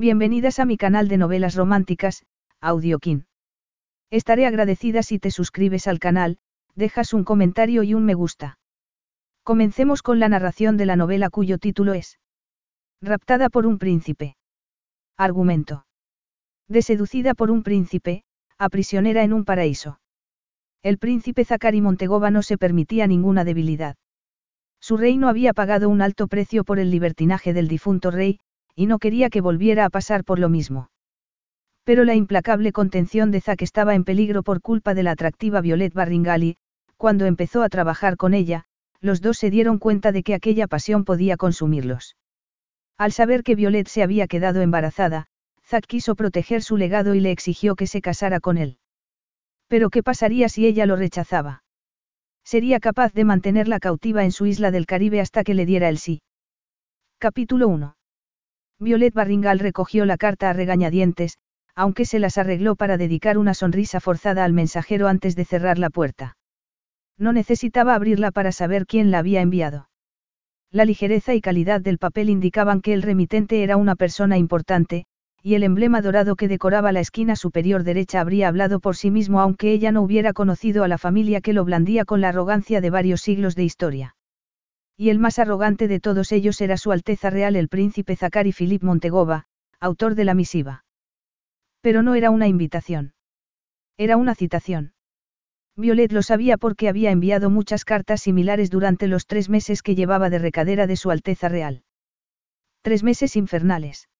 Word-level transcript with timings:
Bienvenidas 0.00 0.58
a 0.60 0.64
mi 0.64 0.78
canal 0.78 1.08
de 1.08 1.18
novelas 1.18 1.54
románticas, 1.56 2.24
Audiokin. 2.62 3.26
Estaré 4.10 4.46
agradecida 4.46 5.02
si 5.02 5.18
te 5.18 5.30
suscribes 5.30 5.86
al 5.86 5.98
canal, 5.98 6.38
dejas 6.74 7.12
un 7.12 7.22
comentario 7.22 7.82
y 7.82 7.92
un 7.92 8.06
me 8.06 8.14
gusta. 8.14 8.58
Comencemos 9.42 10.00
con 10.00 10.18
la 10.18 10.30
narración 10.30 10.78
de 10.78 10.86
la 10.86 10.96
novela 10.96 11.28
cuyo 11.28 11.58
título 11.58 11.92
es 11.92 12.18
Raptada 13.02 13.50
por 13.50 13.66
un 13.66 13.76
príncipe. 13.76 14.36
Argumento. 15.18 15.84
De 16.66 16.80
seducida 16.80 17.34
por 17.34 17.50
un 17.50 17.62
príncipe, 17.62 18.22
a 18.56 18.70
prisionera 18.70 19.22
en 19.22 19.34
un 19.34 19.44
paraíso. 19.44 20.00
El 20.82 20.96
príncipe 20.96 21.44
Zacari 21.44 21.82
Montegova 21.82 22.30
no 22.30 22.40
se 22.40 22.56
permitía 22.56 23.06
ninguna 23.06 23.44
debilidad. 23.44 23.96
Su 24.80 24.96
reino 24.96 25.28
había 25.28 25.52
pagado 25.52 25.90
un 25.90 26.00
alto 26.00 26.26
precio 26.26 26.64
por 26.64 26.78
el 26.78 26.90
libertinaje 26.90 27.52
del 27.52 27.68
difunto 27.68 28.10
rey, 28.10 28.40
y 28.80 28.86
no 28.86 28.98
quería 28.98 29.28
que 29.28 29.42
volviera 29.42 29.84
a 29.84 29.90
pasar 29.90 30.24
por 30.24 30.38
lo 30.38 30.48
mismo. 30.48 30.90
Pero 31.84 32.04
la 32.04 32.14
implacable 32.14 32.72
contención 32.72 33.30
de 33.30 33.42
Zack 33.42 33.60
estaba 33.60 33.94
en 33.94 34.04
peligro 34.04 34.42
por 34.42 34.62
culpa 34.62 34.94
de 34.94 35.02
la 35.02 35.10
atractiva 35.10 35.60
Violet 35.60 35.92
Barringali, 35.92 36.56
cuando 36.96 37.26
empezó 37.26 37.62
a 37.62 37.68
trabajar 37.68 38.16
con 38.16 38.32
ella, 38.32 38.64
los 39.02 39.20
dos 39.20 39.36
se 39.36 39.50
dieron 39.50 39.78
cuenta 39.78 40.12
de 40.12 40.22
que 40.22 40.32
aquella 40.32 40.66
pasión 40.66 41.04
podía 41.04 41.36
consumirlos. 41.36 42.16
Al 42.96 43.12
saber 43.12 43.42
que 43.42 43.54
Violet 43.54 43.86
se 43.86 44.02
había 44.02 44.26
quedado 44.26 44.62
embarazada, 44.62 45.26
Zack 45.66 45.84
quiso 45.84 46.14
proteger 46.14 46.62
su 46.62 46.78
legado 46.78 47.14
y 47.14 47.20
le 47.20 47.32
exigió 47.32 47.76
que 47.76 47.86
se 47.86 48.00
casara 48.00 48.40
con 48.40 48.56
él. 48.56 48.78
Pero 49.68 49.90
¿qué 49.90 50.02
pasaría 50.02 50.48
si 50.48 50.66
ella 50.66 50.86
lo 50.86 50.96
rechazaba? 50.96 51.64
Sería 52.44 52.80
capaz 52.80 53.12
de 53.12 53.26
mantenerla 53.26 53.78
cautiva 53.78 54.24
en 54.24 54.32
su 54.32 54.46
isla 54.46 54.70
del 54.70 54.86
Caribe 54.86 55.20
hasta 55.20 55.44
que 55.44 55.52
le 55.52 55.66
diera 55.66 55.90
el 55.90 55.98
sí. 55.98 56.22
Capítulo 57.18 57.68
1. 57.68 57.94
Violet 58.82 59.12
Barringal 59.12 59.58
recogió 59.58 60.06
la 60.06 60.16
carta 60.16 60.48
a 60.48 60.54
regañadientes, 60.54 61.36
aunque 61.74 62.06
se 62.06 62.18
las 62.18 62.38
arregló 62.38 62.76
para 62.76 62.96
dedicar 62.96 63.36
una 63.36 63.52
sonrisa 63.52 64.00
forzada 64.00 64.42
al 64.42 64.54
mensajero 64.54 65.06
antes 65.06 65.36
de 65.36 65.44
cerrar 65.44 65.78
la 65.78 65.90
puerta. 65.90 66.38
No 67.18 67.34
necesitaba 67.34 67.94
abrirla 67.94 68.30
para 68.30 68.52
saber 68.52 68.86
quién 68.86 69.10
la 69.10 69.18
había 69.18 69.42
enviado. 69.42 69.90
La 70.70 70.86
ligereza 70.86 71.34
y 71.34 71.42
calidad 71.42 71.82
del 71.82 71.98
papel 71.98 72.30
indicaban 72.30 72.80
que 72.80 72.94
el 72.94 73.02
remitente 73.02 73.62
era 73.62 73.76
una 73.76 73.96
persona 73.96 74.38
importante, 74.38 75.04
y 75.42 75.56
el 75.56 75.62
emblema 75.62 76.00
dorado 76.00 76.34
que 76.34 76.48
decoraba 76.48 76.90
la 76.90 77.00
esquina 77.00 77.36
superior 77.36 77.84
derecha 77.84 78.22
habría 78.22 78.48
hablado 78.48 78.80
por 78.80 78.96
sí 78.96 79.10
mismo 79.10 79.40
aunque 79.40 79.72
ella 79.72 79.92
no 79.92 80.00
hubiera 80.00 80.32
conocido 80.32 80.84
a 80.84 80.88
la 80.88 80.96
familia 80.96 81.42
que 81.42 81.52
lo 81.52 81.66
blandía 81.66 82.06
con 82.06 82.22
la 82.22 82.30
arrogancia 82.30 82.80
de 82.80 82.88
varios 82.88 83.20
siglos 83.20 83.56
de 83.56 83.64
historia 83.64 84.14
y 85.00 85.08
el 85.08 85.18
más 85.18 85.38
arrogante 85.38 85.88
de 85.88 85.98
todos 85.98 86.30
ellos 86.30 86.60
era 86.60 86.76
Su 86.76 86.92
Alteza 86.92 87.30
Real 87.30 87.56
el 87.56 87.68
príncipe 87.70 88.16
Zacari 88.16 88.52
Philip 88.52 88.82
Montegova, 88.82 89.46
autor 89.80 90.14
de 90.14 90.26
la 90.26 90.34
misiva. 90.34 90.84
Pero 91.80 92.02
no 92.02 92.16
era 92.16 92.28
una 92.28 92.48
invitación. 92.48 93.14
Era 93.96 94.18
una 94.18 94.34
citación. 94.34 94.92
Violet 95.74 96.12
lo 96.12 96.20
sabía 96.20 96.58
porque 96.58 96.90
había 96.90 97.12
enviado 97.12 97.48
muchas 97.48 97.86
cartas 97.86 98.20
similares 98.20 98.68
durante 98.68 99.08
los 99.08 99.26
tres 99.26 99.48
meses 99.48 99.80
que 99.82 99.94
llevaba 99.94 100.28
de 100.28 100.38
recadera 100.38 100.86
de 100.86 100.96
Su 100.96 101.10
Alteza 101.10 101.48
Real. 101.48 101.82
Tres 102.82 103.02
meses 103.02 103.36
infernales. 103.36 104.10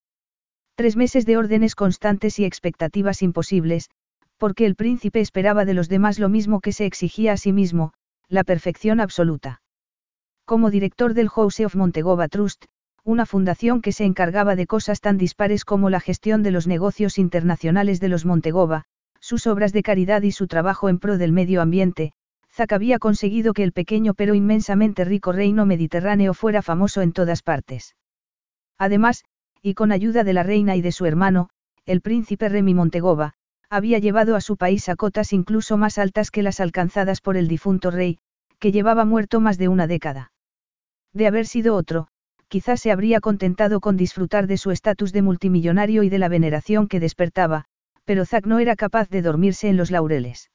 Tres 0.76 0.96
meses 0.96 1.26
de 1.26 1.36
órdenes 1.36 1.74
constantes 1.74 2.38
y 2.38 2.46
expectativas 2.46 3.20
imposibles, 3.20 3.90
porque 4.38 4.64
el 4.64 4.76
príncipe 4.76 5.20
esperaba 5.20 5.66
de 5.66 5.74
los 5.74 5.90
demás 5.90 6.18
lo 6.18 6.30
mismo 6.30 6.62
que 6.62 6.72
se 6.72 6.86
exigía 6.86 7.32
a 7.34 7.36
sí 7.36 7.52
mismo, 7.52 7.92
la 8.28 8.44
perfección 8.44 9.00
absoluta. 9.00 9.60
Como 10.50 10.72
director 10.72 11.14
del 11.14 11.28
House 11.28 11.60
of 11.60 11.76
Montegova 11.76 12.26
Trust, 12.26 12.64
una 13.04 13.24
fundación 13.24 13.80
que 13.80 13.92
se 13.92 14.04
encargaba 14.04 14.56
de 14.56 14.66
cosas 14.66 15.00
tan 15.00 15.16
dispares 15.16 15.64
como 15.64 15.90
la 15.90 16.00
gestión 16.00 16.42
de 16.42 16.50
los 16.50 16.66
negocios 16.66 17.18
internacionales 17.18 18.00
de 18.00 18.08
los 18.08 18.24
Montegova, 18.24 18.82
sus 19.20 19.46
obras 19.46 19.72
de 19.72 19.84
caridad 19.84 20.22
y 20.22 20.32
su 20.32 20.48
trabajo 20.48 20.88
en 20.88 20.98
pro 20.98 21.18
del 21.18 21.30
medio 21.30 21.62
ambiente, 21.62 22.14
Zack 22.50 22.72
había 22.72 22.98
conseguido 22.98 23.52
que 23.52 23.62
el 23.62 23.70
pequeño 23.70 24.14
pero 24.14 24.34
inmensamente 24.34 25.04
rico 25.04 25.30
reino 25.30 25.66
mediterráneo 25.66 26.34
fuera 26.34 26.62
famoso 26.62 27.00
en 27.00 27.12
todas 27.12 27.44
partes. 27.44 27.94
Además, 28.76 29.22
y 29.62 29.74
con 29.74 29.92
ayuda 29.92 30.24
de 30.24 30.32
la 30.32 30.42
reina 30.42 30.74
y 30.74 30.82
de 30.82 30.90
su 30.90 31.06
hermano, 31.06 31.50
el 31.86 32.00
príncipe 32.00 32.48
Remy 32.48 32.74
Montegova, 32.74 33.34
había 33.68 34.00
llevado 34.00 34.34
a 34.34 34.40
su 34.40 34.56
país 34.56 34.88
a 34.88 34.96
cotas 34.96 35.32
incluso 35.32 35.76
más 35.76 35.96
altas 35.96 36.32
que 36.32 36.42
las 36.42 36.58
alcanzadas 36.58 37.20
por 37.20 37.36
el 37.36 37.46
difunto 37.46 37.92
rey, 37.92 38.18
que 38.58 38.72
llevaba 38.72 39.04
muerto 39.04 39.38
más 39.38 39.56
de 39.56 39.68
una 39.68 39.86
década. 39.86 40.32
De 41.12 41.26
haber 41.26 41.46
sido 41.46 41.74
otro, 41.74 42.08
quizás 42.48 42.80
se 42.80 42.90
habría 42.90 43.20
contentado 43.20 43.80
con 43.80 43.96
disfrutar 43.96 44.46
de 44.46 44.56
su 44.56 44.70
estatus 44.70 45.12
de 45.12 45.22
multimillonario 45.22 46.02
y 46.02 46.08
de 46.08 46.18
la 46.18 46.28
veneración 46.28 46.88
que 46.88 47.00
despertaba, 47.00 47.64
pero 48.04 48.24
Zack 48.24 48.46
no 48.46 48.58
era 48.58 48.76
capaz 48.76 49.08
de 49.08 49.22
dormirse 49.22 49.68
en 49.68 49.76
los 49.76 49.90
laureles. 49.90 50.50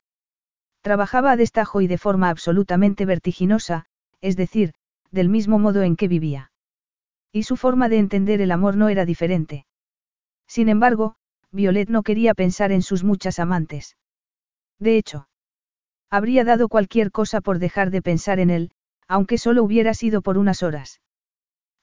Trabajaba 0.81 1.31
a 1.31 1.38
destajo 1.38 1.81
y 1.81 1.88
de 1.88 1.97
forma 1.97 2.29
absolutamente 2.29 3.05
vertiginosa, 3.05 3.85
es 4.21 4.35
decir, 4.35 4.73
del 5.11 5.29
mismo 5.29 5.57
modo 5.57 5.81
en 5.81 5.95
que 5.95 6.07
vivía. 6.07 6.51
Y 7.31 7.43
su 7.43 7.57
forma 7.57 7.89
de 7.89 7.97
entender 7.97 8.41
el 8.41 8.51
amor 8.51 8.77
no 8.77 8.89
era 8.89 9.05
diferente. 9.05 9.66
Sin 10.47 10.69
embargo, 10.69 11.16
Violet 11.51 11.89
no 11.89 12.03
quería 12.03 12.33
pensar 12.33 12.72
en 12.72 12.81
sus 12.81 13.03
muchas 13.03 13.39
amantes. 13.39 13.97
De 14.79 14.97
hecho, 14.97 15.27
habría 16.09 16.43
dado 16.43 16.67
cualquier 16.67 17.11
cosa 17.11 17.41
por 17.41 17.59
dejar 17.59 17.89
de 17.89 18.01
pensar 18.01 18.39
en 18.39 18.49
él, 18.49 18.72
aunque 19.07 19.38
solo 19.38 19.63
hubiera 19.63 19.93
sido 19.93 20.21
por 20.21 20.38
unas 20.38 20.63
horas. 20.63 21.01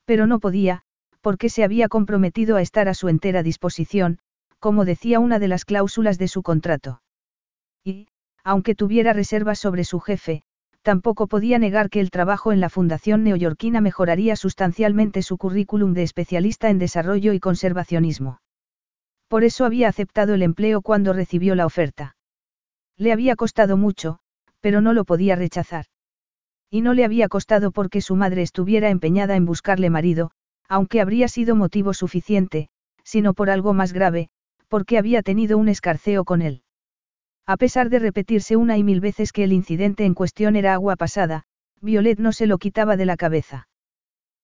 Pero 0.05 0.27
no 0.27 0.41
podía, 0.41 0.83
porque 1.21 1.49
se 1.49 1.65
había 1.65 1.89
comprometido 1.89 2.57
a 2.57 2.63
estar 2.63 2.89
a 2.89 2.95
su 2.95 3.09
entera 3.09 3.43
disposición, 3.43 4.19
como 4.59 4.85
decía 4.85 5.21
una 5.21 5.39
de 5.39 5.49
las 5.49 5.65
cláusulas 5.65 6.19
de 6.19 6.29
su 6.29 6.43
contrato. 6.43 7.03
Y, 7.85 8.09
aunque 8.45 8.75
tuviera 8.75 9.13
reservas 9.13 9.59
sobre 9.59 9.85
su 9.85 10.01
jefe, 10.01 10.43
tampoco 10.83 11.29
podía 11.29 11.59
negar 11.59 11.91
que 11.91 12.01
el 12.01 12.11
trabajo 12.11 12.53
en 12.53 12.61
la 12.61 12.69
Fundación 12.69 13.23
Neoyorquina 13.23 13.81
mejoraría 13.81 14.37
sustancialmente 14.37 15.23
su 15.23 15.39
currículum 15.39 15.95
de 15.95 16.03
especialista 16.03 16.71
en 16.71 16.79
desarrollo 16.79 17.33
y 17.33 17.41
conservacionismo. 17.41 18.41
Por 19.29 19.45
eso 19.45 19.65
había 19.65 19.89
aceptado 19.89 20.35
el 20.35 20.43
empleo 20.43 20.83
cuando 20.83 21.13
recibió 21.13 21.55
la 21.55 21.67
oferta. 21.67 22.17
Le 22.97 23.13
había 23.13 23.37
costado 23.37 23.77
mucho, 23.77 24.19
pero 24.61 24.81
no 24.81 24.93
lo 24.93 25.05
podía 25.05 25.37
rechazar. 25.37 25.87
Y 26.75 26.81
no 26.81 26.95
le 26.95 27.05
había 27.05 27.29
costado 27.29 27.71
porque 27.71 28.01
su 28.01 28.17
madre 28.17 28.41
estuviera 28.41 28.89
empeñada 28.89 29.37
en 29.37 29.45
buscarle 29.45 29.91
marido, 29.91 30.31
aunque 30.71 31.03
habría 31.03 31.29
sido 31.29 31.55
motivo 31.55 31.93
suficiente, 31.93 32.71
sino 33.05 33.35
por 33.35 33.51
algo 33.51 33.75
más 33.75 33.93
grave, 33.93 34.31
porque 34.69 34.97
había 34.97 35.21
tenido 35.21 35.59
un 35.59 35.69
escarceo 35.69 36.25
con 36.25 36.41
él. 36.41 36.63
A 37.47 37.59
pesar 37.59 37.91
de 37.91 37.99
repetirse 37.99 38.57
una 38.57 38.79
y 38.79 38.85
mil 38.85 39.01
veces 39.03 39.33
que 39.33 39.45
el 39.45 39.53
incidente 39.53 40.07
en 40.07 40.15
cuestión 40.15 40.57
era 40.57 40.73
agua 40.73 40.97
pasada, 40.97 41.43
Violet 41.83 42.19
no 42.19 42.33
se 42.33 42.47
lo 42.47 42.57
quitaba 42.57 42.97
de 42.97 43.05
la 43.05 43.19
cabeza. 43.19 43.69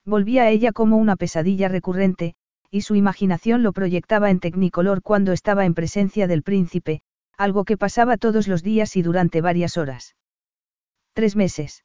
Volvía 0.04 0.42
a 0.42 0.50
ella 0.50 0.72
como 0.72 0.98
una 0.98 1.16
pesadilla 1.16 1.68
recurrente, 1.68 2.34
y 2.70 2.82
su 2.82 2.94
imaginación 2.94 3.62
lo 3.62 3.72
proyectaba 3.72 4.28
en 4.28 4.40
tecnicolor 4.40 5.00
cuando 5.00 5.32
estaba 5.32 5.64
en 5.64 5.72
presencia 5.72 6.26
del 6.26 6.42
príncipe, 6.42 7.00
algo 7.38 7.64
que 7.64 7.78
pasaba 7.78 8.18
todos 8.18 8.48
los 8.48 8.62
días 8.62 8.96
y 8.96 9.02
durante 9.02 9.40
varias 9.40 9.78
horas. 9.78 10.14
Tres 11.14 11.34
meses. 11.34 11.84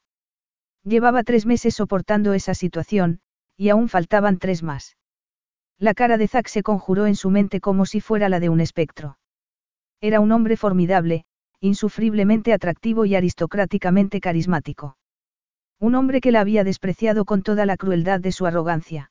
Llevaba 0.84 1.22
tres 1.22 1.46
meses 1.46 1.74
soportando 1.74 2.34
esa 2.34 2.54
situación, 2.54 3.20
y 3.56 3.70
aún 3.70 3.88
faltaban 3.88 4.38
tres 4.38 4.62
más. 4.62 4.96
La 5.78 5.94
cara 5.94 6.18
de 6.18 6.28
Zack 6.28 6.48
se 6.48 6.62
conjuró 6.62 7.06
en 7.06 7.16
su 7.16 7.30
mente 7.30 7.60
como 7.60 7.86
si 7.86 8.00
fuera 8.00 8.28
la 8.28 8.38
de 8.38 8.50
un 8.50 8.60
espectro. 8.60 9.18
Era 10.00 10.20
un 10.20 10.30
hombre 10.30 10.56
formidable, 10.56 11.24
insufriblemente 11.60 12.52
atractivo 12.52 13.06
y 13.06 13.14
aristocráticamente 13.14 14.20
carismático. 14.20 14.98
Un 15.80 15.94
hombre 15.94 16.20
que 16.20 16.30
la 16.30 16.40
había 16.40 16.62
despreciado 16.62 17.24
con 17.24 17.42
toda 17.42 17.64
la 17.64 17.76
crueldad 17.76 18.20
de 18.20 18.32
su 18.32 18.44
arrogancia. 18.44 19.10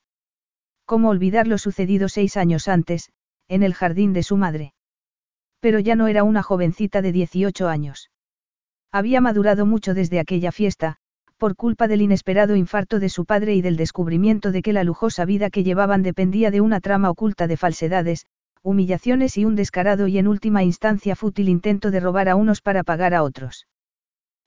¿Cómo 0.86 1.10
olvidar 1.10 1.48
lo 1.48 1.58
sucedido 1.58 2.10
seis 2.10 2.38
años 2.38 2.68
antes, 2.68 3.10
en 3.48 3.64
el 3.64 3.74
jardín 3.74 4.14
de 4.14 4.22
su 4.24 4.38
madre? 4.38 4.74
Pero 5.60 5.80
ya 5.80 5.96
no 5.96 6.08
era 6.08 6.24
una 6.24 6.44
jovencita 6.44 7.02
de 7.02 7.12
18 7.12 7.68
años. 7.68 8.12
Había 8.92 9.22
madurado 9.22 9.66
mucho 9.66 9.94
desde 9.94 10.20
aquella 10.20 10.52
fiesta, 10.52 10.98
por 11.38 11.56
culpa 11.56 11.88
del 11.88 12.02
inesperado 12.02 12.56
infarto 12.56 13.00
de 13.00 13.10
su 13.10 13.26
padre 13.26 13.56
y 13.56 13.62
del 13.62 13.78
descubrimiento 13.78 14.52
de 14.52 14.62
que 14.62 14.74
la 14.74 14.84
lujosa 14.84 15.26
vida 15.26 15.50
que 15.50 15.64
llevaban 15.64 16.04
dependía 16.04 16.52
de 16.52 16.62
una 16.62 16.80
trama 16.80 17.10
oculta 17.10 17.48
de 17.48 17.58
falsedades, 17.58 18.26
humillaciones 18.62 19.38
y 19.38 19.46
un 19.46 19.56
descarado 19.56 20.08
y 20.08 20.18
en 20.18 20.28
última 20.28 20.64
instancia 20.64 21.16
fútil 21.16 21.50
intento 21.50 21.92
de 21.92 22.00
robar 22.00 22.30
a 22.30 22.36
unos 22.36 22.62
para 22.62 22.84
pagar 22.84 23.14
a 23.14 23.24
otros. 23.24 23.68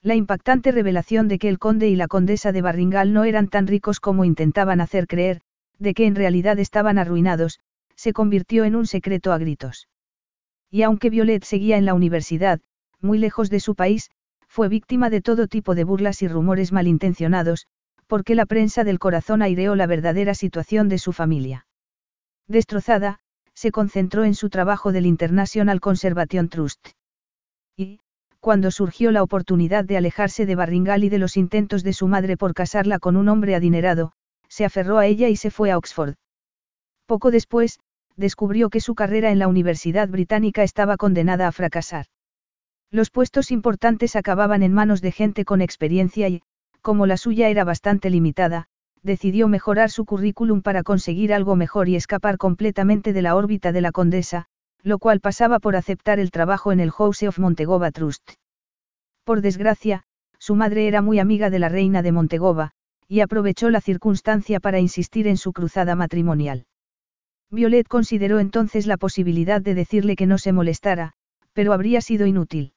La 0.03 0.15
impactante 0.15 0.73
revelación 0.73 1.29
de 1.29 1.39
que 1.39 1.49
el 1.49 1.59
conde 1.59 1.89
y 1.89 1.97
la 1.97 2.09
condesa 2.09 2.53
de 2.53 2.63
Barringal 2.63 3.13
no 3.13 3.25
eran 3.25 3.49
tan 3.49 3.67
ricos 3.67 4.01
como 4.01 4.25
intentaban 4.25 4.81
hacer 4.81 5.07
creer, 5.07 5.41
de 5.79 5.95
que 5.95 6.07
en 6.07 6.15
realidad 6.15 6.59
estaban 6.59 6.97
arruinados, 6.97 7.61
se 7.95 8.13
convirtió 8.13 8.65
en 8.65 8.77
un 8.77 8.87
secreto 8.87 9.33
a 9.33 9.39
gritos. 9.39 9.89
Y 10.71 10.83
aunque 10.83 11.11
Violet 11.11 11.45
seguía 11.45 11.77
en 11.77 11.85
la 11.85 11.95
universidad, 11.95 12.61
muy 13.01 13.19
lejos 13.19 13.51
de 13.51 13.61
su 13.61 13.75
país, 13.75 14.11
fue 14.57 14.71
víctima 14.71 15.11
de 15.11 15.21
todo 15.21 15.49
tipo 15.49 15.75
de 15.75 15.85
burlas 15.85 16.23
y 16.23 16.29
rumores 16.29 16.73
malintencionados, 16.73 17.67
porque 18.07 18.35
la 18.35 18.47
prensa 18.47 18.85
del 18.85 18.99
corazón 18.99 19.43
aireó 19.43 19.77
la 19.77 19.87
verdadera 19.87 20.33
situación 20.33 20.89
de 20.89 20.97
su 20.97 21.13
familia. 21.13 21.67
Destrozada, 22.49 23.19
se 23.53 23.71
concentró 23.71 24.25
en 24.25 24.35
su 24.35 24.49
trabajo 24.49 24.93
del 24.93 25.05
International 25.05 25.79
Conservation 25.79 26.49
Trust. 26.49 26.89
Y, 27.77 28.01
cuando 28.41 28.71
surgió 28.71 29.11
la 29.11 29.23
oportunidad 29.23 29.85
de 29.85 29.99
alejarse 29.99 30.47
de 30.47 30.55
Barringal 30.55 31.05
y 31.05 31.11
de 31.11 31.19
los 31.19 31.37
intentos 31.37 31.83
de 31.83 31.93
su 31.93 32.09
madre 32.09 32.39
por 32.39 32.55
casarla 32.55 32.99
con 32.99 33.19
un 33.19 33.29
hombre 33.29 33.57
adinerado, 33.57 34.13
se 34.49 34.65
aferró 34.65 34.97
a 34.97 35.05
ella 35.05 35.29
y 35.29 35.37
se 35.37 35.51
fue 35.51 35.71
a 35.71 35.77
Oxford. 35.77 36.15
Poco 37.05 37.31
después, 37.31 37.79
descubrió 38.17 38.71
que 38.71 38.81
su 38.81 38.95
carrera 38.95 39.31
en 39.31 39.39
la 39.39 39.49
Universidad 39.49 40.09
Británica 40.09 40.63
estaba 40.63 40.97
condenada 40.97 41.47
a 41.47 41.53
fracasar. 41.53 42.07
Los 42.91 43.11
puestos 43.11 43.51
importantes 43.51 44.17
acababan 44.17 44.63
en 44.63 44.73
manos 44.73 45.01
de 45.01 45.13
gente 45.13 45.45
con 45.45 45.61
experiencia 45.61 46.29
y, 46.29 46.43
como 46.83 47.07
la 47.07 47.17
suya 47.17 47.49
era 47.49 47.65
bastante 47.65 48.11
limitada, 48.11 48.69
decidió 49.03 49.49
mejorar 49.49 49.91
su 49.91 50.05
currículum 50.05 50.63
para 50.63 50.83
conseguir 50.83 51.33
algo 51.33 51.57
mejor 51.57 51.89
y 51.89 51.97
escapar 51.97 52.39
completamente 52.39 53.13
de 53.13 53.23
la 53.23 53.35
órbita 53.35 53.73
de 53.73 53.81
la 53.81 53.93
condesa, 53.93 54.47
lo 54.83 54.99
cual 54.99 55.21
pasaba 55.21 55.59
por 55.59 55.75
aceptar 55.75 56.21
el 56.21 56.31
trabajo 56.31 56.71
en 56.71 56.81
el 56.81 56.93
House 56.93 57.25
of 57.25 57.39
Montegova 57.39 57.91
Trust. 57.91 58.33
Por 59.25 59.41
desgracia, 59.41 60.05
su 60.39 60.55
madre 60.55 60.87
era 60.87 61.03
muy 61.03 61.19
amiga 61.19 61.51
de 61.51 61.59
la 61.59 61.69
reina 61.69 62.03
de 62.03 62.13
Montegova, 62.13 62.71
y 63.09 63.21
aprovechó 63.21 63.71
la 63.71 63.81
circunstancia 63.81 64.61
para 64.61 64.79
insistir 64.79 65.27
en 65.27 65.37
su 65.37 65.53
cruzada 65.53 65.97
matrimonial. 65.97 66.67
Violet 67.51 67.89
consideró 67.89 68.39
entonces 68.39 68.87
la 68.87 68.97
posibilidad 68.97 69.61
de 69.61 69.75
decirle 69.75 70.15
que 70.15 70.27
no 70.27 70.39
se 70.39 70.53
molestara, 70.53 71.13
pero 71.53 71.73
habría 71.73 72.01
sido 72.01 72.27
inútil. 72.27 72.75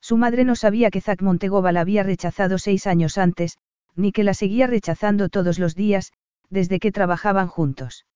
Su 0.00 0.16
madre 0.16 0.44
no 0.44 0.56
sabía 0.56 0.90
que 0.90 1.00
Zack 1.00 1.22
Montegova 1.22 1.72
la 1.72 1.82
había 1.82 2.02
rechazado 2.02 2.58
seis 2.58 2.86
años 2.86 3.18
antes, 3.18 3.58
ni 3.94 4.12
que 4.12 4.24
la 4.24 4.34
seguía 4.34 4.66
rechazando 4.66 5.28
todos 5.28 5.58
los 5.58 5.74
días, 5.74 6.12
desde 6.48 6.78
que 6.78 6.92
trabajaban 6.92 7.48
juntos. 7.48 8.06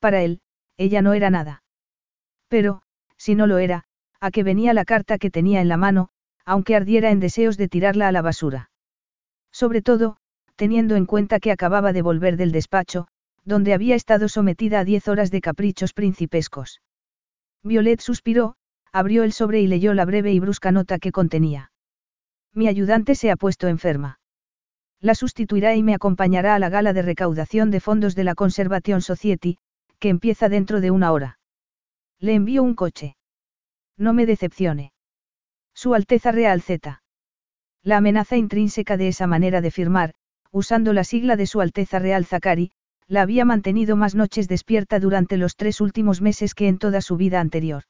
Para 0.00 0.22
él, 0.22 0.40
ella 0.76 1.02
no 1.02 1.12
era 1.12 1.30
nada. 1.30 1.62
Pero, 2.48 2.82
si 3.16 3.34
no 3.34 3.46
lo 3.46 3.58
era, 3.58 3.84
a 4.20 4.30
qué 4.30 4.42
venía 4.42 4.74
la 4.74 4.84
carta 4.84 5.18
que 5.18 5.30
tenía 5.30 5.60
en 5.60 5.68
la 5.68 5.76
mano, 5.76 6.08
aunque 6.44 6.76
ardiera 6.76 7.10
en 7.10 7.20
deseos 7.20 7.56
de 7.56 7.68
tirarla 7.68 8.08
a 8.08 8.12
la 8.12 8.22
basura. 8.22 8.70
Sobre 9.52 9.82
todo, 9.82 10.16
teniendo 10.54 10.96
en 10.96 11.06
cuenta 11.06 11.40
que 11.40 11.52
acababa 11.52 11.92
de 11.92 12.02
volver 12.02 12.36
del 12.36 12.52
despacho, 12.52 13.08
donde 13.44 13.74
había 13.74 13.94
estado 13.94 14.28
sometida 14.28 14.80
a 14.80 14.84
diez 14.84 15.08
horas 15.08 15.30
de 15.30 15.40
caprichos 15.40 15.92
principescos. 15.92 16.80
Violet 17.62 18.00
suspiró, 18.00 18.56
abrió 18.96 19.24
el 19.24 19.32
sobre 19.32 19.60
y 19.60 19.66
leyó 19.66 19.92
la 19.92 20.06
breve 20.06 20.32
y 20.32 20.40
brusca 20.40 20.72
nota 20.72 20.98
que 20.98 21.12
contenía. 21.12 21.70
Mi 22.54 22.66
ayudante 22.66 23.14
se 23.14 23.30
ha 23.30 23.36
puesto 23.36 23.68
enferma. 23.68 24.20
La 25.02 25.14
sustituirá 25.14 25.74
y 25.74 25.82
me 25.82 25.92
acompañará 25.92 26.54
a 26.54 26.58
la 26.58 26.70
gala 26.70 26.94
de 26.94 27.02
recaudación 27.02 27.70
de 27.70 27.80
fondos 27.80 28.14
de 28.14 28.24
la 28.24 28.34
Conservation 28.34 29.02
Society, 29.02 29.58
que 29.98 30.08
empieza 30.08 30.48
dentro 30.48 30.80
de 30.80 30.90
una 30.90 31.12
hora. 31.12 31.38
Le 32.20 32.32
envío 32.32 32.62
un 32.62 32.74
coche. 32.74 33.16
No 33.98 34.14
me 34.14 34.24
decepcione. 34.24 34.94
Su 35.74 35.92
Alteza 35.92 36.32
Real 36.32 36.62
Z. 36.62 37.02
La 37.82 37.98
amenaza 37.98 38.38
intrínseca 38.38 38.96
de 38.96 39.08
esa 39.08 39.26
manera 39.26 39.60
de 39.60 39.70
firmar, 39.70 40.14
usando 40.50 40.94
la 40.94 41.04
sigla 41.04 41.36
de 41.36 41.44
Su 41.44 41.60
Alteza 41.60 41.98
Real 41.98 42.24
Zakari, 42.24 42.72
la 43.08 43.20
había 43.20 43.44
mantenido 43.44 43.94
más 43.94 44.14
noches 44.14 44.48
despierta 44.48 45.00
durante 45.00 45.36
los 45.36 45.54
tres 45.54 45.82
últimos 45.82 46.22
meses 46.22 46.54
que 46.54 46.66
en 46.66 46.78
toda 46.78 47.02
su 47.02 47.18
vida 47.18 47.40
anterior. 47.40 47.82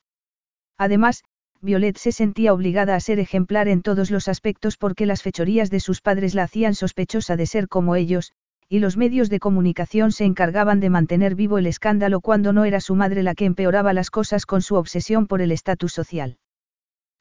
Además, 0.79 1.25
Violet 1.63 1.97
se 1.97 2.13
sentía 2.13 2.53
obligada 2.53 2.95
a 2.95 3.01
ser 3.01 3.19
ejemplar 3.19 3.69
en 3.69 3.83
todos 3.83 4.11
los 4.11 4.29
aspectos 4.29 4.77
porque 4.77 5.07
las 5.07 5.23
fechorías 5.23 5.71
de 5.71 5.81
sus 5.81 6.01
padres 6.01 6.35
la 6.35 6.45
hacían 6.45 6.75
sospechosa 6.75 7.37
de 7.37 7.47
ser 7.47 7.69
como 7.69 7.97
ellos, 7.97 8.33
y 8.69 8.81
los 8.81 8.97
medios 8.97 9.31
de 9.31 9.39
comunicación 9.39 10.13
se 10.13 10.25
encargaban 10.25 10.81
de 10.81 10.91
mantener 10.91 11.35
vivo 11.35 11.59
el 11.59 11.67
escándalo 11.67 12.21
cuando 12.21 12.53
no 12.53 12.65
era 12.65 12.81
su 12.81 12.95
madre 12.95 13.23
la 13.23 13.35
que 13.35 13.45
empeoraba 13.45 13.93
las 13.93 14.11
cosas 14.11 14.45
con 14.45 14.61
su 14.61 14.75
obsesión 14.75 15.27
por 15.27 15.41
el 15.41 15.53
estatus 15.53 15.93
social. 15.93 16.39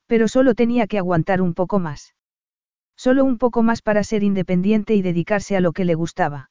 Pero 0.07 0.27
solo 0.27 0.53
tenía 0.55 0.87
que 0.87 0.97
aguantar 0.97 1.41
un 1.41 1.53
poco 1.53 1.79
más. 1.79 2.15
Solo 2.97 3.23
un 3.25 3.37
poco 3.37 3.61
más 3.61 3.81
para 3.81 4.03
ser 4.03 4.23
independiente 4.23 4.95
y 4.95 5.01
dedicarse 5.01 5.55
a 5.55 5.61
lo 5.61 5.71
que 5.71 5.85
le 5.85 5.95
gustaba. 5.95 6.49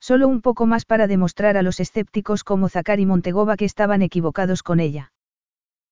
Solo 0.00 0.28
un 0.28 0.42
poco 0.42 0.66
más 0.66 0.84
para 0.84 1.06
demostrar 1.06 1.56
a 1.56 1.62
los 1.62 1.80
escépticos 1.80 2.44
como 2.44 2.68
Zakari 2.68 3.06
Montegova 3.06 3.56
que 3.56 3.64
estaban 3.64 4.02
equivocados 4.02 4.62
con 4.62 4.78
ella. 4.78 5.13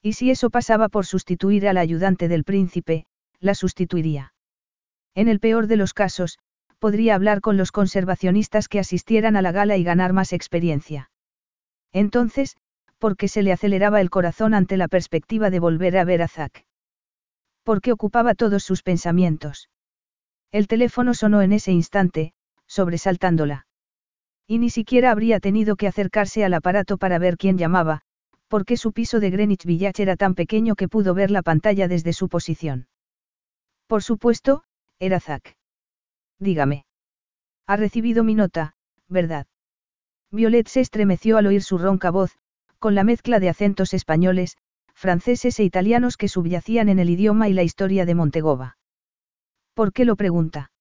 Y 0.02 0.14
si 0.14 0.30
eso 0.30 0.50
pasaba 0.50 0.88
por 0.88 1.06
sustituir 1.06 1.68
al 1.68 1.78
ayudante 1.78 2.28
del 2.28 2.44
príncipe, 2.44 3.06
la 3.40 3.54
sustituiría. 3.54 4.34
En 5.14 5.28
el 5.28 5.40
peor 5.40 5.68
de 5.68 5.76
los 5.76 5.94
casos, 5.94 6.38
podría 6.78 7.14
hablar 7.14 7.40
con 7.40 7.56
los 7.56 7.70
conservacionistas 7.70 8.68
que 8.68 8.80
asistieran 8.80 9.36
a 9.36 9.42
la 9.42 9.52
gala 9.52 9.76
y 9.76 9.84
ganar 9.84 10.12
más 10.12 10.32
experiencia. 10.32 11.10
Entonces, 11.92 12.56
¿por 12.98 13.16
qué 13.16 13.28
se 13.28 13.42
le 13.42 13.52
aceleraba 13.52 14.00
el 14.00 14.10
corazón 14.10 14.54
ante 14.54 14.76
la 14.76 14.88
perspectiva 14.88 15.50
de 15.50 15.60
volver 15.60 15.96
a 15.96 16.04
ver 16.04 16.22
a 16.22 16.28
Zack? 16.28 16.64
porque 17.62 17.92
ocupaba 17.92 18.34
todos 18.34 18.62
sus 18.62 18.82
pensamientos. 18.82 19.68
El 20.50 20.66
teléfono 20.66 21.14
sonó 21.14 21.42
en 21.42 21.52
ese 21.52 21.72
instante, 21.72 22.32
sobresaltándola. 22.66 23.66
Y 24.46 24.58
ni 24.58 24.70
siquiera 24.70 25.10
habría 25.10 25.40
tenido 25.40 25.76
que 25.76 25.86
acercarse 25.86 26.44
al 26.44 26.54
aparato 26.54 26.98
para 26.98 27.18
ver 27.18 27.36
quién 27.36 27.56
llamaba, 27.56 28.02
porque 28.52 28.76
su 28.76 28.92
piso 28.92 29.18
de 29.18 29.30
Greenwich 29.30 29.64
Village 29.64 30.02
era 30.02 30.14
tan 30.14 30.34
pequeño 30.34 30.74
que 30.74 30.86
pudo 30.86 31.14
ver 31.14 31.30
la 31.30 31.40
pantalla 31.40 31.88
desde 31.88 32.12
su 32.12 32.28
posición. 32.28 32.86
Por 33.86 34.02
supuesto, 34.02 34.64
era 34.98 35.20
Zack. 35.20 35.56
Dígame. 36.38 36.84
Ha 37.66 37.76
recibido 37.78 38.24
mi 38.24 38.34
nota, 38.34 38.74
¿verdad? 39.08 39.46
Violet 40.30 40.68
se 40.68 40.80
estremeció 40.80 41.38
al 41.38 41.46
oír 41.46 41.62
su 41.62 41.78
ronca 41.78 42.10
voz, 42.10 42.36
con 42.78 42.94
la 42.94 43.04
mezcla 43.04 43.40
de 43.40 43.48
acentos 43.48 43.94
españoles, 43.94 44.58
franceses 44.92 45.58
e 45.58 45.64
italianos 45.64 46.18
que 46.18 46.28
subyacían 46.28 46.90
en 46.90 46.98
el 46.98 47.08
idioma 47.08 47.48
y 47.48 47.54
la 47.54 47.62
historia 47.62 48.04
de 48.04 48.14
Montegova. 48.14 48.76
¿Por 49.72 49.94
qué 49.94 50.04
lo 50.04 50.14
pregunta? 50.14 50.72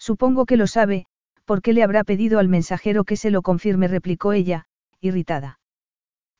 Supongo 0.00 0.46
que 0.46 0.56
lo 0.56 0.66
sabe, 0.66 1.06
¿por 1.44 1.62
qué 1.62 1.74
le 1.74 1.84
habrá 1.84 2.02
pedido 2.02 2.40
al 2.40 2.48
mensajero 2.48 3.04
que 3.04 3.14
se 3.14 3.30
lo 3.30 3.42
confirme? 3.42 3.86
replicó 3.86 4.32
ella, 4.32 4.66
irritada. 5.00 5.60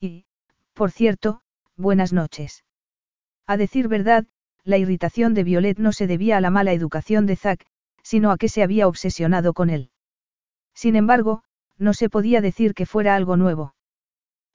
Y, 0.01 0.25
por 0.79 0.93
cierto, 0.93 1.41
buenas 1.77 2.13
noches. 2.13 2.63
A 3.49 3.57
decir 3.57 3.89
verdad, 3.89 4.27
la 4.63 4.79
irritación 4.79 5.35
de 5.35 5.43
Violet 5.43 5.77
no 5.77 5.91
se 5.91 6.07
debía 6.07 6.37
a 6.37 6.41
la 6.41 6.51
mala 6.51 6.73
educación 6.73 7.27
de 7.27 7.35
Zack, 7.35 7.67
sino 8.05 8.31
a 8.31 8.37
que 8.37 8.49
se 8.49 8.63
había 8.63 8.87
obsesionado 8.87 9.55
con 9.55 9.71
él. 9.71 9.91
Sin 10.77 10.95
embargo, 10.95 11.43
no 11.79 11.95
se 11.95 12.09
podía 12.09 12.41
decir 12.41 12.75
que 12.75 12.87
fuera 12.87 13.17
algo 13.17 13.37
nuevo. 13.37 13.75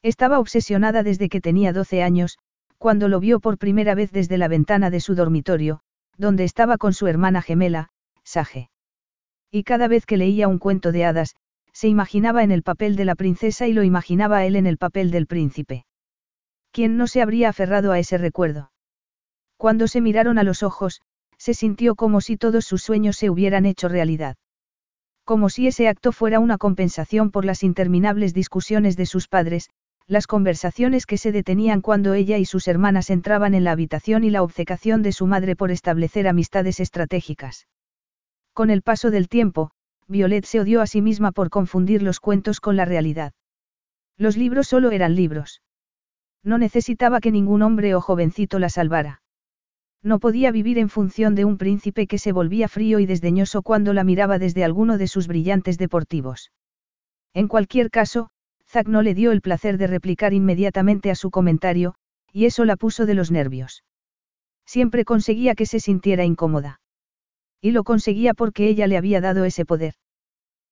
Estaba 0.02 0.40
obsesionada 0.40 1.04
desde 1.04 1.28
que 1.28 1.42
tenía 1.42 1.74
12 1.74 2.02
años, 2.02 2.38
cuando 2.78 3.10
lo 3.10 3.20
vio 3.20 3.42
por 3.42 3.58
primera 3.58 3.94
vez 3.94 4.14
desde 4.14 4.38
la 4.38 4.48
ventana 4.48 4.90
de 4.90 5.02
su 5.02 5.16
dormitorio, 5.16 5.82
donde 6.18 6.46
estaba 6.46 6.78
con 6.78 6.94
su 6.94 7.08
hermana 7.08 7.42
gemela, 7.42 7.90
Sage. 8.24 8.70
Y 9.52 9.64
cada 9.64 9.90
vez 9.90 10.06
que 10.06 10.16
leía 10.16 10.48
un 10.48 10.58
cuento 10.58 10.94
de 10.94 11.04
hadas, 11.04 11.36
se 11.74 11.90
imaginaba 11.90 12.44
en 12.44 12.52
el 12.52 12.64
papel 12.64 12.96
de 12.96 13.04
la 13.04 13.16
princesa 13.16 13.68
y 13.68 13.74
lo 13.74 13.84
imaginaba 13.84 14.46
él 14.46 14.56
en 14.56 14.68
el 14.68 14.78
papel 14.78 15.12
del 15.12 15.28
príncipe. 15.28 15.84
¿Quién 16.74 16.98
no 16.98 17.06
se 17.06 17.22
habría 17.22 17.50
aferrado 17.50 17.92
a 17.92 18.00
ese 18.00 18.18
recuerdo? 18.18 18.72
Cuando 19.58 19.88
se 19.88 20.02
miraron 20.02 20.40
a 20.40 20.44
los 20.44 20.64
ojos, 20.64 21.02
se 21.38 21.54
sintió 21.54 21.94
como 21.94 22.20
si 22.20 22.36
todos 22.36 22.66
sus 22.66 22.82
sueños 22.82 23.16
se 23.16 23.30
hubieran 23.30 23.68
hecho 23.68 23.90
realidad. 23.90 24.38
Como 25.24 25.50
si 25.50 25.68
ese 25.68 25.88
acto 25.88 26.12
fuera 26.12 26.40
una 26.40 26.58
compensación 26.58 27.30
por 27.30 27.46
las 27.46 27.62
interminables 27.62 28.34
discusiones 28.34 28.98
de 28.98 29.06
sus 29.06 29.28
padres, 29.28 29.70
las 30.08 30.26
conversaciones 30.26 31.06
que 31.06 31.20
se 31.20 31.32
detenían 31.32 31.82
cuando 31.82 32.16
ella 32.16 32.40
y 32.40 32.46
sus 32.46 32.68
hermanas 32.68 33.12
entraban 33.12 33.54
en 33.54 33.66
la 33.66 33.72
habitación 33.72 34.24
y 34.24 34.32
la 34.32 34.42
obcecación 34.42 35.04
de 35.04 35.12
su 35.12 35.28
madre 35.28 35.56
por 35.56 35.70
establecer 35.70 36.28
amistades 36.28 36.80
estratégicas. 36.80 37.68
Con 38.52 38.72
el 38.72 38.82
paso 38.82 39.12
del 39.12 39.30
tiempo, 39.30 39.70
Violet 40.08 40.46
se 40.46 40.60
odió 40.60 40.82
a 40.82 40.88
sí 40.88 41.04
misma 41.04 41.32
por 41.32 41.52
confundir 41.52 42.02
los 42.02 42.20
cuentos 42.20 42.60
con 42.60 42.76
la 42.76 42.86
realidad. 42.86 43.34
Los 44.18 44.38
libros 44.38 44.68
solo 44.68 44.90
eran 44.90 45.16
libros. 45.16 45.62
No 46.44 46.58
necesitaba 46.58 47.20
que 47.20 47.32
ningún 47.32 47.62
hombre 47.62 47.96
o 47.96 48.02
jovencito 48.02 48.60
la 48.60 48.70
salvara. 48.70 49.22
No 50.04 50.20
podía 50.20 50.52
vivir 50.52 50.78
en 50.78 50.90
función 50.90 51.34
de 51.34 51.46
un 51.46 51.58
príncipe 51.58 52.08
que 52.08 52.18
se 52.18 52.34
volvía 52.34 52.68
frío 52.68 53.00
y 53.00 53.06
desdeñoso 53.06 53.62
cuando 53.62 53.94
la 53.94 54.04
miraba 54.04 54.38
desde 54.38 54.66
alguno 54.66 54.98
de 54.98 55.08
sus 55.08 55.28
brillantes 55.28 55.78
deportivos. 55.78 56.52
En 57.34 57.48
cualquier 57.48 57.90
caso, 57.90 58.30
Zack 58.68 58.88
no 58.88 59.02
le 59.02 59.14
dio 59.14 59.32
el 59.32 59.42
placer 59.42 59.78
de 59.78 59.88
replicar 59.88 60.34
inmediatamente 60.34 61.10
a 61.10 61.16
su 61.16 61.32
comentario, 61.32 61.96
y 62.34 62.46
eso 62.46 62.66
la 62.66 62.76
puso 62.76 63.06
de 63.06 63.14
los 63.14 63.32
nervios. 63.32 63.84
Siempre 64.66 65.06
conseguía 65.06 65.56
que 65.56 65.66
se 65.66 65.80
sintiera 65.80 66.26
incómoda. 66.26 66.82
Y 67.62 67.72
lo 67.72 67.84
conseguía 67.84 68.34
porque 68.34 68.68
ella 68.68 68.88
le 68.88 68.98
había 68.98 69.22
dado 69.22 69.46
ese 69.46 69.66
poder. 69.66 69.94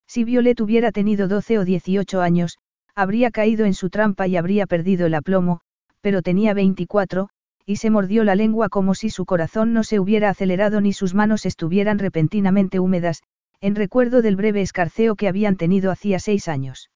Si 0.08 0.26
Violet 0.26 0.60
hubiera 0.60 0.92
tenido 0.92 1.30
12 1.30 1.60
o 1.60 1.64
18 1.64 2.20
años, 2.20 2.58
habría 2.96 3.32
caído 3.32 3.66
en 3.66 3.74
su 3.74 3.90
trampa 3.90 4.28
y 4.28 4.38
habría 4.38 4.68
perdido 4.68 5.08
el 5.08 5.14
aplomo, 5.14 5.62
pero 6.02 6.22
tenía 6.22 6.54
24, 6.54 7.30
y 7.66 7.78
se 7.78 7.90
mordió 7.90 8.24
la 8.24 8.36
lengua 8.36 8.70
como 8.70 8.96
si 8.96 9.10
su 9.10 9.26
corazón 9.26 9.74
no 9.74 9.84
se 9.84 10.00
hubiera 10.00 10.30
acelerado 10.30 10.82
ni 10.82 10.94
sus 10.94 11.14
manos 11.14 11.46
estuvieran 11.46 12.00
repentinamente 12.00 12.80
húmedas, 12.80 13.22
en 13.62 13.76
recuerdo 13.76 14.22
del 14.22 14.36
breve 14.36 14.62
escarceo 14.62 15.16
que 15.16 15.28
habían 15.28 15.56
tenido 15.56 15.92
hacía 15.92 16.20
seis 16.20 16.48
años. 16.48 16.90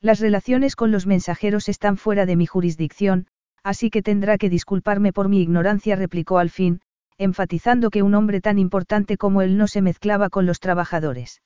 Las 0.00 0.20
relaciones 0.20 0.76
con 0.76 0.92
los 0.92 1.06
mensajeros 1.06 1.68
están 1.68 1.96
fuera 1.96 2.24
de 2.24 2.36
mi 2.36 2.46
jurisdicción, 2.46 3.26
así 3.62 3.90
que 3.90 4.02
tendrá 4.02 4.38
que 4.38 4.48
disculparme 4.48 5.12
por 5.12 5.28
mi 5.28 5.42
ignorancia, 5.42 5.96
replicó 5.96 6.38
al 6.38 6.50
fin, 6.50 6.80
enfatizando 7.18 7.90
que 7.90 8.02
un 8.02 8.14
hombre 8.14 8.40
tan 8.40 8.58
importante 8.58 9.18
como 9.18 9.42
él 9.42 9.58
no 9.58 9.66
se 9.66 9.82
mezclaba 9.82 10.30
con 10.30 10.46
los 10.46 10.60
trabajadores. 10.60 11.42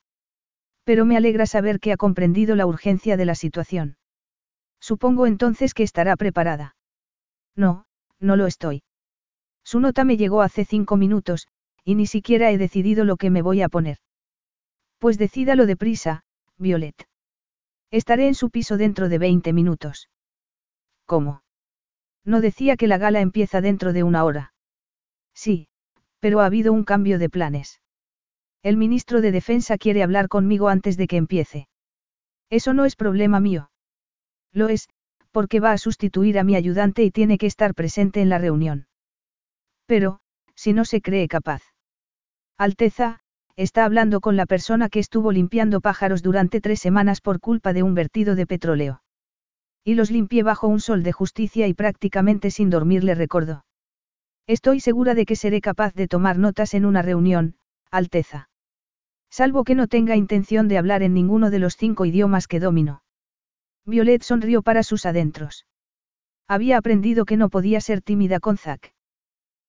Pero 0.85 1.03
me 1.05 1.17
alegra 1.17 1.45
saber 1.45 1.79
que 1.79 1.91
ha 1.91 1.97
comprendido 1.97 2.55
la 2.55 2.65
urgencia 2.65 3.17
de 3.17 3.25
la 3.25 3.35
situación. 3.35 3.97
Supongo 4.79 5.27
entonces 5.27 5.73
que 5.73 5.83
estará 5.83 6.15
preparada. 6.15 6.75
No, 7.55 7.85
no 8.19 8.35
lo 8.35 8.45
estoy. 8.45 8.83
Su 9.63 9.79
nota 9.79 10.03
me 10.03 10.15
llegó 10.15 10.41
hace 10.41 10.63
cinco 10.63 10.95
minutos, 10.95 11.47
y 11.83 11.95
ni 11.95 12.05
siquiera 12.05 12.51
he 12.51 12.57
decidido 12.57 13.03
lo 13.03 13.17
que 13.17 13.31
me 13.31 13.41
voy 13.41 13.63
a 13.63 13.69
poner. 13.69 13.97
Pues 14.99 15.17
decídalo 15.17 15.65
deprisa, 15.65 16.23
Violet. 16.57 17.07
Estaré 17.91 18.27
en 18.27 18.35
su 18.35 18.49
piso 18.49 18.77
dentro 18.77 19.09
de 19.09 19.17
20 19.17 19.53
minutos. 19.53 20.09
¿Cómo? 21.05 21.41
No 22.23 22.41
decía 22.41 22.77
que 22.77 22.87
la 22.87 22.97
gala 22.97 23.21
empieza 23.21 23.61
dentro 23.61 23.93
de 23.93 24.03
una 24.03 24.23
hora. 24.23 24.53
Sí, 25.33 25.67
pero 26.19 26.41
ha 26.41 26.45
habido 26.45 26.73
un 26.73 26.83
cambio 26.83 27.19
de 27.19 27.29
planes. 27.29 27.81
El 28.65 28.77
ministro 28.77 29.21
de 29.21 29.31
Defensa 29.31 29.77
quiere 29.77 30.01
hablar 30.01 30.27
conmigo 30.27 30.69
antes 30.69 30.97
de 30.97 31.05
que 31.05 31.17
empiece. 31.17 31.67
Eso 32.49 32.73
no 32.73 32.85
es 32.85 32.95
problema 32.95 33.39
mío. 33.39 33.69
Lo 34.51 34.69
es, 34.69 34.89
porque 35.29 35.59
va 35.59 35.71
a 35.71 35.77
sustituir 35.77 36.39
a 36.39 36.43
mi 36.43 36.55
ayudante 36.55 37.03
y 37.03 37.11
tiene 37.11 37.37
que 37.37 37.45
estar 37.45 37.75
presente 37.75 38.23
en 38.23 38.29
la 38.29 38.39
reunión. 38.39 38.87
Pero, 39.85 40.17
si 40.55 40.73
no 40.73 40.83
se 40.83 40.99
cree 40.99 41.27
capaz. 41.27 41.61
Alteza, 42.57 43.19
está 43.55 43.85
hablando 43.85 44.19
con 44.19 44.35
la 44.35 44.47
persona 44.47 44.89
que 44.89 44.97
estuvo 44.97 45.31
limpiando 45.31 45.79
pájaros 45.79 46.23
durante 46.23 46.59
tres 46.59 46.79
semanas 46.79 47.21
por 47.21 47.39
culpa 47.39 47.71
de 47.71 47.83
un 47.83 47.93
vertido 47.93 48.33
de 48.33 48.47
petróleo. 48.47 49.03
Y 49.83 49.93
los 49.93 50.09
limpié 50.09 50.41
bajo 50.41 50.67
un 50.67 50.79
sol 50.79 51.03
de 51.03 51.11
justicia 51.11 51.67
y 51.67 51.75
prácticamente 51.75 52.49
sin 52.49 52.71
dormir 52.71 53.03
le 53.03 53.13
recordó. 53.13 53.63
Estoy 54.47 54.79
segura 54.79 55.13
de 55.13 55.27
que 55.27 55.35
seré 55.35 55.61
capaz 55.61 55.93
de 55.93 56.07
tomar 56.07 56.39
notas 56.39 56.73
en 56.73 56.85
una 56.85 57.03
reunión, 57.03 57.57
Alteza. 57.91 58.49
Salvo 59.37 59.65
que 59.65 59.75
no 59.75 59.87
tenga 59.87 60.15
intención 60.15 60.69
de 60.69 60.77
hablar 60.77 61.03
en 61.03 61.13
ninguno 61.13 61.49
de 61.49 61.59
los 61.59 61.75
cinco 61.75 62.05
idiomas 62.05 62.47
que 62.47 62.61
domino. 62.61 63.03
Violet 63.85 64.23
sonrió 64.23 64.61
para 64.61 64.81
sus 64.81 65.05
adentros. 65.05 65.65
Había 66.47 66.77
aprendido 66.77 67.25
que 67.25 67.35
no 67.35 67.49
podía 67.49 67.81
ser 67.81 68.01
tímida 68.01 68.39
con 68.39 68.57
Zack. 68.57 68.93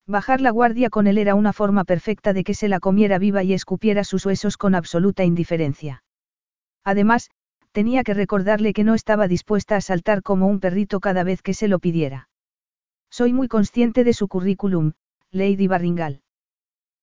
Bajar 0.07 0.41
la 0.41 0.53
guardia 0.53 0.89
con 0.89 1.09
él 1.09 1.19
era 1.19 1.35
una 1.35 1.53
forma 1.53 1.83
perfecta 1.83 2.33
de 2.33 2.45
que 2.45 2.55
se 2.55 2.69
la 2.69 2.79
comiera 2.79 3.19
viva 3.19 3.43
y 3.43 3.55
escupiera 3.55 4.05
sus 4.05 4.25
huesos 4.25 4.57
con 4.57 4.77
absoluta 4.77 5.25
indiferencia. 5.25 6.05
Además, 6.85 7.33
tenía 7.73 8.05
que 8.05 8.15
recordarle 8.15 8.73
que 8.73 8.85
no 8.85 8.95
estaba 8.95 9.27
dispuesta 9.27 9.75
a 9.75 9.81
saltar 9.81 10.23
como 10.23 10.47
un 10.47 10.61
perrito 10.61 11.01
cada 11.01 11.25
vez 11.25 11.43
que 11.43 11.55
se 11.55 11.67
lo 11.67 11.81
pidiera. 11.81 12.29
Soy 13.11 13.33
muy 13.33 13.49
consciente 13.49 14.05
de 14.05 14.13
su 14.13 14.29
currículum, 14.29 14.93
Lady 15.33 15.67
Barringal. 15.67 16.23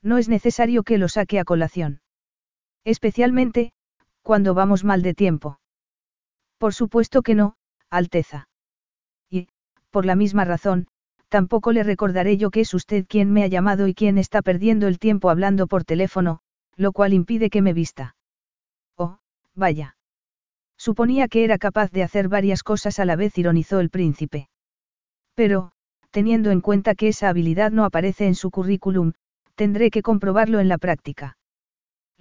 No 0.01 0.17
es 0.17 0.29
necesario 0.29 0.84
que 0.84 0.98
lo 0.98 1.10
saque 1.10 1.41
a 1.41 1.43
colación. 1.43 2.02
Especialmente, 2.86 3.72
cuando 4.22 4.54
vamos 4.54 4.84
mal 4.84 5.02
de 5.02 5.13
tiempo. 5.13 5.60
Por 6.58 6.74
supuesto 6.74 7.22
que 7.22 7.36
no, 7.36 7.56
Alteza. 7.90 8.48
Y, 9.30 9.48
por 9.92 10.06
la 10.06 10.16
misma 10.16 10.46
razón, 10.46 10.88
tampoco 11.30 11.72
le 11.72 11.84
recordaré 11.84 12.38
yo 12.38 12.52
que 12.52 12.62
es 12.62 12.74
usted 12.74 13.06
quien 13.08 13.32
me 13.32 13.44
ha 13.44 13.48
llamado 13.48 13.88
y 13.88 13.94
quien 13.94 14.18
está 14.18 14.42
perdiendo 14.42 14.88
el 14.88 15.00
tiempo 15.00 15.30
hablando 15.30 15.68
por 15.68 15.84
teléfono, 15.84 16.40
lo 16.75 16.92
cual 16.92 17.13
impide 17.13 17.50
que 17.50 17.62
me 17.62 17.74
vista. 17.74 18.16
Oh, 18.98 19.20
vaya. 19.56 19.98
Suponía 20.78 21.28
que 21.28 21.44
era 21.44 21.58
capaz 21.58 21.92
de 21.92 22.04
hacer 22.04 22.28
varias 22.28 22.63
cosas 22.63 23.00
a 23.00 23.06
la 23.06 23.16
vez, 23.16 23.38
ironizó 23.38 23.80
el 23.80 23.90
príncipe. 23.90 24.50
Pero, 25.36 25.72
teniendo 26.12 26.52
en 26.52 26.62
cuenta 26.62 26.96
que 26.96 27.08
esa 27.08 27.30
habilidad 27.30 27.72
no 27.72 27.86
aparece 27.86 28.28
en 28.28 28.36
su 28.36 28.52
currículum, 28.52 29.13
tendré 29.56 29.90
que 29.90 30.02
comprobarlo 30.02 30.60
en 30.60 30.68
la 30.68 30.78
práctica. 30.78 31.38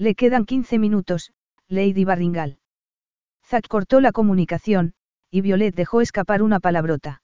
Le 0.03 0.17
quedan 0.17 0.47
15 0.47 0.81
minutos, 0.81 1.31
Lady 1.69 2.05
Barringal. 2.05 2.59
Zack 3.47 3.69
cortó 3.69 4.01
la 4.01 4.11
comunicación, 4.11 4.95
y 5.31 5.43
Violet 5.43 5.77
dejó 5.77 6.01
escapar 6.01 6.43
una 6.43 6.59
palabrota. 6.59 7.23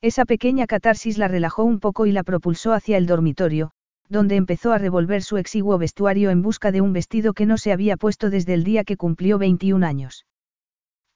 Esa 0.00 0.24
pequeña 0.24 0.66
catarsis 0.66 1.18
la 1.18 1.28
relajó 1.28 1.62
un 1.62 1.78
poco 1.78 2.06
y 2.06 2.12
la 2.12 2.22
propulsó 2.22 2.72
hacia 2.72 2.96
el 2.96 3.04
dormitorio, 3.04 3.72
donde 4.08 4.36
empezó 4.36 4.72
a 4.72 4.78
revolver 4.78 5.22
su 5.22 5.36
exiguo 5.36 5.76
vestuario 5.76 6.30
en 6.30 6.40
busca 6.40 6.72
de 6.72 6.80
un 6.80 6.94
vestido 6.94 7.34
que 7.34 7.44
no 7.44 7.58
se 7.58 7.70
había 7.70 7.98
puesto 7.98 8.30
desde 8.30 8.54
el 8.54 8.64
día 8.64 8.84
que 8.84 8.96
cumplió 8.96 9.36
21 9.36 9.86
años. 9.86 10.24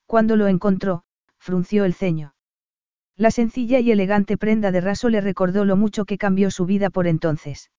Cuando 0.04 0.36
lo 0.36 0.48
encontró, 0.48 1.04
frunció 1.38 1.86
el 1.86 1.94
ceño. 1.94 2.34
La 3.16 3.30
sencilla 3.30 3.80
y 3.80 3.90
elegante 3.90 4.36
prenda 4.36 4.70
de 4.70 4.82
raso 4.82 5.08
le 5.08 5.22
recordó 5.22 5.64
lo 5.64 5.76
mucho 5.76 6.04
que 6.04 6.18
cambió 6.18 6.50
su 6.50 6.66
vida 6.66 6.90
por 6.90 7.06
entonces. 7.06 7.70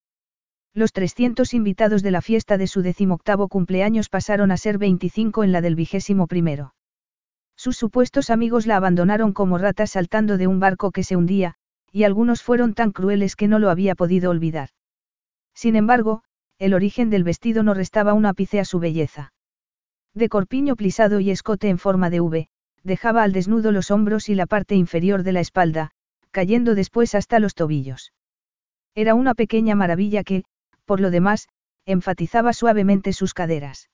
Los 0.75 0.91
300 0.91 1.53
invitados 1.53 2.03
de 2.03 2.11
la 2.11 2.21
fiesta 2.21 2.57
de 2.57 2.67
su 2.67 2.81
decimoctavo 2.81 3.47
cumpleaños 3.47 4.09
pasaron 4.09 4.51
a 4.51 4.57
ser 4.57 4.77
25 4.77 5.45
en 5.45 5.53
la 5.53 5.61
del 5.61 5.73
vigésimo 5.73 6.27
primero. 6.27 6.75
Sus 7.55 7.77
supuestos 7.77 8.29
amigos 8.29 8.67
la 8.67 8.75
abandonaron 8.75 9.31
como 9.31 9.57
ratas 9.57 9.91
saltando 9.91 10.37
de 10.37 10.47
un 10.47 10.59
barco 10.59 10.91
que 10.91 11.03
se 11.03 11.15
hundía, 11.15 11.55
y 11.93 12.03
algunos 12.03 12.43
fueron 12.43 12.73
tan 12.73 12.91
crueles 12.91 13.37
que 13.37 13.47
no 13.47 13.57
lo 13.57 13.69
había 13.69 13.95
podido 13.95 14.29
olvidar. 14.29 14.67
Sin 15.53 15.77
embargo, 15.77 16.23
el 16.59 16.73
origen 16.73 17.09
del 17.09 17.23
vestido 17.23 17.63
no 17.63 17.73
restaba 17.73 18.13
un 18.13 18.25
ápice 18.25 18.59
a 18.59 18.65
su 18.65 18.79
belleza. 18.79 19.31
De 20.13 20.27
corpiño 20.27 20.75
plisado 20.75 21.21
y 21.21 21.31
escote 21.31 21.69
en 21.69 21.77
forma 21.77 22.09
de 22.09 22.19
V, 22.19 22.49
dejaba 22.83 23.23
al 23.23 23.31
desnudo 23.31 23.71
los 23.71 23.91
hombros 23.91 24.27
y 24.27 24.35
la 24.35 24.45
parte 24.45 24.75
inferior 24.75 25.23
de 25.23 25.31
la 25.31 25.39
espalda, 25.39 25.91
cayendo 26.31 26.75
después 26.75 27.15
hasta 27.15 27.39
los 27.39 27.55
tobillos. 27.55 28.11
Era 28.93 29.15
una 29.15 29.35
pequeña 29.35 29.75
maravilla 29.75 30.25
que, 30.25 30.43
por 30.85 30.99
lo 30.99 31.11
demás, 31.11 31.47
enfatizaba 31.85 32.53
suavemente 32.53 33.13
sus 33.13 33.33
caderas. 33.33 33.89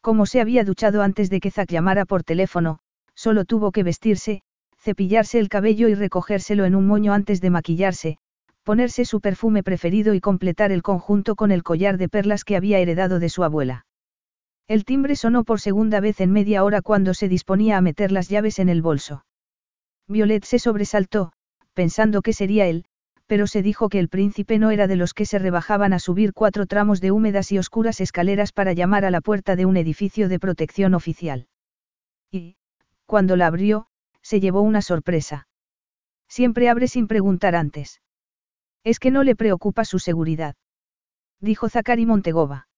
Como 0.00 0.26
se 0.26 0.40
había 0.40 0.64
duchado 0.64 1.02
antes 1.02 1.30
de 1.30 1.40
que 1.40 1.50
Zack 1.50 1.70
llamara 1.70 2.04
por 2.04 2.24
teléfono, 2.24 2.78
solo 3.14 3.44
tuvo 3.44 3.72
que 3.72 3.82
vestirse, 3.82 4.42
cepillarse 4.78 5.38
el 5.38 5.48
cabello 5.48 5.88
y 5.88 5.94
recogérselo 5.94 6.64
en 6.64 6.74
un 6.74 6.86
moño 6.86 7.12
antes 7.12 7.40
de 7.40 7.50
maquillarse, 7.50 8.18
ponerse 8.64 9.04
su 9.04 9.20
perfume 9.20 9.62
preferido 9.62 10.14
y 10.14 10.20
completar 10.20 10.72
el 10.72 10.82
conjunto 10.82 11.36
con 11.36 11.52
el 11.52 11.62
collar 11.62 11.98
de 11.98 12.08
perlas 12.08 12.44
que 12.44 12.56
había 12.56 12.78
heredado 12.78 13.18
de 13.18 13.28
su 13.28 13.44
abuela. 13.44 13.86
El 14.68 14.84
timbre 14.84 15.16
sonó 15.16 15.44
por 15.44 15.60
segunda 15.60 16.00
vez 16.00 16.20
en 16.20 16.32
media 16.32 16.64
hora 16.64 16.82
cuando 16.82 17.14
se 17.14 17.28
disponía 17.28 17.76
a 17.76 17.80
meter 17.80 18.12
las 18.12 18.28
llaves 18.28 18.58
en 18.58 18.68
el 18.68 18.82
bolso. 18.82 19.24
Violet 20.08 20.44
se 20.44 20.58
sobresaltó, 20.58 21.32
pensando 21.74 22.22
que 22.22 22.32
sería 22.32 22.66
él, 22.66 22.84
pero 23.26 23.46
se 23.46 23.62
dijo 23.62 23.88
que 23.88 23.98
el 23.98 24.08
príncipe 24.08 24.58
no 24.58 24.70
era 24.70 24.86
de 24.86 24.96
los 24.96 25.14
que 25.14 25.26
se 25.26 25.38
rebajaban 25.38 25.92
a 25.92 25.98
subir 25.98 26.32
cuatro 26.32 26.66
tramos 26.66 27.00
de 27.00 27.10
húmedas 27.10 27.52
y 27.52 27.58
oscuras 27.58 28.00
escaleras 28.00 28.52
para 28.52 28.72
llamar 28.72 29.04
a 29.04 29.10
la 29.10 29.20
puerta 29.20 29.56
de 29.56 29.64
un 29.66 29.76
edificio 29.76 30.28
de 30.28 30.38
protección 30.38 30.94
oficial. 30.94 31.46
Y, 32.30 32.56
cuando 33.06 33.36
la 33.36 33.46
abrió, 33.46 33.86
se 34.22 34.40
llevó 34.40 34.60
una 34.62 34.82
sorpresa. 34.82 35.48
Siempre 36.28 36.68
abre 36.68 36.88
sin 36.88 37.06
preguntar 37.08 37.54
antes. 37.54 38.00
Es 38.84 38.98
que 38.98 39.10
no 39.10 39.22
le 39.22 39.36
preocupa 39.36 39.84
su 39.84 39.98
seguridad. 39.98 40.56
Dijo 41.40 41.68
Zacari 41.68 42.06
Montegova. 42.06 42.68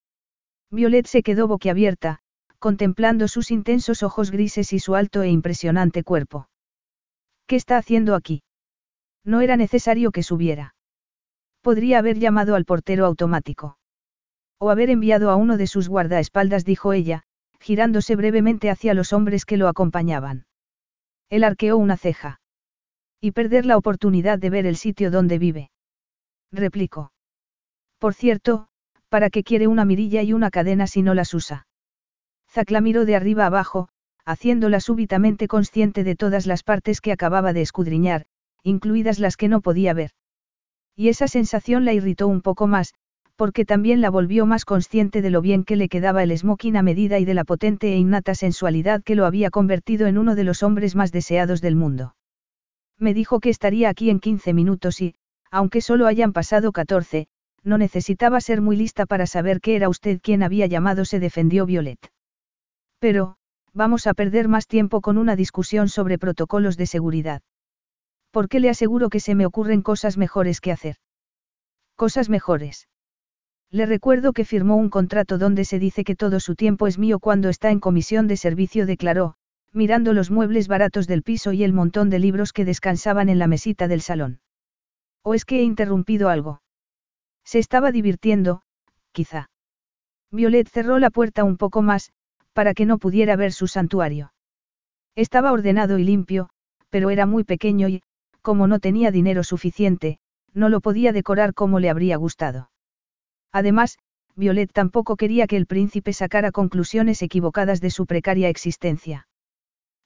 Violet 0.70 1.06
se 1.06 1.22
quedó 1.22 1.48
boquiabierta, 1.48 2.20
contemplando 2.58 3.28
sus 3.28 3.50
intensos 3.50 4.02
ojos 4.02 4.30
grises 4.30 4.72
y 4.72 4.78
su 4.78 4.94
alto 4.94 5.22
e 5.22 5.28
impresionante 5.28 6.02
cuerpo. 6.02 6.48
¿Qué 7.46 7.56
está 7.56 7.76
haciendo 7.76 8.14
aquí? 8.14 8.43
No 9.24 9.40
era 9.40 9.56
necesario 9.56 10.12
que 10.12 10.22
subiera. 10.22 10.74
Podría 11.62 11.98
haber 11.98 12.18
llamado 12.18 12.54
al 12.54 12.66
portero 12.66 13.06
automático. 13.06 13.78
O 14.58 14.70
haber 14.70 14.90
enviado 14.90 15.30
a 15.30 15.36
uno 15.36 15.56
de 15.56 15.66
sus 15.66 15.88
guardaespaldas, 15.88 16.64
dijo 16.64 16.92
ella, 16.92 17.22
girándose 17.58 18.16
brevemente 18.16 18.68
hacia 18.68 18.92
los 18.92 19.12
hombres 19.14 19.46
que 19.46 19.56
lo 19.56 19.68
acompañaban. 19.68 20.46
Él 21.30 21.44
arqueó 21.44 21.78
una 21.78 21.96
ceja. 21.96 22.40
Y 23.20 23.32
perder 23.32 23.64
la 23.64 23.78
oportunidad 23.78 24.38
de 24.38 24.50
ver 24.50 24.66
el 24.66 24.76
sitio 24.76 25.10
donde 25.10 25.38
vive. 25.38 25.70
Replicó. 26.52 27.12
Por 27.98 28.12
cierto, 28.12 28.68
¿para 29.08 29.30
qué 29.30 29.42
quiere 29.42 29.66
una 29.66 29.86
mirilla 29.86 30.22
y 30.22 30.34
una 30.34 30.50
cadena 30.50 30.86
si 30.86 31.00
no 31.00 31.14
las 31.14 31.32
usa? 31.32 31.66
Zack 32.50 32.70
la 32.70 32.82
miró 32.82 33.06
de 33.06 33.16
arriba 33.16 33.46
abajo, 33.46 33.88
haciéndola 34.26 34.80
súbitamente 34.80 35.48
consciente 35.48 36.04
de 36.04 36.14
todas 36.14 36.46
las 36.46 36.62
partes 36.62 37.00
que 37.00 37.12
acababa 37.12 37.54
de 37.54 37.62
escudriñar, 37.62 38.26
incluidas 38.64 39.20
las 39.20 39.36
que 39.36 39.48
no 39.48 39.60
podía 39.60 39.94
ver. 39.94 40.10
Y 40.96 41.08
esa 41.08 41.28
sensación 41.28 41.84
la 41.84 41.92
irritó 41.92 42.26
un 42.26 42.40
poco 42.40 42.66
más, 42.66 42.94
porque 43.36 43.64
también 43.64 44.00
la 44.00 44.10
volvió 44.10 44.46
más 44.46 44.64
consciente 44.64 45.22
de 45.22 45.30
lo 45.30 45.40
bien 45.40 45.64
que 45.64 45.76
le 45.76 45.88
quedaba 45.88 46.22
el 46.22 46.36
smoking 46.36 46.76
a 46.76 46.82
medida 46.82 47.18
y 47.18 47.24
de 47.24 47.34
la 47.34 47.44
potente 47.44 47.92
e 47.92 47.96
innata 47.96 48.34
sensualidad 48.34 49.02
que 49.02 49.16
lo 49.16 49.26
había 49.26 49.50
convertido 49.50 50.06
en 50.06 50.18
uno 50.18 50.34
de 50.34 50.44
los 50.44 50.62
hombres 50.62 50.94
más 50.94 51.12
deseados 51.12 51.60
del 51.60 51.76
mundo. 51.76 52.16
Me 52.98 53.12
dijo 53.12 53.40
que 53.40 53.50
estaría 53.50 53.88
aquí 53.88 54.08
en 54.10 54.20
15 54.20 54.52
minutos 54.54 55.00
y, 55.00 55.14
aunque 55.50 55.80
solo 55.80 56.06
hayan 56.06 56.32
pasado 56.32 56.72
14, 56.72 57.26
no 57.64 57.78
necesitaba 57.78 58.40
ser 58.40 58.60
muy 58.60 58.76
lista 58.76 59.06
para 59.06 59.26
saber 59.26 59.60
que 59.60 59.74
era 59.74 59.88
usted 59.88 60.20
quien 60.22 60.42
había 60.42 60.66
llamado, 60.66 61.04
se 61.04 61.18
defendió 61.18 61.66
Violet. 61.66 61.98
Pero, 63.00 63.36
vamos 63.72 64.06
a 64.06 64.14
perder 64.14 64.48
más 64.48 64.68
tiempo 64.68 65.00
con 65.00 65.18
una 65.18 65.34
discusión 65.34 65.88
sobre 65.88 66.18
protocolos 66.18 66.76
de 66.76 66.86
seguridad. 66.86 67.42
¿Por 68.34 68.48
qué 68.48 68.58
le 68.58 68.68
aseguro 68.68 69.10
que 69.10 69.20
se 69.20 69.36
me 69.36 69.46
ocurren 69.46 69.80
cosas 69.80 70.18
mejores 70.18 70.60
que 70.60 70.72
hacer? 70.72 70.96
Cosas 71.94 72.28
mejores. 72.28 72.88
Le 73.70 73.86
recuerdo 73.86 74.32
que 74.32 74.44
firmó 74.44 74.74
un 74.74 74.90
contrato 74.90 75.38
donde 75.38 75.64
se 75.64 75.78
dice 75.78 76.02
que 76.02 76.16
todo 76.16 76.40
su 76.40 76.56
tiempo 76.56 76.88
es 76.88 76.98
mío 76.98 77.20
cuando 77.20 77.48
está 77.48 77.70
en 77.70 77.78
comisión 77.78 78.26
de 78.26 78.36
servicio, 78.36 78.86
declaró, 78.86 79.36
mirando 79.72 80.12
los 80.12 80.32
muebles 80.32 80.66
baratos 80.66 81.06
del 81.06 81.22
piso 81.22 81.52
y 81.52 81.62
el 81.62 81.72
montón 81.72 82.10
de 82.10 82.18
libros 82.18 82.52
que 82.52 82.64
descansaban 82.64 83.28
en 83.28 83.38
la 83.38 83.46
mesita 83.46 83.86
del 83.86 84.00
salón. 84.00 84.40
¿O 85.22 85.34
es 85.34 85.44
que 85.44 85.60
he 85.60 85.62
interrumpido 85.62 86.28
algo? 86.28 86.60
Se 87.44 87.60
estaba 87.60 87.92
divirtiendo, 87.92 88.62
quizá. 89.12 89.48
Violet 90.32 90.68
cerró 90.68 90.98
la 90.98 91.10
puerta 91.10 91.44
un 91.44 91.56
poco 91.56 91.82
más, 91.82 92.10
para 92.52 92.74
que 92.74 92.84
no 92.84 92.98
pudiera 92.98 93.36
ver 93.36 93.52
su 93.52 93.68
santuario. 93.68 94.32
Estaba 95.14 95.52
ordenado 95.52 95.98
y 96.00 96.02
limpio, 96.02 96.48
pero 96.90 97.10
era 97.10 97.26
muy 97.26 97.44
pequeño 97.44 97.86
y, 97.86 98.02
como 98.44 98.66
no 98.66 98.78
tenía 98.78 99.10
dinero 99.10 99.42
suficiente, 99.42 100.18
no 100.52 100.68
lo 100.68 100.82
podía 100.82 101.12
decorar 101.12 101.54
como 101.54 101.80
le 101.80 101.88
habría 101.88 102.16
gustado. 102.18 102.70
Además, 103.50 103.98
Violet 104.36 104.70
tampoco 104.70 105.16
quería 105.16 105.46
que 105.46 105.56
el 105.56 105.64
príncipe 105.66 106.12
sacara 106.12 106.52
conclusiones 106.52 107.22
equivocadas 107.22 107.80
de 107.80 107.88
su 107.88 108.04
precaria 108.04 108.50
existencia. 108.50 109.26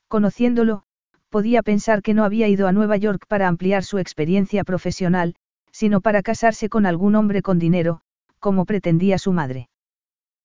Conociéndolo, 0.07 0.85
podía 1.31 1.63
pensar 1.63 2.01
que 2.01 2.15
no 2.15 2.23
había 2.23 2.47
ido 2.47 2.69
a 2.69 2.73
Nueva 2.73 2.97
York 2.97 3.27
para 3.27 3.49
ampliar 3.49 3.83
su 3.83 3.99
experiencia 3.99 4.63
profesional, 4.63 5.35
sino 5.73 6.01
para 6.01 6.23
casarse 6.23 6.69
con 6.69 6.87
algún 6.87 7.17
hombre 7.17 7.43
con 7.43 7.59
dinero, 7.59 8.03
como 8.39 8.67
pretendía 8.67 9.19
su 9.19 9.33
madre. 9.33 9.69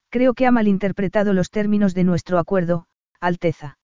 Creo 0.09 0.33
que 0.33 0.47
ha 0.47 0.51
malinterpretado 0.51 1.31
los 1.33 1.51
términos 1.51 1.93
de 1.93 2.05
nuestro 2.05 2.39
acuerdo, 2.39 2.87
Alteza. 3.19 3.77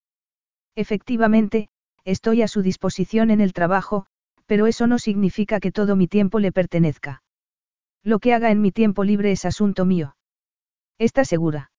Efectivamente, 0.76 1.70
estoy 2.06 2.42
a 2.42 2.48
su 2.48 2.62
disposición 2.62 3.32
en 3.32 3.42
el 3.42 3.54
trabajo, 3.54 4.06
pero 4.46 4.68
eso 4.68 4.88
no 4.88 5.00
significa 5.00 5.60
que 5.60 5.72
todo 5.72 5.96
mi 5.96 6.08
tiempo 6.08 6.40
le 6.40 6.52
pertenezca. 6.52 7.24
Lo 8.04 8.20
que 8.20 8.34
haga 8.34 8.52
en 8.52 8.62
mi 8.62 8.72
tiempo 8.72 9.04
libre 9.04 9.32
es 9.32 9.46
asunto 9.46 9.86
mío. 9.86 10.16
¿Está 10.98 11.26
segura? 11.26 11.72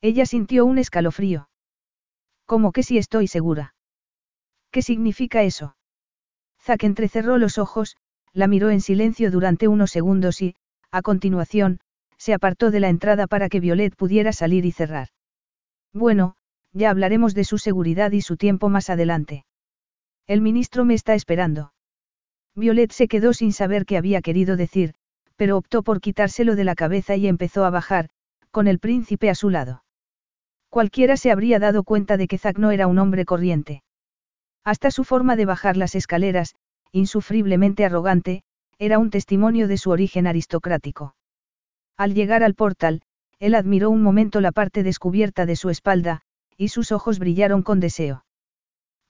Ella 0.00 0.26
sintió 0.26 0.64
un 0.64 0.78
escalofrío. 0.78 1.48
¿Cómo 2.46 2.72
que 2.72 2.82
sí 2.82 2.98
estoy 2.98 3.26
segura? 3.26 3.74
¿Qué 4.70 4.82
significa 4.82 5.42
eso? 5.42 5.76
Zack 6.62 6.84
entrecerró 6.84 7.38
los 7.38 7.58
ojos, 7.58 7.96
la 8.32 8.46
miró 8.46 8.70
en 8.70 8.80
silencio 8.80 9.30
durante 9.30 9.68
unos 9.68 9.90
segundos 9.90 10.40
y, 10.40 10.54
a 10.90 11.02
continuación, 11.02 11.80
se 12.16 12.34
apartó 12.34 12.70
de 12.70 12.80
la 12.80 12.88
entrada 12.88 13.26
para 13.26 13.48
que 13.48 13.60
Violet 13.60 13.94
pudiera 13.96 14.32
salir 14.32 14.64
y 14.64 14.72
cerrar. 14.72 15.08
Bueno, 15.92 16.36
ya 16.72 16.90
hablaremos 16.90 17.34
de 17.34 17.44
su 17.44 17.58
seguridad 17.58 18.12
y 18.12 18.20
su 18.20 18.36
tiempo 18.36 18.68
más 18.68 18.90
adelante. 18.90 19.44
El 20.26 20.40
ministro 20.40 20.84
me 20.84 20.94
está 20.94 21.14
esperando. 21.14 21.72
Violet 22.54 22.92
se 22.92 23.08
quedó 23.08 23.32
sin 23.32 23.52
saber 23.52 23.86
qué 23.86 23.96
había 23.96 24.20
querido 24.20 24.56
decir, 24.56 24.94
pero 25.36 25.56
optó 25.56 25.82
por 25.82 26.00
quitárselo 26.00 26.56
de 26.56 26.64
la 26.64 26.74
cabeza 26.74 27.16
y 27.16 27.28
empezó 27.28 27.64
a 27.64 27.70
bajar, 27.70 28.10
con 28.50 28.66
el 28.66 28.78
príncipe 28.78 29.30
a 29.30 29.34
su 29.34 29.50
lado. 29.50 29.84
Cualquiera 30.68 31.16
se 31.16 31.30
habría 31.30 31.58
dado 31.58 31.84
cuenta 31.84 32.16
de 32.16 32.26
que 32.26 32.38
Zack 32.38 32.58
no 32.58 32.70
era 32.72 32.86
un 32.86 32.98
hombre 32.98 33.24
corriente. 33.24 33.82
Hasta 34.64 34.90
su 34.90 35.04
forma 35.04 35.36
de 35.36 35.46
bajar 35.46 35.76
las 35.76 35.94
escaleras, 35.94 36.56
insufriblemente 36.92 37.84
arrogante, 37.84 38.42
era 38.78 38.98
un 38.98 39.10
testimonio 39.10 39.68
de 39.68 39.78
su 39.78 39.90
origen 39.90 40.26
aristocrático. 40.26 41.14
Al 41.96 42.14
llegar 42.14 42.42
al 42.42 42.54
portal, 42.54 43.02
él 43.38 43.54
admiró 43.54 43.90
un 43.90 44.02
momento 44.02 44.40
la 44.40 44.52
parte 44.52 44.82
descubierta 44.82 45.46
de 45.46 45.56
su 45.56 45.70
espalda, 45.70 46.22
y 46.58 46.68
sus 46.68 46.92
ojos 46.92 47.18
brillaron 47.18 47.62
con 47.62 47.80
deseo. 47.80 48.24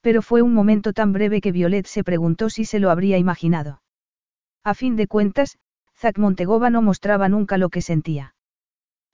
Pero 0.02 0.22
fue 0.22 0.42
un 0.42 0.54
momento 0.54 0.92
tan 0.92 1.12
breve 1.12 1.40
que 1.40 1.50
Violet 1.50 1.86
se 1.86 2.04
preguntó 2.04 2.50
si 2.50 2.64
se 2.64 2.78
lo 2.78 2.90
habría 2.90 3.18
imaginado. 3.18 3.82
A 4.62 4.74
fin 4.74 4.94
de 4.94 5.08
cuentas, 5.08 5.58
Zack 5.96 6.18
Montegova 6.18 6.70
no 6.70 6.82
mostraba 6.82 7.28
nunca 7.28 7.58
lo 7.58 7.70
que 7.70 7.82
sentía. 7.82 8.34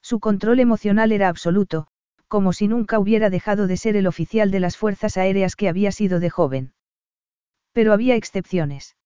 Su 0.03 0.21
control 0.21 0.61
emocional 0.61 1.13
era 1.13 1.29
absoluto, 1.29 1.87
como 2.29 2.53
si 2.53 2.69
nunca 2.69 2.99
hubiera 2.99 3.31
dejado 3.31 3.67
de 3.67 3.77
ser 3.77 3.97
el 3.97 4.07
oficial 4.07 4.51
de 4.51 4.61
las 4.61 4.77
fuerzas 4.77 5.17
aéreas 5.17 5.57
que 5.57 5.69
había 5.69 5.93
sido 5.93 6.21
de 6.21 6.29
joven. 6.29 6.75
Pero 7.73 7.93
había 7.93 8.17
excepciones. 8.17 8.97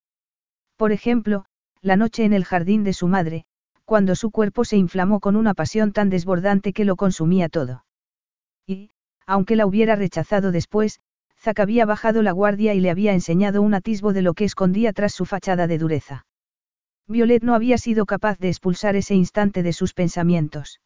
Por 0.77 0.91
ejemplo, 0.91 1.45
la 1.83 1.97
noche 1.97 2.25
en 2.25 2.33
el 2.33 2.45
jardín 2.45 2.83
de 2.83 2.95
su 2.95 3.07
madre, 3.07 3.45
cuando 3.85 4.15
su 4.15 4.31
cuerpo 4.31 4.65
se 4.65 4.77
inflamó 4.77 5.21
con 5.21 5.37
una 5.37 5.55
pasión 5.55 5.93
tan 5.93 6.11
desbordante 6.11 6.73
que 6.73 6.85
lo 6.85 6.97
consumía 6.97 7.49
todo. 7.49 7.85
Y, 8.67 8.91
aunque 9.29 9.57
la 9.57 9.67
hubiera 9.67 9.95
rechazado 9.95 10.53
después, 10.53 11.01
Zack 11.39 11.61
había 11.61 11.85
bajado 11.85 12.23
la 12.23 12.33
guardia 12.33 12.73
y 12.73 12.81
le 12.81 12.89
había 12.89 13.13
enseñado 13.13 13.61
un 13.61 13.75
atisbo 13.75 14.15
de 14.15 14.23
lo 14.23 14.33
que 14.33 14.45
escondía 14.45 14.95
tras 14.95 15.13
su 15.13 15.27
fachada 15.27 15.67
de 15.67 15.77
dureza. 15.77 16.27
Violet 17.07 17.43
no 17.43 17.55
había 17.55 17.77
sido 17.77 18.07
capaz 18.07 18.39
de 18.39 18.49
expulsar 18.49 18.97
ese 18.97 19.15
instante 19.15 19.63
de 19.63 19.75
sus 19.75 19.93
pensamientos. 19.93 20.81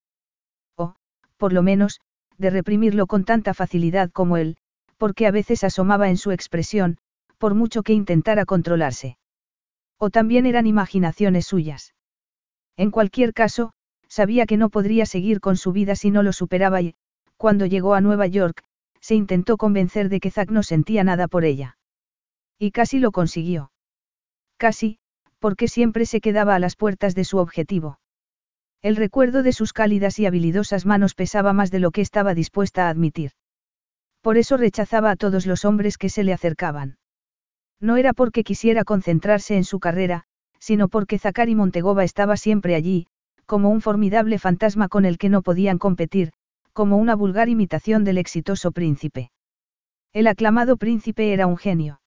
O, 0.76 0.96
por 1.36 1.52
lo 1.52 1.62
menos, 1.62 2.00
de 2.36 2.50
reprimirlo 2.50 3.06
con 3.06 3.24
tanta 3.24 3.54
facilidad 3.54 4.10
como 4.10 4.36
él, 4.36 4.56
porque 4.96 5.28
a 5.28 5.30
veces 5.30 5.62
asomaba 5.62 6.08
en 6.10 6.16
su 6.16 6.32
expresión, 6.32 6.98
por 7.38 7.54
mucho 7.54 7.84
que 7.84 7.92
intentara 7.92 8.44
controlarse. 8.44 9.18
O 9.98 10.10
también 10.10 10.46
eran 10.46 10.66
imaginaciones 10.66 11.46
suyas. 11.46 11.94
En 12.76 12.90
cualquier 12.90 13.34
caso, 13.34 13.72
sabía 14.08 14.46
que 14.46 14.56
no 14.56 14.68
podría 14.68 15.06
seguir 15.06 15.38
con 15.38 15.56
su 15.56 15.70
vida 15.70 15.94
si 15.94 16.10
no 16.10 16.24
lo 16.24 16.32
superaba 16.32 16.82
y, 16.82 16.96
cuando 17.42 17.66
llegó 17.66 17.94
a 17.94 18.00
Nueva 18.00 18.28
York, 18.28 18.62
se 19.00 19.16
intentó 19.16 19.56
convencer 19.56 20.08
de 20.08 20.20
que 20.20 20.30
Zack 20.30 20.52
no 20.52 20.62
sentía 20.62 21.02
nada 21.02 21.26
por 21.26 21.44
ella. 21.44 21.76
Y 22.56 22.70
casi 22.70 23.00
lo 23.00 23.10
consiguió. 23.10 23.72
Casi, 24.58 25.00
porque 25.40 25.66
siempre 25.66 26.06
se 26.06 26.20
quedaba 26.20 26.54
a 26.54 26.60
las 26.60 26.76
puertas 26.76 27.16
de 27.16 27.24
su 27.24 27.38
objetivo. 27.38 27.98
El 28.80 28.94
recuerdo 28.94 29.42
de 29.42 29.52
sus 29.52 29.72
cálidas 29.72 30.20
y 30.20 30.26
habilidosas 30.26 30.86
manos 30.86 31.16
pesaba 31.16 31.52
más 31.52 31.72
de 31.72 31.80
lo 31.80 31.90
que 31.90 32.00
estaba 32.00 32.32
dispuesta 32.32 32.86
a 32.86 32.90
admitir. 32.90 33.32
Por 34.20 34.38
eso 34.38 34.56
rechazaba 34.56 35.10
a 35.10 35.16
todos 35.16 35.44
los 35.44 35.64
hombres 35.64 35.98
que 35.98 36.10
se 36.10 36.22
le 36.22 36.32
acercaban. 36.32 36.96
No 37.80 37.96
era 37.96 38.12
porque 38.12 38.44
quisiera 38.44 38.84
concentrarse 38.84 39.56
en 39.56 39.64
su 39.64 39.80
carrera, 39.80 40.26
sino 40.60 40.86
porque 40.86 41.18
Zakari 41.18 41.56
Montegova 41.56 42.04
estaba 42.04 42.36
siempre 42.36 42.76
allí, 42.76 43.08
como 43.46 43.70
un 43.70 43.80
formidable 43.80 44.38
fantasma 44.38 44.86
con 44.86 45.04
el 45.04 45.18
que 45.18 45.28
no 45.28 45.42
podían 45.42 45.78
competir, 45.78 46.34
como 46.72 46.96
una 46.96 47.14
vulgar 47.14 47.48
imitación 47.48 48.04
del 48.04 48.18
exitoso 48.18 48.72
príncipe. 48.72 49.30
El 50.12 50.26
aclamado 50.26 50.76
príncipe 50.76 51.32
era 51.32 51.46
un 51.46 51.56
genio. 51.56 52.00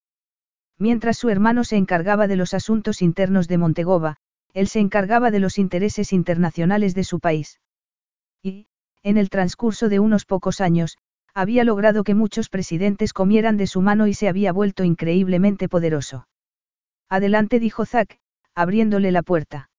Mientras 0.78 1.16
su 1.16 1.28
hermano 1.28 1.64
se 1.64 1.76
encargaba 1.76 2.26
de 2.26 2.36
los 2.36 2.54
asuntos 2.54 3.02
internos 3.02 3.48
de 3.48 3.58
Montegova, 3.58 4.16
él 4.52 4.68
se 4.68 4.80
encargaba 4.80 5.30
de 5.30 5.40
los 5.40 5.58
intereses 5.58 6.12
internacionales 6.12 6.94
de 6.94 7.04
su 7.04 7.20
país. 7.20 7.60
Y, 8.42 8.68
en 9.02 9.16
el 9.16 9.30
transcurso 9.30 9.88
de 9.88 10.00
unos 10.00 10.24
pocos 10.24 10.60
años, 10.60 10.96
había 11.34 11.64
logrado 11.64 12.04
que 12.04 12.14
muchos 12.14 12.48
presidentes 12.48 13.12
comieran 13.12 13.56
de 13.56 13.66
su 13.66 13.82
mano 13.82 14.06
y 14.06 14.14
se 14.14 14.28
había 14.28 14.52
vuelto 14.52 14.84
increíblemente 14.84 15.68
poderoso. 15.68 16.28
Adelante 17.08 17.60
dijo 17.60 17.84
Zack, 17.84 18.18
abriéndole 18.54 19.12
la 19.12 19.22
puerta. 19.22 19.70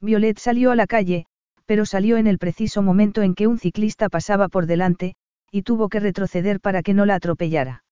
Violet 0.00 0.38
salió 0.38 0.70
a 0.70 0.76
la 0.76 0.86
calle, 0.86 1.26
pero 1.66 1.84
salió 1.84 2.16
en 2.16 2.26
el 2.26 2.38
preciso 2.38 2.80
momento 2.80 3.22
en 3.22 3.34
que 3.34 3.46
un 3.46 3.58
ciclista 3.58 4.08
pasaba 4.08 4.48
por 4.48 4.66
delante, 4.66 5.14
y 5.50 5.62
tuvo 5.62 5.88
que 5.88 6.00
retroceder 6.00 6.60
para 6.60 6.82
que 6.82 6.94
no 6.94 7.06
la 7.06 7.16
atropellara. 7.16 7.84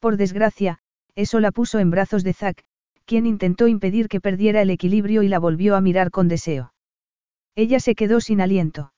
Por 0.00 0.16
desgracia, 0.16 0.78
eso 1.14 1.40
la 1.40 1.52
puso 1.52 1.78
en 1.78 1.90
brazos 1.90 2.24
de 2.24 2.32
Zack, 2.32 2.64
quien 3.04 3.26
intentó 3.26 3.68
impedir 3.68 4.08
que 4.08 4.20
perdiera 4.20 4.62
el 4.62 4.70
equilibrio 4.70 5.22
y 5.22 5.28
la 5.28 5.38
volvió 5.38 5.76
a 5.76 5.80
mirar 5.80 6.10
con 6.10 6.28
deseo. 6.28 6.74
Ella 7.54 7.80
se 7.80 7.94
quedó 7.94 8.20
sin 8.20 8.40
aliento. 8.40 8.92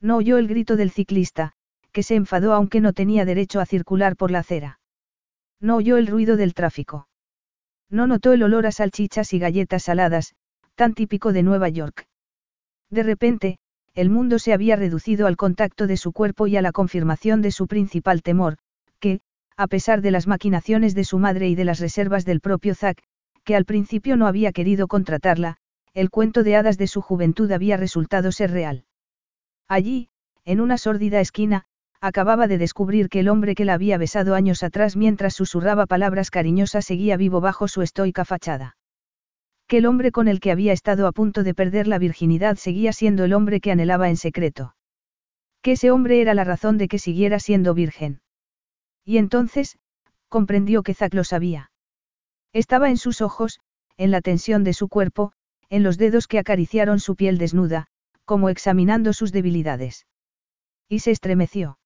No 0.00 0.16
oyó 0.16 0.38
el 0.38 0.48
grito 0.48 0.76
del 0.76 0.90
ciclista, 0.90 1.52
que 1.92 2.02
se 2.02 2.14
enfadó 2.14 2.52
aunque 2.52 2.80
no 2.80 2.92
tenía 2.92 3.24
derecho 3.24 3.60
a 3.60 3.66
circular 3.66 4.16
por 4.16 4.30
la 4.30 4.40
acera. 4.40 4.80
No 5.60 5.76
oyó 5.76 5.96
el 5.96 6.06
ruido 6.06 6.36
del 6.36 6.54
tráfico. 6.54 7.08
No 7.88 8.06
notó 8.06 8.32
el 8.32 8.42
olor 8.42 8.66
a 8.66 8.72
salchichas 8.72 9.32
y 9.32 9.38
galletas 9.38 9.84
saladas, 9.84 10.34
tan 10.74 10.94
típico 10.94 11.32
de 11.32 11.42
Nueva 11.42 11.68
York. 11.68 12.06
De 12.92 13.02
repente, 13.02 13.56
el 13.94 14.10
mundo 14.10 14.38
se 14.38 14.52
había 14.52 14.76
reducido 14.76 15.26
al 15.26 15.38
contacto 15.38 15.86
de 15.86 15.96
su 15.96 16.12
cuerpo 16.12 16.46
y 16.46 16.58
a 16.58 16.62
la 16.62 16.72
confirmación 16.72 17.40
de 17.40 17.50
su 17.50 17.66
principal 17.66 18.22
temor, 18.22 18.58
que, 19.00 19.20
a 19.56 19.66
pesar 19.66 20.02
de 20.02 20.10
las 20.10 20.26
maquinaciones 20.26 20.94
de 20.94 21.04
su 21.04 21.18
madre 21.18 21.48
y 21.48 21.54
de 21.54 21.64
las 21.64 21.80
reservas 21.80 22.26
del 22.26 22.40
propio 22.40 22.74
Zack, 22.74 23.02
que 23.44 23.56
al 23.56 23.64
principio 23.64 24.18
no 24.18 24.26
había 24.26 24.52
querido 24.52 24.88
contratarla, 24.88 25.56
el 25.94 26.10
cuento 26.10 26.42
de 26.42 26.54
hadas 26.54 26.76
de 26.76 26.86
su 26.86 27.00
juventud 27.00 27.50
había 27.50 27.78
resultado 27.78 28.30
ser 28.30 28.50
real. 28.50 28.84
Allí, 29.68 30.10
en 30.44 30.60
una 30.60 30.76
sórdida 30.76 31.20
esquina, 31.20 31.64
acababa 31.98 32.46
de 32.46 32.58
descubrir 32.58 33.08
que 33.08 33.20
el 33.20 33.28
hombre 33.30 33.54
que 33.54 33.64
la 33.64 33.72
había 33.72 33.96
besado 33.96 34.34
años 34.34 34.62
atrás 34.62 34.96
mientras 34.96 35.32
susurraba 35.32 35.86
palabras 35.86 36.30
cariñosas 36.30 36.84
seguía 36.84 37.16
vivo 37.16 37.40
bajo 37.40 37.68
su 37.68 37.80
estoica 37.80 38.26
fachada. 38.26 38.76
Que 39.66 39.78
el 39.78 39.86
hombre 39.86 40.12
con 40.12 40.28
el 40.28 40.40
que 40.40 40.50
había 40.50 40.72
estado 40.72 41.06
a 41.06 41.12
punto 41.12 41.42
de 41.42 41.54
perder 41.54 41.86
la 41.86 41.98
virginidad 41.98 42.56
seguía 42.56 42.92
siendo 42.92 43.24
el 43.24 43.32
hombre 43.32 43.60
que 43.60 43.72
anhelaba 43.72 44.08
en 44.08 44.16
secreto. 44.16 44.74
Que 45.62 45.72
ese 45.72 45.90
hombre 45.90 46.20
era 46.20 46.34
la 46.34 46.44
razón 46.44 46.78
de 46.78 46.88
que 46.88 46.98
siguiera 46.98 47.38
siendo 47.38 47.72
virgen. 47.72 48.20
Y 49.04 49.18
entonces, 49.18 49.78
comprendió 50.28 50.82
que 50.82 50.94
Zack 50.94 51.14
lo 51.14 51.24
sabía. 51.24 51.70
Estaba 52.52 52.90
en 52.90 52.96
sus 52.96 53.20
ojos, 53.20 53.60
en 53.96 54.10
la 54.10 54.20
tensión 54.20 54.64
de 54.64 54.74
su 54.74 54.88
cuerpo, 54.88 55.32
en 55.70 55.82
los 55.82 55.98
dedos 55.98 56.26
que 56.26 56.38
acariciaron 56.38 57.00
su 57.00 57.16
piel 57.16 57.38
desnuda, 57.38 57.86
como 58.24 58.48
examinando 58.48 59.12
sus 59.12 59.32
debilidades. 59.32 60.06
Y 60.88 60.98
se 60.98 61.10
estremeció. 61.10 61.78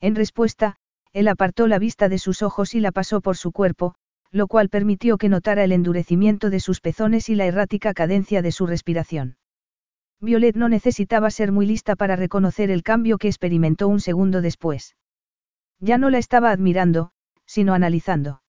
En 0.00 0.14
respuesta, 0.14 0.76
él 1.12 1.28
apartó 1.28 1.66
la 1.66 1.78
vista 1.78 2.08
de 2.08 2.18
sus 2.18 2.42
ojos 2.42 2.74
y 2.74 2.80
la 2.80 2.92
pasó 2.92 3.20
por 3.20 3.36
su 3.36 3.52
cuerpo, 3.52 3.94
lo 4.32 4.46
cual 4.46 4.70
permitió 4.70 5.18
que 5.18 5.28
notara 5.28 5.62
el 5.62 5.72
endurecimiento 5.72 6.48
de 6.50 6.58
sus 6.58 6.80
pezones 6.80 7.28
y 7.28 7.34
la 7.34 7.44
errática 7.44 7.92
cadencia 7.92 8.40
de 8.40 8.50
su 8.50 8.66
respiración. 8.66 9.36
Violet 10.20 10.56
no 10.56 10.68
necesitaba 10.68 11.30
ser 11.30 11.52
muy 11.52 11.66
lista 11.66 11.96
para 11.96 12.16
reconocer 12.16 12.70
el 12.70 12.82
cambio 12.82 13.18
que 13.18 13.28
experimentó 13.28 13.88
un 13.88 14.00
segundo 14.00 14.40
después. 14.40 14.96
Ya 15.80 15.98
no 15.98 16.10
la 16.10 16.18
estaba 16.18 16.50
admirando, 16.50 17.10
sino 17.44 17.74
analizando. 17.74 18.40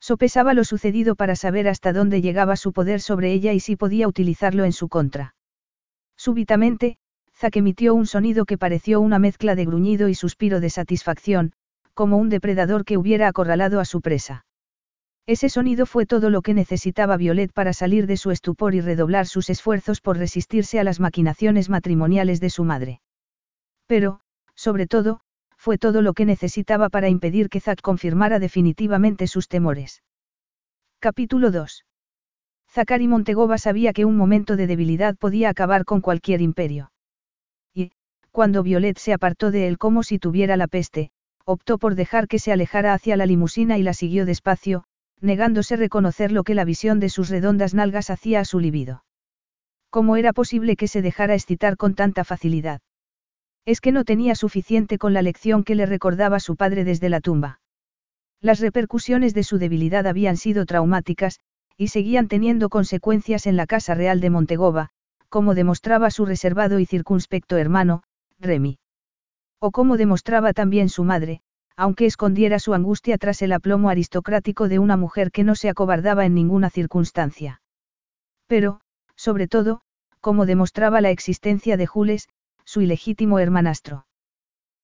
Sopesaba 0.00 0.54
lo 0.54 0.64
sucedido 0.64 1.16
para 1.16 1.36
saber 1.36 1.68
hasta 1.68 1.92
dónde 1.92 2.20
llegaba 2.20 2.56
su 2.56 2.72
poder 2.72 3.00
sobre 3.00 3.32
ella 3.32 3.52
y 3.52 3.60
si 3.60 3.76
podía 3.76 4.08
utilizarlo 4.08 4.64
en 4.64 4.72
su 4.72 4.88
contra. 4.88 5.34
Súbitamente, 6.16 6.98
Zack 7.34 7.56
emitió 7.56 7.94
un 7.94 8.06
sonido 8.06 8.44
que 8.44 8.58
pareció 8.58 9.00
una 9.00 9.20
mezcla 9.20 9.54
de 9.54 9.64
gruñido 9.64 10.08
y 10.08 10.14
suspiro 10.14 10.60
de 10.60 10.70
satisfacción, 10.70 11.52
como 11.94 12.16
un 12.18 12.28
depredador 12.28 12.84
que 12.84 12.96
hubiera 12.96 13.28
acorralado 13.28 13.80
a 13.80 13.84
su 13.84 14.00
presa. 14.00 14.44
Ese 15.28 15.50
sonido 15.50 15.84
fue 15.84 16.06
todo 16.06 16.30
lo 16.30 16.40
que 16.40 16.54
necesitaba 16.54 17.18
Violet 17.18 17.52
para 17.52 17.74
salir 17.74 18.06
de 18.06 18.16
su 18.16 18.30
estupor 18.30 18.74
y 18.74 18.80
redoblar 18.80 19.26
sus 19.26 19.50
esfuerzos 19.50 20.00
por 20.00 20.16
resistirse 20.16 20.80
a 20.80 20.84
las 20.84 21.00
maquinaciones 21.00 21.68
matrimoniales 21.68 22.40
de 22.40 22.48
su 22.48 22.64
madre. 22.64 23.00
Pero, 23.86 24.20
sobre 24.54 24.86
todo, 24.86 25.20
fue 25.56 25.76
todo 25.76 26.00
lo 26.00 26.14
que 26.14 26.24
necesitaba 26.24 26.88
para 26.88 27.10
impedir 27.10 27.50
que 27.50 27.60
Zack 27.60 27.82
confirmara 27.82 28.38
definitivamente 28.38 29.26
sus 29.26 29.48
temores. 29.48 30.02
Capítulo 30.98 31.50
2. 31.50 31.84
Zachary 32.70 33.08
Montegova 33.08 33.58
sabía 33.58 33.92
que 33.92 34.06
un 34.06 34.16
momento 34.16 34.56
de 34.56 34.66
debilidad 34.66 35.14
podía 35.16 35.50
acabar 35.50 35.84
con 35.84 36.00
cualquier 36.00 36.40
imperio 36.40 36.90
cuando 38.38 38.62
Violet 38.62 38.98
se 38.98 39.12
apartó 39.12 39.50
de 39.50 39.66
él 39.66 39.78
como 39.78 40.04
si 40.04 40.20
tuviera 40.20 40.56
la 40.56 40.68
peste, 40.68 41.10
optó 41.44 41.76
por 41.76 41.96
dejar 41.96 42.28
que 42.28 42.38
se 42.38 42.52
alejara 42.52 42.94
hacia 42.94 43.16
la 43.16 43.26
limusina 43.26 43.78
y 43.78 43.82
la 43.82 43.94
siguió 43.94 44.26
despacio, 44.26 44.84
negándose 45.20 45.76
reconocer 45.76 46.32
lo 46.32 46.44
que 46.44 46.54
la 46.54 46.64
visión 46.64 47.00
de 47.00 47.08
sus 47.08 47.28
redondas 47.28 47.74
nalgas 47.74 48.10
hacía 48.10 48.40
a 48.40 48.44
su 48.44 48.60
libido. 48.60 49.04
¿Cómo 49.90 50.16
era 50.16 50.32
posible 50.32 50.76
que 50.76 50.88
se 50.88 51.02
dejara 51.02 51.34
excitar 51.34 51.76
con 51.76 51.94
tanta 51.94 52.24
facilidad? 52.24 52.80
Es 53.64 53.80
que 53.80 53.92
no 53.92 54.04
tenía 54.04 54.34
suficiente 54.34 54.98
con 54.98 55.12
la 55.12 55.22
lección 55.22 55.64
que 55.64 55.74
le 55.74 55.86
recordaba 55.86 56.40
su 56.40 56.56
padre 56.56 56.84
desde 56.84 57.08
la 57.08 57.20
tumba. 57.20 57.60
Las 58.40 58.60
repercusiones 58.60 59.34
de 59.34 59.42
su 59.42 59.58
debilidad 59.58 60.06
habían 60.06 60.36
sido 60.36 60.64
traumáticas, 60.66 61.40
y 61.76 61.88
seguían 61.88 62.28
teniendo 62.28 62.68
consecuencias 62.68 63.46
en 63.46 63.56
la 63.56 63.66
Casa 63.66 63.94
Real 63.94 64.20
de 64.20 64.30
Montegova, 64.30 64.90
como 65.28 65.54
demostraba 65.54 66.10
su 66.10 66.24
reservado 66.26 66.78
y 66.78 66.86
circunspecto 66.86 67.56
hermano, 67.56 68.02
Remy. 68.38 68.78
O 69.60 69.70
como 69.70 69.96
demostraba 69.96 70.52
también 70.52 70.88
su 70.88 71.04
madre, 71.04 71.42
aunque 71.78 72.06
escondiera 72.06 72.58
su 72.58 72.74
angustia 72.74 73.18
tras 73.18 73.40
el 73.40 73.52
aplomo 73.52 73.88
aristocrático 73.88 74.66
de 74.68 74.80
una 74.80 74.96
mujer 74.96 75.30
que 75.30 75.44
no 75.44 75.54
se 75.54 75.68
acobardaba 75.68 76.26
en 76.26 76.34
ninguna 76.34 76.70
circunstancia. 76.70 77.62
Pero, 78.48 78.80
sobre 79.14 79.46
todo, 79.46 79.80
como 80.20 80.44
demostraba 80.44 81.00
la 81.00 81.10
existencia 81.10 81.76
de 81.76 81.86
Jules, 81.86 82.28
su 82.64 82.80
ilegítimo 82.80 83.38
hermanastro. 83.38 84.06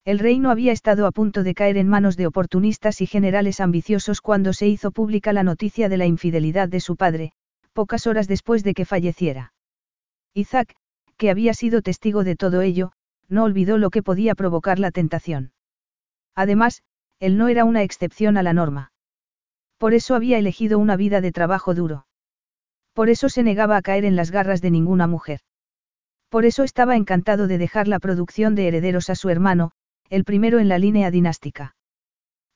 El 0.05 0.21
reino 0.21 0.51
había 0.51 0.71
estado 0.71 1.07
a 1.07 1.11
punto 1.11 1.43
de 1.43 1.55
caer 1.55 1.79
en 1.79 1.89
manos 1.89 2.17
de 2.17 2.29
oportunistas 2.29 3.01
y 3.01 3.07
generales 3.07 3.59
ambiciosos 3.59 4.21
cuando 4.21 4.53
se 4.53 4.69
hizo 4.69 4.93
pública 4.93 5.33
la 5.33 5.43
noticia 5.43 5.89
de 5.89 5.97
la 5.97 6.07
infidelidad 6.07 6.69
de 6.69 6.79
su 6.79 6.95
padre, 6.95 7.33
pocas 7.73 8.07
horas 8.07 8.29
después 8.29 8.63
de 8.63 8.73
que 8.73 8.85
falleciera. 8.85 9.53
Isaac, 10.33 10.77
que 11.17 11.29
había 11.29 11.55
sido 11.55 11.83
testigo 11.83 12.23
de 12.23 12.37
todo 12.37 12.61
ello, 12.61 12.93
no 13.29 13.43
olvidó 13.43 13.79
lo 13.79 13.91
que 13.91 14.05
podía 14.05 14.37
provocar 14.37 14.79
la 14.79 14.93
tentación. 14.93 15.54
Además, 16.35 16.83
él 17.21 17.37
no 17.37 17.49
era 17.49 17.65
una 17.65 17.83
excepción 17.83 18.37
a 18.37 18.43
la 18.43 18.53
norma. 18.53 18.93
Por 19.79 19.95
eso 19.95 20.15
había 20.15 20.39
elegido 20.39 20.79
una 20.79 20.97
vida 20.97 21.21
de 21.21 21.33
trabajo 21.33 21.75
duro. 21.75 22.07
Por 22.93 23.09
eso 23.09 23.29
se 23.29 23.43
negaba 23.43 23.77
a 23.77 23.83
caer 23.83 24.05
en 24.05 24.17
las 24.17 24.31
garras 24.31 24.63
de 24.63 24.71
ninguna 24.71 25.07
mujer. 25.07 25.41
Por 26.29 26.45
eso 26.45 26.65
estaba 26.65 26.97
encantado 26.97 27.47
de 27.47 27.59
dejar 27.59 27.89
la 27.89 27.99
producción 27.99 28.55
de 28.55 28.69
herederos 28.69 29.11
a 29.11 29.15
su 29.15 29.29
hermano, 29.31 29.73
el 30.11 30.25
primero 30.25 30.59
en 30.59 30.69
la 30.69 30.79
línea 30.79 31.11
dinástica. 31.11 31.77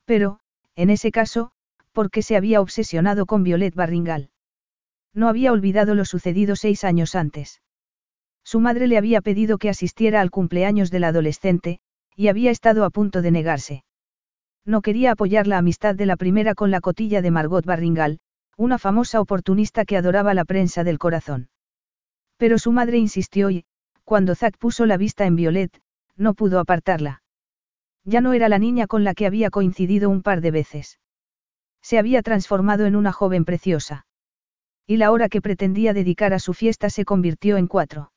Pero, 0.04 0.40
en 0.74 0.90
ese 0.90 1.10
caso, 1.10 1.52
¿por 1.92 2.10
qué 2.10 2.22
se 2.22 2.36
había 2.36 2.60
obsesionado 2.60 3.26
con 3.26 3.42
Violet 3.42 3.74
Barringal? 3.74 4.30
No 5.12 5.28
había 5.28 5.52
olvidado 5.52 5.94
lo 5.94 6.04
sucedido 6.04 6.56
seis 6.56 6.84
años 6.84 7.14
antes. 7.14 7.60
Su 8.44 8.60
madre 8.60 8.86
le 8.86 8.96
había 8.96 9.20
pedido 9.20 9.58
que 9.58 9.68
asistiera 9.68 10.20
al 10.20 10.30
cumpleaños 10.30 10.90
del 10.90 11.04
adolescente, 11.04 11.80
y 12.18 12.26
había 12.26 12.50
estado 12.50 12.84
a 12.84 12.90
punto 12.90 13.22
de 13.22 13.30
negarse. 13.30 13.84
No 14.66 14.82
quería 14.82 15.12
apoyar 15.12 15.46
la 15.46 15.56
amistad 15.56 15.94
de 15.94 16.04
la 16.04 16.16
primera 16.16 16.56
con 16.56 16.72
la 16.72 16.80
cotilla 16.80 17.22
de 17.22 17.30
Margot 17.30 17.64
Barringal, 17.64 18.18
una 18.56 18.76
famosa 18.76 19.20
oportunista 19.20 19.84
que 19.84 19.96
adoraba 19.96 20.34
la 20.34 20.44
prensa 20.44 20.82
del 20.82 20.98
corazón. 20.98 21.48
Pero 22.36 22.58
su 22.58 22.72
madre 22.72 22.98
insistió 22.98 23.50
y, 23.50 23.66
cuando 24.02 24.34
Zack 24.34 24.58
puso 24.58 24.84
la 24.84 24.96
vista 24.96 25.26
en 25.26 25.36
Violet, 25.36 25.80
no 26.16 26.34
pudo 26.34 26.58
apartarla. 26.58 27.22
Ya 28.04 28.20
no 28.20 28.32
era 28.32 28.48
la 28.48 28.58
niña 28.58 28.88
con 28.88 29.04
la 29.04 29.14
que 29.14 29.26
había 29.26 29.50
coincidido 29.50 30.10
un 30.10 30.22
par 30.22 30.40
de 30.40 30.50
veces. 30.50 30.98
Se 31.82 32.00
había 32.00 32.22
transformado 32.22 32.86
en 32.86 32.96
una 32.96 33.12
joven 33.12 33.44
preciosa. 33.44 34.06
Y 34.88 34.96
la 34.96 35.12
hora 35.12 35.28
que 35.28 35.40
pretendía 35.40 35.94
dedicar 35.94 36.32
a 36.34 36.40
su 36.40 36.52
fiesta 36.52 36.90
se 36.90 37.04
convirtió 37.04 37.58
en 37.58 37.68
cuatro. 37.68 38.10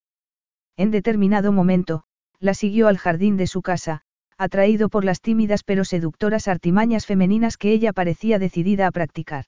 En 0.76 0.90
determinado 0.90 1.52
momento, 1.52 2.06
la 2.42 2.54
siguió 2.56 2.88
al 2.88 2.98
jardín 2.98 3.38
de 3.38 3.48
su 3.48 3.62
casa, 3.62 4.02
atraído 4.38 4.90
por 4.90 5.06
las 5.06 5.22
tímidas 5.22 5.64
pero 5.64 5.86
seductoras 5.86 6.48
artimañas 6.48 7.06
femeninas 7.06 7.56
que 7.56 7.72
ella 7.72 7.94
parecía 7.94 8.40
decidida 8.40 8.88
a 8.88 8.92
practicar. 8.92 9.46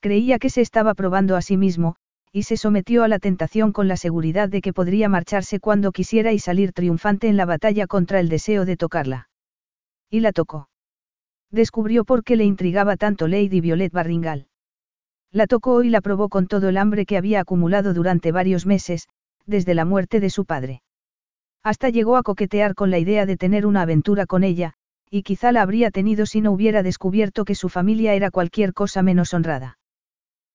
Creía 0.00 0.38
que 0.38 0.48
se 0.48 0.62
estaba 0.62 0.94
probando 0.94 1.36
a 1.36 1.42
sí 1.42 1.58
mismo, 1.58 1.96
y 2.32 2.44
se 2.44 2.56
sometió 2.56 3.04
a 3.04 3.08
la 3.08 3.18
tentación 3.18 3.72
con 3.72 3.86
la 3.86 3.96
seguridad 3.96 4.48
de 4.48 4.62
que 4.62 4.72
podría 4.72 5.08
marcharse 5.10 5.60
cuando 5.60 5.92
quisiera 5.92 6.32
y 6.32 6.38
salir 6.38 6.72
triunfante 6.72 7.28
en 7.28 7.36
la 7.36 7.44
batalla 7.44 7.86
contra 7.86 8.20
el 8.20 8.30
deseo 8.30 8.64
de 8.64 8.76
tocarla. 8.76 9.28
Y 10.10 10.20
la 10.20 10.32
tocó. 10.32 10.70
Descubrió 11.50 12.04
por 12.04 12.24
qué 12.24 12.36
le 12.36 12.44
intrigaba 12.44 12.96
tanto 12.96 13.28
Lady 13.28 13.60
Violet 13.60 13.92
Barringal. 13.92 14.46
La 15.30 15.46
tocó 15.46 15.82
y 15.82 15.90
la 15.90 16.00
probó 16.00 16.30
con 16.30 16.46
todo 16.46 16.70
el 16.70 16.78
hambre 16.78 17.04
que 17.04 17.18
había 17.18 17.40
acumulado 17.40 17.92
durante 17.92 18.32
varios 18.32 18.64
meses, 18.64 19.08
desde 19.44 19.74
la 19.74 19.84
muerte 19.84 20.20
de 20.20 20.30
su 20.30 20.46
padre. 20.46 20.82
Hasta 21.62 21.90
llegó 21.90 22.16
a 22.16 22.22
coquetear 22.22 22.74
con 22.74 22.90
la 22.90 22.98
idea 22.98 23.26
de 23.26 23.36
tener 23.36 23.66
una 23.66 23.82
aventura 23.82 24.26
con 24.26 24.44
ella, 24.44 24.74
y 25.10 25.22
quizá 25.22 25.52
la 25.52 25.62
habría 25.62 25.90
tenido 25.90 26.26
si 26.26 26.40
no 26.40 26.52
hubiera 26.52 26.82
descubierto 26.82 27.44
que 27.44 27.54
su 27.54 27.68
familia 27.68 28.14
era 28.14 28.30
cualquier 28.30 28.74
cosa 28.74 29.02
menos 29.02 29.34
honrada. 29.34 29.78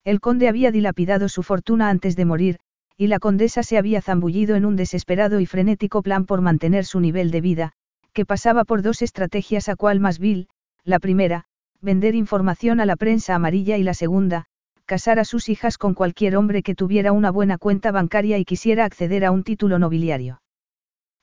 El 0.04 0.20
conde 0.20 0.48
había 0.48 0.72
dilapidado 0.72 1.30
su 1.30 1.44
fortuna 1.44 1.90
antes 1.90 2.16
de 2.16 2.26
morir, 2.26 2.60
y 2.98 3.08
la 3.08 3.20
condesa 3.20 3.64
se 3.64 3.78
había 3.78 4.02
zambullido 4.02 4.56
en 4.56 4.66
un 4.66 4.76
desesperado 4.76 5.40
y 5.40 5.46
frenético 5.46 6.02
plan 6.02 6.26
por 6.26 6.42
mantener 6.42 6.86
su 6.86 7.00
nivel 7.00 7.32
de 7.32 7.42
vida, 7.42 7.72
que 8.14 8.26
pasaba 8.26 8.64
por 8.64 8.82
dos 8.82 9.02
estrategias 9.02 9.70
a 9.70 9.76
cual 9.76 10.00
más 10.00 10.20
vil, 10.20 10.48
la 10.84 11.00
primera, 11.00 11.46
vender 11.82 12.16
información 12.16 12.80
a 12.80 12.86
la 12.86 12.96
prensa 12.96 13.34
amarilla 13.34 13.78
y 13.78 13.84
la 13.84 13.94
segunda, 13.94 14.46
casar 14.86 15.18
a 15.18 15.26
sus 15.26 15.50
hijas 15.50 15.78
con 15.78 15.96
cualquier 15.96 16.36
hombre 16.36 16.62
que 16.62 16.76
tuviera 16.76 17.12
una 17.12 17.32
buena 17.32 17.58
cuenta 17.58 17.92
bancaria 17.92 18.38
y 18.38 18.46
quisiera 18.46 18.86
acceder 18.86 19.26
a 19.26 19.32
un 19.32 19.44
título 19.44 19.80
nobiliario. 19.80 20.43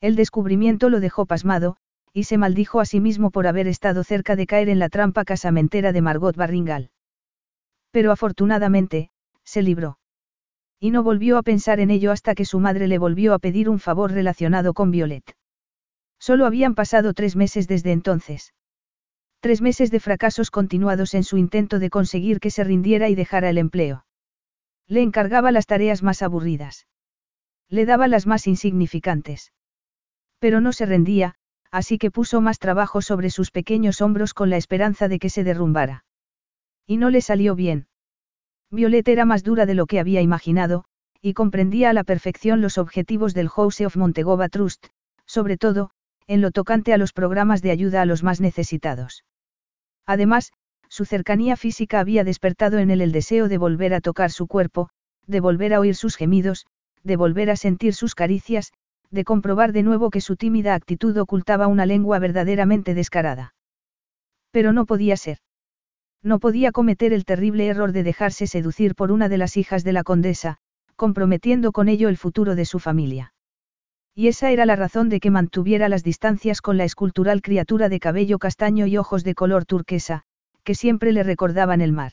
El 0.00 0.16
descubrimiento 0.16 0.88
lo 0.88 1.00
dejó 1.00 1.26
pasmado, 1.26 1.76
y 2.12 2.24
se 2.24 2.38
maldijo 2.38 2.80
a 2.80 2.86
sí 2.86 3.00
mismo 3.00 3.30
por 3.30 3.46
haber 3.46 3.68
estado 3.68 4.02
cerca 4.02 4.34
de 4.34 4.46
caer 4.46 4.68
en 4.68 4.78
la 4.78 4.88
trampa 4.88 5.24
casamentera 5.24 5.92
de 5.92 6.00
Margot 6.00 6.36
Barringal. 6.36 6.90
Pero 7.90 8.10
afortunadamente, 8.10 9.10
se 9.44 9.62
libró. 9.62 9.98
Y 10.80 10.90
no 10.90 11.02
volvió 11.02 11.36
a 11.36 11.42
pensar 11.42 11.80
en 11.80 11.90
ello 11.90 12.10
hasta 12.12 12.34
que 12.34 12.46
su 12.46 12.58
madre 12.58 12.88
le 12.88 12.98
volvió 12.98 13.34
a 13.34 13.38
pedir 13.38 13.68
un 13.68 13.78
favor 13.78 14.12
relacionado 14.12 14.72
con 14.72 14.90
Violet. 14.90 15.36
Solo 16.18 16.46
habían 16.46 16.74
pasado 16.74 17.12
tres 17.12 17.36
meses 17.36 17.68
desde 17.68 17.92
entonces. 17.92 18.54
Tres 19.40 19.60
meses 19.60 19.90
de 19.90 20.00
fracasos 20.00 20.50
continuados 20.50 21.14
en 21.14 21.24
su 21.24 21.36
intento 21.36 21.78
de 21.78 21.90
conseguir 21.90 22.40
que 22.40 22.50
se 22.50 22.64
rindiera 22.64 23.08
y 23.08 23.14
dejara 23.14 23.50
el 23.50 23.58
empleo. 23.58 24.04
Le 24.86 25.02
encargaba 25.02 25.52
las 25.52 25.66
tareas 25.66 26.02
más 26.02 26.22
aburridas. 26.22 26.86
Le 27.68 27.86
daba 27.86 28.08
las 28.08 28.26
más 28.26 28.46
insignificantes. 28.46 29.52
Pero 30.40 30.60
no 30.60 30.72
se 30.72 30.86
rendía, 30.86 31.36
así 31.70 31.98
que 31.98 32.10
puso 32.10 32.40
más 32.40 32.58
trabajo 32.58 33.02
sobre 33.02 33.30
sus 33.30 33.50
pequeños 33.52 34.00
hombros 34.00 34.34
con 34.34 34.50
la 34.50 34.56
esperanza 34.56 35.06
de 35.06 35.18
que 35.18 35.30
se 35.30 35.44
derrumbara. 35.44 36.04
Y 36.86 36.96
no 36.96 37.10
le 37.10 37.20
salió 37.20 37.54
bien. 37.54 37.86
Violet 38.70 39.06
era 39.06 39.24
más 39.24 39.44
dura 39.44 39.66
de 39.66 39.74
lo 39.74 39.86
que 39.86 40.00
había 40.00 40.20
imaginado, 40.20 40.84
y 41.22 41.34
comprendía 41.34 41.90
a 41.90 41.92
la 41.92 42.04
perfección 42.04 42.60
los 42.60 42.78
objetivos 42.78 43.34
del 43.34 43.48
House 43.48 43.82
of 43.82 43.96
Montegova 43.96 44.48
Trust, 44.48 44.86
sobre 45.26 45.56
todo, 45.56 45.90
en 46.26 46.40
lo 46.40 46.50
tocante 46.50 46.92
a 46.94 46.98
los 46.98 47.12
programas 47.12 47.62
de 47.62 47.70
ayuda 47.70 48.02
a 48.02 48.06
los 48.06 48.22
más 48.22 48.40
necesitados. 48.40 49.24
Además, 50.06 50.52
su 50.88 51.04
cercanía 51.04 51.56
física 51.56 52.00
había 52.00 52.24
despertado 52.24 52.78
en 52.78 52.90
él 52.90 53.00
el 53.00 53.12
deseo 53.12 53.48
de 53.48 53.58
volver 53.58 53.94
a 53.94 54.00
tocar 54.00 54.30
su 54.30 54.46
cuerpo, 54.46 54.88
de 55.26 55.40
volver 55.40 55.74
a 55.74 55.80
oír 55.80 55.94
sus 55.94 56.16
gemidos, 56.16 56.66
de 57.04 57.16
volver 57.16 57.50
a 57.50 57.56
sentir 57.56 57.94
sus 57.94 58.14
caricias, 58.14 58.72
de 59.10 59.24
comprobar 59.24 59.72
de 59.72 59.82
nuevo 59.82 60.10
que 60.10 60.20
su 60.20 60.36
tímida 60.36 60.74
actitud 60.74 61.16
ocultaba 61.16 61.66
una 61.66 61.86
lengua 61.86 62.18
verdaderamente 62.18 62.94
descarada. 62.94 63.54
Pero 64.50 64.72
no 64.72 64.86
podía 64.86 65.16
ser. 65.16 65.38
No 66.22 66.38
podía 66.38 66.70
cometer 66.70 67.12
el 67.12 67.24
terrible 67.24 67.66
error 67.66 67.92
de 67.92 68.02
dejarse 68.02 68.46
seducir 68.46 68.94
por 68.94 69.10
una 69.10 69.28
de 69.28 69.38
las 69.38 69.56
hijas 69.56 69.84
de 69.84 69.92
la 69.92 70.04
condesa, 70.04 70.58
comprometiendo 70.96 71.72
con 71.72 71.88
ello 71.88 72.08
el 72.08 72.18
futuro 72.18 72.54
de 72.54 72.66
su 72.66 72.78
familia. 72.78 73.32
Y 74.14 74.28
esa 74.28 74.50
era 74.50 74.66
la 74.66 74.76
razón 74.76 75.08
de 75.08 75.20
que 75.20 75.30
mantuviera 75.30 75.88
las 75.88 76.04
distancias 76.04 76.60
con 76.60 76.76
la 76.76 76.84
escultural 76.84 77.40
criatura 77.40 77.88
de 77.88 78.00
cabello 78.00 78.38
castaño 78.38 78.86
y 78.86 78.96
ojos 78.98 79.24
de 79.24 79.34
color 79.34 79.64
turquesa, 79.64 80.24
que 80.62 80.74
siempre 80.74 81.12
le 81.12 81.22
recordaban 81.22 81.80
el 81.80 81.92
mar. 81.92 82.12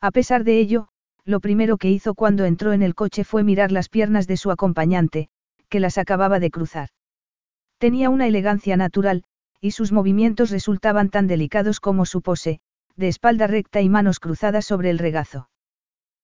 A 0.00 0.10
pesar 0.10 0.44
de 0.44 0.58
ello, 0.58 0.88
lo 1.24 1.40
primero 1.40 1.78
que 1.78 1.90
hizo 1.90 2.14
cuando 2.14 2.44
entró 2.44 2.74
en 2.74 2.82
el 2.82 2.94
coche 2.94 3.24
fue 3.24 3.42
mirar 3.42 3.72
las 3.72 3.88
piernas 3.88 4.26
de 4.26 4.36
su 4.36 4.50
acompañante, 4.50 5.28
que 5.74 5.80
las 5.80 5.98
acababa 5.98 6.38
de 6.38 6.52
cruzar. 6.52 6.90
Tenía 7.78 8.08
una 8.08 8.28
elegancia 8.28 8.76
natural, 8.76 9.24
y 9.60 9.72
sus 9.72 9.90
movimientos 9.90 10.50
resultaban 10.50 11.10
tan 11.10 11.26
delicados 11.26 11.80
como 11.80 12.06
su 12.06 12.22
pose, 12.22 12.60
de 12.94 13.08
espalda 13.08 13.48
recta 13.48 13.80
y 13.80 13.88
manos 13.88 14.20
cruzadas 14.20 14.64
sobre 14.64 14.90
el 14.90 15.00
regazo. 15.00 15.50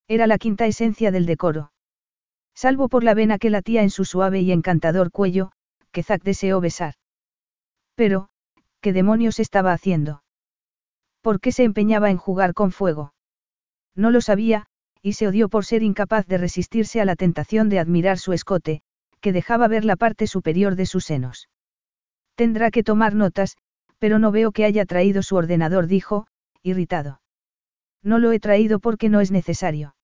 Era 0.06 0.28
la 0.28 0.38
quinta 0.38 0.66
esencia 0.66 1.10
del 1.10 1.26
decoro. 1.26 1.72
Salvo 2.54 2.88
por 2.88 3.02
la 3.02 3.12
vena 3.12 3.38
que 3.38 3.50
latía 3.50 3.82
en 3.82 3.90
su 3.90 4.04
suave 4.04 4.38
y 4.40 4.52
encantador 4.52 5.10
cuello, 5.10 5.50
que 5.90 6.04
Zack 6.04 6.22
deseó 6.22 6.60
besar. 6.60 6.94
Pero, 7.96 8.28
¿qué 8.80 8.92
demonios 8.92 9.40
estaba 9.40 9.72
haciendo? 9.72 10.22
¿Por 11.22 11.40
qué 11.40 11.50
se 11.50 11.64
empeñaba 11.64 12.12
en 12.12 12.18
jugar 12.18 12.54
con 12.54 12.70
fuego? 12.70 13.14
No 13.96 14.12
lo 14.12 14.20
sabía, 14.20 14.66
y 15.02 15.14
se 15.14 15.26
odió 15.26 15.48
por 15.48 15.64
ser 15.64 15.82
incapaz 15.82 16.28
de 16.28 16.38
resistirse 16.38 17.00
a 17.00 17.04
la 17.04 17.16
tentación 17.16 17.68
de 17.68 17.80
admirar 17.80 18.16
su 18.16 18.32
escote, 18.32 18.84
que 19.20 19.32
dejaba 19.32 19.68
ver 19.68 19.84
la 19.84 19.96
parte 19.96 20.26
superior 20.26 20.76
de 20.76 20.86
sus 20.86 21.04
senos. 21.04 21.48
Tendrá 22.34 22.70
que 22.70 22.82
tomar 22.82 23.14
notas, 23.14 23.56
pero 23.98 24.18
no 24.18 24.32
veo 24.32 24.52
que 24.52 24.64
haya 24.64 24.86
traído 24.86 25.22
su 25.22 25.36
ordenador, 25.36 25.86
dijo, 25.86 26.26
irritado. 26.62 27.20
No 28.02 28.18
lo 28.18 28.32
he 28.32 28.40
traído 28.40 28.78
porque 28.78 29.08
no 29.08 29.20
es 29.20 29.30
necesario. 29.30 29.94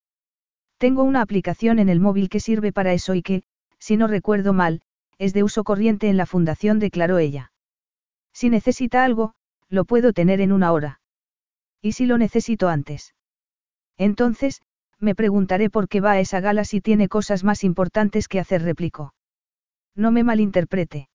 Tengo 0.78 1.02
una 1.02 1.22
aplicación 1.22 1.78
en 1.78 1.88
el 1.88 2.00
móvil 2.00 2.28
que 2.28 2.40
sirve 2.40 2.72
para 2.72 2.92
eso 2.92 3.14
y 3.14 3.22
que, 3.22 3.42
si 3.78 3.96
no 3.96 4.06
recuerdo 4.06 4.52
mal, 4.52 4.82
es 5.18 5.32
de 5.32 5.42
uso 5.42 5.64
corriente 5.64 6.08
en 6.10 6.18
la 6.18 6.26
fundación, 6.26 6.78
declaró 6.78 7.18
ella. 7.18 7.52
Si 8.34 8.50
necesita 8.50 9.02
algo, 9.04 9.34
lo 9.70 9.86
puedo 9.86 10.12
tener 10.12 10.42
en 10.42 10.52
una 10.52 10.72
hora. 10.72 11.00
¿Y 11.80 11.92
si 11.92 12.04
lo 12.04 12.18
necesito 12.18 12.68
antes? 12.68 13.14
Entonces, 13.96 14.60
me 15.00 15.14
preguntaré 15.14 15.70
por 15.70 15.88
qué 15.88 16.00
va 16.00 16.12
a 16.12 16.20
esa 16.20 16.40
gala 16.40 16.64
si 16.64 16.80
tiene 16.80 17.08
cosas 17.08 17.44
más 17.44 17.64
importantes 17.64 18.28
que 18.28 18.40
hacer, 18.40 18.62
replicó. 18.62 19.14
No 19.94 20.10
me 20.10 20.24
malinterprete. 20.24 21.08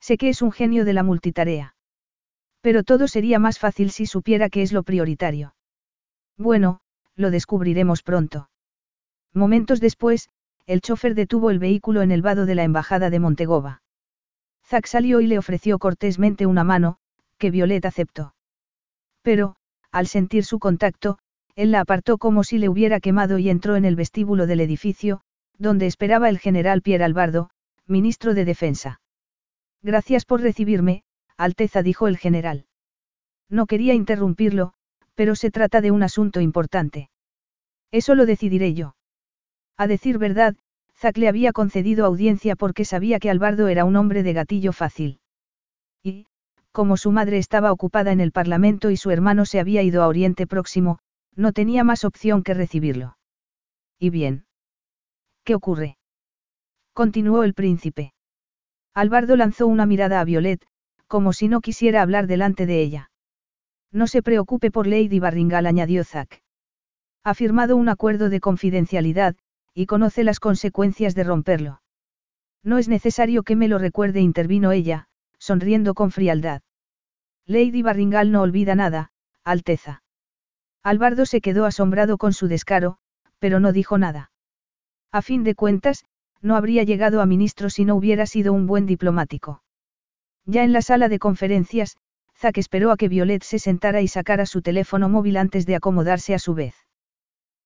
Sé 0.00 0.16
que 0.16 0.28
es 0.28 0.42
un 0.42 0.52
genio 0.52 0.84
de 0.84 0.92
la 0.92 1.02
multitarea. 1.02 1.74
Pero 2.60 2.82
todo 2.82 3.08
sería 3.08 3.38
más 3.38 3.58
fácil 3.58 3.90
si 3.90 4.06
supiera 4.06 4.48
que 4.50 4.62
es 4.62 4.72
lo 4.72 4.82
prioritario. 4.82 5.54
Bueno, 6.36 6.80
lo 7.14 7.30
descubriremos 7.30 8.02
pronto. 8.02 8.50
Momentos 9.32 9.80
después, 9.80 10.28
el 10.66 10.80
chofer 10.80 11.14
detuvo 11.14 11.50
el 11.50 11.58
vehículo 11.58 12.02
en 12.02 12.10
el 12.10 12.22
vado 12.22 12.46
de 12.46 12.54
la 12.54 12.64
embajada 12.64 13.10
de 13.10 13.20
Montegova. 13.20 13.82
Zack 14.64 14.86
salió 14.86 15.20
y 15.20 15.26
le 15.26 15.38
ofreció 15.38 15.78
cortésmente 15.78 16.44
una 16.46 16.64
mano, 16.64 16.98
que 17.38 17.50
Violet 17.50 17.84
aceptó. 17.84 18.34
Pero, 19.22 19.56
al 19.92 20.08
sentir 20.08 20.44
su 20.44 20.58
contacto, 20.58 21.18
él 21.56 21.70
la 21.70 21.80
apartó 21.80 22.18
como 22.18 22.44
si 22.44 22.58
le 22.58 22.68
hubiera 22.68 23.00
quemado 23.00 23.38
y 23.38 23.48
entró 23.48 23.76
en 23.76 23.86
el 23.86 23.96
vestíbulo 23.96 24.46
del 24.46 24.60
edificio, 24.60 25.22
donde 25.58 25.86
esperaba 25.86 26.28
el 26.28 26.38
general 26.38 26.82
Pierre 26.82 27.04
Albardo, 27.04 27.48
ministro 27.86 28.34
de 28.34 28.44
Defensa. 28.44 29.00
Gracias 29.82 30.26
por 30.26 30.42
recibirme, 30.42 31.02
Alteza 31.38 31.82
dijo 31.82 32.08
el 32.08 32.18
general. 32.18 32.66
No 33.48 33.66
quería 33.66 33.94
interrumpirlo, 33.94 34.74
pero 35.14 35.34
se 35.34 35.50
trata 35.50 35.80
de 35.80 35.90
un 35.90 36.02
asunto 36.02 36.40
importante. 36.40 37.08
Eso 37.90 38.14
lo 38.14 38.26
decidiré 38.26 38.74
yo. 38.74 38.96
A 39.78 39.86
decir 39.86 40.18
verdad, 40.18 40.56
Zack 40.94 41.16
le 41.16 41.28
había 41.28 41.52
concedido 41.52 42.04
audiencia 42.04 42.56
porque 42.56 42.84
sabía 42.84 43.18
que 43.18 43.30
Albardo 43.30 43.68
era 43.68 43.84
un 43.84 43.96
hombre 43.96 44.22
de 44.22 44.32
gatillo 44.34 44.72
fácil. 44.72 45.20
Y, 46.02 46.26
como 46.72 46.98
su 46.98 47.12
madre 47.12 47.38
estaba 47.38 47.72
ocupada 47.72 48.12
en 48.12 48.20
el 48.20 48.32
Parlamento 48.32 48.90
y 48.90 48.98
su 48.98 49.10
hermano 49.10 49.46
se 49.46 49.60
había 49.60 49.82
ido 49.82 50.02
a 50.02 50.08
Oriente 50.08 50.46
Próximo, 50.46 50.98
no 51.36 51.52
tenía 51.52 51.84
más 51.84 52.04
opción 52.04 52.42
que 52.42 52.54
recibirlo. 52.54 53.16
¿Y 53.98 54.10
bien? 54.10 54.46
¿Qué 55.44 55.54
ocurre? 55.54 55.98
Continuó 56.92 57.44
el 57.44 57.54
príncipe. 57.54 58.14
Albardo 58.94 59.36
lanzó 59.36 59.66
una 59.66 59.86
mirada 59.86 60.20
a 60.20 60.24
Violet, 60.24 60.66
como 61.06 61.32
si 61.32 61.48
no 61.48 61.60
quisiera 61.60 62.02
hablar 62.02 62.26
delante 62.26 62.66
de 62.66 62.80
ella. 62.80 63.10
No 63.92 64.06
se 64.06 64.22
preocupe 64.22 64.70
por 64.70 64.86
Lady 64.86 65.20
Barringal, 65.20 65.66
añadió 65.66 66.02
Zack. 66.02 66.42
Ha 67.22 67.34
firmado 67.34 67.76
un 67.76 67.88
acuerdo 67.88 68.28
de 68.30 68.40
confidencialidad, 68.40 69.36
y 69.74 69.86
conoce 69.86 70.24
las 70.24 70.40
consecuencias 70.40 71.14
de 71.14 71.24
romperlo. 71.24 71.82
No 72.62 72.78
es 72.78 72.88
necesario 72.88 73.42
que 73.42 73.56
me 73.56 73.68
lo 73.68 73.78
recuerde, 73.78 74.20
intervino 74.20 74.72
ella, 74.72 75.08
sonriendo 75.38 75.94
con 75.94 76.10
frialdad. 76.10 76.62
Lady 77.44 77.82
Barringal 77.82 78.32
no 78.32 78.40
olvida 78.40 78.74
nada, 78.74 79.12
Alteza. 79.44 80.02
Albardo 80.86 81.26
se 81.26 81.40
quedó 81.40 81.64
asombrado 81.64 82.16
con 82.16 82.32
su 82.32 82.46
descaro, 82.46 82.98
pero 83.40 83.58
no 83.58 83.72
dijo 83.72 83.98
nada. 83.98 84.30
A 85.10 85.20
fin 85.20 85.42
de 85.42 85.56
cuentas, 85.56 86.04
no 86.40 86.54
habría 86.54 86.84
llegado 86.84 87.20
a 87.20 87.26
ministro 87.26 87.70
si 87.70 87.84
no 87.84 87.96
hubiera 87.96 88.24
sido 88.24 88.52
un 88.52 88.68
buen 88.68 88.86
diplomático. 88.86 89.64
Ya 90.44 90.62
en 90.62 90.72
la 90.72 90.82
sala 90.82 91.08
de 91.08 91.18
conferencias, 91.18 91.96
Zack 92.36 92.58
esperó 92.58 92.92
a 92.92 92.96
que 92.96 93.08
Violet 93.08 93.42
se 93.42 93.58
sentara 93.58 94.00
y 94.00 94.06
sacara 94.06 94.46
su 94.46 94.62
teléfono 94.62 95.08
móvil 95.08 95.38
antes 95.38 95.66
de 95.66 95.74
acomodarse 95.74 96.34
a 96.34 96.38
su 96.38 96.54
vez. 96.54 96.76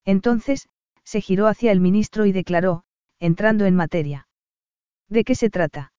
Entonces, 0.06 0.66
se 1.04 1.20
giró 1.20 1.46
hacia 1.46 1.72
el 1.72 1.80
ministro 1.80 2.24
y 2.24 2.32
declaró, 2.32 2.84
entrando 3.18 3.66
en 3.66 3.76
materia. 3.76 4.28
¿De 5.10 5.24
qué 5.24 5.34
se 5.34 5.50
trata? 5.50 5.92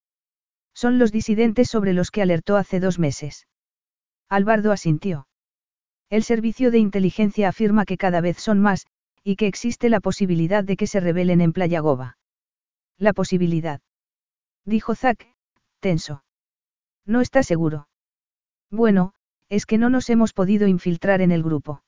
Son 0.74 0.98
los 0.98 1.12
disidentes 1.12 1.70
sobre 1.70 1.94
los 1.94 2.10
que 2.10 2.24
alertó 2.24 2.58
hace 2.58 2.80
dos 2.80 2.98
meses. 2.98 3.46
Albardo 4.28 4.72
asintió. 4.72 5.28
El 6.12 6.24
servicio 6.24 6.72
de 6.72 6.78
inteligencia 6.78 7.48
afirma 7.48 7.86
que 7.86 7.98
cada 7.98 8.20
vez 8.20 8.38
son 8.38 8.60
más, 8.60 8.86
y 9.24 9.38
que 9.38 9.48
existe 9.48 9.88
la 9.88 10.02
posibilidad 10.02 10.62
de 10.62 10.76
que 10.76 10.86
se 10.86 11.00
rebelen 11.00 11.40
en 11.40 11.54
Playa 11.54 11.80
Goba. 11.80 12.18
La 12.98 13.14
posibilidad. 13.14 13.80
Dijo 14.66 14.94
Zack, 14.94 15.26
tenso. 15.80 16.26
No 17.06 17.22
está 17.22 17.44
seguro. 17.44 17.88
Bueno, 18.70 19.14
es 19.48 19.66
que 19.66 19.78
no 19.78 19.90
nos 19.90 20.10
hemos 20.10 20.34
podido 20.34 20.68
infiltrar 20.68 21.22
en 21.22 21.32
el 21.32 21.44
grupo. 21.44 21.82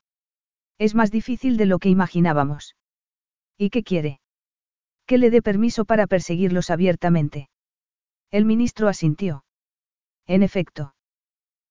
Es 0.78 0.94
más 0.94 1.10
difícil 1.10 1.58
de 1.58 1.66
lo 1.66 1.78
que 1.78 1.90
imaginábamos. 1.90 2.76
¿Y 3.58 3.68
qué 3.68 3.82
quiere? 3.82 4.20
Que 5.04 5.18
le 5.18 5.30
dé 5.30 5.42
permiso 5.42 5.84
para 5.84 6.06
perseguirlos 6.06 6.70
abiertamente. 6.70 7.50
El 8.30 8.46
ministro 8.46 8.88
asintió. 8.88 9.44
En 10.26 10.42
efecto. 10.42 10.93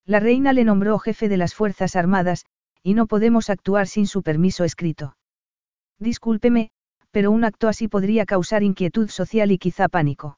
La 0.05 0.19
reina 0.19 0.53
le 0.53 0.63
nombró 0.63 0.99
jefe 0.99 1.29
de 1.29 1.37
las 1.37 1.55
Fuerzas 1.55 1.95
Armadas, 1.95 2.45
y 2.83 2.93
no 2.93 3.07
podemos 3.07 3.49
actuar 3.49 3.87
sin 3.87 4.05
su 4.07 4.21
permiso 4.21 4.63
escrito. 4.63 5.15
Discúlpeme, 5.99 6.71
pero 7.11 7.31
un 7.31 7.45
acto 7.45 7.67
así 7.67 7.87
podría 7.87 8.25
causar 8.25 8.63
inquietud 8.63 9.09
social 9.09 9.51
y 9.51 9.57
quizá 9.57 9.87
pánico. 9.87 10.37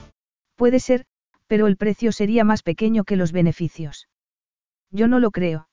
Puede 0.61 0.79
ser, 0.79 1.05
pero 1.47 1.65
el 1.65 1.75
precio 1.75 2.11
sería 2.11 2.43
más 2.43 2.61
pequeño 2.61 3.03
que 3.03 3.15
los 3.15 3.31
beneficios. 3.31 4.07
Yo 4.91 5.07
no 5.07 5.19
lo 5.19 5.31
creo. 5.31 5.67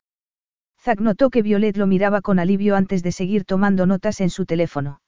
Zack 0.80 1.00
notó 1.00 1.28
que 1.28 1.42
Violet 1.42 1.76
lo 1.76 1.86
miraba 1.86 2.22
con 2.22 2.38
alivio 2.38 2.74
antes 2.74 3.02
de 3.02 3.12
seguir 3.12 3.44
tomando 3.44 3.84
notas 3.84 4.22
en 4.22 4.30
su 4.30 4.46
teléfono. 4.46 5.02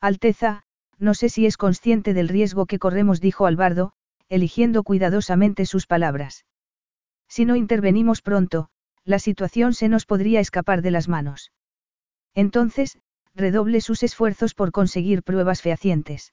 Alteza, 0.00 0.64
no 0.98 1.14
sé 1.14 1.28
si 1.28 1.46
es 1.46 1.56
consciente 1.56 2.14
del 2.14 2.26
riesgo 2.26 2.66
que 2.66 2.80
corremos, 2.80 3.20
dijo 3.20 3.46
Albardo, 3.46 3.92
eligiendo 4.28 4.82
cuidadosamente 4.82 5.66
sus 5.66 5.86
palabras. 5.86 6.44
Si 7.28 7.44
no 7.44 7.54
intervenimos 7.54 8.22
pronto, 8.22 8.70
la 9.04 9.20
situación 9.20 9.72
se 9.74 9.88
nos 9.88 10.04
podría 10.04 10.40
escapar 10.40 10.82
de 10.82 10.90
las 10.90 11.06
manos. 11.06 11.52
Entonces, 12.34 12.98
redoble 13.36 13.80
sus 13.82 14.02
esfuerzos 14.02 14.54
por 14.54 14.72
conseguir 14.72 15.22
pruebas 15.22 15.62
fehacientes. 15.62 16.32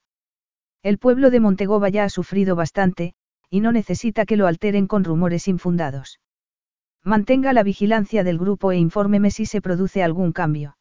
El 0.83 0.97
pueblo 0.97 1.31
de 1.31 1.39
Montegova 1.39 1.87
ya 1.87 2.03
ha 2.03 2.09
sufrido 2.09 2.57
bastante, 2.57 3.13
y 3.49 3.61
no 3.61 3.71
necesita 3.71 4.25
que 4.25 4.35
lo 4.35 4.47
alteren 4.47 4.85
con 4.85 5.05
rumores 5.05 5.47
infundados. 5.47 6.19
Mantenga 7.03 7.53
la 7.53 7.63
vigilancia 7.63 8.25
del 8.25 8.37
grupo 8.37 8.73
e 8.73 8.77
infórmeme 8.77 9.31
si 9.31 9.45
se 9.45 9.61
produce 9.61 10.03
algún 10.03 10.33
cambio. 10.33 10.77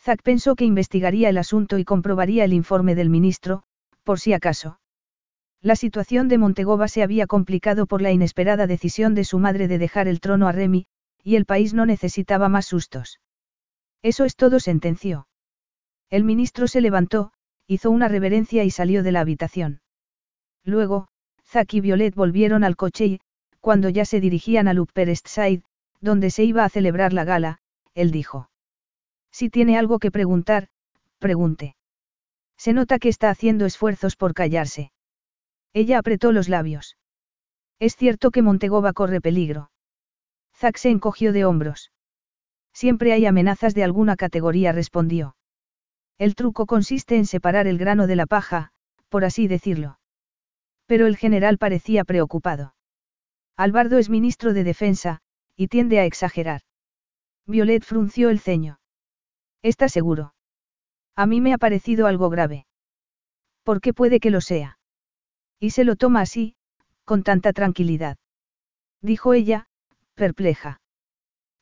Zack 0.00 0.22
pensó 0.22 0.56
que 0.56 0.64
investigaría 0.64 1.28
el 1.28 1.38
asunto 1.38 1.78
y 1.78 1.84
comprobaría 1.84 2.44
el 2.44 2.52
informe 2.52 2.96
del 2.96 3.10
ministro, 3.10 3.62
por 4.02 4.18
si 4.18 4.32
acaso. 4.32 4.80
La 5.60 5.76
situación 5.76 6.26
de 6.26 6.38
Montegova 6.38 6.88
se 6.88 7.04
había 7.04 7.28
complicado 7.28 7.86
por 7.86 8.02
la 8.02 8.10
inesperada 8.10 8.66
decisión 8.66 9.14
de 9.14 9.22
su 9.22 9.38
madre 9.38 9.68
de 9.68 9.78
dejar 9.78 10.08
el 10.08 10.18
trono 10.18 10.48
a 10.48 10.52
Remy, 10.52 10.86
y 11.22 11.36
el 11.36 11.44
país 11.44 11.72
no 11.72 11.86
necesitaba 11.86 12.48
más 12.48 12.66
sustos. 12.66 13.20
Eso 14.02 14.24
es 14.24 14.34
todo, 14.34 14.58
sentenció. 14.58 15.28
El 16.10 16.24
ministro 16.24 16.66
se 16.66 16.80
levantó, 16.80 17.32
hizo 17.66 17.90
una 17.90 18.08
reverencia 18.08 18.64
y 18.64 18.70
salió 18.70 19.02
de 19.02 19.12
la 19.12 19.20
habitación. 19.20 19.80
Luego, 20.64 21.08
Zack 21.44 21.74
y 21.74 21.80
Violet 21.80 22.14
volvieron 22.14 22.64
al 22.64 22.76
coche 22.76 23.06
y, 23.06 23.20
cuando 23.60 23.88
ya 23.88 24.04
se 24.04 24.20
dirigían 24.20 24.68
al 24.68 24.80
Upper 24.80 25.08
East 25.08 25.28
Side, 25.28 25.62
donde 26.00 26.30
se 26.30 26.44
iba 26.44 26.64
a 26.64 26.68
celebrar 26.68 27.12
la 27.12 27.24
gala, 27.24 27.58
él 27.94 28.10
dijo. 28.10 28.50
Si 29.30 29.50
tiene 29.50 29.78
algo 29.78 29.98
que 29.98 30.10
preguntar, 30.10 30.68
pregunte. 31.18 31.76
Se 32.56 32.72
nota 32.72 32.98
que 32.98 33.08
está 33.08 33.30
haciendo 33.30 33.64
esfuerzos 33.64 34.16
por 34.16 34.34
callarse. 34.34 34.92
Ella 35.72 35.98
apretó 35.98 36.32
los 36.32 36.48
labios. 36.48 36.96
Es 37.78 37.96
cierto 37.96 38.30
que 38.30 38.42
Montegova 38.42 38.92
corre 38.92 39.20
peligro. 39.20 39.70
Zack 40.54 40.76
se 40.76 40.90
encogió 40.90 41.32
de 41.32 41.44
hombros. 41.44 41.92
Siempre 42.72 43.12
hay 43.12 43.26
amenazas 43.26 43.74
de 43.74 43.84
alguna 43.84 44.16
categoría, 44.16 44.72
respondió. 44.72 45.34
El 46.22 46.36
truco 46.36 46.66
consiste 46.66 47.16
en 47.16 47.26
separar 47.26 47.66
el 47.66 47.78
grano 47.78 48.06
de 48.06 48.14
la 48.14 48.26
paja, 48.26 48.70
por 49.08 49.24
así 49.24 49.48
decirlo. 49.48 49.98
Pero 50.86 51.08
el 51.08 51.16
general 51.16 51.58
parecía 51.58 52.04
preocupado. 52.04 52.76
Albardo 53.56 53.98
es 53.98 54.08
ministro 54.08 54.52
de 54.52 54.62
Defensa, 54.62 55.18
y 55.56 55.66
tiende 55.66 55.98
a 55.98 56.04
exagerar. 56.04 56.60
Violet 57.44 57.82
frunció 57.82 58.30
el 58.30 58.38
ceño. 58.38 58.78
¿Está 59.62 59.88
seguro? 59.88 60.32
A 61.16 61.26
mí 61.26 61.40
me 61.40 61.54
ha 61.54 61.58
parecido 61.58 62.06
algo 62.06 62.30
grave. 62.30 62.66
¿Por 63.64 63.80
qué 63.80 63.92
puede 63.92 64.20
que 64.20 64.30
lo 64.30 64.40
sea? 64.40 64.78
Y 65.58 65.70
se 65.70 65.82
lo 65.82 65.96
toma 65.96 66.20
así, 66.20 66.54
con 67.04 67.24
tanta 67.24 67.52
tranquilidad. 67.52 68.16
Dijo 69.00 69.34
ella, 69.34 69.66
perpleja. 70.14 70.80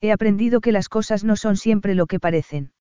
He 0.02 0.12
aprendido 0.12 0.60
que 0.60 0.72
las 0.72 0.90
cosas 0.90 1.24
no 1.24 1.36
son 1.36 1.56
siempre 1.56 1.94
lo 1.94 2.06
que 2.06 2.20
parecen. 2.20 2.74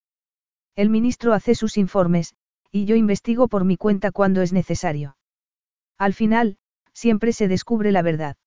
El 0.76 0.90
ministro 0.90 1.34
hace 1.34 1.56
sus 1.56 1.78
informes, 1.78 2.34
y 2.72 2.86
yo 2.86 2.96
investigo 2.96 3.48
por 3.48 3.66
mi 3.66 3.78
cuenta 3.78 4.12
cuando 4.12 4.42
es 4.42 4.54
necesario. 4.54 5.18
Al 5.98 6.14
final, 6.14 6.58
siempre 6.94 7.34
se 7.34 7.48
descubre 7.48 7.92
la 7.92 8.02
verdad. 8.02 8.38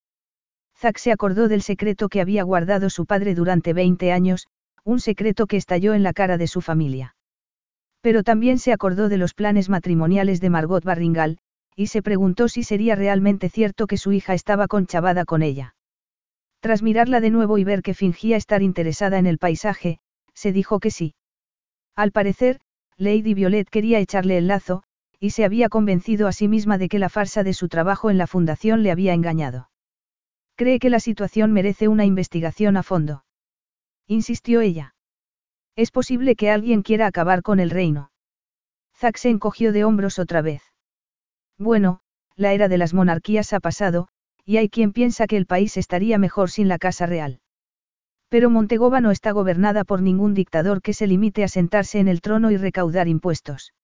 Zack 0.77 0.97
se 0.97 1.11
acordó 1.11 1.47
del 1.47 1.61
secreto 1.61 2.09
que 2.09 2.21
había 2.21 2.43
guardado 2.43 2.89
su 2.89 3.05
padre 3.05 3.35
durante 3.35 3.73
20 3.73 4.11
años, 4.11 4.47
un 4.83 4.99
secreto 4.99 5.47
que 5.47 5.57
estalló 5.57 5.93
en 5.93 6.03
la 6.03 6.13
cara 6.13 6.37
de 6.37 6.47
su 6.47 6.61
familia. 6.61 7.15
Pero 8.01 8.23
también 8.23 8.59
se 8.59 8.73
acordó 8.73 9.07
de 9.07 9.17
los 9.17 9.33
planes 9.33 9.69
matrimoniales 9.69 10.41
de 10.41 10.49
Margot 10.49 10.83
Barringal, 10.83 11.37
y 11.75 11.87
se 11.87 12.01
preguntó 12.01 12.47
si 12.47 12.63
sería 12.63 12.95
realmente 12.95 13.49
cierto 13.49 13.87
que 13.87 13.97
su 13.97 14.11
hija 14.11 14.33
estaba 14.33 14.67
conchavada 14.67 15.25
con 15.25 15.41
ella. 15.41 15.75
Tras 16.59 16.81
mirarla 16.81 17.19
de 17.19 17.29
nuevo 17.29 17.57
y 17.57 17.63
ver 17.63 17.81
que 17.81 17.93
fingía 17.93 18.37
estar 18.37 18.61
interesada 18.61 19.17
en 19.17 19.25
el 19.25 19.37
paisaje, 19.37 19.99
se 20.33 20.51
dijo 20.51 20.79
que 20.79 20.91
sí. 20.91 21.15
Al 21.95 22.11
parecer, 22.11 22.59
Lady 22.97 23.33
Violet 23.33 23.69
quería 23.69 23.99
echarle 23.99 24.37
el 24.37 24.47
lazo, 24.47 24.83
y 25.19 25.29
se 25.29 25.45
había 25.45 25.69
convencido 25.69 26.27
a 26.27 26.31
sí 26.31 26.47
misma 26.47 26.77
de 26.77 26.89
que 26.89 26.99
la 26.99 27.09
farsa 27.09 27.43
de 27.43 27.53
su 27.53 27.69
trabajo 27.69 28.09
en 28.09 28.17
la 28.17 28.27
fundación 28.27 28.83
le 28.83 28.91
había 28.91 29.13
engañado. 29.13 29.69
Cree 30.55 30.79
que 30.79 30.89
la 30.89 30.99
situación 30.99 31.51
merece 31.51 31.87
una 31.87 32.05
investigación 32.05 32.77
a 32.77 32.83
fondo. 32.83 33.25
Insistió 34.07 34.61
ella. 34.61 34.95
Es 35.75 35.91
posible 35.91 36.35
que 36.35 36.51
alguien 36.51 36.81
quiera 36.81 37.07
acabar 37.07 37.41
con 37.41 37.59
el 37.59 37.69
reino. 37.69 38.11
Zack 38.95 39.17
se 39.17 39.29
encogió 39.29 39.71
de 39.71 39.83
hombros 39.83 40.19
otra 40.19 40.41
vez. 40.41 40.61
Bueno, 41.57 42.01
la 42.35 42.53
era 42.53 42.67
de 42.67 42.77
las 42.77 42.93
monarquías 42.93 43.53
ha 43.53 43.59
pasado, 43.59 44.07
y 44.45 44.57
hay 44.57 44.69
quien 44.69 44.93
piensa 44.93 45.27
que 45.27 45.37
el 45.37 45.45
país 45.45 45.77
estaría 45.77 46.17
mejor 46.17 46.51
sin 46.51 46.67
la 46.67 46.77
Casa 46.77 47.05
Real. 47.05 47.39
Pero 48.33 48.49
Montegova 48.49 48.99
no 48.99 49.11
está 49.11 49.31
gobernada 49.31 49.83
por 49.83 50.01
ningún 50.01 50.33
dictador 50.33 50.81
que 50.81 50.93
se 50.93 51.05
limite 51.05 51.43
a 51.43 51.47
sentarse 51.47 51.99
en 51.99 52.07
el 52.07 52.19
trono 52.19 52.49
y 52.49 52.57
recaudar 52.57 53.07
impuestos. 53.07 53.75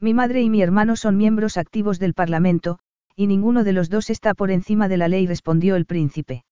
Mi 0.00 0.14
madre 0.14 0.40
y 0.40 0.48
mi 0.48 0.62
hermano 0.62 0.96
son 0.96 1.18
miembros 1.18 1.58
activos 1.58 1.98
del 1.98 2.14
Parlamento, 2.14 2.78
y 3.16 3.26
ninguno 3.26 3.64
de 3.64 3.74
los 3.74 3.90
dos 3.90 4.08
está 4.08 4.32
por 4.32 4.50
encima 4.50 4.88
de 4.88 4.96
la 4.96 5.08
ley, 5.08 5.26
respondió 5.26 5.76
el 5.76 5.84
príncipe. 5.84 6.46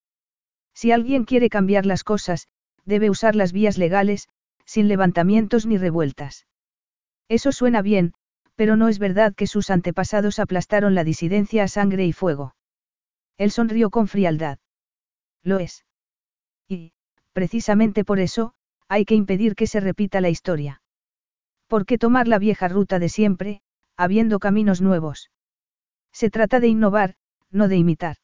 Si 0.75 0.93
alguien 0.93 1.25
quiere 1.25 1.49
cambiar 1.49 1.87
las 1.87 2.05
cosas, 2.05 2.47
debe 2.85 3.09
usar 3.09 3.37
las 3.37 3.55
vías 3.55 3.79
legales, 3.79 4.29
sin 4.67 4.87
levantamientos 4.87 5.65
ni 5.65 5.79
revueltas. 5.79 6.47
Eso 7.31 7.53
suena 7.53 7.81
bien, 7.81 8.13
pero 8.55 8.77
no 8.77 8.89
es 8.89 8.99
verdad 8.99 9.35
que 9.35 9.47
sus 9.47 9.71
antepasados 9.71 10.39
aplastaron 10.39 10.95
la 10.95 11.05
disidencia 11.05 11.65
a 11.65 11.69
sangre 11.69 12.05
y 12.05 12.13
fuego. 12.13 12.55
Él 13.39 13.51
sonrió 13.51 13.89
con 13.89 14.09
frialdad. 14.09 14.59
Lo 15.43 15.59
es. 15.59 15.87
Precisamente 17.35 18.05
por 18.05 18.21
eso, 18.21 18.55
hay 18.89 19.05
que 19.05 19.17
impedir 19.17 19.57
que 19.57 19.67
se 19.67 19.81
repita 19.81 20.21
la 20.21 20.31
historia. 20.31 20.81
¿Por 21.67 21.85
qué 21.85 21.99
tomar 21.99 22.29
la 22.29 22.39
vieja 22.39 22.69
ruta 22.69 22.99
de 23.01 23.09
siempre, 23.09 23.61
habiendo 23.97 24.39
caminos 24.39 24.81
nuevos? 24.81 25.31
Se 26.13 26.31
trata 26.31 26.61
de 26.61 26.69
innovar, 26.69 27.17
no 27.51 27.67
de 27.67 27.77
imitar. 27.77 28.17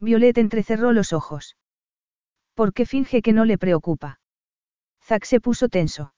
Violet 0.00 0.38
entrecerró 0.38 0.92
los 0.92 1.12
ojos. 1.12 1.56
¿Por 2.54 2.72
qué 2.72 2.86
finge 2.86 3.20
que 3.20 3.34
no 3.34 3.44
le 3.44 3.58
preocupa? 3.58 4.18
Zack 5.04 5.24
se 5.24 5.38
puso 5.40 5.68
tenso. 5.68 6.14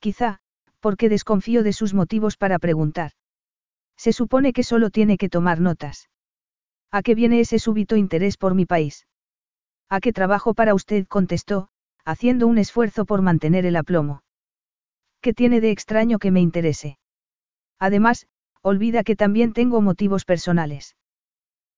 Quizá, 0.00 0.40
Porque 0.80 1.08
desconfío 1.08 1.62
de 1.62 1.72
sus 1.72 1.94
motivos 1.94 2.36
para 2.36 2.58
preguntar. 2.58 3.12
Se 3.96 4.12
supone 4.12 4.52
que 4.52 4.64
solo 4.64 4.90
tiene 4.90 5.16
que 5.16 5.30
tomar 5.30 5.60
notas. 5.60 6.10
¿A 6.90 7.02
qué 7.02 7.14
viene 7.14 7.40
ese 7.40 7.58
súbito 7.58 7.96
interés 7.96 8.36
por 8.36 8.54
mi 8.54 8.66
país? 8.66 9.06
¿A 9.92 10.00
qué 10.00 10.14
trabajo 10.14 10.54
para 10.54 10.72
usted? 10.72 11.06
contestó, 11.06 11.68
haciendo 12.06 12.46
un 12.46 12.56
esfuerzo 12.56 13.04
por 13.04 13.20
mantener 13.20 13.66
el 13.66 13.76
aplomo. 13.76 14.22
¿Qué 15.20 15.34
tiene 15.34 15.60
de 15.60 15.70
extraño 15.70 16.18
que 16.18 16.30
me 16.30 16.40
interese? 16.40 16.98
Además, 17.78 18.26
olvida 18.62 19.04
que 19.04 19.16
también 19.16 19.52
tengo 19.52 19.82
motivos 19.82 20.24
personales. 20.24 20.96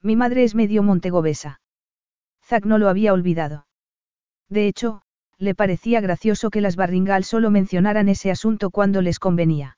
Mi 0.01 0.15
madre 0.15 0.45
es 0.45 0.55
medio 0.55 0.85
montegovesa. 0.85 1.61
Zack 2.45 2.67
no 2.67 2.79
lo 2.79 2.89
había 2.89 3.13
olvidado. 3.13 3.67
De 4.49 4.69
hecho, 4.69 5.03
le 5.37 5.57
parecía 5.57 6.01
gracioso 6.01 6.51
que 6.51 6.61
las 6.61 6.77
Barringal 6.77 7.25
solo 7.25 7.51
mencionaran 7.51 8.09
ese 8.09 8.31
asunto 8.31 8.71
cuando 8.71 9.03
les 9.03 9.19
convenía. 9.19 9.77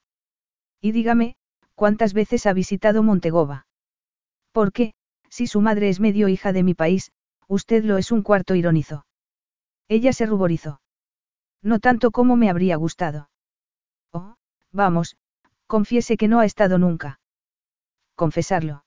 Y 0.83 0.93
dígame, 0.93 1.37
¿cuántas 1.75 2.13
veces 2.13 2.45
ha 2.45 2.53
visitado 2.53 3.03
Montegova? 3.03 3.67
Porque, 4.53 4.93
si 5.31 5.47
su 5.47 5.63
madre 5.63 5.89
es 5.89 6.01
medio 6.01 6.29
hija 6.29 6.53
de 6.53 6.63
mi 6.63 6.75
país, 6.75 7.13
usted 7.49 7.85
lo 7.85 7.99
es 7.99 8.13
un 8.13 8.23
cuarto 8.23 8.55
ironizó. 8.55 9.07
Ella 9.89 10.13
se 10.13 10.27
ruborizó. 10.27 10.81
No 11.63 11.79
tanto 11.79 12.11
como 12.11 12.37
me 12.37 12.51
habría 12.51 12.77
gustado. 12.77 13.31
Oh, 14.13 14.37
vamos, 14.73 15.17
confiese 15.67 16.17
que 16.17 16.29
no 16.29 16.41
ha 16.41 16.45
estado 16.45 16.79
nunca. 16.79 17.21
Confesarlo. 18.15 18.85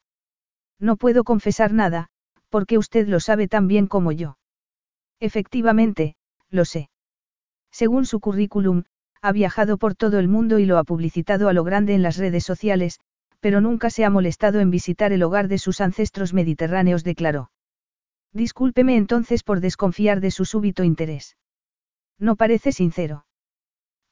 No 0.80 0.96
puedo 0.96 1.24
confesar 1.24 1.74
nada, 1.74 2.08
porque 2.50 2.78
usted 2.78 3.08
lo 3.08 3.20
sabe 3.20 3.48
tan 3.48 3.68
bien 3.68 3.88
como 3.88 4.12
yo. 4.12 4.38
Efectivamente, 5.20 6.16
lo 6.50 6.66
sé. 6.66 6.90
Según 7.72 8.06
su 8.06 8.20
currículum, 8.20 8.84
ha 9.22 9.32
viajado 9.32 9.78
por 9.78 9.96
todo 9.96 10.20
el 10.20 10.28
mundo 10.28 10.60
y 10.60 10.66
lo 10.66 10.78
ha 10.78 10.84
publicitado 10.84 11.50
a 11.50 11.54
lo 11.54 11.64
grande 11.64 11.94
en 11.94 12.02
las 12.02 12.18
redes 12.18 12.46
sociales, 12.46 13.00
pero 13.42 13.62
nunca 13.62 13.90
se 13.90 14.06
ha 14.06 14.10
molestado 14.10 14.60
en 14.60 14.70
visitar 14.70 15.12
el 15.12 15.24
hogar 15.24 15.48
de 15.48 15.58
sus 15.58 15.82
ancestros 15.82 16.34
mediterráneos, 16.34 17.04
declaró. 17.04 17.52
Discúlpeme 18.34 18.96
entonces 18.96 19.44
por 19.44 19.60
desconfiar 19.60 20.22
de 20.22 20.32
su 20.32 20.46
súbito 20.46 20.84
interés. 20.84 21.38
No 22.20 22.36
parece 22.36 22.72
sincero. 22.72 23.26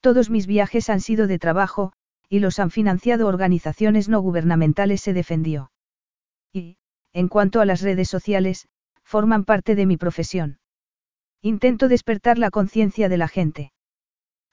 Todos 0.01 0.30
mis 0.30 0.47
viajes 0.47 0.89
han 0.89 1.01
sido 1.01 1.28
de 1.28 1.39
trabajo, 1.39 1.93
y 2.30 2.39
los 2.39 2.59
han 2.59 2.72
financiado 2.72 3.28
organizaciones 3.28 4.09
no 4.09 4.22
gubernamentales, 4.22 5.01
se 5.01 5.13
defendió. 5.13 5.72
Y, 6.51 6.78
en 7.13 7.28
cuanto 7.28 7.61
a 7.61 7.65
las 7.65 7.82
redes 7.82 8.09
sociales, 8.09 8.68
forman 9.03 9.45
parte 9.45 9.76
de 9.76 9.86
mi 9.86 9.97
profesión. 9.97 10.59
Intento 11.41 11.88
despertar 11.88 12.38
la 12.38 12.49
conciencia 12.49 13.09
de 13.09 13.18
la 13.18 13.28
gente. 13.28 13.72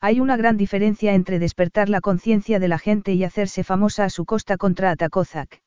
Hay 0.00 0.20
una 0.20 0.36
gran 0.36 0.56
diferencia 0.56 1.14
entre 1.14 1.38
despertar 1.38 1.88
la 1.88 2.00
conciencia 2.00 2.58
de 2.58 2.68
la 2.68 2.78
gente 2.78 3.14
y 3.14 3.24
hacerse 3.24 3.64
famosa 3.64 4.04
a 4.04 4.10
su 4.10 4.26
costa 4.26 4.56
contra 4.56 4.90
Atakozak. 4.90 5.62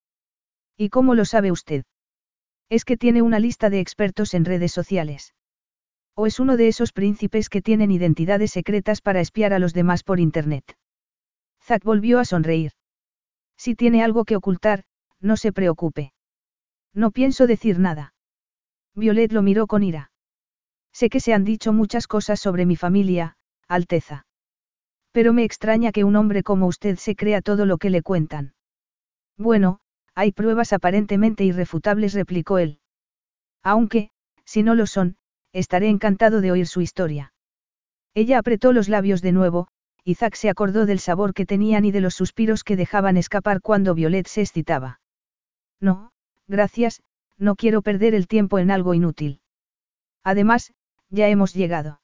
¿Y 0.78 0.89
cómo 0.89 1.16
lo 1.16 1.26
sabe 1.26 1.52
usted? 1.52 1.84
Es 2.70 2.84
que 2.84 2.97
tiene 2.97 3.22
una 3.22 3.39
lista 3.39 3.70
de 3.70 3.80
expertos 3.80 4.34
en 4.34 4.45
redes 4.45 4.74
sociales. 4.74 5.34
O 6.15 6.26
es 6.26 6.39
uno 6.39 6.57
de 6.57 6.68
esos 6.68 6.91
príncipes 6.91 7.49
que 7.49 7.61
tienen 7.61 7.91
identidades 7.91 8.51
secretas 8.51 9.01
para 9.01 9.22
espiar 9.22 9.53
a 9.53 9.59
los 9.59 9.74
demás 9.74 10.03
por 10.03 10.20
Internet. 10.20 10.78
Zack 11.63 11.84
volvió 11.84 12.20
a 12.20 12.26
sonreír. 12.26 12.72
Si 13.57 13.76
tiene 13.76 14.03
algo 14.03 14.26
que 14.26 14.36
ocultar, 14.36 14.84
no 15.20 15.38
se 15.38 15.51
preocupe. 15.51 16.13
No 16.93 17.11
pienso 17.11 17.47
decir 17.47 17.80
nada. 17.80 18.13
Violet 18.95 19.32
lo 19.32 19.41
miró 19.41 19.68
con 19.68 19.84
ira. 19.84 20.11
Sé 20.91 21.09
que 21.09 21.20
se 21.20 21.34
han 21.34 21.43
dicho 21.43 21.74
muchas 21.74 22.07
cosas 22.07 22.39
sobre 22.39 22.65
mi 22.65 22.76
familia, 22.76 23.38
Alteza. 23.68 24.26
Pero 25.11 25.34
me 25.34 25.43
extraña 25.43 25.91
que 25.91 26.03
un 26.03 26.15
hombre 26.15 26.41
como 26.41 26.68
usted 26.68 26.97
se 26.97 27.15
crea 27.15 27.41
todo 27.41 27.65
lo 27.65 27.78
que 27.78 27.91
le 27.91 28.01
cuentan. 28.01 28.53
Bueno, 29.38 29.80
hay 30.18 30.32
pruebas 30.32 30.74
aparentemente 30.74 31.43
irrefutables, 31.43 32.15
replicó 32.15 32.57
él. 32.57 32.80
Aunque, 33.61 34.09
si 34.45 34.63
no 34.63 34.74
lo 34.74 34.88
son, 34.88 35.15
estaré 35.53 35.89
encantado 35.89 36.41
de 36.41 36.51
oír 36.51 36.65
su 36.65 36.82
historia. 36.82 37.34
Ella 38.15 38.39
apretó 38.39 38.74
los 38.74 38.89
labios 38.89 39.22
de 39.22 39.32
nuevo, 39.32 39.68
y 40.03 40.15
Zack 40.15 40.34
se 40.34 40.49
acordó 40.49 40.88
del 40.88 40.97
sabor 40.97 41.36
que 41.36 41.45
tenían 41.45 41.86
y 41.86 41.91
de 41.91 42.01
los 42.01 42.15
suspiros 42.15 42.63
que 42.63 42.76
dejaban 42.76 43.15
escapar 43.15 43.61
cuando 43.61 43.93
Violet 43.93 44.26
se 44.26 44.41
excitaba. 44.41 45.01
No, 45.80 46.11
gracias, 46.47 47.03
no 47.38 47.55
quiero 47.55 47.84
perder 47.84 48.15
el 48.15 48.28
tiempo 48.28 48.57
en 48.57 48.72
algo 48.72 48.95
inútil. 48.95 49.39
Además, 50.24 50.74
ya 51.11 51.28
hemos 51.28 51.53
llegado. 51.53 52.01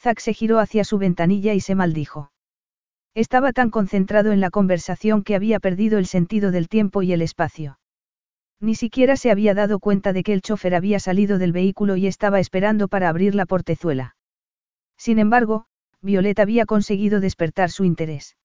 Zack 0.00 0.18
se 0.18 0.34
giró 0.34 0.58
hacia 0.58 0.82
su 0.82 0.98
ventanilla 0.98 1.54
y 1.54 1.60
se 1.60 1.76
maldijo. 1.76 2.32
Estaba 3.14 3.52
tan 3.52 3.70
concentrado 3.70 4.32
en 4.32 4.40
la 4.40 4.50
conversación 4.50 5.22
que 5.22 5.34
había 5.34 5.58
perdido 5.58 5.98
el 5.98 6.06
sentido 6.06 6.50
del 6.52 6.68
tiempo 6.68 7.02
y 7.02 7.12
el 7.12 7.22
espacio. 7.22 7.78
Ni 8.60 8.74
siquiera 8.74 9.16
se 9.16 9.30
había 9.30 9.54
dado 9.54 9.78
cuenta 9.78 10.12
de 10.12 10.22
que 10.22 10.32
el 10.32 10.42
chofer 10.42 10.74
había 10.74 11.00
salido 11.00 11.38
del 11.38 11.52
vehículo 11.52 11.96
y 11.96 12.06
estaba 12.06 12.38
esperando 12.40 12.88
para 12.88 13.08
abrir 13.08 13.34
la 13.34 13.46
portezuela. 13.46 14.16
Sin 14.96 15.18
embargo, 15.18 15.64
Violeta 16.02 16.42
había 16.42 16.66
conseguido 16.66 17.20
despertar 17.20 17.70
su 17.70 17.84
interés. 17.84 18.36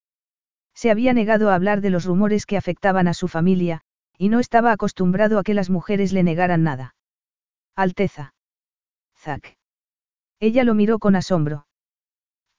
Se 0.74 0.90
había 0.90 1.14
negado 1.14 1.50
a 1.50 1.56
hablar 1.56 1.82
de 1.82 1.90
los 1.90 2.06
rumores 2.06 2.46
que 2.46 2.58
afectaban 2.58 3.08
a 3.08 3.14
su 3.14 3.28
familia, 3.28 3.82
y 4.18 4.30
no 4.30 4.40
estaba 4.40 4.72
acostumbrado 4.72 5.38
a 5.38 5.44
que 5.44 5.54
las 5.54 5.70
mujeres 5.70 6.12
le 6.14 6.24
negaran 6.24 6.64
nada. 6.64 6.96
Alteza. 7.76 8.34
Zack. 9.18 9.58
Ella 10.40 10.64
lo 10.64 10.74
miró 10.74 11.00
con 11.00 11.16
asombro. 11.16 11.68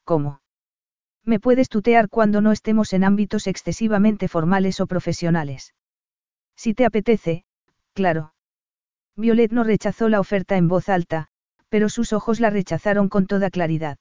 ¿Cómo? 0.04 0.40
Me 1.26 1.40
puedes 1.40 1.68
tutear 1.68 2.08
cuando 2.08 2.40
no 2.40 2.52
estemos 2.52 2.92
en 2.92 3.02
ámbitos 3.02 3.48
excesivamente 3.48 4.28
formales 4.28 4.80
o 4.80 4.86
profesionales. 4.86 5.74
Si 6.56 6.72
te 6.72 6.84
apetece, 6.84 7.44
claro. 7.94 8.32
Violet 9.16 9.50
no 9.50 9.64
rechazó 9.64 10.08
la 10.08 10.20
oferta 10.20 10.56
en 10.56 10.68
voz 10.68 10.88
alta, 10.88 11.26
pero 11.68 11.88
sus 11.88 12.12
ojos 12.12 12.38
la 12.38 12.50
rechazaron 12.50 13.08
con 13.08 13.26
toda 13.26 13.50
claridad. 13.50 13.98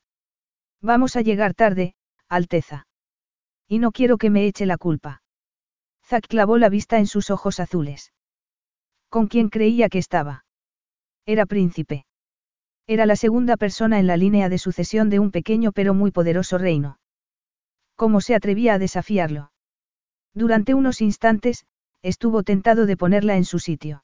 Vamos 0.81 1.15
a 1.15 1.21
llegar 1.21 1.55
tarde, 1.55 1.95
Alteza. 2.29 2.85
Y 3.67 3.79
no 3.79 3.91
quiero 3.91 4.19
que 4.19 4.29
me 4.29 4.45
eche 4.45 4.67
la 4.67 4.77
culpa. 4.77 5.23
Zack 6.05 6.27
clavó 6.27 6.59
la 6.59 6.69
vista 6.69 6.99
en 6.99 7.07
sus 7.07 7.31
ojos 7.31 7.59
azules. 7.59 8.13
¿Con 9.09 9.25
quién 9.25 9.49
creía 9.49 9.89
que 9.89 9.97
estaba? 9.97 10.45
Era 11.25 11.47
príncipe. 11.47 12.05
Era 12.85 13.07
la 13.07 13.15
segunda 13.15 13.57
persona 13.57 13.97
en 13.97 14.05
la 14.05 14.15
línea 14.15 14.47
de 14.47 14.59
sucesión 14.59 15.09
de 15.09 15.17
un 15.17 15.31
pequeño 15.31 15.71
pero 15.71 15.95
muy 15.95 16.11
poderoso 16.11 16.59
reino. 16.59 16.99
¿Cómo 17.95 18.21
se 18.21 18.35
atrevía 18.35 18.73
a 18.73 18.79
desafiarlo? 18.79 19.51
Durante 20.33 20.73
unos 20.73 21.01
instantes, 21.01 21.65
estuvo 22.01 22.43
tentado 22.43 22.85
de 22.85 22.97
ponerla 22.97 23.37
en 23.37 23.45
su 23.45 23.59
sitio. 23.59 24.03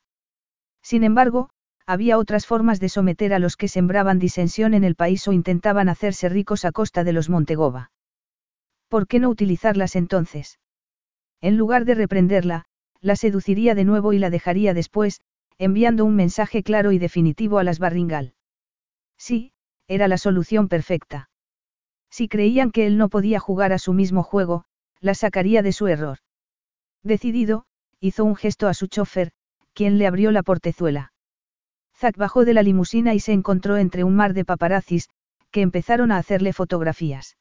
Sin 0.82 1.04
embargo, 1.04 1.50
había 1.86 2.18
otras 2.18 2.46
formas 2.46 2.80
de 2.80 2.89
someter 2.89 3.34
a 3.34 3.39
los 3.39 3.58
que 3.58 3.68
sembraban 3.68 4.20
disensión 4.20 4.74
en 4.74 4.84
el 4.84 4.96
país 4.96 5.28
o 5.28 5.34
intentaban 5.34 5.89
hacerse 5.89 6.30
ricos 6.30 6.64
a 6.64 6.72
costa 6.72 7.04
de 7.04 7.14
los 7.14 7.30
Montegova. 7.30 7.92
¿Por 8.88 9.08
qué 9.08 9.20
no 9.20 9.30
utilizarlas 9.30 9.96
entonces? 9.96 10.60
En 11.42 11.58
lugar 11.58 11.86
de 11.86 11.96
reprenderla, 11.96 12.66
la 13.02 13.16
seduciría 13.16 13.74
de 13.76 13.84
nuevo 13.84 14.14
y 14.14 14.20
la 14.20 14.30
dejaría 14.30 14.74
después, 14.74 15.22
enviando 15.58 16.06
un 16.06 16.16
mensaje 16.16 16.64
claro 16.64 16.92
y 16.92 17.00
definitivo 17.00 17.58
a 17.58 17.64
las 17.64 17.80
Barringal. 17.80 18.36
Sí, 19.18 19.54
era 19.88 20.08
la 20.08 20.18
solución 20.18 20.68
perfecta. 20.68 21.31
Si 22.12 22.28
creían 22.28 22.72
que 22.72 22.86
él 22.86 22.97
no 22.97 23.09
podía 23.09 23.39
jugar 23.39 23.74
a 23.74 23.80
su 23.80 23.93
mismo 23.93 24.22
juego, 24.22 24.66
la 24.99 25.16
sacaría 25.16 25.64
de 25.64 25.72
su 25.72 25.88
error. 25.88 26.20
Decidido, 27.03 27.66
hizo 27.99 28.26
un 28.26 28.36
gesto 28.36 28.68
a 28.68 28.74
su 28.74 28.88
chofer, 28.88 29.32
quien 29.74 29.97
le 29.97 30.05
abrió 30.05 30.32
la 30.32 30.43
portezuela. 30.43 31.14
Zack 31.95 32.18
bajó 32.18 32.45
de 32.45 32.53
la 32.53 32.64
limusina 32.64 33.14
y 33.14 33.20
se 33.20 33.32
encontró 33.32 33.78
entre 33.78 34.03
un 34.03 34.16
mar 34.16 34.34
de 34.34 34.43
paparazzis, 34.43 35.09
que 35.51 35.62
empezaron 35.62 36.12
a 36.12 36.18
hacerle 36.18 36.53
fotografías. 36.53 37.38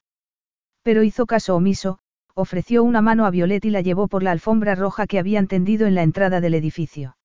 Pero 0.82 1.02
hizo 1.02 1.26
caso 1.26 1.56
omiso, 1.56 1.98
ofreció 2.34 2.84
una 2.84 3.02
mano 3.02 3.26
a 3.26 3.30
Violet 3.30 3.64
y 3.64 3.70
la 3.70 3.80
llevó 3.80 4.08
por 4.08 4.22
la 4.22 4.30
alfombra 4.30 4.74
roja 4.74 5.06
que 5.06 5.18
habían 5.18 5.46
tendido 5.46 5.86
en 5.86 5.94
la 5.94 6.02
entrada 6.02 6.40
del 6.40 6.54
edificio. 6.54 7.16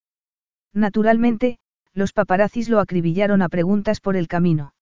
Naturalmente, 0.73 1.59
los 1.93 2.11
paparazzis 2.11 2.69
lo 2.69 2.79
acribillaron 2.79 3.41
a 3.41 3.49
preguntas 3.49 4.01
por 4.01 4.17
el 4.17 4.27
camino. 4.27 4.73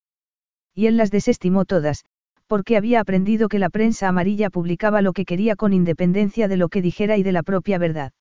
Y 0.73 0.87
él 0.87 0.97
las 0.97 1.11
desestimó 1.11 1.65
todas, 1.65 2.03
porque 2.47 2.77
había 2.77 2.99
aprendido 2.99 3.49
que 3.49 3.59
la 3.59 3.69
prensa 3.69 4.07
amarilla 4.07 4.49
publicaba 4.49 5.01
lo 5.01 5.13
que 5.13 5.25
quería 5.25 5.55
con 5.55 5.73
independencia 5.73 6.47
de 6.47 6.57
lo 6.57 6.69
que 6.69 6.81
dijera 6.81 7.17
y 7.17 7.23
de 7.23 7.31
la 7.31 7.43
propia 7.43 7.77
verdad. 7.77 8.13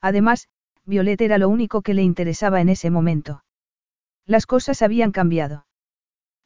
Además, 0.00 0.48
Violet 0.84 1.20
era 1.20 1.38
lo 1.38 1.48
único 1.48 1.82
que 1.82 1.94
le 1.94 2.02
interesaba 2.02 2.60
en 2.60 2.68
ese 2.68 2.90
momento. 2.90 3.44
Las 4.26 4.46
cosas 4.46 4.82
habían 4.82 5.12
cambiado. 5.12 5.66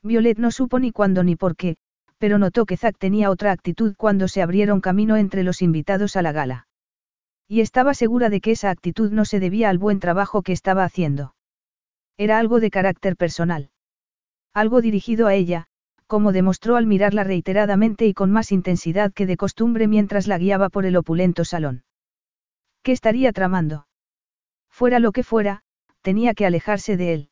Violet 0.02 0.38
no 0.38 0.50
supo 0.50 0.78
ni 0.78 0.90
cuándo 0.90 1.22
ni 1.22 1.36
por 1.36 1.56
qué, 1.56 1.76
pero 2.18 2.38
notó 2.38 2.66
que 2.66 2.76
Zack 2.76 2.98
tenía 2.98 3.30
otra 3.30 3.52
actitud 3.52 3.94
cuando 3.96 4.28
se 4.28 4.42
abrieron 4.42 4.80
camino 4.80 5.16
entre 5.16 5.42
los 5.42 5.62
invitados 5.62 6.16
a 6.16 6.22
la 6.22 6.32
gala. 6.32 6.66
Y 7.48 7.60
estaba 7.60 7.94
segura 7.94 8.30
de 8.30 8.40
que 8.40 8.52
esa 8.52 8.70
actitud 8.70 9.10
no 9.10 9.24
se 9.24 9.40
debía 9.40 9.68
al 9.68 9.78
buen 9.78 10.00
trabajo 10.00 10.42
que 10.42 10.52
estaba 10.52 10.84
haciendo. 10.84 11.34
Era 12.16 12.38
algo 12.38 12.60
de 12.60 12.70
carácter 12.70 13.16
personal. 13.16 13.70
Algo 14.54 14.80
dirigido 14.80 15.26
a 15.26 15.34
ella, 15.34 15.66
como 16.12 16.32
demostró 16.32 16.76
al 16.76 16.84
mirarla 16.84 17.24
reiteradamente 17.24 18.06
y 18.06 18.12
con 18.12 18.30
más 18.30 18.52
intensidad 18.52 19.14
que 19.14 19.24
de 19.24 19.38
costumbre 19.38 19.88
mientras 19.88 20.26
la 20.26 20.36
guiaba 20.36 20.68
por 20.68 20.84
el 20.84 20.96
opulento 20.96 21.42
salón. 21.46 21.84
¿Qué 22.82 22.92
estaría 22.92 23.32
tramando? 23.32 23.86
Fuera 24.68 24.98
lo 24.98 25.12
que 25.12 25.22
fuera, 25.22 25.62
tenía 26.02 26.34
que 26.34 26.44
alejarse 26.44 26.98
de 26.98 27.14
él. 27.14 27.30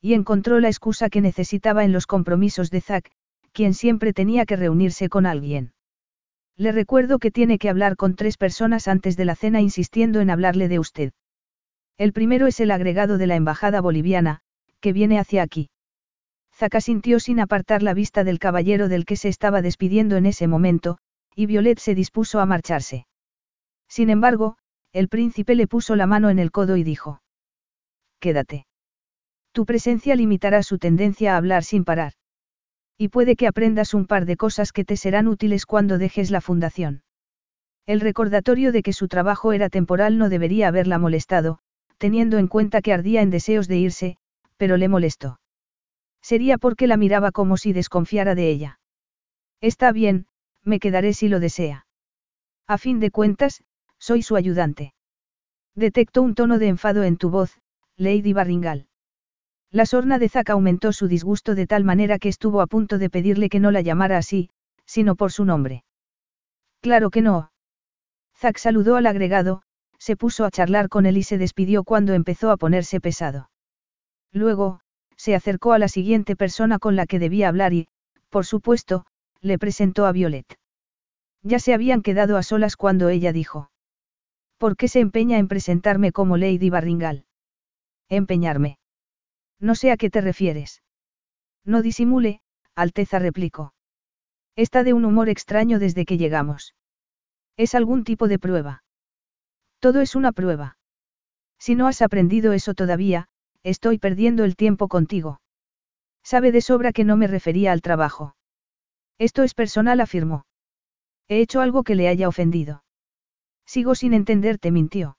Y 0.00 0.14
encontró 0.14 0.60
la 0.60 0.68
excusa 0.68 1.10
que 1.10 1.20
necesitaba 1.20 1.84
en 1.84 1.92
los 1.92 2.06
compromisos 2.06 2.70
de 2.70 2.80
Zack, 2.80 3.10
quien 3.52 3.74
siempre 3.74 4.14
tenía 4.14 4.46
que 4.46 4.56
reunirse 4.56 5.10
con 5.10 5.26
alguien. 5.26 5.74
Le 6.56 6.72
recuerdo 6.72 7.18
que 7.18 7.30
tiene 7.30 7.58
que 7.58 7.68
hablar 7.68 7.96
con 7.96 8.16
tres 8.16 8.38
personas 8.38 8.88
antes 8.88 9.18
de 9.18 9.26
la 9.26 9.36
cena 9.36 9.60
insistiendo 9.60 10.22
en 10.22 10.30
hablarle 10.30 10.68
de 10.68 10.78
usted. 10.78 11.12
El 11.98 12.14
primero 12.14 12.46
es 12.46 12.60
el 12.60 12.70
agregado 12.70 13.18
de 13.18 13.26
la 13.26 13.36
Embajada 13.36 13.82
Boliviana, 13.82 14.40
que 14.80 14.94
viene 14.94 15.18
hacia 15.18 15.42
aquí. 15.42 15.68
Zack 16.60 16.74
asintió 16.74 17.20
sin 17.20 17.40
apartar 17.40 17.82
la 17.82 17.94
vista 17.94 18.22
del 18.22 18.38
caballero 18.38 18.88
del 18.88 19.06
que 19.06 19.16
se 19.16 19.30
estaba 19.30 19.62
despidiendo 19.62 20.18
en 20.18 20.26
ese 20.26 20.46
momento, 20.46 20.98
y 21.34 21.46
Violet 21.46 21.78
se 21.78 21.94
dispuso 21.94 22.38
a 22.38 22.44
marcharse. 22.44 23.06
Sin 23.88 24.10
embargo, 24.10 24.58
el 24.92 25.08
príncipe 25.08 25.54
le 25.54 25.66
puso 25.66 25.96
la 25.96 26.06
mano 26.06 26.28
en 26.28 26.38
el 26.38 26.50
codo 26.50 26.76
y 26.76 26.84
dijo. 26.84 27.22
Quédate. 28.18 28.66
Tu 29.52 29.64
presencia 29.64 30.14
limitará 30.14 30.62
su 30.62 30.76
tendencia 30.76 31.32
a 31.32 31.38
hablar 31.38 31.64
sin 31.64 31.86
parar. 31.86 32.12
Y 32.98 33.08
puede 33.08 33.36
que 33.36 33.46
aprendas 33.46 33.94
un 33.94 34.06
par 34.06 34.26
de 34.26 34.36
cosas 34.36 34.72
que 34.72 34.84
te 34.84 34.98
serán 34.98 35.28
útiles 35.28 35.64
cuando 35.64 35.96
dejes 35.96 36.30
la 36.30 36.42
fundación. 36.42 37.04
El 37.86 38.00
recordatorio 38.00 38.70
de 38.70 38.82
que 38.82 38.92
su 38.92 39.08
trabajo 39.08 39.54
era 39.54 39.70
temporal 39.70 40.18
no 40.18 40.28
debería 40.28 40.68
haberla 40.68 40.98
molestado, 40.98 41.60
teniendo 41.96 42.36
en 42.36 42.48
cuenta 42.48 42.82
que 42.82 42.92
ardía 42.92 43.22
en 43.22 43.30
deseos 43.30 43.66
de 43.66 43.78
irse, 43.78 44.16
pero 44.58 44.76
le 44.76 44.88
molestó. 44.88 45.39
Sería 46.22 46.58
porque 46.58 46.86
la 46.86 46.96
miraba 46.96 47.32
como 47.32 47.56
si 47.56 47.72
desconfiara 47.72 48.34
de 48.34 48.50
ella. 48.50 48.80
Está 49.60 49.92
bien, 49.92 50.26
me 50.64 50.78
quedaré 50.78 51.12
si 51.12 51.28
lo 51.28 51.40
desea. 51.40 51.86
A 52.66 52.78
fin 52.78 53.00
de 53.00 53.10
cuentas, 53.10 53.62
soy 53.98 54.22
su 54.22 54.36
ayudante. 54.36 54.94
Detecto 55.74 56.22
un 56.22 56.34
tono 56.34 56.58
de 56.58 56.68
enfado 56.68 57.02
en 57.04 57.16
tu 57.16 57.30
voz, 57.30 57.58
Lady 57.96 58.32
Barringal. 58.32 58.86
La 59.70 59.86
sorna 59.86 60.18
de 60.18 60.28
Zack 60.28 60.50
aumentó 60.50 60.92
su 60.92 61.06
disgusto 61.06 61.54
de 61.54 61.66
tal 61.66 61.84
manera 61.84 62.18
que 62.18 62.28
estuvo 62.28 62.60
a 62.60 62.66
punto 62.66 62.98
de 62.98 63.08
pedirle 63.08 63.48
que 63.48 63.60
no 63.60 63.70
la 63.70 63.82
llamara 63.82 64.18
así, 64.18 64.50
sino 64.84 65.14
por 65.14 65.30
su 65.30 65.44
nombre. 65.44 65.84
Claro 66.80 67.10
que 67.10 67.22
no. 67.22 67.52
Zack 68.36 68.58
saludó 68.58 68.96
al 68.96 69.06
agregado, 69.06 69.62
se 69.98 70.16
puso 70.16 70.44
a 70.44 70.50
charlar 70.50 70.88
con 70.88 71.06
él 71.06 71.18
y 71.18 71.22
se 71.22 71.38
despidió 71.38 71.84
cuando 71.84 72.14
empezó 72.14 72.50
a 72.50 72.56
ponerse 72.56 73.00
pesado. 73.00 73.50
Luego, 74.32 74.80
se 75.20 75.34
acercó 75.34 75.74
a 75.74 75.78
la 75.78 75.88
siguiente 75.88 76.34
persona 76.34 76.78
con 76.78 76.96
la 76.96 77.04
que 77.04 77.18
debía 77.18 77.48
hablar 77.48 77.74
y, 77.74 77.88
por 78.30 78.46
supuesto, 78.46 79.04
le 79.42 79.58
presentó 79.58 80.06
a 80.06 80.12
Violet. 80.12 80.58
Ya 81.42 81.58
se 81.58 81.74
habían 81.74 82.00
quedado 82.00 82.38
a 82.38 82.42
solas 82.42 82.74
cuando 82.74 83.10
ella 83.10 83.30
dijo. 83.30 83.70
¿Por 84.56 84.78
qué 84.78 84.88
se 84.88 85.00
empeña 85.00 85.36
en 85.36 85.46
presentarme 85.46 86.10
como 86.10 86.38
Lady 86.38 86.70
Barringal? 86.70 87.26
Empeñarme. 88.08 88.78
No 89.58 89.74
sé 89.74 89.90
a 89.90 89.98
qué 89.98 90.08
te 90.08 90.22
refieres. 90.22 90.82
No 91.66 91.82
disimule, 91.82 92.40
Alteza 92.74 93.18
replicó. 93.18 93.74
Está 94.56 94.84
de 94.84 94.94
un 94.94 95.04
humor 95.04 95.28
extraño 95.28 95.78
desde 95.78 96.06
que 96.06 96.16
llegamos. 96.16 96.74
Es 97.58 97.74
algún 97.74 98.04
tipo 98.04 98.26
de 98.26 98.38
prueba. 98.38 98.84
Todo 99.80 100.00
es 100.00 100.14
una 100.14 100.32
prueba. 100.32 100.78
Si 101.58 101.74
no 101.74 101.88
has 101.88 102.00
aprendido 102.00 102.54
eso 102.54 102.72
todavía, 102.72 103.28
estoy 103.62 103.98
perdiendo 103.98 104.44
el 104.44 104.56
tiempo 104.56 104.88
contigo. 104.88 105.40
Sabe 106.22 106.52
de 106.52 106.60
sobra 106.60 106.92
que 106.92 107.04
no 107.04 107.16
me 107.16 107.26
refería 107.26 107.72
al 107.72 107.82
trabajo. 107.82 108.36
Esto 109.18 109.42
es 109.42 109.54
personal, 109.54 110.00
afirmó. 110.00 110.46
He 111.28 111.40
hecho 111.40 111.60
algo 111.60 111.82
que 111.82 111.94
le 111.94 112.08
haya 112.08 112.28
ofendido. 112.28 112.84
Sigo 113.66 113.94
sin 113.94 114.14
entenderte, 114.14 114.70
mintió. 114.70 115.16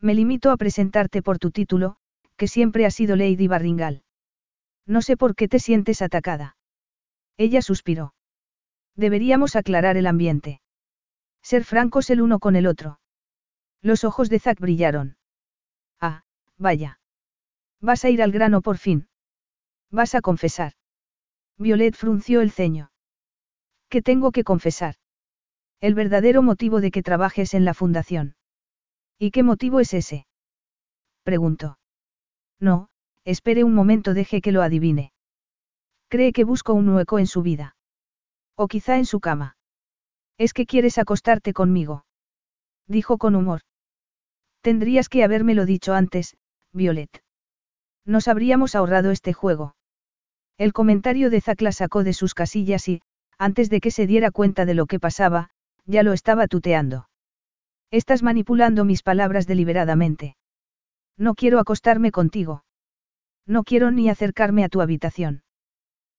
Me 0.00 0.14
limito 0.14 0.50
a 0.50 0.56
presentarte 0.56 1.22
por 1.22 1.38
tu 1.38 1.50
título, 1.50 1.96
que 2.36 2.48
siempre 2.48 2.86
ha 2.86 2.90
sido 2.90 3.16
Lady 3.16 3.48
Barringal. 3.48 4.02
No 4.86 5.02
sé 5.02 5.16
por 5.16 5.34
qué 5.34 5.46
te 5.46 5.58
sientes 5.58 6.02
atacada. 6.02 6.56
Ella 7.36 7.62
suspiró. 7.62 8.14
Deberíamos 8.96 9.56
aclarar 9.56 9.96
el 9.96 10.06
ambiente. 10.06 10.60
Ser 11.42 11.64
francos 11.64 12.10
el 12.10 12.20
uno 12.20 12.38
con 12.38 12.56
el 12.56 12.66
otro. 12.66 13.00
Los 13.82 14.04
ojos 14.04 14.28
de 14.30 14.38
Zack 14.38 14.60
brillaron. 14.60 15.16
Ah, 16.00 16.24
vaya. 16.58 16.99
Vas 17.80 18.04
a 18.04 18.10
ir 18.10 18.22
al 18.22 18.32
grano 18.32 18.60
por 18.60 18.78
fin. 18.78 19.08
Vas 19.90 20.14
a 20.14 20.20
confesar. 20.20 20.72
Violet 21.56 21.94
frunció 21.94 22.40
el 22.40 22.50
ceño. 22.50 22.90
¿Qué 23.88 24.02
tengo 24.02 24.32
que 24.32 24.44
confesar? 24.44 24.96
El 25.80 25.94
verdadero 25.94 26.42
motivo 26.42 26.80
de 26.80 26.90
que 26.90 27.02
trabajes 27.02 27.54
en 27.54 27.64
la 27.64 27.74
fundación. 27.74 28.36
¿Y 29.18 29.30
qué 29.30 29.42
motivo 29.42 29.80
es 29.80 29.94
ese? 29.94 30.26
Preguntó. 31.22 31.78
No, 32.58 32.88
espere 33.24 33.64
un 33.64 33.74
momento, 33.74 34.14
deje 34.14 34.40
que 34.40 34.52
lo 34.52 34.62
adivine. 34.62 35.12
Cree 36.08 36.32
que 36.32 36.44
busco 36.44 36.74
un 36.74 36.88
hueco 36.88 37.18
en 37.18 37.26
su 37.26 37.42
vida. 37.42 37.76
O 38.56 38.68
quizá 38.68 38.98
en 38.98 39.06
su 39.06 39.20
cama. 39.20 39.56
Es 40.36 40.52
que 40.52 40.66
quieres 40.66 40.98
acostarte 40.98 41.52
conmigo. 41.52 42.04
Dijo 42.86 43.18
con 43.18 43.36
humor. 43.36 43.62
Tendrías 44.60 45.08
que 45.08 45.24
habérmelo 45.24 45.64
dicho 45.64 45.94
antes, 45.94 46.36
Violet. 46.72 47.22
Nos 48.04 48.28
habríamos 48.28 48.74
ahorrado 48.74 49.10
este 49.10 49.32
juego. 49.32 49.74
El 50.58 50.72
comentario 50.72 51.30
de 51.30 51.40
Zack 51.40 51.62
la 51.62 51.72
sacó 51.72 52.04
de 52.04 52.12
sus 52.12 52.34
casillas 52.34 52.88
y, 52.88 53.02
antes 53.38 53.70
de 53.70 53.80
que 53.80 53.90
se 53.90 54.06
diera 54.06 54.30
cuenta 54.30 54.66
de 54.66 54.74
lo 54.74 54.86
que 54.86 55.00
pasaba, 55.00 55.50
ya 55.86 56.02
lo 56.02 56.12
estaba 56.12 56.46
tuteando. 56.46 57.08
Estás 57.90 58.22
manipulando 58.22 58.84
mis 58.84 59.02
palabras 59.02 59.46
deliberadamente. 59.46 60.36
No 61.16 61.34
quiero 61.34 61.58
acostarme 61.58 62.12
contigo. 62.12 62.64
No 63.46 63.64
quiero 63.64 63.90
ni 63.90 64.08
acercarme 64.08 64.64
a 64.64 64.68
tu 64.68 64.80
habitación. 64.80 65.42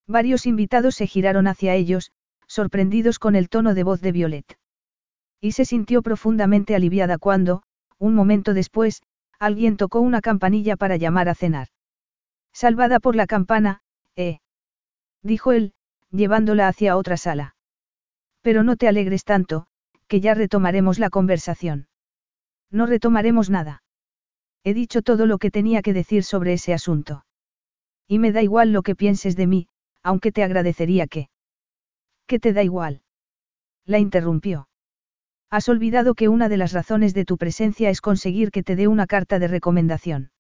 Varios 0.08 0.46
invitados 0.46 0.96
se 0.96 1.08
giraron 1.08 1.48
hacia 1.48 1.76
ellos, 1.76 2.12
sorprendidos 2.48 3.20
con 3.20 3.36
el 3.36 3.48
tono 3.48 3.74
de 3.74 3.84
voz 3.84 4.02
de 4.02 4.12
Violet. 4.12 4.58
Y 5.40 5.54
se 5.54 5.66
sintió 5.66 6.02
profundamente 6.02 6.76
aliviada 6.76 7.18
cuando, 7.18 7.64
un 7.98 8.14
momento 8.16 8.54
después, 8.54 9.02
alguien 9.42 9.76
tocó 9.76 10.02
una 10.02 10.22
campanilla 10.22 10.78
para 10.78 10.98
llamar 10.98 11.28
a 11.28 11.34
cenar. 11.34 11.70
Salvada 12.54 13.00
por 13.00 13.16
la 13.16 13.26
campana, 13.26 13.82
eh. 14.16 14.38
Dijo 15.24 15.52
él, 15.52 15.74
llevándola 16.12 16.68
hacia 16.68 16.96
otra 16.96 17.18
sala. 17.18 17.56
Pero 18.42 18.62
no 18.62 18.76
te 18.76 18.88
alegres 18.88 19.24
tanto, 19.24 19.66
que 20.08 20.20
ya 20.20 20.36
retomaremos 20.36 21.00
la 21.00 21.10
conversación. 21.10 21.88
No 22.70 22.86
retomaremos 22.86 23.50
nada. 23.50 23.82
He 24.64 24.76
dicho 24.76 25.02
todo 25.02 25.26
lo 25.26 25.40
que 25.40 25.50
tenía 25.50 25.82
que 25.82 25.94
decir 25.94 26.24
sobre 26.24 26.54
ese 26.54 26.76
asunto. 26.76 27.26
Y 28.08 28.20
me 28.20 28.32
da 28.32 28.44
igual 28.44 28.72
lo 28.72 28.84
que 28.84 28.96
pienses 28.96 29.36
de 29.36 29.48
mí, 29.48 29.68
aunque 30.04 30.32
te 30.32 30.44
agradecería 30.44 31.08
que... 31.08 31.30
¿Qué 32.28 32.38
te 32.38 32.54
da 32.54 32.62
igual? 32.62 33.02
La 33.86 33.98
interrumpió. 33.98 34.68
Has 35.52 35.68
olvidado 35.68 36.16
que 36.16 36.30
una 36.30 36.48
de 36.48 36.56
las 36.56 36.72
razones 36.72 37.14
de 37.14 37.26
tu 37.26 37.38
presencia 37.38 37.90
es 37.90 38.00
conseguir 38.00 38.52
que 38.52 38.64
te 38.64 38.78
dé 38.78 38.88
una 38.88 39.06
carta 39.06 39.38
de 39.38 39.50
recomendación. 39.50 40.32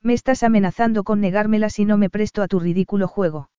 Me 0.00 0.14
estás 0.14 0.44
amenazando 0.44 1.02
con 1.02 1.20
negármela 1.20 1.70
si 1.70 1.84
no 1.84 1.98
me 1.98 2.08
presto 2.08 2.42
a 2.42 2.46
tu 2.46 2.60
ridículo 2.60 3.08
juego. 3.08 3.50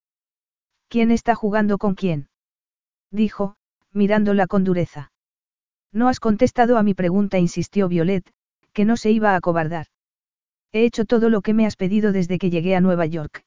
¿Quién 0.88 1.12
está 1.12 1.36
jugando 1.36 1.78
con 1.78 1.96
quién? 1.96 2.30
Dijo, 3.12 3.56
mirándola 3.92 4.48
con 4.48 4.64
dureza. 4.64 5.12
No 5.92 6.08
has 6.08 6.22
contestado 6.22 6.78
a 6.78 6.84
mi 6.84 6.94
pregunta, 6.94 7.38
insistió 7.40 7.90
Violet, 7.90 8.32
que 8.72 8.86
no 8.86 8.96
se 8.96 9.12
iba 9.12 9.34
a 9.34 9.36
acobardar. 9.36 9.88
He 10.72 10.86
hecho 10.86 11.04
todo 11.04 11.30
lo 11.30 11.42
que 11.42 11.54
me 11.54 11.66
has 11.66 11.76
pedido 11.76 12.14
desde 12.14 12.38
que 12.40 12.52
llegué 12.52 12.78
a 12.78 12.82
Nueva 12.82 13.06
York. 13.06 13.44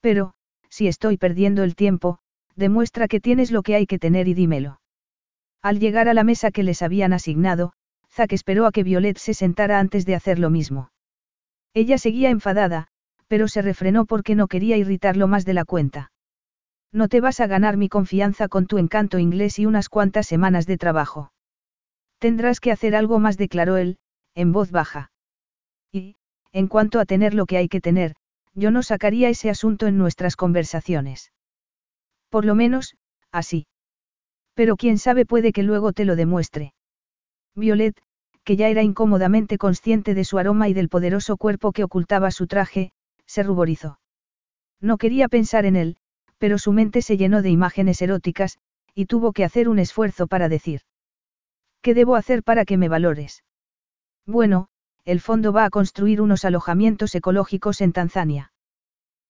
Pero, 0.00 0.32
si 0.70 0.88
estoy 0.88 1.18
perdiendo 1.18 1.62
el 1.62 1.74
tiempo, 1.74 2.20
demuestra 2.56 3.06
que 3.06 3.20
tienes 3.20 3.50
lo 3.50 3.62
que 3.62 3.74
hay 3.74 3.86
que 3.86 3.98
tener 3.98 4.28
y 4.28 4.34
dímelo. 4.34 4.80
Al 5.62 5.80
llegar 5.80 6.08
a 6.08 6.14
la 6.14 6.24
mesa 6.24 6.50
que 6.50 6.62
les 6.62 6.82
habían 6.82 7.12
asignado, 7.12 7.72
Zack 8.10 8.32
esperó 8.32 8.66
a 8.66 8.72
que 8.72 8.84
Violet 8.84 9.18
se 9.18 9.34
sentara 9.34 9.78
antes 9.78 10.06
de 10.06 10.14
hacer 10.14 10.38
lo 10.38 10.50
mismo. 10.50 10.90
Ella 11.74 11.98
seguía 11.98 12.30
enfadada, 12.30 12.88
pero 13.26 13.48
se 13.48 13.62
refrenó 13.62 14.06
porque 14.06 14.34
no 14.34 14.48
quería 14.48 14.76
irritarlo 14.76 15.28
más 15.28 15.44
de 15.44 15.54
la 15.54 15.64
cuenta. 15.64 16.10
No 16.92 17.08
te 17.08 17.20
vas 17.20 17.40
a 17.40 17.46
ganar 17.46 17.76
mi 17.76 17.88
confianza 17.88 18.48
con 18.48 18.66
tu 18.66 18.78
encanto 18.78 19.18
inglés 19.18 19.58
y 19.58 19.66
unas 19.66 19.88
cuantas 19.88 20.26
semanas 20.26 20.66
de 20.66 20.78
trabajo. 20.78 21.32
Tendrás 22.18 22.60
que 22.60 22.72
hacer 22.72 22.96
algo 22.96 23.18
más, 23.18 23.36
declaró 23.36 23.76
él, 23.76 23.98
en 24.34 24.52
voz 24.52 24.70
baja. 24.70 25.10
Y, 25.92 26.16
en 26.52 26.66
cuanto 26.66 26.98
a 26.98 27.04
tener 27.04 27.34
lo 27.34 27.46
que 27.46 27.58
hay 27.58 27.68
que 27.68 27.80
tener, 27.80 28.14
yo 28.54 28.70
no 28.70 28.82
sacaría 28.82 29.28
ese 29.28 29.50
asunto 29.50 29.86
en 29.86 29.98
nuestras 29.98 30.34
conversaciones. 30.34 31.32
Por 32.30 32.44
lo 32.44 32.54
menos, 32.54 32.96
así. 33.30 33.66
Pero 34.58 34.76
quién 34.76 34.98
sabe 34.98 35.24
puede 35.24 35.52
que 35.52 35.62
luego 35.62 35.92
te 35.92 36.04
lo 36.04 36.16
demuestre. 36.16 36.74
Violet, 37.54 37.96
que 38.42 38.56
ya 38.56 38.68
era 38.68 38.82
incómodamente 38.82 39.56
consciente 39.56 40.14
de 40.14 40.24
su 40.24 40.36
aroma 40.36 40.68
y 40.68 40.74
del 40.74 40.88
poderoso 40.88 41.36
cuerpo 41.36 41.70
que 41.70 41.84
ocultaba 41.84 42.32
su 42.32 42.48
traje, 42.48 42.90
se 43.24 43.44
ruborizó. 43.44 44.00
No 44.80 44.98
quería 44.98 45.28
pensar 45.28 45.64
en 45.64 45.76
él, 45.76 45.96
pero 46.38 46.58
su 46.58 46.72
mente 46.72 47.02
se 47.02 47.16
llenó 47.16 47.40
de 47.40 47.50
imágenes 47.50 48.02
eróticas, 48.02 48.58
y 48.96 49.06
tuvo 49.06 49.32
que 49.32 49.44
hacer 49.44 49.68
un 49.68 49.78
esfuerzo 49.78 50.26
para 50.26 50.48
decir. 50.48 50.80
¿Qué 51.80 51.94
debo 51.94 52.16
hacer 52.16 52.42
para 52.42 52.64
que 52.64 52.78
me 52.78 52.88
valores? 52.88 53.44
Bueno, 54.26 54.66
el 55.04 55.20
fondo 55.20 55.52
va 55.52 55.66
a 55.66 55.70
construir 55.70 56.20
unos 56.20 56.44
alojamientos 56.44 57.14
ecológicos 57.14 57.80
en 57.80 57.92
Tanzania. 57.92 58.52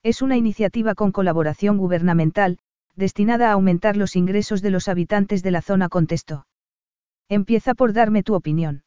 Es 0.03 0.23
una 0.23 0.39
iniciativa 0.39 0.95
con 0.95 1.13
colaboración 1.13 1.77
gubernamental, 1.77 2.61
destinada 2.99 3.49
a 3.49 3.53
aumentar 3.53 3.97
los 3.97 4.17
ingresos 4.17 4.61
de 4.61 4.71
los 4.71 4.89
habitantes 4.89 5.43
de 5.43 5.53
la 5.53 5.63
zona, 5.63 5.89
contestó. 5.89 6.47
Empieza 7.29 7.75
por 7.75 7.93
darme 7.93 8.25
tu 8.25 8.35
opinión. 8.35 8.83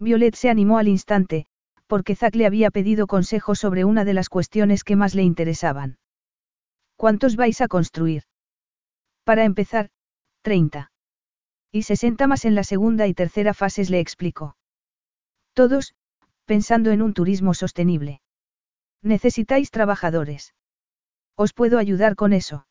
Violet 0.00 0.34
se 0.34 0.50
animó 0.50 0.78
al 0.78 0.88
instante, 0.88 1.46
porque 1.86 2.16
Zack 2.16 2.34
le 2.34 2.46
había 2.46 2.70
pedido 2.70 3.06
consejo 3.06 3.54
sobre 3.54 3.84
una 3.84 4.04
de 4.04 4.14
las 4.14 4.28
cuestiones 4.28 4.82
que 4.82 4.96
más 4.96 5.14
le 5.14 5.22
interesaban. 5.22 5.98
¿Cuántos 6.96 7.36
vais 7.36 7.60
a 7.60 7.68
construir? 7.68 8.24
Para 9.24 9.44
empezar, 9.44 9.90
30. 10.42 10.90
Y 11.70 11.82
60 11.82 12.26
más 12.26 12.44
en 12.44 12.56
la 12.56 12.64
segunda 12.64 13.06
y 13.06 13.14
tercera 13.14 13.54
fases 13.54 13.90
le 13.90 14.00
explicó. 14.00 14.56
Todos, 15.52 15.94
pensando 16.46 16.90
en 16.90 17.00
un 17.00 17.14
turismo 17.14 17.54
sostenible. 17.54 18.22
Necesitáis 19.02 19.70
trabajadores. 19.70 20.54
Os 21.36 21.52
puedo 21.52 21.78
ayudar 21.78 22.16
con 22.16 22.32
eso. 22.32 22.66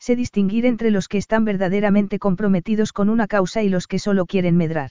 Sé 0.00 0.16
distinguir 0.16 0.64
entre 0.64 0.90
los 0.90 1.08
que 1.08 1.18
están 1.18 1.44
verdaderamente 1.44 2.18
comprometidos 2.18 2.92
con 2.92 3.10
una 3.10 3.26
causa 3.26 3.62
y 3.62 3.68
los 3.68 3.86
que 3.86 3.98
solo 3.98 4.24
quieren 4.24 4.56
medrar. 4.56 4.90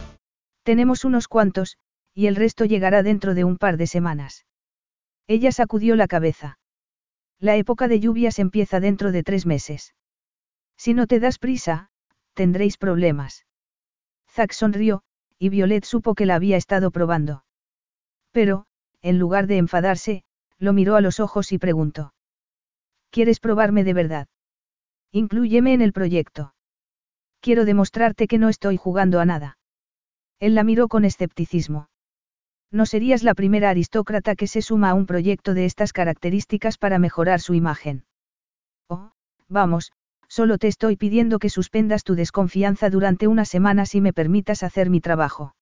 Tenemos 0.63 1.05
unos 1.05 1.27
cuantos, 1.27 1.77
y 2.13 2.27
el 2.27 2.35
resto 2.35 2.65
llegará 2.65 3.03
dentro 3.03 3.33
de 3.33 3.43
un 3.43 3.57
par 3.57 3.77
de 3.77 3.87
semanas. 3.87 4.45
Ella 5.27 5.51
sacudió 5.51 5.95
la 5.95 6.07
cabeza. 6.07 6.59
La 7.39 7.55
época 7.55 7.87
de 7.87 7.99
lluvias 7.99 8.37
empieza 8.37 8.79
dentro 8.79 9.11
de 9.11 9.23
tres 9.23 9.45
meses. 9.45 9.95
Si 10.77 10.93
no 10.93 11.07
te 11.07 11.19
das 11.19 11.39
prisa, 11.39 11.89
tendréis 12.33 12.77
problemas. 12.77 13.45
Zack 14.29 14.51
sonrió, 14.51 15.03
y 15.39 15.49
Violet 15.49 15.83
supo 15.83 16.15
que 16.15 16.25
la 16.25 16.35
había 16.35 16.57
estado 16.57 16.91
probando. 16.91 17.43
Pero, 18.31 18.65
en 19.01 19.17
lugar 19.17 19.47
de 19.47 19.57
enfadarse, 19.57 20.23
lo 20.59 20.73
miró 20.73 20.95
a 20.95 21.01
los 21.01 21.19
ojos 21.19 21.51
y 21.51 21.57
preguntó. 21.57 22.13
¿Quieres 23.09 23.39
probarme 23.39 23.83
de 23.83 23.93
verdad? 23.93 24.27
Inclúyeme 25.11 25.73
en 25.73 25.81
el 25.81 25.93
proyecto. 25.93 26.53
Quiero 27.39 27.65
demostrarte 27.65 28.27
que 28.27 28.37
no 28.37 28.47
estoy 28.47 28.77
jugando 28.77 29.19
a 29.19 29.25
nada. 29.25 29.57
Él 30.41 30.55
la 30.55 30.63
miró 30.63 30.87
con 30.87 31.05
escepticismo. 31.05 31.87
No 32.71 32.87
serías 32.87 33.21
la 33.21 33.35
primera 33.35 33.69
aristócrata 33.69 34.35
que 34.35 34.47
se 34.47 34.63
suma 34.63 34.89
a 34.89 34.93
un 34.95 35.05
proyecto 35.05 35.53
de 35.53 35.65
estas 35.65 35.93
características 35.93 36.77
para 36.79 36.97
mejorar 36.97 37.39
su 37.39 37.53
imagen. 37.53 38.05
Oh, 38.89 39.11
vamos, 39.47 39.91
solo 40.27 40.57
te 40.57 40.67
estoy 40.67 40.95
pidiendo 40.95 41.37
que 41.37 41.49
suspendas 41.49 42.03
tu 42.03 42.15
desconfianza 42.15 42.89
durante 42.89 43.27
unas 43.27 43.49
semanas 43.49 43.93
y 43.93 44.01
me 44.01 44.13
permitas 44.13 44.63
hacer 44.63 44.89
mi 44.89 44.99
trabajo. 44.99 45.53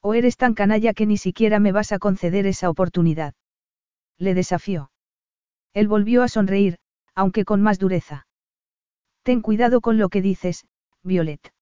O 0.00 0.14
eres 0.14 0.36
tan 0.36 0.54
canalla 0.54 0.94
que 0.94 1.06
ni 1.06 1.16
siquiera 1.16 1.58
me 1.58 1.72
vas 1.72 1.90
a 1.90 1.98
conceder 1.98 2.46
esa 2.46 2.70
oportunidad. 2.70 3.34
Le 4.18 4.34
desafió. 4.34 4.92
Él 5.72 5.88
volvió 5.88 6.22
a 6.22 6.28
sonreír, 6.28 6.76
aunque 7.14 7.44
con 7.44 7.60
más 7.60 7.80
dureza. 7.80 8.28
Ten 9.24 9.40
cuidado 9.40 9.80
con 9.80 9.98
lo 9.98 10.10
que 10.10 10.22
dices, 10.22 10.64
Violet. 11.02 11.52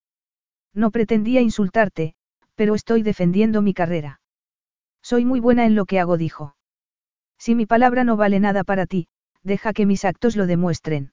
No 0.75 0.91
pretendía 0.91 1.41
insultarte, 1.41 2.15
pero 2.55 2.75
estoy 2.75 3.03
defendiendo 3.03 3.63
mi 3.63 3.75
carrera. 3.75 4.21
Soy 5.03 5.25
muy 5.25 5.41
buena 5.41 5.67
en 5.67 5.75
lo 5.75 5.85
que 5.85 6.01
hago, 6.01 6.17
dijo. 6.17 6.57
Si 7.39 7.55
mi 7.55 7.67
palabra 7.67 8.05
no 8.05 8.17
vale 8.17 8.41
nada 8.41 8.65
para 8.65 8.87
ti, 8.87 9.09
deja 9.43 9.73
que 9.73 9.87
mis 9.87 10.05
actos 10.05 10.37
lo 10.37 10.47
demuestren. 10.47 11.13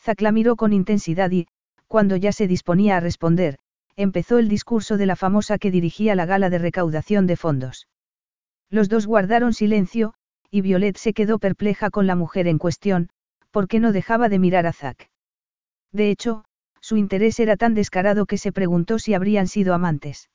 Zack 0.00 0.20
la 0.20 0.32
miró 0.32 0.56
con 0.56 0.72
intensidad 0.72 1.30
y, 1.30 1.46
cuando 1.86 2.16
ya 2.16 2.32
se 2.32 2.48
disponía 2.48 2.96
a 2.96 3.00
responder, 3.00 3.58
empezó 3.96 4.38
el 4.38 4.48
discurso 4.48 4.96
de 4.96 5.06
la 5.06 5.16
famosa 5.16 5.58
que 5.58 5.70
dirigía 5.70 6.14
la 6.14 6.26
gala 6.26 6.50
de 6.50 6.58
recaudación 6.58 7.26
de 7.26 7.36
fondos. 7.36 7.88
Los 8.68 8.88
dos 8.88 9.06
guardaron 9.06 9.54
silencio, 9.54 10.14
y 10.50 10.60
Violet 10.60 10.96
se 10.96 11.12
quedó 11.12 11.38
perpleja 11.38 11.90
con 11.90 12.06
la 12.06 12.16
mujer 12.16 12.48
en 12.48 12.58
cuestión, 12.58 13.08
porque 13.50 13.80
no 13.80 13.92
dejaba 13.92 14.28
de 14.28 14.38
mirar 14.38 14.66
a 14.66 14.72
Zack. 14.72 15.10
De 15.92 16.10
hecho, 16.10 16.44
su 16.80 16.96
interés 16.96 17.40
era 17.40 17.56
tan 17.56 17.74
descarado 17.74 18.26
que 18.26 18.38
se 18.38 18.52
preguntó 18.52 18.98
si 18.98 19.14
habrían 19.14 19.46
sido 19.46 19.74
amantes. 19.74 20.28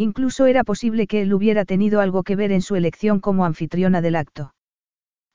Incluso 0.00 0.46
era 0.46 0.64
posible 0.64 1.06
que 1.06 1.20
él 1.20 1.34
hubiera 1.34 1.66
tenido 1.66 2.00
algo 2.00 2.22
que 2.22 2.34
ver 2.34 2.52
en 2.52 2.62
su 2.62 2.74
elección 2.74 3.20
como 3.20 3.44
anfitriona 3.44 4.00
del 4.00 4.16
acto. 4.16 4.54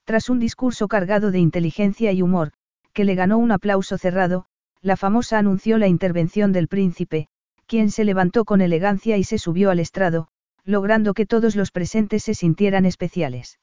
Tras 0.06 0.28
un 0.28 0.40
discurso 0.40 0.88
cargado 0.88 1.30
de 1.30 1.38
inteligencia 1.38 2.12
y 2.14 2.24
humor, 2.24 2.52
que 2.92 3.06
le 3.06 3.14
ganó 3.14 3.38
un 3.38 3.52
aplauso 3.52 4.00
cerrado, 4.00 4.48
la 4.82 4.98
famosa 4.98 5.38
anunció 5.38 5.78
la 5.78 5.88
intervención 5.88 6.52
del 6.52 6.68
príncipe, 6.68 7.28
quien 7.68 7.92
se 7.92 8.06
levantó 8.06 8.44
con 8.44 8.60
elegancia 8.60 9.18
y 9.18 9.24
se 9.24 9.38
subió 9.38 9.70
al 9.70 9.80
estrado, 9.80 10.30
logrando 10.64 11.14
que 11.14 11.28
todos 11.28 11.56
los 11.56 11.70
presentes 11.70 12.24
se 12.24 12.34
sintieran 12.34 12.88
especiales. 12.88 13.60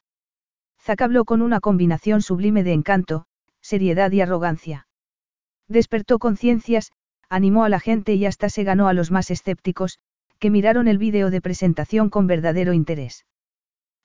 Zack 0.80 1.03
habló 1.03 1.24
con 1.24 1.42
una 1.42 1.59
combinación 1.59 2.22
sublime 2.22 2.62
de 2.62 2.74
encanto, 2.74 3.24
seriedad 3.61 4.12
y 4.12 4.20
arrogancia. 4.20 4.86
Despertó 5.66 6.20
conciencias, 6.20 6.92
animó 7.28 7.64
a 7.64 7.68
la 7.68 7.80
gente 7.80 8.14
y 8.14 8.24
hasta 8.24 8.48
se 8.48 8.62
ganó 8.62 8.86
a 8.86 8.92
los 8.92 9.11
más 9.11 9.32
escépticos, 9.32 9.98
que 10.43 10.51
miraron 10.51 10.88
el 10.88 10.99
vídeo 10.99 11.30
de 11.30 11.40
presentación 11.40 12.11
con 12.11 12.26
verdadero 12.26 12.72
interés. 12.72 13.24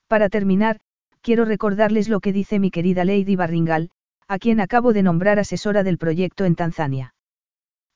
Para 0.07 0.29
terminar, 0.29 0.79
quiero 1.21 1.45
recordarles 1.45 2.09
lo 2.09 2.19
que 2.19 2.31
dice 2.31 2.59
mi 2.59 2.69
querida 2.69 3.05
Lady 3.05 3.35
Barringal, 3.35 3.89
a 4.27 4.38
quien 4.38 4.59
acabo 4.59 4.93
de 4.93 5.01
nombrar 5.01 5.39
asesora 5.39 5.81
del 5.81 5.97
proyecto 5.97 6.45
en 6.45 6.53
Tanzania. 6.53 7.15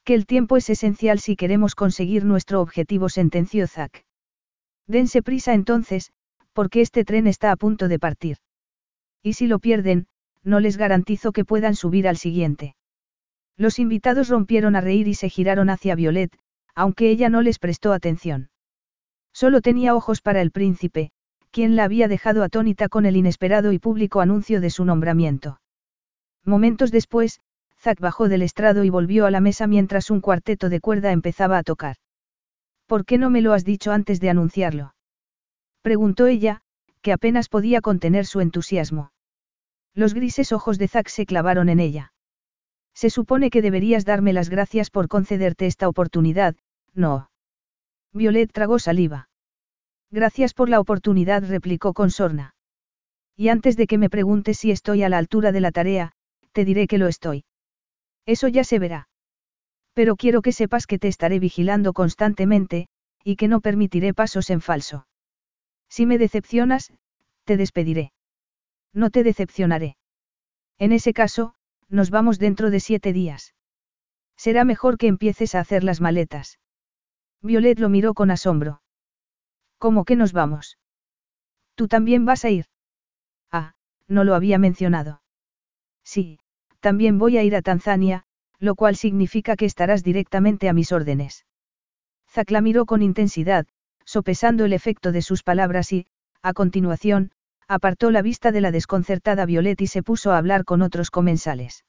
Que 0.03 0.15
el 0.15 0.25
tiempo 0.25 0.57
es 0.57 0.71
esencial 0.71 1.19
si 1.19 1.35
queremos 1.35 1.75
conseguir 1.75 2.25
nuestro 2.25 2.61
objetivo, 2.61 3.09
sentenció 3.09 3.67
Zack. 3.67 4.05
Dense 4.87 5.21
prisa 5.21 5.53
entonces, 5.53 6.11
porque 6.51 6.81
este 6.81 7.05
tren 7.05 7.27
está 7.27 7.51
a 7.51 7.57
punto 7.57 7.87
de 7.89 7.99
partir. 7.99 8.37
Y 9.21 9.33
si 9.33 9.45
lo 9.45 9.59
pierden, 9.59 10.07
no 10.43 10.59
les 10.59 10.77
garantizo 10.77 11.31
que 11.31 11.45
puedan 11.45 11.75
subir 11.75 12.07
al 12.07 12.17
siguiente. 12.17 12.73
Los 13.55 13.77
invitados 13.77 14.29
rompieron 14.29 14.75
a 14.75 14.81
reír 14.81 15.07
y 15.07 15.13
se 15.13 15.29
giraron 15.29 15.69
hacia 15.69 15.93
Violet, 15.93 16.35
aunque 16.75 17.09
ella 17.09 17.29
no 17.29 17.41
les 17.41 17.59
prestó 17.59 17.93
atención. 17.93 18.49
Solo 19.33 19.61
tenía 19.61 19.95
ojos 19.95 20.21
para 20.21 20.41
el 20.41 20.51
príncipe, 20.51 21.11
quien 21.51 21.75
la 21.75 21.83
había 21.83 22.07
dejado 22.07 22.43
atónita 22.43 22.89
con 22.89 23.05
el 23.05 23.17
inesperado 23.17 23.71
y 23.71 23.79
público 23.79 24.21
anuncio 24.21 24.61
de 24.61 24.69
su 24.69 24.85
nombramiento. 24.85 25.59
Momentos 26.45 26.91
después, 26.91 27.39
Zack 27.79 27.99
bajó 27.99 28.29
del 28.29 28.41
estrado 28.41 28.83
y 28.83 28.89
volvió 28.89 29.25
a 29.25 29.31
la 29.31 29.41
mesa 29.41 29.67
mientras 29.67 30.09
un 30.09 30.21
cuarteto 30.21 30.69
de 30.69 30.79
cuerda 30.79 31.11
empezaba 31.11 31.57
a 31.57 31.63
tocar. 31.63 31.95
¿Por 32.85 33.05
qué 33.05 33.17
no 33.17 33.29
me 33.29 33.41
lo 33.41 33.53
has 33.53 33.65
dicho 33.65 33.91
antes 33.91 34.19
de 34.19 34.29
anunciarlo? 34.29 34.95
Preguntó 35.81 36.27
ella, 36.27 36.61
que 37.01 37.11
apenas 37.11 37.49
podía 37.49 37.81
contener 37.81 38.25
su 38.25 38.39
entusiasmo. 38.39 39.11
Los 39.93 40.13
grises 40.13 40.51
ojos 40.51 40.77
de 40.77 40.87
Zack 40.87 41.07
se 41.07 41.25
clavaron 41.25 41.69
en 41.69 41.79
ella. 41.79 42.13
Se 43.01 43.09
supone 43.09 43.49
que 43.49 43.63
deberías 43.63 44.05
darme 44.05 44.31
las 44.31 44.51
gracias 44.51 44.91
por 44.91 45.07
concederte 45.07 45.65
esta 45.65 45.89
oportunidad, 45.89 46.55
no. 46.93 47.31
Violet 48.13 48.51
tragó 48.51 48.77
saliva. 48.77 49.27
Gracias 50.11 50.53
por 50.53 50.69
la 50.69 50.79
oportunidad, 50.79 51.43
replicó 51.43 51.95
con 51.95 52.11
sorna. 52.11 52.53
Y 53.35 53.49
antes 53.49 53.75
de 53.75 53.87
que 53.87 53.97
me 53.97 54.11
preguntes 54.11 54.59
si 54.59 54.69
estoy 54.69 55.01
a 55.01 55.09
la 55.09 55.17
altura 55.17 55.51
de 55.51 55.61
la 55.61 55.71
tarea, 55.71 56.11
te 56.51 56.63
diré 56.63 56.85
que 56.85 56.99
lo 56.99 57.07
estoy. 57.07 57.43
Eso 58.27 58.47
ya 58.47 58.63
se 58.63 58.77
verá. 58.77 59.09
Pero 59.93 60.15
quiero 60.15 60.43
que 60.43 60.51
sepas 60.51 60.85
que 60.85 60.99
te 60.99 61.07
estaré 61.07 61.39
vigilando 61.39 61.93
constantemente, 61.93 62.87
y 63.23 63.35
que 63.35 63.47
no 63.47 63.61
permitiré 63.61 64.13
pasos 64.13 64.51
en 64.51 64.61
falso. 64.61 65.07
Si 65.89 66.05
me 66.05 66.19
decepcionas, 66.19 66.93
te 67.45 67.57
despediré. 67.57 68.11
No 68.93 69.09
te 69.09 69.23
decepcionaré. 69.23 69.97
En 70.77 70.91
ese 70.91 71.13
caso, 71.13 71.55
nos 71.91 72.09
vamos 72.09 72.39
dentro 72.39 72.71
de 72.71 72.79
siete 72.79 73.13
días. 73.13 73.53
Será 74.37 74.63
mejor 74.65 74.97
que 74.97 75.07
empieces 75.07 75.53
a 75.53 75.59
hacer 75.59 75.83
las 75.83 76.01
maletas. 76.01 76.59
Violet 77.41 77.79
lo 77.79 77.89
miró 77.89 78.13
con 78.13 78.31
asombro. 78.31 78.81
¿Cómo 79.77 80.05
que 80.05 80.15
nos 80.15 80.33
vamos? 80.33 80.77
¿Tú 81.75 81.87
también 81.87 82.25
vas 82.25 82.45
a 82.45 82.49
ir? 82.49 82.65
Ah, 83.51 83.73
no 84.07 84.23
lo 84.23 84.35
había 84.35 84.57
mencionado. 84.57 85.21
Sí, 86.03 86.39
también 86.79 87.17
voy 87.19 87.37
a 87.37 87.43
ir 87.43 87.55
a 87.55 87.61
Tanzania, 87.61 88.23
lo 88.57 88.75
cual 88.75 88.95
significa 88.95 89.55
que 89.55 89.65
estarás 89.65 90.03
directamente 90.03 90.69
a 90.69 90.73
mis 90.73 90.91
órdenes. 90.91 91.45
Zack 92.29 92.51
la 92.51 92.61
miró 92.61 92.85
con 92.85 93.01
intensidad, 93.01 93.67
sopesando 94.05 94.65
el 94.65 94.73
efecto 94.73 95.11
de 95.11 95.21
sus 95.21 95.43
palabras 95.43 95.91
y, 95.91 96.07
a 96.41 96.53
continuación, 96.53 97.31
apartó 97.73 98.11
la 98.11 98.21
vista 98.21 98.51
de 98.51 98.59
la 98.59 98.71
desconcertada 98.71 99.45
Violet 99.45 99.79
y 99.79 99.87
se 99.87 100.03
puso 100.03 100.31
a 100.33 100.37
hablar 100.37 100.65
con 100.65 100.81
otros 100.81 101.09
comensales. 101.09 101.85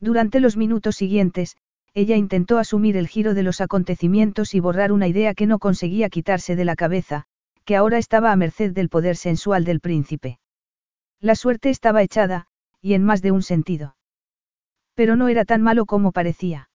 Durante 0.00 0.40
los 0.40 0.56
minutos 0.56 0.96
siguientes, 0.96 1.56
ella 1.92 2.16
intentó 2.16 2.56
asumir 2.56 2.96
el 2.96 3.06
giro 3.06 3.34
de 3.34 3.42
los 3.42 3.60
acontecimientos 3.60 4.54
y 4.54 4.60
borrar 4.60 4.92
una 4.92 5.06
idea 5.06 5.34
que 5.34 5.46
no 5.46 5.58
conseguía 5.58 6.08
quitarse 6.08 6.56
de 6.56 6.64
la 6.64 6.74
cabeza, 6.74 7.26
que 7.66 7.76
ahora 7.76 7.98
estaba 7.98 8.32
a 8.32 8.36
merced 8.36 8.72
del 8.72 8.88
poder 8.88 9.16
sensual 9.16 9.64
del 9.64 9.80
príncipe. 9.80 10.38
La 11.20 11.34
suerte 11.34 11.68
estaba 11.68 12.02
echada, 12.02 12.46
y 12.80 12.94
en 12.94 13.04
más 13.04 13.20
de 13.20 13.30
un 13.30 13.42
sentido. 13.42 13.96
Pero 14.94 15.16
no 15.16 15.28
era 15.28 15.44
tan 15.44 15.60
malo 15.60 15.84
como 15.84 16.12
parecía. 16.12 16.70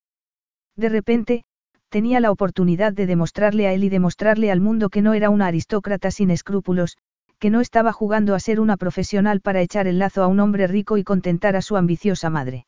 De 0.75 0.89
repente, 0.89 1.45
tenía 1.89 2.19
la 2.19 2.29
oportunidad 2.29 2.93
de 2.93 3.07
demostrarle 3.07 3.65
a 3.65 3.73
él 3.73 3.83
y 3.83 3.89
demostrarle 3.89 4.51
al 4.51 4.61
mundo 4.61 4.89
que 4.89 5.01
no 5.01 5.15
era 5.15 5.31
una 5.31 5.47
aristócrata 5.47 6.11
sin 6.11 6.29
escrúpulos, 6.29 6.95
que 7.39 7.49
no 7.49 7.61
estaba 7.61 7.93
jugando 7.93 8.35
a 8.35 8.39
ser 8.39 8.59
una 8.59 8.75
profesional 8.75 9.39
para 9.39 9.61
echar 9.61 9.87
el 9.87 9.97
lazo 9.97 10.23
a 10.23 10.27
un 10.27 10.39
hombre 10.39 10.67
rico 10.67 10.97
y 10.97 11.03
contentar 11.03 11.55
a 11.55 11.61
su 11.61 11.77
ambiciosa 11.77 12.29
madre. 12.29 12.65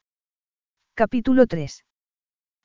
Capítulo 0.96 1.46
3. 1.46 1.84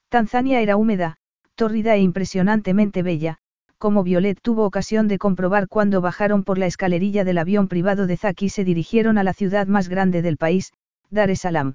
Tanzania 0.08 0.60
era 0.60 0.76
húmeda, 0.76 1.16
tórrida 1.56 1.96
e 1.96 2.00
impresionantemente 2.00 3.02
bella, 3.02 3.38
como 3.78 4.04
Violet 4.04 4.40
tuvo 4.40 4.64
ocasión 4.64 5.08
de 5.08 5.18
comprobar 5.18 5.68
cuando 5.68 6.00
bajaron 6.00 6.44
por 6.44 6.58
la 6.58 6.66
escalerilla 6.66 7.24
del 7.24 7.38
avión 7.38 7.66
privado 7.66 8.06
de 8.06 8.16
Zaki 8.16 8.46
y 8.46 8.48
se 8.50 8.64
dirigieron 8.64 9.18
a 9.18 9.24
la 9.24 9.32
ciudad 9.32 9.66
más 9.66 9.88
grande 9.88 10.22
del 10.22 10.36
país, 10.36 10.72
Dar 11.10 11.30
es 11.30 11.40
Salaam. 11.40 11.74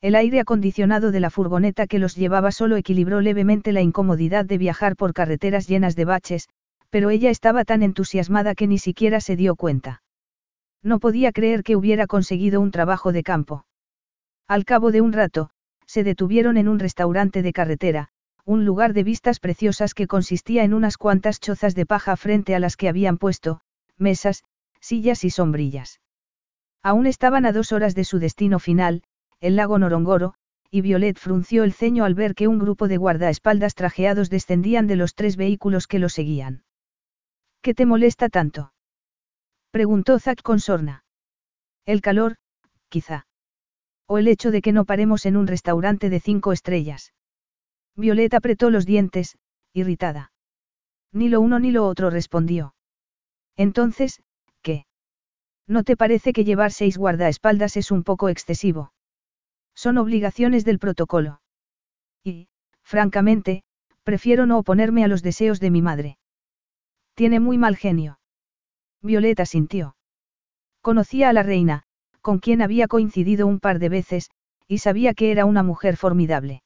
El 0.00 0.14
aire 0.14 0.40
acondicionado 0.40 1.10
de 1.10 1.20
la 1.20 1.30
furgoneta 1.30 1.86
que 1.86 1.98
los 1.98 2.14
llevaba 2.14 2.52
solo 2.52 2.76
equilibró 2.76 3.20
levemente 3.20 3.72
la 3.72 3.80
incomodidad 3.80 4.44
de 4.44 4.58
viajar 4.58 4.94
por 4.94 5.12
carreteras 5.12 5.66
llenas 5.66 5.96
de 5.96 6.04
baches, 6.04 6.48
pero 6.90 7.10
ella 7.10 7.30
estaba 7.30 7.64
tan 7.64 7.82
entusiasmada 7.82 8.54
que 8.54 8.66
ni 8.66 8.78
siquiera 8.78 9.20
se 9.20 9.36
dio 9.36 9.56
cuenta. 9.56 10.02
No 10.82 11.00
podía 11.00 11.32
creer 11.32 11.62
que 11.62 11.76
hubiera 11.76 12.06
conseguido 12.06 12.60
un 12.60 12.70
trabajo 12.70 13.12
de 13.12 13.22
campo. 13.22 13.66
Al 14.46 14.64
cabo 14.64 14.92
de 14.92 15.00
un 15.00 15.12
rato, 15.12 15.50
se 15.86 16.04
detuvieron 16.04 16.56
en 16.56 16.68
un 16.68 16.78
restaurante 16.78 17.42
de 17.42 17.52
carretera, 17.52 18.08
un 18.44 18.64
lugar 18.64 18.94
de 18.94 19.02
vistas 19.02 19.40
preciosas 19.40 19.92
que 19.92 20.06
consistía 20.06 20.64
en 20.64 20.72
unas 20.72 20.96
cuantas 20.96 21.40
chozas 21.40 21.74
de 21.74 21.84
paja 21.84 22.16
frente 22.16 22.54
a 22.54 22.58
las 22.58 22.76
que 22.76 22.88
habían 22.88 23.18
puesto, 23.18 23.60
mesas, 23.98 24.44
sillas 24.80 25.24
y 25.24 25.30
sombrillas. 25.30 26.00
Aún 26.82 27.06
estaban 27.06 27.44
a 27.44 27.52
dos 27.52 27.72
horas 27.72 27.94
de 27.94 28.04
su 28.04 28.18
destino 28.18 28.58
final, 28.58 29.02
el 29.40 29.56
lago 29.56 29.78
Norongoro, 29.78 30.34
y 30.70 30.80
Violet 30.80 31.18
frunció 31.18 31.64
el 31.64 31.72
ceño 31.72 32.04
al 32.04 32.14
ver 32.14 32.34
que 32.34 32.48
un 32.48 32.58
grupo 32.58 32.88
de 32.88 32.96
guardaespaldas 32.96 33.74
trajeados 33.74 34.30
descendían 34.30 34.86
de 34.86 34.96
los 34.96 35.14
tres 35.14 35.36
vehículos 35.36 35.86
que 35.86 35.98
lo 35.98 36.08
seguían. 36.08 36.62
¿Qué 37.62 37.74
te 37.74 37.86
molesta 37.86 38.28
tanto? 38.28 38.72
preguntó 39.70 40.18
Zack 40.18 40.42
con 40.42 40.60
sorna. 40.60 41.04
El 41.84 42.00
calor, 42.00 42.36
quizá. 42.88 43.26
O 44.06 44.18
el 44.18 44.28
hecho 44.28 44.50
de 44.50 44.62
que 44.62 44.72
no 44.72 44.84
paremos 44.84 45.26
en 45.26 45.36
un 45.36 45.46
restaurante 45.46 46.10
de 46.10 46.20
cinco 46.20 46.52
estrellas. 46.52 47.12
Violeta 47.94 48.38
apretó 48.38 48.70
los 48.70 48.86
dientes, 48.86 49.36
irritada. 49.72 50.32
Ni 51.12 51.28
lo 51.28 51.40
uno 51.40 51.58
ni 51.58 51.70
lo 51.70 51.86
otro 51.86 52.10
respondió. 52.10 52.74
Entonces, 53.56 54.22
¿qué? 54.62 54.86
¿No 55.66 55.82
te 55.82 55.96
parece 55.96 56.32
que 56.32 56.44
llevar 56.44 56.72
seis 56.72 56.96
guardaespaldas 56.96 57.76
es 57.76 57.90
un 57.90 58.04
poco 58.04 58.28
excesivo? 58.28 58.92
Son 59.74 59.98
obligaciones 59.98 60.64
del 60.64 60.78
protocolo. 60.78 61.40
Y, 62.24 62.48
francamente, 62.82 63.62
prefiero 64.02 64.46
no 64.46 64.58
oponerme 64.58 65.04
a 65.04 65.08
los 65.08 65.22
deseos 65.22 65.60
de 65.60 65.70
mi 65.70 65.82
madre. 65.82 66.17
Tiene 67.18 67.40
muy 67.40 67.58
mal 67.58 67.76
genio. 67.76 68.20
Violeta 69.02 69.44
sintió. 69.44 69.96
Conocía 70.82 71.28
a 71.28 71.32
la 71.32 71.42
reina, 71.42 71.82
con 72.22 72.38
quien 72.38 72.62
había 72.62 72.86
coincidido 72.86 73.48
un 73.48 73.58
par 73.58 73.80
de 73.80 73.88
veces, 73.88 74.30
y 74.68 74.78
sabía 74.78 75.14
que 75.14 75.32
era 75.32 75.44
una 75.44 75.64
mujer 75.64 75.96
formidable. 75.96 76.62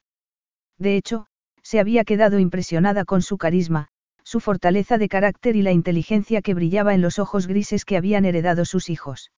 De 0.77 0.99
hecho, 0.99 1.25
se 1.63 1.81
había 1.81 2.05
quedado 2.05 2.39
impresionada 2.39 3.07
con 3.07 3.23
su 3.23 3.39
carisma, 3.39 3.89
su 4.25 4.41
fortaleza 4.41 4.99
de 4.99 5.09
carácter 5.09 5.57
y 5.57 5.63
la 5.63 5.73
inteligencia 5.73 6.43
que 6.43 6.53
brillaba 6.53 6.93
en 6.93 7.01
los 7.01 7.19
ojos 7.19 7.47
grises 7.47 7.87
que 7.87 7.97
habían 7.97 8.27
heredado 8.27 8.67
sus 8.67 8.91
hijos. 8.91 9.33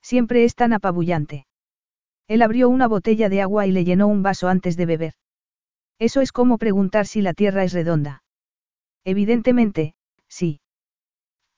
Siempre 0.00 0.44
es 0.44 0.54
tan 0.54 0.72
apabullante. 0.72 1.46
Él 2.28 2.40
abrió 2.40 2.70
una 2.70 2.88
botella 2.88 3.28
de 3.28 3.42
agua 3.42 3.66
y 3.66 3.72
le 3.72 3.84
llenó 3.84 4.06
un 4.06 4.22
vaso 4.22 4.48
antes 4.48 4.78
de 4.78 4.86
beber. 4.86 5.12
Eso 5.98 6.22
es 6.22 6.32
como 6.32 6.56
preguntar 6.56 7.06
si 7.06 7.20
la 7.20 7.34
Tierra 7.34 7.62
es 7.62 7.74
redonda. 7.74 8.22
Evidentemente, 9.04 9.96
sí. 10.40 10.60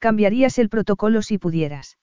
Cambiarías 0.00 0.58
el 0.58 0.68
protocolo 0.68 1.22
si 1.22 1.38
pudieras. 1.38 1.98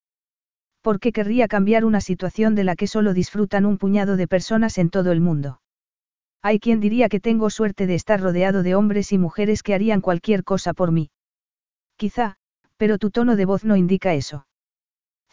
¿Por 0.81 1.01
qué 1.01 1.11
querría 1.11 1.49
cambiar 1.49 1.83
una 1.83 1.99
situación 1.99 2.55
de 2.55 2.63
la 2.63 2.75
que 2.77 2.87
solo 2.87 3.13
disfrutan 3.13 3.65
un 3.65 3.77
puñado 3.77 4.15
de 4.15 4.29
personas 4.29 4.77
en 4.77 4.89
todo 4.89 5.11
el 5.11 5.19
mundo? 5.19 5.59
Hay 6.41 6.59
quien 6.59 6.79
diría 6.79 7.09
que 7.09 7.19
tengo 7.19 7.49
suerte 7.49 7.85
de 7.85 7.95
estar 7.95 8.21
rodeado 8.21 8.63
de 8.63 8.75
hombres 8.75 9.11
y 9.11 9.17
mujeres 9.17 9.61
que 9.61 9.73
harían 9.73 9.99
cualquier 9.99 10.45
cosa 10.45 10.73
por 10.73 10.93
mí. 10.93 11.09
Quizá, 11.97 12.37
pero 12.77 12.97
tu 12.97 13.11
tono 13.11 13.35
de 13.35 13.43
voz 13.43 13.65
no 13.65 13.75
indica 13.75 14.13
eso. 14.13 14.47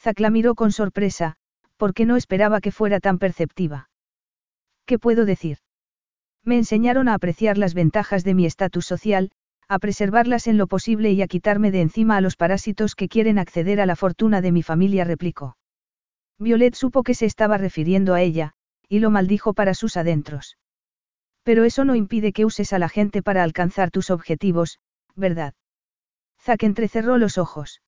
Zack 0.00 0.18
la 0.18 0.30
miró 0.30 0.56
con 0.56 0.72
sorpresa, 0.72 1.36
porque 1.76 2.06
no 2.06 2.16
esperaba 2.16 2.60
que 2.60 2.72
fuera 2.72 2.98
tan 2.98 3.18
perceptiva. 3.18 3.88
¿Qué 4.84 4.98
puedo 4.98 5.24
decir? 5.24 5.58
Me 6.42 6.56
enseñaron 6.56 7.06
a 7.06 7.14
apreciar 7.14 7.56
las 7.56 7.74
ventajas 7.74 8.24
de 8.24 8.34
mi 8.34 8.46
estatus 8.46 8.86
social, 8.86 9.30
a 9.68 9.78
preservarlas 9.78 10.46
en 10.46 10.58
lo 10.58 10.66
posible 10.66 11.12
y 11.12 11.22
a 11.22 11.26
quitarme 11.26 11.70
de 11.70 11.80
encima 11.80 12.16
a 12.16 12.20
los 12.20 12.36
parásitos 12.36 12.94
que 12.94 13.08
quieren 13.08 13.38
acceder 13.38 13.80
a 13.80 13.86
la 13.86 13.96
fortuna 13.96 14.40
de 14.40 14.52
mi 14.52 14.62
familia, 14.62 15.04
replicó. 15.04 15.56
Violet 16.38 16.74
supo 16.74 17.02
que 17.02 17.14
se 17.14 17.26
estaba 17.26 17.58
refiriendo 17.58 18.14
a 18.14 18.22
ella, 18.22 18.52
y 18.88 19.00
lo 19.00 19.10
maldijo 19.10 19.54
para 19.54 19.74
sus 19.74 19.96
adentros. 19.96 20.56
Pero 21.42 21.64
eso 21.64 21.84
no 21.84 21.94
impide 21.94 22.32
que 22.32 22.44
uses 22.44 22.72
a 22.72 22.78
la 22.78 22.88
gente 22.88 23.22
para 23.22 23.42
alcanzar 23.42 23.90
tus 23.90 24.10
objetivos, 24.10 24.78
¿verdad? 25.14 25.54
Zack 26.40 26.62
entrecerró 26.62 27.18
los 27.18 27.38
ojos. 27.38 27.82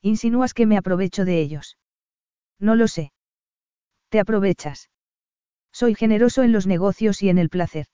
Insinúas 0.00 0.54
que 0.54 0.66
me 0.66 0.76
aprovecho 0.76 1.24
de 1.24 1.40
ellos. 1.40 1.76
No 2.58 2.76
lo 2.76 2.88
sé. 2.88 3.12
Te 4.10 4.20
aprovechas. 4.20 4.90
Soy 5.72 5.94
generoso 5.94 6.42
en 6.42 6.52
los 6.52 6.66
negocios 6.66 7.22
y 7.22 7.28
en 7.28 7.38
el 7.38 7.48
placer. 7.48 7.86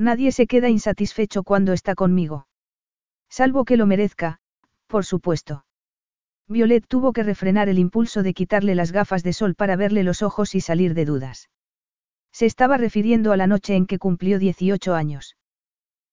Nadie 0.00 0.32
se 0.32 0.46
queda 0.46 0.70
insatisfecho 0.70 1.42
cuando 1.42 1.74
está 1.74 1.94
conmigo. 1.94 2.46
Salvo 3.28 3.66
que 3.66 3.76
lo 3.76 3.84
merezca, 3.84 4.38
por 4.86 5.04
supuesto. 5.04 5.66
Violet 6.48 6.86
tuvo 6.88 7.12
que 7.12 7.22
refrenar 7.22 7.68
el 7.68 7.78
impulso 7.78 8.22
de 8.22 8.32
quitarle 8.32 8.74
las 8.74 8.92
gafas 8.92 9.22
de 9.22 9.34
sol 9.34 9.54
para 9.54 9.76
verle 9.76 10.02
los 10.02 10.22
ojos 10.22 10.54
y 10.54 10.62
salir 10.62 10.94
de 10.94 11.04
dudas. 11.04 11.50
Se 12.32 12.46
estaba 12.46 12.78
refiriendo 12.78 13.30
a 13.30 13.36
la 13.36 13.46
noche 13.46 13.76
en 13.76 13.84
que 13.84 13.98
cumplió 13.98 14.38
18 14.38 14.94
años. 14.94 15.36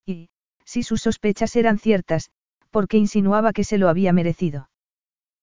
Y, 0.05 0.31
si 0.65 0.83
sus 0.83 1.03
sospechas 1.03 1.55
eran 1.55 1.79
ciertas, 1.79 2.29
porque 2.71 2.97
insinuaba 2.97 3.53
que 3.53 3.63
se 3.63 3.77
lo 3.77 3.87
había 3.87 4.11
merecido. 4.11 4.69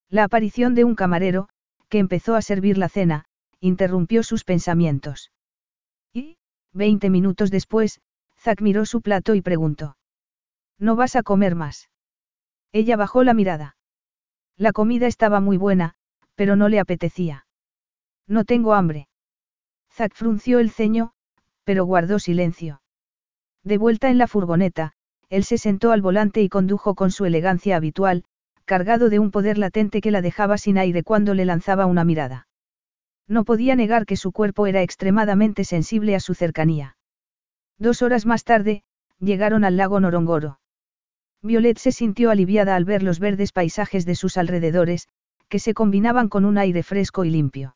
La 0.07 0.23
aparición 0.23 0.75
de 0.75 0.83
un 0.83 0.93
camarero, 0.93 1.49
que 1.89 1.97
empezó 1.97 2.35
a 2.35 2.43
servir 2.43 2.77
la 2.77 2.89
cena, 2.89 3.25
interrumpió 3.59 4.21
sus 4.21 4.43
pensamientos. 4.43 5.31
Y, 6.13 6.37
veinte 6.73 7.09
minutos 7.09 7.49
después, 7.49 8.01
Zack 8.45 8.61
miró 8.61 8.85
su 8.85 9.01
plato 9.01 9.33
y 9.33 9.41
preguntó. 9.41 9.97
¿No 10.77 10.95
vas 10.95 11.15
a 11.15 11.23
comer 11.23 11.55
más? 11.55 11.89
Ella 12.71 12.95
bajó 12.95 13.23
la 13.23 13.33
mirada. 13.33 13.75
La 14.55 14.71
comida 14.71 15.07
estaba 15.07 15.39
muy 15.39 15.57
buena, 15.57 15.95
pero 16.35 16.55
no 16.55 16.69
le 16.69 16.79
apetecía. 16.79 17.47
No 18.27 18.45
tengo 18.45 18.75
hambre. 18.75 19.07
Zack 19.91 20.13
frunció 20.13 20.59
el 20.59 20.69
ceño, 20.69 21.13
pero 21.63 21.85
guardó 21.85 22.19
silencio. 22.19 22.83
De 23.63 23.79
vuelta 23.79 24.11
en 24.11 24.19
la 24.19 24.27
furgoneta, 24.27 24.91
él 25.29 25.43
se 25.43 25.57
sentó 25.57 25.91
al 25.91 26.03
volante 26.03 26.43
y 26.43 26.47
condujo 26.49 26.93
con 26.93 27.09
su 27.09 27.25
elegancia 27.25 27.75
habitual, 27.75 28.25
cargado 28.65 29.09
de 29.09 29.17
un 29.17 29.31
poder 29.31 29.57
latente 29.57 30.01
que 30.01 30.11
la 30.11 30.21
dejaba 30.21 30.59
sin 30.59 30.77
aire 30.77 31.01
cuando 31.01 31.33
le 31.33 31.45
lanzaba 31.45 31.87
una 31.87 32.03
mirada. 32.03 32.47
No 33.27 33.43
podía 33.43 33.75
negar 33.75 34.05
que 34.05 34.17
su 34.17 34.31
cuerpo 34.31 34.67
era 34.67 34.83
extremadamente 34.83 35.63
sensible 35.63 36.13
a 36.13 36.19
su 36.19 36.35
cercanía. 36.35 36.95
Dos 37.77 38.01
horas 38.01 38.25
más 38.25 38.43
tarde, 38.43 38.83
llegaron 39.19 39.63
al 39.63 39.77
lago 39.77 39.99
Norongoro. 39.99 40.59
Violet 41.41 41.77
se 41.77 41.91
sintió 41.91 42.31
aliviada 42.31 42.75
al 42.75 42.85
ver 42.85 43.03
los 43.03 43.19
verdes 43.19 43.51
paisajes 43.51 44.05
de 44.05 44.15
sus 44.15 44.37
alrededores, 44.37 45.07
que 45.49 45.59
se 45.59 45.73
combinaban 45.73 46.29
con 46.29 46.45
un 46.45 46.57
aire 46.57 46.83
fresco 46.83 47.25
y 47.25 47.29
limpio. 47.29 47.75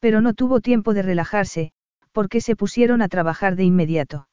Pero 0.00 0.20
no 0.20 0.34
tuvo 0.34 0.60
tiempo 0.60 0.94
de 0.94 1.02
relajarse, 1.02 1.72
porque 2.12 2.40
se 2.40 2.56
pusieron 2.56 3.02
a 3.02 3.08
trabajar 3.08 3.54
de 3.54 3.64
inmediato. 3.64 4.28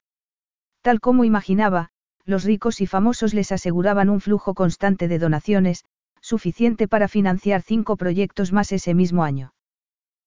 Tal 0.82 1.00
como 1.00 1.26
imaginaba, 1.26 1.90
los 2.26 2.44
ricos 2.44 2.82
y 2.82 2.88
famosos 2.88 3.34
les 3.34 3.52
aseguraban 3.52 4.10
un 4.10 4.22
flujo 4.22 4.54
constante 4.54 5.08
de 5.08 5.20
donaciones, 5.20 5.84
suficiente 6.22 6.88
para 6.88 7.08
financiar 7.08 7.62
cinco 7.62 7.98
proyectos 7.98 8.52
más 8.52 8.72
ese 8.72 8.94
mismo 8.94 9.24
año. 9.24 9.54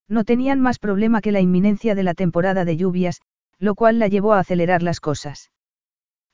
No 0.09 0.25
tenían 0.25 0.61
más 0.61 0.79
problema 0.79 1.21
que 1.21 1.33
la 1.33 1.41
inminencia 1.41 1.95
de 1.95 2.03
la 2.03 2.15
temporada 2.15 2.65
de 2.65 2.77
lluvias, 2.77 3.21
lo 3.59 3.75
cual 3.75 3.99
la 3.99 4.09
llevó 4.09 4.35
a 4.35 4.41
acelerar 4.41 4.83
las 4.83 5.01
cosas. 5.01 5.51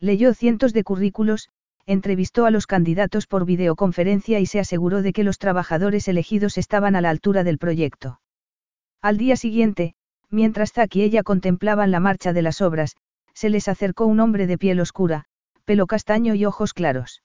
Leyó 0.00 0.34
cientos 0.34 0.72
de 0.72 0.84
currículos, 0.84 1.48
entrevistó 1.86 2.46
a 2.46 2.50
los 2.50 2.66
candidatos 2.66 3.26
por 3.26 3.46
videoconferencia 3.46 4.40
y 4.40 4.46
se 4.46 4.60
aseguró 4.60 5.02
de 5.02 5.12
que 5.12 5.24
los 5.24 5.38
trabajadores 5.38 6.06
elegidos 6.06 6.58
estaban 6.58 6.94
a 6.96 7.00
la 7.00 7.10
altura 7.10 7.44
del 7.44 7.58
proyecto. 7.58 8.20
Al 9.00 9.16
día 9.16 9.36
siguiente, 9.36 9.94
mientras 10.30 10.72
Zack 10.72 10.96
y 10.96 11.02
ella 11.02 11.22
contemplaban 11.22 11.90
la 11.90 12.00
marcha 12.00 12.32
de 12.32 12.42
las 12.42 12.60
obras, 12.60 12.96
se 13.32 13.48
les 13.48 13.68
acercó 13.68 14.06
un 14.06 14.20
hombre 14.20 14.46
de 14.46 14.58
piel 14.58 14.80
oscura, 14.80 15.24
pelo 15.64 15.86
castaño 15.86 16.34
y 16.34 16.44
ojos 16.44 16.74
claros. 16.74 17.22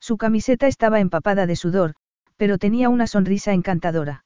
Su 0.00 0.16
camiseta 0.16 0.66
estaba 0.66 1.00
empapada 1.00 1.46
de 1.46 1.56
sudor, 1.56 1.94
pero 2.36 2.58
tenía 2.58 2.88
una 2.88 3.06
sonrisa 3.06 3.52
encantadora. 3.52 4.24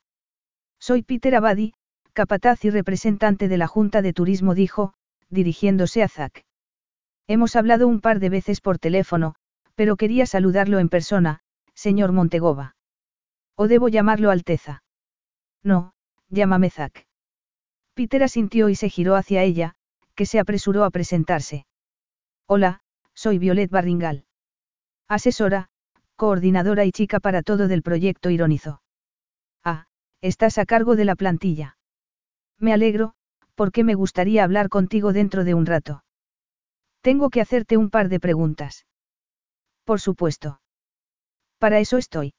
Soy 0.79 1.03
Peter 1.03 1.35
Abadi, 1.35 1.75
capataz 2.19 2.65
y 2.65 2.71
representante 2.71 3.47
de 3.47 3.57
la 3.59 3.69
Junta 3.69 4.03
de 4.03 4.13
Turismo, 4.13 4.57
dijo, 4.57 4.93
dirigiéndose 5.29 6.03
a 6.03 6.09
Zack. 6.09 6.45
Hemos 7.29 7.55
hablado 7.55 7.87
un 7.87 8.01
par 8.01 8.19
de 8.19 8.29
veces 8.29 8.61
por 8.61 8.81
teléfono, 8.81 9.37
pero 9.77 9.95
quería 9.95 10.27
saludarlo 10.27 10.81
en 10.81 10.89
persona, 10.89 11.39
señor 11.75 12.11
Montegova. 12.11 12.75
¿O 13.55 13.69
debo 13.69 13.89
llamarlo 13.89 14.33
Alteza? 14.33 14.83
No, 15.63 15.93
llámame 16.29 16.71
Zack. 16.71 17.07
Peter 17.95 18.25
asintió 18.25 18.69
y 18.69 18.75
se 18.75 18.89
giró 18.89 19.15
hacia 19.15 19.45
ella, 19.45 19.77
que 20.17 20.27
se 20.27 20.41
apresuró 20.41 20.83
a 20.83 20.91
presentarse. 20.91 21.67
Hola, 22.47 22.81
soy 23.15 23.39
Violet 23.39 23.71
Barringal. 23.71 24.25
Asesora, 25.07 25.69
coordinadora 26.17 26.85
y 26.85 26.91
chica 26.91 27.21
para 27.21 27.43
todo 27.43 27.69
del 27.69 27.85
proyecto 27.85 28.29
ironizó. 28.31 28.83
Ah, 29.63 29.87
estás 30.21 30.59
a 30.59 30.67
cargo 30.67 30.97
de 30.97 31.05
la 31.05 31.15
plantilla. 31.15 31.78
Me 32.59 32.73
alegro, 32.73 33.15
porque 33.55 33.85
me 33.85 33.95
gustaría 33.95 34.45
hablar 34.45 34.69
contigo 34.69 35.13
dentro 35.13 35.45
de 35.45 35.55
un 35.55 35.67
rato. 35.67 36.05
Tengo 37.01 37.31
que 37.31 37.41
hacerte 37.41 37.77
un 37.77 37.91
par 37.91 38.09
de 38.09 38.21
preguntas. 38.21 38.87
Por 39.85 40.01
supuesto. 40.01 40.61
Para 41.59 41.79
eso 41.79 41.97
estoy. 41.97 42.35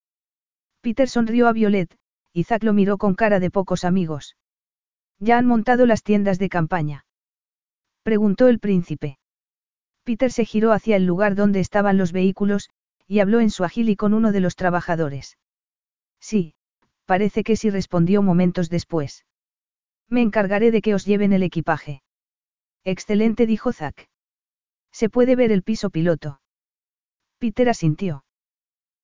Peter 0.82 1.10
sonrió 1.10 1.48
a 1.48 1.54
Violet, 1.54 1.98
y 2.34 2.44
Zack 2.44 2.64
lo 2.64 2.74
miró 2.74 2.98
con 2.98 3.16
cara 3.16 3.40
de 3.40 3.52
pocos 3.52 3.84
amigos. 3.84 4.36
¿Ya 5.20 5.38
han 5.38 5.46
montado 5.46 5.86
las 5.86 6.04
tiendas 6.04 6.40
de 6.40 6.50
campaña? 6.50 7.06
Preguntó 8.04 8.48
el 8.48 8.60
príncipe. 8.60 9.20
Peter 10.04 10.32
se 10.32 10.46
giró 10.46 10.72
hacia 10.72 10.96
el 10.96 11.06
lugar 11.06 11.36
donde 11.36 11.60
estaban 11.60 11.98
los 11.98 12.12
vehículos, 12.12 12.70
y 13.08 13.20
habló 13.20 13.40
en 13.40 13.50
su 13.50 13.64
agil 13.64 13.90
y 13.90 13.96
con 13.96 14.14
uno 14.14 14.32
de 14.32 14.40
los 14.40 14.56
trabajadores. 14.56 15.38
Sí, 16.20 16.54
parece 17.06 17.44
que 17.44 17.56
sí 17.56 17.70
respondió 17.70 18.22
momentos 18.22 18.70
después. 18.70 19.26
Me 20.10 20.22
encargaré 20.22 20.72
de 20.72 20.82
que 20.82 20.96
os 20.96 21.06
lleven 21.06 21.34
el 21.34 21.44
equipaje. 21.44 22.02
Excelente, 22.84 23.46
dijo 23.46 23.72
Zack. 23.72 24.10
Se 24.92 25.10
puede 25.10 25.36
ver 25.36 25.52
el 25.52 25.64
piso 25.64 25.90
piloto. 25.90 26.42
Peter 27.38 27.70
asintió. 27.70 28.26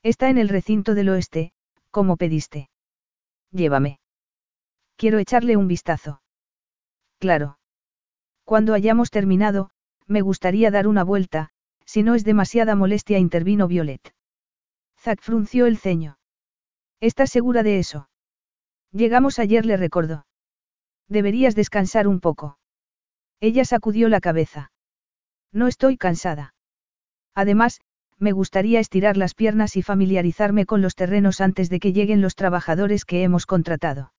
Está 0.02 0.30
en 0.30 0.38
el 0.38 0.50
recinto 0.50 0.96
del 0.96 1.10
oeste, 1.10 1.54
como 1.92 2.18
pediste. 2.18 2.70
Llévame. 3.52 4.00
Quiero 4.98 5.20
echarle 5.20 5.58
un 5.58 5.68
vistazo. 5.68 6.22
Claro. 7.20 7.60
Cuando 8.44 8.74
hayamos 8.74 9.12
terminado, 9.12 9.70
me 10.08 10.22
gustaría 10.22 10.72
dar 10.72 10.88
una 10.88 11.04
vuelta, 11.04 11.50
si 11.86 12.04
no 12.04 12.16
es 12.16 12.24
demasiada 12.24 12.76
molestia, 12.76 13.20
intervino 13.20 13.68
Violet. 13.68 14.14
Zack 15.00 15.22
frunció 15.22 15.66
el 15.66 15.78
ceño. 15.78 16.18
¿Estás 17.00 17.30
segura 17.30 17.64
de 17.64 17.80
eso? 17.80 18.10
Llegamos 18.92 19.40
ayer, 19.40 19.66
le 19.66 19.78
recordó. 19.78 20.26
Deberías 21.08 21.56
descansar 21.56 22.08
un 22.08 22.20
poco. 22.20 22.58
Ella 23.40 23.66
sacudió 23.66 24.10
la 24.10 24.22
cabeza. 24.22 24.72
No 25.52 25.68
estoy 25.68 25.98
cansada. 25.98 26.54
Además, 27.36 27.82
me 28.18 28.32
gustaría 28.32 28.80
estirar 28.80 29.18
las 29.18 29.34
piernas 29.34 29.76
y 29.76 29.82
familiarizarme 29.82 30.66
con 30.66 30.82
los 30.82 30.96
terrenos 30.96 31.42
antes 31.42 31.70
de 31.70 31.80
que 31.80 31.94
lleguen 31.94 32.22
los 32.22 32.36
trabajadores 32.36 33.06
que 33.06 33.24
hemos 33.24 33.46
contratado. 33.46 34.14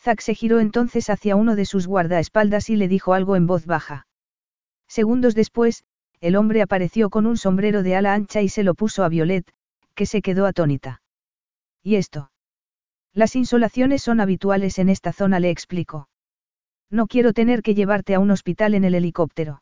Zack 0.00 0.20
se 0.20 0.34
giró 0.34 0.60
entonces 0.60 1.10
hacia 1.10 1.34
uno 1.34 1.56
de 1.56 1.64
sus 1.64 1.86
guardaespaldas 1.86 2.70
y 2.70 2.76
le 2.76 2.86
dijo 2.86 3.14
algo 3.14 3.34
en 3.34 3.46
voz 3.46 3.66
baja. 3.66 4.06
Segundos 4.86 5.34
después, 5.34 5.84
el 6.20 6.36
hombre 6.36 6.62
apareció 6.62 7.10
con 7.10 7.26
un 7.26 7.36
sombrero 7.36 7.82
de 7.82 7.96
ala 7.96 8.14
ancha 8.14 8.40
y 8.40 8.48
se 8.48 8.62
lo 8.62 8.74
puso 8.74 9.04
a 9.04 9.08
Violet, 9.08 9.50
que 9.94 10.06
se 10.06 10.22
quedó 10.22 10.46
atónita. 10.46 11.02
¿Y 11.82 11.96
esto? 11.96 12.30
Las 13.18 13.34
insolaciones 13.34 14.00
son 14.00 14.20
habituales 14.20 14.78
en 14.78 14.88
esta 14.88 15.12
zona, 15.12 15.40
le 15.40 15.50
explicó. 15.50 16.08
No 16.88 17.08
quiero 17.08 17.32
tener 17.32 17.62
que 17.62 17.74
llevarte 17.74 18.14
a 18.14 18.20
un 18.20 18.30
hospital 18.30 18.74
en 18.74 18.84
el 18.84 18.94
helicóptero. 18.94 19.60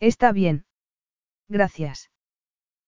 Está 0.00 0.32
bien. 0.32 0.64
Gracias. 1.50 2.10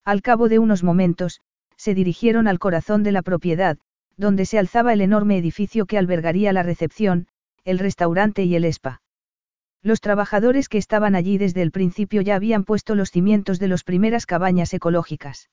Al 0.02 0.22
cabo 0.22 0.48
de 0.48 0.58
unos 0.58 0.82
momentos, 0.82 1.42
se 1.76 1.92
dirigieron 1.92 2.48
al 2.48 2.58
corazón 2.58 3.02
de 3.02 3.12
la 3.12 3.20
propiedad, 3.20 3.76
donde 4.16 4.46
se 4.46 4.58
alzaba 4.58 4.94
el 4.94 5.02
enorme 5.02 5.36
edificio 5.36 5.84
que 5.84 5.98
albergaría 5.98 6.54
la 6.54 6.62
recepción, 6.62 7.26
el 7.66 7.78
restaurante 7.78 8.42
y 8.44 8.56
el 8.56 8.64
spa. 8.64 9.02
Los 9.82 10.00
trabajadores 10.00 10.70
que 10.70 10.78
estaban 10.78 11.14
allí 11.14 11.36
desde 11.36 11.60
el 11.60 11.72
principio 11.72 12.22
ya 12.22 12.36
habían 12.36 12.64
puesto 12.64 12.94
los 12.94 13.10
cimientos 13.10 13.58
de 13.58 13.68
las 13.68 13.84
primeras 13.84 14.24
cabañas 14.24 14.72
ecológicas. 14.72 15.50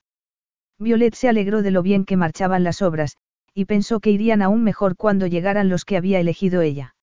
Violet 0.80 1.16
se 1.16 1.28
alegró 1.28 1.62
de 1.62 1.72
lo 1.72 1.84
bien 1.84 2.06
que 2.06 2.16
marchaban 2.16 2.64
las 2.64 2.82
obras, 2.82 3.18
y 3.54 3.66
pensó 3.66 4.00
que 4.00 4.12
irían 4.12 4.42
aún 4.42 4.64
mejor 4.64 4.96
cuando 4.96 5.28
llegaran 5.28 5.70
los 5.70 5.86
que 5.86 5.98
había 5.98 6.20
elegido 6.20 6.62
ella. 6.62 6.96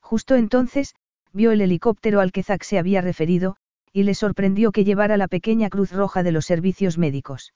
Justo 0.00 0.34
entonces, 0.36 0.94
vio 1.32 1.52
el 1.52 1.60
helicóptero 1.60 2.20
al 2.20 2.32
que 2.32 2.42
Zack 2.42 2.62
se 2.62 2.78
había 2.78 3.00
referido, 3.00 3.56
y 3.92 4.04
le 4.04 4.14
sorprendió 4.14 4.72
que 4.72 4.84
llevara 4.84 5.16
la 5.16 5.28
pequeña 5.28 5.68
Cruz 5.68 5.92
Roja 5.92 6.22
de 6.22 6.32
los 6.32 6.46
servicios 6.46 6.98
médicos. 6.98 7.54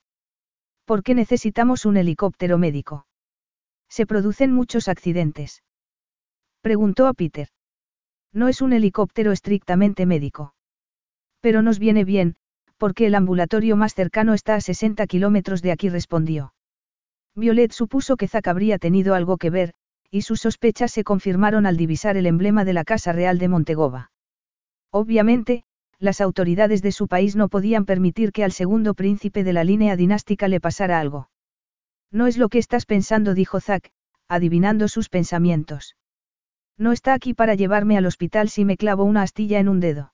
¿Por 0.85 1.03
qué 1.03 1.15
necesitamos 1.15 1.87
un 1.87 1.97
helicóptero 1.97 2.59
médico? 2.59 3.07
Se 3.89 4.07
producen 4.07 4.53
muchos 4.53 4.89
accidentes. 4.89 5.63
Preguntó 6.61 7.07
a 7.07 7.15
Peter. 7.15 7.49
No 8.33 8.49
es 8.49 8.61
un 8.61 8.73
helicóptero 8.73 9.33
estrictamente 9.33 10.07
médico. 10.07 10.55
Pero 11.41 11.63
nos 11.63 11.79
viene 11.79 12.05
bien, 12.05 12.37
porque 12.77 13.07
el 13.07 13.15
ambulatorio 13.15 13.77
más 13.77 13.95
cercano 13.95 14.35
está 14.35 14.55
a 14.55 14.61
60 14.61 15.07
kilómetros 15.07 15.63
de 15.63 15.73
aquí, 15.73 15.89
respondió. 15.89 16.55
Violet 17.41 17.73
supuso 17.73 18.17
que 18.17 18.29
Zack 18.29 18.49
habría 18.49 18.79
tenido 18.79 19.15
algo 19.15 19.39
que 19.39 19.51
ver, 19.51 19.73
y 20.11 20.23
sus 20.23 20.41
sospechas 20.41 20.93
se 20.93 21.05
confirmaron 21.05 21.67
al 21.67 21.77
divisar 21.77 22.17
el 22.17 22.27
emblema 22.27 22.65
de 22.65 22.75
la 22.75 22.85
Casa 22.85 23.13
Real 23.13 23.39
de 23.39 23.49
Montegova. 23.49 24.11
Obviamente, 24.93 25.65
las 25.99 26.21
autoridades 26.21 26.83
de 26.83 26.93
su 26.93 27.09
país 27.09 27.37
no 27.37 27.49
podían 27.49 27.85
permitir 27.85 28.33
que 28.33 28.45
al 28.45 28.53
segundo 28.53 28.95
príncipe 28.95 29.45
de 29.45 29.53
la 29.53 29.65
línea 29.65 29.97
dinástica 29.97 30.49
le 30.49 30.61
pasara 30.61 31.01
algo. 31.01 31.31
No 32.13 32.27
es 32.27 32.39
lo 32.39 32.49
que 32.49 32.59
estás 32.59 32.87
pensando, 32.87 33.35
dijo 33.35 33.61
Zack, 33.61 33.91
adivinando 34.29 34.89
sus 34.89 35.09
pensamientos. 35.09 35.97
No 36.77 36.93
está 36.93 37.15
aquí 37.15 37.35
para 37.35 37.55
llevarme 37.55 37.97
al 37.97 38.07
hospital 38.07 38.49
si 38.49 38.65
me 38.65 38.77
clavo 38.77 39.05
una 39.05 39.23
astilla 39.23 39.61
en 39.61 39.69
un 39.69 39.81
dedo. 39.81 40.13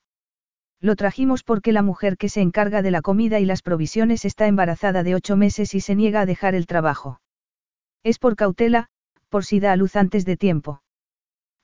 Lo 0.80 0.96
trajimos 0.96 1.42
porque 1.42 1.72
la 1.72 1.82
mujer 1.82 2.16
que 2.16 2.28
se 2.28 2.40
encarga 2.40 2.82
de 2.82 2.90
la 2.90 3.02
comida 3.02 3.40
y 3.40 3.44
las 3.44 3.62
provisiones 3.62 4.24
está 4.24 4.46
embarazada 4.46 5.02
de 5.02 5.14
ocho 5.14 5.36
meses 5.36 5.74
y 5.74 5.80
se 5.80 5.94
niega 5.94 6.20
a 6.20 6.26
dejar 6.26 6.54
el 6.54 6.66
trabajo. 6.66 7.20
Es 8.02 8.18
por 8.18 8.36
cautela, 8.36 8.88
por 9.28 9.44
si 9.44 9.58
da 9.58 9.72
a 9.72 9.76
luz 9.76 9.96
antes 9.96 10.24
de 10.24 10.36
tiempo. 10.36 10.82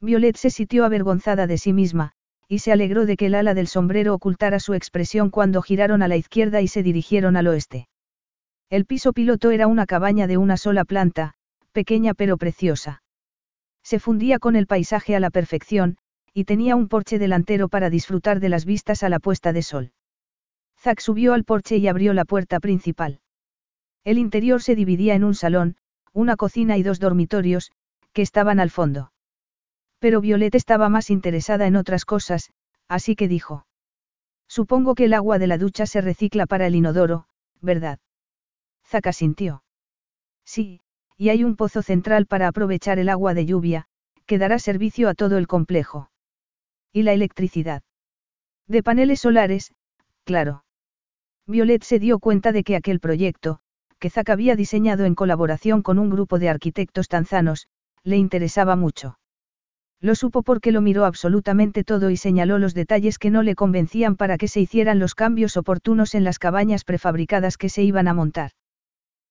Violet 0.00 0.36
se 0.36 0.50
sintió 0.50 0.84
avergonzada 0.84 1.46
de 1.46 1.58
sí 1.58 1.72
misma, 1.72 2.12
y 2.48 2.58
se 2.58 2.72
alegró 2.72 3.06
de 3.06 3.16
que 3.16 3.26
el 3.26 3.34
ala 3.34 3.54
del 3.54 3.68
sombrero 3.68 4.14
ocultara 4.14 4.58
su 4.58 4.74
expresión 4.74 5.30
cuando 5.30 5.62
giraron 5.62 6.02
a 6.02 6.08
la 6.08 6.16
izquierda 6.16 6.60
y 6.60 6.68
se 6.68 6.82
dirigieron 6.82 7.36
al 7.36 7.46
oeste. 7.46 7.88
El 8.68 8.84
piso 8.84 9.12
piloto 9.12 9.50
era 9.50 9.66
una 9.66 9.86
cabaña 9.86 10.26
de 10.26 10.38
una 10.38 10.56
sola 10.56 10.84
planta, 10.84 11.34
pequeña 11.72 12.14
pero 12.14 12.36
preciosa. 12.38 13.02
Se 13.82 13.98
fundía 13.98 14.38
con 14.38 14.56
el 14.56 14.66
paisaje 14.66 15.14
a 15.14 15.20
la 15.20 15.30
perfección, 15.30 15.98
y 16.34 16.44
tenía 16.44 16.76
un 16.76 16.88
porche 16.88 17.18
delantero 17.18 17.68
para 17.68 17.90
disfrutar 17.90 18.40
de 18.40 18.48
las 18.48 18.64
vistas 18.64 19.02
a 19.02 19.08
la 19.08 19.18
puesta 19.18 19.52
de 19.52 19.62
sol. 19.62 19.92
Zack 20.78 21.00
subió 21.00 21.34
al 21.34 21.44
porche 21.44 21.76
y 21.76 21.88
abrió 21.88 22.12
la 22.12 22.24
puerta 22.24 22.58
principal. 22.60 23.20
El 24.04 24.18
interior 24.18 24.62
se 24.62 24.74
dividía 24.74 25.14
en 25.14 25.24
un 25.24 25.34
salón, 25.34 25.76
una 26.12 26.36
cocina 26.36 26.76
y 26.76 26.82
dos 26.82 26.98
dormitorios, 26.98 27.70
que 28.12 28.22
estaban 28.22 28.60
al 28.60 28.70
fondo. 28.70 29.12
Pero 29.98 30.20
Violet 30.20 30.54
estaba 30.54 30.88
más 30.88 31.10
interesada 31.10 31.66
en 31.66 31.76
otras 31.76 32.04
cosas, 32.04 32.50
así 32.88 33.14
que 33.14 33.28
dijo. 33.28 33.66
Supongo 34.48 34.94
que 34.94 35.04
el 35.04 35.14
agua 35.14 35.38
de 35.38 35.46
la 35.46 35.58
ducha 35.58 35.86
se 35.86 36.00
recicla 36.00 36.46
para 36.46 36.66
el 36.66 36.74
inodoro, 36.74 37.26
¿verdad? 37.60 37.98
Zack 38.84 39.06
asintió. 39.06 39.62
Sí, 40.44 40.80
y 41.16 41.28
hay 41.28 41.44
un 41.44 41.56
pozo 41.56 41.82
central 41.82 42.26
para 42.26 42.48
aprovechar 42.48 42.98
el 42.98 43.08
agua 43.08 43.32
de 43.32 43.46
lluvia, 43.46 43.86
que 44.26 44.38
dará 44.38 44.58
servicio 44.58 45.08
a 45.08 45.14
todo 45.14 45.38
el 45.38 45.46
complejo. 45.46 46.10
¿Y 46.92 47.02
la 47.02 47.12
electricidad? 47.12 47.82
De 48.68 48.82
paneles 48.82 49.20
solares, 49.20 49.72
claro. 50.24 50.64
Violet 51.46 51.82
se 51.82 51.98
dio 51.98 52.18
cuenta 52.18 52.52
de 52.52 52.62
que 52.64 52.76
aquel 52.76 53.00
proyecto, 53.00 53.60
que 53.98 54.10
Zack 54.10 54.30
había 54.30 54.56
diseñado 54.56 55.04
en 55.04 55.14
colaboración 55.14 55.82
con 55.82 55.98
un 55.98 56.10
grupo 56.10 56.38
de 56.38 56.48
arquitectos 56.48 57.08
tanzanos, 57.08 57.68
le 58.04 58.16
interesaba 58.16 58.76
mucho. 58.76 59.18
Lo 60.00 60.16
supo 60.16 60.42
porque 60.42 60.72
lo 60.72 60.80
miró 60.80 61.04
absolutamente 61.04 61.84
todo 61.84 62.10
y 62.10 62.16
señaló 62.16 62.58
los 62.58 62.74
detalles 62.74 63.18
que 63.18 63.30
no 63.30 63.42
le 63.42 63.54
convencían 63.54 64.16
para 64.16 64.36
que 64.36 64.48
se 64.48 64.60
hicieran 64.60 64.98
los 64.98 65.14
cambios 65.14 65.56
oportunos 65.56 66.16
en 66.16 66.24
las 66.24 66.40
cabañas 66.40 66.84
prefabricadas 66.84 67.56
que 67.56 67.68
se 67.68 67.84
iban 67.84 68.08
a 68.08 68.14
montar. 68.14 68.50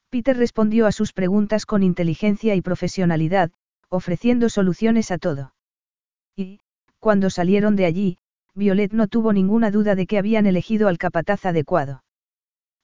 Peter 0.10 0.38
respondió 0.38 0.88
a 0.88 0.94
sus 0.94 1.12
preguntas 1.12 1.66
con 1.66 1.84
inteligencia 1.84 2.56
y 2.56 2.62
profesionalidad, 2.62 3.52
ofreciendo 3.90 4.48
soluciones 4.48 5.12
a 5.12 5.18
todo. 5.18 5.54
Y, 6.38 6.60
cuando 7.02 7.32
salieron 7.32 7.76
de 7.76 7.86
allí, 7.86 8.18
Violet 8.54 8.94
no 8.94 9.08
tuvo 9.08 9.34
ninguna 9.34 9.72
duda 9.72 9.96
de 9.96 10.06
que 10.06 10.20
habían 10.20 10.46
elegido 10.46 10.88
al 10.88 11.00
capataz 11.00 11.46
adecuado. 11.48 12.04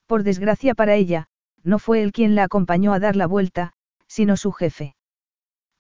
Por 0.08 0.24
desgracia 0.24 0.74
para 0.74 0.96
ella, 0.96 1.28
no 1.64 1.78
fue 1.78 2.02
él 2.02 2.12
quien 2.12 2.34
la 2.34 2.44
acompañó 2.44 2.94
a 2.94 3.00
dar 3.00 3.16
la 3.16 3.28
vuelta, 3.28 3.74
sino 4.08 4.36
su 4.36 4.52
jefe. 4.52 4.96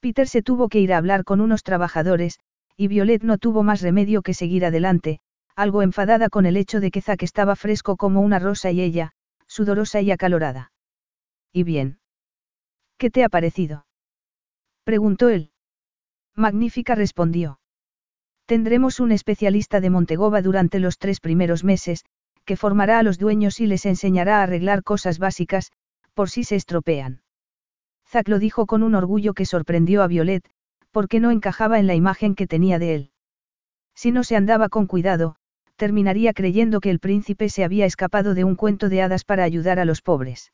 Peter 0.01 0.27
se 0.27 0.43
tuvo 0.43 0.69
que 0.69 0.79
ir 0.79 0.93
a 0.93 0.97
hablar 0.97 1.23
con 1.23 1.41
unos 1.41 1.63
trabajadores, 1.63 2.39
y 2.75 2.87
Violet 2.87 3.23
no 3.23 3.39
tuvo 3.39 3.63
más 3.63 3.81
remedio 3.81 4.21
que 4.21 4.35
seguir 4.35 4.65
adelante, 4.65 5.19
algo 5.55 5.81
enfadada 5.81 6.29
con 6.29 6.45
el 6.45 6.57
hecho 6.57 6.79
de 6.79 6.91
que 6.91 7.01
Zack 7.01 7.23
estaba 7.23 7.55
fresco 7.55 7.97
como 7.97 8.21
una 8.21 8.37
rosa 8.37 8.69
y 8.69 8.81
ella, 8.81 9.13
sudorosa 9.47 9.99
y 10.01 10.11
acalorada. 10.11 10.71
¿Y 11.51 11.63
bien? 11.63 11.97
¿Qué 12.99 13.09
te 13.09 13.23
ha 13.23 13.29
parecido? 13.29 13.87
Preguntó 14.83 15.29
él. 15.29 15.49
Magnífica 16.35 16.93
respondió. 16.93 17.59
Tendremos 18.47 19.01
un 19.01 19.11
especialista 19.11 19.81
de 19.81 19.89
Montegova 19.89 20.41
durante 20.41 20.79
los 20.79 20.97
tres 20.97 21.19
primeros 21.19 21.65
meses, 21.65 22.05
que 22.45 22.55
formará 22.55 22.97
a 22.97 23.03
los 23.03 23.19
dueños 23.19 23.59
y 23.59 23.67
les 23.67 23.85
enseñará 23.85 24.39
a 24.39 24.43
arreglar 24.43 24.83
cosas 24.83 25.19
básicas, 25.19 25.73
por 26.13 26.29
si 26.29 26.45
se 26.45 26.55
estropean. 26.55 27.21
Zack 28.07 28.29
lo 28.29 28.39
dijo 28.39 28.65
con 28.65 28.83
un 28.83 28.95
orgullo 28.95 29.33
que 29.33 29.45
sorprendió 29.45 30.01
a 30.01 30.07
Violet, 30.07 30.49
porque 30.91 31.19
no 31.19 31.31
encajaba 31.31 31.77
en 31.77 31.87
la 31.87 31.95
imagen 31.95 32.35
que 32.35 32.47
tenía 32.47 32.79
de 32.79 32.95
él. 32.95 33.11
Si 33.93 34.13
no 34.13 34.23
se 34.23 34.37
andaba 34.37 34.69
con 34.69 34.87
cuidado, 34.87 35.35
terminaría 35.75 36.31
creyendo 36.31 36.79
que 36.79 36.89
el 36.89 36.99
príncipe 36.99 37.49
se 37.49 37.65
había 37.65 37.85
escapado 37.85 38.33
de 38.33 38.45
un 38.45 38.55
cuento 38.55 38.87
de 38.87 39.01
hadas 39.01 39.25
para 39.25 39.43
ayudar 39.43 39.77
a 39.77 39.85
los 39.85 40.01
pobres. 40.01 40.53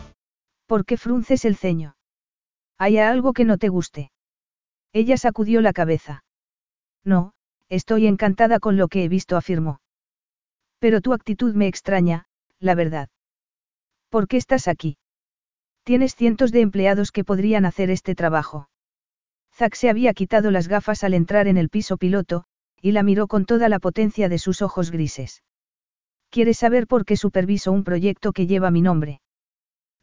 ¿Por 0.71 0.85
qué 0.85 0.95
frunces 0.95 1.43
el 1.43 1.57
ceño? 1.57 1.97
¿Hay 2.77 2.97
algo 2.97 3.33
que 3.33 3.43
no 3.43 3.57
te 3.57 3.67
guste? 3.67 4.09
Ella 4.93 5.17
sacudió 5.17 5.59
la 5.59 5.73
cabeza. 5.73 6.23
No, 7.03 7.33
estoy 7.67 8.07
encantada 8.07 8.57
con 8.61 8.77
lo 8.77 8.87
que 8.87 9.03
he 9.03 9.09
visto, 9.09 9.35
afirmó. 9.35 9.81
Pero 10.79 11.01
tu 11.01 11.11
actitud 11.11 11.53
me 11.55 11.67
extraña, 11.67 12.23
la 12.57 12.73
verdad. 12.75 13.09
¿Por 14.07 14.29
qué 14.29 14.37
estás 14.37 14.69
aquí? 14.69 14.97
Tienes 15.83 16.15
cientos 16.15 16.53
de 16.53 16.61
empleados 16.61 17.11
que 17.11 17.25
podrían 17.25 17.65
hacer 17.65 17.89
este 17.89 18.15
trabajo. 18.15 18.69
Zack 19.53 19.75
se 19.75 19.89
había 19.89 20.13
quitado 20.13 20.51
las 20.51 20.69
gafas 20.69 21.03
al 21.03 21.15
entrar 21.15 21.49
en 21.49 21.57
el 21.57 21.67
piso 21.67 21.97
piloto, 21.97 22.45
y 22.81 22.93
la 22.93 23.03
miró 23.03 23.27
con 23.27 23.43
toda 23.43 23.67
la 23.67 23.79
potencia 23.79 24.29
de 24.29 24.37
sus 24.37 24.61
ojos 24.61 24.89
grises. 24.89 25.43
¿Quieres 26.29 26.59
saber 26.59 26.87
por 26.87 27.03
qué 27.03 27.17
superviso 27.17 27.73
un 27.73 27.83
proyecto 27.83 28.31
que 28.31 28.47
lleva 28.47 28.71
mi 28.71 28.81
nombre? 28.81 29.19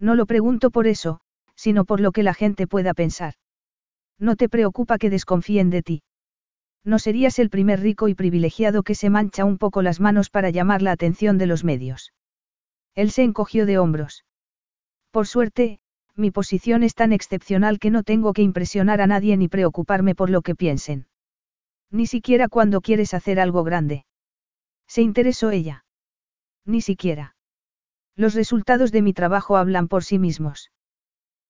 No 0.00 0.14
lo 0.14 0.26
pregunto 0.26 0.70
por 0.70 0.86
eso, 0.86 1.20
sino 1.54 1.84
por 1.84 2.00
lo 2.00 2.12
que 2.12 2.22
la 2.22 2.34
gente 2.34 2.66
pueda 2.66 2.94
pensar. 2.94 3.34
No 4.18 4.36
te 4.36 4.48
preocupa 4.48 4.98
que 4.98 5.10
desconfíen 5.10 5.70
de 5.70 5.82
ti. 5.82 6.02
No 6.84 6.98
serías 6.98 7.38
el 7.38 7.50
primer 7.50 7.80
rico 7.80 8.08
y 8.08 8.14
privilegiado 8.14 8.82
que 8.82 8.94
se 8.94 9.10
mancha 9.10 9.44
un 9.44 9.58
poco 9.58 9.82
las 9.82 10.00
manos 10.00 10.30
para 10.30 10.50
llamar 10.50 10.82
la 10.82 10.92
atención 10.92 11.38
de 11.38 11.46
los 11.46 11.64
medios. 11.64 12.12
Él 12.94 13.10
se 13.10 13.22
encogió 13.22 13.66
de 13.66 13.78
hombros. 13.78 14.24
Por 15.10 15.26
suerte, 15.26 15.80
mi 16.14 16.30
posición 16.30 16.82
es 16.82 16.94
tan 16.94 17.12
excepcional 17.12 17.78
que 17.78 17.90
no 17.90 18.02
tengo 18.02 18.32
que 18.32 18.42
impresionar 18.42 19.00
a 19.00 19.06
nadie 19.06 19.36
ni 19.36 19.48
preocuparme 19.48 20.14
por 20.14 20.30
lo 20.30 20.42
que 20.42 20.54
piensen. 20.54 21.06
Ni 21.90 22.06
siquiera 22.06 22.48
cuando 22.48 22.80
quieres 22.80 23.14
hacer 23.14 23.40
algo 23.40 23.64
grande. 23.64 24.04
Se 24.86 25.02
interesó 25.02 25.50
ella. 25.50 25.84
Ni 26.64 26.80
siquiera. 26.80 27.36
Los 28.18 28.34
resultados 28.34 28.90
de 28.90 29.00
mi 29.00 29.12
trabajo 29.12 29.56
hablan 29.56 29.86
por 29.86 30.02
sí 30.02 30.18
mismos. 30.18 30.72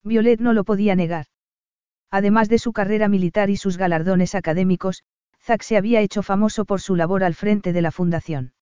Violet 0.04 0.38
no 0.38 0.52
lo 0.52 0.64
podía 0.64 0.94
negar. 0.94 1.24
Además 2.10 2.50
de 2.50 2.58
su 2.58 2.74
carrera 2.74 3.08
militar 3.08 3.48
y 3.48 3.56
sus 3.56 3.78
galardones 3.78 4.34
académicos, 4.34 5.02
Zack 5.40 5.62
se 5.62 5.78
había 5.78 6.02
hecho 6.02 6.22
famoso 6.22 6.66
por 6.66 6.82
su 6.82 6.94
labor 6.94 7.24
al 7.24 7.34
frente 7.34 7.72
de 7.72 7.80
la 7.80 7.90
fundación. 7.90 8.52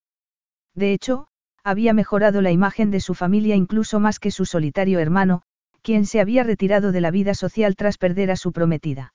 De 0.73 0.93
hecho, 0.93 1.27
había 1.65 1.95
mejorado 1.95 2.43
la 2.43 2.53
imagen 2.53 2.93
de 2.93 3.01
su 3.01 3.15
familia 3.15 3.57
incluso 3.57 3.99
más 3.99 4.21
que 4.21 4.31
su 4.31 4.45
solitario 4.45 5.01
hermano, 5.01 5.43
quien 5.83 6.07
se 6.07 6.21
había 6.21 6.45
retirado 6.45 6.93
de 6.93 7.01
la 7.01 7.11
vida 7.11 7.35
social 7.35 7.75
tras 7.75 7.99
perder 7.99 8.31
a 8.31 8.37
su 8.37 8.53
prometida. 8.53 9.15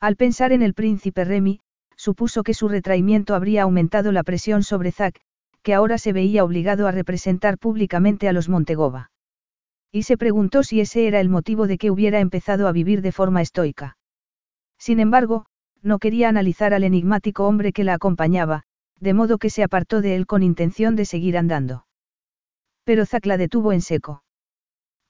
Al 0.00 0.16
pensar 0.16 0.52
en 0.52 0.60
el 0.60 0.74
príncipe 0.74 1.24
Remy, 1.24 1.60
supuso 1.96 2.42
que 2.42 2.52
su 2.52 2.68
retraimiento 2.68 3.34
habría 3.34 3.62
aumentado 3.62 4.12
la 4.12 4.22
presión 4.22 4.64
sobre 4.64 4.92
Zack, 4.92 5.22
que 5.62 5.74
ahora 5.74 5.98
se 5.98 6.12
veía 6.12 6.44
obligado 6.44 6.86
a 6.86 6.92
representar 6.92 7.58
públicamente 7.58 8.28
a 8.28 8.32
los 8.32 8.48
Montegova. 8.48 9.10
Y 9.90 10.04
se 10.04 10.16
preguntó 10.16 10.62
si 10.62 10.80
ese 10.80 11.06
era 11.06 11.20
el 11.20 11.28
motivo 11.28 11.66
de 11.66 11.78
que 11.78 11.90
hubiera 11.90 12.20
empezado 12.20 12.66
a 12.66 12.72
vivir 12.72 13.02
de 13.02 13.12
forma 13.12 13.42
estoica. 13.42 13.96
Sin 14.78 15.00
embargo, 15.00 15.46
no 15.82 15.98
quería 15.98 16.28
analizar 16.28 16.74
al 16.74 16.84
enigmático 16.84 17.46
hombre 17.46 17.72
que 17.72 17.84
la 17.84 17.94
acompañaba, 17.94 18.62
de 18.98 19.14
modo 19.14 19.38
que 19.38 19.50
se 19.50 19.62
apartó 19.62 20.00
de 20.00 20.16
él 20.16 20.26
con 20.26 20.42
intención 20.42 20.96
de 20.96 21.04
seguir 21.04 21.36
andando. 21.36 21.86
Pero 22.84 23.04
Zack 23.04 23.26
la 23.26 23.36
detuvo 23.36 23.72
en 23.72 23.80
seco. 23.80 24.22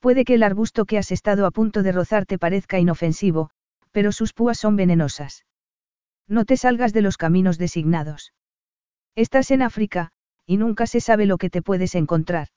Puede 0.00 0.24
que 0.24 0.34
el 0.34 0.42
arbusto 0.42 0.84
que 0.84 0.98
has 0.98 1.12
estado 1.12 1.46
a 1.46 1.50
punto 1.50 1.82
de 1.82 1.92
rozar 1.92 2.26
te 2.26 2.38
parezca 2.38 2.78
inofensivo, 2.78 3.50
pero 3.92 4.11
sus 4.11 4.32
púas 4.32 4.59
son 4.59 4.76
venenosas. 4.76 5.44
No 6.26 6.44
te 6.44 6.57
salgas 6.57 6.92
de 6.92 7.03
los 7.03 7.16
caminos 7.16 7.57
designados. 7.59 8.32
Estás 9.14 9.50
en 9.50 9.62
África, 9.62 10.11
y 10.47 10.57
nunca 10.57 10.86
se 10.86 11.01
sabe 11.01 11.26
lo 11.26 11.38
que 11.38 11.51
te 11.51 11.62
puedes 11.62 11.95
encontrar. 11.95 12.49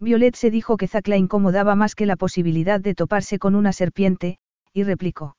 Violet 0.00 0.36
se 0.36 0.50
dijo 0.50 0.76
que 0.76 0.86
Zack 0.86 1.08
la 1.08 1.16
incomodaba 1.16 1.74
más 1.74 1.94
que 1.94 2.06
la 2.06 2.16
posibilidad 2.16 2.80
de 2.80 2.94
toparse 2.94 3.38
con 3.38 3.54
una 3.54 3.72
serpiente, 3.72 4.38
y 4.72 4.84
replicó. 4.84 5.36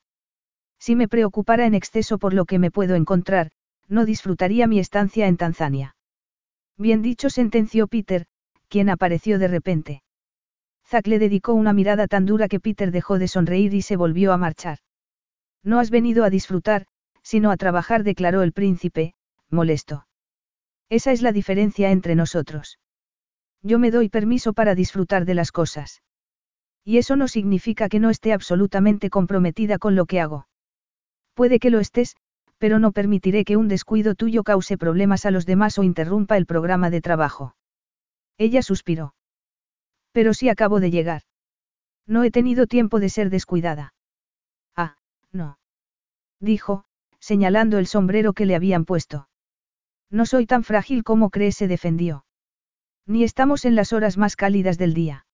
Si 0.80 0.96
me 0.96 1.08
preocupara 1.08 1.66
en 1.66 1.76
exceso 1.76 2.18
por 2.18 2.34
lo 2.34 2.46
que 2.46 2.60
me 2.60 2.72
puedo 2.72 2.96
encontrar, 2.96 3.52
no 3.88 4.06
disfrutaría 4.06 4.68
mi 4.68 4.80
estancia 4.80 5.28
en 5.28 5.38
Tanzania. 5.38 5.96
Bien 6.78 7.02
dicho, 7.02 7.30
sentenció 7.30 7.88
Peter, 7.88 8.26
quien 8.68 8.90
apareció 8.90 9.40
de 9.40 9.48
repente. 9.48 10.04
Zack 10.88 11.08
le 11.08 11.20
dedicó 11.20 11.54
una 11.54 11.74
mirada 11.74 12.08
tan 12.08 12.26
dura 12.26 12.48
que 12.48 12.60
Peter 12.60 12.92
dejó 12.92 13.20
de 13.20 13.28
sonreír 13.28 13.74
y 13.74 13.82
se 13.82 13.96
volvió 13.96 14.34
a 14.34 14.38
marchar. 14.38 14.80
No 15.64 15.80
has 15.80 15.90
venido 15.90 16.24
a 16.24 16.30
disfrutar, 16.30 16.86
sino 17.22 17.52
a 17.52 17.58
trabajar, 17.58 18.04
declaró 18.04 18.42
el 18.42 18.54
príncipe, 18.54 19.14
molesto. 19.50 20.06
Esa 20.90 21.12
es 21.12 21.22
la 21.22 21.32
diferencia 21.32 21.92
entre 21.92 22.16
nosotros. 22.16 22.80
Yo 23.62 23.78
me 23.80 23.92
doy 23.92 24.10
permiso 24.10 24.54
para 24.54 24.76
disfrutar 24.76 25.26
de 25.26 25.36
las 25.36 25.52
cosas. 25.52 26.02
Y 26.84 26.98
eso 26.98 27.16
no 27.16 27.28
significa 27.28 27.90
que 27.90 28.00
no 28.00 28.10
esté 28.10 28.34
absolutamente 28.34 29.10
comprometida 29.10 29.78
con 29.78 29.96
lo 29.96 30.06
que 30.06 30.20
hago. 30.20 30.48
Puede 31.36 31.60
que 31.60 31.70
lo 31.70 31.80
estés, 31.80 32.16
pero 32.58 32.80
no 32.80 32.92
permitiré 32.92 33.46
que 33.46 33.58
un 33.58 33.68
descuido 33.68 34.16
tuyo 34.16 34.44
cause 34.44 34.78
problemas 34.78 35.26
a 35.26 35.32
los 35.32 35.46
demás 35.46 35.78
o 35.78 35.84
interrumpa 35.84 36.38
el 36.38 36.46
programa 36.46 36.90
de 36.90 37.02
trabajo. 37.02 37.56
Ella 38.38 38.62
suspiró. 38.62 39.14
Pero 40.12 40.34
sí 40.34 40.50
acabo 40.50 40.80
de 40.80 40.92
llegar. 40.92 41.22
No 42.08 42.24
he 42.24 42.32
tenido 42.32 42.66
tiempo 42.66 43.00
de 43.00 43.10
ser 43.10 43.30
descuidada. 43.30 43.94
Ah, 44.76 44.98
no. 45.32 45.60
Dijo, 46.40 46.86
señalando 47.20 47.78
el 47.78 47.86
sombrero 47.86 48.34
que 48.34 48.46
le 48.46 48.56
habían 48.56 48.86
puesto. 48.86 49.29
No 50.12 50.26
soy 50.26 50.45
tan 50.45 50.64
frágil 50.64 51.03
como 51.03 51.30
cree, 51.30 51.51
se 51.51 51.68
defendió. 51.68 52.26
Ni 53.05 53.24
estamos 53.24 53.66
en 53.66 53.76
las 53.76 53.93
horas 53.93 54.18
más 54.18 54.36
cálidas 54.36 54.78
del 54.78 54.93
día. 54.93 55.26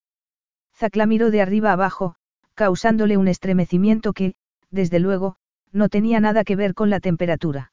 Zack 0.76 0.96
la 0.96 1.06
miró 1.06 1.32
de 1.32 1.42
arriba 1.42 1.72
abajo, 1.72 2.16
causándole 2.54 3.18
un 3.18 3.28
estremecimiento 3.28 4.14
que, 4.14 4.36
desde 4.70 5.00
luego, 5.00 5.38
no 5.72 5.90
tenía 5.90 6.20
nada 6.20 6.44
que 6.44 6.56
ver 6.56 6.74
con 6.74 6.90
la 6.90 7.00
temperatura. 7.00 7.72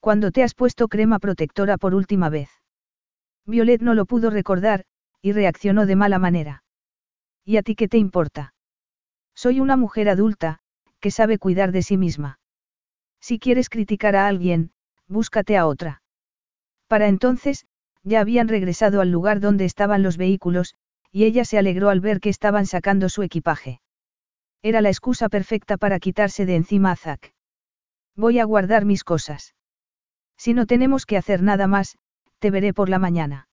Cuando 0.00 0.30
te 0.30 0.42
has 0.42 0.54
puesto 0.54 0.88
crema 0.88 1.18
protectora 1.18 1.76
por 1.76 1.94
última 1.94 2.28
vez? 2.28 2.50
Violet 3.46 3.80
no 3.80 3.94
lo 3.94 4.06
pudo 4.06 4.30
recordar, 4.30 4.84
y 5.22 5.32
reaccionó 5.32 5.86
de 5.86 5.96
mala 5.96 6.18
manera. 6.18 6.62
¿Y 7.44 7.56
a 7.56 7.62
ti 7.62 7.74
qué 7.74 7.88
te 7.88 7.98
importa? 7.98 8.54
Soy 9.34 9.60
una 9.60 9.76
mujer 9.76 10.08
adulta, 10.08 10.60
que 11.00 11.10
sabe 11.10 11.38
cuidar 11.38 11.72
de 11.72 11.82
sí 11.82 11.96
misma. 11.96 12.40
Si 13.20 13.38
quieres 13.38 13.68
criticar 13.68 14.16
a 14.16 14.26
alguien, 14.26 14.72
búscate 15.06 15.56
a 15.56 15.66
otra. 15.66 16.02
Para 16.88 17.06
entonces, 17.06 17.66
ya 18.02 18.20
habían 18.20 18.48
regresado 18.48 19.00
al 19.00 19.10
lugar 19.10 19.40
donde 19.40 19.64
estaban 19.64 20.02
los 20.02 20.16
vehículos, 20.16 20.74
y 21.12 21.24
ella 21.24 21.44
se 21.44 21.58
alegró 21.58 21.90
al 21.90 22.00
ver 22.00 22.20
que 22.20 22.30
estaban 22.30 22.66
sacando 22.66 23.08
su 23.08 23.22
equipaje. 23.22 23.80
Era 24.62 24.80
la 24.80 24.88
excusa 24.88 25.28
perfecta 25.28 25.76
para 25.76 26.00
quitarse 26.00 26.46
de 26.46 26.56
encima 26.56 26.90
a 26.90 26.96
Zack. 26.96 27.34
Voy 28.16 28.38
a 28.40 28.44
guardar 28.44 28.84
mis 28.84 29.04
cosas. 29.04 29.54
Si 30.36 30.54
no 30.54 30.66
tenemos 30.66 31.06
que 31.06 31.16
hacer 31.16 31.42
nada 31.42 31.66
más, 31.66 31.98
te 32.38 32.50
veré 32.50 32.72
por 32.72 32.88
la 32.88 32.98
mañana. 32.98 33.48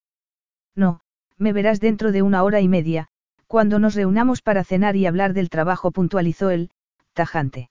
No, 0.75 1.01
me 1.37 1.53
verás 1.53 1.79
dentro 1.79 2.11
de 2.11 2.21
una 2.21 2.43
hora 2.43 2.61
y 2.61 2.67
media, 2.67 3.07
cuando 3.47 3.79
nos 3.79 3.95
reunamos 3.95 4.41
para 4.41 4.63
cenar 4.63 4.95
y 4.95 5.05
hablar 5.05 5.33
del 5.33 5.49
trabajo, 5.49 5.91
puntualizó 5.91 6.49
él, 6.49 6.71
tajante. 7.13 7.69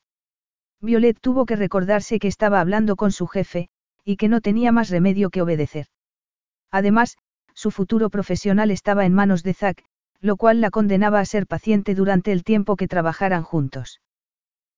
Violet 0.81 1.19
tuvo 1.21 1.47
que 1.47 1.57
recordarse 1.57 2.19
que 2.19 2.29
estaba 2.29 2.61
hablando 2.61 2.97
con 2.97 3.11
su 3.11 3.27
jefe, 3.27 3.69
y 4.05 4.17
que 4.17 4.29
no 4.29 4.41
tenía 4.41 4.73
más 4.73 4.91
remedio 4.91 5.31
que 5.31 5.43
obedecer. 5.43 5.87
Además, 6.71 7.17
su 7.55 7.71
futuro 7.71 8.11
profesional 8.11 8.71
estaba 8.71 9.07
en 9.07 9.15
manos 9.15 9.43
de 9.43 9.55
Zack, 9.55 9.85
lo 10.21 10.37
cual 10.37 10.61
la 10.61 10.71
condenaba 10.71 11.21
a 11.21 11.25
ser 11.25 11.47
paciente 11.47 11.95
durante 11.95 12.33
el 12.33 12.45
tiempo 12.45 12.77
que 12.77 12.89
trabajaran 12.89 13.43
juntos. 13.43 14.01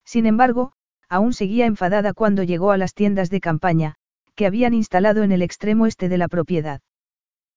Sin 0.04 0.26
embargo, 0.26 0.72
aún 1.08 1.32
seguía 1.32 1.66
enfadada 1.66 2.12
cuando 2.12 2.42
llegó 2.42 2.70
a 2.70 2.76
las 2.76 2.94
tiendas 2.94 3.30
de 3.30 3.40
campaña, 3.40 3.94
que 4.34 4.46
habían 4.46 4.74
instalado 4.74 5.22
en 5.22 5.32
el 5.32 5.42
extremo 5.42 5.86
este 5.86 6.08
de 6.08 6.18
la 6.18 6.28
propiedad. 6.28 6.80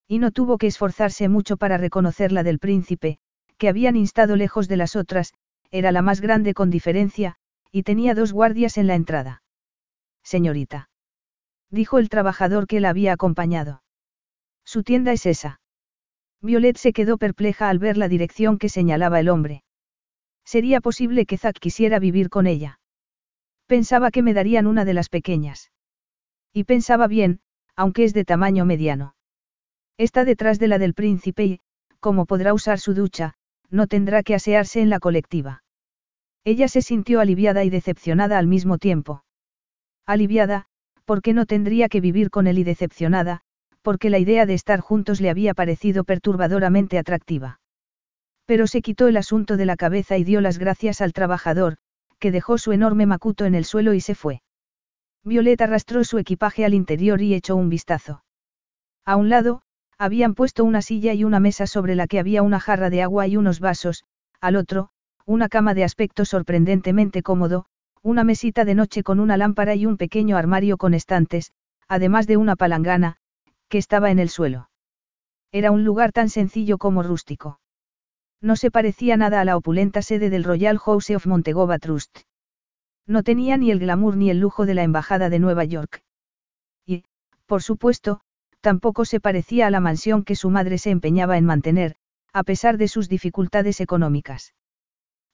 Y 0.07 0.19
no 0.19 0.31
tuvo 0.31 0.57
que 0.57 0.67
esforzarse 0.67 1.27
mucho 1.29 1.57
para 1.57 1.77
reconocer 1.77 2.31
la 2.31 2.43
del 2.43 2.59
príncipe, 2.59 3.19
que 3.57 3.69
habían 3.69 3.95
instado 3.95 4.35
lejos 4.35 4.67
de 4.67 4.77
las 4.77 4.95
otras, 4.95 5.33
era 5.71 5.91
la 5.91 6.01
más 6.01 6.21
grande 6.21 6.53
con 6.53 6.69
diferencia, 6.69 7.35
y 7.71 7.83
tenía 7.83 8.15
dos 8.15 8.31
guardias 8.33 8.77
en 8.77 8.87
la 8.87 8.95
entrada. 8.95 9.43
Señorita. 10.23 10.88
Dijo 11.71 11.99
el 11.99 12.09
trabajador 12.09 12.67
que 12.67 12.79
la 12.79 12.89
había 12.89 13.13
acompañado. 13.13 13.83
Su 14.65 14.83
tienda 14.83 15.11
es 15.11 15.25
esa. 15.25 15.61
Violet 16.41 16.77
se 16.77 16.93
quedó 16.93 17.17
perpleja 17.17 17.69
al 17.69 17.79
ver 17.79 17.97
la 17.97 18.07
dirección 18.07 18.57
que 18.57 18.69
señalaba 18.69 19.19
el 19.19 19.29
hombre. 19.29 19.63
¿Sería 20.45 20.81
posible 20.81 21.25
que 21.25 21.37
Zack 21.37 21.59
quisiera 21.59 21.99
vivir 21.99 22.29
con 22.29 22.47
ella? 22.47 22.79
Pensaba 23.67 24.09
que 24.09 24.23
me 24.23 24.33
darían 24.33 24.65
una 24.65 24.85
de 24.85 24.93
las 24.93 25.09
pequeñas. 25.09 25.71
Y 26.53 26.63
pensaba 26.63 27.07
bien, 27.07 27.41
aunque 27.75 28.03
es 28.03 28.13
de 28.13 28.25
tamaño 28.25 28.65
mediano. 28.65 29.15
Está 29.97 30.25
detrás 30.25 30.59
de 30.59 30.69
la 30.69 30.79
del 30.79 30.93
príncipe 30.93 31.45
y, 31.45 31.59
como 31.99 32.25
podrá 32.25 32.53
usar 32.53 32.79
su 32.79 32.93
ducha, 32.93 33.35
no 33.69 33.85
tendrá 33.85 34.23
que 34.23 34.33
asearse 34.33 34.81
en 34.81 34.89
la 34.89 34.99
colectiva. 34.99 35.63
Ella 36.45 36.67
se 36.69 36.81
sintió 36.81 37.19
aliviada 37.19 37.63
y 37.65 37.69
decepcionada 37.69 38.39
al 38.39 38.47
mismo 38.47 38.77
tiempo. 38.77 39.23
Aliviada, 40.05 40.68
porque 41.09 41.33
no 41.33 41.47
tendría 41.47 41.89
que 41.89 42.01
vivir 42.01 42.29
con 42.29 42.45
él 42.45 42.59
y 42.59 42.63
decepcionada, 42.63 43.41
porque 43.81 44.11
la 44.11 44.19
idea 44.19 44.45
de 44.45 44.53
estar 44.53 44.79
juntos 44.79 45.21
le 45.21 45.31
había 45.31 45.55
parecido 45.55 46.03
perturbadoramente 46.03 46.99
atractiva. 46.99 47.61
Pero 48.45 48.67
se 48.67 48.83
quitó 48.83 49.07
el 49.07 49.17
asunto 49.17 49.57
de 49.57 49.65
la 49.65 49.75
cabeza 49.75 50.19
y 50.19 50.23
dio 50.23 50.39
las 50.39 50.59
gracias 50.59 51.01
al 51.01 51.11
trabajador, 51.11 51.77
que 52.19 52.31
dejó 52.31 52.59
su 52.59 52.73
enorme 52.73 53.07
macuto 53.07 53.45
en 53.45 53.55
el 53.55 53.65
suelo 53.65 53.95
y 53.95 54.01
se 54.01 54.13
fue. 54.13 54.43
Violeta 55.23 55.63
arrastró 55.63 56.03
su 56.03 56.19
equipaje 56.19 56.63
al 56.63 56.75
interior 56.75 57.23
y 57.23 57.33
echó 57.33 57.55
un 57.55 57.69
vistazo. 57.69 58.23
A 59.03 59.15
un 59.15 59.29
lado, 59.29 59.63
habían 59.97 60.35
puesto 60.35 60.63
una 60.63 60.83
silla 60.83 61.15
y 61.15 61.23
una 61.23 61.39
mesa 61.39 61.65
sobre 61.65 61.95
la 61.95 62.05
que 62.05 62.19
había 62.19 62.43
una 62.43 62.59
jarra 62.59 62.91
de 62.91 63.01
agua 63.01 63.25
y 63.25 63.35
unos 63.35 63.59
vasos, 63.59 64.03
al 64.41 64.55
otro, 64.55 64.91
una 65.25 65.49
cama 65.49 65.73
de 65.73 65.85
aspecto 65.85 66.23
sorprendentemente 66.23 67.23
cómodo, 67.23 67.65
una 68.01 68.23
mesita 68.23 68.65
de 68.65 68.75
noche 68.75 69.03
con 69.03 69.19
una 69.19 69.37
lámpara 69.37 69.75
y 69.75 69.85
un 69.85 69.97
pequeño 69.97 70.37
armario 70.37 70.77
con 70.77 70.93
estantes, 70.93 71.51
además 71.87 72.27
de 72.27 72.37
una 72.37 72.55
palangana, 72.55 73.17
que 73.67 73.77
estaba 73.77 74.11
en 74.11 74.19
el 74.19 74.29
suelo. 74.29 74.69
Era 75.51 75.71
un 75.71 75.83
lugar 75.83 76.11
tan 76.11 76.29
sencillo 76.29 76.77
como 76.77 77.03
rústico. 77.03 77.59
No 78.41 78.55
se 78.55 78.71
parecía 78.71 79.17
nada 79.17 79.41
a 79.41 79.45
la 79.45 79.57
opulenta 79.57 80.01
sede 80.01 80.29
del 80.29 80.43
Royal 80.43 80.77
House 80.77 81.09
of 81.09 81.25
Montegova 81.25 81.77
Trust. 81.79 82.19
No 83.05 83.23
tenía 83.23 83.57
ni 83.57 83.71
el 83.71 83.79
glamour 83.79 84.15
ni 84.15 84.29
el 84.29 84.39
lujo 84.39 84.65
de 84.65 84.75
la 84.75 84.83
Embajada 84.83 85.29
de 85.29 85.39
Nueva 85.39 85.65
York. 85.65 86.03
Y, 86.85 87.03
por 87.47 87.63
supuesto, 87.63 88.21
tampoco 88.61 89.03
se 89.03 89.19
parecía 89.19 89.67
a 89.67 89.71
la 89.71 89.79
mansión 89.79 90.23
que 90.23 90.35
su 90.35 90.49
madre 90.49 90.77
se 90.77 90.91
empeñaba 90.91 91.37
en 91.37 91.45
mantener, 91.45 91.95
a 92.31 92.43
pesar 92.43 92.77
de 92.77 92.87
sus 92.87 93.09
dificultades 93.09 93.81
económicas. 93.81 94.53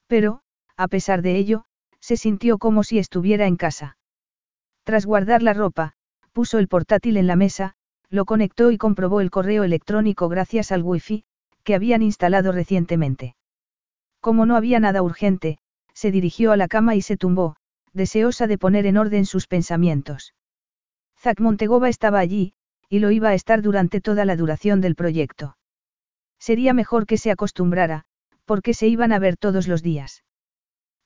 Pero, 0.07 0.41
a 0.77 0.87
pesar 0.87 1.21
de 1.21 1.35
ello, 1.35 1.65
se 2.05 2.17
sintió 2.17 2.59
como 2.59 2.83
si 2.83 2.99
estuviera 2.99 3.47
en 3.47 3.55
casa. 3.55 3.97
Tras 4.83 5.07
guardar 5.07 5.41
la 5.41 5.53
ropa, 5.55 5.93
puso 6.33 6.59
el 6.59 6.67
portátil 6.67 7.17
en 7.17 7.25
la 7.25 7.35
mesa, 7.35 7.73
lo 8.11 8.25
conectó 8.25 8.69
y 8.69 8.77
comprobó 8.77 9.21
el 9.21 9.31
correo 9.31 9.63
electrónico 9.63 10.29
gracias 10.29 10.71
al 10.71 10.83
wifi, 10.83 11.23
que 11.63 11.73
habían 11.73 12.03
instalado 12.03 12.51
recientemente. 12.51 13.35
Como 14.21 14.45
no 14.45 14.55
había 14.55 14.79
nada 14.79 15.01
urgente, 15.01 15.57
se 15.95 16.11
dirigió 16.11 16.51
a 16.51 16.57
la 16.57 16.67
cama 16.67 16.93
y 16.93 17.01
se 17.01 17.17
tumbó, 17.17 17.55
deseosa 17.91 18.45
de 18.45 18.59
poner 18.59 18.85
en 18.85 18.97
orden 18.97 19.25
sus 19.25 19.47
pensamientos. 19.47 20.35
Zack 21.17 21.39
Montegova 21.39 21.89
estaba 21.89 22.19
allí, 22.19 22.53
y 22.87 22.99
lo 22.99 23.09
iba 23.09 23.29
a 23.29 23.33
estar 23.33 23.63
durante 23.63 23.99
toda 23.99 24.25
la 24.25 24.35
duración 24.35 24.79
del 24.79 24.93
proyecto. 24.93 25.57
Sería 26.37 26.75
mejor 26.75 27.07
que 27.07 27.17
se 27.17 27.31
acostumbrara, 27.31 28.03
porque 28.45 28.75
se 28.75 28.87
iban 28.87 29.11
a 29.11 29.17
ver 29.17 29.37
todos 29.37 29.67
los 29.67 29.81
días. 29.81 30.21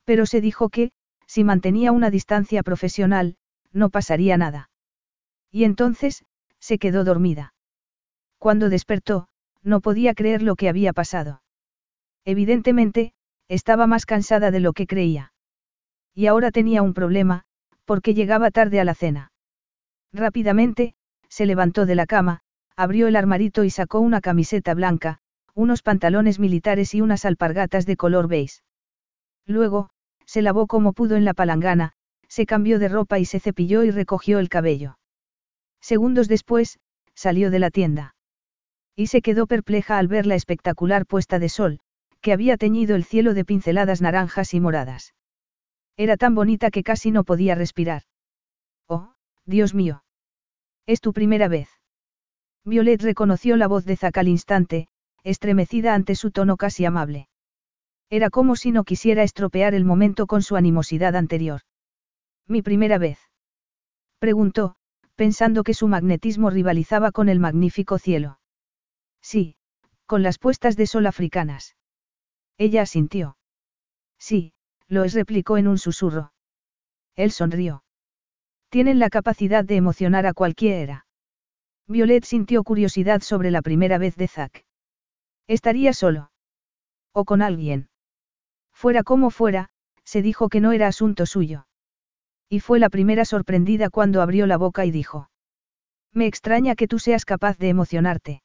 Pero 0.10 0.26
se 0.26 0.42
dijo 0.42 0.70
que, 0.70 0.90
si 1.28 1.44
mantenía 1.44 1.92
una 1.92 2.10
distancia 2.10 2.64
profesional, 2.64 3.36
no 3.72 3.92
pasaría 3.92 4.38
nada. 4.38 4.72
Y 5.52 5.66
entonces, 5.66 6.26
se 6.58 6.80
quedó 6.80 7.04
dormida. 7.04 7.54
Cuando 8.40 8.70
despertó, 8.70 9.28
no 9.62 9.82
podía 9.82 10.16
creer 10.16 10.42
lo 10.42 10.56
que 10.56 10.68
había 10.68 10.94
pasado. 10.94 11.44
Evidentemente, 12.26 13.14
estaba 13.50 13.86
más 13.86 14.08
cansada 14.08 14.50
de 14.50 14.60
lo 14.60 14.74
que 14.74 14.88
creía. 14.88 15.32
Y 16.16 16.26
ahora 16.26 16.50
tenía 16.50 16.82
un 16.82 16.96
problema, 16.96 17.44
porque 17.86 18.16
llegaba 18.16 18.50
tarde 18.50 18.80
a 18.80 18.86
la 18.86 18.96
cena. 18.96 19.32
Rápidamente, 20.12 20.96
se 21.28 21.46
levantó 21.46 21.86
de 21.86 21.94
la 21.94 22.08
cama, 22.08 22.40
abrió 22.76 23.08
el 23.08 23.16
armarito 23.16 23.64
y 23.64 23.70
sacó 23.70 24.00
una 24.00 24.22
camiseta 24.22 24.74
blanca, 24.74 25.20
unos 25.54 25.84
pantalones 25.84 26.40
militares 26.40 26.96
y 26.96 27.02
unas 27.02 27.26
alpargatas 27.26 27.86
de 27.86 27.96
color 27.96 28.28
beige. 28.28 28.64
Luego, 29.46 29.92
se 30.30 30.44
lavó 30.44 30.68
como 30.68 30.94
pudo 30.94 31.16
en 31.16 31.26
la 31.26 31.34
palangana, 31.34 31.94
se 32.28 32.46
cambió 32.46 32.78
de 32.78 32.88
ropa 32.88 33.18
y 33.18 33.26
se 33.26 33.40
cepilló 33.40 33.84
y 33.84 33.90
recogió 33.90 34.38
el 34.38 34.48
cabello. 34.48 35.00
Segundos 35.82 36.28
después, 36.28 36.80
salió 37.16 37.50
de 37.50 37.58
la 37.58 37.72
tienda. 37.72 38.14
Y 38.96 39.08
se 39.08 39.24
quedó 39.24 39.48
perpleja 39.48 39.98
al 39.98 40.08
ver 40.08 40.28
la 40.28 40.36
espectacular 40.36 41.08
puesta 41.08 41.40
de 41.40 41.50
sol, 41.50 41.80
que 42.22 42.32
había 42.32 42.58
teñido 42.58 42.96
el 42.96 43.06
cielo 43.06 43.34
de 43.34 43.44
pinceladas 43.44 44.04
naranjas 44.04 44.54
y 44.54 44.60
moradas. 44.60 45.16
Era 45.98 46.16
tan 46.16 46.36
bonita 46.36 46.70
que 46.70 46.84
casi 46.84 47.10
no 47.10 47.24
podía 47.24 47.56
respirar. 47.56 48.04
Oh, 48.88 49.16
Dios 49.48 49.74
mío. 49.74 50.04
Es 50.86 51.02
tu 51.02 51.12
primera 51.12 51.48
vez. 51.48 51.70
Violet 52.66 53.02
reconoció 53.02 53.58
la 53.58 53.66
voz 53.66 53.84
de 53.84 53.98
Zack 53.98 54.20
al 54.20 54.28
instante, 54.28 54.90
estremecida 55.24 55.96
ante 55.96 56.14
su 56.14 56.30
tono 56.30 56.56
casi 56.56 56.86
amable. 56.86 57.29
Era 58.10 58.30
como 58.30 58.56
si 58.56 58.72
no 58.72 58.84
quisiera 58.84 59.24
estropear 59.24 59.74
el 59.74 59.86
momento 59.86 60.26
con 60.26 60.42
su 60.42 60.56
animosidad 60.56 61.16
anterior. 61.16 61.62
¿Mi 62.48 62.62
primera 62.62 62.98
vez? 62.98 63.20
Preguntó, 64.18 64.76
pensando 65.16 65.64
que 65.64 65.74
su 65.74 65.88
magnetismo 65.88 66.50
rivalizaba 66.50 67.12
con 67.12 67.30
el 67.30 67.40
magnífico 67.40 68.00
cielo. 68.00 68.40
Sí, 69.22 69.56
con 70.06 70.24
las 70.24 70.40
puestas 70.40 70.76
de 70.76 70.88
sol 70.88 71.06
africanas. 71.06 71.76
Ella 72.58 72.82
asintió. 72.82 73.38
Sí, 74.18 74.54
lo 74.88 75.04
es, 75.04 75.14
replicó 75.14 75.58
en 75.58 75.68
un 75.68 75.78
susurro. 75.78 76.34
Él 77.16 77.32
sonrió. 77.32 77.84
Tienen 78.70 78.98
la 78.98 79.10
capacidad 79.10 79.64
de 79.64 79.76
emocionar 79.76 80.26
a 80.26 80.34
cualquiera. 80.34 81.06
Violet 81.88 82.24
sintió 82.24 82.64
curiosidad 82.64 83.22
sobre 83.22 83.52
la 83.52 83.62
primera 83.62 83.98
vez 83.98 84.16
de 84.16 84.28
Zack. 84.28 84.66
¿Estaría 85.48 85.94
solo? 85.94 86.32
¿O 87.14 87.26
con 87.26 87.42
alguien? 87.42 87.89
Fuera 88.80 89.04
como 89.04 89.30
fuera, 89.30 89.68
se 90.06 90.22
dijo 90.22 90.48
que 90.48 90.62
no 90.62 90.72
era 90.72 90.88
asunto 90.88 91.26
suyo. 91.26 91.68
Y 92.48 92.62
fue 92.62 92.80
la 92.80 92.88
primera 92.88 93.26
sorprendida 93.26 93.90
cuando 93.90 94.22
abrió 94.22 94.48
la 94.48 94.56
boca 94.56 94.86
y 94.86 94.92
dijo. 94.92 95.30
Me 96.14 96.28
extraña 96.28 96.76
que 96.76 96.88
tú 96.88 96.98
seas 96.98 97.26
capaz 97.26 97.58
de 97.58 97.68
emocionarte. 97.68 98.42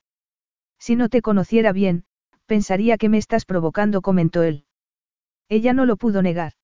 Si 0.77 0.97
no 0.97 1.09
te 1.09 1.23
conociera 1.23 1.71
bien, 1.71 2.03
pensaría 2.47 2.99
que 2.99 3.09
me 3.09 3.19
estás 3.19 3.45
provocando, 3.45 4.03
comentó 4.03 4.43
él. 4.43 4.65
Ella 5.49 5.73
no 5.73 5.87
lo 5.87 5.97
pudo 5.97 6.21
negar. 6.21 6.55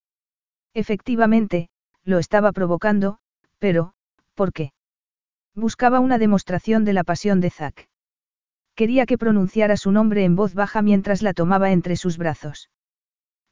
Efectivamente, 0.74 1.68
lo 2.02 2.18
estaba 2.18 2.50
provocando, 2.50 3.20
pero, 3.60 3.94
¿por 4.34 4.52
qué? 4.52 4.72
Buscaba 5.54 6.00
una 6.00 6.18
demostración 6.18 6.84
de 6.84 6.94
la 6.94 7.04
pasión 7.04 7.40
de 7.40 7.50
Zack. 7.50 7.88
Quería 8.74 9.06
que 9.06 9.16
pronunciara 9.16 9.76
su 9.76 9.92
nombre 9.92 10.24
en 10.24 10.34
voz 10.34 10.54
baja 10.54 10.82
mientras 10.82 11.22
la 11.22 11.34
tomaba 11.34 11.70
entre 11.70 11.94
sus 11.94 12.18
brazos. 12.18 12.68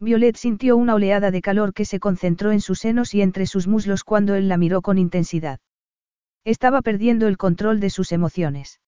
Violet 0.00 0.36
sintió 0.36 0.76
una 0.76 0.94
oleada 0.94 1.32
de 1.32 1.42
calor 1.42 1.74
que 1.74 1.84
se 1.84 1.98
concentró 1.98 2.52
en 2.52 2.60
sus 2.60 2.78
senos 2.78 3.14
y 3.14 3.22
entre 3.22 3.46
sus 3.46 3.66
muslos 3.66 4.04
cuando 4.04 4.36
él 4.36 4.48
la 4.48 4.56
miró 4.56 4.80
con 4.80 4.96
intensidad. 4.96 5.58
Estaba 6.44 6.82
perdiendo 6.82 7.26
el 7.26 7.36
control 7.36 7.80
de 7.80 7.90
sus 7.90 8.12
emociones. 8.12 8.80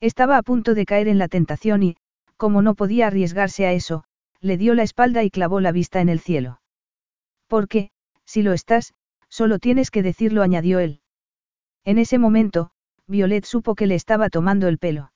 Estaba 0.00 0.36
a 0.36 0.42
punto 0.42 0.74
de 0.74 0.84
caer 0.84 1.08
en 1.08 1.18
la 1.18 1.28
tentación 1.28 1.82
y, 1.82 1.96
como 2.36 2.60
no 2.60 2.74
podía 2.74 3.06
arriesgarse 3.06 3.66
a 3.66 3.72
eso, 3.72 4.04
le 4.42 4.58
dio 4.58 4.74
la 4.74 4.82
espalda 4.82 5.24
y 5.24 5.30
clavó 5.30 5.60
la 5.60 5.72
vista 5.72 6.02
en 6.02 6.10
el 6.10 6.20
cielo. 6.20 6.60
Porque, 7.48 7.90
si 8.26 8.42
lo 8.42 8.52
estás, 8.52 8.92
solo 9.30 9.58
tienes 9.58 9.90
que 9.90 10.02
decirlo, 10.02 10.42
añadió 10.42 10.80
él. 10.80 11.00
En 11.84 11.98
ese 11.98 12.18
momento, 12.18 12.70
Violet 13.06 13.46
supo 13.46 13.74
que 13.74 13.86
le 13.86 13.94
estaba 13.94 14.28
tomando 14.28 14.68
el 14.68 14.76
pelo. 14.76 15.12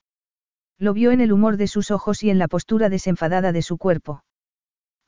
Lo 0.78 0.94
vio 0.94 1.10
en 1.10 1.20
el 1.20 1.32
humor 1.32 1.58
de 1.58 1.66
sus 1.66 1.90
ojos 1.90 2.22
y 2.22 2.30
en 2.30 2.38
la 2.38 2.48
postura 2.48 2.88
desenfadada 2.88 3.52
de 3.52 3.60
su 3.60 3.76
cuerpo. 3.76 4.22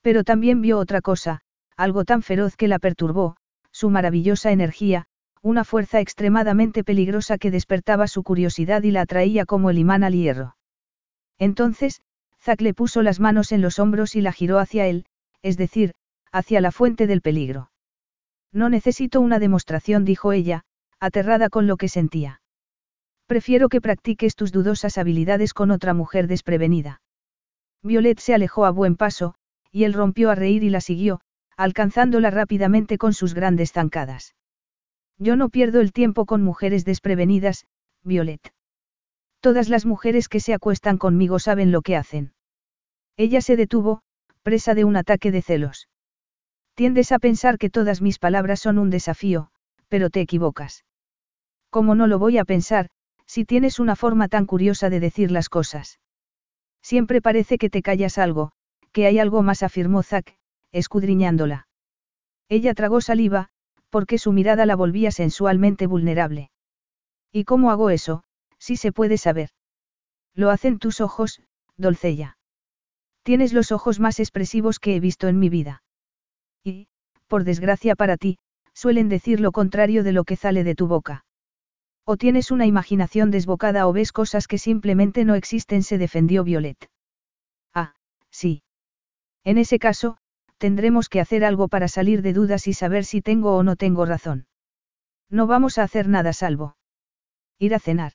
Pero 0.02 0.24
también 0.24 0.60
vio 0.60 0.78
otra 0.78 1.00
cosa, 1.00 1.40
algo 1.76 2.04
tan 2.04 2.22
feroz 2.22 2.56
que 2.56 2.68
la 2.68 2.78
perturbó, 2.78 3.36
su 3.70 3.88
maravillosa 3.88 4.52
energía, 4.52 5.06
una 5.40 5.64
fuerza 5.64 6.00
extremadamente 6.00 6.84
peligrosa 6.84 7.38
que 7.38 7.50
despertaba 7.50 8.06
su 8.06 8.22
curiosidad 8.22 8.82
y 8.82 8.90
la 8.90 9.02
atraía 9.02 9.46
como 9.46 9.70
el 9.70 9.78
imán 9.78 10.04
al 10.04 10.14
hierro. 10.14 10.56
Entonces, 11.38 12.00
Zack 12.40 12.60
le 12.60 12.74
puso 12.74 13.02
las 13.02 13.20
manos 13.20 13.52
en 13.52 13.62
los 13.62 13.78
hombros 13.78 14.14
y 14.14 14.20
la 14.20 14.32
giró 14.32 14.58
hacia 14.58 14.86
él, 14.86 15.06
es 15.42 15.56
decir, 15.56 15.92
hacia 16.30 16.60
la 16.60 16.72
fuente 16.72 17.06
del 17.06 17.22
peligro. 17.22 17.70
No 18.52 18.68
necesito 18.68 19.20
una 19.20 19.38
demostración, 19.38 20.04
dijo 20.04 20.32
ella, 20.32 20.62
aterrada 21.00 21.48
con 21.48 21.66
lo 21.66 21.76
que 21.76 21.88
sentía. 21.88 22.40
Prefiero 23.26 23.68
que 23.68 23.80
practiques 23.80 24.36
tus 24.36 24.52
dudosas 24.52 24.98
habilidades 24.98 25.54
con 25.54 25.70
otra 25.70 25.94
mujer 25.94 26.26
desprevenida. 26.26 27.00
Violet 27.82 28.18
se 28.20 28.34
alejó 28.34 28.66
a 28.66 28.70
buen 28.70 28.96
paso, 28.96 29.34
y 29.72 29.84
él 29.84 29.94
rompió 29.94 30.30
a 30.30 30.34
reír 30.34 30.62
y 30.62 30.70
la 30.70 30.80
siguió, 30.80 31.20
alcanzándola 31.56 32.30
rápidamente 32.30 32.98
con 32.98 33.14
sus 33.14 33.34
grandes 33.34 33.72
zancadas. 33.72 34.34
Yo 35.18 35.36
no 35.36 35.48
pierdo 35.48 35.80
el 35.80 35.92
tiempo 35.92 36.26
con 36.26 36.42
mujeres 36.42 36.84
desprevenidas, 36.84 37.66
Violet. 38.02 38.52
Todas 39.40 39.68
las 39.68 39.86
mujeres 39.86 40.28
que 40.28 40.40
se 40.40 40.54
acuestan 40.54 40.98
conmigo 40.98 41.38
saben 41.38 41.72
lo 41.72 41.82
que 41.82 41.96
hacen. 41.96 42.32
Ella 43.16 43.40
se 43.40 43.56
detuvo, 43.56 44.02
presa 44.42 44.74
de 44.74 44.84
un 44.84 44.96
ataque 44.96 45.30
de 45.30 45.42
celos. 45.42 45.88
Tiendes 46.74 47.12
a 47.12 47.18
pensar 47.18 47.58
que 47.58 47.70
todas 47.70 48.00
mis 48.00 48.18
palabras 48.18 48.60
son 48.60 48.78
un 48.78 48.90
desafío, 48.90 49.50
pero 49.88 50.10
te 50.10 50.20
equivocas. 50.20 50.84
¿Cómo 51.70 51.94
no 51.94 52.06
lo 52.06 52.18
voy 52.18 52.38
a 52.38 52.44
pensar, 52.44 52.88
si 53.26 53.44
tienes 53.44 53.78
una 53.78 53.96
forma 53.96 54.28
tan 54.28 54.46
curiosa 54.46 54.90
de 54.90 55.00
decir 55.00 55.30
las 55.30 55.48
cosas? 55.48 55.98
Siempre 56.82 57.22
parece 57.22 57.58
que 57.58 57.70
te 57.70 57.82
callas 57.82 58.18
algo, 58.18 58.52
que 58.92 59.06
hay 59.06 59.18
algo 59.18 59.42
más, 59.42 59.62
afirmó 59.62 60.02
Zack, 60.02 60.36
escudriñándola. 60.70 61.66
Ella 62.48 62.74
tragó 62.74 63.00
saliva, 63.00 63.48
porque 63.90 64.18
su 64.18 64.32
mirada 64.32 64.66
la 64.66 64.76
volvía 64.76 65.10
sensualmente 65.10 65.86
vulnerable. 65.86 66.50
¿Y 67.30 67.44
cómo 67.44 67.70
hago 67.70 67.90
eso, 67.90 68.24
si 68.58 68.76
se 68.76 68.92
puede 68.92 69.18
saber? 69.18 69.50
Lo 70.34 70.50
hacen 70.50 70.78
tus 70.78 71.00
ojos, 71.00 71.42
Dolcella. 71.76 72.36
Tienes 73.22 73.52
los 73.52 73.72
ojos 73.72 74.00
más 74.00 74.20
expresivos 74.20 74.78
que 74.78 74.96
he 74.96 75.00
visto 75.00 75.28
en 75.28 75.38
mi 75.38 75.48
vida. 75.48 75.82
Y, 76.64 76.88
por 77.26 77.44
desgracia 77.44 77.94
para 77.94 78.16
ti, 78.16 78.38
suelen 78.74 79.08
decir 79.08 79.40
lo 79.40 79.52
contrario 79.52 80.02
de 80.04 80.12
lo 80.12 80.24
que 80.24 80.36
sale 80.36 80.64
de 80.64 80.74
tu 80.74 80.86
boca. 80.86 81.24
O 82.04 82.16
tienes 82.16 82.50
una 82.50 82.66
imaginación 82.66 83.30
desbocada 83.30 83.86
o 83.86 83.92
ves 83.92 84.12
cosas 84.12 84.48
que 84.48 84.58
simplemente 84.58 85.24
no 85.24 85.34
existen, 85.34 85.82
se 85.82 85.98
defendió 85.98 86.44
Violet. 86.44 86.90
Ah, 87.74 87.94
sí. 88.30 88.62
En 89.44 89.58
ese 89.58 89.78
caso, 89.78 90.16
tendremos 90.58 91.08
que 91.08 91.20
hacer 91.20 91.44
algo 91.44 91.68
para 91.68 91.88
salir 91.88 92.22
de 92.22 92.32
dudas 92.32 92.68
y 92.68 92.72
saber 92.72 93.04
si 93.04 93.20
tengo 93.20 93.56
o 93.56 93.62
no 93.62 93.76
tengo 93.76 94.06
razón. 94.06 94.46
No 95.28 95.46
vamos 95.46 95.78
a 95.78 95.82
hacer 95.82 96.08
nada 96.08 96.32
salvo. 96.32 96.76
Ir 97.58 97.74
a 97.74 97.78
cenar. 97.78 98.12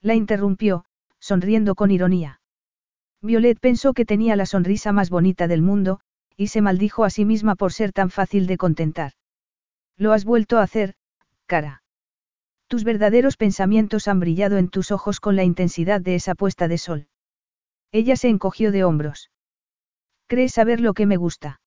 La 0.00 0.14
interrumpió, 0.14 0.84
sonriendo 1.18 1.74
con 1.74 1.90
ironía. 1.90 2.40
Violet 3.22 3.58
pensó 3.58 3.94
que 3.94 4.04
tenía 4.04 4.36
la 4.36 4.46
sonrisa 4.46 4.92
más 4.92 5.10
bonita 5.10 5.48
del 5.48 5.62
mundo, 5.62 6.00
y 6.36 6.48
se 6.48 6.60
maldijo 6.60 7.04
a 7.04 7.10
sí 7.10 7.24
misma 7.24 7.56
por 7.56 7.72
ser 7.72 7.92
tan 7.92 8.10
fácil 8.10 8.46
de 8.46 8.58
contentar. 8.58 9.12
Lo 9.96 10.12
has 10.12 10.24
vuelto 10.24 10.58
a 10.58 10.62
hacer, 10.62 10.94
cara. 11.46 11.82
Tus 12.68 12.84
verdaderos 12.84 13.36
pensamientos 13.36 14.08
han 14.08 14.20
brillado 14.20 14.58
en 14.58 14.68
tus 14.68 14.90
ojos 14.90 15.20
con 15.20 15.34
la 15.36 15.44
intensidad 15.44 16.00
de 16.00 16.14
esa 16.14 16.34
puesta 16.34 16.68
de 16.68 16.78
sol. 16.78 17.08
Ella 17.92 18.16
se 18.16 18.28
encogió 18.28 18.72
de 18.72 18.84
hombros. 18.84 19.30
¿Crees 20.26 20.52
saber 20.52 20.80
lo 20.80 20.94
que 20.94 21.06
me 21.06 21.16
gusta? 21.16 21.60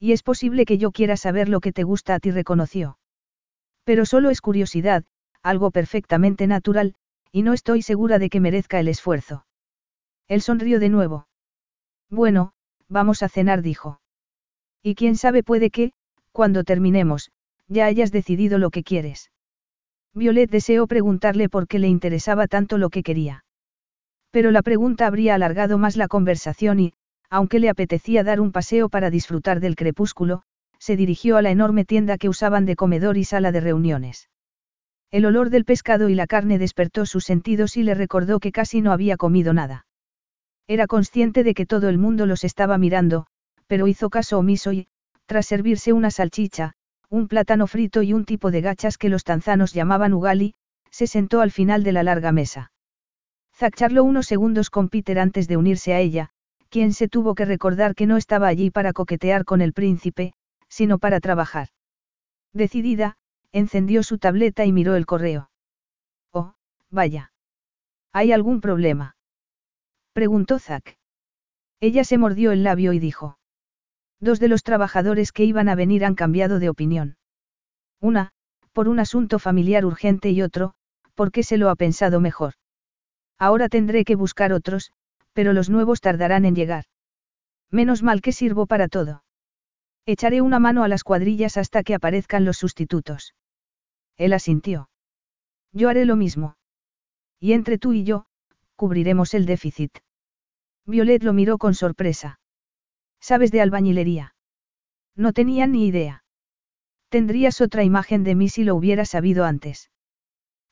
Y 0.00 0.12
es 0.12 0.22
posible 0.22 0.64
que 0.64 0.78
yo 0.78 0.90
quiera 0.90 1.16
saber 1.16 1.48
lo 1.48 1.60
que 1.60 1.72
te 1.72 1.82
gusta 1.82 2.14
a 2.14 2.20
ti, 2.20 2.30
reconoció. 2.30 2.98
Pero 3.84 4.06
solo 4.06 4.30
es 4.30 4.40
curiosidad, 4.40 5.04
algo 5.42 5.70
perfectamente 5.70 6.46
natural, 6.46 6.94
y 7.30 7.42
no 7.42 7.52
estoy 7.52 7.82
segura 7.82 8.18
de 8.18 8.30
que 8.30 8.40
merezca 8.40 8.80
el 8.80 8.88
esfuerzo. 8.88 9.46
Él 10.28 10.40
sonrió 10.40 10.80
de 10.80 10.88
nuevo. 10.88 11.28
Bueno, 12.10 12.52
vamos 12.88 13.22
a 13.22 13.28
cenar, 13.28 13.60
dijo. 13.60 14.00
Y 14.82 14.94
quién 14.94 15.16
sabe 15.16 15.42
puede 15.42 15.70
que, 15.70 15.92
cuando 16.32 16.64
terminemos, 16.64 17.30
ya 17.68 17.86
hayas 17.86 18.12
decidido 18.12 18.58
lo 18.58 18.70
que 18.70 18.82
quieres. 18.82 19.30
Violet 20.14 20.50
deseó 20.50 20.86
preguntarle 20.86 21.48
por 21.48 21.66
qué 21.66 21.78
le 21.78 21.88
interesaba 21.88 22.46
tanto 22.46 22.78
lo 22.78 22.88
que 22.88 23.02
quería. 23.02 23.44
Pero 24.30 24.50
la 24.50 24.62
pregunta 24.62 25.06
habría 25.06 25.34
alargado 25.34 25.76
más 25.76 25.96
la 25.96 26.08
conversación 26.08 26.80
y, 26.80 26.94
aunque 27.34 27.58
le 27.58 27.68
apetecía 27.68 28.22
dar 28.22 28.40
un 28.40 28.52
paseo 28.52 28.88
para 28.88 29.10
disfrutar 29.10 29.58
del 29.58 29.74
crepúsculo, 29.74 30.42
se 30.78 30.94
dirigió 30.94 31.36
a 31.36 31.42
la 31.42 31.50
enorme 31.50 31.84
tienda 31.84 32.16
que 32.16 32.28
usaban 32.28 32.64
de 32.64 32.76
comedor 32.76 33.16
y 33.16 33.24
sala 33.24 33.50
de 33.50 33.58
reuniones. 33.58 34.28
El 35.10 35.26
olor 35.26 35.50
del 35.50 35.64
pescado 35.64 36.08
y 36.08 36.14
la 36.14 36.28
carne 36.28 36.58
despertó 36.58 37.06
sus 37.06 37.24
sentidos 37.24 37.76
y 37.76 37.82
le 37.82 37.94
recordó 37.94 38.38
que 38.38 38.52
casi 38.52 38.82
no 38.82 38.92
había 38.92 39.16
comido 39.16 39.52
nada. 39.52 39.84
Era 40.68 40.86
consciente 40.86 41.42
de 41.42 41.54
que 41.54 41.66
todo 41.66 41.88
el 41.88 41.98
mundo 41.98 42.24
los 42.24 42.44
estaba 42.44 42.78
mirando, 42.78 43.26
pero 43.66 43.88
hizo 43.88 44.10
caso 44.10 44.38
omiso 44.38 44.72
y, 44.72 44.86
tras 45.26 45.46
servirse 45.46 45.92
una 45.92 46.12
salchicha, 46.12 46.74
un 47.10 47.26
plátano 47.26 47.66
frito 47.66 48.02
y 48.02 48.12
un 48.12 48.26
tipo 48.26 48.52
de 48.52 48.60
gachas 48.60 48.96
que 48.96 49.08
los 49.08 49.24
tanzanos 49.24 49.72
llamaban 49.72 50.14
ugali, 50.14 50.54
se 50.92 51.08
sentó 51.08 51.40
al 51.40 51.50
final 51.50 51.82
de 51.82 51.90
la 51.90 52.04
larga 52.04 52.30
mesa. 52.30 52.70
Zack 53.56 53.74
charló 53.74 54.04
unos 54.04 54.26
segundos 54.26 54.70
con 54.70 54.88
Peter 54.88 55.18
antes 55.18 55.48
de 55.48 55.56
unirse 55.56 55.94
a 55.94 55.98
ella, 55.98 56.30
quien 56.74 56.92
se 56.92 57.06
tuvo 57.06 57.36
que 57.36 57.44
recordar 57.44 57.94
que 57.94 58.04
no 58.04 58.16
estaba 58.16 58.48
allí 58.48 58.68
para 58.68 58.92
coquetear 58.92 59.44
con 59.44 59.60
el 59.60 59.72
príncipe, 59.72 60.32
sino 60.68 60.98
para 60.98 61.20
trabajar. 61.20 61.68
Decidida, 62.52 63.14
encendió 63.52 64.02
su 64.02 64.18
tableta 64.18 64.64
y 64.64 64.72
miró 64.72 64.96
el 64.96 65.06
correo. 65.06 65.50
Oh, 66.32 66.54
vaya. 66.90 67.30
¿Hay 68.12 68.32
algún 68.32 68.60
problema? 68.60 69.14
Preguntó 70.14 70.58
Zack. 70.58 70.98
Ella 71.78 72.02
se 72.02 72.18
mordió 72.18 72.50
el 72.50 72.64
labio 72.64 72.92
y 72.92 72.98
dijo. 72.98 73.38
Dos 74.18 74.40
de 74.40 74.48
los 74.48 74.64
trabajadores 74.64 75.30
que 75.30 75.44
iban 75.44 75.68
a 75.68 75.76
venir 75.76 76.04
han 76.04 76.16
cambiado 76.16 76.58
de 76.58 76.70
opinión. 76.70 77.18
Una, 78.00 78.32
por 78.72 78.88
un 78.88 78.98
asunto 78.98 79.38
familiar 79.38 79.84
urgente 79.84 80.30
y 80.30 80.42
otro, 80.42 80.74
porque 81.14 81.44
se 81.44 81.56
lo 81.56 81.70
ha 81.70 81.76
pensado 81.76 82.18
mejor. 82.18 82.54
Ahora 83.38 83.68
tendré 83.68 84.04
que 84.04 84.16
buscar 84.16 84.52
otros, 84.52 84.90
pero 85.34 85.52
los 85.52 85.68
nuevos 85.68 86.00
tardarán 86.00 86.46
en 86.46 86.54
llegar. 86.54 86.84
Menos 87.70 88.02
mal 88.02 88.22
que 88.22 88.32
sirvo 88.32 88.66
para 88.66 88.88
todo. 88.88 89.24
Echaré 90.06 90.40
una 90.40 90.58
mano 90.58 90.84
a 90.84 90.88
las 90.88 91.04
cuadrillas 91.04 91.56
hasta 91.56 91.82
que 91.82 91.94
aparezcan 91.94 92.44
los 92.44 92.56
sustitutos. 92.56 93.34
Él 94.16 94.32
asintió. 94.32 94.88
Yo 95.72 95.88
haré 95.88 96.04
lo 96.04 96.16
mismo. 96.16 96.56
Y 97.40 97.52
entre 97.52 97.78
tú 97.78 97.92
y 97.92 98.04
yo, 98.04 98.26
cubriremos 98.76 99.34
el 99.34 99.44
déficit. 99.44 99.98
Violet 100.86 101.22
lo 101.22 101.32
miró 101.32 101.58
con 101.58 101.74
sorpresa. 101.74 102.38
¿Sabes 103.20 103.50
de 103.50 103.60
albañilería? 103.60 104.34
No 105.16 105.32
tenía 105.32 105.66
ni 105.66 105.86
idea. 105.86 106.24
Tendrías 107.08 107.60
otra 107.60 107.84
imagen 107.84 108.24
de 108.24 108.34
mí 108.34 108.48
si 108.48 108.64
lo 108.64 108.74
hubiera 108.74 109.04
sabido 109.04 109.44
antes. 109.44 109.90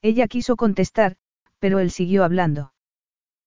Ella 0.01 0.27
quiso 0.27 0.55
contestar, 0.55 1.15
pero 1.59 1.79
él 1.79 1.89
siguió 1.89 2.23
hablando. 2.23 2.72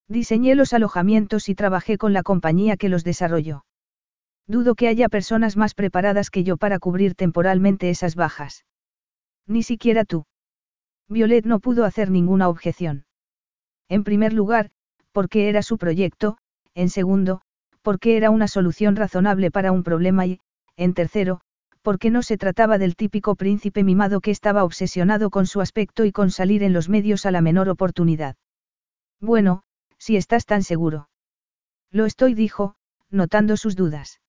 Diseñé 0.08 0.54
los 0.54 0.72
alojamientos 0.72 1.48
y 1.48 1.54
trabajé 1.54 1.98
con 1.98 2.12
la 2.12 2.22
compañía 2.22 2.76
que 2.76 2.88
los 2.88 3.02
desarrolló. 3.02 3.64
Dudo 4.46 4.76
que 4.76 4.86
haya 4.86 5.08
personas 5.08 5.56
más 5.56 5.74
preparadas 5.74 6.30
que 6.30 6.44
yo 6.44 6.56
para 6.56 6.78
cubrir 6.78 7.14
temporalmente 7.14 7.90
esas 7.90 8.14
bajas. 8.14 8.64
Ni 9.46 9.64
siquiera 9.64 10.04
tú. 10.04 10.24
Violet 11.08 11.44
no 11.44 11.58
pudo 11.58 11.84
hacer 11.84 12.10
ninguna 12.10 12.48
objeción. 12.48 13.06
En 13.88 14.04
primer 14.04 14.32
lugar, 14.32 14.70
porque 15.12 15.48
era 15.48 15.62
su 15.62 15.78
proyecto, 15.78 16.38
en 16.74 16.90
segundo, 16.90 17.40
porque 17.82 18.16
era 18.16 18.30
una 18.30 18.48
solución 18.48 18.96
razonable 18.96 19.50
para 19.50 19.72
un 19.72 19.82
problema 19.82 20.26
y, 20.26 20.40
en 20.76 20.94
tercero, 20.94 21.40
porque 21.82 22.10
no 22.10 22.22
se 22.22 22.36
trataba 22.36 22.78
del 22.78 22.96
típico 22.96 23.36
príncipe 23.36 23.84
mimado 23.84 24.20
que 24.20 24.32
estaba 24.32 24.64
obsesionado 24.64 25.30
con 25.30 25.46
su 25.46 25.60
aspecto 25.60 26.04
y 26.04 26.12
con 26.12 26.30
salir 26.30 26.62
en 26.62 26.72
los 26.72 26.88
medios 26.88 27.26
a 27.26 27.30
la 27.30 27.40
menor 27.40 27.68
oportunidad. 27.68 28.36
Bueno, 29.20 29.62
si 29.98 30.16
estás 30.16 30.46
tan 30.46 30.62
seguro. 30.62 31.08
Lo 31.90 32.06
estoy, 32.06 32.34
dijo, 32.34 32.76
notando 33.10 33.56
sus 33.56 33.76
dudas. 33.76 34.20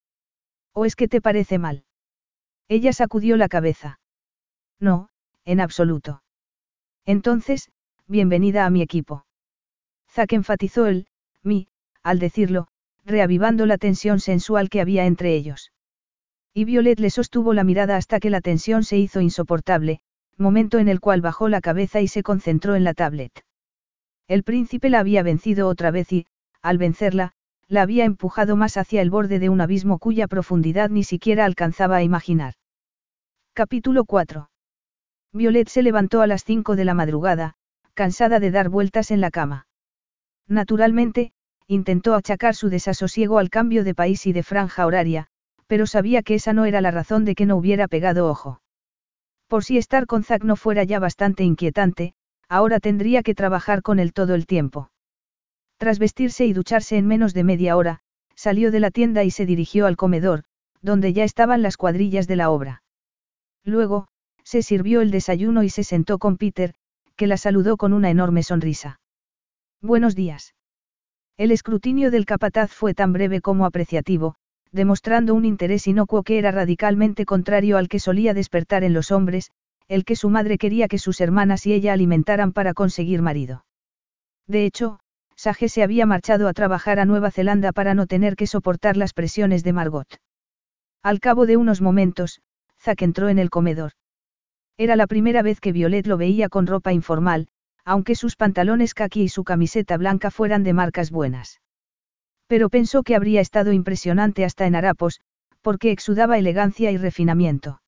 ¿O 0.74 0.86
es 0.86 0.96
que 0.96 1.08
te 1.08 1.22
parece 1.22 1.58
mal? 1.58 1.86
Ella 2.68 2.94
sacudió 2.94 3.38
la 3.38 3.48
cabeza. 3.48 4.00
No, 4.80 5.10
en 5.46 5.60
absoluto. 5.60 6.24
Entonces, 7.06 7.72
bienvenida 8.06 8.66
a 8.66 8.70
mi 8.70 8.82
equipo. 8.82 9.26
Zack 10.10 10.34
enfatizó 10.34 10.86
el, 10.86 11.08
mi, 11.44 11.68
al 12.04 12.20
decirlo, 12.20 12.68
reavivando 13.06 13.66
la 13.66 13.78
tensión 13.78 14.20
sensual 14.20 14.70
que 14.70 14.82
había 14.82 15.06
entre 15.06 15.36
ellos. 15.36 15.72
Y 16.54 16.66
Violet 16.66 17.00
le 17.00 17.10
sostuvo 17.10 17.54
la 17.54 17.64
mirada 17.64 17.98
hasta 17.98 18.20
que 18.20 18.30
la 18.30 18.42
tensión 18.42 18.84
se 18.84 18.98
hizo 18.98 19.22
insoportable, 19.22 20.02
momento 20.38 20.80
en 20.80 20.90
el 20.90 21.00
cual 21.00 21.22
bajó 21.22 21.50
la 21.50 21.62
cabeza 21.62 22.02
y 22.02 22.08
se 22.08 22.24
concentró 22.24 22.76
en 22.76 22.84
la 22.84 22.94
tablet. 22.94 23.44
El 24.28 24.44
príncipe 24.44 24.90
la 24.90 25.00
había 25.00 25.24
vencido 25.24 25.68
otra 25.68 25.90
vez 25.92 26.12
y, 26.12 26.26
al 26.62 26.78
vencerla, 26.78 27.32
la 27.70 27.82
había 27.82 28.06
empujado 28.06 28.56
más 28.56 28.78
hacia 28.78 29.02
el 29.02 29.10
borde 29.10 29.40
de 29.40 29.50
un 29.50 29.62
abismo 29.62 30.00
cuya 30.00 30.28
profundidad 30.28 30.90
ni 30.90 31.04
siquiera 31.04 31.46
alcanzaba 31.46 31.98
a 31.98 32.04
imaginar. 32.04 32.54
Capítulo 33.54 34.06
4. 34.06 34.50
Violet 35.34 35.68
se 35.68 35.82
levantó 35.82 36.22
a 36.22 36.28
las 36.28 36.44
5 36.44 36.76
de 36.76 36.86
la 36.86 36.94
madrugada, 36.94 37.56
cansada 37.94 38.40
de 38.40 38.52
dar 38.52 38.70
vueltas 38.70 39.12
en 39.12 39.22
la 39.22 39.32
cama. 39.32 39.68
Naturalmente, 40.48 41.32
intentó 41.68 42.14
achacar 42.14 42.56
su 42.56 42.70
desasosiego 42.70 43.40
al 43.40 43.50
cambio 43.50 43.84
de 43.84 43.96
país 43.96 44.26
y 44.26 44.34
de 44.34 44.44
franja 44.44 44.86
horaria, 44.86 45.28
pero 45.68 45.86
sabía 45.86 46.22
que 46.22 46.36
esa 46.36 46.54
no 46.54 46.66
era 46.66 46.82
la 46.82 46.92
razón 46.92 47.26
de 47.26 47.36
que 47.36 47.46
no 47.46 47.58
hubiera 47.58 47.88
pegado 47.88 48.30
ojo. 48.30 48.62
Por 49.48 49.64
si 49.64 49.78
estar 49.78 50.06
con 50.06 50.24
Zack 50.24 50.44
no 50.44 50.56
fuera 50.56 50.84
ya 50.84 51.00
bastante 51.00 51.44
inquietante, 51.44 52.14
ahora 52.50 52.80
tendría 52.80 53.24
que 53.24 53.36
trabajar 53.36 53.82
con 53.82 54.00
él 54.00 54.14
todo 54.14 54.36
el 54.36 54.46
tiempo. 54.46 54.90
Tras 55.78 56.00
vestirse 56.00 56.46
y 56.46 56.54
ducharse 56.54 56.98
en 56.98 57.08
menos 57.08 57.34
de 57.34 57.44
media 57.44 57.78
hora, 57.78 58.00
salió 58.36 58.72
de 58.72 58.80
la 58.80 58.92
tienda 58.92 59.24
y 59.24 59.32
se 59.32 59.46
dirigió 59.46 59.86
al 59.86 59.98
comedor, 59.98 60.44
donde 60.82 61.14
ya 61.14 61.24
estaban 61.24 61.62
las 61.62 61.78
cuadrillas 61.78 62.28
de 62.28 62.36
la 62.36 62.50
obra. 62.50 62.84
Luego, 63.64 64.08
se 64.44 64.62
sirvió 64.62 65.02
el 65.02 65.12
desayuno 65.12 65.64
y 65.64 65.70
se 65.70 65.84
sentó 65.84 66.20
con 66.20 66.38
Peter, 66.38 66.74
que 67.16 67.28
la 67.28 67.38
saludó 67.38 67.78
con 67.78 67.94
una 67.94 68.10
enorme 68.10 68.44
sonrisa. 68.44 69.00
Buenos 69.82 70.16
días. 70.16 70.56
El 71.36 71.52
escrutinio 71.52 72.10
del 72.12 72.26
capataz 72.26 72.72
fue 72.72 72.94
tan 72.94 73.14
breve 73.14 73.42
como 73.42 73.66
apreciativo, 73.66 74.36
demostrando 74.72 75.36
un 75.36 75.46
interés 75.46 75.88
inocuo 75.88 76.24
que 76.24 76.40
era 76.40 76.52
radicalmente 76.52 77.26
contrario 77.26 77.78
al 77.78 77.90
que 77.90 78.00
solía 78.00 78.34
despertar 78.34 78.84
en 78.84 78.94
los 78.94 79.12
hombres, 79.12 79.52
el 79.88 80.06
que 80.06 80.16
su 80.16 80.30
madre 80.30 80.58
quería 80.58 80.88
que 80.88 80.98
sus 80.98 81.22
hermanas 81.22 81.66
y 81.66 81.74
ella 81.74 81.94
alimentaran 81.94 82.52
para 82.52 82.74
conseguir 82.74 83.22
marido. 83.22 83.66
De 84.48 84.66
hecho, 84.66 85.00
Sage 85.36 85.70
se 85.70 85.84
había 85.84 86.06
marchado 86.06 86.48
a 86.48 86.54
trabajar 86.54 87.00
a 87.00 87.06
Nueva 87.06 87.32
Zelanda 87.32 87.72
para 87.72 87.94
no 87.94 88.08
tener 88.08 88.36
que 88.36 88.48
soportar 88.48 88.98
las 88.98 89.14
presiones 89.14 89.64
de 89.64 89.74
Margot. 89.74 90.08
Al 91.04 91.20
cabo 91.20 91.46
de 91.46 91.58
unos 91.58 91.80
momentos, 91.80 92.42
Zack 92.80 93.04
entró 93.04 93.30
en 93.30 93.40
el 93.40 93.50
comedor. 93.50 93.92
Era 94.78 94.96
la 94.96 95.08
primera 95.08 95.42
vez 95.42 95.60
que 95.60 95.72
Violet 95.72 96.06
lo 96.08 96.18
veía 96.18 96.50
con 96.50 96.68
ropa 96.68 96.92
informal, 96.94 97.48
aunque 97.86 98.16
sus 98.16 98.36
pantalones 98.36 98.94
kaki 98.94 99.24
y 99.24 99.30
su 99.30 99.44
camiseta 99.44 99.98
blanca 99.98 100.32
fueran 100.32 100.64
de 100.64 100.74
marcas 100.74 101.12
buenas. 101.12 101.62
Pero 102.48 102.70
pensó 102.70 103.04
que 103.04 103.16
habría 103.16 103.42
estado 103.42 103.72
impresionante 103.72 104.44
hasta 104.44 104.66
en 104.66 104.76
harapos, 104.76 105.22
porque 105.62 105.92
exudaba 105.92 106.38
elegancia 106.38 106.92
y 106.92 106.98
refinamiento. 106.98 107.80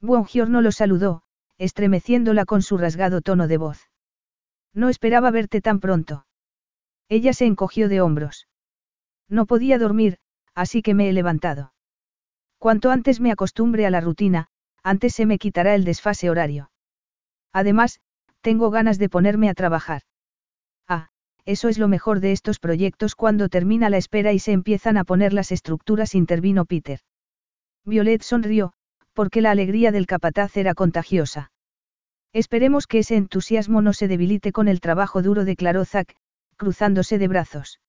Buongiorno 0.00 0.60
lo 0.60 0.72
saludó, 0.72 1.22
estremeciéndola 1.58 2.44
con 2.44 2.62
su 2.62 2.78
rasgado 2.78 3.20
tono 3.20 3.48
de 3.48 3.56
voz. 3.56 3.90
No 4.72 4.88
esperaba 4.88 5.30
verte 5.30 5.60
tan 5.60 5.80
pronto. 5.80 6.26
Ella 7.08 7.32
se 7.32 7.46
encogió 7.46 7.88
de 7.88 8.00
hombros. 8.00 8.48
No 9.28 9.46
podía 9.46 9.78
dormir, 9.78 10.18
así 10.54 10.82
que 10.82 10.94
me 10.94 11.08
he 11.08 11.12
levantado. 11.12 11.72
Cuanto 12.58 12.90
antes 12.90 13.20
me 13.20 13.30
acostumbre 13.30 13.86
a 13.86 13.90
la 13.90 14.00
rutina, 14.00 14.48
antes 14.82 15.14
se 15.14 15.26
me 15.26 15.38
quitará 15.38 15.74
el 15.74 15.84
desfase 15.84 16.30
horario. 16.30 16.70
Además, 17.52 18.00
tengo 18.40 18.70
ganas 18.70 18.98
de 18.98 19.08
ponerme 19.08 19.48
a 19.48 19.54
trabajar. 19.54 20.02
Ah, 20.88 21.08
eso 21.44 21.68
es 21.68 21.78
lo 21.78 21.88
mejor 21.88 22.20
de 22.20 22.32
estos 22.32 22.58
proyectos 22.58 23.14
cuando 23.14 23.48
termina 23.48 23.90
la 23.90 23.96
espera 23.96 24.32
y 24.32 24.38
se 24.38 24.52
empiezan 24.52 24.96
a 24.96 25.04
poner 25.04 25.32
las 25.32 25.52
estructuras, 25.52 26.14
intervino 26.14 26.64
Peter. 26.64 27.00
Violet 27.84 28.22
sonrió, 28.22 28.72
porque 29.14 29.40
la 29.40 29.50
alegría 29.50 29.92
del 29.92 30.06
capataz 30.06 30.56
era 30.56 30.74
contagiosa. 30.74 31.50
Esperemos 32.32 32.86
que 32.86 32.98
ese 32.98 33.16
entusiasmo 33.16 33.80
no 33.80 33.92
se 33.92 34.08
debilite 34.08 34.52
con 34.52 34.68
el 34.68 34.80
trabajo 34.80 35.22
duro, 35.22 35.44
declaró 35.44 35.84
Zack, 35.84 36.16
cruzándose 36.56 37.18
de 37.18 37.28
brazos. 37.28 37.80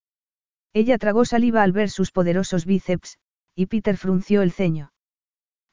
Ella 0.72 0.98
tragó 0.98 1.26
saliva 1.26 1.64
al 1.64 1.72
ver 1.72 1.90
sus 1.90 2.12
poderosos 2.12 2.66
bíceps, 2.66 3.18
y 3.56 3.66
Peter 3.66 3.98
frunció 3.98 4.42
el 4.42 4.52
ceño. 4.52 4.92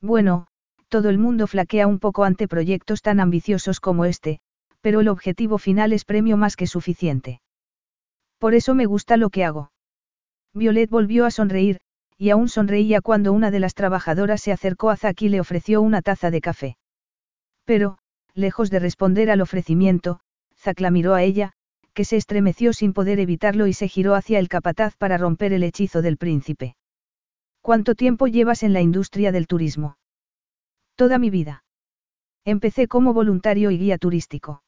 Bueno, 0.00 0.46
todo 0.88 1.10
el 1.10 1.18
mundo 1.18 1.46
flaquea 1.46 1.86
un 1.86 1.98
poco 1.98 2.24
ante 2.24 2.48
proyectos 2.48 3.02
tan 3.02 3.20
ambiciosos 3.20 3.80
como 3.80 4.04
este, 4.04 4.40
pero 4.80 5.00
el 5.00 5.08
objetivo 5.08 5.58
final 5.58 5.92
es 5.92 6.04
premio 6.04 6.36
más 6.36 6.56
que 6.56 6.66
suficiente. 6.66 7.40
Por 8.38 8.54
eso 8.54 8.74
me 8.74 8.86
gusta 8.86 9.16
lo 9.16 9.30
que 9.30 9.44
hago. 9.44 9.70
Violet 10.54 10.90
volvió 10.90 11.24
a 11.24 11.30
sonreír, 11.30 11.80
y 12.22 12.30
aún 12.30 12.48
sonreía 12.48 13.00
cuando 13.00 13.32
una 13.32 13.50
de 13.50 13.58
las 13.58 13.74
trabajadoras 13.74 14.40
se 14.40 14.52
acercó 14.52 14.90
a 14.90 14.96
Zack 14.96 15.22
y 15.22 15.28
le 15.28 15.40
ofreció 15.40 15.82
una 15.82 16.02
taza 16.02 16.30
de 16.30 16.40
café. 16.40 16.76
Pero, 17.64 17.98
lejos 18.32 18.70
de 18.70 18.78
responder 18.78 19.28
al 19.28 19.40
ofrecimiento, 19.40 20.20
Zack 20.56 20.78
la 20.78 20.92
miró 20.92 21.14
a 21.14 21.24
ella, 21.24 21.54
que 21.94 22.04
se 22.04 22.16
estremeció 22.16 22.74
sin 22.74 22.92
poder 22.92 23.18
evitarlo 23.18 23.66
y 23.66 23.72
se 23.72 23.88
giró 23.88 24.14
hacia 24.14 24.38
el 24.38 24.48
capataz 24.48 24.94
para 24.96 25.18
romper 25.18 25.52
el 25.52 25.64
hechizo 25.64 26.00
del 26.00 26.16
príncipe. 26.16 26.76
¿Cuánto 27.60 27.96
tiempo 27.96 28.28
llevas 28.28 28.62
en 28.62 28.72
la 28.72 28.82
industria 28.82 29.32
del 29.32 29.48
turismo? 29.48 29.96
Toda 30.94 31.18
mi 31.18 31.28
vida. 31.28 31.64
Empecé 32.44 32.86
como 32.86 33.14
voluntario 33.14 33.72
y 33.72 33.78
guía 33.78 33.98
turístico. 33.98 34.62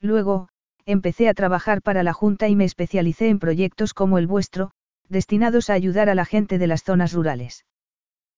Luego, 0.00 0.48
empecé 0.86 1.28
a 1.28 1.34
trabajar 1.34 1.82
para 1.82 2.04
la 2.04 2.12
Junta 2.12 2.46
y 2.46 2.54
me 2.54 2.64
especialicé 2.64 3.30
en 3.30 3.40
proyectos 3.40 3.94
como 3.94 4.18
el 4.18 4.28
vuestro, 4.28 4.70
destinados 5.08 5.70
a 5.70 5.74
ayudar 5.74 6.08
a 6.08 6.14
la 6.14 6.24
gente 6.24 6.58
de 6.58 6.66
las 6.66 6.82
zonas 6.82 7.12
rurales. 7.12 7.64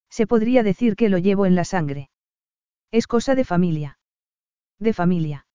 Se 0.09 0.27
podría 0.27 0.63
decir 0.63 0.97
que 0.97 1.09
lo 1.09 1.19
llevo 1.19 1.47
en 1.47 1.55
la 1.55 1.65
sangre. 1.65 2.11
Es 2.91 3.07
cosa 3.07 3.35
de 3.35 3.45
familia. 3.45 3.99
De 4.79 4.93
familia. 4.93 5.47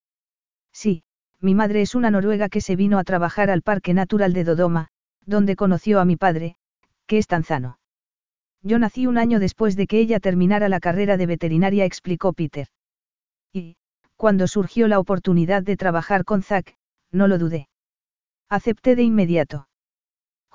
Sí, 0.72 1.04
mi 1.42 1.54
madre 1.54 1.82
es 1.82 1.96
una 1.96 2.12
noruega 2.12 2.50
que 2.50 2.62
se 2.62 2.76
vino 2.76 2.98
a 2.98 3.04
trabajar 3.04 3.50
al 3.50 3.62
Parque 3.62 3.94
Natural 3.94 4.34
de 4.34 4.44
Dodoma, 4.44 4.88
donde 5.26 5.56
conoció 5.56 6.00
a 6.00 6.06
mi 6.06 6.16
padre, 6.16 6.56
que 7.08 7.18
es 7.18 7.28
tanzano. 7.28 7.80
Yo 8.62 8.80
nací 8.80 9.06
un 9.06 9.18
año 9.18 9.40
después 9.40 9.76
de 9.76 9.88
que 9.88 10.00
ella 10.00 10.20
terminara 10.20 10.70
la 10.70 10.80
carrera 10.80 11.18
de 11.18 11.28
veterinaria, 11.28 11.86
explicó 11.86 12.34
Peter. 12.34 12.68
Y, 13.54 13.78
cuando 14.16 14.48
surgió 14.48 14.88
la 14.88 15.00
oportunidad 15.00 15.62
de 15.62 15.78
trabajar 15.78 16.26
con 16.26 16.42
Zack, 16.42 16.76
no 17.12 17.28
lo 17.28 17.38
dudé. 17.38 17.68
Acepté 18.50 18.96
de 18.96 19.04
inmediato. 19.04 19.68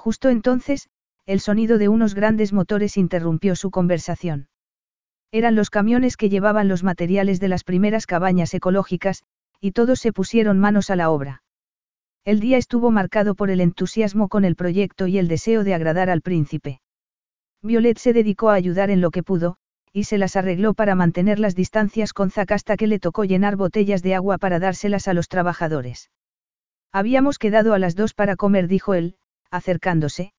Justo 0.01 0.31
entonces, 0.31 0.89
el 1.27 1.41
sonido 1.41 1.77
de 1.77 1.91
unos 1.91 2.15
grandes 2.15 2.55
motores 2.55 2.97
interrumpió 2.97 3.55
su 3.55 3.71
conversación. 3.71 4.49
Eran 5.31 5.55
los 5.55 5.69
camiones 5.69 6.17
que 6.17 6.31
llevaban 6.31 6.69
los 6.69 6.83
materiales 6.83 7.39
de 7.39 7.49
las 7.49 7.65
primeras 7.65 8.07
cabañas 8.07 8.55
ecológicas, 8.55 9.25
y 9.61 9.73
todos 9.73 10.01
se 10.01 10.15
pusieron 10.15 10.59
manos 10.59 10.89
a 10.89 10.97
la 10.97 11.11
obra. 11.11 11.43
El 12.25 12.41
día 12.41 12.57
estuvo 12.57 12.91
marcado 12.91 13.35
por 13.35 13.51
el 13.51 13.61
entusiasmo 13.61 14.31
con 14.31 14.47
el 14.47 14.57
proyecto 14.57 15.07
y 15.07 15.19
el 15.19 15.29
deseo 15.29 15.65
de 15.65 15.75
agradar 15.75 16.09
al 16.09 16.23
príncipe. 16.23 16.81
Violet 17.61 17.99
se 17.99 18.15
dedicó 18.15 18.49
a 18.49 18.55
ayudar 18.55 18.91
en 18.91 19.03
lo 19.03 19.11
que 19.11 19.23
pudo, 19.23 19.59
y 19.93 20.05
se 20.05 20.17
las 20.17 20.35
arregló 20.35 20.73
para 20.73 20.95
mantener 20.95 21.39
las 21.39 21.55
distancias 21.55 22.15
con 22.15 22.31
Zack 22.31 22.53
hasta 22.53 22.79
que 22.79 22.87
le 22.87 23.01
tocó 23.01 23.25
llenar 23.25 23.57
botellas 23.57 24.03
de 24.03 24.15
agua 24.15 24.39
para 24.39 24.61
dárselas 24.61 25.09
a 25.09 25.13
los 25.13 25.29
trabajadores. 25.29 26.11
Habíamos 26.91 27.37
quedado 27.39 27.75
a 27.75 27.79
las 27.79 27.97
dos 27.97 28.15
para 28.15 28.37
comer, 28.37 28.67
dijo 28.67 28.95
él, 28.95 29.17
acercándose. 29.51 30.33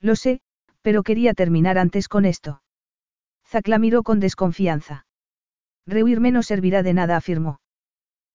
Lo 0.00 0.16
sé, 0.16 0.40
pero 0.82 1.02
quería 1.02 1.34
terminar 1.34 1.78
antes 1.78 2.08
con 2.08 2.24
esto. 2.24 2.62
Zack 3.46 3.68
la 3.68 3.78
miró 3.78 4.02
con 4.02 4.20
desconfianza. 4.20 5.06
Rehuirme 5.86 6.32
no 6.32 6.42
servirá 6.42 6.82
de 6.82 6.94
nada, 6.94 7.16
afirmó. 7.16 7.60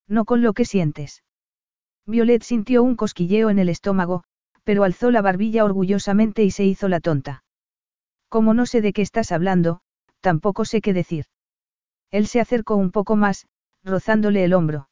No 0.08 0.24
con 0.24 0.42
lo 0.42 0.52
que 0.52 0.64
sientes. 0.64 1.22
Violet 2.06 2.42
sintió 2.42 2.82
un 2.82 2.96
cosquilleo 2.96 3.50
en 3.50 3.58
el 3.58 3.68
estómago, 3.68 4.24
pero 4.64 4.84
alzó 4.84 5.10
la 5.10 5.22
barbilla 5.22 5.64
orgullosamente 5.64 6.42
y 6.44 6.50
se 6.50 6.64
hizo 6.64 6.88
la 6.88 7.00
tonta. 7.00 7.44
Como 8.28 8.54
no 8.54 8.66
sé 8.66 8.80
de 8.80 8.92
qué 8.92 9.02
estás 9.02 9.32
hablando, 9.32 9.80
tampoco 10.20 10.64
sé 10.64 10.80
qué 10.80 10.92
decir. 10.92 11.26
Él 12.10 12.26
se 12.26 12.40
acercó 12.40 12.76
un 12.76 12.90
poco 12.90 13.16
más, 13.16 13.46
rozándole 13.84 14.44
el 14.44 14.54
hombro. 14.54 14.88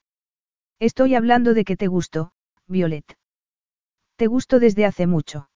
Estoy 0.79 1.15
hablando 1.15 1.55
de 1.55 1.65
que 1.65 1.77
te 1.77 1.87
gusto, 1.87 2.33
Violet. 2.67 3.20
Te 4.21 4.27
gusto 4.27 4.61
desde 4.61 4.85
hace 4.85 5.07
mucho. 5.07 5.49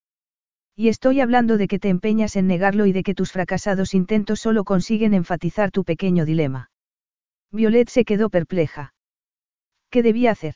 Y 0.75 0.89
estoy 0.89 1.21
hablando 1.21 1.59
de 1.59 1.69
que 1.69 1.79
te 1.79 1.91
empeñas 1.91 2.35
en 2.35 2.47
negarlo 2.47 2.87
y 2.87 2.93
de 2.93 3.03
que 3.03 3.15
tus 3.15 3.31
fracasados 3.31 3.93
intentos 3.93 4.41
solo 4.41 4.65
consiguen 4.65 5.13
enfatizar 5.13 5.71
tu 5.71 5.85
pequeño 5.85 6.25
dilema. 6.25 6.71
Violet 7.53 7.91
se 7.91 8.07
quedó 8.07 8.31
perpleja. 8.31 8.95
¿Qué 9.91 10.03
debía 10.03 10.31
hacer? 10.31 10.55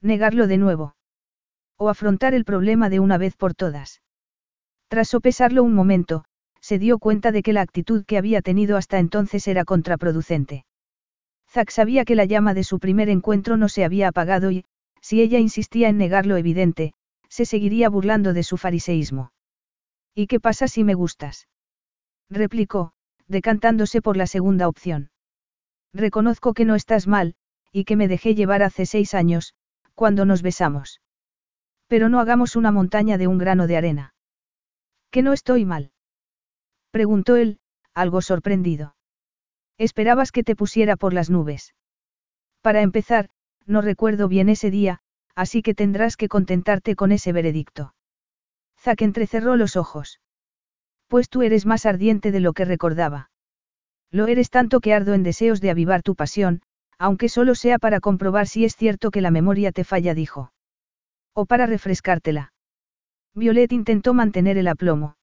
Negarlo 0.00 0.46
de 0.46 0.56
nuevo. 0.56 0.94
O 1.76 1.88
afrontar 1.88 2.32
el 2.32 2.44
problema 2.44 2.90
de 2.90 3.00
una 3.00 3.18
vez 3.18 3.34
por 3.34 3.54
todas. 3.54 4.02
Tras 4.86 5.08
sopesarlo 5.08 5.64
un 5.64 5.74
momento, 5.74 6.26
se 6.60 6.78
dio 6.78 7.00
cuenta 7.00 7.32
de 7.32 7.42
que 7.42 7.52
la 7.52 7.62
actitud 7.62 8.04
que 8.04 8.18
había 8.18 8.40
tenido 8.40 8.76
hasta 8.76 9.00
entonces 9.00 9.48
era 9.48 9.64
contraproducente. 9.64 10.64
Zack 11.50 11.70
sabía 11.70 12.04
que 12.04 12.14
la 12.14 12.24
llama 12.24 12.54
de 12.54 12.62
su 12.62 12.78
primer 12.78 13.08
encuentro 13.08 13.56
no 13.56 13.68
se 13.68 13.84
había 13.84 14.06
apagado 14.06 14.52
y, 14.52 14.64
si 15.00 15.22
ella 15.22 15.40
insistía 15.40 15.88
en 15.88 15.98
negar 15.98 16.24
lo 16.24 16.36
evidente, 16.36 16.94
se 17.28 17.44
seguiría 17.44 17.88
burlando 17.88 18.32
de 18.32 18.42
su 18.42 18.56
fariseísmo. 18.56 19.32
¿Y 20.14 20.26
qué 20.26 20.40
pasa 20.40 20.68
si 20.68 20.84
me 20.84 20.94
gustas? 20.94 21.48
replicó, 22.30 22.92
decantándose 23.26 24.02
por 24.02 24.16
la 24.16 24.26
segunda 24.26 24.68
opción. 24.68 25.10
Reconozco 25.92 26.54
que 26.54 26.64
no 26.64 26.74
estás 26.74 27.06
mal, 27.06 27.34
y 27.72 27.84
que 27.84 27.96
me 27.96 28.08
dejé 28.08 28.34
llevar 28.34 28.62
hace 28.62 28.86
seis 28.86 29.14
años, 29.14 29.54
cuando 29.94 30.24
nos 30.24 30.42
besamos. 30.42 31.00
Pero 31.86 32.08
no 32.08 32.20
hagamos 32.20 32.56
una 32.56 32.72
montaña 32.72 33.18
de 33.18 33.26
un 33.26 33.38
grano 33.38 33.66
de 33.66 33.76
arena. 33.76 34.14
¿Que 35.10 35.22
no 35.22 35.32
estoy 35.32 35.64
mal? 35.64 35.92
Preguntó 36.90 37.36
él, 37.36 37.58
algo 37.94 38.22
sorprendido. 38.22 38.96
Esperabas 39.78 40.32
que 40.32 40.42
te 40.42 40.56
pusiera 40.56 40.96
por 40.96 41.12
las 41.12 41.30
nubes. 41.30 41.74
Para 42.62 42.82
empezar, 42.82 43.28
no 43.66 43.80
recuerdo 43.82 44.28
bien 44.28 44.48
ese 44.48 44.70
día, 44.70 45.00
así 45.36 45.62
que 45.62 45.74
tendrás 45.74 46.16
que 46.16 46.28
contentarte 46.28 46.96
con 46.96 47.12
ese 47.12 47.32
veredicto. 47.32 47.94
Zack 48.80 49.02
entrecerró 49.02 49.56
los 49.56 49.76
ojos. 49.76 50.20
Pues 51.06 51.28
tú 51.28 51.42
eres 51.42 51.66
más 51.66 51.86
ardiente 51.86 52.32
de 52.32 52.40
lo 52.40 52.52
que 52.52 52.64
recordaba. 52.64 53.30
Lo 54.10 54.26
eres 54.26 54.50
tanto 54.50 54.80
que 54.80 54.94
ardo 54.94 55.14
en 55.14 55.22
deseos 55.22 55.60
de 55.60 55.70
avivar 55.70 56.02
tu 56.02 56.14
pasión, 56.16 56.62
aunque 56.98 57.28
solo 57.28 57.54
sea 57.54 57.78
para 57.78 58.00
comprobar 58.00 58.46
si 58.46 58.64
es 58.64 58.74
cierto 58.74 59.10
que 59.10 59.20
la 59.20 59.30
memoria 59.30 59.70
te 59.70 59.84
falla, 59.84 60.14
dijo. 60.14 60.52
O 61.34 61.44
para 61.44 61.66
refrescártela. 61.66 62.52
Violet 63.34 63.72
intentó 63.72 64.14
mantener 64.14 64.56
el 64.56 64.68
aplomo. 64.68 65.16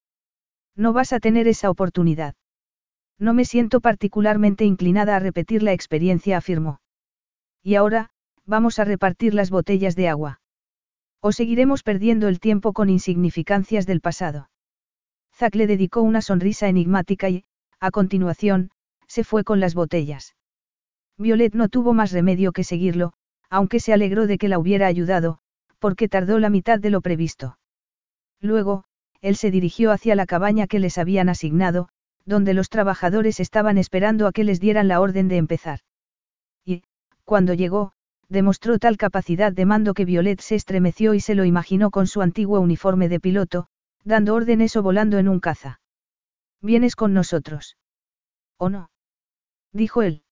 No 0.75 0.93
vas 0.93 1.11
a 1.13 1.19
tener 1.19 1.47
esa 1.47 1.71
oportunidad. 1.71 2.35
No 3.17 3.33
me 3.33 3.45
siento 3.45 3.81
particularmente 3.81 4.65
inclinada 4.65 5.15
a 5.15 5.19
repetir 5.19 5.63
la 5.63 5.73
experiencia, 5.73 6.37
afirmó. 6.37 6.79
Y 7.63 7.75
ahora, 7.75 8.11
vamos 8.45 8.79
a 8.79 8.85
repartir 8.85 9.33
las 9.33 9.49
botellas 9.49 9.95
de 9.95 10.09
agua. 10.09 10.41
O 11.21 11.31
seguiremos 11.31 11.83
perdiendo 11.83 12.27
el 12.27 12.39
tiempo 12.39 12.73
con 12.73 12.89
insignificancias 12.89 13.85
del 13.85 14.01
pasado. 14.01 14.49
Zack 15.35 15.55
le 15.55 15.67
dedicó 15.67 16.01
una 16.01 16.21
sonrisa 16.21 16.67
enigmática 16.67 17.29
y, 17.29 17.45
a 17.79 17.91
continuación, 17.91 18.71
se 19.07 19.23
fue 19.23 19.43
con 19.43 19.59
las 19.59 19.73
botellas. 19.73 20.35
Violet 21.17 21.53
no 21.53 21.69
tuvo 21.69 21.93
más 21.93 22.11
remedio 22.11 22.51
que 22.51 22.63
seguirlo, 22.63 23.13
aunque 23.49 23.79
se 23.79 23.93
alegró 23.93 24.27
de 24.27 24.37
que 24.37 24.49
la 24.49 24.59
hubiera 24.59 24.87
ayudado, 24.87 25.39
porque 25.79 26.09
tardó 26.09 26.39
la 26.39 26.49
mitad 26.49 26.79
de 26.79 26.89
lo 26.89 27.01
previsto. 27.01 27.57
Luego, 28.41 28.85
él 29.21 29.35
se 29.35 29.51
dirigió 29.51 29.91
hacia 29.91 30.15
la 30.15 30.25
cabaña 30.25 30.67
que 30.67 30.79
les 30.79 30.97
habían 30.97 31.29
asignado, 31.29 31.89
donde 32.25 32.53
los 32.53 32.69
trabajadores 32.69 33.39
estaban 33.39 33.77
esperando 33.77 34.27
a 34.27 34.31
que 34.31 34.43
les 34.43 34.59
dieran 34.59 34.87
la 34.87 34.99
orden 34.99 35.27
de 35.27 35.37
empezar. 35.37 35.79
Y, 36.65 36.83
cuando 37.25 37.53
llegó, 37.53 37.93
demostró 38.29 38.79
tal 38.79 38.97
capacidad 38.97 39.51
de 39.51 39.65
mando 39.65 39.93
que 39.93 40.05
Violet 40.05 40.41
se 40.41 40.55
estremeció 40.55 41.13
y 41.13 41.19
se 41.19 41.35
lo 41.35 41.45
imaginó 41.45 41.91
con 41.91 42.07
su 42.07 42.21
antiguo 42.21 42.59
uniforme 42.59 43.09
de 43.09 43.19
piloto, 43.19 43.67
dando 44.03 44.33
órdenes 44.33 44.75
o 44.75 44.83
volando 44.83 45.17
en 45.17 45.27
un 45.27 45.39
caza. 45.39 45.79
¿Vienes 46.61 46.95
con 46.95 47.13
nosotros? 47.13 47.77
¿O 48.57 48.69
no? 48.69 48.89
dijo 49.71 50.01
él. 50.01 50.23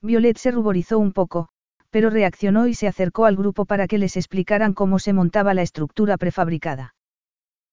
Violet 0.00 0.38
se 0.38 0.50
ruborizó 0.50 0.98
un 0.98 1.12
poco, 1.12 1.48
pero 1.90 2.10
reaccionó 2.10 2.66
y 2.66 2.74
se 2.74 2.86
acercó 2.86 3.24
al 3.24 3.36
grupo 3.36 3.64
para 3.64 3.86
que 3.86 3.98
les 3.98 4.16
explicaran 4.16 4.74
cómo 4.74 4.98
se 4.98 5.12
montaba 5.12 5.54
la 5.54 5.62
estructura 5.62 6.16
prefabricada. 6.16 6.94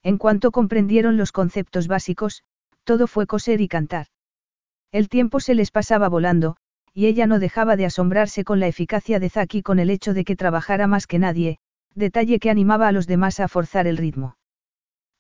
En 0.04 0.18
cuanto 0.18 0.52
comprendieron 0.52 1.18
los 1.18 1.32
conceptos 1.32 1.88
básicos, 1.88 2.44
todo 2.84 3.08
fue 3.08 3.28
coser 3.28 3.62
y 3.62 3.68
cantar. 3.68 4.08
El 4.92 5.10
tiempo 5.10 5.40
se 5.40 5.56
les 5.56 5.72
pasaba 5.72 6.08
volando, 6.10 6.58
y 6.98 7.08
ella 7.08 7.28
no 7.28 7.40
dejaba 7.40 7.76
de 7.76 7.86
asombrarse 7.86 8.46
con 8.46 8.62
la 8.62 8.68
eficacia 8.68 9.20
de 9.20 9.30
Zack 9.30 9.56
y 9.56 9.62
con 9.62 9.80
el 9.80 9.90
hecho 9.90 10.14
de 10.14 10.24
que 10.24 10.38
trabajara 10.38 10.88
más 10.88 11.08
que 11.08 11.20
nadie, 11.20 11.60
detalle 11.94 12.40
que 12.40 12.50
animaba 12.50 12.88
a 12.88 12.94
los 12.94 13.06
demás 13.06 13.42
a 13.42 13.50
forzar 13.50 13.86
el 13.86 13.98
ritmo. 13.98 14.38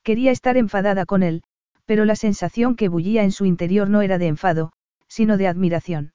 Quería 0.01 0.31
estar 0.31 0.55
enfadada 0.55 1.05
con 1.05 1.21
él, 1.21 1.43
pero 1.85 2.05
la 2.05 2.15
sensación 2.15 2.77
que 2.77 2.87
bullía 2.87 3.23
en 3.23 3.33
su 3.33 3.43
interior 3.43 3.89
no 3.89 4.01
era 4.01 4.17
de 4.17 4.27
enfado, 4.27 4.71
sino 5.09 5.35
de 5.35 5.47
admiración. 5.47 6.13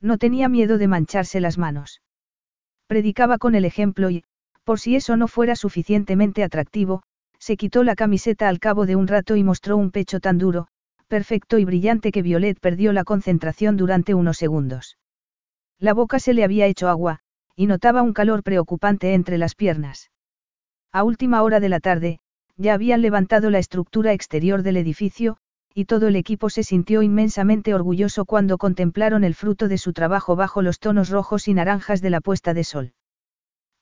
No 0.00 0.16
tenía 0.16 0.48
miedo 0.48 0.78
de 0.78 0.88
mancharse 0.88 1.40
las 1.40 1.58
manos. 1.58 2.00
Predicaba 2.86 3.36
con 3.36 3.54
el 3.54 3.66
ejemplo 3.66 4.08
y, 4.08 4.24
por 4.64 4.80
si 4.80 4.96
eso 4.96 5.18
no 5.18 5.28
fuera 5.28 5.56
suficientemente 5.56 6.42
atractivo, 6.42 7.02
se 7.38 7.58
quitó 7.58 7.84
la 7.84 7.96
camiseta 7.96 8.48
al 8.48 8.60
cabo 8.60 8.86
de 8.86 8.96
un 8.96 9.08
rato 9.08 9.36
y 9.36 9.44
mostró 9.44 9.76
un 9.76 9.90
pecho 9.90 10.20
tan 10.20 10.38
duro, 10.38 10.68
perfecto 11.10 11.58
y 11.58 11.64
brillante 11.64 12.12
que 12.12 12.22
Violet 12.22 12.60
perdió 12.60 12.92
la 12.92 13.02
concentración 13.02 13.76
durante 13.76 14.14
unos 14.14 14.38
segundos. 14.38 14.96
La 15.80 15.92
boca 15.92 16.20
se 16.20 16.34
le 16.34 16.44
había 16.44 16.66
hecho 16.66 16.88
agua, 16.88 17.18
y 17.56 17.66
notaba 17.66 18.00
un 18.02 18.12
calor 18.12 18.44
preocupante 18.44 19.12
entre 19.12 19.36
las 19.36 19.56
piernas. 19.56 20.12
A 20.92 21.02
última 21.02 21.42
hora 21.42 21.58
de 21.58 21.68
la 21.68 21.80
tarde, 21.80 22.20
ya 22.56 22.74
habían 22.74 23.02
levantado 23.02 23.50
la 23.50 23.58
estructura 23.58 24.12
exterior 24.12 24.62
del 24.62 24.76
edificio, 24.76 25.36
y 25.74 25.86
todo 25.86 26.06
el 26.06 26.14
equipo 26.14 26.48
se 26.48 26.62
sintió 26.62 27.02
inmensamente 27.02 27.74
orgulloso 27.74 28.24
cuando 28.24 28.56
contemplaron 28.56 29.24
el 29.24 29.34
fruto 29.34 29.66
de 29.66 29.78
su 29.78 29.92
trabajo 29.92 30.36
bajo 30.36 30.62
los 30.62 30.78
tonos 30.78 31.10
rojos 31.10 31.48
y 31.48 31.54
naranjas 31.54 32.00
de 32.02 32.10
la 32.10 32.20
puesta 32.20 32.54
de 32.54 32.62
sol. 32.62 32.92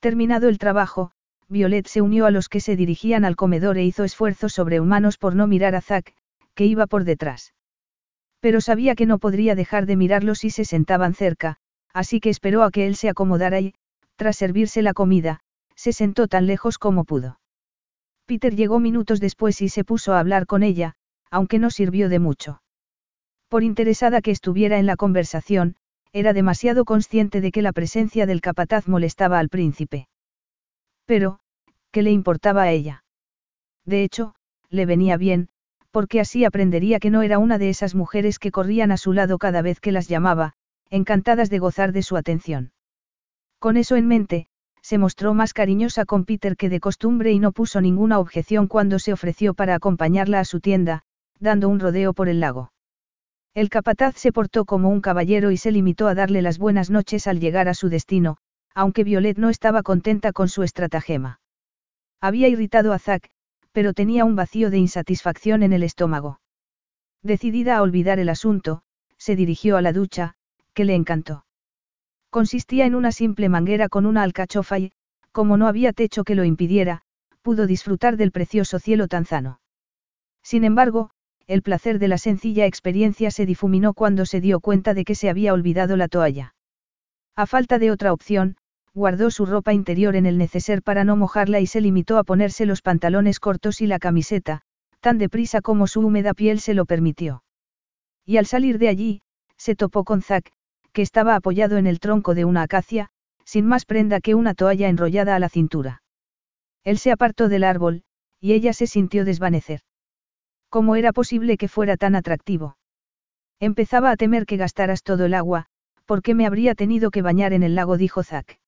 Terminado 0.00 0.48
el 0.48 0.56
trabajo, 0.56 1.12
Violet 1.46 1.88
se 1.88 2.00
unió 2.00 2.24
a 2.24 2.30
los 2.30 2.48
que 2.48 2.60
se 2.60 2.74
dirigían 2.74 3.26
al 3.26 3.36
comedor 3.36 3.76
e 3.76 3.84
hizo 3.84 4.04
esfuerzos 4.04 4.54
sobrehumanos 4.54 5.18
por 5.18 5.34
no 5.34 5.46
mirar 5.46 5.74
a 5.74 5.82
Zack, 5.82 6.14
que 6.58 6.66
iba 6.66 6.88
por 6.88 7.04
detrás. 7.04 7.54
Pero 8.40 8.60
sabía 8.60 8.96
que 8.96 9.06
no 9.06 9.20
podría 9.20 9.54
dejar 9.54 9.86
de 9.86 9.94
mirarlos 9.94 10.40
si 10.40 10.50
se 10.50 10.64
sentaban 10.64 11.14
cerca, 11.14 11.58
así 11.94 12.18
que 12.18 12.30
esperó 12.30 12.64
a 12.64 12.72
que 12.72 12.88
él 12.88 12.96
se 12.96 13.08
acomodara 13.08 13.60
y, 13.60 13.74
tras 14.16 14.34
servirse 14.34 14.82
la 14.82 14.92
comida, 14.92 15.38
se 15.76 15.92
sentó 15.92 16.26
tan 16.26 16.48
lejos 16.48 16.76
como 16.78 17.04
pudo. 17.04 17.38
Peter 18.26 18.56
llegó 18.56 18.80
minutos 18.80 19.20
después 19.20 19.62
y 19.62 19.68
se 19.68 19.84
puso 19.84 20.14
a 20.14 20.18
hablar 20.18 20.46
con 20.46 20.64
ella, 20.64 20.96
aunque 21.30 21.60
no 21.60 21.70
sirvió 21.70 22.08
de 22.08 22.18
mucho. 22.18 22.60
Por 23.48 23.62
interesada 23.62 24.20
que 24.20 24.32
estuviera 24.32 24.80
en 24.80 24.86
la 24.86 24.96
conversación, 24.96 25.76
era 26.12 26.32
demasiado 26.32 26.84
consciente 26.84 27.40
de 27.40 27.52
que 27.52 27.62
la 27.62 27.72
presencia 27.72 28.26
del 28.26 28.40
capataz 28.40 28.88
molestaba 28.88 29.38
al 29.38 29.48
príncipe. 29.48 30.08
Pero, 31.06 31.38
¿qué 31.92 32.02
le 32.02 32.10
importaba 32.10 32.62
a 32.62 32.72
ella? 32.72 33.04
De 33.84 34.02
hecho, 34.02 34.34
le 34.70 34.86
venía 34.86 35.16
bien, 35.16 35.50
porque 35.90 36.20
así 36.20 36.44
aprendería 36.44 37.00
que 37.00 37.10
no 37.10 37.22
era 37.22 37.38
una 37.38 37.58
de 37.58 37.70
esas 37.70 37.94
mujeres 37.94 38.38
que 38.38 38.50
corrían 38.50 38.92
a 38.92 38.96
su 38.96 39.12
lado 39.12 39.38
cada 39.38 39.62
vez 39.62 39.80
que 39.80 39.92
las 39.92 40.08
llamaba, 40.08 40.54
encantadas 40.90 41.50
de 41.50 41.58
gozar 41.58 41.92
de 41.92 42.02
su 42.02 42.16
atención. 42.16 42.72
Con 43.58 43.76
eso 43.76 43.96
en 43.96 44.06
mente, 44.06 44.46
se 44.82 44.98
mostró 44.98 45.34
más 45.34 45.52
cariñosa 45.52 46.04
con 46.04 46.24
Peter 46.24 46.56
que 46.56 46.68
de 46.68 46.80
costumbre 46.80 47.32
y 47.32 47.38
no 47.38 47.52
puso 47.52 47.80
ninguna 47.80 48.18
objeción 48.18 48.68
cuando 48.68 48.98
se 48.98 49.12
ofreció 49.12 49.54
para 49.54 49.74
acompañarla 49.74 50.40
a 50.40 50.44
su 50.44 50.60
tienda, 50.60 51.02
dando 51.40 51.68
un 51.68 51.80
rodeo 51.80 52.14
por 52.14 52.28
el 52.28 52.40
lago. 52.40 52.72
El 53.54 53.70
capataz 53.70 54.16
se 54.16 54.32
portó 54.32 54.64
como 54.64 54.88
un 54.88 55.00
caballero 55.00 55.50
y 55.50 55.56
se 55.56 55.72
limitó 55.72 56.06
a 56.06 56.14
darle 56.14 56.42
las 56.42 56.58
buenas 56.58 56.90
noches 56.90 57.26
al 57.26 57.40
llegar 57.40 57.68
a 57.68 57.74
su 57.74 57.88
destino, 57.88 58.36
aunque 58.74 59.04
Violet 59.04 59.36
no 59.36 59.50
estaba 59.50 59.82
contenta 59.82 60.32
con 60.32 60.48
su 60.48 60.62
estratagema. 60.62 61.40
Había 62.20 62.48
irritado 62.48 62.92
a 62.92 62.98
Zack, 62.98 63.30
pero 63.78 63.92
tenía 63.92 64.24
un 64.24 64.34
vacío 64.34 64.70
de 64.70 64.78
insatisfacción 64.78 65.62
en 65.62 65.72
el 65.72 65.84
estómago. 65.84 66.40
Decidida 67.22 67.76
a 67.76 67.82
olvidar 67.82 68.18
el 68.18 68.28
asunto, 68.28 68.82
se 69.18 69.36
dirigió 69.36 69.76
a 69.76 69.82
la 69.82 69.92
ducha, 69.92 70.34
que 70.74 70.84
le 70.84 70.96
encantó. 70.96 71.46
Consistía 72.28 72.86
en 72.86 72.96
una 72.96 73.12
simple 73.12 73.48
manguera 73.48 73.88
con 73.88 74.04
una 74.04 74.24
alcachofa 74.24 74.80
y, 74.80 74.92
como 75.30 75.56
no 75.56 75.68
había 75.68 75.92
techo 75.92 76.24
que 76.24 76.34
lo 76.34 76.42
impidiera, 76.42 77.02
pudo 77.40 77.68
disfrutar 77.68 78.16
del 78.16 78.32
precioso 78.32 78.80
cielo 78.80 79.06
tanzano. 79.06 79.60
Sin 80.42 80.64
embargo, 80.64 81.10
el 81.46 81.62
placer 81.62 82.00
de 82.00 82.08
la 82.08 82.18
sencilla 82.18 82.66
experiencia 82.66 83.30
se 83.30 83.46
difuminó 83.46 83.94
cuando 83.94 84.26
se 84.26 84.40
dio 84.40 84.58
cuenta 84.58 84.92
de 84.92 85.04
que 85.04 85.14
se 85.14 85.30
había 85.30 85.52
olvidado 85.52 85.96
la 85.96 86.08
toalla. 86.08 86.56
A 87.36 87.46
falta 87.46 87.78
de 87.78 87.92
otra 87.92 88.12
opción, 88.12 88.56
guardó 88.94 89.30
su 89.30 89.46
ropa 89.46 89.72
interior 89.72 90.16
en 90.16 90.26
el 90.26 90.38
neceser 90.38 90.82
para 90.82 91.04
no 91.04 91.16
mojarla 91.16 91.60
y 91.60 91.66
se 91.66 91.80
limitó 91.80 92.18
a 92.18 92.24
ponerse 92.24 92.66
los 92.66 92.82
pantalones 92.82 93.40
cortos 93.40 93.80
y 93.80 93.86
la 93.86 93.98
camiseta, 93.98 94.62
tan 95.00 95.18
deprisa 95.18 95.60
como 95.60 95.86
su 95.86 96.00
húmeda 96.00 96.34
piel 96.34 96.60
se 96.60 96.74
lo 96.74 96.84
permitió. 96.84 97.42
Y 98.24 98.36
al 98.36 98.46
salir 98.46 98.78
de 98.78 98.88
allí, 98.88 99.22
se 99.56 99.74
topó 99.74 100.04
con 100.04 100.22
Zack, 100.22 100.52
que 100.92 101.02
estaba 101.02 101.34
apoyado 101.34 101.76
en 101.76 101.86
el 101.86 102.00
tronco 102.00 102.34
de 102.34 102.44
una 102.44 102.62
acacia, 102.62 103.08
sin 103.44 103.66
más 103.66 103.84
prenda 103.84 104.20
que 104.20 104.34
una 104.34 104.54
toalla 104.54 104.88
enrollada 104.88 105.34
a 105.34 105.38
la 105.38 105.48
cintura. 105.48 106.02
Él 106.84 106.98
se 106.98 107.12
apartó 107.12 107.48
del 107.48 107.64
árbol, 107.64 108.02
y 108.40 108.52
ella 108.52 108.72
se 108.72 108.86
sintió 108.86 109.24
desvanecer. 109.24 109.80
¿Cómo 110.68 110.96
era 110.96 111.12
posible 111.12 111.56
que 111.56 111.68
fuera 111.68 111.96
tan 111.96 112.14
atractivo? 112.14 112.76
Empezaba 113.60 114.10
a 114.10 114.16
temer 114.16 114.46
que 114.46 114.56
gastaras 114.56 115.02
todo 115.02 115.24
el 115.24 115.34
agua, 115.34 115.66
porque 116.04 116.34
me 116.34 116.46
habría 116.46 116.74
tenido 116.74 117.10
que 117.10 117.22
bañar 117.22 117.52
en 117.52 117.62
el 117.62 117.74
lago, 117.74 117.96
dijo 117.96 118.22
Zack. 118.22 118.58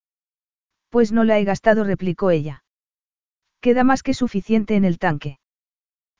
Pues 0.91 1.13
no 1.13 1.25
la 1.25 1.39
he 1.39 1.45
gastado, 1.45 1.85
replicó 1.85 2.31
ella. 2.31 2.65
Queda 3.61 3.85
más 3.85 4.03
que 4.03 4.13
suficiente 4.13 4.75
en 4.75 4.85
el 4.85 4.99
tanque. 4.99 5.39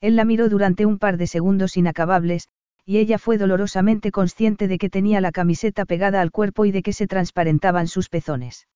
Él 0.01 0.17
la 0.17 0.25
miró 0.25 0.49
durante 0.49 0.87
un 0.87 0.99
par 0.99 1.17
de 1.17 1.27
segundos 1.27 1.77
inacabables, 1.77 2.49
y 2.87 2.99
ella 2.99 3.19
fue 3.19 3.37
dolorosamente 3.37 4.11
consciente 4.11 4.69
de 4.69 4.79
que 4.79 4.89
tenía 4.89 5.21
la 5.21 5.33
camiseta 5.33 5.85
pegada 5.85 6.21
al 6.21 6.31
cuerpo 6.31 6.65
y 6.65 6.73
de 6.73 6.83
que 6.83 6.93
se 6.93 7.07
transparentaban 7.07 7.89
sus 7.89 8.09
pezones. 8.09 8.67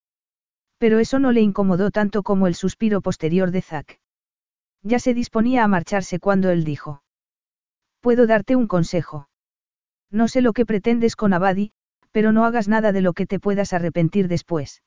Pero 0.79 0.99
eso 0.99 1.19
no 1.19 1.33
le 1.33 1.41
incomodó 1.41 1.91
tanto 1.91 2.23
como 2.23 2.47
el 2.47 2.55
suspiro 2.55 3.01
posterior 3.01 3.51
de 3.51 3.63
Zack. 3.63 4.01
Ya 4.83 4.99
se 4.99 5.15
disponía 5.15 5.65
a 5.65 5.69
marcharse 5.69 6.19
cuando 6.19 6.51
él 6.51 6.65
dijo. 6.65 7.03
Puedo 8.01 8.27
darte 8.27 8.55
un 8.57 8.67
consejo. 8.67 9.29
No 10.11 10.29
sé 10.29 10.43
lo 10.43 10.53
que 10.53 10.67
pretendes 10.67 11.17
con 11.17 11.33
Abadi, 11.33 11.73
pero 12.11 12.33
no 12.33 12.45
hagas 12.45 12.69
nada 12.69 12.93
de 12.93 13.01
lo 13.01 13.15
que 13.15 13.27
te 13.27 13.41
puedas 13.41 13.73
arrepentir 13.73 14.29
después. 14.29 14.83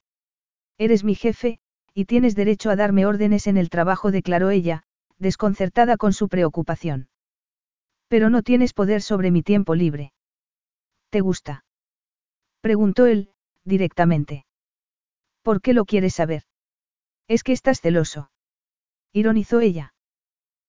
Eres 0.78 1.04
mi 1.04 1.16
jefe, 1.16 1.60
y 1.94 2.06
tienes 2.06 2.36
derecho 2.36 2.70
a 2.70 2.76
darme 2.76 3.06
órdenes 3.06 3.48
en 3.48 3.58
el 3.58 3.70
trabajo, 3.70 4.12
declaró 4.12 4.52
ella, 4.52 4.84
desconcertada 5.18 5.98
con 5.98 6.14
su 6.14 6.30
preocupación. 6.30 7.10
Pero 8.08 8.30
no 8.30 8.44
tienes 8.44 8.74
poder 8.74 9.02
sobre 9.02 9.32
mi 9.32 9.42
tiempo 9.42 9.74
libre. 9.74 10.14
¿Te 11.10 11.22
gusta? 11.22 11.66
Preguntó 12.62 13.06
él, 13.06 13.32
directamente. 13.64 14.46
¿Por 15.42 15.62
qué 15.62 15.74
lo 15.74 15.86
quieres 15.86 16.14
saber? 16.14 16.44
Es 17.28 17.44
que 17.44 17.54
estás 17.54 17.82
celoso. 17.82 18.30
Ironizó 19.14 19.60
ella. 19.60 19.94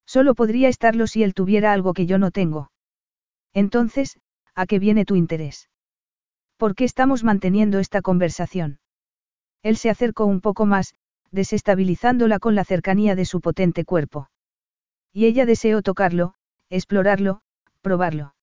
Solo 0.06 0.34
podría 0.34 0.68
estarlo 0.68 1.06
si 1.06 1.22
él 1.22 1.34
tuviera 1.34 1.72
algo 1.72 1.92
que 1.92 2.06
yo 2.06 2.18
no 2.18 2.30
tengo. 2.30 2.70
Entonces, 3.52 4.18
¿a 4.54 4.66
qué 4.66 4.78
viene 4.78 5.04
tu 5.04 5.16
interés? 5.16 5.68
¿Por 6.56 6.74
qué 6.74 6.84
estamos 6.84 7.24
manteniendo 7.24 7.78
esta 7.78 8.00
conversación? 8.00 8.80
Él 9.62 9.76
se 9.76 9.90
acercó 9.90 10.24
un 10.26 10.40
poco 10.40 10.66
más, 10.66 10.94
desestabilizándola 11.30 12.38
con 12.38 12.54
la 12.54 12.64
cercanía 12.64 13.14
de 13.14 13.24
su 13.24 13.40
potente 13.40 13.84
cuerpo. 13.84 14.30
Y 15.12 15.26
ella 15.26 15.46
deseó 15.46 15.82
tocarlo, 15.82 16.34
explorarlo, 16.70 17.40
probarlo. 17.82 18.34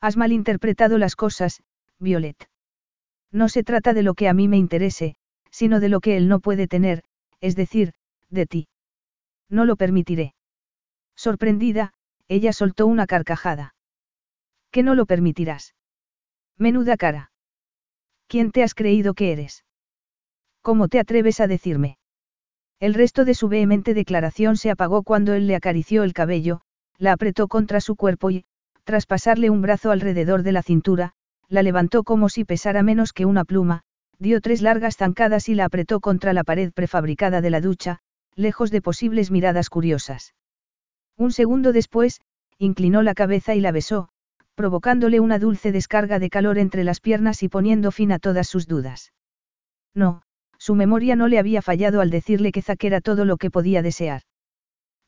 Has 0.00 0.16
malinterpretado 0.16 0.98
las 0.98 1.16
cosas, 1.16 1.62
Violet. 1.98 2.48
No 3.30 3.48
se 3.48 3.62
trata 3.62 3.94
de 3.94 4.02
lo 4.02 4.14
que 4.14 4.28
a 4.28 4.34
mí 4.34 4.48
me 4.48 4.58
interese, 4.58 5.16
sino 5.50 5.80
de 5.80 5.88
lo 5.88 6.00
que 6.00 6.16
él 6.16 6.28
no 6.28 6.40
puede 6.40 6.66
tener, 6.66 7.02
es 7.40 7.56
decir, 7.56 7.92
de 8.28 8.46
ti. 8.46 8.68
No 9.48 9.64
lo 9.64 9.76
permitiré. 9.76 10.34
Sorprendida, 11.14 11.92
ella 12.28 12.52
soltó 12.52 12.86
una 12.86 13.06
carcajada. 13.06 13.74
¿Qué 14.70 14.82
no 14.82 14.94
lo 14.94 15.06
permitirás? 15.06 15.74
Menuda 16.56 16.96
cara. 16.96 17.30
¿Quién 18.26 18.50
te 18.50 18.62
has 18.62 18.74
creído 18.74 19.14
que 19.14 19.32
eres? 19.32 19.64
¿Cómo 20.62 20.88
te 20.88 21.00
atreves 21.00 21.40
a 21.40 21.46
decirme? 21.46 21.98
El 22.78 22.94
resto 22.94 23.24
de 23.24 23.34
su 23.34 23.48
vehemente 23.48 23.94
declaración 23.94 24.56
se 24.56 24.70
apagó 24.70 25.02
cuando 25.02 25.34
él 25.34 25.46
le 25.46 25.56
acarició 25.56 26.04
el 26.04 26.12
cabello, 26.12 26.62
la 26.98 27.12
apretó 27.12 27.48
contra 27.48 27.80
su 27.80 27.96
cuerpo 27.96 28.30
y, 28.30 28.44
tras 28.84 29.06
pasarle 29.06 29.50
un 29.50 29.60
brazo 29.60 29.90
alrededor 29.90 30.42
de 30.42 30.52
la 30.52 30.62
cintura, 30.62 31.12
la 31.48 31.62
levantó 31.62 32.04
como 32.04 32.28
si 32.28 32.44
pesara 32.44 32.82
menos 32.82 33.12
que 33.12 33.26
una 33.26 33.44
pluma, 33.44 33.82
dio 34.18 34.40
tres 34.40 34.62
largas 34.62 34.96
zancadas 34.96 35.48
y 35.48 35.54
la 35.54 35.64
apretó 35.64 36.00
contra 36.00 36.32
la 36.32 36.44
pared 36.44 36.72
prefabricada 36.72 37.40
de 37.40 37.50
la 37.50 37.60
ducha, 37.60 37.98
lejos 38.36 38.70
de 38.70 38.80
posibles 38.80 39.30
miradas 39.30 39.68
curiosas. 39.68 40.34
Un 41.16 41.32
segundo 41.32 41.72
después, 41.72 42.20
inclinó 42.58 43.02
la 43.02 43.14
cabeza 43.14 43.54
y 43.54 43.60
la 43.60 43.72
besó, 43.72 44.08
provocándole 44.54 45.20
una 45.20 45.38
dulce 45.38 45.72
descarga 45.72 46.18
de 46.18 46.30
calor 46.30 46.58
entre 46.58 46.84
las 46.84 47.00
piernas 47.00 47.42
y 47.42 47.48
poniendo 47.48 47.90
fin 47.90 48.12
a 48.12 48.18
todas 48.18 48.48
sus 48.48 48.66
dudas. 48.66 49.12
No, 49.94 50.22
su 50.62 50.76
memoria 50.76 51.16
no 51.16 51.26
le 51.26 51.40
había 51.40 51.60
fallado 51.60 52.00
al 52.00 52.10
decirle 52.10 52.52
que 52.52 52.62
Zack 52.62 52.84
era 52.84 53.00
todo 53.00 53.24
lo 53.24 53.36
que 53.36 53.50
podía 53.50 53.82
desear. 53.82 54.22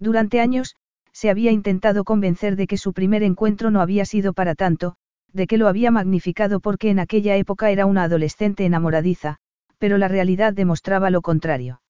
Durante 0.01 0.41
años, 0.41 0.75
se 1.13 1.31
había 1.31 1.53
intentado 1.53 2.03
convencer 2.03 2.57
de 2.57 2.67
que 2.67 2.77
su 2.77 2.93
primer 2.93 3.23
encuentro 3.23 3.71
no 3.71 3.81
había 3.81 4.05
sido 4.05 4.33
para 4.33 4.57
tanto, 4.57 4.97
de 5.33 5.47
que 5.47 5.57
lo 5.57 5.69
había 5.69 5.93
magnificado 5.93 6.59
porque 6.59 6.91
en 6.91 6.99
aquella 6.99 7.37
época 7.37 7.71
era 7.71 7.87
una 7.87 8.03
adolescente 8.03 8.65
enamoradiza, 8.65 9.37
pero 9.79 9.97
la 9.97 10.09
realidad 10.09 10.55
demostraba 10.55 11.11
lo 11.11 11.23
contrario. 11.23 11.83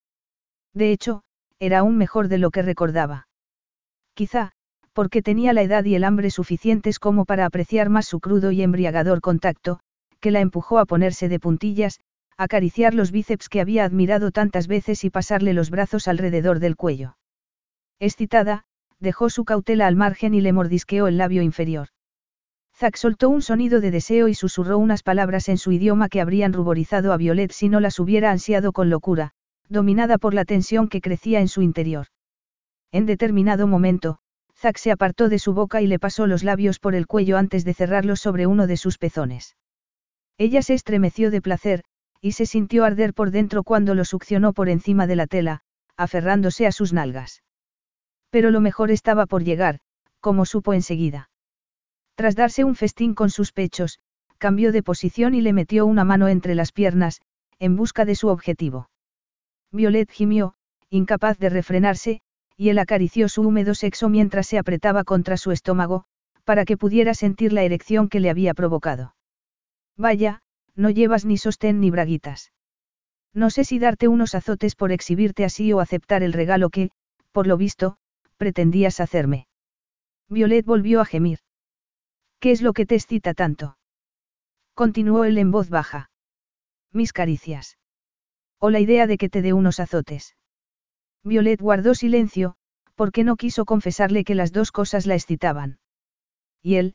De 0.75 0.93
hecho, 0.93 1.23
era 1.59 1.79
aún 1.79 1.97
mejor 1.97 2.29
de 2.29 2.37
lo 2.37 2.51
que 2.51 2.61
recordaba. 2.61 3.29
Quizá, 4.13 4.53
porque 4.93 5.23
tenía 5.23 5.55
la 5.55 5.63
edad 5.63 5.87
y 5.87 5.95
el 5.95 6.05
hambre 6.05 6.29
suficientes 6.31 6.99
como 6.99 7.25
para 7.25 7.47
apreciar 7.47 7.89
más 7.89 8.05
su 8.05 8.21
crudo 8.21 8.53
y 8.53 8.61
embriagador 8.61 9.23
contacto, 9.23 9.81
que 10.21 10.31
la 10.31 10.41
empujó 10.41 10.79
a 10.79 10.85
ponerse 10.85 11.31
de 11.31 11.41
puntillas, 11.41 11.99
acariciar 12.37 12.95
los 12.95 13.11
bíceps 13.11 13.49
que 13.49 13.61
había 13.61 13.85
admirado 13.85 14.31
tantas 14.31 14.67
veces 14.67 15.05
y 15.05 15.11
pasarle 15.11 15.53
los 15.53 15.71
brazos 15.71 16.09
alrededor 16.09 16.59
del 16.59 16.77
cuello. 16.77 17.17
Excitada, 18.01 18.65
dejó 19.01 19.31
su 19.31 19.45
cautela 19.45 19.87
al 19.87 19.97
margen 19.97 20.35
y 20.35 20.41
le 20.41 20.53
mordisqueó 20.53 21.07
el 21.07 21.19
labio 21.19 21.43
inferior. 21.43 21.89
Zack 22.77 22.97
soltó 22.97 23.29
un 23.29 23.41
sonido 23.41 23.81
de 23.81 23.93
deseo 23.93 24.27
y 24.27 24.35
susurró 24.35 24.79
unas 24.79 25.05
palabras 25.05 25.49
en 25.49 25.59
su 25.59 25.71
idioma 25.71 26.09
que 26.09 26.21
habrían 26.21 26.53
ruborizado 26.53 27.13
a 27.13 27.17
Violet 27.17 27.53
si 27.53 27.69
no 27.69 27.79
las 27.79 28.01
hubiera 28.01 28.33
ansiado 28.33 28.73
con 28.73 28.91
locura, 28.91 29.31
dominada 29.69 30.19
por 30.19 30.35
la 30.35 30.45
tensión 30.45 30.89
que 30.89 31.01
crecía 31.01 31.41
en 31.41 31.49
su 31.49 31.63
interior. 31.63 32.07
En 32.91 33.07
determinado 33.07 33.69
momento, 33.69 34.19
Zack 34.57 34.79
se 34.79 34.91
apartó 34.91 35.29
de 35.29 35.39
su 35.39 35.55
boca 35.55 35.83
y 35.83 35.87
le 35.87 35.99
pasó 36.01 36.27
los 36.27 36.43
labios 36.43 36.81
por 36.81 36.95
el 36.95 37.07
cuello 37.07 37.39
antes 37.39 37.65
de 37.65 37.75
cerrarlos 37.75 38.21
sobre 38.21 38.47
uno 38.47 38.67
de 38.67 38.77
sus 38.77 38.99
pezones. 38.99 39.57
Ella 40.37 40.63
se 40.63 40.75
estremeció 40.75 41.31
de 41.31 41.41
placer, 41.41 41.85
y 42.25 42.33
se 42.33 42.47
sintió 42.47 42.87
arder 42.87 43.13
por 43.13 43.31
dentro 43.31 43.65
cuando 43.65 43.95
lo 43.95 44.07
succionó 44.07 44.55
por 44.55 44.71
encima 44.71 45.07
de 45.07 45.15
la 45.15 45.27
tela, 45.27 45.61
aferrándose 45.95 46.67
a 46.67 46.73
sus 46.73 46.95
nalgas. 46.95 47.43
Pero 48.31 48.51
lo 48.51 48.63
mejor 48.63 48.91
estaba 48.91 49.27
por 49.27 49.45
llegar, 49.45 49.81
como 50.21 50.47
supo 50.47 50.73
enseguida. 50.73 51.29
Tras 52.15 52.35
darse 52.35 52.65
un 52.65 52.77
festín 52.77 53.13
con 53.13 53.29
sus 53.29 53.53
pechos, 53.53 53.99
cambió 54.39 54.73
de 54.73 54.83
posición 54.83 55.35
y 55.35 55.43
le 55.43 55.53
metió 55.53 55.85
una 55.85 56.05
mano 56.05 56.29
entre 56.29 56.55
las 56.55 56.73
piernas, 56.73 57.21
en 57.59 57.77
busca 57.77 58.07
de 58.07 58.15
su 58.15 58.29
objetivo. 58.29 58.89
Violet 59.71 60.11
gimió, 60.11 60.55
incapaz 60.89 61.37
de 61.39 61.51
refrenarse, 61.51 62.23
y 62.57 62.71
él 62.71 62.79
acarició 62.79 63.29
su 63.29 63.43
húmedo 63.43 63.75
sexo 63.75 64.09
mientras 64.09 64.47
se 64.47 64.57
apretaba 64.57 65.05
contra 65.05 65.37
su 65.37 65.51
estómago, 65.51 66.07
para 66.45 66.65
que 66.65 66.79
pudiera 66.79 67.13
sentir 67.13 67.53
la 67.53 67.65
erección 67.65 68.09
que 68.09 68.21
le 68.21 68.31
había 68.31 68.55
provocado. 68.55 69.15
Vaya, 69.99 70.41
no 70.77 70.91
llevas 70.91 71.25
ni 71.25 71.39
sostén 71.39 71.81
ni 71.81 71.91
braguitas. 71.91 72.53
No 73.33 73.51
sé 73.51 73.65
si 73.65 73.79
darte 73.79 74.09
unos 74.09 74.35
azotes 74.35 74.77
por 74.77 74.93
exhibirte 74.93 75.45
así 75.45 75.73
o 75.73 75.81
aceptar 75.81 76.23
el 76.23 76.33
regalo 76.33 76.71
que, 76.71 76.91
por 77.33 77.47
lo 77.47 77.57
visto, 77.57 77.97
pretendías 78.37 79.01
hacerme. 79.01 79.49
Violet 80.29 80.65
volvió 80.65 81.01
a 81.01 81.05
gemir. 81.05 81.41
¿Qué 82.39 82.51
es 82.51 82.63
lo 82.63 82.73
que 82.73 82.87
te 82.87 82.95
excita 82.95 83.35
tanto? 83.35 83.79
Continuó 84.75 85.25
él 85.25 85.39
en 85.39 85.51
voz 85.51 85.69
baja. 85.69 86.11
Mis 86.93 87.13
caricias. 87.13 87.79
O 88.61 88.71
la 88.71 88.81
idea 88.81 89.07
de 89.07 89.19
que 89.19 89.29
te 89.29 89.43
dé 89.43 89.53
unos 89.53 89.81
azotes. 89.81 90.37
Violet 91.23 91.61
guardó 91.61 91.95
silencio, 91.95 92.57
porque 92.95 93.25
no 93.25 93.37
quiso 93.37 93.65
confesarle 93.65 94.25
que 94.25 94.35
las 94.35 94.53
dos 94.53 94.71
cosas 94.73 95.07
la 95.07 95.15
excitaban. 95.15 95.79
Y 96.63 96.77
él, 96.77 96.95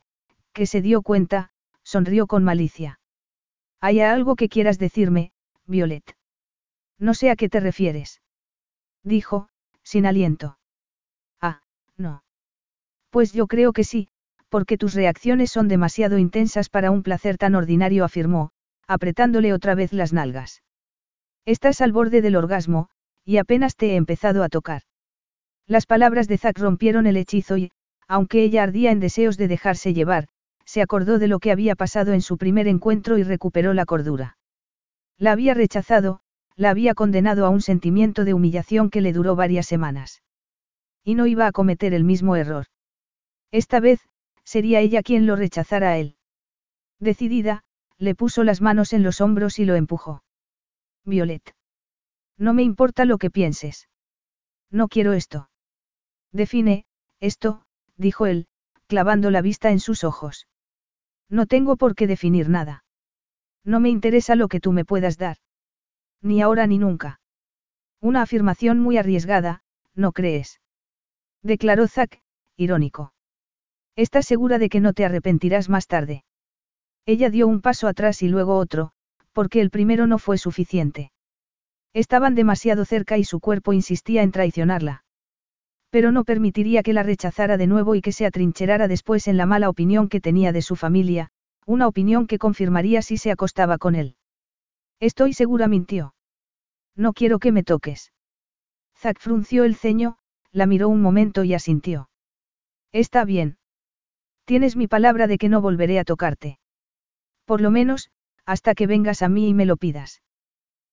que 0.52 0.66
se 0.66 0.82
dio 0.82 1.02
cuenta, 1.02 1.50
sonrió 1.82 2.26
con 2.26 2.44
malicia. 2.44 2.99
¿Hay 3.80 4.00
algo 4.00 4.36
que 4.36 4.48
quieras 4.48 4.78
decirme, 4.78 5.32
Violet? 5.66 6.16
No 6.98 7.14
sé 7.14 7.30
a 7.30 7.36
qué 7.36 7.48
te 7.48 7.60
refieres. 7.60 8.20
Dijo, 9.02 9.48
sin 9.82 10.06
aliento. 10.06 10.58
No. 12.00 12.24
Pues 13.10 13.34
yo 13.34 13.46
creo 13.46 13.74
que 13.74 13.84
sí, 13.84 14.08
porque 14.48 14.78
tus 14.78 14.94
reacciones 14.94 15.50
son 15.50 15.68
demasiado 15.68 16.16
intensas 16.16 16.70
para 16.70 16.90
un 16.90 17.02
placer 17.02 17.36
tan 17.36 17.54
ordinario, 17.54 18.04
afirmó, 18.04 18.52
apretándole 18.86 19.52
otra 19.52 19.74
vez 19.74 19.92
las 19.92 20.14
nalgas. 20.14 20.62
Estás 21.44 21.82
al 21.82 21.92
borde 21.92 22.22
del 22.22 22.36
orgasmo, 22.36 22.88
y 23.22 23.36
apenas 23.36 23.76
te 23.76 23.90
he 23.90 23.96
empezado 23.96 24.42
a 24.42 24.48
tocar. 24.48 24.82
Las 25.66 25.84
palabras 25.84 26.26
de 26.26 26.38
Zack 26.38 26.58
rompieron 26.58 27.06
el 27.06 27.18
hechizo 27.18 27.58
y, 27.58 27.70
aunque 28.08 28.42
ella 28.42 28.62
ardía 28.62 28.90
en 28.92 29.00
deseos 29.00 29.36
de 29.36 29.48
dejarse 29.48 29.92
llevar, 29.92 30.28
se 30.70 30.82
acordó 30.82 31.18
de 31.18 31.26
lo 31.26 31.40
que 31.40 31.50
había 31.50 31.74
pasado 31.74 32.12
en 32.12 32.22
su 32.22 32.38
primer 32.38 32.68
encuentro 32.68 33.18
y 33.18 33.24
recuperó 33.24 33.74
la 33.74 33.86
cordura. 33.86 34.38
La 35.18 35.32
había 35.32 35.52
rechazado, 35.52 36.20
la 36.54 36.70
había 36.70 36.94
condenado 36.94 37.44
a 37.44 37.48
un 37.48 37.60
sentimiento 37.60 38.24
de 38.24 38.34
humillación 38.34 38.88
que 38.88 39.00
le 39.00 39.12
duró 39.12 39.34
varias 39.34 39.66
semanas. 39.66 40.22
Y 41.02 41.16
no 41.16 41.26
iba 41.26 41.48
a 41.48 41.50
cometer 41.50 41.92
el 41.92 42.04
mismo 42.04 42.36
error. 42.36 42.66
Esta 43.50 43.80
vez, 43.80 43.98
sería 44.44 44.78
ella 44.78 45.02
quien 45.02 45.26
lo 45.26 45.34
rechazara 45.34 45.90
a 45.90 45.98
él. 45.98 46.14
Decidida, 47.00 47.64
le 47.98 48.14
puso 48.14 48.44
las 48.44 48.60
manos 48.60 48.92
en 48.92 49.02
los 49.02 49.20
hombros 49.20 49.58
y 49.58 49.64
lo 49.64 49.74
empujó. 49.74 50.22
Violet. 51.04 51.52
No 52.38 52.54
me 52.54 52.62
importa 52.62 53.06
lo 53.06 53.18
que 53.18 53.28
pienses. 53.28 53.88
No 54.70 54.86
quiero 54.86 55.14
esto. 55.14 55.50
Define, 56.30 56.84
esto, 57.18 57.64
dijo 57.96 58.26
él, 58.26 58.46
clavando 58.86 59.32
la 59.32 59.42
vista 59.42 59.72
en 59.72 59.80
sus 59.80 60.04
ojos. 60.04 60.46
No 61.30 61.46
tengo 61.46 61.76
por 61.76 61.94
qué 61.94 62.06
definir 62.06 62.48
nada. 62.48 62.84
No 63.64 63.80
me 63.80 63.88
interesa 63.88 64.34
lo 64.34 64.48
que 64.48 64.60
tú 64.60 64.72
me 64.72 64.84
puedas 64.84 65.16
dar. 65.16 65.36
Ni 66.20 66.42
ahora 66.42 66.66
ni 66.66 66.78
nunca. 66.78 67.20
Una 68.00 68.22
afirmación 68.22 68.80
muy 68.80 68.98
arriesgada, 68.98 69.62
¿no 69.94 70.12
crees? 70.12 70.60
Declaró 71.42 71.86
Zack, 71.86 72.20
irónico. 72.56 73.14
¿Estás 73.96 74.26
segura 74.26 74.58
de 74.58 74.68
que 74.68 74.80
no 74.80 74.92
te 74.92 75.04
arrepentirás 75.04 75.68
más 75.68 75.86
tarde? 75.86 76.24
Ella 77.06 77.30
dio 77.30 77.46
un 77.46 77.60
paso 77.60 77.86
atrás 77.86 78.22
y 78.22 78.28
luego 78.28 78.56
otro, 78.56 78.92
porque 79.32 79.60
el 79.60 79.70
primero 79.70 80.06
no 80.06 80.18
fue 80.18 80.38
suficiente. 80.38 81.12
Estaban 81.92 82.34
demasiado 82.34 82.84
cerca 82.84 83.18
y 83.18 83.24
su 83.24 83.40
cuerpo 83.40 83.72
insistía 83.72 84.22
en 84.22 84.32
traicionarla. 84.32 85.04
Pero 85.90 86.12
no 86.12 86.24
permitiría 86.24 86.82
que 86.82 86.92
la 86.92 87.02
rechazara 87.02 87.56
de 87.56 87.66
nuevo 87.66 87.94
y 87.94 88.00
que 88.00 88.12
se 88.12 88.24
atrincherara 88.24 88.88
después 88.88 89.26
en 89.28 89.36
la 89.36 89.46
mala 89.46 89.68
opinión 89.68 90.08
que 90.08 90.20
tenía 90.20 90.52
de 90.52 90.62
su 90.62 90.76
familia, 90.76 91.30
una 91.66 91.88
opinión 91.88 92.26
que 92.26 92.38
confirmaría 92.38 93.02
si 93.02 93.16
se 93.16 93.30
acostaba 93.30 93.76
con 93.78 93.94
él. 93.94 94.16
Estoy 95.00 95.32
segura, 95.32 95.66
mintió. 95.66 96.14
No 96.96 97.12
quiero 97.12 97.38
que 97.38 97.52
me 97.52 97.64
toques. 97.64 98.12
Zack 98.96 99.18
frunció 99.18 99.64
el 99.64 99.74
ceño, 99.74 100.18
la 100.52 100.66
miró 100.66 100.88
un 100.88 101.00
momento 101.00 101.42
y 101.44 101.54
asintió. 101.54 102.10
Está 102.92 103.24
bien. 103.24 103.56
Tienes 104.44 104.76
mi 104.76 104.88
palabra 104.88 105.26
de 105.26 105.38
que 105.38 105.48
no 105.48 105.60
volveré 105.60 105.98
a 105.98 106.04
tocarte. 106.04 106.58
Por 107.44 107.60
lo 107.60 107.70
menos, 107.70 108.10
hasta 108.44 108.74
que 108.74 108.86
vengas 108.86 109.22
a 109.22 109.28
mí 109.28 109.48
y 109.48 109.54
me 109.54 109.64
lo 109.64 109.76
pidas. 109.76 110.22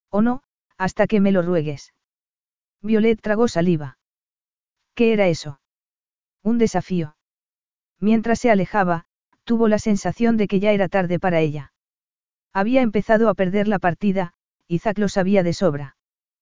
O 0.10 0.22
no, 0.22 0.41
hasta 0.78 1.07
que 1.07 1.19
me 1.19 1.32
lo 1.32 1.41
ruegues. 1.41 1.94
Violet 2.82 3.19
tragó 3.19 3.48
saliva. 3.48 3.97
¿Qué 4.98 5.14
era 5.14 5.28
eso? 5.28 5.61
Un 6.41 6.57
desafío. 6.57 7.15
Mientras 7.99 8.40
se 8.40 8.49
alejaba, 8.49 9.06
tuvo 9.44 9.68
la 9.68 9.78
sensación 9.78 10.38
de 10.38 10.48
que 10.48 10.60
ya 10.60 10.72
era 10.72 10.88
tarde 10.88 11.19
para 11.19 11.40
ella. 11.40 11.72
Había 12.52 12.82
empezado 12.82 13.30
a 13.30 13.36
perder 13.36 13.68
la 13.68 13.78
partida, 13.78 14.34
Zack 14.68 14.98
lo 14.98 15.07
sabía 15.07 15.44
de 15.44 15.53
sobra. 15.53 15.97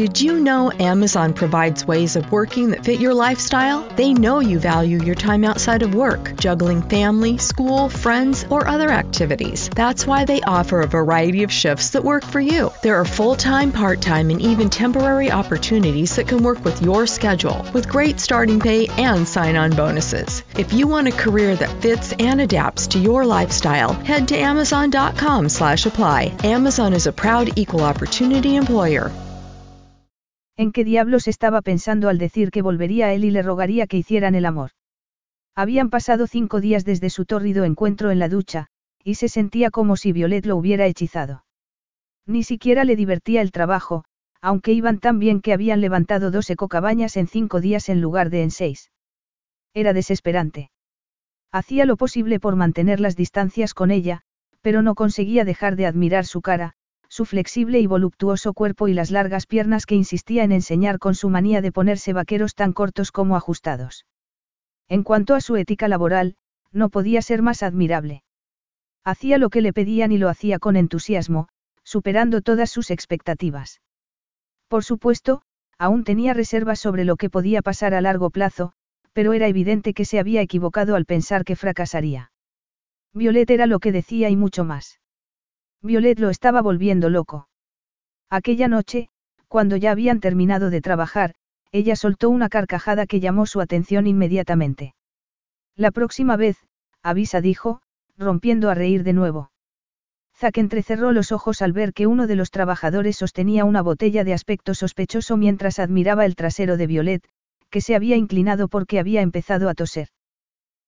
Did 0.00 0.20
you 0.20 0.40
know 0.40 0.72
Amazon 0.72 1.34
provides 1.34 1.86
ways 1.86 2.16
of 2.16 2.32
working 2.32 2.70
that 2.70 2.84
fit 2.84 3.00
your 3.00 3.12
lifestyle? 3.12 3.88
They 3.96 4.14
know 4.14 4.40
you 4.40 4.58
value 4.58 5.00
your 5.00 5.14
time 5.14 5.44
outside 5.44 5.82
of 5.82 5.94
work, 5.94 6.34
juggling 6.36 6.82
family, 6.82 7.38
school, 7.38 7.88
friends, 7.88 8.44
or 8.50 8.66
other 8.66 8.90
activities. 8.90 9.68
That's 9.68 10.06
why 10.06 10.24
they 10.24 10.40
offer 10.40 10.80
a 10.80 10.88
variety 10.88 11.42
of 11.42 11.52
shifts 11.52 11.90
that 11.90 12.02
work 12.02 12.24
for 12.24 12.40
you. 12.40 12.72
There 12.82 12.96
are 12.96 13.04
full 13.04 13.36
time, 13.36 13.72
part 13.72 14.00
time, 14.00 14.30
and 14.30 14.40
even 14.40 14.70
temporary 14.70 15.30
opportunities 15.30 16.16
that 16.16 16.28
can 16.28 16.42
work 16.42 16.64
with 16.64 16.82
your 16.82 17.06
schedule, 17.06 17.64
with 17.72 17.88
great 17.88 18.18
starting 18.18 18.58
pay 18.58 18.86
and 18.86 19.28
sign 19.28 19.54
on 19.54 19.70
bonuses. 19.70 20.42
If 20.56 20.72
you 20.72 20.88
want 20.88 21.08
a 21.08 21.12
career 21.12 21.54
that 21.56 21.82
fits 21.82 22.12
and 22.18 22.40
adapts 22.40 22.86
to 22.88 22.98
your 22.98 23.26
lifestyle, 23.26 23.92
head 23.92 24.28
to 24.28 24.36
Amazon.com 24.38 25.48
slash 25.48 25.86
apply. 25.86 26.34
Amazon 26.42 26.92
is 26.92 27.06
a 27.06 27.12
proud 27.12 27.58
equal 27.58 27.82
opportunity 27.82 28.56
employer. 28.56 29.12
¿En 30.60 30.72
qué 30.72 30.84
diablos 30.84 31.26
estaba 31.26 31.62
pensando 31.62 32.10
al 32.10 32.18
decir 32.18 32.50
que 32.50 32.60
volvería 32.60 33.06
a 33.06 33.14
él 33.14 33.24
y 33.24 33.30
le 33.30 33.40
rogaría 33.40 33.86
que 33.86 33.96
hicieran 33.96 34.34
el 34.34 34.44
amor? 34.44 34.72
Habían 35.56 35.88
pasado 35.88 36.26
cinco 36.26 36.60
días 36.60 36.84
desde 36.84 37.08
su 37.08 37.24
tórrido 37.24 37.64
encuentro 37.64 38.10
en 38.10 38.18
la 38.18 38.28
ducha, 38.28 38.66
y 39.02 39.14
se 39.14 39.30
sentía 39.30 39.70
como 39.70 39.96
si 39.96 40.12
Violet 40.12 40.44
lo 40.44 40.58
hubiera 40.58 40.84
hechizado. 40.84 41.46
Ni 42.26 42.42
siquiera 42.42 42.84
le 42.84 42.94
divertía 42.94 43.40
el 43.40 43.52
trabajo, 43.52 44.04
aunque 44.42 44.74
iban 44.74 44.98
tan 44.98 45.18
bien 45.18 45.40
que 45.40 45.54
habían 45.54 45.80
levantado 45.80 46.30
dos 46.30 46.50
ecocabañas 46.50 47.16
en 47.16 47.26
cinco 47.26 47.62
días 47.62 47.88
en 47.88 48.02
lugar 48.02 48.28
de 48.28 48.42
en 48.42 48.50
seis. 48.50 48.90
Era 49.72 49.94
desesperante. 49.94 50.70
Hacía 51.50 51.86
lo 51.86 51.96
posible 51.96 52.38
por 52.38 52.56
mantener 52.56 53.00
las 53.00 53.16
distancias 53.16 53.72
con 53.72 53.90
ella, 53.90 54.20
pero 54.60 54.82
no 54.82 54.94
conseguía 54.94 55.46
dejar 55.46 55.76
de 55.76 55.86
admirar 55.86 56.26
su 56.26 56.42
cara, 56.42 56.74
su 57.10 57.24
flexible 57.24 57.80
y 57.80 57.86
voluptuoso 57.88 58.54
cuerpo 58.54 58.86
y 58.86 58.94
las 58.94 59.10
largas 59.10 59.46
piernas 59.46 59.84
que 59.84 59.96
insistía 59.96 60.44
en 60.44 60.52
enseñar 60.52 61.00
con 61.00 61.16
su 61.16 61.28
manía 61.28 61.60
de 61.60 61.72
ponerse 61.72 62.12
vaqueros 62.12 62.54
tan 62.54 62.72
cortos 62.72 63.10
como 63.10 63.34
ajustados. 63.34 64.06
En 64.88 65.02
cuanto 65.02 65.34
a 65.34 65.40
su 65.40 65.56
ética 65.56 65.88
laboral, 65.88 66.36
no 66.70 66.88
podía 66.88 67.20
ser 67.20 67.42
más 67.42 67.64
admirable. 67.64 68.22
Hacía 69.04 69.38
lo 69.38 69.50
que 69.50 69.60
le 69.60 69.72
pedían 69.72 70.12
y 70.12 70.18
lo 70.18 70.28
hacía 70.28 70.60
con 70.60 70.76
entusiasmo, 70.76 71.48
superando 71.82 72.42
todas 72.42 72.70
sus 72.70 72.92
expectativas. 72.92 73.80
Por 74.68 74.84
supuesto, 74.84 75.42
aún 75.78 76.04
tenía 76.04 76.32
reservas 76.32 76.78
sobre 76.78 77.04
lo 77.04 77.16
que 77.16 77.28
podía 77.28 77.60
pasar 77.60 77.92
a 77.92 78.00
largo 78.00 78.30
plazo, 78.30 78.72
pero 79.12 79.32
era 79.32 79.48
evidente 79.48 79.94
que 79.94 80.04
se 80.04 80.20
había 80.20 80.42
equivocado 80.42 80.94
al 80.94 81.06
pensar 81.06 81.44
que 81.44 81.56
fracasaría. 81.56 82.30
Violet 83.12 83.50
era 83.50 83.66
lo 83.66 83.80
que 83.80 83.90
decía 83.90 84.30
y 84.30 84.36
mucho 84.36 84.64
más. 84.64 84.99
Violet 85.82 86.18
lo 86.18 86.30
estaba 86.30 86.60
volviendo 86.60 87.08
loco. 87.08 87.48
Aquella 88.28 88.68
noche, 88.68 89.08
cuando 89.48 89.76
ya 89.76 89.90
habían 89.90 90.20
terminado 90.20 90.70
de 90.70 90.80
trabajar, 90.80 91.34
ella 91.72 91.96
soltó 91.96 92.28
una 92.30 92.48
carcajada 92.48 93.06
que 93.06 93.20
llamó 93.20 93.46
su 93.46 93.60
atención 93.60 94.06
inmediatamente. 94.06 94.94
La 95.76 95.90
próxima 95.90 96.36
vez, 96.36 96.58
avisa 97.02 97.40
dijo, 97.40 97.80
rompiendo 98.16 98.68
a 98.70 98.74
reír 98.74 99.04
de 99.04 99.14
nuevo. 99.14 99.50
Zack 100.36 100.58
entrecerró 100.58 101.12
los 101.12 101.32
ojos 101.32 101.62
al 101.62 101.72
ver 101.72 101.92
que 101.92 102.06
uno 102.06 102.26
de 102.26 102.36
los 102.36 102.50
trabajadores 102.50 103.16
sostenía 103.16 103.64
una 103.64 103.82
botella 103.82 104.24
de 104.24 104.34
aspecto 104.34 104.74
sospechoso 104.74 105.36
mientras 105.36 105.78
admiraba 105.78 106.24
el 106.26 106.36
trasero 106.36 106.76
de 106.76 106.86
Violet, 106.86 107.28
que 107.70 107.80
se 107.80 107.94
había 107.94 108.16
inclinado 108.16 108.68
porque 108.68 108.98
había 108.98 109.22
empezado 109.22 109.68
a 109.68 109.74
toser. 109.74 110.08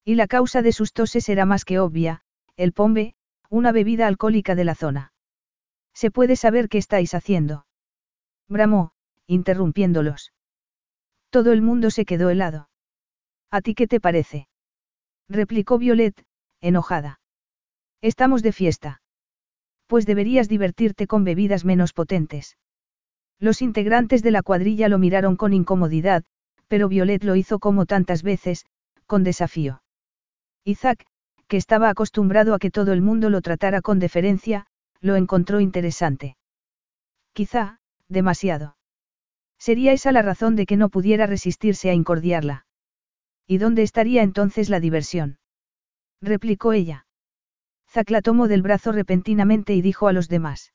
Y 0.05 0.16
la 0.16 0.27
causa 0.27 0.62
de 0.62 0.73
sus 0.73 0.93
toses 0.93 1.28
era 1.28 1.47
más 1.47 1.64
que 1.64 1.78
obvia, 1.78 2.23
el 2.56 2.73
pombe, 2.73 3.14
una 3.53 3.70
bebida 3.70 4.07
alcohólica 4.07 4.55
de 4.55 4.65
la 4.65 4.74
zona. 4.74 5.12
¿Se 5.93 6.11
puede 6.11 6.37
saber 6.37 6.70
qué 6.70 6.79
estáis 6.79 7.12
haciendo? 7.12 7.66
Bramó, 8.49 8.93
interrumpiéndolos. 9.27 10.33
Todo 11.29 11.53
el 11.53 11.61
mundo 11.61 11.91
se 11.91 12.07
quedó 12.07 12.31
helado. 12.31 12.70
¿A 13.51 13.61
ti 13.61 13.74
qué 13.74 13.87
te 13.87 14.01
parece? 14.01 14.49
replicó 15.29 15.77
Violet, 15.77 16.24
enojada. 16.62 17.20
Estamos 18.01 18.43
de 18.43 18.53
fiesta. 18.53 19.03
Pues 19.87 20.07
deberías 20.07 20.49
divertirte 20.49 21.07
con 21.07 21.23
bebidas 21.23 21.66
menos 21.66 21.93
potentes. 21.93 22.57
Los 23.39 23.61
integrantes 23.61 24.23
de 24.23 24.31
la 24.31 24.43
cuadrilla 24.43 24.89
lo 24.89 24.99
miraron 24.99 25.37
con 25.37 25.53
incomodidad, 25.53 26.24
pero 26.69 26.89
Violet 26.89 27.23
lo 27.23 27.37
hizo 27.37 27.59
como 27.59 27.85
tantas 27.85 28.23
veces, 28.23 28.65
con 29.05 29.24
desafío. 29.24 29.83
Isaac, 30.65 31.05
que 31.53 31.59
estaba 31.59 31.91
acostumbrado 31.91 32.55
a 32.55 32.59
que 32.59 32.70
todo 32.70 32.95
el 32.95 33.03
mundo 33.03 33.29
lo 33.29 33.43
tratara 33.43 33.83
con 33.83 33.99
deferencia, 33.99 34.65
lo 35.03 35.16
encontró 35.16 35.61
interesante. 35.61 36.39
Quizá, 37.35 37.79
demasiado. 38.09 38.79
Sería 39.59 39.93
esa 39.93 40.12
la 40.12 40.23
razón 40.23 40.57
de 40.57 40.65
que 40.65 40.79
no 40.79 40.89
pudiera 40.89 41.27
resistirse 41.27 41.91
a 41.91 41.93
incordiarla. 41.93 42.65
¿Y 43.47 43.59
dónde 43.59 43.83
estaría 43.83 44.23
entonces 44.23 44.70
la 44.70 44.81
diversión? 44.81 45.41
replicó 46.23 46.73
ella. 46.73 47.05
Zack 47.91 48.09
la 48.09 48.23
tomó 48.23 48.49
del 48.49 48.62
brazo 48.62 48.91
repentinamente 48.91 49.74
y 49.74 49.83
dijo 49.83 50.09
a 50.09 50.15
los 50.15 50.31
demás. 50.31 50.73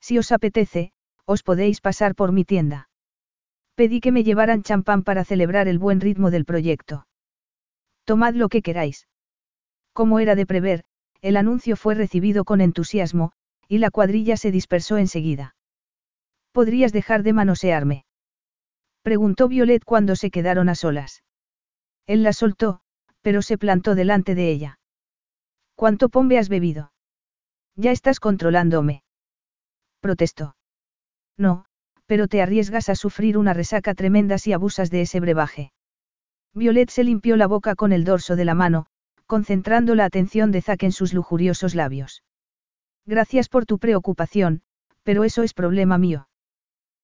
Si 0.00 0.16
os 0.16 0.30
apetece, 0.30 0.92
os 1.24 1.42
podéis 1.42 1.80
pasar 1.80 2.14
por 2.14 2.30
mi 2.30 2.44
tienda. 2.44 2.88
Pedí 3.74 3.98
que 3.98 4.12
me 4.12 4.22
llevaran 4.22 4.62
champán 4.62 5.02
para 5.02 5.24
celebrar 5.24 5.66
el 5.66 5.80
buen 5.80 6.00
ritmo 6.00 6.30
del 6.30 6.44
proyecto. 6.44 7.08
Tomad 8.04 8.34
lo 8.34 8.48
que 8.48 8.62
queráis. 8.62 9.08
Como 9.98 10.20
era 10.20 10.36
de 10.36 10.46
prever, 10.46 10.84
el 11.22 11.36
anuncio 11.36 11.74
fue 11.74 11.96
recibido 11.96 12.44
con 12.44 12.60
entusiasmo, 12.60 13.32
y 13.66 13.78
la 13.78 13.90
cuadrilla 13.90 14.36
se 14.36 14.52
dispersó 14.52 14.96
enseguida. 14.96 15.56
¿Podrías 16.52 16.92
dejar 16.92 17.24
de 17.24 17.32
manosearme? 17.32 18.04
Preguntó 19.02 19.48
Violet 19.48 19.82
cuando 19.84 20.14
se 20.14 20.30
quedaron 20.30 20.68
a 20.68 20.76
solas. 20.76 21.24
Él 22.06 22.22
la 22.22 22.32
soltó, 22.32 22.78
pero 23.22 23.42
se 23.42 23.58
plantó 23.58 23.96
delante 23.96 24.36
de 24.36 24.52
ella. 24.52 24.78
¿Cuánto 25.74 26.10
pombe 26.10 26.38
has 26.38 26.48
bebido? 26.48 26.92
Ya 27.74 27.90
estás 27.90 28.20
controlándome. 28.20 29.02
Protestó. 29.98 30.54
No, 31.36 31.64
pero 32.06 32.28
te 32.28 32.40
arriesgas 32.40 32.88
a 32.88 32.94
sufrir 32.94 33.36
una 33.36 33.52
resaca 33.52 33.94
tremenda 33.94 34.38
si 34.38 34.52
abusas 34.52 34.92
de 34.92 35.00
ese 35.00 35.18
brebaje. 35.18 35.72
Violet 36.54 36.88
se 36.88 37.02
limpió 37.02 37.36
la 37.36 37.48
boca 37.48 37.74
con 37.74 37.90
el 37.90 38.04
dorso 38.04 38.36
de 38.36 38.44
la 38.44 38.54
mano, 38.54 38.86
concentrando 39.28 39.94
la 39.94 40.06
atención 40.06 40.50
de 40.50 40.62
Zack 40.62 40.82
en 40.84 40.92
sus 40.92 41.12
lujuriosos 41.12 41.74
labios. 41.74 42.24
Gracias 43.04 43.48
por 43.50 43.66
tu 43.66 43.78
preocupación, 43.78 44.62
pero 45.02 45.22
eso 45.22 45.42
es 45.42 45.52
problema 45.52 45.98
mío. 45.98 46.28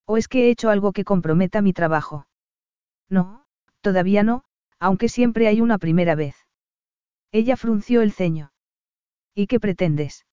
¿O 0.06 0.16
es 0.16 0.26
que 0.26 0.46
he 0.46 0.50
hecho 0.50 0.70
algo 0.70 0.92
que 0.92 1.04
comprometa 1.04 1.60
mi 1.60 1.74
trabajo? 1.74 2.26
No, 3.10 3.44
todavía 3.82 4.22
no, 4.22 4.44
aunque 4.80 5.10
siempre 5.10 5.48
hay 5.48 5.60
una 5.60 5.78
primera 5.78 6.14
vez. 6.14 6.34
Ella 7.30 7.56
frunció 7.58 8.00
el 8.00 8.12
ceño. 8.12 8.52
¿Y 9.34 9.46
qué 9.46 9.60
pretendes? 9.60 10.24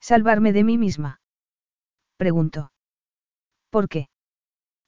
¿Salvarme 0.00 0.52
de 0.52 0.64
mí 0.64 0.76
misma? 0.76 1.20
Preguntó. 2.18 2.72
¿Por 3.70 3.88
qué? 3.88 4.08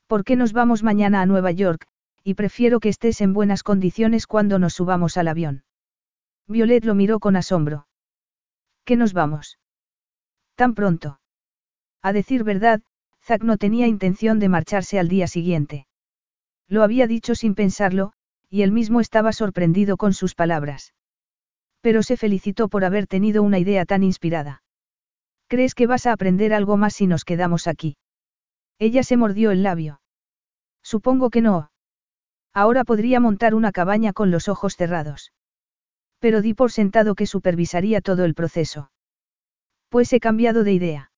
¿Por 0.06 0.24
qué 0.24 0.36
nos 0.36 0.52
vamos 0.52 0.82
mañana 0.82 1.22
a 1.22 1.26
Nueva 1.26 1.52
York, 1.52 1.86
y 2.22 2.34
prefiero 2.34 2.80
que 2.80 2.90
estés 2.90 3.22
en 3.22 3.32
buenas 3.32 3.62
condiciones 3.62 4.26
cuando 4.26 4.58
nos 4.58 4.74
subamos 4.74 5.16
al 5.16 5.28
avión? 5.28 5.64
Violet 6.48 6.84
lo 6.84 6.94
miró 6.94 7.20
con 7.20 7.36
asombro. 7.36 7.86
¿Qué 8.84 8.96
nos 8.96 9.12
vamos? 9.12 9.58
Tan 10.54 10.74
pronto. 10.74 11.20
A 12.02 12.12
decir 12.14 12.42
verdad, 12.42 12.80
Zack 13.22 13.42
no 13.42 13.58
tenía 13.58 13.86
intención 13.86 14.38
de 14.38 14.48
marcharse 14.48 14.98
al 14.98 15.08
día 15.08 15.26
siguiente. 15.26 15.86
Lo 16.66 16.82
había 16.82 17.06
dicho 17.06 17.34
sin 17.34 17.54
pensarlo, 17.54 18.12
y 18.48 18.62
él 18.62 18.72
mismo 18.72 19.00
estaba 19.00 19.32
sorprendido 19.32 19.98
con 19.98 20.14
sus 20.14 20.34
palabras. 20.34 20.94
Pero 21.82 22.02
se 22.02 22.16
felicitó 22.16 22.68
por 22.68 22.84
haber 22.84 23.06
tenido 23.06 23.42
una 23.42 23.58
idea 23.58 23.84
tan 23.84 24.02
inspirada. 24.02 24.62
¿Crees 25.48 25.74
que 25.74 25.86
vas 25.86 26.06
a 26.06 26.12
aprender 26.12 26.54
algo 26.54 26.78
más 26.78 26.94
si 26.94 27.06
nos 27.06 27.24
quedamos 27.24 27.66
aquí? 27.66 27.98
Ella 28.78 29.02
se 29.02 29.18
mordió 29.18 29.50
el 29.50 29.62
labio. 29.62 30.00
Supongo 30.82 31.28
que 31.28 31.42
no. 31.42 31.70
Ahora 32.54 32.84
podría 32.84 33.20
montar 33.20 33.54
una 33.54 33.72
cabaña 33.72 34.14
con 34.14 34.30
los 34.30 34.48
ojos 34.48 34.76
cerrados. 34.76 35.32
Pero 36.18 36.42
di 36.42 36.54
por 36.54 36.72
sentado 36.72 37.14
que 37.14 37.26
supervisaría 37.26 38.00
todo 38.00 38.24
el 38.24 38.34
proceso. 38.34 38.90
Pues 39.88 40.12
he 40.12 40.20
cambiado 40.20 40.64
de 40.64 40.72
idea. 40.72 41.12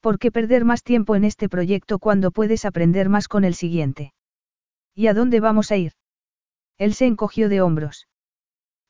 ¿Por 0.00 0.18
qué 0.18 0.32
perder 0.32 0.64
más 0.64 0.82
tiempo 0.82 1.14
en 1.14 1.24
este 1.24 1.48
proyecto 1.48 1.98
cuando 1.98 2.30
puedes 2.30 2.64
aprender 2.64 3.08
más 3.08 3.28
con 3.28 3.44
el 3.44 3.54
siguiente? 3.54 4.12
¿Y 4.94 5.06
a 5.06 5.14
dónde 5.14 5.40
vamos 5.40 5.70
a 5.70 5.76
ir? 5.76 5.92
Él 6.78 6.94
se 6.94 7.06
encogió 7.06 7.48
de 7.48 7.60
hombros. 7.60 8.08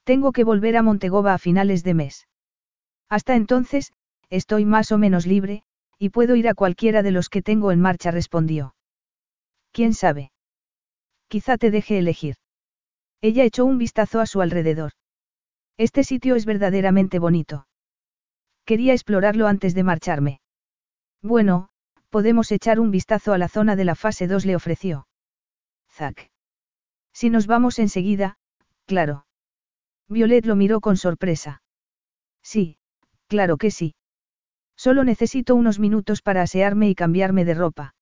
Tengo 0.04 0.32
que 0.32 0.44
volver 0.44 0.76
a 0.76 0.82
Montegoba 0.82 1.34
a 1.34 1.38
finales 1.38 1.84
de 1.84 1.94
mes. 1.94 2.28
Hasta 3.08 3.36
entonces, 3.36 3.92
estoy 4.30 4.64
más 4.64 4.90
o 4.90 4.98
menos 4.98 5.26
libre, 5.26 5.64
y 5.98 6.08
puedo 6.08 6.34
ir 6.34 6.48
a 6.48 6.54
cualquiera 6.54 7.02
de 7.02 7.12
los 7.12 7.28
que 7.28 7.42
tengo 7.42 7.70
en 7.70 7.80
marcha, 7.80 8.10
respondió. 8.10 8.74
¿Quién 9.70 9.94
sabe? 9.94 10.32
Quizá 11.28 11.58
te 11.58 11.70
deje 11.70 11.98
elegir. 11.98 12.36
Ella 13.20 13.44
echó 13.44 13.64
un 13.64 13.78
vistazo 13.78 14.20
a 14.20 14.26
su 14.26 14.40
alrededor. 14.40 14.92
Este 15.76 16.04
sitio 16.04 16.36
es 16.36 16.44
verdaderamente 16.44 17.18
bonito. 17.18 17.66
Quería 18.64 18.92
explorarlo 18.92 19.46
antes 19.46 19.74
de 19.74 19.82
marcharme. 19.82 20.40
Bueno, 21.22 21.68
podemos 22.10 22.52
echar 22.52 22.78
un 22.78 22.90
vistazo 22.90 23.32
a 23.32 23.38
la 23.38 23.48
zona 23.48 23.76
de 23.76 23.84
la 23.84 23.94
fase 23.94 24.26
2, 24.26 24.44
le 24.44 24.56
ofreció. 24.56 25.06
Zack. 25.90 26.30
Si 27.12 27.30
nos 27.30 27.46
vamos 27.46 27.78
enseguida, 27.78 28.36
claro. 28.86 29.26
Violet 30.08 30.46
lo 30.46 30.56
miró 30.56 30.80
con 30.80 30.96
sorpresa. 30.96 31.62
Sí, 32.42 32.78
claro 33.28 33.56
que 33.56 33.70
sí. 33.70 33.94
Solo 34.76 35.04
necesito 35.04 35.54
unos 35.54 35.78
minutos 35.78 36.22
para 36.22 36.42
asearme 36.42 36.88
y 36.88 36.94
cambiarme 36.94 37.44
de 37.44 37.54
ropa. 37.54 37.94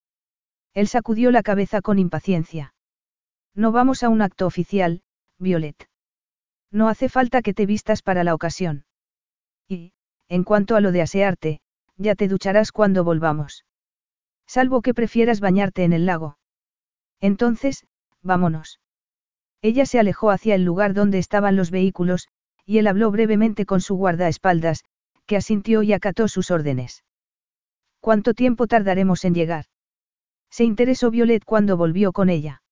Él 0.73 0.89
sacudió 0.89 1.31
la 1.31 1.43
cabeza 1.43 1.83
con 1.83 1.99
impaciencia. 1.99 2.75
No 3.55 3.73
vamos 3.73 4.03
a 4.03 4.09
un 4.09 4.23
acto 4.23 4.47
oficial, 4.47 5.03
Violet. 5.39 5.90
No 6.73 6.89
hace 6.89 7.09
falta 7.09 7.43
que 7.43 7.55
te 7.55 7.67
vistas 7.67 8.03
para 8.03 8.25
la 8.25 8.35
ocasión. 8.35 8.85
Y, 9.69 9.93
en 10.29 10.45
cuanto 10.45 10.77
a 10.77 10.81
lo 10.81 10.93
de 10.93 11.03
asearte, 11.03 11.61
ya 11.97 12.15
te 12.15 12.29
ducharás 12.29 12.73
cuando 12.73 13.05
volvamos. 13.05 13.65
Salvo 14.47 14.83
que 14.83 14.95
prefieras 14.95 15.41
bañarte 15.41 15.85
en 15.85 15.93
el 15.93 16.07
lago. 16.07 16.39
Entonces, 17.21 17.87
vámonos. 18.23 18.81
Ella 19.63 19.85
se 19.87 19.99
alejó 20.01 20.31
hacia 20.31 20.55
el 20.55 20.65
lugar 20.65 20.95
donde 20.95 21.19
estaban 21.19 21.57
los 21.57 21.71
vehículos, 21.71 22.29
y 22.65 22.79
él 22.79 22.87
habló 22.87 23.11
brevemente 23.11 23.67
con 23.67 23.81
su 23.81 23.97
guardaespaldas, 23.97 24.85
que 25.27 25.37
asintió 25.37 25.83
y 25.83 25.93
acató 25.93 26.29
sus 26.29 26.51
órdenes. 26.51 27.05
¿Cuánto 28.01 28.33
tiempo 28.33 28.67
tardaremos 28.67 29.25
en 29.25 29.35
llegar? 29.35 29.67
Se 30.51 30.65
interesó 30.65 31.11
Violet 31.11 31.45
cuando 31.45 31.77
volvió 31.77 32.13
con 32.13 32.31
ella. 32.31 32.63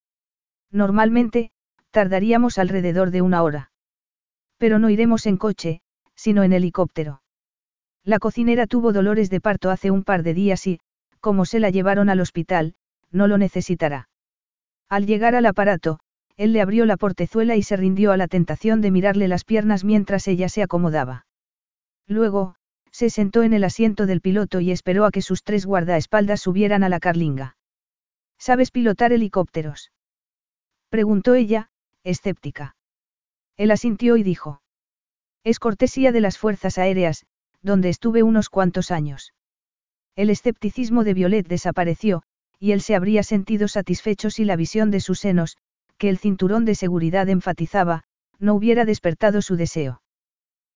Normalmente, 0.70 1.50
tardaríamos 1.90 2.58
alrededor 2.58 3.10
de 3.10 3.22
una 3.22 3.42
hora. 3.42 3.70
Pero 4.58 4.78
no 4.78 4.90
iremos 4.90 5.26
en 5.26 5.36
coche, 5.36 5.80
sino 6.14 6.42
en 6.42 6.52
helicóptero. 6.52 7.22
La 8.04 8.18
cocinera 8.18 8.66
tuvo 8.66 8.92
dolores 8.92 9.30
de 9.30 9.40
parto 9.40 9.70
hace 9.70 9.90
un 9.90 10.04
par 10.04 10.22
de 10.22 10.34
días 10.34 10.66
y, 10.66 10.80
como 11.20 11.44
se 11.44 11.60
la 11.60 11.70
llevaron 11.70 12.08
al 12.08 12.20
hospital, 12.20 12.74
no 13.10 13.26
lo 13.26 13.38
necesitará. 13.38 14.08
Al 14.88 15.06
llegar 15.06 15.34
al 15.34 15.46
aparato, 15.46 16.00
él 16.36 16.52
le 16.52 16.60
abrió 16.60 16.86
la 16.86 16.96
portezuela 16.96 17.56
y 17.56 17.62
se 17.62 17.76
rindió 17.76 18.12
a 18.12 18.16
la 18.16 18.28
tentación 18.28 18.80
de 18.80 18.90
mirarle 18.90 19.28
las 19.28 19.44
piernas 19.44 19.84
mientras 19.84 20.28
ella 20.28 20.48
se 20.48 20.62
acomodaba. 20.62 21.26
Luego, 22.06 22.54
se 22.90 23.10
sentó 23.10 23.42
en 23.42 23.52
el 23.52 23.64
asiento 23.64 24.06
del 24.06 24.20
piloto 24.20 24.60
y 24.60 24.70
esperó 24.70 25.04
a 25.04 25.10
que 25.10 25.22
sus 25.22 25.42
tres 25.42 25.66
guardaespaldas 25.66 26.40
subieran 26.40 26.82
a 26.82 26.88
la 26.88 27.00
carlinga. 27.00 27.56
¿Sabes 28.38 28.70
pilotar 28.70 29.12
helicópteros? 29.12 29.92
Preguntó 30.88 31.34
ella, 31.34 31.70
escéptica. 32.04 32.77
Él 33.58 33.70
asintió 33.70 34.16
y 34.16 34.22
dijo. 34.22 34.62
Es 35.44 35.58
cortesía 35.58 36.12
de 36.12 36.22
las 36.22 36.38
Fuerzas 36.38 36.78
Aéreas, 36.78 37.26
donde 37.60 37.90
estuve 37.90 38.22
unos 38.22 38.48
cuantos 38.48 38.90
años. 38.90 39.34
El 40.16 40.30
escepticismo 40.30 41.04
de 41.04 41.14
Violet 41.14 41.46
desapareció, 41.46 42.22
y 42.58 42.72
él 42.72 42.80
se 42.80 42.94
habría 42.94 43.22
sentido 43.22 43.68
satisfecho 43.68 44.30
si 44.30 44.44
la 44.44 44.56
visión 44.56 44.90
de 44.90 45.00
sus 45.00 45.20
senos, 45.20 45.58
que 45.96 46.08
el 46.08 46.18
cinturón 46.18 46.64
de 46.64 46.74
seguridad 46.74 47.28
enfatizaba, 47.28 48.04
no 48.38 48.54
hubiera 48.54 48.84
despertado 48.84 49.42
su 49.42 49.56
deseo. 49.56 50.02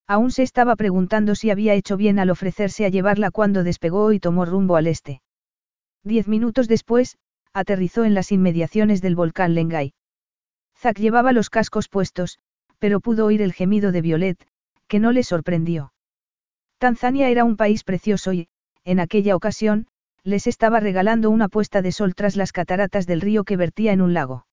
Aún 0.09 0.33
se 0.33 0.43
estaba 0.43 0.75
preguntando 0.77 1.35
si 1.37 1.51
había 1.51 1.75
hecho 1.75 1.97
bien 1.97 2.19
al 2.19 2.31
ofrecerse 2.31 2.85
a 2.85 2.89
llevarla 2.89 3.31
cuando 3.31 3.63
despegó 3.63 4.13
y 4.13 4.19
tomó 4.19 4.45
rumbo 4.45 4.77
al 4.77 4.89
este. 4.89 5.23
Diez 6.03 6.27
minutos 6.27 6.67
después, 6.67 7.17
aterrizó 7.53 8.05
en 8.05 8.15
las 8.15 8.33
inmediaciones 8.33 9.01
del 9.01 9.15
volcán 9.15 9.55
Lengai. 9.55 9.95
Zack 10.77 10.99
llevaba 10.99 11.33
los 11.33 11.51
cascos 11.51 11.89
puestos, 11.89 12.41
pero 12.83 12.99
pudo 12.99 13.27
oír 13.27 13.43
el 13.43 13.53
gemido 13.53 13.93
de 13.93 14.01
Violet, 14.01 14.45
que 14.89 14.99
no 14.99 15.13
le 15.13 15.23
sorprendió. 15.23 15.93
Tanzania 16.79 17.29
era 17.29 17.45
un 17.45 17.57
país 17.57 17.85
precioso 17.85 18.33
y, 18.33 18.49
en 18.83 18.99
aquella 18.99 19.37
ocasión, 19.37 19.87
les 20.25 20.49
estaba 20.49 20.81
regalando 20.81 21.31
una 21.31 21.47
puesta 21.49 21.81
de 21.81 21.93
sol 21.93 22.17
tras 22.17 22.35
las 22.35 22.51
cataratas 22.51 23.07
del 23.07 23.21
río 23.21 23.45
que 23.45 23.57
vertía 23.57 23.93
en 23.93 24.03
un 24.03 24.15
lago. 24.15 24.49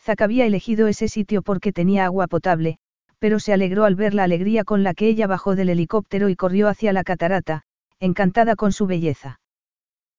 Zack 0.00 0.22
había 0.22 0.46
elegido 0.46 0.88
ese 0.88 1.08
sitio 1.08 1.42
porque 1.42 1.74
tenía 1.74 2.06
agua 2.06 2.26
potable, 2.26 2.78
pero 3.18 3.38
se 3.38 3.52
alegró 3.52 3.84
al 3.84 3.96
ver 3.96 4.14
la 4.14 4.24
alegría 4.24 4.64
con 4.64 4.82
la 4.82 4.94
que 4.94 5.08
ella 5.08 5.26
bajó 5.26 5.54
del 5.54 5.68
helicóptero 5.68 6.30
y 6.30 6.36
corrió 6.36 6.68
hacia 6.68 6.94
la 6.94 7.04
catarata, 7.04 7.64
encantada 8.00 8.56
con 8.56 8.72
su 8.72 8.86
belleza. 8.86 9.40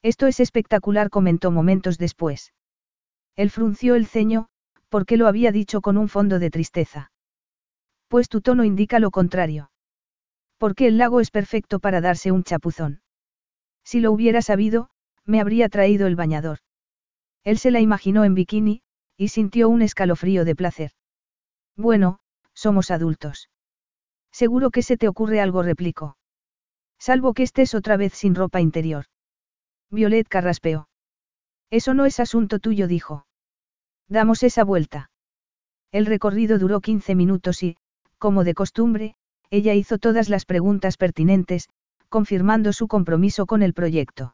Esto 0.03 0.27
es 0.27 0.39
espectacular, 0.39 1.09
comentó 1.09 1.49
momentos 1.49 1.97
después. 1.97 2.53
Él 3.35 3.49
frunció 3.49 3.95
el 3.95 4.05
ceño, 4.05 4.49
porque 4.89 5.17
lo 5.17 5.25
había 5.25 5.51
dicho 5.51 5.81
con 5.81 5.97
un 5.97 6.09
fondo 6.09 6.37
de 6.37 6.51
tristeza. 6.51 7.09
Pues 8.13 8.29
tu 8.29 8.41
tono 8.41 8.63
indica 8.63 8.99
lo 8.99 9.09
contrario. 9.09 9.71
Porque 10.59 10.85
el 10.85 10.99
lago 10.99 11.19
es 11.19 11.31
perfecto 11.31 11.79
para 11.79 11.99
darse 11.99 12.31
un 12.31 12.43
chapuzón. 12.43 13.01
Si 13.83 14.01
lo 14.01 14.11
hubiera 14.11 14.43
sabido, 14.43 14.91
me 15.25 15.41
habría 15.41 15.67
traído 15.67 16.05
el 16.05 16.15
bañador. 16.15 16.59
Él 17.43 17.57
se 17.57 17.71
la 17.71 17.79
imaginó 17.79 18.23
en 18.23 18.35
bikini, 18.35 18.83
y 19.17 19.29
sintió 19.29 19.67
un 19.67 19.81
escalofrío 19.81 20.45
de 20.45 20.55
placer. 20.55 20.91
Bueno, 21.75 22.19
somos 22.53 22.91
adultos. 22.91 23.49
Seguro 24.31 24.69
que 24.69 24.83
se 24.83 24.95
te 24.95 25.07
ocurre 25.07 25.41
algo, 25.41 25.63
replicó. 25.63 26.15
Salvo 26.99 27.33
que 27.33 27.41
estés 27.41 27.73
otra 27.73 27.97
vez 27.97 28.13
sin 28.13 28.35
ropa 28.35 28.61
interior. 28.61 29.05
Violet 29.89 30.27
carraspeó. 30.27 30.87
Eso 31.71 31.95
no 31.95 32.05
es 32.05 32.19
asunto 32.19 32.59
tuyo, 32.59 32.87
dijo. 32.87 33.25
Damos 34.07 34.43
esa 34.43 34.63
vuelta. 34.63 35.09
El 35.91 36.05
recorrido 36.05 36.59
duró 36.59 36.79
15 36.79 37.15
minutos 37.15 37.63
y, 37.63 37.77
como 38.23 38.45
de 38.45 38.53
costumbre, 38.53 39.15
ella 39.49 39.73
hizo 39.73 39.97
todas 39.97 40.29
las 40.29 40.45
preguntas 40.45 40.95
pertinentes, 40.95 41.67
confirmando 42.07 42.71
su 42.71 42.87
compromiso 42.87 43.45
con 43.45 43.61
el 43.61 43.73
proyecto. 43.73 44.33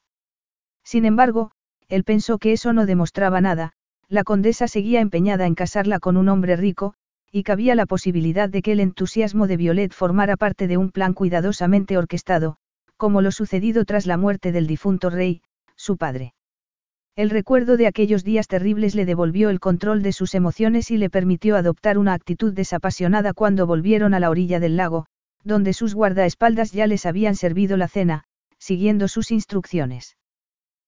Sin 0.84 1.06
embargo, 1.06 1.50
él 1.88 2.04
pensó 2.04 2.38
que 2.38 2.54
eso 2.54 2.72
no 2.72 2.86
demostraba 2.86 3.42
nada, 3.42 3.72
la 4.08 4.24
condesa 4.24 4.68
seguía 4.68 5.02
empeñada 5.02 5.48
en 5.48 5.56
casarla 5.56 5.98
con 5.98 6.18
un 6.18 6.30
hombre 6.30 6.56
rico, 6.56 6.94
y 7.32 7.42
cabía 7.42 7.74
la 7.74 7.88
posibilidad 7.88 8.48
de 8.48 8.62
que 8.62 8.74
el 8.74 8.80
entusiasmo 8.80 9.48
de 9.48 9.58
Violet 9.58 9.92
formara 9.92 10.38
parte 10.38 10.68
de 10.68 10.78
un 10.78 10.92
plan 10.92 11.16
cuidadosamente 11.16 11.98
orquestado, 11.98 12.58
como 12.96 13.24
lo 13.24 13.32
sucedido 13.32 13.86
tras 13.86 14.06
la 14.06 14.18
muerte 14.18 14.52
del 14.52 14.68
difunto 14.68 15.10
rey, 15.10 15.42
su 15.76 15.98
padre. 15.98 16.36
El 17.16 17.30
recuerdo 17.30 17.76
de 17.76 17.88
aquellos 17.88 18.24
días 18.24 18.48
terribles 18.48 18.96
le 18.96 19.06
devolvió 19.06 19.50
el 19.50 19.60
control 19.60 20.02
de 20.02 20.14
sus 20.14 20.36
emociones 20.36 20.90
y 20.92 20.98
le 20.98 21.10
permitió 21.10 21.56
adoptar 21.56 21.98
una 21.98 22.14
actitud 22.14 22.54
desapasionada 22.54 23.34
cuando 23.34 23.68
volvieron 23.68 24.14
a 24.14 24.20
la 24.20 24.30
orilla 24.30 24.60
del 24.60 24.78
lago, 24.78 25.06
donde 25.44 25.74
sus 25.74 25.96
guardaespaldas 25.96 26.72
ya 26.72 26.88
les 26.88 27.06
habían 27.06 27.36
servido 27.36 27.78
la 27.78 27.88
cena, 27.88 28.24
siguiendo 28.58 29.08
sus 29.08 29.32
instrucciones. 29.32 30.18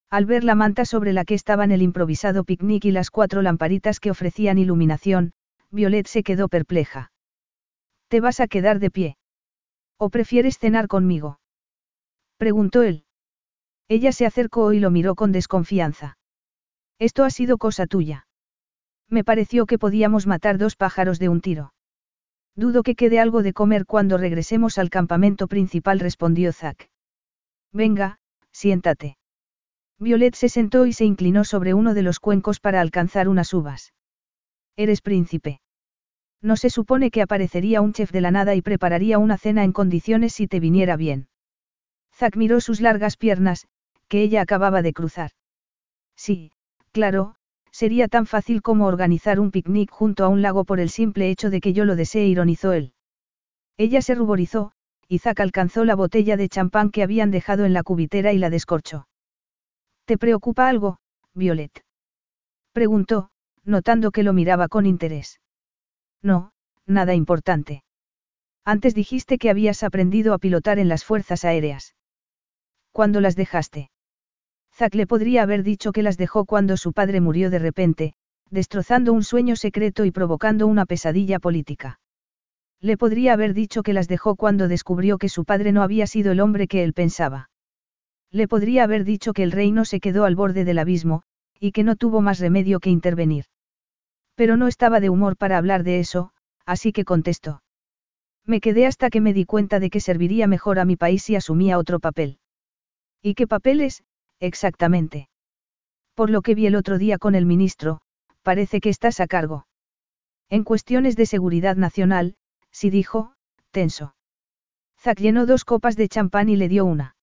Al 0.09 0.25
ver 0.25 0.43
la 0.43 0.55
manta 0.55 0.85
sobre 0.85 1.13
la 1.13 1.23
que 1.23 1.35
estaban 1.35 1.71
el 1.71 1.81
improvisado 1.81 2.43
picnic 2.43 2.85
y 2.85 2.91
las 2.91 3.09
cuatro 3.11 3.41
lamparitas 3.41 3.99
que 3.99 4.11
ofrecían 4.11 4.57
iluminación, 4.57 5.31
Violet 5.69 6.05
se 6.05 6.21
quedó 6.21 6.49
perpleja. 6.49 7.11
¿Te 8.09 8.19
vas 8.19 8.41
a 8.41 8.47
quedar 8.47 8.79
de 8.79 8.91
pie? 8.91 9.17
¿O 9.97 10.09
prefieres 10.09 10.57
cenar 10.57 10.87
conmigo? 10.87 11.39
Preguntó 12.37 12.81
él. 12.81 13.05
Ella 13.91 14.13
se 14.13 14.25
acercó 14.25 14.71
y 14.71 14.79
lo 14.79 14.89
miró 14.89 15.15
con 15.15 15.33
desconfianza. 15.33 16.17
Esto 16.97 17.25
ha 17.25 17.29
sido 17.29 17.57
cosa 17.57 17.87
tuya. 17.87 18.25
Me 19.09 19.25
pareció 19.25 19.65
que 19.65 19.77
podíamos 19.77 20.27
matar 20.27 20.57
dos 20.57 20.77
pájaros 20.77 21.19
de 21.19 21.27
un 21.27 21.41
tiro. 21.41 21.73
Dudo 22.55 22.83
que 22.83 22.95
quede 22.95 23.19
algo 23.19 23.43
de 23.43 23.51
comer 23.51 23.85
cuando 23.85 24.17
regresemos 24.17 24.77
al 24.77 24.89
campamento 24.89 25.49
principal, 25.49 25.99
respondió 25.99 26.53
Zack. 26.53 26.89
Venga, 27.73 28.19
siéntate. 28.53 29.17
Violet 29.99 30.35
se 30.35 30.47
sentó 30.47 30.85
y 30.85 30.93
se 30.93 31.03
inclinó 31.03 31.43
sobre 31.43 31.73
uno 31.73 31.93
de 31.93 32.03
los 32.03 32.21
cuencos 32.21 32.61
para 32.61 32.79
alcanzar 32.79 33.27
unas 33.27 33.53
uvas. 33.53 33.91
Eres 34.77 35.01
príncipe. 35.01 35.59
No 36.41 36.55
se 36.55 36.69
supone 36.69 37.11
que 37.11 37.21
aparecería 37.21 37.81
un 37.81 37.91
chef 37.91 38.13
de 38.13 38.21
la 38.21 38.31
nada 38.31 38.55
y 38.55 38.61
prepararía 38.61 39.19
una 39.19 39.37
cena 39.37 39.65
en 39.65 39.73
condiciones 39.73 40.31
si 40.31 40.47
te 40.47 40.61
viniera 40.61 40.95
bien. 40.95 41.27
Zack 42.13 42.37
miró 42.37 42.61
sus 42.61 42.79
largas 42.79 43.17
piernas, 43.17 43.67
que 44.11 44.21
ella 44.21 44.41
acababa 44.41 44.81
de 44.81 44.91
cruzar. 44.91 45.31
Sí, 46.17 46.51
claro, 46.91 47.35
sería 47.71 48.09
tan 48.09 48.25
fácil 48.25 48.61
como 48.61 48.85
organizar 48.85 49.39
un 49.39 49.51
picnic 49.51 49.89
junto 49.89 50.25
a 50.25 50.27
un 50.27 50.41
lago 50.41 50.65
por 50.65 50.81
el 50.81 50.89
simple 50.89 51.29
hecho 51.29 51.49
de 51.49 51.61
que 51.61 51.71
yo 51.71 51.85
lo 51.85 51.95
desee, 51.95 52.27
ironizó 52.27 52.73
él. 52.73 52.91
Ella 53.77 54.01
se 54.01 54.13
ruborizó, 54.13 54.73
y 55.07 55.19
Zack 55.19 55.39
alcanzó 55.39 55.85
la 55.85 55.95
botella 55.95 56.35
de 56.35 56.49
champán 56.49 56.91
que 56.91 57.03
habían 57.03 57.31
dejado 57.31 57.63
en 57.63 57.71
la 57.71 57.83
cubitera 57.83 58.33
y 58.33 58.37
la 58.37 58.49
descorchó. 58.49 59.07
¿Te 60.03 60.17
preocupa 60.17 60.67
algo, 60.67 60.97
Violet? 61.33 61.71
Preguntó, 62.73 63.29
notando 63.63 64.11
que 64.11 64.23
lo 64.23 64.33
miraba 64.33 64.67
con 64.67 64.85
interés. 64.85 65.39
No, 66.21 66.51
nada 66.85 67.13
importante. 67.15 67.85
Antes 68.65 68.93
dijiste 68.93 69.37
que 69.37 69.49
habías 69.49 69.83
aprendido 69.83 70.33
a 70.33 70.37
pilotar 70.37 70.79
en 70.79 70.89
las 70.89 71.05
fuerzas 71.05 71.45
aéreas. 71.45 71.95
¿Cuándo 72.91 73.21
las 73.21 73.37
dejaste? 73.37 73.89
Le 74.91 75.05
podría 75.05 75.43
haber 75.43 75.63
dicho 75.63 75.91
que 75.91 76.01
las 76.01 76.17
dejó 76.17 76.45
cuando 76.45 76.75
su 76.75 76.91
padre 76.91 77.21
murió 77.21 77.49
de 77.49 77.59
repente, 77.59 78.13
destrozando 78.49 79.13
un 79.13 79.23
sueño 79.23 79.55
secreto 79.55 80.05
y 80.05 80.11
provocando 80.11 80.65
una 80.65 80.85
pesadilla 80.85 81.39
política. 81.39 81.99
Le 82.81 82.97
podría 82.97 83.33
haber 83.33 83.53
dicho 83.53 83.83
que 83.83 83.93
las 83.93 84.07
dejó 84.07 84.35
cuando 84.35 84.67
descubrió 84.67 85.19
que 85.19 85.29
su 85.29 85.45
padre 85.45 85.71
no 85.71 85.83
había 85.83 86.07
sido 86.07 86.31
el 86.31 86.39
hombre 86.39 86.67
que 86.67 86.83
él 86.83 86.93
pensaba. 86.93 87.49
Le 88.31 88.47
podría 88.47 88.83
haber 88.83 89.03
dicho 89.03 89.33
que 89.33 89.43
el 89.43 89.51
reino 89.51 89.85
se 89.85 89.99
quedó 89.99 90.25
al 90.25 90.35
borde 90.35 90.65
del 90.65 90.79
abismo, 90.79 91.21
y 91.59 91.73
que 91.73 91.83
no 91.83 91.95
tuvo 91.95 92.21
más 92.21 92.39
remedio 92.39 92.79
que 92.79 92.89
intervenir. 92.89 93.45
Pero 94.35 94.57
no 94.57 94.67
estaba 94.67 94.99
de 94.99 95.09
humor 95.09 95.37
para 95.37 95.57
hablar 95.57 95.83
de 95.83 95.99
eso, 95.99 96.31
así 96.65 96.91
que 96.91 97.05
contestó. 97.05 97.61
Me 98.45 98.61
quedé 98.61 98.87
hasta 98.87 99.11
que 99.11 99.21
me 99.21 99.33
di 99.33 99.45
cuenta 99.45 99.79
de 99.79 99.91
que 99.91 99.99
serviría 99.99 100.47
mejor 100.47 100.79
a 100.79 100.85
mi 100.85 100.95
país 100.95 101.21
si 101.21 101.35
asumía 101.35 101.77
otro 101.77 101.99
papel. 101.99 102.39
¿Y 103.21 103.35
qué 103.35 103.45
papeles, 103.45 104.03
exactamente? 104.41 105.29
Por 106.13 106.29
lo 106.29 106.41
que 106.41 106.55
vi 106.55 106.65
el 106.65 106.75
otro 106.75 106.97
día 106.97 107.17
con 107.17 107.35
el 107.35 107.45
ministro, 107.45 108.01
parece 108.41 108.81
que 108.81 108.89
estás 108.89 109.21
a 109.21 109.27
cargo. 109.27 109.65
En 110.49 110.65
cuestiones 110.65 111.15
de 111.15 111.25
seguridad 111.25 111.77
nacional, 111.77 112.35
sí 112.71 112.89
dijo, 112.89 113.33
tenso. 113.71 114.15
Zack 114.99 115.19
llenó 115.19 115.45
dos 115.45 115.63
copas 115.63 115.95
de 115.95 116.09
champán 116.09 116.49
y 116.49 116.57
le 116.57 116.67
dio 116.67 116.85
una. 116.85 117.15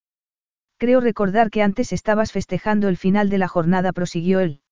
Creo 0.79 1.01
recordar 1.01 1.51
que 1.51 1.63
antes 1.63 1.93
estabas 1.93 2.33
festejando 2.33 2.89
el 2.89 2.97
final 2.97 3.29
de 3.29 3.39
la 3.39 3.49
jornada, 3.49 3.93
prosiguió 3.93 4.41
él. 4.41 4.63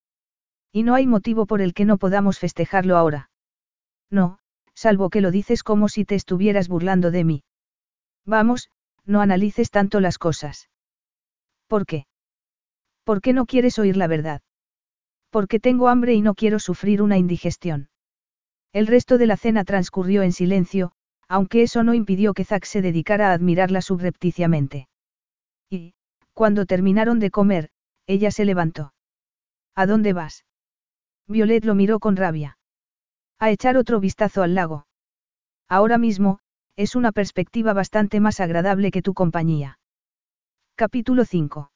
Y 0.73 0.83
no 0.83 0.95
hay 0.95 1.07
motivo 1.07 1.47
por 1.47 1.61
el 1.61 1.75
que 1.75 1.85
no 1.85 1.99
podamos 1.99 2.39
festejarlo 2.39 2.97
ahora. 2.97 3.31
No, 4.11 4.39
salvo 4.75 5.11
que 5.11 5.21
lo 5.21 5.31
dices 5.31 5.63
como 5.63 5.89
si 5.89 6.05
te 6.05 6.15
estuvieras 6.15 6.69
burlando 6.69 7.11
de 7.11 7.25
mí. 7.25 7.45
Vamos, 8.25 8.71
no 9.05 9.21
analices 9.21 9.71
tanto 9.71 10.01
las 10.01 10.19
cosas. 10.19 10.69
¿Por 11.69 11.87
qué? 11.87 12.07
¿Por 13.07 13.21
qué 13.21 13.33
no 13.33 13.47
quieres 13.47 13.79
oír 13.79 13.97
la 13.97 14.09
verdad? 14.09 14.43
Porque 15.31 15.61
tengo 15.61 15.87
hambre 15.87 16.15
y 16.15 16.23
no 16.23 16.35
quiero 16.35 16.59
sufrir 16.59 17.01
una 17.03 17.17
indigestión. 17.17 17.89
El 18.73 18.89
resto 18.89 19.17
de 19.17 19.29
la 19.29 19.37
cena 19.37 19.63
transcurrió 19.63 20.23
en 20.23 20.33
silencio, 20.33 20.91
aunque 21.29 21.63
eso 21.63 21.85
no 21.85 21.95
impidió 21.95 22.35
que 22.35 22.45
Zack 22.45 22.65
se 22.65 22.83
dedicara 22.83 23.31
a 23.31 23.33
admirarla 23.33 23.81
subrepticiamente. 23.81 24.89
Y, 25.71 25.95
cuando 26.33 26.67
terminaron 26.67 27.21
de 27.21 27.31
comer, 27.31 27.71
ella 28.09 28.33
se 28.33 28.45
levantó. 28.45 28.93
¿A 29.77 29.87
dónde 29.87 30.13
vas? 30.13 30.45
Violet 31.29 31.65
lo 31.65 31.77
miró 31.77 32.01
con 32.01 32.17
rabia. 32.17 32.59
A 33.39 33.53
echar 33.53 33.77
otro 33.77 34.01
vistazo 34.01 34.43
al 34.43 34.57
lago. 34.57 34.89
Ahora 35.69 35.97
mismo, 35.97 36.41
es 36.75 36.97
una 36.97 37.13
perspectiva 37.13 37.73
bastante 37.73 38.19
más 38.19 38.41
agradable 38.41 38.91
que 38.91 39.03
tu 39.03 39.15
compañía. 39.15 39.79
Capítulo 40.75 41.25
5. 41.25 41.71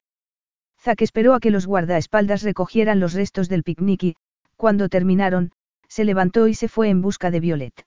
Zack 0.83 1.03
esperó 1.03 1.35
a 1.35 1.41
que 1.41 1.51
los 1.51 1.67
guardaespaldas 1.67 2.43
recogieran 2.43 3.01
los 3.01 3.13
restos 3.13 3.49
del 3.49 3.63
picnic 3.63 4.03
y, 4.03 4.17
cuando 4.57 4.89
terminaron, 4.89 5.53
se 5.89 6.05
levantó 6.05 6.49
y 6.49 6.55
se 6.55 6.69
fue 6.69 6.89
en 6.89 7.03
busca 7.03 7.31
de 7.31 7.41
Violet. 7.41 7.87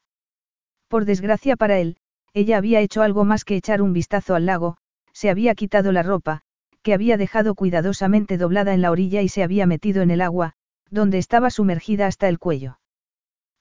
Por 0.88 1.06
desgracia 1.06 1.56
para 1.56 1.80
él, 1.80 1.98
ella 2.34 2.58
había 2.58 2.82
hecho 2.82 3.02
algo 3.02 3.26
más 3.26 3.46
que 3.46 3.56
echar 3.56 3.82
un 3.82 3.94
vistazo 3.94 4.36
al 4.36 4.46
lago, 4.46 4.78
se 5.12 5.30
había 5.30 5.56
quitado 5.56 5.92
la 5.92 6.04
ropa, 6.04 6.42
que 6.84 6.94
había 6.94 7.18
dejado 7.18 7.56
cuidadosamente 7.56 8.38
doblada 8.38 8.74
en 8.74 8.82
la 8.82 8.92
orilla 8.92 9.22
y 9.22 9.30
se 9.30 9.42
había 9.42 9.66
metido 9.66 10.02
en 10.02 10.12
el 10.12 10.22
agua, 10.22 10.54
donde 10.90 11.18
estaba 11.18 11.50
sumergida 11.50 12.08
hasta 12.08 12.28
el 12.28 12.38
cuello. 12.38 12.80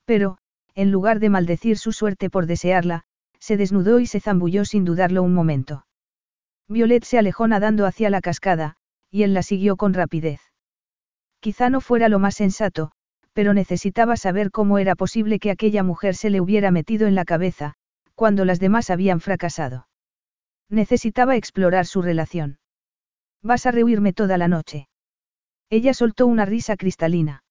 Pero, 0.05 0.39
en 0.75 0.91
lugar 0.91 1.21
de 1.21 1.31
maldecir 1.31 1.79
su 1.79 1.93
suerte 1.93 2.29
por 2.29 2.47
desearla, 2.47 3.05
se 3.39 3.57
desnudó 3.57 4.01
y 4.01 4.07
se 4.07 4.21
zambulló 4.21 4.65
sin 4.65 4.85
dudarlo 4.85 5.23
un 5.23 5.33
momento. 5.33 5.87
Violet 6.69 7.05
se 7.05 7.19
alejó 7.19 7.47
nadando 7.49 7.87
hacia 7.87 8.11
la 8.11 8.21
cascada, 8.21 8.77
y 9.13 9.23
él 9.23 9.35
la 9.35 9.43
siguió 9.43 9.77
con 9.77 9.93
rapidez. 9.93 10.41
Quizá 11.39 11.71
no 11.71 11.81
fuera 11.81 12.09
lo 12.09 12.19
más 12.19 12.35
sensato, 12.35 12.91
pero 13.35 13.55
necesitaba 13.55 14.17
saber 14.17 14.51
cómo 14.51 14.79
era 14.79 14.97
posible 14.97 15.39
que 15.39 15.51
aquella 15.51 15.83
mujer 15.83 16.17
se 16.17 16.31
le 16.31 16.41
hubiera 16.41 16.71
metido 16.71 17.07
en 17.07 17.15
la 17.15 17.25
cabeza, 17.25 17.75
cuando 18.15 18.45
las 18.45 18.59
demás 18.59 18.89
habían 18.91 19.21
fracasado. 19.21 19.87
Necesitaba 20.69 21.37
explorar 21.37 21.87
su 21.87 22.01
relación. 22.01 22.59
Vas 23.43 23.67
a 23.67 23.71
rehuirme 23.71 24.13
toda 24.15 24.39
la 24.39 24.49
noche. 24.49 24.89
Ella 25.69 25.93
soltó 25.93 26.27
una 26.27 26.47
risa 26.47 26.77
cristalina. 26.77 27.45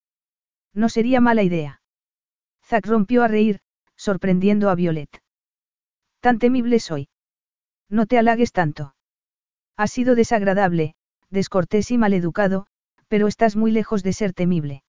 No 0.74 0.90
sería 0.90 1.22
mala 1.22 1.44
idea. 1.44 1.82
Zack 2.66 2.88
rompió 2.88 3.24
a 3.24 3.28
reír, 3.28 3.60
sorprendiendo 3.96 4.70
a 4.70 4.76
Violet. 4.76 5.22
Tan 6.22 6.40
temible 6.40 6.80
soy. 6.80 7.10
No 7.90 8.06
te 8.08 8.18
halagues 8.18 8.52
tanto. 8.52 8.96
Ha 9.76 9.88
sido 9.88 10.16
desagradable, 10.16 10.96
descortés 11.32 11.90
y 11.92 11.98
maleducado, 11.98 12.68
pero 13.08 13.28
estás 13.28 13.56
muy 13.56 13.72
lejos 13.72 14.04
de 14.04 14.14
ser 14.14 14.34
temible. 14.34 14.84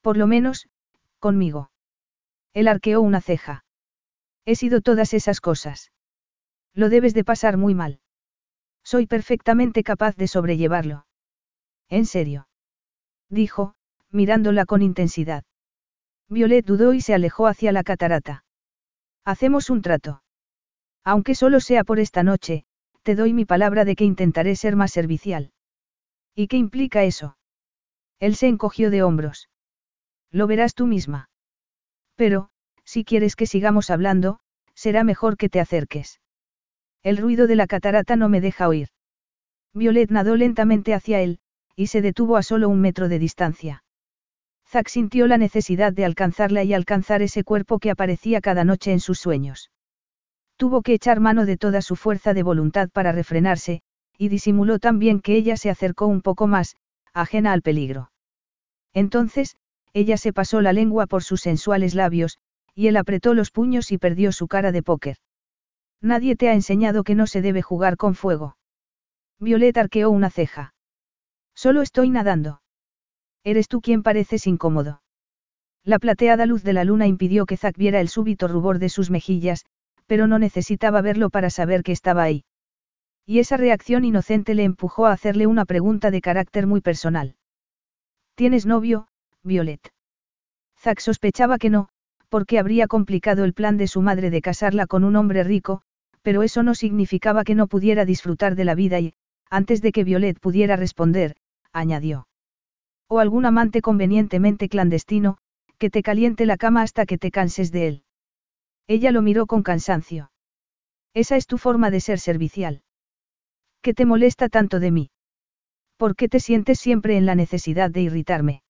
Por 0.00 0.16
lo 0.16 0.26
menos, 0.26 0.68
conmigo. 1.18 1.70
Él 2.52 2.68
arqueó 2.68 3.00
una 3.00 3.20
ceja. 3.20 3.64
He 4.44 4.56
sido 4.56 4.80
todas 4.80 5.14
esas 5.14 5.40
cosas. 5.40 5.92
Lo 6.74 6.88
debes 6.88 7.14
de 7.14 7.24
pasar 7.24 7.56
muy 7.56 7.74
mal. 7.74 8.00
Soy 8.82 9.06
perfectamente 9.06 9.84
capaz 9.84 10.16
de 10.16 10.26
sobrellevarlo. 10.26 11.06
En 11.88 12.06
serio. 12.06 12.48
Dijo, 13.28 13.74
mirándola 14.10 14.66
con 14.66 14.82
intensidad. 14.82 15.44
Violet 16.28 16.64
dudó 16.64 16.94
y 16.94 17.00
se 17.00 17.14
alejó 17.14 17.46
hacia 17.46 17.72
la 17.72 17.84
catarata. 17.84 18.44
Hacemos 19.24 19.70
un 19.70 19.82
trato. 19.82 20.22
Aunque 21.04 21.34
solo 21.34 21.60
sea 21.60 21.84
por 21.84 22.00
esta 22.00 22.22
noche, 22.22 22.64
te 23.02 23.14
doy 23.14 23.32
mi 23.32 23.44
palabra 23.44 23.84
de 23.84 23.96
que 23.96 24.04
intentaré 24.04 24.56
ser 24.56 24.76
más 24.76 24.92
servicial. 24.92 25.52
¿Y 26.34 26.46
qué 26.46 26.56
implica 26.56 27.04
eso? 27.04 27.36
Él 28.18 28.36
se 28.36 28.48
encogió 28.48 28.90
de 28.90 29.02
hombros. 29.02 29.48
Lo 30.30 30.46
verás 30.46 30.74
tú 30.74 30.86
misma. 30.86 31.28
Pero, 32.16 32.50
si 32.84 33.04
quieres 33.04 33.36
que 33.36 33.46
sigamos 33.46 33.90
hablando, 33.90 34.38
será 34.74 35.04
mejor 35.04 35.36
que 35.36 35.48
te 35.48 35.60
acerques. 35.60 36.20
El 37.02 37.16
ruido 37.16 37.46
de 37.46 37.56
la 37.56 37.66
catarata 37.66 38.16
no 38.16 38.28
me 38.28 38.40
deja 38.40 38.68
oír. 38.68 38.88
Violet 39.74 40.10
nadó 40.10 40.36
lentamente 40.36 40.94
hacia 40.94 41.20
él, 41.20 41.40
y 41.74 41.88
se 41.88 42.02
detuvo 42.02 42.36
a 42.36 42.42
solo 42.42 42.68
un 42.68 42.80
metro 42.80 43.08
de 43.08 43.18
distancia. 43.18 43.84
Zack 44.68 44.88
sintió 44.88 45.26
la 45.26 45.38
necesidad 45.38 45.92
de 45.92 46.04
alcanzarla 46.04 46.62
y 46.64 46.72
alcanzar 46.74 47.22
ese 47.22 47.44
cuerpo 47.44 47.78
que 47.78 47.90
aparecía 47.90 48.40
cada 48.40 48.64
noche 48.64 48.92
en 48.92 49.00
sus 49.00 49.18
sueños. 49.18 49.70
Tuvo 50.56 50.82
que 50.82 50.94
echar 50.94 51.20
mano 51.20 51.46
de 51.46 51.56
toda 51.56 51.82
su 51.82 51.96
fuerza 51.96 52.34
de 52.34 52.42
voluntad 52.42 52.88
para 52.90 53.12
refrenarse, 53.12 53.82
y 54.16 54.28
disimuló 54.28 54.78
tan 54.78 54.98
bien 54.98 55.20
que 55.20 55.34
ella 55.34 55.56
se 55.56 55.70
acercó 55.70 56.06
un 56.06 56.22
poco 56.22 56.46
más, 56.46 56.76
ajena 57.12 57.52
al 57.52 57.62
peligro. 57.62 58.12
Entonces, 58.94 59.56
ella 59.92 60.16
se 60.16 60.32
pasó 60.32 60.60
la 60.60 60.72
lengua 60.72 61.06
por 61.06 61.22
sus 61.22 61.40
sensuales 61.40 61.94
labios, 61.94 62.38
y 62.74 62.86
él 62.86 62.96
apretó 62.96 63.34
los 63.34 63.50
puños 63.50 63.92
y 63.92 63.98
perdió 63.98 64.32
su 64.32 64.48
cara 64.48 64.72
de 64.72 64.82
póker. 64.82 65.16
Nadie 66.00 66.36
te 66.36 66.48
ha 66.48 66.54
enseñado 66.54 67.04
que 67.04 67.14
no 67.14 67.26
se 67.26 67.42
debe 67.42 67.62
jugar 67.62 67.96
con 67.96 68.14
fuego. 68.14 68.56
Violet 69.38 69.76
arqueó 69.76 70.10
una 70.10 70.30
ceja. 70.30 70.74
Solo 71.54 71.82
estoy 71.82 72.10
nadando. 72.10 72.62
Eres 73.44 73.68
tú 73.68 73.80
quien 73.80 74.02
pareces 74.02 74.46
incómodo. 74.46 75.02
La 75.84 75.98
plateada 75.98 76.46
luz 76.46 76.62
de 76.62 76.72
la 76.72 76.84
luna 76.84 77.06
impidió 77.06 77.44
que 77.44 77.56
Zack 77.56 77.76
viera 77.76 78.00
el 78.00 78.08
súbito 78.08 78.46
rubor 78.46 78.78
de 78.78 78.88
sus 78.88 79.10
mejillas, 79.10 79.64
pero 80.06 80.26
no 80.26 80.38
necesitaba 80.38 81.02
verlo 81.02 81.30
para 81.30 81.50
saber 81.50 81.82
que 81.82 81.92
estaba 81.92 82.22
ahí. 82.22 82.44
Y 83.26 83.38
esa 83.38 83.56
reacción 83.56 84.04
inocente 84.04 84.54
le 84.54 84.64
empujó 84.64 85.06
a 85.06 85.12
hacerle 85.12 85.46
una 85.46 85.64
pregunta 85.64 86.10
de 86.10 86.20
carácter 86.20 86.66
muy 86.66 86.80
personal. 86.80 87.36
¿Tienes 88.34 88.66
novio, 88.66 89.08
Violet? 89.42 89.92
Zack 90.78 91.00
sospechaba 91.00 91.58
que 91.58 91.70
no, 91.70 91.88
porque 92.28 92.58
habría 92.58 92.88
complicado 92.88 93.44
el 93.44 93.52
plan 93.52 93.76
de 93.76 93.86
su 93.86 94.02
madre 94.02 94.30
de 94.30 94.42
casarla 94.42 94.86
con 94.86 95.04
un 95.04 95.16
hombre 95.16 95.44
rico, 95.44 95.82
pero 96.22 96.42
eso 96.42 96.62
no 96.62 96.74
significaba 96.74 97.44
que 97.44 97.54
no 97.54 97.66
pudiera 97.66 98.04
disfrutar 98.04 98.54
de 98.56 98.64
la 98.64 98.74
vida 98.74 98.98
y, 99.00 99.14
antes 99.50 99.82
de 99.82 99.92
que 99.92 100.02
Violet 100.02 100.40
pudiera 100.40 100.76
responder, 100.76 101.36
añadió. 101.72 102.26
O 103.08 103.18
algún 103.18 103.44
amante 103.44 103.82
convenientemente 103.82 104.68
clandestino, 104.68 105.36
que 105.78 105.90
te 105.90 106.02
caliente 106.02 106.46
la 106.46 106.56
cama 106.56 106.82
hasta 106.82 107.06
que 107.06 107.18
te 107.18 107.30
canses 107.30 107.70
de 107.70 107.86
él. 107.86 108.02
Ella 108.86 109.10
lo 109.12 109.22
miró 109.22 109.46
con 109.46 109.62
cansancio. 109.62 110.30
Esa 111.14 111.36
es 111.36 111.46
tu 111.46 111.58
forma 111.58 111.90
de 111.90 112.00
ser 112.00 112.18
servicial. 112.18 112.82
¿Qué 113.82 113.94
te 113.94 114.06
molesta 114.06 114.48
tanto 114.48 114.80
de 114.80 114.90
mí? 114.90 115.10
¿Por 115.96 116.16
qué 116.16 116.28
te 116.28 116.40
sientes 116.40 116.80
siempre 116.80 117.16
en 117.16 117.26
la 117.26 117.34
necesidad 117.34 117.90
de 117.90 118.02
irritarme? 118.02 118.62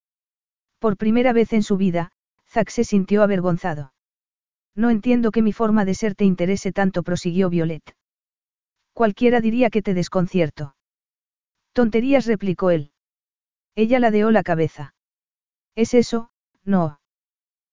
Por 0.78 0.97
primera 0.97 1.32
vez 1.32 1.52
en 1.52 1.62
su 1.62 1.76
vida, 1.76 2.12
Zack 2.48 2.68
se 2.70 2.84
sintió 2.84 3.22
avergonzado. 3.22 3.94
No 4.74 4.90
entiendo 4.90 5.30
que 5.30 5.43
mi 5.43 5.52
forma 5.52 5.84
de 5.84 5.94
ser 5.94 6.14
te 6.14 6.24
interese 6.24 6.72
tanto, 6.72 7.02
prosiguió 7.02 7.51
Violet. 7.51 7.94
Cualquiera 8.93 9.40
diría 9.40 9.70
que 9.70 9.82
te 9.82 9.94
desconcierto. 9.94 10.74
Tonterías, 11.72 12.26
replicó 12.26 12.70
él. 12.70 12.93
Ella 13.74 13.98
ladeó 13.98 14.30
la 14.30 14.43
cabeza. 14.43 14.94
¿Es 15.74 15.94
eso? 15.94 16.30
No. 16.64 17.01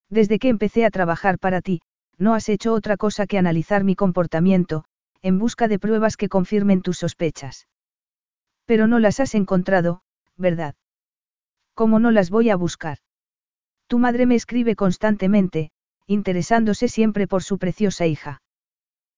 Desde 0.09 0.39
que 0.39 0.47
empecé 0.47 0.85
a 0.85 0.89
trabajar 0.89 1.39
para 1.39 1.61
ti, 1.61 1.81
no 2.19 2.33
has 2.33 2.49
hecho 2.49 2.73
otra 2.73 2.97
cosa 2.97 3.25
que 3.25 3.37
analizar 3.37 3.83
mi 3.83 3.95
comportamiento, 3.95 4.83
en 5.21 5.39
busca 5.39 5.67
de 5.67 5.79
pruebas 5.79 6.17
que 6.17 6.29
confirmen 6.29 6.81
tus 6.81 6.97
sospechas. 6.97 7.67
Pero 8.65 8.85
no 8.87 8.99
las 8.99 9.19
has 9.19 9.33
encontrado, 9.35 10.01
¿verdad? 10.37 10.75
¿Cómo 11.73 11.99
no 11.99 12.11
las 12.11 12.29
voy 12.29 12.49
a 12.49 12.55
buscar? 12.55 12.99
Tu 13.87 13.99
madre 13.99 14.25
me 14.25 14.35
escribe 14.35 14.75
constantemente, 14.75 15.71
interesándose 16.05 16.87
siempre 16.89 17.27
por 17.27 17.41
su 17.41 17.57
preciosa 17.57 18.05
hija. 18.05 18.41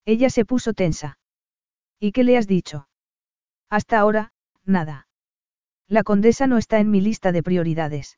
Ella 0.05 0.29
se 0.29 0.45
puso 0.45 0.73
tensa. 0.73 1.17
¿Y 1.99 2.11
qué 2.11 2.23
le 2.23 2.37
has 2.37 2.47
dicho? 2.47 2.87
Hasta 3.69 3.99
ahora, 3.99 4.31
nada. 4.63 5.07
La 5.87 6.03
condesa 6.03 6.47
no 6.47 6.57
está 6.57 6.79
en 6.79 6.89
mi 6.89 7.01
lista 7.01 7.31
de 7.31 7.43
prioridades. 7.43 8.17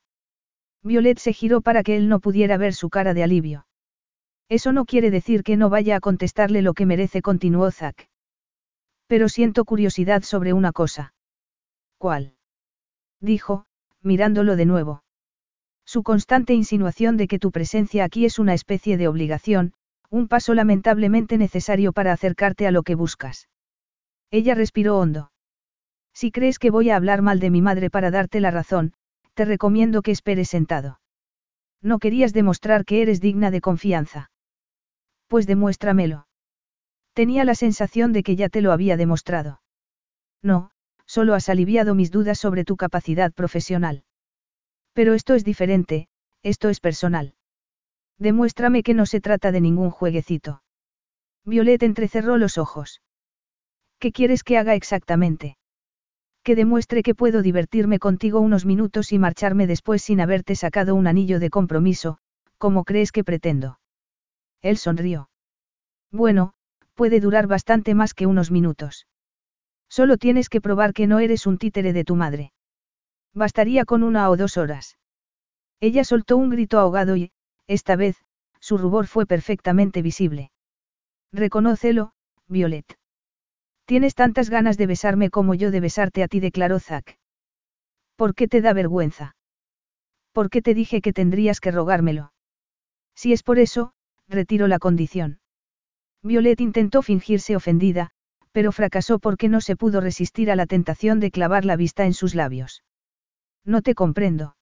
Violet 0.84 1.18
se 1.18 1.34
giró 1.34 1.61
para 1.61 1.84
que 1.84 1.95
él 1.95 2.10
no 2.10 2.19
pudiera 2.19 2.57
ver 2.57 2.73
su 2.73 2.89
cara 2.89 3.14
de 3.14 3.23
alivio. 3.23 3.65
Eso 4.49 4.72
no 4.72 4.86
quiere 4.86 5.11
decir 5.11 5.44
que 5.44 5.57
no 5.57 5.70
vaya 5.70 5.95
a 5.95 5.99
contestarle 5.99 6.61
lo 6.61 6.74
que 6.74 6.86
merece, 6.86 7.22
continuó 7.22 7.72
Zack. 7.72 8.10
Pero 9.07 9.30
siento 9.30 9.65
curiosidad 9.65 10.24
sobre 10.24 10.53
una 10.53 10.72
cosa. 10.72 11.14
¿Cuál? 11.98 12.36
Dijo, 13.20 13.65
mirándolo 14.02 14.56
de 14.56 14.65
nuevo. 14.65 15.03
Su 15.86 16.03
constante 16.03 16.53
insinuación 16.53 17.18
de 17.18 17.28
que 17.28 17.40
tu 17.40 17.52
presencia 17.52 18.03
aquí 18.03 18.26
es 18.26 18.40
una 18.40 18.53
especie 18.53 18.98
de 18.98 19.07
obligación, 19.07 19.74
un 20.10 20.28
paso 20.28 20.53
lamentablemente 20.53 21.38
necesario 21.38 21.94
para 21.94 22.14
acercarte 22.14 22.68
a 22.68 22.72
lo 22.72 22.84
que 22.84 22.95
buscas. 22.95 23.49
Ella 24.30 24.56
respiró 24.56 24.98
hondo. 24.98 25.32
Si 26.14 26.32
crees 26.32 26.60
que 26.60 26.70
voy 26.70 26.90
a 26.90 26.95
hablar 26.95 27.22
mal 27.22 27.40
de 27.40 27.49
mi 27.49 27.61
madre 27.61 27.90
para 27.90 28.11
darte 28.11 28.40
la 28.40 28.52
razón, 28.52 28.94
te 29.34 29.45
recomiendo 29.45 30.02
que 30.02 30.11
esperes 30.11 30.49
sentado. 30.49 30.99
No 31.82 31.99
querías 31.99 32.34
demostrar 32.34 32.86
que 32.86 33.02
eres 33.02 33.20
digna 33.20 33.52
de 33.52 33.61
confianza. 33.61 34.30
Pues 35.34 35.47
demuéstramelo. 35.47 36.27
Tenía 37.15 37.43
la 37.43 37.55
sensación 37.55 38.14
de 38.14 38.22
que 38.22 38.35
ya 38.35 38.49
te 38.49 38.61
lo 38.61 38.72
había 38.72 38.97
demostrado. 38.97 39.64
No, 40.43 40.69
solo 41.07 41.34
has 41.34 41.49
aliviado 41.49 41.95
mis 41.95 42.11
dudas 42.11 42.38
sobre 42.38 42.64
tu 42.64 42.77
capacidad 42.77 43.34
profesional. 43.34 44.03
Pero 44.93 45.15
esto 45.15 45.34
es 45.34 45.43
diferente, 45.43 46.07
esto 46.43 46.69
es 46.69 46.80
personal. 46.80 47.34
Demuéstrame 48.19 48.84
que 48.84 48.93
no 48.93 49.07
se 49.07 49.22
trata 49.22 49.51
de 49.51 49.60
ningún 49.60 49.89
jueguecito. 49.89 50.61
Violet 51.45 51.81
entrecerró 51.81 52.38
los 52.38 52.60
ojos. 52.60 53.01
¿Qué 53.97 54.11
quieres 54.11 54.43
que 54.43 54.60
haga 54.60 54.76
exactamente? 54.76 55.57
Que 56.43 56.53
demuestre 56.53 57.01
que 57.01 57.15
puedo 57.15 57.41
divertirme 57.41 57.97
contigo 57.97 58.39
unos 58.39 58.68
minutos 58.68 59.11
y 59.11 59.18
marcharme 59.18 59.65
después 59.65 60.03
sin 60.03 60.22
haberte 60.22 60.55
sacado 60.55 60.93
un 60.93 61.07
anillo 61.07 61.39
de 61.39 61.49
compromiso, 61.49 62.19
como 62.60 62.84
crees 62.84 63.11
que 63.11 63.23
pretendo. 63.23 63.80
Él 64.64 64.77
sonrió. 64.77 65.30
Bueno, 66.11 66.53
puede 66.95 67.19
durar 67.19 67.45
bastante 67.45 67.94
más 67.94 68.15
que 68.15 68.26
unos 68.26 68.49
minutos. 68.49 69.06
Solo 69.90 70.18
tienes 70.18 70.49
que 70.49 70.61
probar 70.61 70.94
que 70.94 71.06
no 71.06 71.19
eres 71.19 71.45
un 71.45 71.60
títere 71.60 71.94
de 71.94 72.03
tu 72.03 72.15
madre. 72.15 72.53
Bastaría 73.34 73.85
con 73.85 74.02
una 74.02 74.30
o 74.30 74.38
dos 74.38 74.57
horas. 74.57 74.98
Ella 75.80 76.03
soltó 76.03 76.38
un 76.38 76.49
grito 76.49 76.80
ahogado 76.80 77.15
y, 77.15 77.31
esta 77.68 77.95
vez, 77.95 78.18
su 78.60 78.77
rubor 78.77 79.07
fue 79.07 79.26
perfectamente 79.26 80.02
visible. 80.02 80.52
Reconócelo, 81.31 82.14
Violet. 82.48 82.98
Tienes 83.85 84.15
tantas 84.15 84.49
ganas 84.49 84.77
de 84.77 84.88
besarme 84.88 85.30
como 85.30 85.56
yo 85.56 85.72
de 85.72 85.81
besarte 85.81 86.23
a 86.23 86.27
ti, 86.27 86.40
declaró 86.40 86.80
Zack. 86.80 87.18
¿Por 88.15 88.34
qué 88.34 88.48
te 88.48 88.61
da 88.61 88.72
vergüenza? 88.72 89.35
¿Por 90.31 90.49
qué 90.49 90.61
te 90.61 90.73
dije 90.73 91.02
que 91.02 91.11
tendrías 91.11 91.60
que 91.60 91.72
rogármelo? 91.72 92.31
Si 93.15 93.34
es 93.34 93.44
por 93.44 93.60
eso, 93.60 93.94
retiro 94.34 94.68
la 94.68 94.80
condición. 94.80 95.39
Violet 96.22 96.60
intentó 96.60 97.01
fingirse 97.01 97.55
ofendida, 97.55 98.11
pero 98.51 98.72
fracasó 98.72 99.19
porque 99.19 99.49
no 99.49 99.61
se 99.61 99.76
pudo 99.76 100.01
resistir 100.01 100.51
a 100.51 100.55
la 100.55 100.65
tentación 100.65 101.19
de 101.19 101.31
clavar 101.31 101.65
la 101.65 101.76
vista 101.76 102.05
en 102.05 102.14
sus 102.14 102.35
labios. 102.35 102.84
No 103.65 103.81
te 103.81 103.95
comprendo. 103.95 104.55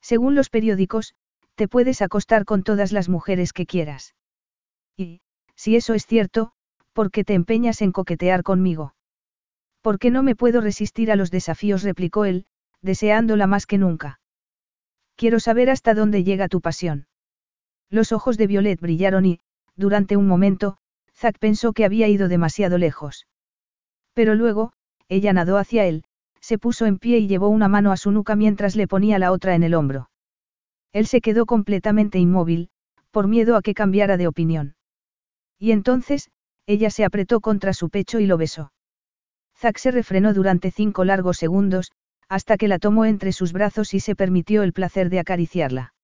Según 0.00 0.34
los 0.34 0.50
periódicos, 0.50 1.14
te 1.54 1.68
puedes 1.68 2.02
acostar 2.02 2.44
con 2.44 2.62
todas 2.62 2.92
las 2.92 3.08
mujeres 3.08 3.52
que 3.52 3.66
quieras. 3.66 4.14
Y, 4.96 5.20
si 5.54 5.76
eso 5.76 5.94
es 5.94 6.06
cierto, 6.06 6.52
¿Por 6.96 7.10
qué 7.10 7.24
te 7.24 7.34
empeñas 7.34 7.82
en 7.82 7.92
coquetear 7.92 8.42
conmigo? 8.42 8.94
¿Por 9.82 9.98
qué 9.98 10.10
no 10.10 10.22
me 10.22 10.34
puedo 10.34 10.62
resistir 10.62 11.12
a 11.12 11.16
los 11.16 11.30
desafíos? 11.30 11.82
replicó 11.82 12.24
él, 12.24 12.46
deseándola 12.80 13.46
más 13.46 13.66
que 13.66 13.76
nunca. 13.76 14.18
Quiero 15.14 15.38
saber 15.38 15.68
hasta 15.68 15.92
dónde 15.92 16.24
llega 16.24 16.48
tu 16.48 16.62
pasión. 16.62 17.06
Los 17.90 18.12
ojos 18.12 18.36
de 18.36 18.46
Violet 18.46 18.80
brillaron 18.80 19.26
y, 19.26 19.40
durante 19.76 20.16
un 20.16 20.26
momento, 20.26 20.78
Zack 21.14 21.38
pensó 21.38 21.72
que 21.72 21.84
había 21.84 22.08
ido 22.08 22.28
demasiado 22.28 22.78
lejos. 22.78 23.26
Pero 24.14 24.34
luego, 24.34 24.72
ella 25.08 25.32
nadó 25.32 25.56
hacia 25.58 25.86
él, 25.86 26.04
se 26.40 26.58
puso 26.58 26.86
en 26.86 26.98
pie 26.98 27.18
y 27.18 27.26
llevó 27.26 27.48
una 27.48 27.68
mano 27.68 27.92
a 27.92 27.96
su 27.96 28.10
nuca 28.10 28.36
mientras 28.36 28.76
le 28.76 28.86
ponía 28.86 29.18
la 29.18 29.32
otra 29.32 29.54
en 29.54 29.62
el 29.62 29.74
hombro. 29.74 30.10
Él 30.92 31.06
se 31.06 31.20
quedó 31.20 31.44
completamente 31.44 32.18
inmóvil, 32.18 32.70
por 33.10 33.28
miedo 33.28 33.56
a 33.56 33.62
que 33.62 33.74
cambiara 33.74 34.16
de 34.16 34.28
opinión. 34.28 34.76
Y 35.58 35.72
entonces, 35.72 36.30
ella 36.66 36.90
se 36.90 37.04
apretó 37.04 37.40
contra 37.40 37.72
su 37.72 37.90
pecho 37.90 38.20
y 38.20 38.26
lo 38.26 38.36
besó. 38.36 38.72
Zack 39.58 39.78
se 39.78 39.90
refrenó 39.90 40.34
durante 40.34 40.70
cinco 40.70 41.04
largos 41.04 41.38
segundos, 41.38 41.92
hasta 42.28 42.56
que 42.56 42.68
la 42.68 42.78
tomó 42.78 43.04
entre 43.04 43.32
sus 43.32 43.52
brazos 43.52 43.94
y 43.94 44.00
se 44.00 44.14
permitió 44.14 44.62
el 44.62 44.72
placer 44.72 45.10
de 45.10 45.20
acariciarla. 45.20 45.94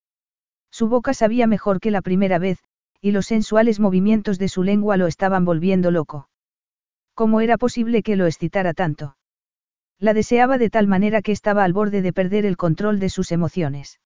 Su 0.73 0.89
boca 0.89 1.13
sabía 1.13 1.47
mejor 1.47 1.81
que 1.81 1.91
la 1.91 2.01
primera 2.01 2.39
vez, 2.39 2.59
y 3.03 3.11
los 3.11 3.27
sensuales 3.27 3.79
movimientos 3.79 4.39
de 4.39 4.49
su 4.49 4.63
lengua 4.63 4.97
lo 4.97 5.07
estaban 5.07 5.45
volviendo 5.45 5.91
loco. 5.91 6.31
¿Cómo 7.15 7.43
era 7.43 7.59
posible 7.59 8.03
que 8.03 8.17
lo 8.17 8.27
excitara 8.27 8.73
tanto? 8.73 9.17
La 9.99 10.15
deseaba 10.15 10.57
de 10.57 10.71
tal 10.71 10.87
manera 10.87 11.21
que 11.21 11.33
estaba 11.33 11.63
al 11.63 11.75
borde 11.75 12.01
de 12.01 12.13
perder 12.15 12.47
el 12.47 12.57
control 12.57 13.01
de 13.01 13.11
sus 13.11 13.33
emociones. 13.33 14.01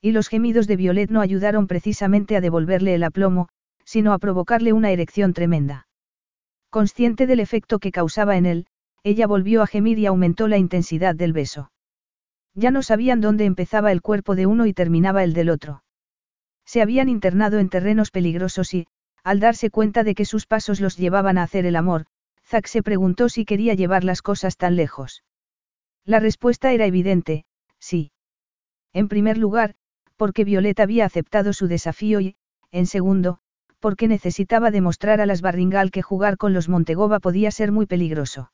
Y 0.00 0.12
los 0.12 0.28
gemidos 0.28 0.66
de 0.66 0.76
Violet 0.76 1.10
no 1.10 1.20
ayudaron 1.20 1.66
precisamente 1.66 2.36
a 2.36 2.40
devolverle 2.40 2.94
el 2.94 3.04
aplomo, 3.04 3.48
sino 3.84 4.14
a 4.14 4.18
provocarle 4.18 4.72
una 4.72 4.90
erección 4.92 5.34
tremenda. 5.34 5.88
Consciente 6.70 7.26
del 7.26 7.40
efecto 7.40 7.78
que 7.78 7.92
causaba 7.92 8.38
en 8.38 8.46
él, 8.46 8.66
ella 9.04 9.26
volvió 9.26 9.62
a 9.62 9.66
gemir 9.66 9.98
y 9.98 10.06
aumentó 10.06 10.48
la 10.48 10.58
intensidad 10.58 11.14
del 11.14 11.34
beso. 11.34 11.71
Ya 12.54 12.70
no 12.70 12.82
sabían 12.82 13.20
dónde 13.20 13.44
empezaba 13.44 13.92
el 13.92 14.02
cuerpo 14.02 14.34
de 14.34 14.46
uno 14.46 14.66
y 14.66 14.74
terminaba 14.74 15.24
el 15.24 15.32
del 15.32 15.48
otro. 15.48 15.82
Se 16.64 16.82
habían 16.82 17.08
internado 17.08 17.58
en 17.58 17.68
terrenos 17.68 18.10
peligrosos 18.10 18.74
y, 18.74 18.86
al 19.24 19.40
darse 19.40 19.70
cuenta 19.70 20.04
de 20.04 20.14
que 20.14 20.24
sus 20.24 20.46
pasos 20.46 20.80
los 20.80 20.96
llevaban 20.96 21.38
a 21.38 21.44
hacer 21.44 21.66
el 21.66 21.76
amor, 21.76 22.06
Zack 22.44 22.66
se 22.66 22.82
preguntó 22.82 23.28
si 23.28 23.44
quería 23.44 23.74
llevar 23.74 24.04
las 24.04 24.22
cosas 24.22 24.56
tan 24.56 24.76
lejos. 24.76 25.24
La 26.04 26.20
respuesta 26.20 26.72
era 26.72 26.86
evidente, 26.86 27.44
sí. 27.78 28.12
En 28.92 29.08
primer 29.08 29.38
lugar, 29.38 29.74
porque 30.16 30.44
Violeta 30.44 30.82
había 30.82 31.06
aceptado 31.06 31.52
su 31.52 31.68
desafío 31.68 32.20
y, 32.20 32.36
en 32.70 32.86
segundo, 32.86 33.38
porque 33.78 34.08
necesitaba 34.08 34.70
demostrar 34.70 35.20
a 35.20 35.26
las 35.26 35.40
Barringal 35.40 35.90
que 35.90 36.02
jugar 36.02 36.36
con 36.36 36.52
los 36.52 36.68
Montegova 36.68 37.20
podía 37.20 37.50
ser 37.50 37.72
muy 37.72 37.86
peligroso. 37.86 38.52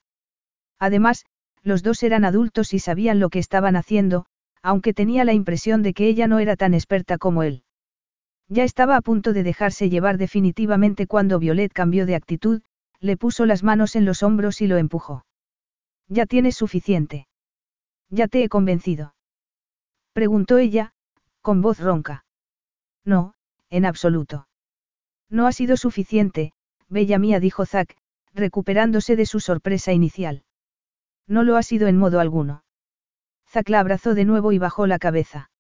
Además, 0.79 1.27
los 1.63 1.83
dos 1.83 2.03
eran 2.03 2.25
adultos 2.25 2.73
y 2.75 2.79
sabían 2.79 3.21
lo 3.21 3.31
que 3.31 3.39
estaban 3.39 3.77
haciendo, 3.77 4.27
aunque 4.63 4.95
tenía 4.95 5.25
la 5.25 5.33
impresión 5.33 5.83
de 5.83 5.95
que 5.95 6.07
ella 6.07 6.27
no 6.27 6.39
era 6.39 6.57
tan 6.57 6.75
experta 6.75 7.19
como 7.19 7.43
él. 7.43 7.63
Ya 8.49 8.65
estaba 8.65 8.97
a 8.97 9.03
punto 9.03 9.33
de 9.33 9.43
dejarse 9.43 9.91
llevar 9.91 10.17
definitivamente 10.19 11.07
cuando 11.07 11.39
Violet 11.39 11.73
cambió 11.73 12.07
de 12.07 12.15
actitud, 12.15 12.63
le 13.01 13.17
puso 13.17 13.47
las 13.47 13.63
manos 13.63 13.95
en 13.95 14.05
los 14.05 14.23
hombros 14.23 14.61
y 14.61 14.67
lo 14.67 14.79
empujó. 14.79 15.25
Ya 16.09 16.27
tienes 16.27 16.57
suficiente. 16.57 17.29
Ya 18.09 18.27
te 18.27 18.43
he 18.43 18.49
convencido. 18.49 19.15
Preguntó 20.15 20.59
ella, 20.59 20.93
con 21.43 21.61
voz 21.61 21.79
ronca. 21.79 22.25
No, 23.05 23.35
en 23.71 23.85
absoluto. 23.85 24.49
No 25.31 25.47
ha 25.47 25.53
sido 25.53 25.77
suficiente, 25.77 26.53
bella 26.89 27.19
mía, 27.19 27.39
dijo 27.39 27.67
Zack, 27.67 27.97
recuperándose 28.33 29.15
de 29.15 29.27
su 29.27 29.41
sorpresa 29.41 29.93
inicial. 29.93 30.43
No 31.29 31.45
lo 31.45 31.57
ha 31.57 31.63
sido 31.63 31.87
en 31.87 31.99
modo 31.99 32.19
alguno. 32.19 32.65
Zack 33.49 33.69
la 33.69 33.81
abrazó 33.81 34.15
de 34.15 34.25
nuevo 34.25 34.51
y 34.53 34.59
bajó 34.59 34.87
la 34.87 34.99
cabeza. 34.99 35.51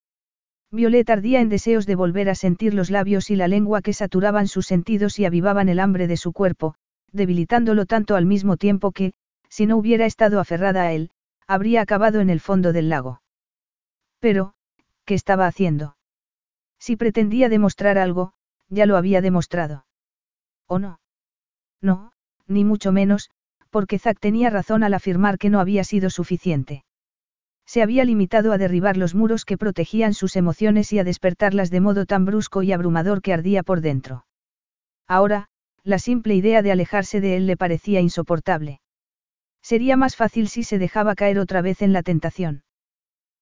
Violet 0.71 1.09
ardía 1.09 1.41
en 1.41 1.49
deseos 1.49 1.87
de 1.87 1.95
volver 1.95 2.29
a 2.29 2.35
sentir 2.35 2.75
los 2.75 2.91
labios 2.91 3.31
y 3.31 3.37
la 3.37 3.49
lengua 3.49 3.81
que 3.81 3.93
saturaban 3.93 4.49
sus 4.49 4.67
sentidos 4.67 5.19
y 5.19 5.25
avivaban 5.25 5.69
el 5.69 5.81
hambre 5.81 6.07
de 6.07 6.17
su 6.17 6.33
cuerpo, 6.33 6.75
debilitándolo 7.13 7.87
tanto 7.87 8.17
al 8.17 8.27
mismo 8.27 8.57
tiempo 8.57 8.93
que, 8.93 9.13
si 9.49 9.67
no 9.67 9.77
hubiera 9.77 10.05
estado 10.05 10.41
aferrada 10.41 10.83
a 10.83 10.93
él, 10.93 11.11
habría 11.47 11.81
acabado 11.81 12.21
en 12.21 12.29
el 12.29 12.41
fondo 12.41 12.73
del 12.73 12.91
lago. 12.91 13.23
Pero, 14.21 14.55
¿qué 15.07 15.15
estaba 15.15 15.47
haciendo? 15.47 15.97
Si 16.79 16.97
pretendía 16.97 17.49
demostrar 17.49 17.97
algo, 17.97 18.35
ya 18.69 18.85
lo 18.85 18.97
había 18.97 19.23
demostrado. 19.23 19.87
¿O 20.67 20.79
no? 20.79 21.01
No, 21.81 22.13
ni 22.47 22.65
mucho 22.65 22.93
menos, 22.93 23.31
porque 23.71 23.99
Zack 23.99 24.19
tenía 24.21 24.51
razón 24.51 24.83
al 24.83 24.95
afirmar 24.95 25.39
que 25.39 25.51
no 25.51 25.61
había 25.61 25.85
sido 25.85 26.11
suficiente. 26.11 26.85
Se 27.67 27.83
había 27.83 28.05
limitado 28.05 28.53
a 28.53 28.59
derribar 28.59 28.97
los 28.97 29.15
muros 29.15 29.45
que 29.45 29.59
protegían 29.59 30.15
sus 30.15 30.37
emociones 30.37 30.93
y 30.93 30.99
a 30.99 31.05
despertarlas 31.05 31.71
de 31.71 31.81
modo 31.81 32.07
tan 32.07 32.25
brusco 32.25 32.63
y 32.63 32.73
abrumador 32.73 33.21
que 33.21 33.35
ardía 33.35 33.63
por 33.63 33.83
dentro. 33.83 34.25
Ahora, 35.07 35.49
la 35.85 35.99
simple 35.99 36.35
idea 36.35 36.63
de 36.63 36.73
alejarse 36.73 37.21
de 37.21 37.37
él 37.37 37.47
le 37.47 37.57
parecía 37.57 38.01
insoportable. 38.01 38.81
Sería 39.63 39.97
más 39.97 40.17
fácil 40.17 40.49
si 40.49 40.63
se 40.63 40.79
dejaba 40.79 41.15
caer 41.15 41.39
otra 41.39 41.61
vez 41.61 41.83
en 41.83 41.93
la 41.93 42.03
tentación. 42.03 42.63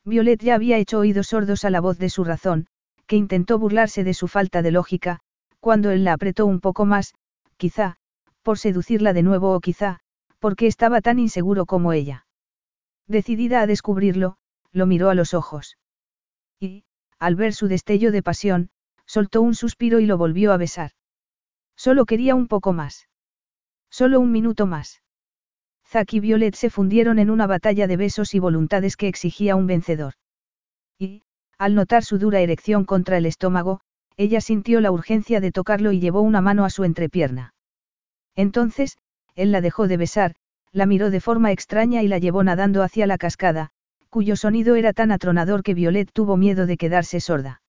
Violet 0.05 0.43
ya 0.43 0.55
había 0.55 0.79
hecho 0.79 0.99
oídos 0.99 1.29
sordos 1.29 1.65
a 1.65 1.71
la 1.71 1.81
voz 1.81 1.99
de 1.99 2.11
su 2.11 2.25
razón, 2.25 2.67
que 3.07 3.17
intentó 3.17 3.59
burlarse 3.59 4.05
de 4.05 4.15
su 4.15 4.29
falta 4.29 4.63
de 4.63 4.73
lógica, 4.73 5.21
cuando 5.61 5.91
él 5.91 6.05
la 6.05 6.13
apretó 6.13 6.47
un 6.47 6.61
poco 6.61 6.85
más, 6.85 7.15
quizá, 7.57 7.97
por 8.43 8.59
seducirla 8.59 9.13
de 9.13 9.23
nuevo 9.23 9.53
o 9.53 9.61
quizá, 9.61 10.01
porque 10.39 10.67
estaba 10.67 11.01
tan 11.01 11.19
inseguro 11.19 11.67
como 11.67 11.93
ella. 11.93 12.27
Decidida 13.07 13.61
a 13.61 13.67
descubrirlo, 13.67 14.37
lo 14.73 14.87
miró 14.87 15.11
a 15.11 15.15
los 15.15 15.35
ojos. 15.35 15.79
Y, 16.61 16.85
al 17.19 17.37
ver 17.37 17.55
su 17.55 17.69
destello 17.69 18.13
de 18.13 18.23
pasión, 18.23 18.71
soltó 19.07 19.43
un 19.43 19.55
suspiro 19.55 20.01
y 20.01 20.07
lo 20.07 20.19
volvió 20.19 20.53
a 20.53 20.57
besar. 20.57 20.91
Solo 21.77 22.05
quería 22.05 22.35
un 22.35 22.49
poco 22.49 22.73
más. 22.73 23.09
Solo 23.91 24.21
un 24.21 24.33
minuto 24.33 24.67
más. 24.67 25.03
Zack 25.87 26.15
y 26.15 26.21
Violet 26.21 26.55
se 26.55 26.71
fundieron 26.71 27.19
en 27.19 27.31
una 27.31 27.47
batalla 27.47 27.87
de 27.87 27.97
besos 27.97 28.35
y 28.35 28.39
voluntades 28.41 28.97
que 28.97 29.09
exigía 29.09 29.55
un 29.55 29.67
vencedor. 29.67 30.15
Y, 30.99 31.23
al 31.59 31.75
notar 31.75 32.05
su 32.05 32.19
dura 32.19 32.41
erección 32.41 32.85
contra 32.85 33.19
el 33.19 33.27
estómago, 33.27 33.81
ella 34.17 34.41
sintió 34.41 34.81
la 34.81 34.91
urgencia 34.91 35.41
de 35.41 35.53
tocarlo 35.53 35.93
y 35.93 36.01
llevó 36.01 36.23
una 36.23 36.41
mano 36.41 36.65
a 36.65 36.71
su 36.71 36.85
entrepierna. 36.85 37.55
Entonces, 38.35 38.99
él 39.37 39.53
la 39.53 39.61
dejó 39.61 39.87
de 39.87 39.97
besar, 39.97 40.35
la 40.73 40.87
miró 40.87 41.11
de 41.11 41.21
forma 41.21 41.53
extraña 41.53 42.03
y 42.03 42.09
la 42.09 42.19
llevó 42.19 42.43
nadando 42.43 42.83
hacia 42.83 43.07
la 43.07 43.19
cascada, 43.19 43.71
cuyo 44.11 44.35
sonido 44.35 44.75
era 44.75 44.93
tan 44.93 45.13
atronador 45.13 45.63
que 45.63 45.75
Violet 45.75 46.11
tuvo 46.13 46.37
miedo 46.37 46.67
de 46.67 46.77
quedarse 46.77 47.21
sorda. 47.21 47.63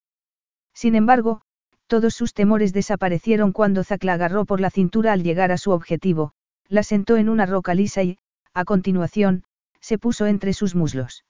Sin 0.73 0.95
embargo, 0.95 1.41
todos 1.87 2.13
sus 2.13 2.33
temores 2.33 2.73
desaparecieron 2.73 3.51
cuando 3.51 3.83
Zack 3.83 4.03
la 4.03 4.13
agarró 4.13 4.45
por 4.45 4.59
la 4.59 4.69
cintura 4.69 5.13
al 5.13 5.23
llegar 5.23 5.51
a 5.51 5.57
su 5.57 5.71
objetivo, 5.71 6.33
la 6.67 6.83
sentó 6.83 7.17
en 7.17 7.29
una 7.29 7.45
roca 7.45 7.73
lisa 7.73 8.03
y, 8.03 8.17
a 8.53 8.65
continuación, 8.65 9.43
se 9.79 9.97
puso 9.97 10.25
entre 10.25 10.53
sus 10.53 10.75
muslos. 10.75 11.23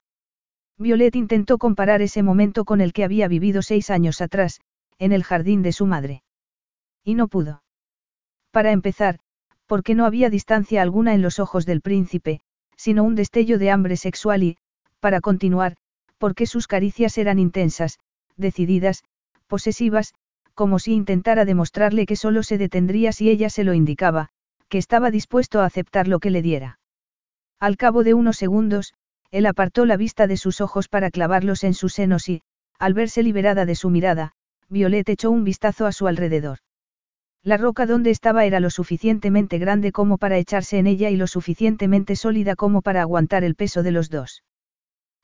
Violet 0.78 1.14
intentó 1.16 1.58
comparar 1.58 2.02
ese 2.02 2.22
momento 2.22 2.64
con 2.64 2.80
el 2.80 2.92
que 2.92 3.04
había 3.04 3.28
vivido 3.28 3.62
seis 3.62 3.90
años 3.90 4.20
atrás, 4.20 4.60
en 4.98 5.12
el 5.12 5.24
jardín 5.24 5.62
de 5.62 5.72
su 5.72 5.86
madre. 5.86 6.22
Y 7.04 7.14
no 7.14 7.28
pudo. 7.28 7.62
Para 8.50 8.72
empezar, 8.72 9.18
porque 9.68 9.94
no 9.94 10.06
había 10.06 10.30
distancia 10.30 10.82
alguna 10.82 11.14
en 11.14 11.22
los 11.22 11.38
ojos 11.38 11.66
del 11.66 11.82
príncipe, 11.82 12.40
sino 12.76 13.04
un 13.04 13.14
destello 13.14 13.58
de 13.58 13.70
hambre 13.70 13.96
sexual 13.96 14.42
y, 14.42 14.56
para 14.98 15.20
continuar, 15.20 15.76
porque 16.16 16.46
sus 16.46 16.66
caricias 16.66 17.18
eran 17.18 17.38
intensas, 17.38 17.98
decididas, 18.36 19.04
posesivas, 19.46 20.14
como 20.54 20.78
si 20.78 20.94
intentara 20.94 21.44
demostrarle 21.44 22.06
que 22.06 22.16
solo 22.16 22.42
se 22.42 22.58
detendría 22.58 23.12
si 23.12 23.28
ella 23.28 23.50
se 23.50 23.62
lo 23.62 23.74
indicaba, 23.74 24.30
que 24.68 24.78
estaba 24.78 25.10
dispuesto 25.10 25.60
a 25.60 25.66
aceptar 25.66 26.08
lo 26.08 26.18
que 26.18 26.30
le 26.30 26.42
diera. 26.42 26.80
Al 27.60 27.76
cabo 27.76 28.04
de 28.04 28.14
unos 28.14 28.36
segundos, 28.36 28.94
él 29.30 29.46
apartó 29.46 29.84
la 29.84 29.96
vista 29.96 30.26
de 30.26 30.36
sus 30.36 30.60
ojos 30.60 30.88
para 30.88 31.10
clavarlos 31.10 31.62
en 31.62 31.74
sus 31.74 31.92
senos 31.92 32.28
y, 32.28 32.42
al 32.78 32.94
verse 32.94 33.22
liberada 33.22 33.66
de 33.66 33.74
su 33.74 33.90
mirada, 33.90 34.32
Violet 34.68 35.08
echó 35.08 35.30
un 35.30 35.44
vistazo 35.44 35.86
a 35.86 35.92
su 35.92 36.06
alrededor. 36.06 36.58
La 37.48 37.56
roca 37.56 37.86
donde 37.86 38.10
estaba 38.10 38.44
era 38.44 38.60
lo 38.60 38.68
suficientemente 38.68 39.56
grande 39.56 39.90
como 39.90 40.18
para 40.18 40.36
echarse 40.36 40.76
en 40.76 40.86
ella 40.86 41.08
y 41.08 41.16
lo 41.16 41.26
suficientemente 41.26 42.14
sólida 42.14 42.56
como 42.56 42.82
para 42.82 43.00
aguantar 43.00 43.42
el 43.42 43.54
peso 43.54 43.82
de 43.82 43.90
los 43.90 44.10
dos. 44.10 44.44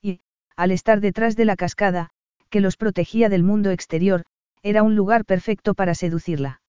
Y, 0.00 0.20
al 0.56 0.70
estar 0.70 1.02
detrás 1.02 1.36
de 1.36 1.44
la 1.44 1.54
cascada, 1.54 2.12
que 2.48 2.62
los 2.62 2.78
protegía 2.78 3.28
del 3.28 3.42
mundo 3.42 3.70
exterior, 3.72 4.24
era 4.62 4.82
un 4.82 4.96
lugar 4.96 5.26
perfecto 5.26 5.74
para 5.74 5.94
seducirla. 5.94 6.62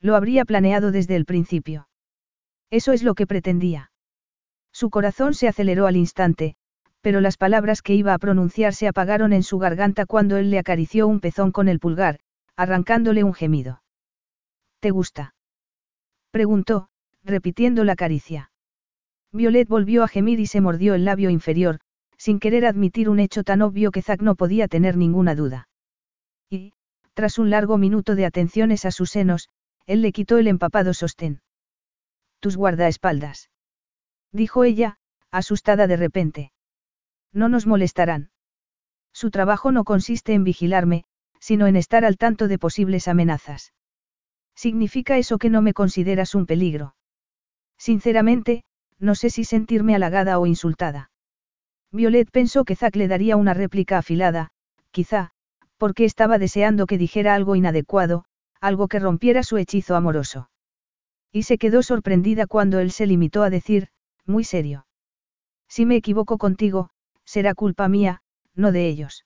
Lo 0.00 0.16
habría 0.16 0.44
planeado 0.44 0.90
desde 0.90 1.14
el 1.14 1.26
principio. 1.26 1.86
Eso 2.68 2.90
es 2.90 3.04
lo 3.04 3.14
que 3.14 3.28
pretendía. 3.28 3.92
Su 4.72 4.90
corazón 4.90 5.34
se 5.34 5.46
aceleró 5.46 5.86
al 5.86 5.94
instante, 5.94 6.56
pero 7.02 7.20
las 7.20 7.36
palabras 7.36 7.82
que 7.82 7.94
iba 7.94 8.14
a 8.14 8.18
pronunciar 8.18 8.74
se 8.74 8.88
apagaron 8.88 9.32
en 9.32 9.44
su 9.44 9.60
garganta 9.60 10.06
cuando 10.06 10.38
él 10.38 10.50
le 10.50 10.58
acarició 10.58 11.06
un 11.06 11.20
pezón 11.20 11.52
con 11.52 11.68
el 11.68 11.78
pulgar, 11.78 12.18
arrancándole 12.56 13.22
un 13.22 13.32
gemido. 13.32 13.81
¿Te 14.82 14.90
gusta? 14.90 15.36
Preguntó, 16.32 16.88
repitiendo 17.22 17.84
la 17.84 17.94
caricia. 17.94 18.50
Violet 19.30 19.68
volvió 19.68 20.02
a 20.02 20.08
gemir 20.08 20.40
y 20.40 20.46
se 20.46 20.60
mordió 20.60 20.94
el 20.94 21.04
labio 21.04 21.30
inferior, 21.30 21.78
sin 22.18 22.40
querer 22.40 22.66
admitir 22.66 23.08
un 23.08 23.20
hecho 23.20 23.44
tan 23.44 23.62
obvio 23.62 23.92
que 23.92 24.02
Zack 24.02 24.22
no 24.22 24.34
podía 24.34 24.66
tener 24.66 24.96
ninguna 24.96 25.36
duda. 25.36 25.68
Y, 26.50 26.72
tras 27.14 27.38
un 27.38 27.48
largo 27.48 27.78
minuto 27.78 28.16
de 28.16 28.26
atenciones 28.26 28.84
a 28.84 28.90
sus 28.90 29.10
senos, 29.10 29.50
él 29.86 30.02
le 30.02 30.10
quitó 30.10 30.36
el 30.38 30.48
empapado 30.48 30.94
sostén. 30.94 31.42
Tus 32.40 32.56
guardaespaldas. 32.56 33.50
Dijo 34.32 34.64
ella, 34.64 34.96
asustada 35.30 35.86
de 35.86 35.96
repente. 35.96 36.52
No 37.32 37.48
nos 37.48 37.68
molestarán. 37.68 38.30
Su 39.12 39.30
trabajo 39.30 39.70
no 39.70 39.84
consiste 39.84 40.34
en 40.34 40.42
vigilarme, 40.42 41.04
sino 41.38 41.68
en 41.68 41.76
estar 41.76 42.04
al 42.04 42.18
tanto 42.18 42.48
de 42.48 42.58
posibles 42.58 43.06
amenazas. 43.06 43.72
¿Significa 44.54 45.18
eso 45.18 45.38
que 45.38 45.50
no 45.50 45.62
me 45.62 45.74
consideras 45.74 46.34
un 46.34 46.46
peligro? 46.46 46.94
Sinceramente, 47.78 48.64
no 48.98 49.14
sé 49.14 49.30
si 49.30 49.44
sentirme 49.44 49.94
halagada 49.94 50.38
o 50.38 50.46
insultada. 50.46 51.10
Violet 51.90 52.30
pensó 52.30 52.64
que 52.64 52.76
Zack 52.76 52.96
le 52.96 53.08
daría 53.08 53.36
una 53.36 53.54
réplica 53.54 53.98
afilada, 53.98 54.50
quizá, 54.92 55.30
porque 55.76 56.04
estaba 56.04 56.38
deseando 56.38 56.86
que 56.86 56.98
dijera 56.98 57.34
algo 57.34 57.56
inadecuado, 57.56 58.24
algo 58.60 58.88
que 58.88 59.00
rompiera 59.00 59.42
su 59.42 59.58
hechizo 59.58 59.96
amoroso. 59.96 60.48
Y 61.32 61.42
se 61.42 61.58
quedó 61.58 61.82
sorprendida 61.82 62.46
cuando 62.46 62.78
él 62.78 62.92
se 62.92 63.06
limitó 63.06 63.42
a 63.42 63.50
decir, 63.50 63.88
muy 64.24 64.44
serio. 64.44 64.86
Si 65.68 65.86
me 65.86 65.96
equivoco 65.96 66.38
contigo, 66.38 66.90
será 67.24 67.54
culpa 67.54 67.88
mía, 67.88 68.22
no 68.54 68.70
de 68.70 68.86
ellos. 68.86 69.24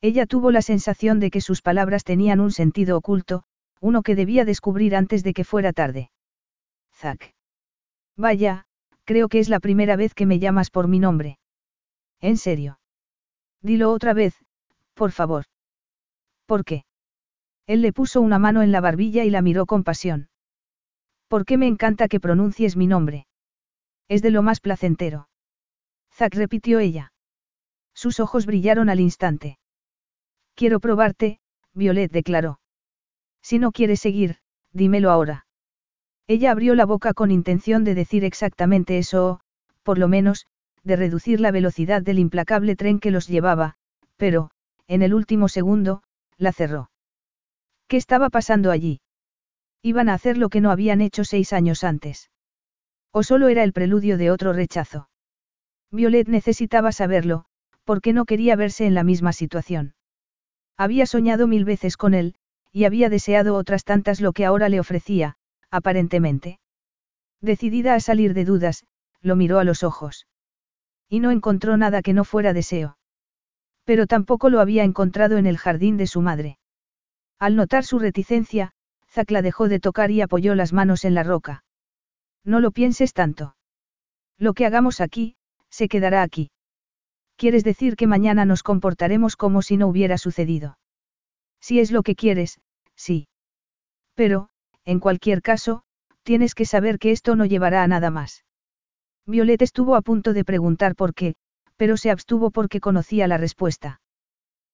Ella 0.00 0.26
tuvo 0.26 0.50
la 0.50 0.62
sensación 0.62 1.20
de 1.20 1.30
que 1.30 1.40
sus 1.40 1.62
palabras 1.62 2.04
tenían 2.04 2.40
un 2.40 2.52
sentido 2.52 2.96
oculto, 2.96 3.42
uno 3.80 4.02
que 4.02 4.14
debía 4.14 4.44
descubrir 4.44 4.96
antes 4.96 5.22
de 5.22 5.34
que 5.34 5.44
fuera 5.44 5.72
tarde. 5.72 6.10
Zack. 6.94 7.34
Vaya, 8.16 8.66
creo 9.04 9.28
que 9.28 9.38
es 9.38 9.48
la 9.48 9.60
primera 9.60 9.96
vez 9.96 10.14
que 10.14 10.26
me 10.26 10.38
llamas 10.38 10.70
por 10.70 10.88
mi 10.88 10.98
nombre. 10.98 11.38
¿En 12.20 12.36
serio? 12.36 12.80
Dilo 13.60 13.92
otra 13.92 14.14
vez, 14.14 14.34
por 14.94 15.12
favor. 15.12 15.44
¿Por 16.46 16.64
qué? 16.64 16.84
Él 17.66 17.82
le 17.82 17.92
puso 17.92 18.20
una 18.20 18.38
mano 18.38 18.62
en 18.62 18.72
la 18.72 18.80
barbilla 18.80 19.24
y 19.24 19.30
la 19.30 19.42
miró 19.42 19.66
con 19.66 19.84
pasión. 19.84 20.28
¿Por 21.28 21.44
qué 21.44 21.58
me 21.58 21.66
encanta 21.66 22.08
que 22.08 22.20
pronuncies 22.20 22.76
mi 22.76 22.86
nombre? 22.86 23.26
Es 24.08 24.22
de 24.22 24.30
lo 24.30 24.42
más 24.42 24.60
placentero. 24.60 25.28
Zack 26.12 26.34
repitió 26.34 26.78
ella. 26.78 27.12
Sus 27.92 28.20
ojos 28.20 28.46
brillaron 28.46 28.88
al 28.88 29.00
instante. 29.00 29.58
Quiero 30.54 30.80
probarte, 30.80 31.40
Violet 31.74 32.10
declaró. 32.12 32.60
Si 33.48 33.60
no 33.60 33.70
quieres 33.70 34.00
seguir, 34.00 34.38
dímelo 34.72 35.12
ahora. 35.12 35.46
Ella 36.26 36.50
abrió 36.50 36.74
la 36.74 36.84
boca 36.84 37.14
con 37.14 37.30
intención 37.30 37.84
de 37.84 37.94
decir 37.94 38.24
exactamente 38.24 38.98
eso 38.98 39.24
o, 39.24 39.40
por 39.84 39.98
lo 39.98 40.08
menos, 40.08 40.46
de 40.82 40.96
reducir 40.96 41.38
la 41.38 41.52
velocidad 41.52 42.02
del 42.02 42.18
implacable 42.18 42.74
tren 42.74 42.98
que 42.98 43.12
los 43.12 43.28
llevaba, 43.28 43.76
pero, 44.16 44.50
en 44.88 45.02
el 45.02 45.14
último 45.14 45.46
segundo, 45.46 46.02
la 46.36 46.52
cerró. 46.52 46.90
¿Qué 47.86 47.96
estaba 47.96 48.30
pasando 48.30 48.72
allí? 48.72 49.00
Iban 49.80 50.08
a 50.08 50.14
hacer 50.14 50.38
lo 50.38 50.48
que 50.48 50.60
no 50.60 50.72
habían 50.72 51.00
hecho 51.00 51.22
seis 51.22 51.52
años 51.52 51.84
antes. 51.84 52.32
¿O 53.12 53.22
solo 53.22 53.46
era 53.46 53.62
el 53.62 53.72
preludio 53.72 54.18
de 54.18 54.32
otro 54.32 54.54
rechazo? 54.54 55.08
Violet 55.92 56.26
necesitaba 56.26 56.90
saberlo, 56.90 57.44
porque 57.84 58.12
no 58.12 58.24
quería 58.24 58.56
verse 58.56 58.86
en 58.86 58.94
la 58.94 59.04
misma 59.04 59.32
situación. 59.32 59.94
Había 60.76 61.06
soñado 61.06 61.46
mil 61.46 61.64
veces 61.64 61.96
con 61.96 62.12
él, 62.12 62.34
y 62.76 62.84
había 62.84 63.08
deseado 63.08 63.54
otras 63.54 63.84
tantas 63.84 64.20
lo 64.20 64.34
que 64.34 64.44
ahora 64.44 64.68
le 64.68 64.80
ofrecía, 64.80 65.36
aparentemente. 65.70 66.60
Decidida 67.40 67.94
a 67.94 68.00
salir 68.00 68.34
de 68.34 68.44
dudas, 68.44 68.84
lo 69.22 69.34
miró 69.34 69.58
a 69.58 69.64
los 69.64 69.82
ojos. 69.82 70.26
Y 71.08 71.20
no 71.20 71.30
encontró 71.30 71.78
nada 71.78 72.02
que 72.02 72.12
no 72.12 72.22
fuera 72.22 72.52
deseo. 72.52 72.98
Pero 73.84 74.06
tampoco 74.06 74.50
lo 74.50 74.60
había 74.60 74.84
encontrado 74.84 75.38
en 75.38 75.46
el 75.46 75.56
jardín 75.56 75.96
de 75.96 76.06
su 76.06 76.20
madre. 76.20 76.58
Al 77.38 77.56
notar 77.56 77.82
su 77.82 77.98
reticencia, 77.98 78.72
Zack 79.08 79.30
la 79.30 79.40
dejó 79.40 79.70
de 79.70 79.80
tocar 79.80 80.10
y 80.10 80.20
apoyó 80.20 80.54
las 80.54 80.74
manos 80.74 81.06
en 81.06 81.14
la 81.14 81.22
roca. 81.22 81.64
No 82.44 82.60
lo 82.60 82.72
pienses 82.72 83.14
tanto. 83.14 83.56
Lo 84.36 84.52
que 84.52 84.66
hagamos 84.66 85.00
aquí, 85.00 85.36
se 85.70 85.88
quedará 85.88 86.20
aquí. 86.20 86.50
¿Quieres 87.36 87.64
decir 87.64 87.96
que 87.96 88.06
mañana 88.06 88.44
nos 88.44 88.62
comportaremos 88.62 89.34
como 89.36 89.62
si 89.62 89.78
no 89.78 89.88
hubiera 89.88 90.18
sucedido? 90.18 90.76
Si 91.58 91.80
es 91.80 91.90
lo 91.90 92.02
que 92.02 92.14
quieres, 92.14 92.60
sí. 92.96 93.28
Pero, 94.14 94.48
en 94.84 95.00
cualquier 95.00 95.42
caso, 95.42 95.82
tienes 96.22 96.54
que 96.54 96.64
saber 96.64 96.98
que 96.98 97.12
esto 97.12 97.36
no 97.36 97.44
llevará 97.44 97.82
a 97.82 97.88
nada 97.88 98.10
más. 98.10 98.44
Violet 99.26 99.62
estuvo 99.62 99.94
a 99.96 100.02
punto 100.02 100.32
de 100.32 100.44
preguntar 100.44 100.94
por 100.94 101.14
qué, 101.14 101.34
pero 101.76 101.96
se 101.96 102.10
abstuvo 102.10 102.50
porque 102.50 102.80
conocía 102.80 103.26
la 103.28 103.38
respuesta. 103.38 104.00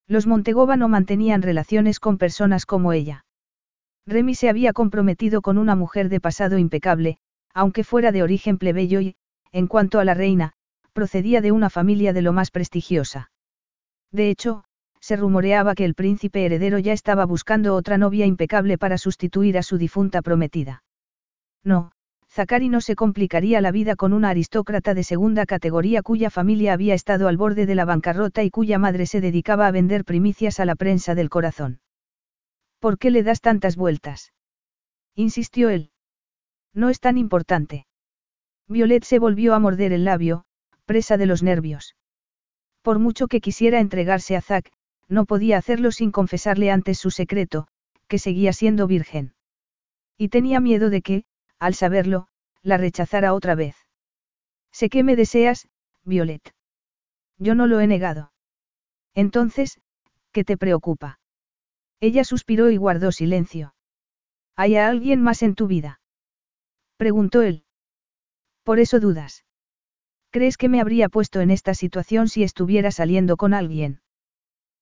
Los 0.07 0.27
Montegova 0.27 0.77
no 0.77 0.89
mantenían 0.89 1.43
relaciones 1.43 2.01
con 2.01 2.19
personas 2.19 2.67
como 2.67 2.93
ella. 2.93 3.25
Remy 4.07 4.35
se 4.35 4.49
había 4.49 4.73
comprometido 4.73 5.43
con 5.43 5.59
una 5.59 5.77
mujer 5.77 6.09
de 6.09 6.21
pasado 6.21 6.59
impecable, 6.59 7.19
aunque 7.55 7.85
fuera 7.85 8.13
de 8.13 8.23
origen 8.23 8.59
plebeyo 8.59 9.01
y, 9.01 9.15
en 9.53 9.67
cuanto 9.67 10.01
a 10.01 10.05
la 10.05 10.15
reina, 10.15 10.53
procedía 10.93 11.41
de 11.41 11.53
una 11.53 11.71
familia 11.71 12.13
de 12.13 12.23
lo 12.23 12.33
más 12.33 12.51
prestigiosa. 12.51 13.31
De 14.11 14.29
hecho, 14.29 14.65
se 15.03 15.17
rumoreaba 15.17 15.75
que 15.75 15.85
el 15.85 15.95
príncipe 15.95 16.45
heredero 16.45 16.79
ya 16.79 16.93
estaba 16.93 17.27
buscando 17.27 17.75
otra 17.75 17.99
novia 17.99 18.25
impecable 18.25 18.79
para 18.79 18.99
sustituir 18.99 19.59
a 19.59 19.65
su 19.65 19.77
difunta 19.77 20.23
prometida. 20.23 20.85
No, 21.65 21.91
Zakari 22.31 22.69
no 22.69 22.81
se 22.81 22.95
complicaría 22.95 23.61
la 23.61 23.73
vida 23.73 23.97
con 23.97 24.13
una 24.13 24.31
aristócrata 24.31 24.95
de 24.95 25.03
segunda 25.03 25.45
categoría 25.45 26.03
cuya 26.03 26.31
familia 26.31 26.73
había 26.73 26.95
estado 26.95 27.27
al 27.27 27.37
borde 27.37 27.67
de 27.67 27.75
la 27.75 27.85
bancarrota 27.85 28.45
y 28.45 28.51
cuya 28.51 28.79
madre 28.79 29.07
se 29.07 29.21
dedicaba 29.21 29.67
a 29.67 29.73
vender 29.73 30.05
primicias 30.05 30.61
a 30.61 30.65
la 30.65 30.77
prensa 30.77 31.17
del 31.17 31.31
corazón. 31.31 31.81
¿Por 32.79 32.97
qué 32.97 33.11
le 33.11 33.25
das 33.25 33.41
tantas 33.41 33.77
vueltas? 33.77 34.33
insistió 35.17 35.69
él. 35.69 35.91
No 36.73 36.89
es 36.89 37.01
tan 37.01 37.19
importante. 37.19 37.87
Violet 38.69 39.03
se 39.03 39.19
volvió 39.19 39.55
a 39.55 39.59
morder 39.59 39.93
el 39.93 40.05
labio, 40.05 40.45
presa 40.87 41.17
de 41.17 41.27
los 41.27 41.43
nervios. 41.43 41.97
Por 42.83 43.01
mucho 43.01 43.27
que 43.27 43.41
quisiera 43.41 43.79
entregarse 43.81 44.37
a 44.37 44.41
Zack, 44.41 44.73
no 45.13 45.27
podía 45.27 45.59
hacerlo 45.59 45.93
sin 45.93 46.11
confesarle 46.11 46.71
antes 46.71 46.99
su 46.99 47.11
secreto, 47.11 47.69
que 48.09 48.19
seguía 48.19 48.55
siendo 48.55 48.87
virgen. 48.87 49.35
Y 50.17 50.29
tenía 50.29 50.59
miedo 50.59 50.89
de 50.89 51.03
que, 51.03 51.25
al 51.59 51.75
saberlo, 51.75 52.29
la 52.63 52.79
rechazara 52.79 53.35
otra 53.35 53.55
vez. 53.55 53.77
Sé 54.73 54.89
que 54.89 55.03
me 55.03 55.15
deseas, 55.15 55.69
Violet. 56.05 56.55
Yo 57.39 57.55
no 57.55 57.67
lo 57.67 57.81
he 57.81 57.87
negado. 57.87 58.33
Entonces, 59.15 59.81
¿qué 60.33 60.45
te 60.45 60.57
preocupa? 60.57 61.21
Ella 62.01 62.25
suspiró 62.25 62.71
y 62.71 62.79
guardó 62.79 63.13
silencio. 63.13 63.75
¿Hay 64.57 64.77
alguien 64.77 65.21
más 65.21 65.43
en 65.43 65.55
tu 65.55 65.67
vida? 65.67 66.01
Preguntó 66.97 67.43
él. 67.43 67.65
Por 68.63 68.81
eso 68.81 68.99
dudas. 68.99 69.45
¿Crees 70.31 70.57
que 70.57 70.71
me 70.71 70.81
habría 70.81 71.11
puesto 71.11 71.41
en 71.41 71.51
esta 71.51 71.75
situación 71.75 72.29
si 72.29 72.43
estuviera 72.43 72.91
saliendo 72.91 73.37
con 73.37 73.53
alguien? 73.53 74.02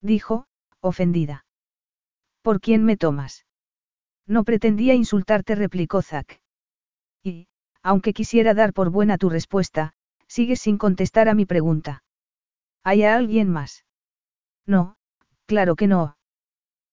Dijo, 0.00 0.46
ofendida. 0.80 1.44
¿Por 2.42 2.60
quién 2.60 2.84
me 2.84 2.96
tomas? 2.96 3.46
No 4.26 4.44
pretendía 4.44 4.94
insultarte, 4.94 5.54
replicó 5.54 6.02
Zack. 6.02 6.40
Y, 7.22 7.48
aunque 7.82 8.12
quisiera 8.12 8.54
dar 8.54 8.72
por 8.72 8.90
buena 8.90 9.18
tu 9.18 9.28
respuesta, 9.28 9.92
sigues 10.26 10.60
sin 10.60 10.78
contestar 10.78 11.28
a 11.28 11.34
mi 11.34 11.44
pregunta. 11.46 12.02
¿Hay 12.82 13.02
alguien 13.02 13.50
más? 13.50 13.84
No, 14.66 14.96
claro 15.46 15.76
que 15.76 15.86
no. 15.86 16.16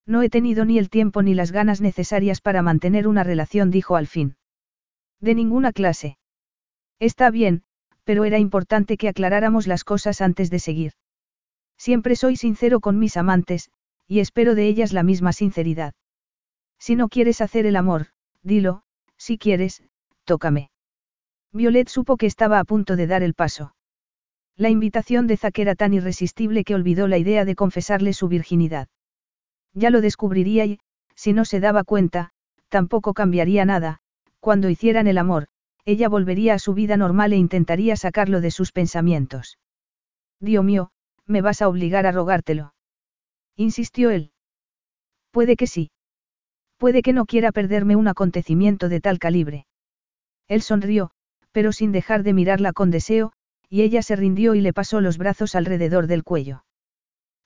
No 0.05 0.21
he 0.21 0.29
tenido 0.29 0.65
ni 0.65 0.79
el 0.79 0.89
tiempo 0.89 1.21
ni 1.21 1.33
las 1.33 1.51
ganas 1.51 1.81
necesarias 1.81 2.41
para 2.41 2.61
mantener 2.61 3.07
una 3.07 3.23
relación, 3.23 3.71
dijo 3.71 3.95
al 3.95 4.07
fin. 4.07 4.37
De 5.19 5.35
ninguna 5.35 5.71
clase. 5.73 6.17
Está 6.99 7.29
bien, 7.29 7.63
pero 8.03 8.25
era 8.25 8.39
importante 8.39 8.97
que 8.97 9.09
aclaráramos 9.09 9.67
las 9.67 9.83
cosas 9.83 10.21
antes 10.21 10.49
de 10.49 10.59
seguir. 10.59 10.93
Siempre 11.77 12.15
soy 12.15 12.35
sincero 12.35 12.79
con 12.79 12.99
mis 12.99 13.17
amantes, 13.17 13.69
y 14.07 14.19
espero 14.19 14.55
de 14.55 14.67
ellas 14.67 14.93
la 14.93 15.03
misma 15.03 15.33
sinceridad. 15.33 15.93
Si 16.79 16.95
no 16.95 17.09
quieres 17.09 17.41
hacer 17.41 17.65
el 17.65 17.75
amor, 17.75 18.07
dilo, 18.43 18.83
si 19.17 19.37
quieres, 19.37 19.83
tócame. 20.23 20.69
Violet 21.51 21.87
supo 21.87 22.17
que 22.17 22.25
estaba 22.25 22.59
a 22.59 22.63
punto 22.63 22.95
de 22.95 23.07
dar 23.07 23.23
el 23.23 23.33
paso. 23.33 23.75
La 24.55 24.69
invitación 24.69 25.27
de 25.27 25.37
Zack 25.37 25.59
era 25.59 25.75
tan 25.75 25.93
irresistible 25.93 26.63
que 26.63 26.75
olvidó 26.75 27.07
la 27.07 27.17
idea 27.17 27.45
de 27.45 27.55
confesarle 27.55 28.13
su 28.13 28.27
virginidad. 28.27 28.87
Ya 29.73 29.89
lo 29.91 30.01
descubriría 30.01 30.65
y, 30.65 30.79
si 31.15 31.33
no 31.33 31.45
se 31.45 31.59
daba 31.59 31.83
cuenta, 31.83 32.31
tampoco 32.69 33.13
cambiaría 33.13 33.65
nada, 33.65 33.99
cuando 34.39 34.69
hicieran 34.69 35.07
el 35.07 35.17
amor, 35.17 35.47
ella 35.85 36.09
volvería 36.09 36.55
a 36.55 36.59
su 36.59 36.73
vida 36.73 36.97
normal 36.97 37.33
e 37.33 37.37
intentaría 37.37 37.95
sacarlo 37.95 38.41
de 38.41 38.51
sus 38.51 38.71
pensamientos. 38.71 39.57
Dios 40.39 40.63
mío, 40.63 40.91
me 41.27 41.41
vas 41.41 41.61
a 41.61 41.67
obligar 41.67 42.05
a 42.05 42.11
rogártelo. 42.11 42.73
Insistió 43.55 44.09
él. 44.09 44.31
Puede 45.31 45.55
que 45.55 45.67
sí. 45.67 45.91
Puede 46.77 47.01
que 47.01 47.13
no 47.13 47.25
quiera 47.25 47.51
perderme 47.51 47.95
un 47.95 48.07
acontecimiento 48.07 48.89
de 48.89 49.01
tal 49.01 49.19
calibre. 49.19 49.65
Él 50.47 50.61
sonrió, 50.61 51.11
pero 51.51 51.71
sin 51.71 51.91
dejar 51.91 52.23
de 52.23 52.33
mirarla 52.33 52.71
con 52.71 52.91
deseo, 52.91 53.33
y 53.69 53.81
ella 53.81 54.01
se 54.01 54.15
rindió 54.15 54.55
y 54.55 54.61
le 54.61 54.73
pasó 54.73 55.01
los 55.01 55.17
brazos 55.17 55.55
alrededor 55.55 56.07
del 56.07 56.23
cuello. 56.23 56.63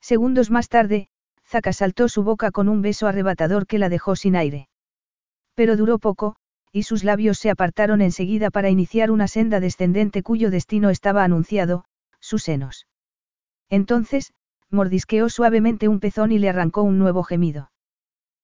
Segundos 0.01 0.51
más 0.51 0.67
tarde, 0.67 1.07
Zaca 1.47 1.73
saltó 1.73 2.09
su 2.09 2.23
boca 2.23 2.51
con 2.51 2.69
un 2.69 2.81
beso 2.81 3.07
arrebatador 3.07 3.67
que 3.67 3.79
la 3.79 3.89
dejó 3.89 4.15
sin 4.15 4.35
aire. 4.35 4.67
Pero 5.55 5.75
duró 5.75 5.97
poco, 5.97 6.35
y 6.71 6.83
sus 6.83 7.03
labios 7.03 7.39
se 7.39 7.49
apartaron 7.49 8.01
enseguida 8.01 8.49
para 8.51 8.69
iniciar 8.69 9.11
una 9.11 9.27
senda 9.27 9.59
descendente 9.59 10.23
cuyo 10.23 10.49
destino 10.49 10.89
estaba 10.89 11.23
anunciado, 11.23 11.83
sus 12.19 12.43
senos. 12.43 12.85
Entonces, 13.72 14.34
mordisqueó 14.69 15.30
suavemente 15.30 15.88
un 15.88 15.99
pezón 16.02 16.31
y 16.34 16.39
le 16.39 16.49
arrancó 16.49 16.84
un 16.84 16.99
nuevo 16.99 17.23
gemido. 17.23 17.72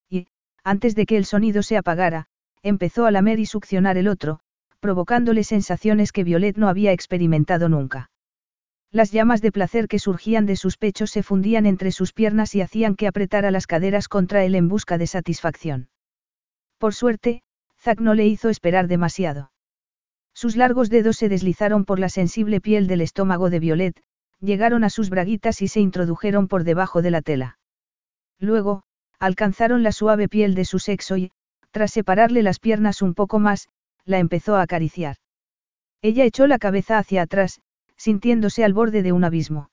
Y, 0.10 0.28
antes 0.64 0.96
de 0.96 1.06
que 1.06 1.18
el 1.18 1.26
sonido 1.26 1.62
se 1.64 1.78
apagara, 1.78 2.28
empezó 2.64 3.06
a 3.06 3.12
lamer 3.12 3.40
y 3.40 3.46
succionar 3.46 3.98
el 3.98 4.08
otro, 4.08 4.40
provocándole 4.80 5.44
sensaciones 5.44 6.14
que 6.14 6.24
Violet 6.24 6.58
no 6.58 6.70
había 6.70 6.94
experimentado 6.94 7.68
nunca. 7.68 8.10
Las 8.90 9.12
llamas 9.12 9.42
de 9.42 9.52
placer 9.52 9.90
que 9.90 10.00
surgían 10.00 10.46
de 10.46 10.56
sus 10.56 10.78
pechos 10.78 11.12
se 11.12 11.24
fundían 11.24 11.66
entre 11.66 11.92
sus 11.92 12.14
piernas 12.14 12.56
y 12.56 12.62
hacían 12.62 12.96
que 12.96 13.08
apretara 13.08 13.52
las 13.52 13.68
caderas 13.68 14.08
contra 14.08 14.46
él 14.46 14.56
en 14.56 14.70
busca 14.70 14.98
de 14.98 15.08
satisfacción. 15.08 15.90
Por 16.78 16.94
suerte, 16.94 17.44
Zack 17.82 18.00
no 18.00 18.14
le 18.14 18.26
hizo 18.26 18.48
esperar 18.48 18.88
demasiado. 18.88 19.52
Sus 20.34 20.56
largos 20.56 20.90
dedos 20.90 21.18
se 21.18 21.28
deslizaron 21.28 21.84
por 21.84 22.00
la 22.00 22.08
sensible 22.08 22.62
piel 22.62 22.88
del 22.88 23.02
estómago 23.02 23.50
de 23.50 23.60
Violet, 23.60 24.04
llegaron 24.40 24.84
a 24.84 24.90
sus 24.90 25.10
braguitas 25.10 25.62
y 25.62 25.68
se 25.68 25.80
introdujeron 25.80 26.48
por 26.48 26.64
debajo 26.64 27.02
de 27.02 27.12
la 27.12 27.22
tela. 27.22 27.60
Luego, 28.40 28.84
alcanzaron 29.20 29.84
la 29.84 29.92
suave 29.92 30.28
piel 30.28 30.56
de 30.56 30.66
su 30.66 30.80
sexo 30.80 31.18
y, 31.18 31.32
tras 31.72 31.92
separarle 31.92 32.44
las 32.44 32.60
piernas 32.60 33.02
un 33.02 33.14
poco 33.14 33.40
más, 33.40 33.70
la 34.06 34.20
empezó 34.20 34.56
a 34.56 34.62
acariciar. 34.62 35.18
Ella 36.02 36.24
echó 36.26 36.48
la 36.48 36.60
cabeza 36.60 36.98
hacia 36.98 37.24
atrás, 37.24 37.62
sintiéndose 37.98 38.64
al 38.64 38.74
borde 38.74 39.02
de 39.02 39.12
un 39.12 39.24
abismo. 39.24 39.70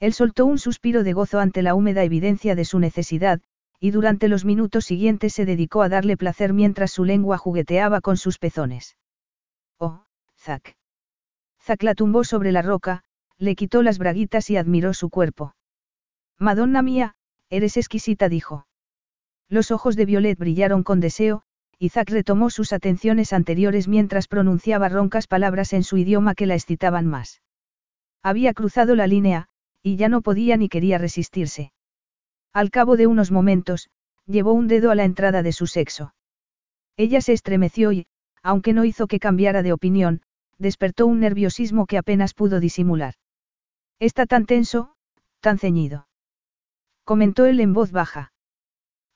Él 0.00 0.12
soltó 0.12 0.46
un 0.46 0.58
suspiro 0.58 1.04
de 1.04 1.12
gozo 1.12 1.38
ante 1.38 1.62
la 1.62 1.74
húmeda 1.74 2.02
evidencia 2.02 2.54
de 2.54 2.64
su 2.64 2.78
necesidad, 2.78 3.40
y 3.78 3.90
durante 3.90 4.28
los 4.28 4.44
minutos 4.44 4.86
siguientes 4.86 5.34
se 5.34 5.44
dedicó 5.44 5.82
a 5.82 5.88
darle 5.88 6.16
placer 6.16 6.52
mientras 6.52 6.90
su 6.90 7.04
lengua 7.04 7.38
jugueteaba 7.38 8.00
con 8.00 8.16
sus 8.16 8.38
pezones. 8.38 8.96
Oh, 9.78 10.04
Zack. 10.38 10.76
Zack 11.62 11.82
la 11.82 11.94
tumbó 11.94 12.24
sobre 12.24 12.52
la 12.52 12.62
roca, 12.62 13.04
le 13.38 13.56
quitó 13.56 13.82
las 13.82 13.98
braguitas 13.98 14.50
y 14.50 14.56
admiró 14.56 14.94
su 14.94 15.10
cuerpo. 15.10 15.54
Madonna 16.38 16.82
mía, 16.82 17.14
eres 17.50 17.76
exquisita, 17.76 18.28
dijo. 18.28 18.66
Los 19.48 19.70
ojos 19.70 19.96
de 19.96 20.06
Violet 20.06 20.38
brillaron 20.38 20.82
con 20.82 21.00
deseo, 21.00 21.42
y 21.78 21.90
Zack 21.90 22.10
retomó 22.10 22.50
sus 22.50 22.72
atenciones 22.72 23.32
anteriores 23.32 23.88
mientras 23.88 24.28
pronunciaba 24.28 24.88
roncas 24.88 25.26
palabras 25.26 25.72
en 25.72 25.82
su 25.82 25.96
idioma 25.96 26.34
que 26.34 26.46
la 26.46 26.54
excitaban 26.54 27.06
más. 27.06 27.42
Había 28.22 28.54
cruzado 28.54 28.94
la 28.94 29.06
línea, 29.06 29.48
y 29.82 29.96
ya 29.96 30.08
no 30.08 30.22
podía 30.22 30.56
ni 30.56 30.68
quería 30.68 30.98
resistirse. 30.98 31.72
Al 32.52 32.70
cabo 32.70 32.96
de 32.96 33.06
unos 33.06 33.30
momentos, 33.30 33.90
llevó 34.26 34.52
un 34.52 34.68
dedo 34.68 34.90
a 34.90 34.94
la 34.94 35.04
entrada 35.04 35.42
de 35.42 35.52
su 35.52 35.66
sexo. 35.66 36.14
Ella 36.96 37.20
se 37.20 37.32
estremeció 37.32 37.92
y, 37.92 38.06
aunque 38.42 38.72
no 38.72 38.84
hizo 38.84 39.06
que 39.06 39.18
cambiara 39.18 39.62
de 39.62 39.72
opinión, 39.72 40.22
despertó 40.58 41.06
un 41.06 41.20
nerviosismo 41.20 41.86
que 41.86 41.98
apenas 41.98 42.32
pudo 42.32 42.60
disimular. 42.60 43.14
Está 43.98 44.26
tan 44.26 44.46
tenso, 44.46 44.94
tan 45.40 45.58
ceñido. 45.58 46.08
Comentó 47.04 47.46
él 47.46 47.60
en 47.60 47.72
voz 47.72 47.92
baja. 47.92 48.32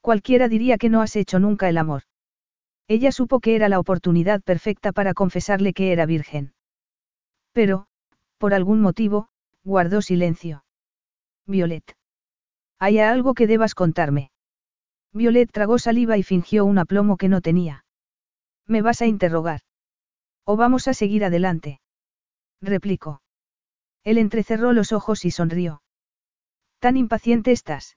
Cualquiera 0.01 0.49
diría 0.49 0.79
que 0.79 0.89
no 0.89 1.03
has 1.03 1.17
hecho 1.17 1.39
nunca 1.39 1.69
el 1.69 1.79
amor. 1.79 2.03
Ella 2.87 3.13
supo 3.13 3.41
que 3.41 3.57
era 3.57 3.69
la 3.69 3.79
oportunidad 3.79 4.43
perfecta 4.43 4.93
para 4.93 5.15
confesarle 5.15 5.73
que 5.75 5.93
era 5.93 6.07
virgen. 6.07 6.55
Pero, 7.53 7.87
por 8.39 8.55
algún 8.55 8.81
motivo, 8.81 9.29
guardó 9.65 10.01
silencio. 10.01 10.65
Violet. 11.47 11.97
¿Hay 12.79 12.99
algo 12.99 13.35
que 13.35 13.47
debas 13.47 13.75
contarme? 13.75 14.31
Violet 15.13 15.51
tragó 15.51 15.79
saliva 15.79 16.17
y 16.17 16.23
fingió 16.23 16.65
un 16.65 16.79
aplomo 16.79 17.17
que 17.17 17.29
no 17.29 17.41
tenía. 17.41 17.85
¿Me 18.67 18.83
vas 18.83 19.03
a 19.03 19.07
interrogar? 19.07 19.61
¿O 20.45 20.57
vamos 20.57 20.89
a 20.89 20.95
seguir 20.95 21.25
adelante? 21.25 21.81
replicó. 22.61 23.21
Él 24.05 24.19
entrecerró 24.19 24.73
los 24.73 24.93
ojos 24.93 25.25
y 25.25 25.31
sonrió. 25.31 25.83
¿Tan 26.79 26.97
impaciente 26.97 27.53
estás? 27.53 27.97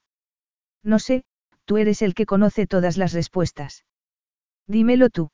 No 0.83 0.99
sé, 0.99 1.23
tú 1.65 1.77
eres 1.77 2.01
el 2.01 2.13
que 2.13 2.25
conoce 2.25 2.67
todas 2.67 2.97
las 2.97 3.13
respuestas. 3.13 3.85
Dímelo 4.67 5.09
tú. 5.09 5.29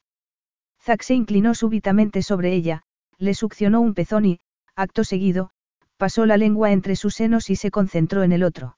Zack 0.82 1.02
se 1.02 1.14
inclinó 1.14 1.56
súbitamente 1.56 2.22
sobre 2.22 2.54
ella, 2.54 2.84
le 3.18 3.34
succionó 3.34 3.82
un 3.82 3.94
pezón 3.94 4.26
y, 4.26 4.40
acto 4.76 5.04
seguido, 5.04 5.52
pasó 5.98 6.26
la 6.26 6.38
lengua 6.38 6.72
entre 6.72 6.96
sus 6.96 7.16
senos 7.16 7.50
y 7.50 7.56
se 7.56 7.72
concentró 7.72 8.24
en 8.24 8.32
el 8.32 8.44
otro. 8.44 8.78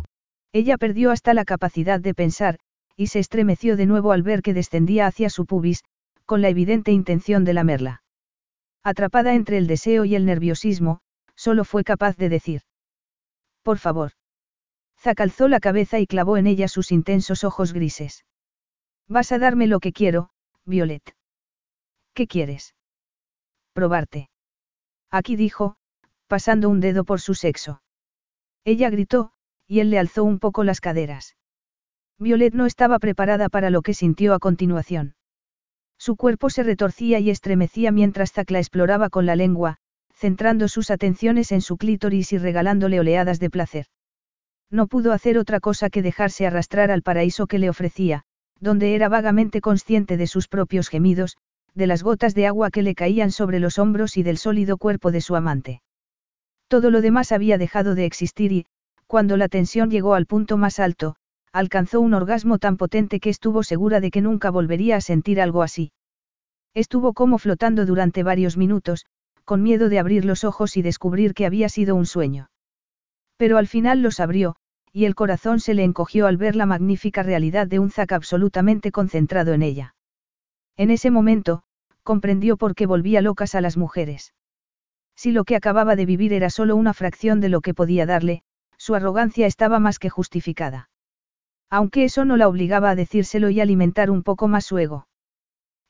Ella 0.53 0.77
perdió 0.77 1.11
hasta 1.11 1.33
la 1.33 1.45
capacidad 1.45 1.99
de 1.99 2.13
pensar, 2.13 2.59
y 2.95 3.07
se 3.07 3.19
estremeció 3.19 3.77
de 3.77 3.85
nuevo 3.85 4.11
al 4.11 4.21
ver 4.21 4.41
que 4.41 4.53
descendía 4.53 5.07
hacia 5.07 5.29
su 5.29 5.45
pubis, 5.45 5.83
con 6.25 6.41
la 6.41 6.49
evidente 6.49 6.91
intención 6.91 7.45
de 7.45 7.53
lamerla. 7.53 8.03
Atrapada 8.83 9.33
entre 9.33 9.57
el 9.57 9.67
deseo 9.67 10.05
y 10.05 10.15
el 10.15 10.25
nerviosismo, 10.25 11.01
solo 11.35 11.63
fue 11.63 11.83
capaz 11.83 12.17
de 12.17 12.29
decir. 12.29 12.61
Por 13.63 13.77
favor. 13.77 14.11
Zack 14.99 15.21
alzó 15.21 15.47
la 15.47 15.59
cabeza 15.59 15.99
y 15.99 16.07
clavó 16.07 16.37
en 16.37 16.47
ella 16.47 16.67
sus 16.67 16.91
intensos 16.91 17.43
ojos 17.43 17.73
grises. 17.73 18.25
Vas 19.07 19.31
a 19.31 19.39
darme 19.39 19.67
lo 19.67 19.79
que 19.79 19.93
quiero, 19.93 20.29
Violet. 20.65 21.15
¿Qué 22.13 22.27
quieres? 22.27 22.75
Probarte. 23.73 24.29
Aquí 25.09 25.35
dijo, 25.35 25.75
pasando 26.27 26.69
un 26.69 26.79
dedo 26.79 27.03
por 27.03 27.19
su 27.19 27.33
sexo. 27.33 27.81
Ella 28.63 28.89
gritó, 28.89 29.33
y 29.71 29.79
él 29.79 29.89
le 29.89 29.99
alzó 29.99 30.25
un 30.25 30.37
poco 30.37 30.65
las 30.65 30.81
caderas. 30.81 31.37
Violet 32.19 32.53
no 32.53 32.65
estaba 32.65 32.99
preparada 32.99 33.47
para 33.47 33.69
lo 33.69 33.81
que 33.81 33.93
sintió 33.93 34.33
a 34.33 34.39
continuación. 34.39 35.15
Su 35.97 36.17
cuerpo 36.17 36.49
se 36.49 36.63
retorcía 36.63 37.19
y 37.19 37.29
estremecía 37.29 37.93
mientras 37.93 38.33
Zack 38.33 38.51
la 38.51 38.59
exploraba 38.59 39.09
con 39.09 39.25
la 39.25 39.37
lengua, 39.37 39.77
centrando 40.13 40.67
sus 40.67 40.91
atenciones 40.91 41.53
en 41.53 41.61
su 41.61 41.77
clítoris 41.77 42.33
y 42.33 42.37
regalándole 42.37 42.99
oleadas 42.99 43.39
de 43.39 43.49
placer. 43.49 43.85
No 44.69 44.87
pudo 44.87 45.13
hacer 45.13 45.37
otra 45.37 45.61
cosa 45.61 45.89
que 45.89 46.01
dejarse 46.01 46.45
arrastrar 46.45 46.91
al 46.91 47.01
paraíso 47.01 47.47
que 47.47 47.57
le 47.57 47.69
ofrecía, 47.69 48.23
donde 48.59 48.93
era 48.93 49.07
vagamente 49.07 49.61
consciente 49.61 50.17
de 50.17 50.27
sus 50.27 50.49
propios 50.49 50.89
gemidos, 50.89 51.37
de 51.75 51.87
las 51.87 52.03
gotas 52.03 52.35
de 52.35 52.45
agua 52.45 52.71
que 52.71 52.81
le 52.81 52.93
caían 52.93 53.31
sobre 53.31 53.61
los 53.61 53.79
hombros 53.79 54.17
y 54.17 54.23
del 54.23 54.37
sólido 54.37 54.75
cuerpo 54.77 55.13
de 55.13 55.21
su 55.21 55.37
amante. 55.37 55.81
Todo 56.67 56.91
lo 56.91 56.99
demás 56.99 57.31
había 57.31 57.57
dejado 57.57 57.95
de 57.95 58.03
existir 58.03 58.51
y, 58.51 58.65
cuando 59.11 59.35
la 59.35 59.49
tensión 59.49 59.91
llegó 59.91 60.13
al 60.13 60.25
punto 60.25 60.55
más 60.55 60.79
alto, 60.79 61.17
alcanzó 61.51 61.99
un 61.99 62.13
orgasmo 62.13 62.59
tan 62.59 62.77
potente 62.77 63.19
que 63.19 63.29
estuvo 63.29 63.61
segura 63.61 63.99
de 63.99 64.09
que 64.09 64.21
nunca 64.21 64.49
volvería 64.49 64.95
a 64.95 65.01
sentir 65.01 65.41
algo 65.41 65.63
así. 65.63 65.91
Estuvo 66.73 67.11
como 67.11 67.37
flotando 67.37 67.85
durante 67.85 68.23
varios 68.23 68.55
minutos, 68.55 69.05
con 69.43 69.63
miedo 69.63 69.89
de 69.89 69.99
abrir 69.99 70.23
los 70.23 70.45
ojos 70.45 70.77
y 70.77 70.81
descubrir 70.81 71.33
que 71.33 71.45
había 71.45 71.67
sido 71.67 71.93
un 71.93 72.05
sueño. 72.05 72.51
Pero 73.35 73.57
al 73.57 73.67
final 73.67 74.01
los 74.01 74.21
abrió, 74.21 74.55
y 74.93 75.03
el 75.03 75.13
corazón 75.13 75.59
se 75.59 75.73
le 75.73 75.83
encogió 75.83 76.25
al 76.25 76.37
ver 76.37 76.55
la 76.55 76.65
magnífica 76.65 77.21
realidad 77.21 77.67
de 77.67 77.79
un 77.79 77.91
Zack 77.91 78.13
absolutamente 78.13 78.93
concentrado 78.93 79.51
en 79.51 79.61
ella. 79.61 79.93
En 80.77 80.89
ese 80.89 81.11
momento, 81.11 81.63
comprendió 82.03 82.55
por 82.55 82.75
qué 82.75 82.85
volvía 82.85 83.19
locas 83.19 83.55
a 83.55 83.61
las 83.61 83.75
mujeres. 83.75 84.33
Si 85.17 85.33
lo 85.33 85.43
que 85.43 85.57
acababa 85.57 85.97
de 85.97 86.05
vivir 86.05 86.31
era 86.31 86.49
solo 86.49 86.77
una 86.77 86.93
fracción 86.93 87.41
de 87.41 87.49
lo 87.49 87.59
que 87.59 87.73
podía 87.73 88.05
darle, 88.05 88.43
su 88.81 88.95
arrogancia 88.95 89.45
estaba 89.45 89.77
más 89.77 89.99
que 89.99 90.09
justificada. 90.09 90.89
Aunque 91.69 92.03
eso 92.03 92.25
no 92.25 92.35
la 92.35 92.47
obligaba 92.47 92.89
a 92.89 92.95
decírselo 92.95 93.51
y 93.51 93.61
alimentar 93.61 94.09
un 94.09 94.23
poco 94.23 94.47
más 94.47 94.65
su 94.65 94.79
ego. 94.79 95.07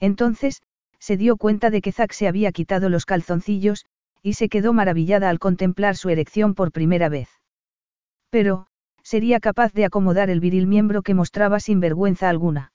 Entonces, 0.01 0.61
se 0.99 1.15
dio 1.15 1.37
cuenta 1.37 1.69
de 1.69 1.81
que 1.81 1.93
Zack 1.93 2.11
se 2.11 2.27
había 2.27 2.51
quitado 2.51 2.89
los 2.89 3.05
calzoncillos, 3.05 3.85
y 4.21 4.33
se 4.33 4.49
quedó 4.49 4.73
maravillada 4.73 5.29
al 5.29 5.39
contemplar 5.39 5.95
su 5.95 6.09
erección 6.09 6.53
por 6.53 6.73
primera 6.73 7.07
vez. 7.07 7.29
Pero, 8.29 8.67
sería 9.03 9.39
capaz 9.39 9.71
de 9.71 9.85
acomodar 9.85 10.29
el 10.29 10.41
viril 10.41 10.67
miembro 10.67 11.01
que 11.01 11.13
mostraba 11.13 11.61
sin 11.61 11.79
vergüenza 11.79 12.27
alguna. 12.27 12.73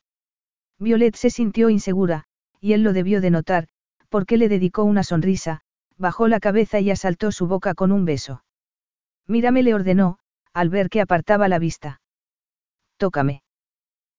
Violet 0.78 1.14
se 1.14 1.28
sintió 1.28 1.68
insegura, 1.68 2.24
y 2.58 2.72
él 2.72 2.82
lo 2.82 2.94
debió 2.94 3.20
de 3.20 3.30
notar, 3.30 3.68
porque 4.08 4.38
le 4.38 4.48
dedicó 4.48 4.82
una 4.84 5.02
sonrisa, 5.02 5.60
bajó 5.98 6.26
la 6.26 6.40
cabeza 6.40 6.80
y 6.80 6.90
asaltó 6.90 7.32
su 7.32 7.46
boca 7.46 7.74
con 7.74 7.92
un 7.92 8.06
beso. 8.06 8.42
Mírame 9.26 9.62
le 9.62 9.74
ordenó, 9.74 10.18
al 10.52 10.70
ver 10.70 10.88
que 10.88 11.00
apartaba 11.00 11.48
la 11.48 11.58
vista. 11.58 12.00
Tócame. 12.96 13.42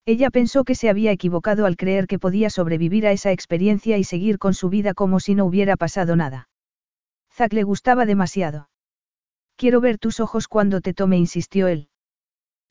Ella 0.06 0.30
pensó 0.30 0.64
que 0.64 0.76
se 0.76 0.90
había 0.90 1.12
equivocado 1.12 1.66
al 1.66 1.76
creer 1.76 2.08
que 2.08 2.20
podía 2.20 2.50
sobrevivir 2.50 3.06
a 3.08 3.12
esa 3.12 3.32
experiencia 3.32 3.98
y 3.98 4.04
seguir 4.04 4.40
con 4.40 4.54
su 4.54 4.70
vida 4.70 4.94
como 4.94 5.20
si 5.20 5.36
no 5.36 5.46
hubiera 5.46 5.76
pasado 5.76 6.16
nada. 6.16 6.50
Zack 7.34 7.54
le 7.54 7.64
gustaba 7.64 8.06
demasiado. 8.06 8.70
Quiero 9.58 9.82
ver 9.82 9.98
tus 9.98 10.20
ojos 10.20 10.48
cuando 10.48 10.82
te 10.82 10.94
tome, 10.94 11.18
insistió 11.18 11.68
él. 11.68 11.90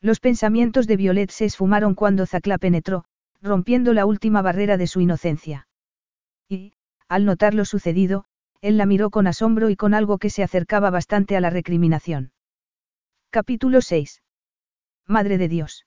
Los 0.00 0.20
pensamientos 0.20 0.86
de 0.86 0.96
Violet 0.96 1.30
se 1.30 1.44
esfumaron 1.44 1.94
cuando 1.94 2.26
Zack 2.26 2.46
la 2.46 2.58
penetró, 2.58 3.04
rompiendo 3.42 3.92
la 3.92 4.06
última 4.06 4.40
barrera 4.40 4.76
de 4.76 4.86
su 4.86 5.00
inocencia. 5.00 5.68
Y, 6.48 6.74
al 7.08 7.24
notar 7.24 7.54
lo 7.54 7.64
sucedido, 7.64 8.24
él 8.60 8.76
la 8.76 8.86
miró 8.86 9.10
con 9.10 9.26
asombro 9.26 9.70
y 9.70 9.76
con 9.76 9.94
algo 9.94 10.18
que 10.18 10.30
se 10.30 10.42
acercaba 10.42 10.90
bastante 10.90 11.36
a 11.36 11.40
la 11.40 11.50
recriminación. 11.50 12.32
Capítulo 13.30 13.80
6. 13.80 14.22
Madre 15.06 15.38
de 15.38 15.48
Dios. 15.48 15.86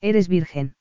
Eres 0.00 0.28
virgen. 0.28 0.76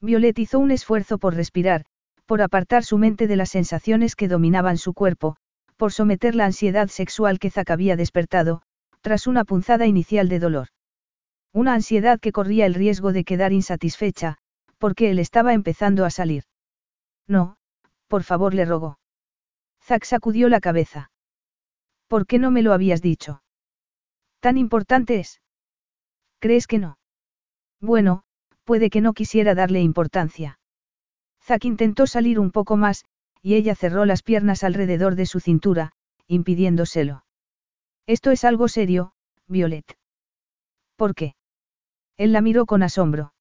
Violet 0.00 0.38
hizo 0.38 0.58
un 0.58 0.70
esfuerzo 0.70 1.18
por 1.18 1.34
respirar, 1.34 1.84
por 2.26 2.42
apartar 2.42 2.84
su 2.84 2.96
mente 2.96 3.26
de 3.26 3.36
las 3.36 3.50
sensaciones 3.50 4.14
que 4.14 4.28
dominaban 4.28 4.78
su 4.78 4.94
cuerpo, 4.94 5.36
por 5.76 5.92
someter 5.92 6.34
la 6.34 6.46
ansiedad 6.46 6.88
sexual 6.88 7.38
que 7.38 7.50
Zack 7.50 7.70
había 7.70 7.96
despertado, 7.96 8.62
tras 9.00 9.26
una 9.26 9.44
punzada 9.44 9.86
inicial 9.86 10.28
de 10.28 10.38
dolor. 10.38 10.68
Una 11.52 11.74
ansiedad 11.74 12.20
que 12.20 12.30
corría 12.30 12.66
el 12.66 12.74
riesgo 12.74 13.12
de 13.12 13.24
quedar 13.24 13.52
insatisfecha, 13.52 14.38
porque 14.78 15.10
él 15.10 15.18
estaba 15.18 15.54
empezando 15.54 16.04
a 16.04 16.10
salir. 16.10 16.44
No, 17.26 17.56
por 18.06 18.22
favor 18.22 18.54
le 18.54 18.64
rogó. 18.64 18.99
Zack 19.90 20.04
sacudió 20.04 20.48
la 20.48 20.60
cabeza. 20.60 21.10
¿Por 22.06 22.28
qué 22.28 22.38
no 22.38 22.52
me 22.52 22.62
lo 22.62 22.72
habías 22.72 23.02
dicho? 23.02 23.42
¿Tan 24.38 24.56
importante 24.56 25.18
es? 25.18 25.40
¿Crees 26.38 26.68
que 26.68 26.78
no? 26.78 26.98
Bueno, 27.80 28.22
puede 28.62 28.88
que 28.88 29.00
no 29.00 29.14
quisiera 29.14 29.56
darle 29.56 29.80
importancia. 29.80 30.60
Zack 31.42 31.64
intentó 31.64 32.06
salir 32.06 32.38
un 32.38 32.52
poco 32.52 32.76
más, 32.76 33.04
y 33.42 33.56
ella 33.56 33.74
cerró 33.74 34.04
las 34.04 34.22
piernas 34.22 34.62
alrededor 34.62 35.16
de 35.16 35.26
su 35.26 35.40
cintura, 35.40 35.90
impidiéndoselo. 36.28 37.24
Esto 38.06 38.30
es 38.30 38.44
algo 38.44 38.68
serio, 38.68 39.12
Violet. 39.48 39.98
¿Por 40.94 41.16
qué? 41.16 41.34
Él 42.16 42.30
la 42.30 42.42
miró 42.42 42.64
con 42.64 42.84
asombro. 42.84 43.34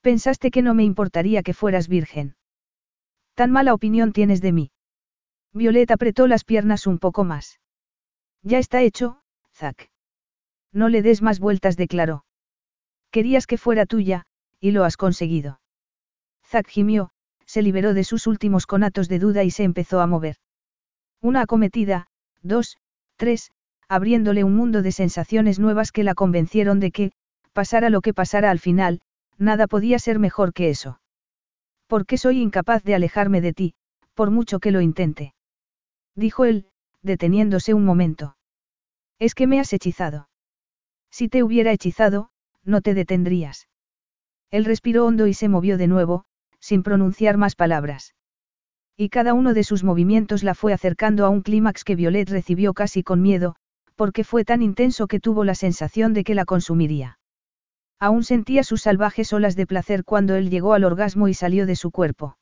Pensaste 0.00 0.50
que 0.50 0.62
no 0.62 0.74
me 0.74 0.82
importaría 0.82 1.44
que 1.44 1.54
fueras 1.54 1.86
virgen. 1.86 2.34
Tan 3.34 3.52
mala 3.52 3.72
opinión 3.72 4.12
tienes 4.12 4.40
de 4.40 4.50
mí. 4.50 4.72
Violet 5.52 5.90
apretó 5.90 6.26
las 6.26 6.44
piernas 6.44 6.86
un 6.86 6.98
poco 6.98 7.24
más. 7.24 7.60
Ya 8.42 8.58
está 8.58 8.82
hecho, 8.82 9.20
Zack. 9.54 9.90
No 10.72 10.88
le 10.88 11.02
des 11.02 11.22
más 11.22 11.40
vueltas, 11.40 11.76
declaró. 11.76 12.24
Querías 13.10 13.46
que 13.46 13.58
fuera 13.58 13.86
tuya, 13.86 14.26
y 14.60 14.70
lo 14.70 14.84
has 14.84 14.96
conseguido. 14.96 15.60
Zack 16.46 16.68
gimió, 16.68 17.10
se 17.46 17.62
liberó 17.62 17.94
de 17.94 18.04
sus 18.04 18.28
últimos 18.28 18.66
conatos 18.66 19.08
de 19.08 19.18
duda 19.18 19.42
y 19.42 19.50
se 19.50 19.64
empezó 19.64 20.00
a 20.00 20.06
mover. 20.06 20.36
Una 21.20 21.42
acometida, 21.42 22.06
dos, 22.42 22.78
tres, 23.16 23.50
abriéndole 23.88 24.44
un 24.44 24.54
mundo 24.54 24.82
de 24.82 24.92
sensaciones 24.92 25.58
nuevas 25.58 25.90
que 25.90 26.04
la 26.04 26.14
convencieron 26.14 26.78
de 26.78 26.92
que, 26.92 27.12
pasara 27.52 27.90
lo 27.90 28.00
que 28.00 28.14
pasara 28.14 28.52
al 28.52 28.60
final, 28.60 29.00
nada 29.36 29.66
podía 29.66 29.98
ser 29.98 30.20
mejor 30.20 30.52
que 30.52 30.70
eso. 30.70 31.00
¿Por 31.88 32.06
qué 32.06 32.18
soy 32.18 32.40
incapaz 32.40 32.84
de 32.84 32.94
alejarme 32.94 33.40
de 33.40 33.52
ti, 33.52 33.74
por 34.14 34.30
mucho 34.30 34.60
que 34.60 34.70
lo 34.70 34.80
intente? 34.80 35.34
Dijo 36.14 36.44
él, 36.44 36.66
deteniéndose 37.02 37.74
un 37.74 37.84
momento. 37.84 38.36
Es 39.18 39.34
que 39.34 39.46
me 39.46 39.60
has 39.60 39.72
hechizado. 39.72 40.28
Si 41.10 41.28
te 41.28 41.42
hubiera 41.42 41.72
hechizado, 41.72 42.30
no 42.64 42.80
te 42.80 42.94
detendrías. 42.94 43.68
Él 44.50 44.64
respiró 44.64 45.06
hondo 45.06 45.26
y 45.26 45.34
se 45.34 45.48
movió 45.48 45.78
de 45.78 45.86
nuevo, 45.86 46.24
sin 46.58 46.82
pronunciar 46.82 47.36
más 47.36 47.54
palabras. 47.56 48.14
Y 48.96 49.08
cada 49.08 49.32
uno 49.32 49.54
de 49.54 49.64
sus 49.64 49.84
movimientos 49.84 50.42
la 50.42 50.54
fue 50.54 50.72
acercando 50.72 51.24
a 51.24 51.30
un 51.30 51.42
clímax 51.42 51.84
que 51.84 51.96
Violet 51.96 52.28
recibió 52.28 52.74
casi 52.74 53.02
con 53.02 53.22
miedo, 53.22 53.56
porque 53.96 54.24
fue 54.24 54.44
tan 54.44 54.62
intenso 54.62 55.06
que 55.06 55.20
tuvo 55.20 55.44
la 55.44 55.54
sensación 55.54 56.12
de 56.12 56.24
que 56.24 56.34
la 56.34 56.44
consumiría. 56.44 57.18
Aún 57.98 58.24
sentía 58.24 58.62
sus 58.62 58.82
salvajes 58.82 59.32
olas 59.32 59.56
de 59.56 59.66
placer 59.66 60.04
cuando 60.04 60.34
él 60.34 60.50
llegó 60.50 60.72
al 60.72 60.84
orgasmo 60.84 61.28
y 61.28 61.34
salió 61.34 61.66
de 61.66 61.76
su 61.76 61.90
cuerpo. 61.90 62.36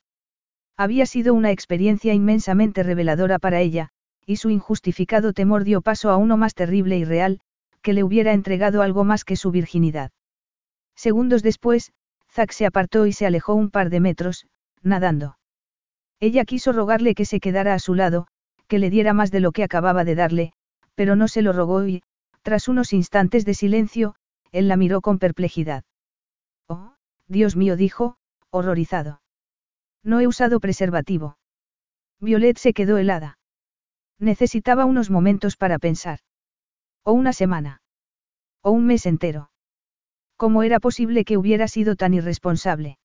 Había 0.81 1.07
sido 1.07 1.35
una 1.35 1.51
experiencia 1.51 2.15
inmensamente 2.15 2.85
reveladora 2.85 3.41
para 3.41 3.61
ella, 3.61 3.89
y 4.25 4.37
su 4.37 4.49
injustificado 4.49 5.33
temor 5.33 5.65
dio 5.65 5.81
paso 5.81 6.09
a 6.09 6.17
uno 6.17 6.37
más 6.37 6.55
terrible 6.55 6.97
y 6.97 7.05
real, 7.05 7.41
que 7.83 7.93
le 7.93 8.05
hubiera 8.05 8.33
entregado 8.33 8.81
algo 8.83 9.03
más 9.03 9.25
que 9.25 9.35
su 9.35 9.51
virginidad. 9.51 10.13
Segundos 10.95 11.43
después, 11.43 11.91
Zack 12.31 12.53
se 12.53 12.65
apartó 12.65 13.07
y 13.07 13.13
se 13.13 13.27
alejó 13.27 13.55
un 13.55 13.71
par 13.71 13.91
de 13.91 13.99
metros, 13.99 14.47
nadando. 14.81 15.37
Ella 16.21 16.45
quiso 16.45 16.71
rogarle 16.73 17.17
que 17.17 17.25
se 17.25 17.41
quedara 17.41 17.75
a 17.75 17.81
su 17.81 17.95
lado, 17.95 18.29
que 18.69 18.79
le 18.79 18.89
diera 18.89 19.15
más 19.15 19.33
de 19.33 19.41
lo 19.41 19.51
que 19.51 19.65
acababa 19.65 20.05
de 20.05 20.15
darle, 20.15 20.53
pero 20.95 21.17
no 21.17 21.27
se 21.27 21.43
lo 21.43 21.53
rogó 21.53 21.85
y, 21.89 22.03
tras 22.43 22.69
unos 22.69 22.93
instantes 22.93 23.45
de 23.45 23.55
silencio, 23.55 24.15
él 24.53 24.69
la 24.69 24.77
miró 24.77 25.01
con 25.01 25.19
perplejidad. 25.19 25.83
Oh, 26.69 26.95
Dios 27.27 27.57
mío, 27.57 27.77
dijo, 27.77 28.17
horrorizado. 28.51 29.21
No 30.03 30.21
he 30.21 30.27
usado 30.27 30.61
preservativo. 30.61 31.39
Violet 32.21 32.59
se 32.59 32.73
quedó 32.73 32.99
helada. 32.99 33.39
Necesitaba 34.19 34.85
unos 34.85 35.11
momentos 35.11 35.57
para 35.57 35.79
pensar. 35.79 36.21
O 37.05 37.13
una 37.13 37.33
semana. 37.33 37.83
O 38.63 38.71
un 38.71 38.87
mes 38.87 39.07
entero. 39.07 39.51
¿Cómo 40.37 40.63
era 40.63 40.81
posible 40.81 41.25
que 41.25 41.37
hubiera 41.37 41.69
sido 41.69 41.97
tan 41.97 42.15
irresponsable? 42.15 42.99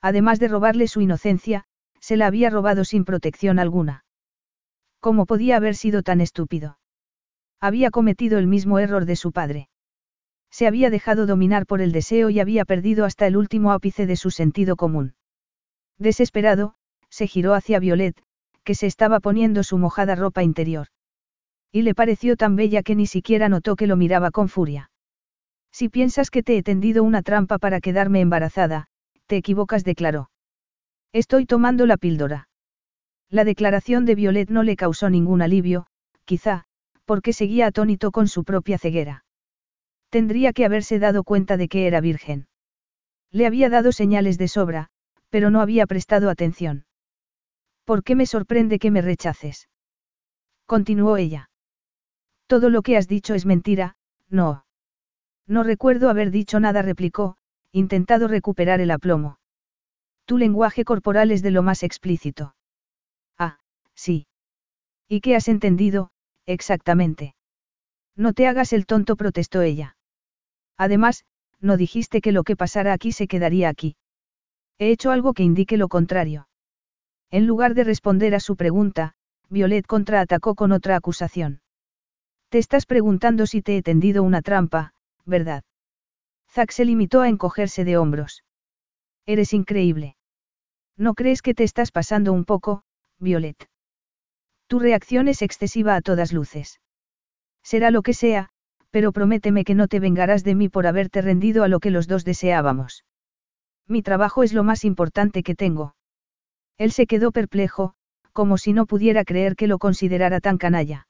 Además 0.00 0.38
de 0.40 0.48
robarle 0.48 0.88
su 0.88 1.00
inocencia, 1.00 1.64
se 2.00 2.16
la 2.16 2.26
había 2.26 2.50
robado 2.50 2.84
sin 2.84 3.04
protección 3.04 3.58
alguna. 3.58 4.04
¿Cómo 5.00 5.26
podía 5.26 5.56
haber 5.56 5.74
sido 5.74 6.02
tan 6.02 6.20
estúpido? 6.20 6.78
Había 7.60 7.90
cometido 7.90 8.38
el 8.38 8.46
mismo 8.46 8.78
error 8.78 9.04
de 9.04 9.16
su 9.16 9.32
padre. 9.32 9.68
Se 10.50 10.66
había 10.66 10.90
dejado 10.90 11.26
dominar 11.26 11.66
por 11.66 11.80
el 11.80 11.92
deseo 11.92 12.30
y 12.30 12.40
había 12.40 12.64
perdido 12.64 13.04
hasta 13.04 13.26
el 13.26 13.36
último 13.36 13.72
ápice 13.72 14.06
de 14.06 14.16
su 14.16 14.30
sentido 14.30 14.76
común. 14.76 15.14
Desesperado, 16.00 16.74
se 17.10 17.26
giró 17.26 17.52
hacia 17.52 17.78
Violet, 17.78 18.20
que 18.64 18.74
se 18.74 18.86
estaba 18.86 19.20
poniendo 19.20 19.62
su 19.62 19.76
mojada 19.76 20.14
ropa 20.14 20.42
interior. 20.42 20.86
Y 21.70 21.82
le 21.82 21.94
pareció 21.94 22.36
tan 22.36 22.56
bella 22.56 22.82
que 22.82 22.96
ni 22.96 23.06
siquiera 23.06 23.50
notó 23.50 23.76
que 23.76 23.86
lo 23.86 23.96
miraba 23.96 24.30
con 24.30 24.48
furia. 24.48 24.90
Si 25.70 25.90
piensas 25.90 26.30
que 26.30 26.42
te 26.42 26.56
he 26.56 26.62
tendido 26.62 27.04
una 27.04 27.22
trampa 27.22 27.58
para 27.58 27.80
quedarme 27.80 28.20
embarazada, 28.20 28.86
te 29.26 29.36
equivocas, 29.36 29.84
declaró. 29.84 30.30
Estoy 31.12 31.44
tomando 31.44 31.84
la 31.84 31.98
píldora. 31.98 32.48
La 33.28 33.44
declaración 33.44 34.06
de 34.06 34.14
Violet 34.14 34.48
no 34.48 34.62
le 34.62 34.76
causó 34.76 35.10
ningún 35.10 35.42
alivio, 35.42 35.86
quizá, 36.24 36.64
porque 37.04 37.34
seguía 37.34 37.66
atónito 37.66 38.10
con 38.10 38.26
su 38.26 38.42
propia 38.42 38.78
ceguera. 38.78 39.24
Tendría 40.08 40.54
que 40.54 40.64
haberse 40.64 40.98
dado 40.98 41.24
cuenta 41.24 41.58
de 41.58 41.68
que 41.68 41.86
era 41.86 42.00
virgen. 42.00 42.48
Le 43.30 43.46
había 43.46 43.68
dado 43.68 43.92
señales 43.92 44.38
de 44.38 44.48
sobra, 44.48 44.90
pero 45.30 45.50
no 45.50 45.60
había 45.60 45.86
prestado 45.86 46.28
atención. 46.28 46.84
¿Por 47.84 48.04
qué 48.04 48.14
me 48.14 48.26
sorprende 48.26 48.78
que 48.78 48.90
me 48.90 49.02
rechaces? 49.02 49.68
Continuó 50.66 51.16
ella. 51.16 51.50
Todo 52.46 52.68
lo 52.68 52.82
que 52.82 52.96
has 52.96 53.08
dicho 53.08 53.34
es 53.34 53.46
mentira, 53.46 53.96
no. 54.28 54.64
No 55.46 55.62
recuerdo 55.62 56.10
haber 56.10 56.30
dicho 56.30 56.60
nada, 56.60 56.82
replicó, 56.82 57.36
intentado 57.72 58.28
recuperar 58.28 58.80
el 58.80 58.90
aplomo. 58.90 59.38
Tu 60.24 60.38
lenguaje 60.38 60.84
corporal 60.84 61.32
es 61.32 61.42
de 61.42 61.50
lo 61.50 61.62
más 61.62 61.82
explícito. 61.82 62.54
Ah, 63.36 63.58
sí. 63.94 64.26
¿Y 65.08 65.20
qué 65.20 65.34
has 65.34 65.48
entendido, 65.48 66.10
exactamente? 66.46 67.34
No 68.14 68.32
te 68.32 68.46
hagas 68.46 68.72
el 68.72 68.86
tonto, 68.86 69.16
protestó 69.16 69.62
ella. 69.62 69.96
Además, 70.76 71.24
no 71.60 71.76
dijiste 71.76 72.20
que 72.20 72.32
lo 72.32 72.44
que 72.44 72.56
pasara 72.56 72.92
aquí 72.92 73.12
se 73.12 73.26
quedaría 73.26 73.68
aquí. 73.68 73.96
He 74.80 74.90
hecho 74.90 75.10
algo 75.10 75.34
que 75.34 75.42
indique 75.42 75.76
lo 75.76 75.88
contrario. 75.88 76.48
En 77.30 77.46
lugar 77.46 77.74
de 77.74 77.84
responder 77.84 78.34
a 78.34 78.40
su 78.40 78.56
pregunta, 78.56 79.12
Violet 79.50 79.86
contraatacó 79.86 80.54
con 80.54 80.72
otra 80.72 80.96
acusación. 80.96 81.60
Te 82.48 82.56
estás 82.56 82.86
preguntando 82.86 83.46
si 83.46 83.60
te 83.60 83.76
he 83.76 83.82
tendido 83.82 84.22
una 84.22 84.40
trampa, 84.40 84.94
¿verdad? 85.26 85.64
Zack 86.48 86.70
se 86.70 86.86
limitó 86.86 87.20
a 87.20 87.28
encogerse 87.28 87.84
de 87.84 87.98
hombros. 87.98 88.42
Eres 89.26 89.52
increíble. 89.52 90.16
¿No 90.96 91.12
crees 91.12 91.42
que 91.42 91.52
te 91.52 91.64
estás 91.64 91.92
pasando 91.92 92.32
un 92.32 92.46
poco, 92.46 92.82
Violet? 93.18 93.68
Tu 94.66 94.78
reacción 94.78 95.28
es 95.28 95.42
excesiva 95.42 95.94
a 95.94 96.00
todas 96.00 96.32
luces. 96.32 96.80
Será 97.62 97.90
lo 97.90 98.00
que 98.00 98.14
sea, 98.14 98.48
pero 98.90 99.12
prométeme 99.12 99.64
que 99.64 99.74
no 99.74 99.88
te 99.88 100.00
vengarás 100.00 100.42
de 100.42 100.54
mí 100.54 100.70
por 100.70 100.86
haberte 100.86 101.20
rendido 101.20 101.64
a 101.64 101.68
lo 101.68 101.80
que 101.80 101.90
los 101.90 102.08
dos 102.08 102.24
deseábamos. 102.24 103.04
Mi 103.90 104.02
trabajo 104.02 104.44
es 104.44 104.52
lo 104.52 104.62
más 104.62 104.84
importante 104.84 105.42
que 105.42 105.56
tengo. 105.56 105.96
Él 106.78 106.92
se 106.92 107.08
quedó 107.08 107.32
perplejo, 107.32 107.94
como 108.32 108.56
si 108.56 108.72
no 108.72 108.86
pudiera 108.86 109.24
creer 109.24 109.56
que 109.56 109.66
lo 109.66 109.78
considerara 109.78 110.38
tan 110.38 110.58
canalla. 110.58 111.08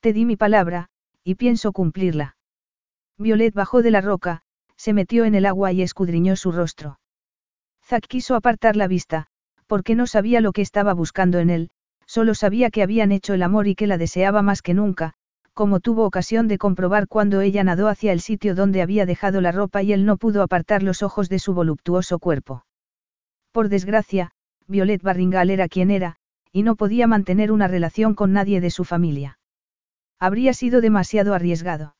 Te 0.00 0.12
di 0.12 0.24
mi 0.24 0.36
palabra, 0.36 0.88
y 1.22 1.36
pienso 1.36 1.70
cumplirla. 1.70 2.36
Violet 3.18 3.54
bajó 3.54 3.82
de 3.82 3.92
la 3.92 4.00
roca, 4.00 4.42
se 4.76 4.92
metió 4.94 5.24
en 5.26 5.36
el 5.36 5.46
agua 5.46 5.70
y 5.70 5.82
escudriñó 5.82 6.34
su 6.34 6.50
rostro. 6.50 6.98
Zack 7.84 8.08
quiso 8.08 8.34
apartar 8.34 8.74
la 8.74 8.88
vista, 8.88 9.28
porque 9.68 9.94
no 9.94 10.08
sabía 10.08 10.40
lo 10.40 10.50
que 10.50 10.62
estaba 10.62 10.92
buscando 10.92 11.38
en 11.38 11.50
él, 11.50 11.70
solo 12.04 12.34
sabía 12.34 12.70
que 12.70 12.82
habían 12.82 13.12
hecho 13.12 13.32
el 13.32 13.44
amor 13.44 13.68
y 13.68 13.76
que 13.76 13.86
la 13.86 13.96
deseaba 13.96 14.42
más 14.42 14.60
que 14.60 14.74
nunca, 14.74 15.14
como 15.56 15.80
tuvo 15.80 16.04
ocasión 16.04 16.48
de 16.48 16.58
comprobar 16.58 17.08
cuando 17.08 17.40
ella 17.40 17.64
nadó 17.64 17.88
hacia 17.88 18.12
el 18.12 18.20
sitio 18.20 18.54
donde 18.54 18.82
había 18.82 19.06
dejado 19.06 19.40
la 19.40 19.52
ropa 19.52 19.82
y 19.82 19.94
él 19.94 20.04
no 20.04 20.18
pudo 20.18 20.42
apartar 20.42 20.82
los 20.82 21.02
ojos 21.02 21.30
de 21.30 21.38
su 21.38 21.54
voluptuoso 21.54 22.18
cuerpo. 22.18 22.66
Por 23.52 23.70
desgracia, 23.70 24.32
Violet 24.66 25.00
Barringal 25.00 25.48
era 25.48 25.66
quien 25.66 25.90
era, 25.90 26.16
y 26.52 26.62
no 26.62 26.76
podía 26.76 27.06
mantener 27.06 27.50
una 27.52 27.68
relación 27.68 28.14
con 28.14 28.34
nadie 28.34 28.60
de 28.60 28.68
su 28.68 28.84
familia. 28.84 29.38
Habría 30.18 30.52
sido 30.52 30.82
demasiado 30.82 31.32
arriesgado. 31.32 31.96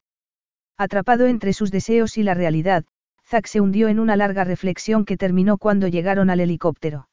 Atrapado 0.77 1.25
entre 1.25 1.55
sus 1.55 1.71
deseos 1.71 2.19
y 2.19 2.25
la 2.25 2.35
realidad, 2.35 2.85
Zack 3.25 3.47
se 3.47 3.63
hundió 3.63 3.89
en 3.89 4.01
una 4.01 4.17
larga 4.17 4.45
reflexión 4.45 5.07
que 5.07 5.17
terminó 5.17 5.57
cuando 5.57 5.89
llegaron 5.89 6.29
al 6.29 6.41
helicóptero. 6.41 7.09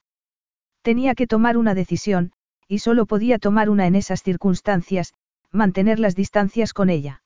Tenía 0.82 1.16
que 1.16 1.26
tomar 1.26 1.56
una 1.56 1.74
decisión, 1.74 2.34
y 2.68 2.80
solo 2.80 3.06
podía 3.06 3.40
tomar 3.40 3.70
una 3.70 3.88
en 3.88 3.96
esas 3.96 4.24
circunstancias, 4.24 5.14
mantener 5.54 6.00
las 6.00 6.16
distancias 6.16 6.74
con 6.74 6.90
ella. 6.90 7.24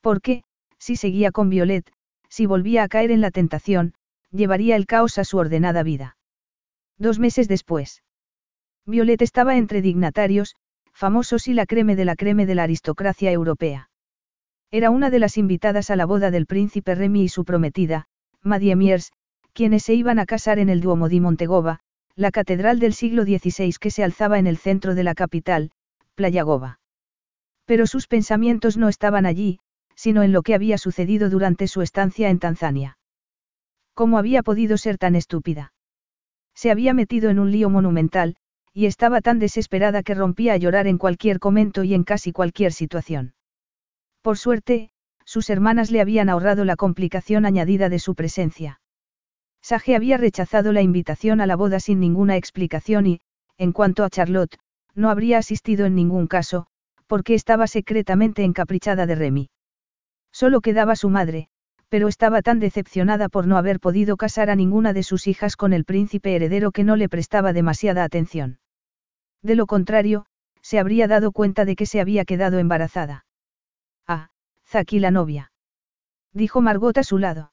Porque, 0.00 0.42
si 0.78 0.96
seguía 0.96 1.30
con 1.30 1.50
Violet, 1.50 1.92
si 2.28 2.46
volvía 2.46 2.82
a 2.82 2.88
caer 2.88 3.10
en 3.10 3.20
la 3.20 3.30
tentación, 3.30 3.94
llevaría 4.30 4.74
el 4.74 4.86
caos 4.86 5.18
a 5.18 5.24
su 5.24 5.36
ordenada 5.36 5.82
vida. 5.82 6.16
Dos 6.98 7.18
meses 7.18 7.46
después. 7.46 8.02
Violet 8.86 9.22
estaba 9.22 9.56
entre 9.56 9.82
dignatarios, 9.82 10.56
famosos 10.92 11.46
y 11.48 11.54
la 11.54 11.66
creme 11.66 11.96
de 11.96 12.04
la 12.04 12.16
creme 12.16 12.46
de 12.46 12.54
la 12.54 12.64
aristocracia 12.64 13.30
europea. 13.30 13.90
Era 14.70 14.90
una 14.90 15.10
de 15.10 15.18
las 15.18 15.36
invitadas 15.36 15.90
a 15.90 15.96
la 15.96 16.06
boda 16.06 16.30
del 16.30 16.46
príncipe 16.46 16.94
Remy 16.94 17.24
y 17.24 17.28
su 17.28 17.44
prometida, 17.44 18.06
Madie 18.42 18.74
Miers, 18.74 19.12
quienes 19.52 19.84
se 19.84 19.94
iban 19.94 20.18
a 20.18 20.26
casar 20.26 20.58
en 20.58 20.68
el 20.68 20.80
Duomo 20.80 21.08
di 21.08 21.20
Montegova, 21.20 21.80
la 22.16 22.30
catedral 22.30 22.78
del 22.78 22.94
siglo 22.94 23.22
XVI 23.24 23.74
que 23.80 23.90
se 23.90 24.02
alzaba 24.02 24.38
en 24.38 24.46
el 24.46 24.56
centro 24.56 24.94
de 24.94 25.04
la 25.04 25.14
capital, 25.14 25.70
Playagova. 26.14 26.80
Pero 27.66 27.86
sus 27.86 28.06
pensamientos 28.06 28.76
no 28.76 28.88
estaban 28.88 29.26
allí, 29.26 29.58
sino 29.94 30.22
en 30.22 30.32
lo 30.32 30.42
que 30.42 30.54
había 30.54 30.78
sucedido 30.78 31.30
durante 31.30 31.66
su 31.68 31.82
estancia 31.82 32.28
en 32.28 32.38
Tanzania. 32.38 32.98
¿Cómo 33.94 34.18
había 34.18 34.42
podido 34.42 34.76
ser 34.76 34.98
tan 34.98 35.14
estúpida? 35.14 35.72
Se 36.54 36.70
había 36.70 36.94
metido 36.94 37.30
en 37.30 37.38
un 37.38 37.50
lío 37.50 37.70
monumental, 37.70 38.36
y 38.72 38.86
estaba 38.86 39.20
tan 39.20 39.38
desesperada 39.38 40.02
que 40.02 40.14
rompía 40.14 40.54
a 40.54 40.56
llorar 40.56 40.88
en 40.88 40.98
cualquier 40.98 41.38
momento 41.42 41.84
y 41.84 41.94
en 41.94 42.02
casi 42.02 42.32
cualquier 42.32 42.72
situación. 42.72 43.34
Por 44.20 44.36
suerte, 44.36 44.90
sus 45.24 45.48
hermanas 45.48 45.90
le 45.90 46.00
habían 46.00 46.28
ahorrado 46.28 46.64
la 46.64 46.76
complicación 46.76 47.46
añadida 47.46 47.88
de 47.88 48.00
su 48.00 48.14
presencia. 48.14 48.80
Sage 49.62 49.96
había 49.96 50.18
rechazado 50.18 50.72
la 50.72 50.82
invitación 50.82 51.40
a 51.40 51.46
la 51.46 51.56
boda 51.56 51.80
sin 51.80 52.00
ninguna 52.00 52.36
explicación 52.36 53.06
y, 53.06 53.20
en 53.56 53.72
cuanto 53.72 54.04
a 54.04 54.10
Charlotte, 54.10 54.58
no 54.94 55.08
habría 55.08 55.38
asistido 55.38 55.86
en 55.86 55.94
ningún 55.94 56.26
caso, 56.26 56.66
porque 57.14 57.34
estaba 57.34 57.68
secretamente 57.68 58.42
encaprichada 58.42 59.06
de 59.06 59.14
Remy. 59.14 59.50
Solo 60.32 60.60
quedaba 60.60 60.96
su 60.96 61.10
madre, 61.10 61.46
pero 61.88 62.08
estaba 62.08 62.42
tan 62.42 62.58
decepcionada 62.58 63.28
por 63.28 63.46
no 63.46 63.56
haber 63.56 63.78
podido 63.78 64.16
casar 64.16 64.50
a 64.50 64.56
ninguna 64.56 64.92
de 64.92 65.04
sus 65.04 65.28
hijas 65.28 65.54
con 65.54 65.72
el 65.72 65.84
príncipe 65.84 66.34
heredero 66.34 66.72
que 66.72 66.82
no 66.82 66.96
le 66.96 67.08
prestaba 67.08 67.52
demasiada 67.52 68.02
atención. 68.02 68.58
De 69.42 69.54
lo 69.54 69.66
contrario, 69.66 70.26
se 70.60 70.80
habría 70.80 71.06
dado 71.06 71.30
cuenta 71.30 71.64
de 71.64 71.76
que 71.76 71.86
se 71.86 72.00
había 72.00 72.24
quedado 72.24 72.58
embarazada. 72.58 73.26
Ah, 74.08 74.30
Zaki 74.66 74.98
la 74.98 75.12
novia. 75.12 75.52
Dijo 76.32 76.62
Margot 76.62 76.98
a 76.98 77.04
su 77.04 77.18
lado. 77.18 77.52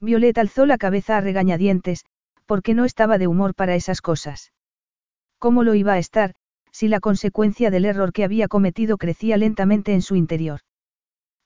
Violet 0.00 0.38
alzó 0.38 0.64
la 0.64 0.78
cabeza 0.78 1.18
a 1.18 1.20
regañadientes, 1.20 2.06
porque 2.46 2.72
no 2.72 2.86
estaba 2.86 3.18
de 3.18 3.26
humor 3.26 3.54
para 3.54 3.74
esas 3.74 4.00
cosas. 4.00 4.54
¿Cómo 5.38 5.64
lo 5.64 5.74
iba 5.74 5.92
a 5.92 5.98
estar, 5.98 6.34
si 6.72 6.88
la 6.88 7.00
consecuencia 7.00 7.70
del 7.70 7.84
error 7.84 8.12
que 8.12 8.24
había 8.24 8.48
cometido 8.48 8.98
crecía 8.98 9.36
lentamente 9.36 9.92
en 9.92 10.02
su 10.02 10.16
interior? 10.16 10.60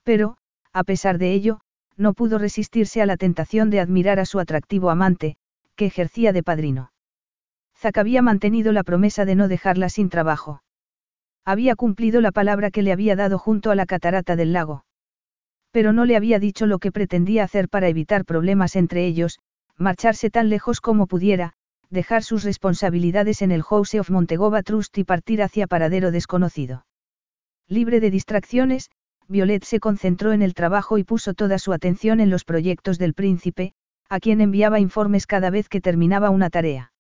Pero, 0.03 0.37
a 0.73 0.85
pesar 0.85 1.19
de 1.19 1.33
ello, 1.33 1.61
no 1.97 2.13
pudo 2.13 2.39
resistirse 2.39 3.01
a 3.01 3.07
la 3.07 3.17
tentación 3.17 3.71
de 3.71 3.81
admirar 3.81 4.19
a 4.19 4.27
su 4.27 4.41
atractivo 4.41 4.91
amante, 4.91 5.37
que 5.77 5.87
ejercía 5.87 6.33
de 6.33 6.43
padrino. 6.43 6.93
Zack 7.77 7.99
había 7.99 8.23
mantenido 8.23 8.73
la 8.73 8.85
promesa 8.85 9.25
de 9.25 9.35
no 9.35 9.49
dejarla 9.49 9.89
sin 9.89 10.09
trabajo. 10.09 10.63
Había 11.45 11.77
cumplido 11.77 12.21
la 12.21 12.33
palabra 12.33 12.71
que 12.71 12.83
le 12.83 12.93
había 12.93 13.17
dado 13.17 13.39
junto 13.39 13.71
a 13.71 13.75
la 13.75 13.87
catarata 13.87 14.37
del 14.37 14.53
lago. 14.53 14.85
Pero 15.71 15.93
no 15.93 16.05
le 16.05 16.17
había 16.17 16.39
dicho 16.39 16.67
lo 16.67 16.79
que 16.79 16.93
pretendía 16.93 17.45
hacer 17.45 17.69
para 17.69 17.89
evitar 17.89 18.25
problemas 18.25 18.77
entre 18.77 19.07
ellos, 19.07 19.41
marcharse 19.77 20.31
tan 20.31 20.49
lejos 20.49 20.81
como 20.81 21.07
pudiera, 21.07 21.55
dejar 21.91 22.23
sus 22.23 22.45
responsabilidades 22.45 23.43
en 23.43 23.53
el 23.53 23.63
House 23.63 23.95
of 23.95 24.11
Montegova 24.11 24.63
Trust 24.63 24.97
y 24.99 25.05
partir 25.05 25.43
hacia 25.43 25.67
paradero 25.67 26.11
desconocido. 26.11 26.87
Libre 27.69 28.01
de 28.01 28.11
distracciones, 28.11 28.91
Violet 29.29 29.65
se 29.65 29.81
concentró 29.81 30.33
en 30.33 30.43
el 30.43 30.55
trabajo 30.55 30.99
y 30.99 31.05
puso 31.05 31.35
toda 31.35 31.59
su 31.59 31.73
atención 31.73 32.21
en 32.21 32.31
los 32.31 32.45
proyectos 32.45 32.99
del 32.99 33.15
príncipe, 33.15 33.73
a 34.09 34.21
quien 34.21 34.41
enviaba 34.41 34.81
informes 34.81 35.27
cada 35.27 35.51
vez 35.51 35.69
que 35.69 35.81
terminaba 35.81 36.31
una 36.31 36.51
tarea. 36.51 36.93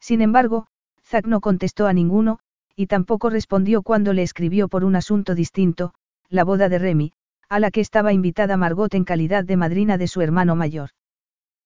Sin 0.00 0.22
embargo, 0.22 0.66
Zack 1.04 1.26
no 1.26 1.40
contestó 1.40 1.86
a 1.86 1.92
ninguno, 1.92 2.38
y 2.76 2.86
tampoco 2.86 3.30
respondió 3.30 3.82
cuando 3.82 4.12
le 4.12 4.22
escribió 4.22 4.68
por 4.68 4.84
un 4.84 4.96
asunto 4.96 5.34
distinto, 5.34 5.92
la 6.28 6.44
boda 6.44 6.68
de 6.68 6.78
Remy, 6.78 7.12
a 7.48 7.58
la 7.58 7.72
que 7.72 7.80
estaba 7.80 8.12
invitada 8.12 8.56
Margot 8.56 8.94
en 8.94 9.04
calidad 9.04 9.44
de 9.44 9.56
madrina 9.56 9.98
de 9.98 10.06
su 10.06 10.20
hermano 10.20 10.54
mayor. 10.54 10.90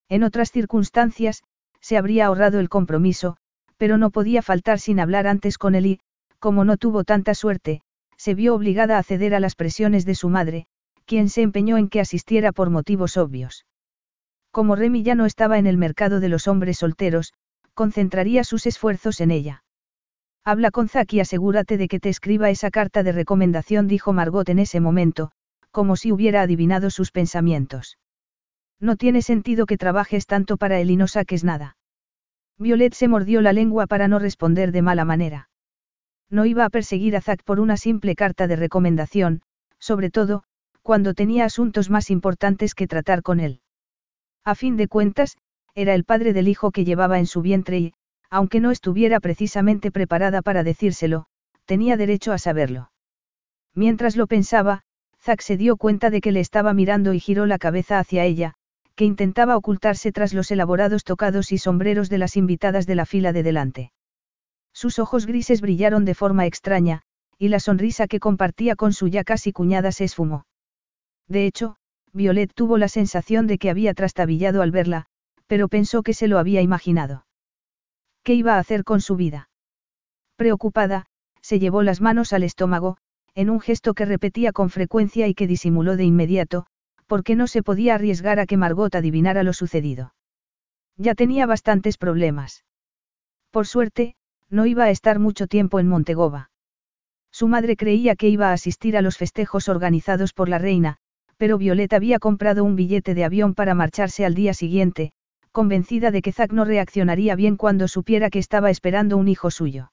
En 0.08 0.22
otras 0.22 0.50
circunstancias, 0.50 1.42
se 1.84 1.98
habría 1.98 2.24
ahorrado 2.24 2.60
el 2.60 2.70
compromiso, 2.70 3.36
pero 3.76 3.98
no 3.98 4.08
podía 4.08 4.40
faltar 4.40 4.80
sin 4.80 5.00
hablar 5.00 5.26
antes 5.26 5.58
con 5.58 5.74
él 5.74 5.84
y, 5.84 6.00
como 6.38 6.64
no 6.64 6.78
tuvo 6.78 7.04
tanta 7.04 7.34
suerte, 7.34 7.82
se 8.16 8.34
vio 8.34 8.54
obligada 8.54 8.96
a 8.96 9.02
ceder 9.02 9.34
a 9.34 9.40
las 9.40 9.54
presiones 9.54 10.06
de 10.06 10.14
su 10.14 10.30
madre, 10.30 10.64
quien 11.04 11.28
se 11.28 11.42
empeñó 11.42 11.76
en 11.76 11.90
que 11.90 12.00
asistiera 12.00 12.52
por 12.52 12.70
motivos 12.70 13.18
obvios. 13.18 13.66
Como 14.50 14.76
Remy 14.76 15.02
ya 15.02 15.14
no 15.14 15.26
estaba 15.26 15.58
en 15.58 15.66
el 15.66 15.76
mercado 15.76 16.20
de 16.20 16.30
los 16.30 16.48
hombres 16.48 16.78
solteros, 16.78 17.34
concentraría 17.74 18.44
sus 18.44 18.64
esfuerzos 18.64 19.20
en 19.20 19.30
ella. 19.30 19.62
Habla 20.42 20.70
con 20.70 20.88
Zack 20.88 21.12
y 21.12 21.20
asegúrate 21.20 21.76
de 21.76 21.88
que 21.88 22.00
te 22.00 22.08
escriba 22.08 22.48
esa 22.48 22.70
carta 22.70 23.02
de 23.02 23.12
recomendación, 23.12 23.88
dijo 23.88 24.14
Margot 24.14 24.48
en 24.48 24.58
ese 24.58 24.80
momento, 24.80 25.32
como 25.70 25.96
si 25.96 26.12
hubiera 26.12 26.40
adivinado 26.40 26.88
sus 26.88 27.10
pensamientos. 27.10 27.98
No 28.80 28.96
tiene 28.96 29.22
sentido 29.22 29.66
que 29.66 29.78
trabajes 29.78 30.26
tanto 30.26 30.56
para 30.56 30.80
él 30.80 30.90
y 30.90 30.96
no 30.96 31.08
saques 31.08 31.44
nada. 31.44 31.76
Violet 32.58 32.94
se 32.94 33.08
mordió 33.08 33.40
la 33.40 33.52
lengua 33.52 33.86
para 33.86 34.08
no 34.08 34.18
responder 34.18 34.72
de 34.72 34.82
mala 34.82 35.04
manera. 35.04 35.48
No 36.30 36.46
iba 36.46 36.64
a 36.64 36.70
perseguir 36.70 37.16
a 37.16 37.20
Zack 37.20 37.42
por 37.44 37.60
una 37.60 37.76
simple 37.76 38.14
carta 38.14 38.46
de 38.46 38.56
recomendación, 38.56 39.42
sobre 39.78 40.10
todo, 40.10 40.44
cuando 40.82 41.14
tenía 41.14 41.44
asuntos 41.44 41.90
más 41.90 42.10
importantes 42.10 42.74
que 42.74 42.86
tratar 42.86 43.22
con 43.22 43.40
él. 43.40 43.60
A 44.44 44.54
fin 44.54 44.76
de 44.76 44.88
cuentas, 44.88 45.36
era 45.74 45.94
el 45.94 46.04
padre 46.04 46.32
del 46.32 46.48
hijo 46.48 46.70
que 46.70 46.84
llevaba 46.84 47.18
en 47.18 47.26
su 47.26 47.42
vientre 47.42 47.78
y, 47.78 47.94
aunque 48.30 48.60
no 48.60 48.70
estuviera 48.70 49.20
precisamente 49.20 49.90
preparada 49.90 50.42
para 50.42 50.62
decírselo, 50.62 51.26
tenía 51.64 51.96
derecho 51.96 52.32
a 52.32 52.38
saberlo. 52.38 52.90
Mientras 53.74 54.16
lo 54.16 54.26
pensaba, 54.26 54.82
Zack 55.20 55.40
se 55.40 55.56
dio 55.56 55.76
cuenta 55.76 56.10
de 56.10 56.20
que 56.20 56.32
le 56.32 56.40
estaba 56.40 56.74
mirando 56.74 57.14
y 57.14 57.20
giró 57.20 57.46
la 57.46 57.58
cabeza 57.58 57.98
hacia 57.98 58.24
ella, 58.24 58.54
que 58.96 59.04
intentaba 59.04 59.56
ocultarse 59.56 60.12
tras 60.12 60.34
los 60.34 60.50
elaborados 60.50 61.04
tocados 61.04 61.52
y 61.52 61.58
sombreros 61.58 62.08
de 62.08 62.18
las 62.18 62.36
invitadas 62.36 62.86
de 62.86 62.94
la 62.94 63.06
fila 63.06 63.32
de 63.32 63.42
delante. 63.42 63.92
Sus 64.72 64.98
ojos 64.98 65.26
grises 65.26 65.60
brillaron 65.60 66.04
de 66.04 66.14
forma 66.14 66.46
extraña, 66.46 67.02
y 67.38 67.48
la 67.48 67.60
sonrisa 67.60 68.06
que 68.06 68.20
compartía 68.20 68.76
con 68.76 68.92
su 68.92 69.08
ya 69.08 69.24
casi 69.24 69.52
cuñada 69.52 69.92
se 69.92 70.04
esfumó. 70.04 70.46
De 71.28 71.46
hecho, 71.46 71.76
Violet 72.12 72.52
tuvo 72.54 72.78
la 72.78 72.88
sensación 72.88 73.46
de 73.46 73.58
que 73.58 73.70
había 73.70 73.94
trastabillado 73.94 74.62
al 74.62 74.70
verla, 74.70 75.06
pero 75.46 75.68
pensó 75.68 76.02
que 76.02 76.14
se 76.14 76.28
lo 76.28 76.38
había 76.38 76.62
imaginado. 76.62 77.26
¿Qué 78.22 78.34
iba 78.34 78.54
a 78.54 78.58
hacer 78.58 78.84
con 78.84 79.00
su 79.00 79.16
vida? 79.16 79.48
Preocupada, 80.36 81.06
se 81.40 81.58
llevó 81.58 81.82
las 81.82 82.00
manos 82.00 82.32
al 82.32 82.42
estómago, 82.42 82.96
en 83.34 83.50
un 83.50 83.60
gesto 83.60 83.94
que 83.94 84.04
repetía 84.04 84.52
con 84.52 84.70
frecuencia 84.70 85.26
y 85.26 85.34
que 85.34 85.46
disimuló 85.46 85.96
de 85.96 86.04
inmediato, 86.04 86.66
porque 87.06 87.36
no 87.36 87.46
se 87.46 87.62
podía 87.62 87.94
arriesgar 87.94 88.38
a 88.38 88.46
que 88.46 88.56
Margot 88.56 88.94
adivinara 88.94 89.42
lo 89.42 89.52
sucedido. 89.52 90.14
Ya 90.96 91.14
tenía 91.14 91.46
bastantes 91.46 91.98
problemas. 91.98 92.64
Por 93.50 93.66
suerte, 93.66 94.16
no 94.48 94.66
iba 94.66 94.84
a 94.84 94.90
estar 94.90 95.18
mucho 95.18 95.46
tiempo 95.46 95.80
en 95.80 95.88
Montegova. 95.88 96.50
Su 97.30 97.48
madre 97.48 97.76
creía 97.76 98.14
que 98.14 98.28
iba 98.28 98.50
a 98.50 98.52
asistir 98.52 98.96
a 98.96 99.02
los 99.02 99.18
festejos 99.18 99.68
organizados 99.68 100.32
por 100.32 100.48
la 100.48 100.58
reina, 100.58 100.98
pero 101.36 101.58
Violeta 101.58 101.96
había 101.96 102.18
comprado 102.20 102.62
un 102.62 102.76
billete 102.76 103.14
de 103.14 103.24
avión 103.24 103.54
para 103.54 103.74
marcharse 103.74 104.24
al 104.24 104.34
día 104.34 104.54
siguiente, 104.54 105.12
convencida 105.50 106.10
de 106.10 106.22
que 106.22 106.32
Zack 106.32 106.52
no 106.52 106.64
reaccionaría 106.64 107.34
bien 107.34 107.56
cuando 107.56 107.88
supiera 107.88 108.30
que 108.30 108.38
estaba 108.38 108.70
esperando 108.70 109.16
un 109.16 109.28
hijo 109.28 109.50
suyo. 109.50 109.92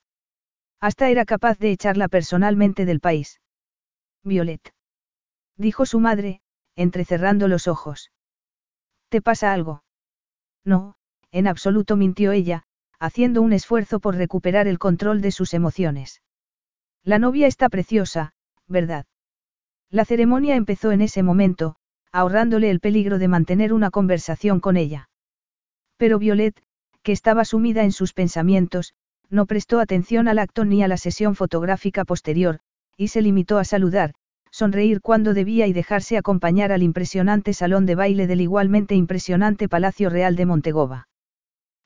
Hasta 0.79 1.09
era 1.09 1.25
capaz 1.25 1.57
de 1.59 1.71
echarla 1.71 2.07
personalmente 2.07 2.85
del 2.85 2.99
país. 2.99 3.41
Violet. 4.23 4.73
Dijo 5.57 5.85
su 5.85 5.99
madre, 5.99 6.40
entrecerrando 6.75 7.47
los 7.47 7.67
ojos. 7.67 8.11
¿Te 9.09 9.21
pasa 9.21 9.53
algo? 9.53 9.83
No, 10.63 10.95
en 11.31 11.47
absoluto 11.47 11.95
mintió 11.95 12.31
ella, 12.31 12.63
haciendo 12.99 13.41
un 13.41 13.53
esfuerzo 13.53 13.99
por 13.99 14.15
recuperar 14.15 14.67
el 14.67 14.79
control 14.79 15.21
de 15.21 15.31
sus 15.31 15.53
emociones. 15.53 16.21
La 17.03 17.19
novia 17.19 17.47
está 17.47 17.67
preciosa, 17.69 18.33
¿verdad? 18.67 19.05
La 19.89 20.05
ceremonia 20.05 20.55
empezó 20.55 20.91
en 20.91 21.01
ese 21.01 21.23
momento, 21.23 21.75
ahorrándole 22.11 22.69
el 22.69 22.79
peligro 22.79 23.17
de 23.17 23.27
mantener 23.27 23.73
una 23.73 23.89
conversación 23.89 24.59
con 24.59 24.77
ella. 24.77 25.09
Pero 25.97 26.19
Violet, 26.19 26.61
que 27.03 27.11
estaba 27.11 27.45
sumida 27.45 27.83
en 27.83 27.91
sus 27.91 28.13
pensamientos, 28.13 28.93
no 29.29 29.45
prestó 29.45 29.79
atención 29.79 30.27
al 30.27 30.39
acto 30.39 30.65
ni 30.65 30.83
a 30.83 30.87
la 30.87 30.97
sesión 30.97 31.35
fotográfica 31.35 32.05
posterior, 32.05 32.59
y 32.97 33.07
se 33.07 33.21
limitó 33.21 33.57
a 33.57 33.63
saludar, 33.63 34.13
sonreír 34.51 35.01
cuando 35.01 35.33
debía 35.33 35.67
y 35.67 35.73
dejarse 35.73 36.17
acompañar 36.17 36.71
al 36.71 36.83
impresionante 36.83 37.53
salón 37.53 37.85
de 37.85 37.95
baile 37.95 38.27
del 38.27 38.41
igualmente 38.41 38.95
impresionante 38.95 39.67
Palacio 39.67 40.09
Real 40.09 40.35
de 40.35 40.45
Montegova. 40.45 41.07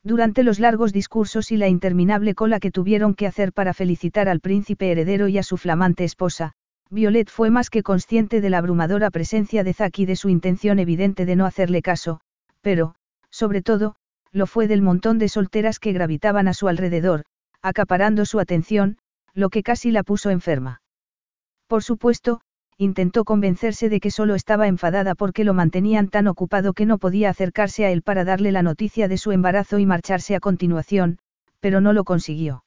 Durante 0.03 0.43
los 0.43 0.59
largos 0.59 0.93
discursos 0.93 1.51
y 1.51 1.57
la 1.57 1.67
interminable 1.67 2.35
cola 2.35 2.59
que 2.59 2.71
tuvieron 2.71 3.15
que 3.15 3.27
hacer 3.27 3.53
para 3.53 3.73
felicitar 3.73 4.29
al 4.29 4.39
príncipe 4.39 4.91
heredero 4.91 5.27
y 5.27 5.37
a 5.37 5.43
su 5.43 5.57
flamante 5.57 6.03
esposa, 6.03 6.53
Violet 6.91 7.29
fue 7.29 7.49
más 7.49 7.69
que 7.71 7.81
consciente 7.81 8.41
de 8.41 8.49
la 8.49 8.59
abrumadora 8.59 9.09
presencia 9.09 9.63
de 9.63 9.73
Zack 9.73 9.99
y 9.99 10.05
de 10.05 10.15
su 10.15 10.29
intención 10.29 10.77
evidente 10.77 11.25
de 11.25 11.35
no 11.35 11.45
hacerle 11.45 11.81
caso, 11.81 12.19
pero, 12.61 12.95
sobre 13.31 13.61
todo, 13.61 13.95
lo 14.31 14.45
fue 14.47 14.67
del 14.67 14.81
montón 14.81 15.17
de 15.17 15.29
solteras 15.29 15.79
que 15.79 15.93
gravitaban 15.93 16.47
a 16.47 16.53
su 16.53 16.67
alrededor, 16.67 17.23
acaparando 17.61 18.25
su 18.25 18.39
atención, 18.39 18.97
lo 19.33 19.49
que 19.49 19.63
casi 19.63 19.91
la 19.91 20.03
puso 20.03 20.29
enferma. 20.29 20.81
Por 21.67 21.83
supuesto, 21.83 22.41
intentó 22.77 23.23
convencerse 23.23 23.87
de 23.87 23.99
que 23.99 24.11
solo 24.11 24.35
estaba 24.35 24.67
enfadada 24.67 25.15
porque 25.15 25.43
lo 25.43 25.53
mantenían 25.53 26.09
tan 26.09 26.27
ocupado 26.27 26.73
que 26.73 26.85
no 26.85 26.97
podía 26.97 27.29
acercarse 27.29 27.85
a 27.85 27.91
él 27.91 28.01
para 28.01 28.25
darle 28.25 28.51
la 28.51 28.63
noticia 28.63 29.07
de 29.07 29.17
su 29.17 29.31
embarazo 29.31 29.79
y 29.79 29.85
marcharse 29.85 30.35
a 30.35 30.39
continuación, 30.39 31.19
pero 31.61 31.79
no 31.79 31.93
lo 31.93 32.03
consiguió. 32.03 32.65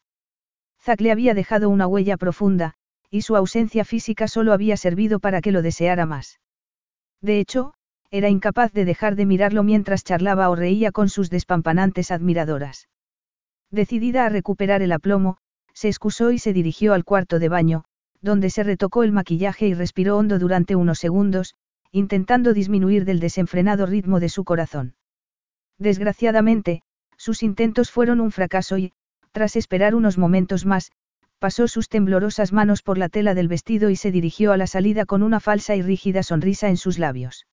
Zack 0.81 1.01
le 1.03 1.13
había 1.13 1.35
dejado 1.35 1.69
una 1.69 1.87
huella 1.87 2.17
profunda, 2.17 2.75
y 3.11 3.23
su 3.23 3.37
ausencia 3.37 3.85
física 3.85 4.29
solo 4.29 4.53
había 4.53 4.77
servido 4.77 5.21
para 5.21 5.41
que 5.41 5.53
lo 5.53 5.63
deseara 5.63 6.07
más. 6.07 6.41
De 7.21 7.41
hecho, 7.41 7.75
era 8.11 8.31
incapaz 8.31 8.73
de 8.73 8.87
dejar 8.87 9.17
de 9.17 9.27
mirarlo 9.27 9.63
mientras 9.63 10.05
charlaba 10.05 10.49
o 10.49 10.57
reía 10.57 10.93
con 10.93 11.11
sus 11.11 11.29
despampanantes 11.29 12.11
admiradoras. 12.11 12.89
Decidida 13.71 14.25
a 14.25 14.31
recuperar 14.31 14.81
el 14.81 14.93
aplomo, 14.93 15.37
se 15.75 15.89
excusó 15.89 16.33
y 16.33 16.39
se 16.39 16.55
dirigió 16.55 16.95
al 16.95 17.05
cuarto 17.05 17.39
de 17.39 17.51
baño, 17.51 17.85
donde 18.21 18.51
se 18.51 18.63
retocó 18.63 19.03
el 19.03 19.13
maquillaje 19.13 19.69
y 19.69 19.75
respiró 19.75 20.17
hondo 20.17 20.39
durante 20.39 20.77
unos 20.77 20.99
segundos, 20.99 21.55
intentando 21.93 22.53
disminuir 22.53 23.05
del 23.05 23.21
desenfrenado 23.21 23.87
ritmo 23.87 24.21
de 24.21 24.29
su 24.29 24.45
corazón. 24.45 24.95
Desgraciadamente, 25.79 26.83
sus 27.17 27.43
intentos 27.43 27.91
fueron 27.91 28.21
un 28.21 28.31
fracaso 28.31 28.79
y, 28.79 28.93
tras 29.33 29.57
esperar 29.57 29.95
unos 29.95 30.19
momentos 30.19 30.67
más, 30.67 30.91
pasó 31.39 31.69
sus 31.69 31.89
temblorosas 31.89 32.53
manos 32.53 32.83
por 32.83 32.99
la 32.99 33.09
tela 33.09 33.35
del 33.35 33.49
vestido 33.49 33.91
y 33.91 33.97
se 33.97 34.11
dirigió 34.11 34.53
a 34.53 34.57
la 34.57 34.67
salida 34.67 35.07
con 35.07 35.23
una 35.23 35.41
falsa 35.41 35.77
y 35.77 35.83
rígida 35.83 36.23
sonrisa 36.23 36.69
en 36.69 36.77
sus 36.77 36.99
labios. 36.99 37.47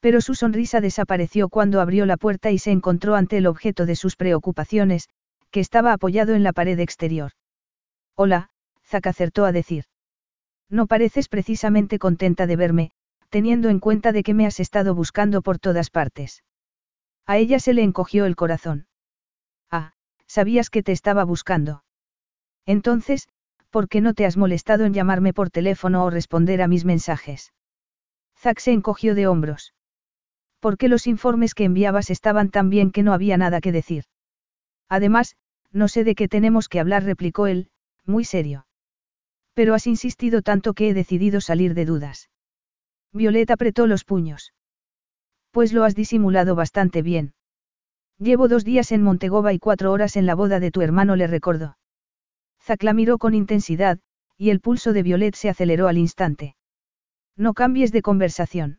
Pero 0.00 0.20
su 0.20 0.34
sonrisa 0.34 0.80
desapareció 0.80 1.48
cuando 1.48 1.80
abrió 1.80 2.06
la 2.06 2.16
puerta 2.16 2.50
y 2.50 2.58
se 2.58 2.70
encontró 2.70 3.14
ante 3.14 3.36
el 3.36 3.46
objeto 3.46 3.86
de 3.86 3.96
sus 3.96 4.16
preocupaciones, 4.16 5.08
que 5.50 5.60
estaba 5.60 5.92
apoyado 5.92 6.34
en 6.34 6.42
la 6.42 6.52
pared 6.52 6.78
exterior. 6.78 7.32
Hola, 8.14 8.50
Zack 8.88 9.06
acertó 9.06 9.44
a 9.44 9.52
decir. 9.52 9.84
No 10.70 10.86
pareces 10.86 11.28
precisamente 11.28 11.98
contenta 11.98 12.46
de 12.46 12.56
verme, 12.56 12.90
teniendo 13.28 13.68
en 13.68 13.80
cuenta 13.80 14.12
de 14.12 14.22
que 14.22 14.34
me 14.34 14.46
has 14.46 14.60
estado 14.60 14.94
buscando 14.94 15.42
por 15.42 15.58
todas 15.58 15.90
partes. 15.90 16.42
A 17.26 17.36
ella 17.36 17.60
se 17.60 17.74
le 17.74 17.82
encogió 17.82 18.24
el 18.24 18.36
corazón. 18.36 18.86
Ah, 19.70 19.92
sabías 20.26 20.70
que 20.70 20.82
te 20.82 20.92
estaba 20.92 21.24
buscando. 21.24 21.84
Entonces, 22.64 23.28
¿por 23.70 23.88
qué 23.88 24.00
no 24.00 24.14
te 24.14 24.24
has 24.24 24.38
molestado 24.38 24.86
en 24.86 24.94
llamarme 24.94 25.34
por 25.34 25.50
teléfono 25.50 26.04
o 26.04 26.10
responder 26.10 26.62
a 26.62 26.68
mis 26.68 26.86
mensajes? 26.86 27.52
Zack 28.38 28.60
se 28.60 28.72
encogió 28.72 29.14
de 29.14 29.26
hombros. 29.26 29.74
Porque 30.60 30.88
los 30.88 31.06
informes 31.06 31.54
que 31.54 31.64
enviabas 31.64 32.08
estaban 32.08 32.50
tan 32.50 32.70
bien 32.70 32.90
que 32.90 33.02
no 33.02 33.12
había 33.12 33.36
nada 33.36 33.60
que 33.60 33.72
decir. 33.72 34.04
Además, 34.88 35.36
no 35.70 35.88
sé 35.88 36.04
de 36.04 36.14
qué 36.14 36.28
tenemos 36.28 36.68
que 36.68 36.80
hablar, 36.80 37.04
replicó 37.04 37.46
él, 37.46 37.68
muy 38.06 38.24
serio. 38.24 38.67
Pero 39.58 39.74
has 39.74 39.88
insistido 39.88 40.40
tanto 40.40 40.72
que 40.72 40.88
he 40.88 40.94
decidido 40.94 41.40
salir 41.40 41.74
de 41.74 41.84
dudas. 41.84 42.30
Violeta 43.12 43.54
apretó 43.54 43.88
los 43.88 44.04
puños. 44.04 44.54
Pues 45.50 45.72
lo 45.72 45.82
has 45.82 45.96
disimulado 45.96 46.54
bastante 46.54 47.02
bien. 47.02 47.34
Llevo 48.20 48.46
dos 48.46 48.64
días 48.64 48.92
en 48.92 49.02
Montegova 49.02 49.52
y 49.52 49.58
cuatro 49.58 49.90
horas 49.90 50.14
en 50.14 50.26
la 50.26 50.36
boda 50.36 50.60
de 50.60 50.70
tu 50.70 50.80
hermano, 50.80 51.16
le 51.16 51.26
recordó. 51.26 51.76
Zack 52.62 52.84
la 52.84 52.92
miró 52.92 53.18
con 53.18 53.34
intensidad, 53.34 53.98
y 54.36 54.50
el 54.50 54.60
pulso 54.60 54.92
de 54.92 55.02
Violet 55.02 55.34
se 55.34 55.48
aceleró 55.48 55.88
al 55.88 55.98
instante. 55.98 56.54
No 57.36 57.52
cambies 57.52 57.90
de 57.90 58.02
conversación. 58.02 58.78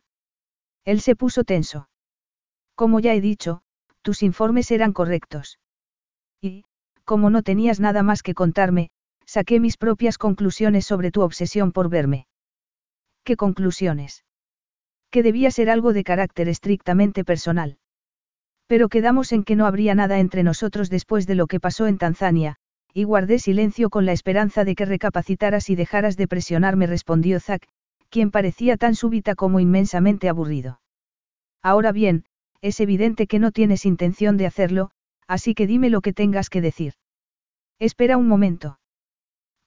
Él 0.86 1.02
se 1.02 1.14
puso 1.14 1.44
tenso. 1.44 1.90
Como 2.74 3.00
ya 3.00 3.12
he 3.12 3.20
dicho, 3.20 3.60
tus 4.00 4.22
informes 4.22 4.70
eran 4.70 4.94
correctos. 4.94 5.58
Y, 6.40 6.64
como 7.04 7.28
no 7.28 7.42
tenías 7.42 7.80
nada 7.80 8.02
más 8.02 8.22
que 8.22 8.32
contarme, 8.32 8.90
saqué 9.30 9.60
mis 9.60 9.76
propias 9.76 10.18
conclusiones 10.18 10.84
sobre 10.84 11.12
tu 11.12 11.22
obsesión 11.22 11.70
por 11.70 11.88
verme. 11.88 12.26
¿Qué 13.22 13.36
conclusiones? 13.36 14.24
Que 15.08 15.22
debía 15.22 15.52
ser 15.52 15.70
algo 15.70 15.92
de 15.92 16.02
carácter 16.02 16.48
estrictamente 16.48 17.24
personal. 17.24 17.78
Pero 18.66 18.88
quedamos 18.88 19.30
en 19.30 19.44
que 19.44 19.54
no 19.54 19.66
habría 19.66 19.94
nada 19.94 20.18
entre 20.18 20.42
nosotros 20.42 20.90
después 20.90 21.28
de 21.28 21.36
lo 21.36 21.46
que 21.46 21.60
pasó 21.60 21.86
en 21.86 21.96
Tanzania, 21.96 22.56
y 22.92 23.04
guardé 23.04 23.38
silencio 23.38 23.88
con 23.88 24.04
la 24.04 24.10
esperanza 24.10 24.64
de 24.64 24.74
que 24.74 24.84
recapacitaras 24.84 25.70
y 25.70 25.76
dejaras 25.76 26.16
de 26.16 26.26
presionarme, 26.26 26.88
respondió 26.88 27.38
Zack, 27.38 27.68
quien 28.08 28.32
parecía 28.32 28.76
tan 28.76 28.96
súbita 28.96 29.36
como 29.36 29.60
inmensamente 29.60 30.28
aburrido. 30.28 30.80
Ahora 31.62 31.92
bien, 31.92 32.24
es 32.62 32.80
evidente 32.80 33.28
que 33.28 33.38
no 33.38 33.52
tienes 33.52 33.86
intención 33.86 34.36
de 34.36 34.46
hacerlo, 34.46 34.90
así 35.28 35.54
que 35.54 35.68
dime 35.68 35.88
lo 35.88 36.00
que 36.00 36.12
tengas 36.12 36.50
que 36.50 36.60
decir. 36.60 36.94
Espera 37.78 38.16
un 38.16 38.26
momento. 38.26 38.79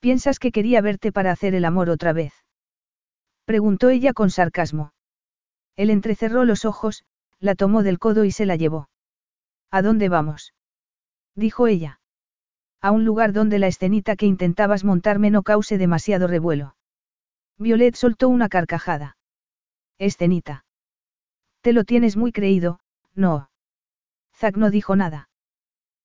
¿Piensas 0.04 0.38
que 0.38 0.52
quería 0.52 0.82
verte 0.82 1.14
para 1.14 1.32
hacer 1.32 1.56
el 1.56 1.64
amor 1.64 1.90
otra 1.90 2.12
vez? 2.12 2.34
Preguntó 3.46 3.90
ella 3.90 4.12
con 4.12 4.32
sarcasmo. 4.32 4.92
Él 5.78 5.90
entrecerró 5.90 6.44
los 6.44 6.66
ojos, 6.66 7.06
la 7.40 7.56
tomó 7.56 7.84
del 7.84 8.00
codo 8.00 8.26
y 8.26 8.32
se 8.32 8.46
la 8.46 8.58
llevó. 8.58 8.90
¿A 9.72 9.82
dónde 9.82 10.10
vamos? 10.10 10.54
dijo 11.36 11.68
ella. 11.68 12.02
A 12.82 12.92
un 12.92 13.06
lugar 13.06 13.32
donde 13.32 13.60
la 13.60 13.68
escenita 13.68 14.18
que 14.18 14.26
intentabas 14.26 14.84
montarme 14.84 15.32
no 15.32 15.42
cause 15.42 15.78
demasiado 15.78 16.28
revuelo. 16.28 16.76
Violet 17.58 17.96
soltó 17.96 18.28
una 18.28 18.50
carcajada. 18.50 19.16
Escenita. 20.00 20.66
Te 21.62 21.72
lo 21.72 21.86
tienes 21.86 22.18
muy 22.18 22.34
creído, 22.34 22.82
no. 23.16 23.50
Zack 24.36 24.58
no 24.58 24.70
dijo 24.70 24.98
nada. 24.98 25.30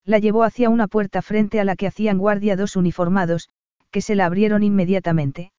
La 0.05 0.21
llevó 0.21 0.45
hacia 0.45 0.71
una 0.71 0.87
puerta 0.87 1.21
frente 1.21 1.59
a 1.59 1.65
la 1.65 1.75
que 1.75 1.89
hacían 1.89 2.19
guardia 2.19 2.55
dos 2.55 2.77
uniformados, 2.77 3.51
que 3.91 4.01
se 4.01 4.15
la 4.15 4.27
abrieron 4.27 4.63
inmediatamente. 4.63 5.53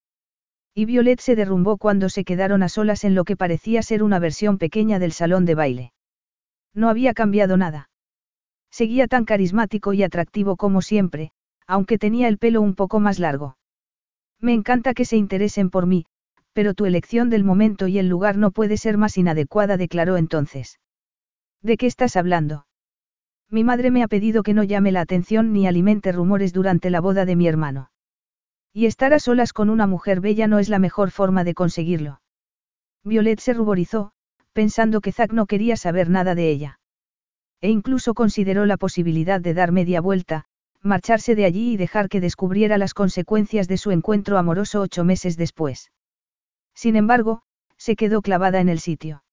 Y 0.74 0.86
Violet 0.86 1.20
se 1.20 1.36
derrumbó 1.36 1.78
cuando 1.78 2.10
se 2.10 2.24
quedaron 2.24 2.64
a 2.64 2.70
solas 2.70 3.04
en 3.04 3.16
lo 3.16 3.26
que 3.26 3.36
parecía 3.36 3.82
ser 3.82 4.04
una 4.04 4.20
versión 4.20 4.58
pequeña 4.58 5.00
del 5.00 5.12
salón 5.12 5.46
de 5.46 5.56
baile. 5.56 5.94
No 6.74 6.90
había 6.90 7.14
cambiado 7.14 7.58
nada. 7.58 7.90
Seguía 8.72 9.08
tan 9.08 9.26
carismático 9.26 9.94
y 9.94 10.04
atractivo 10.04 10.56
como 10.56 10.82
siempre, 10.82 11.32
aunque 11.66 11.98
tenía 11.98 12.28
el 12.28 12.38
pelo 12.38 12.62
un 12.62 12.76
poco 12.76 13.00
más 13.00 13.20
largo. 13.20 13.58
Me 14.40 14.54
encanta 14.54 14.94
que 14.94 15.06
se 15.06 15.18
interesen 15.18 15.70
por 15.70 15.86
mí, 15.86 16.06
pero 16.54 16.74
tu 16.74 16.86
elección 16.86 17.30
del 17.30 17.44
momento 17.44 17.88
y 17.88 18.00
el 18.00 18.08
lugar 18.08 18.38
no 18.38 18.52
puede 18.52 18.78
ser 18.78 18.98
más 18.98 19.18
inadecuada, 19.18 19.76
declaró 19.76 20.18
entonces. 20.18 20.80
¿De 21.62 21.78
qué 21.78 21.88
estás 21.88 22.16
hablando? 22.16 22.66
Mi 23.50 23.64
madre 23.64 23.92
me 23.92 24.04
ha 24.04 24.08
pedido 24.08 24.44
que 24.44 24.54
no 24.54 24.64
llame 24.64 24.92
la 24.92 25.02
atención 25.02 25.52
ni 25.52 25.68
alimente 25.68 26.12
rumores 26.12 26.54
durante 26.54 26.90
la 26.90 27.02
boda 27.02 27.26
de 27.26 27.36
mi 27.36 27.48
hermano. 27.48 27.90
Y 28.74 28.86
estar 28.86 29.14
a 29.14 29.20
solas 29.20 29.54
con 29.54 29.70
una 29.70 29.88
mujer 29.88 30.22
bella 30.22 30.48
no 30.48 30.60
es 30.60 30.70
la 30.70 30.80
mejor 30.80 31.12
forma 31.12 31.44
de 31.44 31.54
conseguirlo. 31.54 32.22
Violet 33.04 33.40
se 33.40 33.54
ruborizó, 33.54 34.12
pensando 34.54 35.02
que 35.02 35.12
Zack 35.12 35.32
no 35.34 35.46
quería 35.46 35.78
saber 35.78 36.10
nada 36.10 36.36
de 36.36 36.50
ella. 36.50 36.80
E 37.62 37.70
incluso 37.70 38.14
consideró 38.14 38.66
la 38.66 38.78
posibilidad 38.78 39.42
de 39.42 39.54
dar 39.54 39.72
media 39.72 40.02
vuelta, 40.02 40.46
marcharse 40.82 41.36
de 41.36 41.46
allí 41.46 41.74
y 41.74 41.78
dejar 41.78 42.08
que 42.10 42.22
descubriera 42.22 42.78
las 42.78 42.94
consecuencias 42.94 43.68
de 43.68 43.78
su 43.78 43.92
encuentro 43.92 44.38
amoroso 44.38 44.82
ocho 44.82 45.04
meses 45.04 45.36
después. 45.36 45.92
Sin 46.74 46.96
embargo, 46.96 47.42
se 47.78 47.96
quedó 47.96 48.22
clavada 48.22 48.62
en 48.62 48.70
el 48.70 48.80
sitio. 48.80 49.24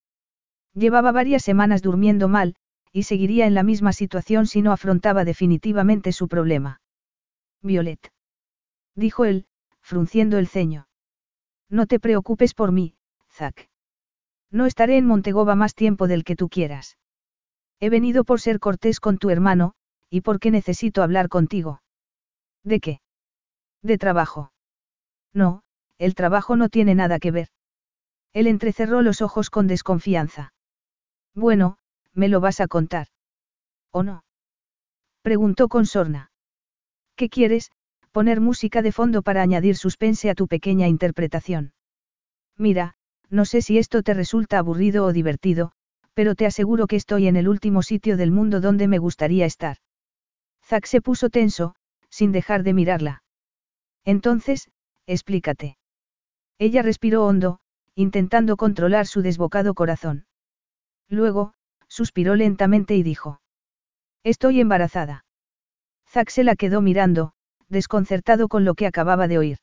Llevaba 0.74 1.12
varias 1.12 1.42
semanas 1.42 1.82
durmiendo 1.82 2.28
mal, 2.28 2.56
y 2.92 3.04
seguiría 3.04 3.46
en 3.46 3.54
la 3.54 3.62
misma 3.62 3.92
situación 3.92 4.46
si 4.46 4.62
no 4.62 4.72
afrontaba 4.72 5.24
definitivamente 5.24 6.12
su 6.12 6.28
problema. 6.28 6.80
Violet. 7.62 8.10
Dijo 8.96 9.24
él, 9.24 9.46
frunciendo 9.80 10.38
el 10.38 10.48
ceño. 10.48 10.88
No 11.68 11.86
te 11.86 12.00
preocupes 12.00 12.54
por 12.54 12.72
mí, 12.72 12.96
Zack. 13.30 13.68
No 14.50 14.66
estaré 14.66 14.96
en 14.96 15.06
Montegoba 15.06 15.54
más 15.54 15.74
tiempo 15.74 16.08
del 16.08 16.24
que 16.24 16.34
tú 16.34 16.48
quieras. 16.48 16.96
He 17.78 17.90
venido 17.90 18.24
por 18.24 18.40
ser 18.40 18.58
cortés 18.58 19.00
con 19.00 19.18
tu 19.18 19.30
hermano, 19.30 19.74
y 20.08 20.22
porque 20.22 20.50
necesito 20.50 21.02
hablar 21.02 21.28
contigo. 21.28 21.82
¿De 22.62 22.80
qué? 22.80 23.00
De 23.82 23.98
trabajo. 23.98 24.52
No, 25.34 25.62
el 25.98 26.14
trabajo 26.14 26.56
no 26.56 26.68
tiene 26.68 26.94
nada 26.94 27.18
que 27.18 27.30
ver. 27.30 27.48
Él 28.32 28.46
entrecerró 28.46 29.02
los 29.02 29.20
ojos 29.20 29.50
con 29.50 29.66
desconfianza. 29.66 30.54
Bueno, 31.34 31.78
me 32.12 32.28
lo 32.28 32.40
vas 32.40 32.60
a 32.60 32.66
contar. 32.66 33.08
¿O 33.90 34.02
no? 34.02 34.24
Preguntó 35.22 35.68
con 35.68 35.86
sorna. 35.86 36.30
¿Qué 37.14 37.28
quieres? 37.28 37.72
Poner 38.16 38.40
música 38.40 38.80
de 38.80 38.92
fondo 38.92 39.20
para 39.20 39.42
añadir 39.42 39.76
suspense 39.76 40.30
a 40.30 40.34
tu 40.34 40.48
pequeña 40.48 40.88
interpretación. 40.88 41.74
Mira, 42.56 42.94
no 43.28 43.44
sé 43.44 43.60
si 43.60 43.76
esto 43.76 44.02
te 44.02 44.14
resulta 44.14 44.56
aburrido 44.56 45.04
o 45.04 45.12
divertido, 45.12 45.72
pero 46.14 46.34
te 46.34 46.46
aseguro 46.46 46.86
que 46.86 46.96
estoy 46.96 47.28
en 47.28 47.36
el 47.36 47.46
último 47.46 47.82
sitio 47.82 48.16
del 48.16 48.30
mundo 48.30 48.62
donde 48.62 48.88
me 48.88 48.96
gustaría 48.96 49.44
estar. 49.44 49.76
Zack 50.64 50.86
se 50.86 51.02
puso 51.02 51.28
tenso, 51.28 51.74
sin 52.08 52.32
dejar 52.32 52.62
de 52.62 52.72
mirarla. 52.72 53.22
Entonces, 54.06 54.70
explícate. 55.06 55.76
Ella 56.58 56.80
respiró 56.80 57.26
hondo, 57.26 57.58
intentando 57.94 58.56
controlar 58.56 59.06
su 59.06 59.20
desbocado 59.20 59.74
corazón. 59.74 60.24
Luego, 61.10 61.52
suspiró 61.86 62.34
lentamente 62.34 62.96
y 62.96 63.02
dijo. 63.02 63.42
Estoy 64.24 64.62
embarazada. 64.62 65.26
Zack 66.08 66.30
se 66.30 66.44
la 66.44 66.56
quedó 66.56 66.80
mirando, 66.80 67.34
desconcertado 67.68 68.48
con 68.48 68.64
lo 68.64 68.74
que 68.74 68.86
acababa 68.86 69.28
de 69.28 69.38
oír. 69.38 69.58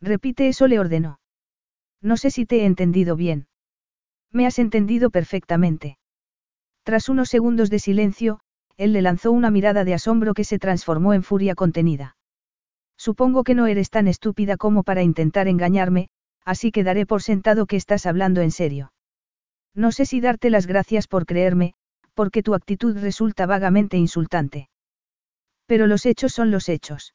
Repite 0.00 0.48
eso, 0.48 0.66
le 0.66 0.78
ordenó. 0.78 1.18
No 2.02 2.16
sé 2.16 2.30
si 2.30 2.46
te 2.46 2.60
he 2.60 2.66
entendido 2.66 3.16
bien. 3.16 3.46
Me 4.30 4.46
has 4.46 4.58
entendido 4.58 5.10
perfectamente. 5.10 5.98
Tras 6.82 7.08
unos 7.08 7.30
segundos 7.30 7.70
de 7.70 7.78
silencio, 7.78 8.40
él 8.76 8.92
le 8.92 9.02
lanzó 9.02 9.32
una 9.32 9.50
mirada 9.50 9.84
de 9.84 9.94
asombro 9.94 10.34
que 10.34 10.44
se 10.44 10.58
transformó 10.58 11.14
en 11.14 11.22
furia 11.22 11.54
contenida. 11.54 12.16
Supongo 12.96 13.44
que 13.44 13.54
no 13.54 13.66
eres 13.66 13.90
tan 13.90 14.08
estúpida 14.08 14.56
como 14.56 14.82
para 14.82 15.02
intentar 15.02 15.48
engañarme, 15.48 16.08
así 16.44 16.72
que 16.72 16.84
daré 16.84 17.06
por 17.06 17.22
sentado 17.22 17.66
que 17.66 17.76
estás 17.76 18.06
hablando 18.06 18.40
en 18.40 18.50
serio. 18.50 18.92
No 19.74 19.92
sé 19.92 20.06
si 20.06 20.20
darte 20.20 20.50
las 20.50 20.66
gracias 20.66 21.08
por 21.08 21.26
creerme, 21.26 21.74
porque 22.14 22.42
tu 22.42 22.54
actitud 22.54 22.96
resulta 22.98 23.46
vagamente 23.46 23.96
insultante. 23.96 24.68
Pero 25.66 25.86
los 25.86 26.06
hechos 26.06 26.32
son 26.32 26.50
los 26.50 26.68
hechos. 26.68 27.14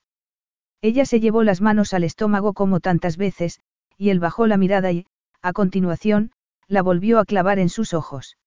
Ella 0.81 1.05
se 1.05 1.19
llevó 1.19 1.43
las 1.43 1.61
manos 1.61 1.93
al 1.93 2.03
estómago 2.03 2.53
como 2.53 2.79
tantas 2.79 3.17
veces, 3.17 3.59
y 3.97 4.09
él 4.09 4.19
bajó 4.19 4.47
la 4.47 4.57
mirada 4.57 4.91
y, 4.91 5.05
a 5.41 5.53
continuación, 5.53 6.31
la 6.67 6.81
volvió 6.81 7.19
a 7.19 7.25
clavar 7.25 7.59
en 7.59 7.69
sus 7.69 7.93
ojos. 7.93 8.37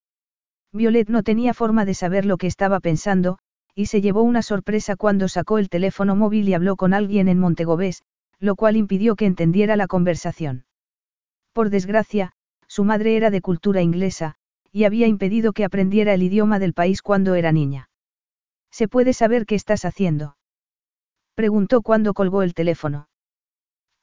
Violet 0.73 1.09
no 1.11 1.23
tenía 1.23 1.53
forma 1.53 1.85
de 1.85 1.95
saber 1.95 2.25
lo 2.25 2.39
que 2.39 2.47
estaba 2.47 2.81
pensando, 2.81 3.39
y 3.75 3.87
se 3.87 4.01
llevó 4.01 4.23
una 4.23 4.43
sorpresa 4.43 4.97
cuando 4.97 5.29
sacó 5.29 5.59
el 5.59 5.69
teléfono 5.69 6.17
móvil 6.17 6.49
y 6.49 6.55
habló 6.55 6.77
con 6.77 6.95
alguien 6.95 7.29
en 7.29 7.39
Montegobés, 7.39 8.03
lo 8.39 8.57
cual 8.57 8.77
impidió 8.77 9.15
que 9.15 9.27
entendiera 9.27 9.77
la 9.77 9.87
conversación. 9.87 10.65
Por 11.53 11.69
desgracia, 11.71 12.33
su 12.67 12.85
madre 12.85 13.17
era 13.17 13.31
de 13.31 13.43
cultura 13.43 13.83
inglesa, 13.83 14.37
y 14.73 14.85
había 14.85 15.07
impedido 15.07 15.53
que 15.53 15.65
aprendiera 15.65 16.15
el 16.15 16.23
idioma 16.23 16.59
del 16.59 16.73
país 16.73 17.03
cuando 17.03 17.35
era 17.35 17.53
niña. 17.53 17.91
¿Se 18.73 18.89
puede 18.89 19.13
saber 19.13 19.45
qué 19.47 19.55
estás 19.55 19.85
haciendo? 19.85 20.37
Preguntó 21.35 21.83
cuando 21.83 22.15
colgó 22.15 22.43
el 22.43 22.55
teléfono. 22.55 23.09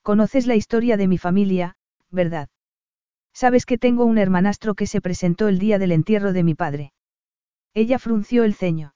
Conoces 0.04 0.46
la 0.46 0.56
historia 0.56 0.96
de 0.96 1.08
mi 1.08 1.18
familia, 1.18 1.76
¿verdad? 2.12 2.50
Sabes 3.34 3.66
que 3.66 3.80
tengo 3.80 4.06
un 4.06 4.20
hermanastro 4.20 4.76
que 4.76 4.88
se 4.88 5.02
presentó 5.02 5.48
el 5.48 5.58
día 5.58 5.80
del 5.80 5.92
entierro 5.92 6.34
de 6.34 6.44
mi 6.44 6.54
padre. 6.54 6.94
Ella 7.74 7.98
frunció 8.00 8.44
el 8.44 8.54
ceño. 8.54 8.94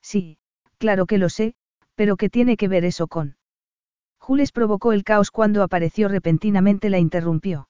Sí, 0.00 0.38
claro 0.78 1.06
que 1.06 1.18
lo 1.18 1.28
sé, 1.28 1.54
pero 1.94 2.16
¿qué 2.16 2.30
tiene 2.30 2.56
que 2.56 2.68
ver 2.68 2.84
eso 2.84 3.08
con? 3.08 3.36
Jules 4.18 4.52
provocó 4.52 4.92
el 4.92 5.04
caos 5.04 5.30
cuando 5.30 5.62
apareció 5.62 6.08
repentinamente 6.08 6.88
la 6.88 6.98
interrumpió. 6.98 7.68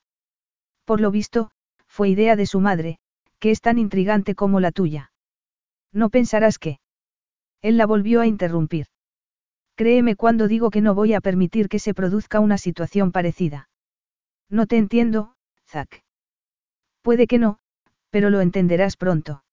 Por 0.85 1.01
lo 1.01 1.11
visto, 1.11 1.51
fue 1.87 2.11
idea 2.11 2.37
de 2.37 2.47
su 2.47 2.61
madre, 2.61 2.99
que 3.39 3.51
es 3.51 3.61
tan 3.61 3.79
intrigante 3.79 4.35
como 4.35 4.61
la 4.61 4.73
tuya. 4.73 5.13
No 5.93 6.11
pensarás 6.11 6.59
que. 6.59 6.81
Él 7.65 7.79
la 7.79 7.87
volvió 7.87 8.21
a 8.21 8.27
interrumpir. 8.27 8.89
Créeme 9.75 10.17
cuando 10.17 10.49
digo 10.49 10.69
que 10.69 10.83
no 10.83 10.95
voy 10.95 11.15
a 11.15 11.23
permitir 11.23 11.71
que 11.71 11.79
se 11.79 11.95
produzca 11.95 12.39
una 12.39 12.59
situación 12.59 13.11
parecida. 13.11 13.71
No 14.51 14.67
te 14.67 14.77
entiendo, 14.77 15.35
Zack. 15.67 16.05
Puede 17.01 17.27
que 17.27 17.39
no, 17.39 17.61
pero 18.11 18.29
lo 18.29 18.43
entenderás 18.43 18.99
pronto. 18.99 19.45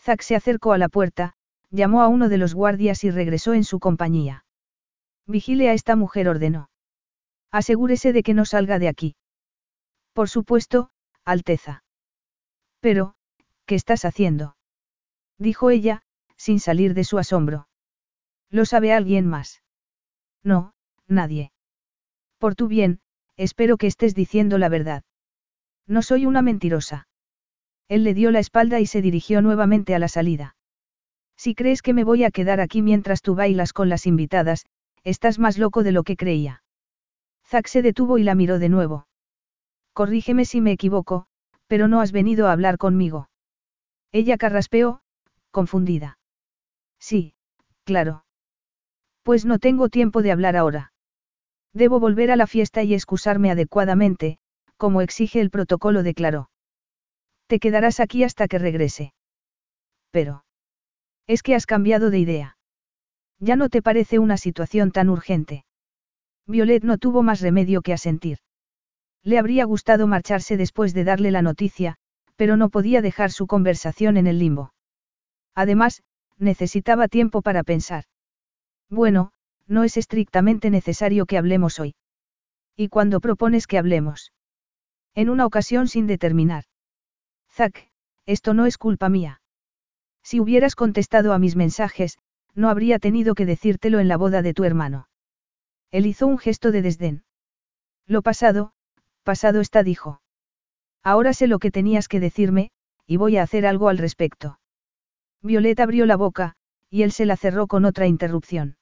Zack 0.00 0.22
se 0.22 0.34
acercó 0.34 0.72
a 0.72 0.78
la 0.78 0.88
puerta, 0.88 1.34
llamó 1.68 2.00
a 2.00 2.08
uno 2.08 2.30
de 2.30 2.38
los 2.38 2.54
guardias 2.54 3.04
y 3.04 3.10
regresó 3.10 3.52
en 3.52 3.64
su 3.64 3.80
compañía. 3.80 4.46
Vigile 5.26 5.68
a 5.68 5.74
esta 5.74 5.94
mujer, 5.94 6.30
ordenó. 6.30 6.70
Asegúrese 7.52 8.14
de 8.14 8.22
que 8.22 8.32
no 8.32 8.46
salga 8.46 8.78
de 8.78 8.88
aquí. 8.88 9.14
Por 10.14 10.30
supuesto, 10.30 10.88
Alteza. 11.26 11.84
Pero, 12.80 13.14
¿qué 13.66 13.74
estás 13.74 14.06
haciendo? 14.06 14.56
Dijo 15.36 15.68
ella, 15.68 16.05
sin 16.36 16.60
salir 16.60 16.94
de 16.94 17.04
su 17.04 17.18
asombro. 17.18 17.68
¿Lo 18.50 18.64
sabe 18.64 18.92
alguien 18.92 19.26
más? 19.26 19.62
No, 20.42 20.72
nadie. 21.08 21.52
Por 22.38 22.54
tu 22.54 22.68
bien, 22.68 23.00
espero 23.36 23.76
que 23.76 23.86
estés 23.86 24.14
diciendo 24.14 24.58
la 24.58 24.68
verdad. 24.68 25.02
No 25.86 26.02
soy 26.02 26.26
una 26.26 26.42
mentirosa. 26.42 27.08
Él 27.88 28.04
le 28.04 28.14
dio 28.14 28.30
la 28.30 28.40
espalda 28.40 28.80
y 28.80 28.86
se 28.86 29.02
dirigió 29.02 29.42
nuevamente 29.42 29.94
a 29.94 29.98
la 29.98 30.08
salida. 30.08 30.56
Si 31.36 31.54
crees 31.54 31.82
que 31.82 31.92
me 31.92 32.04
voy 32.04 32.24
a 32.24 32.30
quedar 32.30 32.60
aquí 32.60 32.82
mientras 32.82 33.22
tú 33.22 33.34
bailas 33.34 33.72
con 33.72 33.88
las 33.88 34.06
invitadas, 34.06 34.64
estás 35.04 35.38
más 35.38 35.58
loco 35.58 35.82
de 35.82 35.92
lo 35.92 36.02
que 36.02 36.16
creía. 36.16 36.62
Zack 37.46 37.68
se 37.68 37.82
detuvo 37.82 38.18
y 38.18 38.24
la 38.24 38.34
miró 38.34 38.58
de 38.58 38.68
nuevo. 38.68 39.06
Corrígeme 39.92 40.44
si 40.44 40.60
me 40.60 40.72
equivoco, 40.72 41.26
pero 41.68 41.88
no 41.88 42.00
has 42.00 42.12
venido 42.12 42.48
a 42.48 42.52
hablar 42.52 42.78
conmigo. 42.78 43.28
Ella 44.12 44.36
carraspeó, 44.36 45.00
confundida. 45.50 46.15
Sí, 46.98 47.34
claro. 47.84 48.24
Pues 49.22 49.44
no 49.44 49.58
tengo 49.58 49.88
tiempo 49.88 50.22
de 50.22 50.32
hablar 50.32 50.56
ahora. 50.56 50.92
Debo 51.72 52.00
volver 52.00 52.30
a 52.30 52.36
la 52.36 52.46
fiesta 52.46 52.82
y 52.82 52.94
excusarme 52.94 53.50
adecuadamente, 53.50 54.38
como 54.76 55.00
exige 55.00 55.40
el 55.40 55.50
protocolo, 55.50 56.02
declaró. 56.02 56.50
Te 57.46 57.58
quedarás 57.58 58.00
aquí 58.00 58.24
hasta 58.24 58.48
que 58.48 58.58
regrese. 58.58 59.12
Pero. 60.10 60.44
Es 61.26 61.42
que 61.42 61.54
has 61.54 61.66
cambiado 61.66 62.10
de 62.10 62.18
idea. 62.18 62.56
Ya 63.38 63.56
no 63.56 63.68
te 63.68 63.82
parece 63.82 64.18
una 64.18 64.36
situación 64.36 64.90
tan 64.92 65.10
urgente. 65.10 65.64
Violet 66.46 66.84
no 66.84 66.98
tuvo 66.98 67.22
más 67.22 67.40
remedio 67.40 67.82
que 67.82 67.92
asentir. 67.92 68.38
Le 69.22 69.38
habría 69.38 69.64
gustado 69.64 70.06
marcharse 70.06 70.56
después 70.56 70.94
de 70.94 71.04
darle 71.04 71.30
la 71.30 71.42
noticia, 71.42 71.96
pero 72.36 72.56
no 72.56 72.68
podía 72.68 73.02
dejar 73.02 73.32
su 73.32 73.46
conversación 73.46 74.16
en 74.16 74.26
el 74.26 74.38
limbo. 74.38 74.72
Además, 75.54 76.02
necesitaba 76.38 77.08
tiempo 77.08 77.42
para 77.42 77.62
pensar. 77.62 78.04
Bueno, 78.90 79.32
no 79.66 79.84
es 79.84 79.96
estrictamente 79.96 80.70
necesario 80.70 81.26
que 81.26 81.38
hablemos 81.38 81.80
hoy. 81.80 81.94
¿Y 82.76 82.88
cuándo 82.88 83.20
propones 83.20 83.66
que 83.66 83.78
hablemos? 83.78 84.32
En 85.14 85.30
una 85.30 85.46
ocasión 85.46 85.88
sin 85.88 86.06
determinar. 86.06 86.64
Zack, 87.50 87.88
esto 88.26 88.54
no 88.54 88.66
es 88.66 88.76
culpa 88.76 89.08
mía. 89.08 89.40
Si 90.22 90.40
hubieras 90.40 90.74
contestado 90.74 91.32
a 91.32 91.38
mis 91.38 91.56
mensajes, 91.56 92.18
no 92.54 92.68
habría 92.68 92.98
tenido 92.98 93.34
que 93.34 93.46
decírtelo 93.46 93.98
en 93.98 94.08
la 94.08 94.16
boda 94.16 94.42
de 94.42 94.54
tu 94.54 94.64
hermano. 94.64 95.08
Él 95.90 96.06
hizo 96.06 96.26
un 96.26 96.38
gesto 96.38 96.72
de 96.72 96.82
desdén. 96.82 97.24
Lo 98.06 98.22
pasado, 98.22 98.72
pasado 99.22 99.60
está, 99.60 99.82
dijo. 99.82 100.20
Ahora 101.02 101.32
sé 101.32 101.46
lo 101.46 101.58
que 101.58 101.70
tenías 101.70 102.08
que 102.08 102.20
decirme, 102.20 102.70
y 103.06 103.16
voy 103.16 103.36
a 103.36 103.42
hacer 103.42 103.66
algo 103.66 103.88
al 103.88 103.98
respecto. 103.98 104.58
Violeta 105.46 105.84
abrió 105.84 106.04
la 106.06 106.16
boca, 106.16 106.54
y 106.90 107.02
él 107.02 107.12
se 107.12 107.26
la 107.26 107.36
cerró 107.36 107.66
con 107.66 107.84
otra 107.84 108.06
interrupción. 108.06 108.76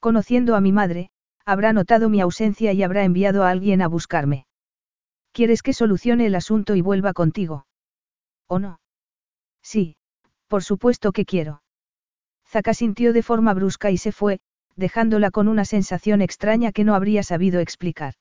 Conociendo 0.00 0.56
a 0.56 0.60
mi 0.60 0.72
madre, 0.72 1.10
habrá 1.44 1.72
notado 1.72 2.08
mi 2.08 2.20
ausencia 2.20 2.72
y 2.72 2.82
habrá 2.82 3.04
enviado 3.04 3.44
a 3.44 3.50
alguien 3.50 3.82
a 3.82 3.88
buscarme. 3.88 4.46
¿Quieres 5.32 5.62
que 5.62 5.72
solucione 5.72 6.26
el 6.26 6.34
asunto 6.34 6.74
y 6.74 6.80
vuelva 6.80 7.12
contigo? 7.12 7.66
¿O 8.46 8.58
no? 8.58 8.80
Sí, 9.62 9.96
por 10.48 10.62
supuesto 10.62 11.12
que 11.12 11.24
quiero. 11.24 11.62
Zaka 12.46 12.74
sintió 12.74 13.12
de 13.12 13.22
forma 13.22 13.54
brusca 13.54 13.90
y 13.90 13.96
se 13.96 14.12
fue, 14.12 14.40
dejándola 14.76 15.30
con 15.30 15.48
una 15.48 15.64
sensación 15.64 16.20
extraña 16.20 16.72
que 16.72 16.84
no 16.84 16.94
habría 16.94 17.22
sabido 17.22 17.60
explicar. 17.60 18.14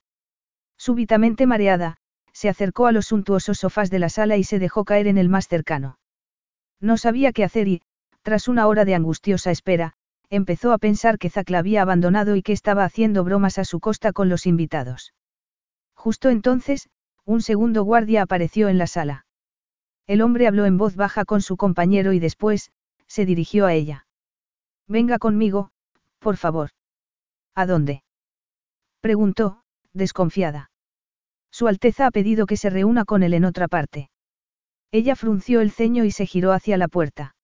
Súbitamente 0.77 1.45
mareada, 1.45 1.98
se 2.31 2.49
acercó 2.49 2.88
a 2.88 2.91
los 2.91 3.07
suntuosos 3.07 3.59
sofás 3.59 3.90
de 3.90 3.99
la 3.99 4.09
sala 4.09 4.38
y 4.38 4.43
se 4.43 4.59
dejó 4.59 4.85
caer 4.85 5.07
en 5.07 5.17
el 5.17 5.30
más 5.30 5.48
cercano. 5.48 5.98
No 6.82 6.98
sabía 6.98 7.32
qué 7.32 7.43
hacer 7.43 7.68
y, 7.68 7.82
tras 8.24 8.48
una 8.48 8.68
hora 8.68 8.84
de 8.84 8.95
angustiosa 8.95 9.51
espera, 9.51 9.93
empezó 10.30 10.74
a 10.74 10.77
pensar 10.77 11.18
que 11.19 11.30
Zack 11.30 11.50
la 11.51 11.60
había 11.60 11.84
abandonado 11.84 12.35
y 12.35 12.42
que 12.42 12.53
estaba 12.53 12.84
haciendo 12.84 13.24
bromas 13.24 13.58
a 13.60 13.66
su 13.66 13.80
costa 13.80 14.11
con 14.11 14.30
los 14.30 14.45
invitados. 14.48 15.14
Justo 15.93 16.30
entonces, 16.30 16.90
un 17.26 17.42
segundo 17.42 17.84
guardia 17.84 18.24
apareció 18.24 18.68
en 18.68 18.77
la 18.77 18.88
sala. 18.88 19.26
El 20.08 20.22
hombre 20.22 20.48
habló 20.48 20.66
en 20.66 20.77
voz 20.77 20.95
baja 20.95 21.26
con 21.26 21.42
su 21.42 21.58
compañero 21.58 22.14
y 22.14 22.19
después, 22.19 22.72
se 23.08 23.26
dirigió 23.26 23.68
a 23.68 23.74
ella. 23.74 24.08
Venga 24.88 25.19
conmigo, 25.19 25.69
por 26.19 26.38
favor. 26.38 26.72
¿A 27.53 27.66
dónde? 27.66 28.03
Preguntó, 29.01 29.61
desconfiada. 29.93 30.72
Su 31.51 31.68
Alteza 31.68 32.08
ha 32.08 32.11
pedido 32.11 32.45
que 32.45 32.58
se 32.58 32.69
reúna 32.69 33.06
con 33.06 33.24
él 33.24 33.34
en 33.34 33.45
otra 33.45 33.68
parte. 33.68 34.10
Ella 34.91 35.15
frunció 35.15 35.61
el 35.61 35.71
ceño 35.71 36.03
y 36.03 36.11
se 36.11 36.25
giró 36.25 36.51
hacia 36.51 36.77
la 36.77 36.87
puerta. 36.87 37.35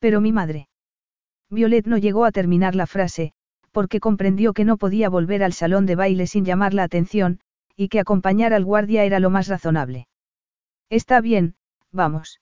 Pero 0.00 0.20
mi 0.20 0.32
madre. 0.32 0.68
Violet 1.50 1.86
no 1.86 1.98
llegó 1.98 2.24
a 2.24 2.32
terminar 2.32 2.74
la 2.74 2.86
frase, 2.86 3.32
porque 3.72 4.00
comprendió 4.00 4.52
que 4.52 4.64
no 4.64 4.76
podía 4.76 5.08
volver 5.08 5.42
al 5.42 5.52
salón 5.52 5.86
de 5.86 5.94
baile 5.94 6.26
sin 6.26 6.44
llamar 6.44 6.74
la 6.74 6.82
atención, 6.82 7.40
y 7.76 7.88
que 7.88 8.00
acompañar 8.00 8.52
al 8.52 8.64
guardia 8.64 9.04
era 9.04 9.20
lo 9.20 9.30
más 9.30 9.46
razonable. 9.46 10.08
Está 10.90 11.20
bien, 11.20 11.54
vamos. 11.92 12.40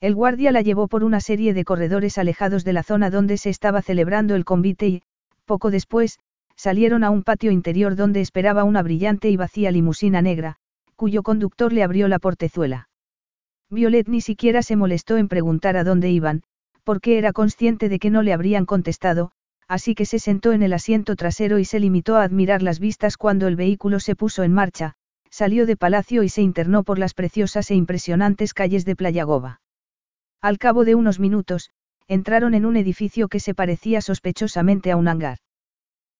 El 0.00 0.14
guardia 0.14 0.50
la 0.52 0.62
llevó 0.62 0.88
por 0.88 1.04
una 1.04 1.20
serie 1.20 1.52
de 1.52 1.64
corredores 1.64 2.16
alejados 2.18 2.64
de 2.64 2.72
la 2.72 2.82
zona 2.82 3.10
donde 3.10 3.38
se 3.38 3.50
estaba 3.50 3.82
celebrando 3.82 4.34
el 4.34 4.44
convite 4.44 4.88
y, 4.88 5.02
poco 5.44 5.70
después, 5.70 6.18
salieron 6.54 7.04
a 7.04 7.10
un 7.10 7.22
patio 7.22 7.50
interior 7.50 7.96
donde 7.96 8.20
esperaba 8.20 8.64
una 8.64 8.82
brillante 8.82 9.28
y 9.28 9.36
vacía 9.36 9.70
limusina 9.70 10.22
negra, 10.22 10.56
cuyo 10.96 11.22
conductor 11.22 11.72
le 11.72 11.82
abrió 11.82 12.08
la 12.08 12.18
portezuela. 12.18 12.88
Violet 13.70 14.08
ni 14.08 14.20
siquiera 14.20 14.62
se 14.62 14.76
molestó 14.76 15.16
en 15.16 15.28
preguntar 15.28 15.76
a 15.76 15.84
dónde 15.84 16.10
iban, 16.10 16.42
porque 16.84 17.18
era 17.18 17.32
consciente 17.32 17.88
de 17.88 17.98
que 17.98 18.10
no 18.10 18.22
le 18.22 18.32
habrían 18.32 18.64
contestado, 18.64 19.32
así 19.66 19.94
que 19.94 20.06
se 20.06 20.20
sentó 20.20 20.52
en 20.52 20.62
el 20.62 20.72
asiento 20.72 21.16
trasero 21.16 21.58
y 21.58 21.64
se 21.64 21.80
limitó 21.80 22.16
a 22.16 22.22
admirar 22.22 22.62
las 22.62 22.78
vistas 22.78 23.16
cuando 23.16 23.48
el 23.48 23.56
vehículo 23.56 23.98
se 23.98 24.14
puso 24.14 24.44
en 24.44 24.52
marcha, 24.52 24.94
salió 25.30 25.66
de 25.66 25.76
palacio 25.76 26.22
y 26.22 26.28
se 26.28 26.42
internó 26.42 26.84
por 26.84 26.98
las 26.98 27.12
preciosas 27.12 27.70
e 27.70 27.74
impresionantes 27.74 28.54
calles 28.54 28.84
de 28.84 28.94
Playagoba. 28.94 29.60
Al 30.40 30.58
cabo 30.58 30.84
de 30.84 30.94
unos 30.94 31.18
minutos, 31.18 31.70
entraron 32.06 32.54
en 32.54 32.66
un 32.66 32.76
edificio 32.76 33.26
que 33.28 33.40
se 33.40 33.54
parecía 33.54 34.00
sospechosamente 34.00 34.92
a 34.92 34.96
un 34.96 35.08
hangar. 35.08 35.38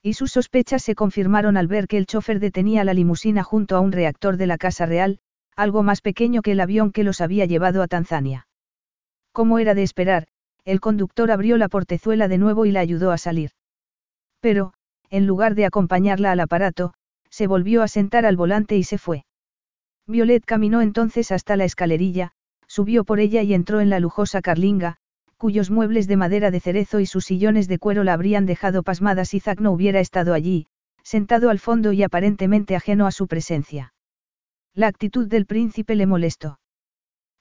Y 0.03 0.15
sus 0.15 0.33
sospechas 0.33 0.83
se 0.83 0.97
confirmaron 0.97 1.57
al 1.57 1.69
ver 1.69 1.87
que 1.87 1.99
el 1.99 2.07
chofer 2.07 2.41
detenía 2.41 2.83
la 2.83 2.95
limusina 2.95 3.45
junto 3.45 3.77
a 3.77 3.81
un 3.81 3.93
reactor 3.93 4.37
de 4.37 4.47
la 4.49 4.59
Casa 4.59 4.87
Real, 4.87 5.21
algo 5.57 5.83
más 5.83 6.03
pequeño 6.03 6.43
que 6.43 6.53
el 6.53 6.61
avión 6.61 6.93
que 6.93 7.03
los 7.03 7.21
había 7.21 7.47
llevado 7.47 7.83
a 7.83 7.89
Tanzania. 7.89 8.47
Como 9.33 9.59
era 9.59 9.75
de 9.75 9.83
esperar, 9.83 10.27
el 10.65 10.81
conductor 10.81 11.31
abrió 11.31 11.57
la 11.57 11.69
portezuela 11.69 12.29
de 12.29 12.39
nuevo 12.39 12.67
y 12.67 12.73
la 12.73 12.81
ayudó 12.81 13.11
a 13.13 13.19
salir. 13.19 13.51
Pero, 14.41 14.75
en 15.11 15.27
lugar 15.27 15.55
de 15.55 15.65
acompañarla 15.65 16.33
al 16.33 16.41
aparato, 16.41 16.93
se 17.31 17.47
volvió 17.47 17.83
a 17.83 17.89
sentar 17.89 18.27
al 18.27 18.37
volante 18.37 18.77
y 18.77 18.85
se 18.85 18.99
fue. 18.99 19.25
Violet 20.07 20.45
caminó 20.45 20.83
entonces 20.83 21.33
hasta 21.33 21.57
la 21.57 21.65
escalerilla, 21.65 22.33
subió 22.67 23.05
por 23.05 23.21
ella 23.21 23.43
y 23.43 23.55
entró 23.55 23.81
en 23.81 23.91
la 23.91 24.01
lujosa 24.01 24.43
carlinga, 24.43 24.97
cuyos 25.37 25.71
muebles 25.71 26.07
de 26.07 26.17
madera 26.17 26.51
de 26.51 26.61
cerezo 26.61 27.01
y 27.01 27.07
sus 27.07 27.25
sillones 27.25 27.69
de 27.69 27.79
cuero 27.79 28.05
la 28.05 28.15
habrían 28.15 28.47
dejado 28.47 28.83
pasmada 28.83 29.25
si 29.25 29.41
Zack 29.41 29.61
no 29.61 29.73
hubiera 29.73 30.01
estado 30.01 30.35
allí, 30.35 30.67
sentado 31.03 31.51
al 31.51 31.59
fondo 31.59 31.93
y 31.93 32.03
aparentemente 32.03 32.75
ajeno 32.75 33.07
a 33.07 33.11
su 33.11 33.27
presencia. 33.27 33.93
La 34.77 34.89
actitud 34.89 35.27
del 35.27 35.47
príncipe 35.47 35.95
le 35.95 36.05
molestó. 36.05 36.61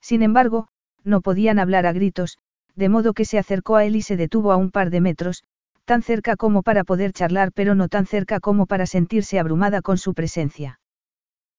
Sin 0.01 0.23
embargo, 0.23 0.69
no 1.03 1.19
podían 1.19 1.59
hablar 1.59 1.85
a 1.85 1.91
gritos, 1.91 2.37
de 2.75 2.87
modo 2.87 3.13
que 3.13 3.25
se 3.25 3.37
acercó 3.37 3.75
a 3.75 3.83
él 3.83 3.97
y 3.97 4.01
se 4.01 4.15
detuvo 4.15 4.53
a 4.53 4.55
un 4.55 4.71
par 4.71 4.89
de 4.89 5.01
metros, 5.01 5.43
tan 5.83 6.01
cerca 6.01 6.37
como 6.37 6.63
para 6.63 6.85
poder 6.85 7.11
charlar 7.11 7.51
pero 7.51 7.75
no 7.75 7.89
tan 7.89 8.05
cerca 8.05 8.39
como 8.39 8.67
para 8.67 8.85
sentirse 8.85 9.37
abrumada 9.37 9.81
con 9.81 9.97
su 9.97 10.13
presencia. 10.13 10.79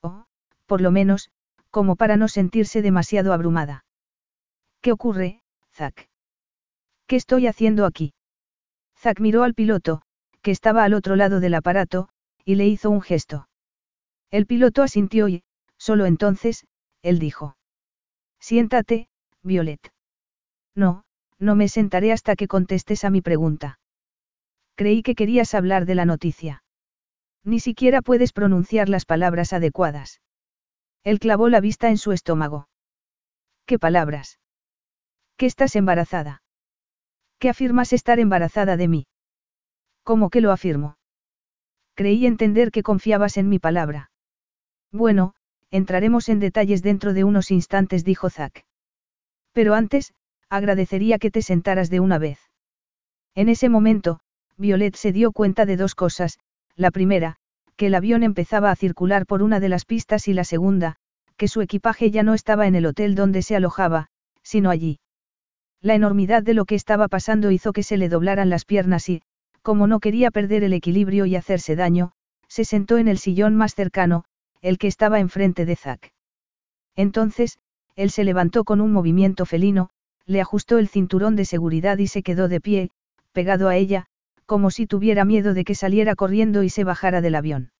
O, 0.00 0.24
por 0.64 0.80
lo 0.80 0.90
menos, 0.90 1.28
como 1.70 1.96
para 1.96 2.16
no 2.16 2.28
sentirse 2.28 2.80
demasiado 2.80 3.34
abrumada. 3.34 3.84
¿Qué 4.80 4.92
ocurre, 4.92 5.42
Zack? 5.74 6.08
¿Qué 7.06 7.16
estoy 7.16 7.48
haciendo 7.48 7.84
aquí? 7.84 8.14
Zack 8.96 9.20
miró 9.20 9.42
al 9.42 9.52
piloto, 9.52 10.00
que 10.40 10.52
estaba 10.52 10.84
al 10.84 10.94
otro 10.94 11.16
lado 11.16 11.38
del 11.38 11.52
aparato, 11.52 12.08
y 12.46 12.54
le 12.54 12.66
hizo 12.66 12.88
un 12.88 13.02
gesto. 13.02 13.46
El 14.30 14.46
piloto 14.46 14.82
asintió 14.82 15.28
y, 15.28 15.42
solo 15.86 16.04
entonces, 16.04 16.66
él 17.02 17.20
dijo. 17.20 17.56
Siéntate, 18.40 19.08
Violet. 19.44 19.92
No, 20.74 21.04
no 21.38 21.54
me 21.54 21.68
sentaré 21.68 22.10
hasta 22.10 22.34
que 22.34 22.48
contestes 22.48 23.04
a 23.04 23.10
mi 23.10 23.20
pregunta. 23.20 23.78
Creí 24.74 25.04
que 25.04 25.14
querías 25.14 25.54
hablar 25.54 25.86
de 25.86 25.94
la 25.94 26.04
noticia. 26.04 26.64
Ni 27.44 27.60
siquiera 27.60 28.02
puedes 28.02 28.32
pronunciar 28.32 28.88
las 28.88 29.04
palabras 29.04 29.52
adecuadas. 29.52 30.20
Él 31.04 31.20
clavó 31.20 31.48
la 31.48 31.60
vista 31.60 31.88
en 31.88 31.98
su 31.98 32.10
estómago. 32.10 32.68
¿Qué 33.64 33.78
palabras? 33.78 34.40
¿Que 35.36 35.46
estás 35.46 35.76
embarazada? 35.76 36.42
¿Qué 37.38 37.48
afirmas 37.48 37.92
estar 37.92 38.18
embarazada 38.18 38.76
de 38.76 38.88
mí? 38.88 39.06
¿Cómo 40.02 40.30
que 40.30 40.40
lo 40.40 40.50
afirmo? 40.50 40.96
Creí 41.94 42.26
entender 42.26 42.72
que 42.72 42.82
confiabas 42.82 43.36
en 43.36 43.48
mi 43.48 43.60
palabra. 43.60 44.10
Bueno, 44.90 45.34
entraremos 45.70 46.28
en 46.28 46.40
detalles 46.40 46.82
dentro 46.82 47.12
de 47.12 47.24
unos 47.24 47.50
instantes, 47.50 48.04
dijo 48.04 48.30
Zack. 48.30 48.64
Pero 49.52 49.74
antes, 49.74 50.12
agradecería 50.48 51.18
que 51.18 51.30
te 51.30 51.42
sentaras 51.42 51.90
de 51.90 52.00
una 52.00 52.18
vez. 52.18 52.38
En 53.34 53.48
ese 53.48 53.68
momento, 53.68 54.20
Violet 54.56 54.96
se 54.96 55.12
dio 55.12 55.32
cuenta 55.32 55.66
de 55.66 55.76
dos 55.76 55.94
cosas, 55.94 56.38
la 56.76 56.90
primera, 56.90 57.36
que 57.76 57.86
el 57.88 57.94
avión 57.94 58.22
empezaba 58.22 58.70
a 58.70 58.76
circular 58.76 59.26
por 59.26 59.42
una 59.42 59.60
de 59.60 59.68
las 59.68 59.84
pistas 59.84 60.28
y 60.28 60.32
la 60.32 60.44
segunda, 60.44 60.96
que 61.36 61.48
su 61.48 61.60
equipaje 61.60 62.10
ya 62.10 62.22
no 62.22 62.34
estaba 62.34 62.66
en 62.66 62.74
el 62.74 62.86
hotel 62.86 63.14
donde 63.14 63.42
se 63.42 63.56
alojaba, 63.56 64.08
sino 64.42 64.70
allí. 64.70 65.00
La 65.82 65.94
enormidad 65.94 66.42
de 66.42 66.54
lo 66.54 66.64
que 66.64 66.74
estaba 66.74 67.08
pasando 67.08 67.50
hizo 67.50 67.72
que 67.72 67.82
se 67.82 67.98
le 67.98 68.08
doblaran 68.08 68.48
las 68.48 68.64
piernas 68.64 69.08
y, 69.08 69.22
como 69.62 69.86
no 69.86 70.00
quería 70.00 70.30
perder 70.30 70.64
el 70.64 70.72
equilibrio 70.72 71.26
y 71.26 71.36
hacerse 71.36 71.76
daño, 71.76 72.12
se 72.48 72.64
sentó 72.64 72.96
en 72.98 73.08
el 73.08 73.18
sillón 73.18 73.54
más 73.56 73.74
cercano, 73.74 74.24
el 74.62 74.78
que 74.78 74.86
estaba 74.86 75.20
enfrente 75.20 75.64
de 75.64 75.76
Zack. 75.76 76.12
Entonces, 76.94 77.58
él 77.94 78.10
se 78.10 78.24
levantó 78.24 78.64
con 78.64 78.80
un 78.80 78.92
movimiento 78.92 79.46
felino, 79.46 79.90
le 80.26 80.40
ajustó 80.40 80.78
el 80.78 80.88
cinturón 80.88 81.36
de 81.36 81.44
seguridad 81.44 81.98
y 81.98 82.08
se 82.08 82.22
quedó 82.22 82.48
de 82.48 82.60
pie, 82.60 82.90
pegado 83.32 83.68
a 83.68 83.76
ella, 83.76 84.06
como 84.44 84.70
si 84.70 84.86
tuviera 84.86 85.24
miedo 85.24 85.54
de 85.54 85.64
que 85.64 85.74
saliera 85.74 86.14
corriendo 86.14 86.62
y 86.62 86.70
se 86.70 86.84
bajara 86.84 87.20
del 87.20 87.34
avión. 87.34 87.72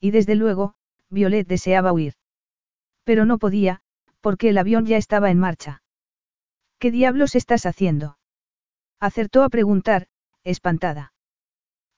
Y 0.00 0.10
desde 0.10 0.34
luego, 0.34 0.74
Violet 1.10 1.46
deseaba 1.46 1.92
huir. 1.92 2.14
Pero 3.04 3.24
no 3.24 3.38
podía, 3.38 3.80
porque 4.20 4.48
el 4.48 4.58
avión 4.58 4.86
ya 4.86 4.96
estaba 4.96 5.30
en 5.30 5.38
marcha. 5.38 5.82
¿Qué 6.78 6.90
diablos 6.90 7.34
estás 7.34 7.66
haciendo? 7.66 8.18
Acertó 8.98 9.42
a 9.42 9.48
preguntar, 9.48 10.08
espantada. 10.44 11.12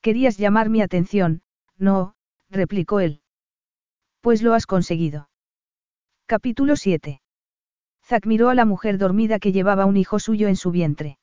Querías 0.01 0.37
llamar 0.37 0.69
mi 0.69 0.81
atención, 0.81 1.41
no, 1.77 2.15
replicó 2.49 2.99
él. 2.99 3.21
Pues 4.25 4.41
lo 4.41 4.55
has 4.55 4.65
conseguido. 4.65 5.29
Capítulo 6.25 6.77
7. 6.77 7.21
Zack 8.05 8.25
miró 8.25 8.49
a 8.49 8.55
la 8.55 8.65
mujer 8.65 8.97
dormida 8.97 9.37
que 9.37 9.51
llevaba 9.51 9.85
un 9.85 9.97
hijo 9.97 10.17
suyo 10.17 10.47
en 10.47 10.55
su 10.55 10.71
vientre. 10.71 11.19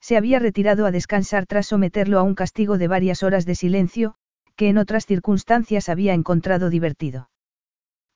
Se 0.00 0.16
había 0.16 0.40
retirado 0.40 0.86
a 0.86 0.90
descansar 0.90 1.46
tras 1.46 1.68
someterlo 1.68 2.18
a 2.18 2.24
un 2.24 2.34
castigo 2.34 2.78
de 2.78 2.88
varias 2.88 3.22
horas 3.22 3.46
de 3.46 3.54
silencio, 3.54 4.16
que 4.56 4.68
en 4.68 4.76
otras 4.76 5.06
circunstancias 5.06 5.88
había 5.88 6.14
encontrado 6.14 6.68
divertido. 6.68 7.30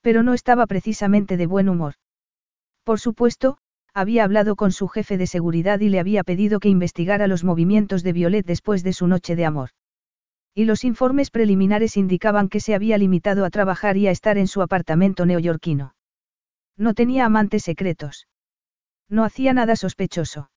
Pero 0.01 0.25
no 0.25 0.35
estaba 0.35 0.67
precisamente 0.67 1.37
de 1.37 1.47
buen 1.47 1.69
humor. 1.69 1.95
Por 2.83 2.99
supuesto, 2.99 3.59
había 3.95 4.25
hablado 4.25 4.57
con 4.57 4.73
su 4.73 4.89
jefe 4.89 5.19
de 5.19 5.29
seguridad 5.29 5.79
y 5.79 5.89
le 5.89 6.01
había 6.01 6.25
pedido 6.25 6.59
que 6.59 6.69
investigara 6.69 7.29
los 7.29 7.45
movimientos 7.45 8.03
de 8.03 8.13
Violet 8.13 8.45
después 8.45 8.83
de 8.83 8.93
su 8.93 9.07
noche 9.07 9.37
de 9.37 9.45
amor. 9.45 9.71
Y 10.61 10.67
los 10.67 10.85
informes 10.85 11.31
preliminares 11.31 11.97
indicaban 11.97 12.51
que 12.51 12.61
se 12.61 12.75
había 12.75 12.99
limitado 12.99 13.47
a 13.47 13.51
trabajar 13.51 13.97
y 13.97 14.09
a 14.09 14.11
estar 14.11 14.37
en 14.37 14.47
su 14.47 14.61
apartamento 14.61 15.25
neoyorquino. 15.25 15.95
No 16.77 16.93
tenía 16.93 17.25
amantes 17.25 17.63
secretos. 17.63 18.29
No 19.09 19.25
hacía 19.25 19.55
nada 19.55 19.75
sospechoso. 19.75 20.51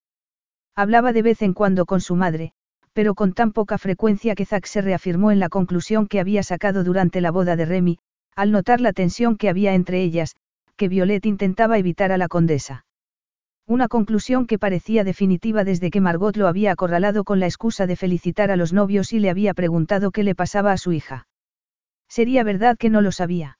Hablaba 0.76 1.14
de 1.14 1.22
vez 1.22 1.42
en 1.42 1.54
cuando 1.54 1.86
con 1.86 2.02
su 2.02 2.18
madre, 2.18 2.52
pero 2.92 3.16
con 3.16 3.32
tan 3.32 3.54
poca 3.54 3.78
frecuencia 3.78 4.36
que 4.36 4.46
Zack 4.46 4.66
se 4.66 4.82
reafirmó 4.82 5.32
en 5.32 5.40
la 5.40 5.48
conclusión 5.48 6.08
que 6.08 6.20
había 6.20 6.44
sacado 6.44 6.84
durante 6.84 7.22
la 7.22 7.32
boda 7.32 7.56
de 7.56 7.64
Remy, 7.64 8.00
al 8.36 8.52
notar 8.52 8.82
la 8.82 8.92
tensión 8.92 9.38
que 9.38 9.48
había 9.48 9.74
entre 9.74 10.04
ellas, 10.04 10.36
que 10.76 10.90
Violet 10.90 11.26
intentaba 11.26 11.78
evitar 11.78 12.12
a 12.12 12.18
la 12.18 12.28
condesa. 12.28 12.84
Una 13.66 13.88
conclusión 13.88 14.46
que 14.46 14.60
parecía 14.60 15.06
definitiva 15.06 15.64
desde 15.64 15.90
que 15.90 16.02
Margot 16.02 16.36
lo 16.36 16.48
había 16.48 16.74
acorralado 16.74 17.24
con 17.24 17.40
la 17.40 17.46
excusa 17.46 17.88
de 17.88 17.96
felicitar 17.96 18.52
a 18.52 18.58
los 18.58 18.74
novios 18.74 19.14
y 19.14 19.20
le 19.20 19.30
había 19.30 19.54
preguntado 19.54 20.12
qué 20.12 20.24
le 20.24 20.36
pasaba 20.36 20.74
a 20.74 20.78
su 20.78 20.92
hija. 20.92 21.28
Sería 22.10 22.44
verdad 22.44 22.78
que 22.78 22.90
no 22.90 23.02
lo 23.02 23.14
sabía. 23.14 23.58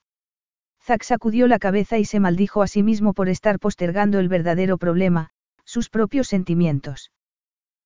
Zack 0.82 1.04
sacudió 1.04 1.48
la 1.48 1.58
cabeza 1.58 1.98
y 1.98 2.06
se 2.06 2.20
maldijo 2.20 2.62
a 2.62 2.68
sí 2.68 2.84
mismo 2.84 3.14
por 3.14 3.30
estar 3.30 3.60
postergando 3.60 4.20
el 4.20 4.28
verdadero 4.28 4.78
problema, 4.78 5.30
sus 5.64 5.90
propios 5.90 6.28
sentimientos. 6.28 7.14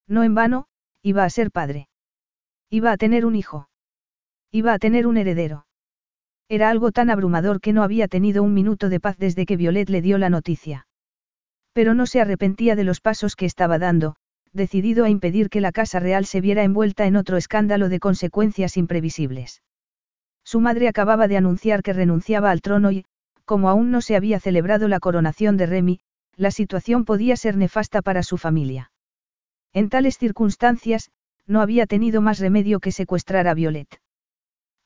No 0.08 0.24
en 0.24 0.34
vano, 0.34 0.66
iba 1.04 1.24
a 1.24 1.30
ser 1.30 1.52
padre. 1.52 1.88
Iba 2.72 2.92
a 2.92 2.98
tener 2.98 3.28
un 3.28 3.36
hijo. 3.36 3.70
Iba 4.52 4.74
a 4.74 4.80
tener 4.80 5.06
un 5.06 5.18
heredero. 5.18 5.68
Era 6.50 6.72
algo 6.72 6.92
tan 6.92 7.12
abrumador 7.12 7.62
que 7.62 7.74
no 7.74 7.84
había 7.84 8.08
tenido 8.08 8.42
un 8.42 8.56
minuto 8.56 8.90
de 8.90 9.00
paz 9.00 9.18
desde 9.20 9.46
que 9.46 9.58
Violet 9.58 9.90
le 9.90 10.02
dio 10.02 10.18
la 10.18 10.32
noticia. 10.32 10.87
Pero 11.78 11.94
no 11.94 12.08
se 12.08 12.20
arrepentía 12.20 12.76
de 12.76 12.84
los 12.84 13.02
pasos 13.02 13.36
que 13.36 13.46
estaba 13.46 13.78
dando, 13.78 14.16
decidido 14.52 15.06
a 15.06 15.10
impedir 15.10 15.52
que 15.52 15.62
la 15.62 15.72
Casa 15.72 16.00
Real 16.00 16.26
se 16.26 16.42
viera 16.42 16.64
envuelta 16.64 17.06
en 17.06 17.16
otro 17.16 17.38
escándalo 17.38 17.88
de 17.88 18.00
consecuencias 18.00 18.78
imprevisibles. 18.78 19.62
Su 20.44 20.60
madre 20.60 20.88
acababa 20.88 21.28
de 21.28 21.38
anunciar 21.38 21.84
que 21.84 21.94
renunciaba 21.94 22.50
al 22.50 22.62
trono 22.62 22.90
y, 22.90 23.06
como 23.46 23.70
aún 23.70 23.92
no 23.92 24.02
se 24.02 24.16
había 24.16 24.40
celebrado 24.40 24.88
la 24.88 25.00
coronación 25.00 25.56
de 25.56 25.68
Remy, 25.68 26.00
la 26.36 26.50
situación 26.50 27.06
podía 27.06 27.36
ser 27.36 27.58
nefasta 27.58 28.02
para 28.02 28.24
su 28.24 28.38
familia. 28.38 28.92
En 29.72 29.90
tales 29.90 30.18
circunstancias, 30.18 31.12
no 31.46 31.62
había 31.62 31.86
tenido 31.86 32.24
más 32.24 32.40
remedio 32.40 32.80
que 32.80 32.92
secuestrar 32.92 33.48
a 33.48 33.54
Violet. 33.54 34.02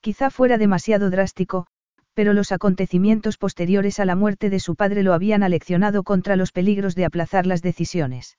Quizá 0.02 0.30
fuera 0.30 0.58
demasiado 0.58 1.10
drástico, 1.10 1.68
pero 2.14 2.33
los 2.33 2.51
acontecimientos 2.51 3.38
posteriores 3.38 3.99
a 3.99 4.06
la 4.06 4.15
muerte 4.15 4.49
de 4.49 4.59
su 4.59 4.75
padre 4.75 5.03
lo 5.03 5.14
habían 5.14 5.43
aleccionado 5.43 6.03
contra 6.03 6.35
los 6.35 6.51
peligros 6.51 6.95
de 6.95 7.06
aplazar 7.06 7.45
las 7.45 7.61
decisiones. 7.61 8.38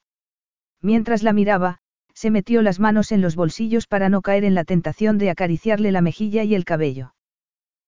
Mientras 0.80 1.22
la 1.22 1.32
miraba, 1.32 1.78
se 2.14 2.30
metió 2.30 2.60
las 2.62 2.78
manos 2.80 3.12
en 3.12 3.20
los 3.22 3.36
bolsillos 3.36 3.86
para 3.86 4.08
no 4.08 4.20
caer 4.20 4.44
en 4.44 4.54
la 4.54 4.64
tentación 4.64 5.18
de 5.18 5.30
acariciarle 5.30 5.92
la 5.92 6.02
mejilla 6.02 6.44
y 6.44 6.54
el 6.54 6.64
cabello. 6.64 7.14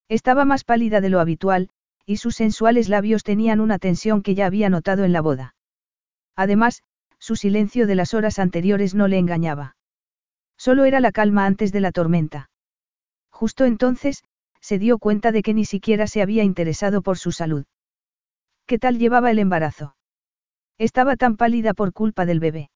Estaba 0.08 0.44
más 0.44 0.64
pálida 0.64 1.00
de 1.00 1.10
lo 1.10 1.20
habitual, 1.20 1.70
y 2.06 2.16
sus 2.16 2.36
sensuales 2.36 2.88
labios 2.88 3.22
tenían 3.22 3.60
una 3.60 3.78
tensión 3.78 4.22
que 4.22 4.34
ya 4.34 4.46
había 4.46 4.68
notado 4.68 5.04
en 5.04 5.12
la 5.12 5.20
boda. 5.20 5.54
Además, 6.36 6.82
su 7.18 7.36
silencio 7.36 7.86
de 7.86 7.94
las 7.94 8.12
horas 8.12 8.38
anteriores 8.38 8.94
no 8.94 9.08
le 9.08 9.18
engañaba. 9.18 9.76
Solo 10.56 10.84
era 10.84 11.00
la 11.00 11.12
calma 11.12 11.46
antes 11.46 11.72
de 11.72 11.80
la 11.80 11.92
tormenta. 11.92 12.50
Justo 13.30 13.64
entonces, 13.64 14.24
se 14.65 14.78
dio 14.78 14.97
cuenta 14.97 15.31
de 15.31 15.43
que 15.43 15.52
ni 15.52 15.67
siquiera 15.67 16.07
se 16.07 16.23
había 16.23 16.43
interesado 16.43 17.02
por 17.02 17.18
su 17.18 17.33
salud. 17.33 17.67
¿Qué 18.67 18.78
tal 18.78 18.99
llevaba 18.99 19.31
el 19.31 19.39
embarazo? 19.39 19.94
Estaba 20.78 21.17
tan 21.17 21.36
pálida 21.36 21.75
por 21.75 21.93
culpa 21.93 22.25
del 22.25 22.41
bebé. 22.41 22.70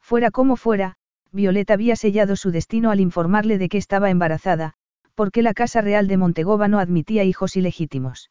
Fuera 0.00 0.30
como 0.30 0.56
fuera, 0.56 0.94
Violeta 1.30 1.74
había 1.74 1.96
sellado 1.96 2.34
su 2.34 2.50
destino 2.50 2.90
al 2.90 3.00
informarle 3.00 3.58
de 3.58 3.68
que 3.68 3.76
estaba 3.76 4.08
embarazada, 4.08 4.72
porque 5.14 5.42
la 5.42 5.52
Casa 5.52 5.82
Real 5.82 6.08
de 6.08 6.16
Montegova 6.16 6.66
no 6.66 6.78
admitía 6.78 7.24
hijos 7.24 7.56
ilegítimos. 7.56 8.30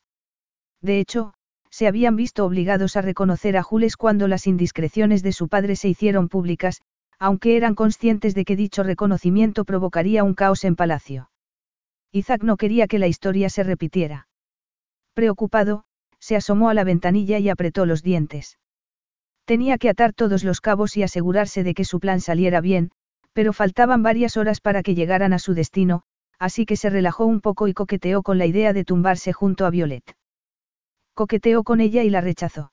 De 0.81 0.99
hecho, 0.99 1.35
se 1.69 1.85
habían 1.85 2.15
visto 2.15 2.43
obligados 2.43 2.97
a 2.97 3.03
reconocer 3.03 3.57
a 3.57 3.63
Jules 3.63 3.95
cuando 3.95 4.27
las 4.27 4.47
indiscreciones 4.47 5.21
de 5.21 5.33
su 5.33 5.49
padre 5.49 5.75
se 5.75 5.87
hicieron 5.87 6.29
públicas, 6.29 6.81
aunque 7.19 7.57
eran 7.57 7.75
conscientes 7.75 8.33
de 8.33 8.43
que 8.43 8.55
dicho 8.55 8.81
reconocimiento 8.81 9.65
provocaría 9.65 10.23
un 10.23 10.33
caos 10.33 10.63
en 10.63 10.75
palacio. 10.75 11.30
Isaac 12.11 12.43
no 12.43 12.57
quería 12.57 12.87
que 12.87 12.99
la 12.99 13.07
historia 13.07 13.49
se 13.49 13.63
repitiera. 13.63 14.27
Preocupado, 15.13 15.85
se 16.19 16.35
asomó 16.35 16.69
a 16.69 16.73
la 16.73 16.83
ventanilla 16.83 17.39
y 17.39 17.49
apretó 17.49 17.85
los 17.85 18.03
dientes. 18.03 18.59
Tenía 19.45 19.77
que 19.77 19.89
atar 19.89 20.13
todos 20.13 20.43
los 20.43 20.61
cabos 20.61 20.97
y 20.97 21.03
asegurarse 21.03 21.63
de 21.63 21.73
que 21.73 21.85
su 21.85 21.99
plan 21.99 22.21
saliera 22.21 22.61
bien, 22.61 22.91
pero 23.33 23.53
faltaban 23.53 24.03
varias 24.03 24.37
horas 24.37 24.61
para 24.61 24.83
que 24.83 24.95
llegaran 24.95 25.33
a 25.33 25.39
su 25.39 25.53
destino, 25.53 26.03
así 26.37 26.65
que 26.65 26.75
se 26.75 26.89
relajó 26.89 27.25
un 27.25 27.39
poco 27.39 27.67
y 27.67 27.73
coqueteó 27.73 28.23
con 28.23 28.37
la 28.37 28.45
idea 28.45 28.73
de 28.73 28.83
tumbarse 28.83 29.31
junto 29.33 29.65
a 29.65 29.69
Violet. 29.69 30.15
Coqueteó 31.13 31.63
con 31.63 31.81
ella 31.81 32.03
y 32.03 32.09
la 32.09 32.21
rechazó. 32.21 32.71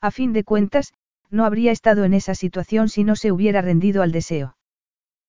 A 0.00 0.10
fin 0.10 0.32
de 0.32 0.44
cuentas, 0.44 0.94
no 1.30 1.44
habría 1.44 1.72
estado 1.72 2.04
en 2.04 2.14
esa 2.14 2.34
situación 2.34 2.88
si 2.88 3.04
no 3.04 3.14
se 3.14 3.30
hubiera 3.30 3.60
rendido 3.60 4.02
al 4.02 4.12
deseo. 4.12 4.56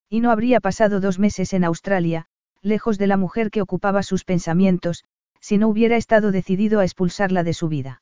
Y 0.10 0.22
no 0.22 0.32
habría 0.32 0.60
pasado 0.60 1.00
dos 1.00 1.20
meses 1.20 1.54
en 1.54 1.64
Australia, 1.64 2.28
lejos 2.62 2.98
de 2.98 3.08
la 3.08 3.18
mujer 3.18 3.52
que 3.52 3.62
ocupaba 3.62 4.04
sus 4.04 4.24
pensamientos, 4.24 5.04
si 5.40 5.58
no 5.58 5.68
hubiera 5.68 5.98
estado 5.98 6.32
decidido 6.32 6.80
a 6.80 6.84
expulsarla 6.84 7.44
de 7.44 7.54
su 7.54 7.70
vida. 7.70 8.02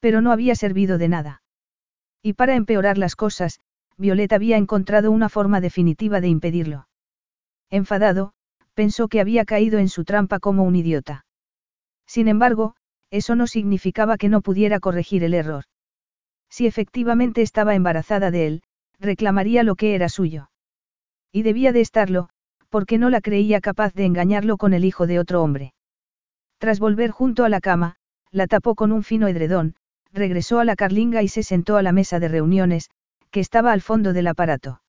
Pero 0.00 0.20
no 0.20 0.32
había 0.32 0.54
servido 0.54 0.98
de 0.98 1.08
nada. 1.08 1.42
Y 2.22 2.34
para 2.34 2.54
empeorar 2.54 2.98
las 2.98 3.16
cosas, 3.16 3.60
Violeta 3.96 4.36
había 4.36 4.56
encontrado 4.56 5.10
una 5.10 5.28
forma 5.28 5.60
definitiva 5.60 6.20
de 6.20 6.28
impedirlo. 6.28 6.88
Enfadado, 7.70 8.32
pensó 8.74 9.08
que 9.08 9.20
había 9.20 9.44
caído 9.44 9.78
en 9.78 9.88
su 9.88 10.04
trampa 10.04 10.38
como 10.38 10.62
un 10.62 10.76
idiota. 10.76 11.26
Sin 12.06 12.28
embargo, 12.28 12.76
eso 13.10 13.34
no 13.34 13.46
significaba 13.46 14.16
que 14.16 14.28
no 14.28 14.40
pudiera 14.40 14.80
corregir 14.80 15.24
el 15.24 15.34
error. 15.34 15.64
Si 16.48 16.66
efectivamente 16.66 17.42
estaba 17.42 17.74
embarazada 17.74 18.30
de 18.30 18.46
él, 18.46 18.62
reclamaría 19.00 19.62
lo 19.62 19.74
que 19.74 19.94
era 19.94 20.08
suyo. 20.08 20.50
Y 21.32 21.42
debía 21.42 21.72
de 21.72 21.80
estarlo, 21.80 22.28
porque 22.68 22.98
no 22.98 23.10
la 23.10 23.20
creía 23.20 23.60
capaz 23.60 23.94
de 23.94 24.04
engañarlo 24.04 24.56
con 24.56 24.72
el 24.72 24.84
hijo 24.84 25.06
de 25.06 25.18
otro 25.18 25.42
hombre. 25.42 25.74
Tras 26.58 26.80
volver 26.80 27.10
junto 27.10 27.44
a 27.44 27.48
la 27.48 27.60
cama, 27.60 27.96
la 28.30 28.46
tapó 28.46 28.74
con 28.74 28.92
un 28.92 29.02
fino 29.02 29.28
edredón, 29.28 29.74
regresó 30.12 30.58
a 30.58 30.64
la 30.64 30.76
carlinga 30.76 31.22
y 31.22 31.28
se 31.28 31.42
sentó 31.42 31.76
a 31.76 31.82
la 31.82 31.92
mesa 31.92 32.18
de 32.18 32.28
reuniones, 32.28 32.90
que 33.30 33.40
estaba 33.40 33.72
al 33.72 33.82
fondo 33.82 34.12
del 34.12 34.26
aparato. 34.26 34.82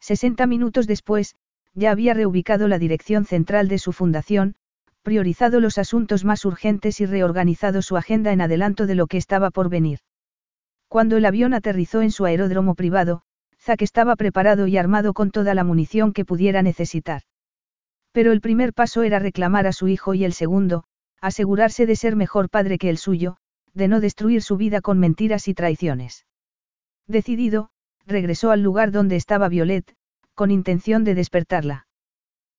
Sesenta 0.00 0.46
minutos 0.46 0.86
después, 0.86 1.34
ya 1.74 1.90
había 1.90 2.14
reubicado 2.14 2.68
la 2.68 2.78
dirección 2.78 3.24
central 3.24 3.68
de 3.68 3.78
su 3.78 3.92
fundación, 3.92 4.54
priorizado 5.02 5.60
los 5.60 5.78
asuntos 5.78 6.24
más 6.24 6.44
urgentes 6.44 7.00
y 7.00 7.06
reorganizado 7.06 7.82
su 7.82 7.96
agenda 7.96 8.32
en 8.32 8.40
adelanto 8.40 8.86
de 8.86 8.94
lo 8.94 9.06
que 9.06 9.18
estaba 9.18 9.50
por 9.50 9.68
venir. 9.68 10.00
Cuando 10.88 11.16
el 11.16 11.26
avión 11.26 11.54
aterrizó 11.54 12.02
en 12.02 12.10
su 12.10 12.24
aeródromo 12.24 12.74
privado, 12.74 13.22
Zack 13.58 13.82
estaba 13.82 14.14
preparado 14.16 14.66
y 14.66 14.76
armado 14.76 15.14
con 15.14 15.30
toda 15.30 15.54
la 15.54 15.64
munición 15.64 16.12
que 16.12 16.24
pudiera 16.24 16.62
necesitar. 16.62 17.22
Pero 18.12 18.30
el 18.32 18.40
primer 18.40 18.72
paso 18.72 19.02
era 19.02 19.18
reclamar 19.18 19.66
a 19.66 19.72
su 19.72 19.88
hijo 19.88 20.14
y 20.14 20.24
el 20.24 20.32
segundo, 20.32 20.84
asegurarse 21.20 21.86
de 21.86 21.96
ser 21.96 22.14
mejor 22.14 22.48
padre 22.48 22.78
que 22.78 22.90
el 22.90 22.98
suyo, 22.98 23.38
de 23.74 23.88
no 23.88 24.00
destruir 24.00 24.42
su 24.42 24.56
vida 24.56 24.80
con 24.80 24.98
mentiras 24.98 25.48
y 25.48 25.54
traiciones. 25.54 26.26
Decidido, 27.06 27.70
regresó 28.06 28.50
al 28.50 28.62
lugar 28.62 28.92
donde 28.92 29.16
estaba 29.16 29.48
Violet, 29.48 29.94
con 30.34 30.50
intención 30.50 31.04
de 31.04 31.14
despertarla. 31.14 31.86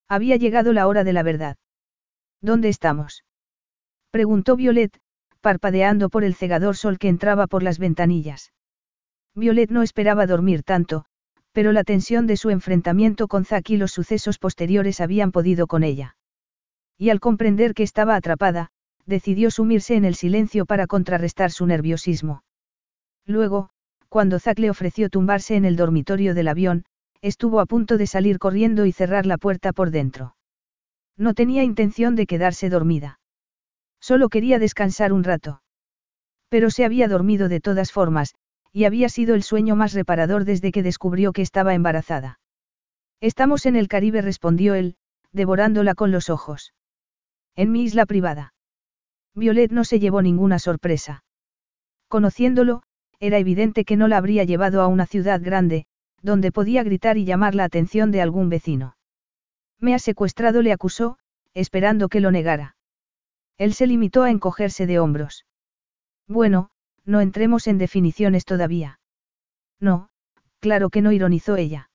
Había 0.08 0.36
llegado 0.36 0.74
la 0.74 0.88
hora 0.88 1.04
de 1.04 1.14
la 1.14 1.24
verdad. 1.24 1.58
¿Dónde 2.42 2.70
estamos? 2.70 3.24
preguntó 4.12 4.56
Violet, 4.56 5.00
parpadeando 5.42 6.10
por 6.10 6.24
el 6.24 6.36
cegador 6.36 6.76
sol 6.76 6.98
que 7.00 7.10
entraba 7.10 7.48
por 7.48 7.64
las 7.64 7.80
ventanillas. 7.80 8.54
Violet 9.34 9.72
no 9.72 9.82
esperaba 9.82 10.28
dormir 10.28 10.64
tanto, 10.64 11.06
pero 11.52 11.72
la 11.72 11.84
tensión 11.84 12.28
de 12.28 12.38
su 12.38 12.50
enfrentamiento 12.50 13.28
con 13.28 13.46
Zack 13.46 13.70
y 13.70 13.78
los 13.78 13.92
sucesos 13.92 14.40
posteriores 14.40 15.02
habían 15.02 15.32
podido 15.32 15.68
con 15.68 15.84
ella. 15.84 16.18
Y 16.98 17.10
al 17.10 17.20
comprender 17.20 17.74
que 17.74 17.84
estaba 17.84 18.16
atrapada, 18.16 18.72
decidió 19.06 19.52
sumirse 19.52 19.96
en 19.96 20.06
el 20.06 20.16
silencio 20.16 20.66
para 20.66 20.88
contrarrestar 20.88 21.52
su 21.52 21.66
nerviosismo. 21.66 22.44
Luego, 23.26 23.70
cuando 24.10 24.40
Zack 24.40 24.60
le 24.60 24.70
ofreció 24.70 25.10
tumbarse 25.10 25.56
en 25.56 25.66
el 25.66 25.76
dormitorio 25.76 26.34
del 26.34 26.48
avión, 26.48 26.86
estuvo 27.22 27.60
a 27.60 27.66
punto 27.66 27.98
de 27.98 28.08
salir 28.08 28.40
corriendo 28.40 28.86
y 28.86 28.92
cerrar 28.92 29.26
la 29.26 29.38
puerta 29.38 29.74
por 29.74 29.92
dentro. 29.92 30.36
No 31.18 31.34
tenía 31.34 31.64
intención 31.64 32.16
de 32.16 32.28
quedarse 32.28 32.70
dormida. 32.70 33.20
Solo 34.00 34.30
quería 34.30 34.60
descansar 34.60 35.14
un 35.14 35.24
rato. 35.24 35.62
Pero 36.50 36.70
se 36.70 36.86
había 36.86 37.08
dormido 37.08 37.50
de 37.50 37.60
todas 37.60 37.92
formas, 37.92 38.36
y 38.72 38.86
había 38.86 39.10
sido 39.10 39.36
el 39.36 39.44
sueño 39.44 39.76
más 39.76 39.94
reparador 39.94 40.46
desde 40.46 40.72
que 40.72 40.84
descubrió 40.84 41.32
que 41.32 41.42
estaba 41.42 41.74
embarazada. 41.74 42.40
Estamos 43.22 43.66
en 43.66 43.76
el 43.76 43.88
Caribe, 43.88 44.22
respondió 44.22 44.76
él, 44.76 44.96
devorándola 45.32 45.96
con 45.96 46.12
los 46.12 46.30
ojos. 46.30 46.74
En 47.56 47.72
mi 47.72 47.84
isla 47.84 48.06
privada. 48.06 48.55
Violet 49.36 49.72
no 49.72 49.84
se 49.84 50.00
llevó 50.00 50.22
ninguna 50.22 50.60
sorpresa. 50.60 51.24
Conociéndolo, 52.08 52.84
era 53.20 53.38
evidente 53.38 53.84
que 53.84 53.98
no 53.98 54.08
la 54.08 54.18
habría 54.18 54.44
llevado 54.46 54.82
a 54.82 54.88
una 54.88 55.06
ciudad 55.06 55.42
grande, 55.44 55.86
donde 56.22 56.52
podía 56.52 56.84
gritar 56.84 57.18
y 57.18 57.26
llamar 57.26 57.54
la 57.54 57.66
atención 57.66 58.12
de 58.12 58.22
algún 58.22 58.50
vecino. 58.50 58.96
Me 59.80 59.94
ha 59.94 60.00
secuestrado, 60.00 60.62
le 60.62 60.72
acusó, 60.72 61.18
esperando 61.54 62.10
que 62.10 62.22
lo 62.22 62.32
negara. 62.32 62.78
Él 63.58 63.74
se 63.74 63.88
limitó 63.88 64.24
a 64.24 64.32
encogerse 64.32 64.88
de 64.88 65.00
hombros. 65.00 65.46
Bueno, 66.28 66.70
no 67.06 67.22
entremos 67.22 67.68
en 67.68 67.78
definiciones 67.78 68.46
todavía. 68.46 69.00
No, 69.80 70.10
claro 70.60 70.90
que 70.90 71.02
no 71.02 71.12
ironizó 71.12 71.56
ella. 71.56 71.90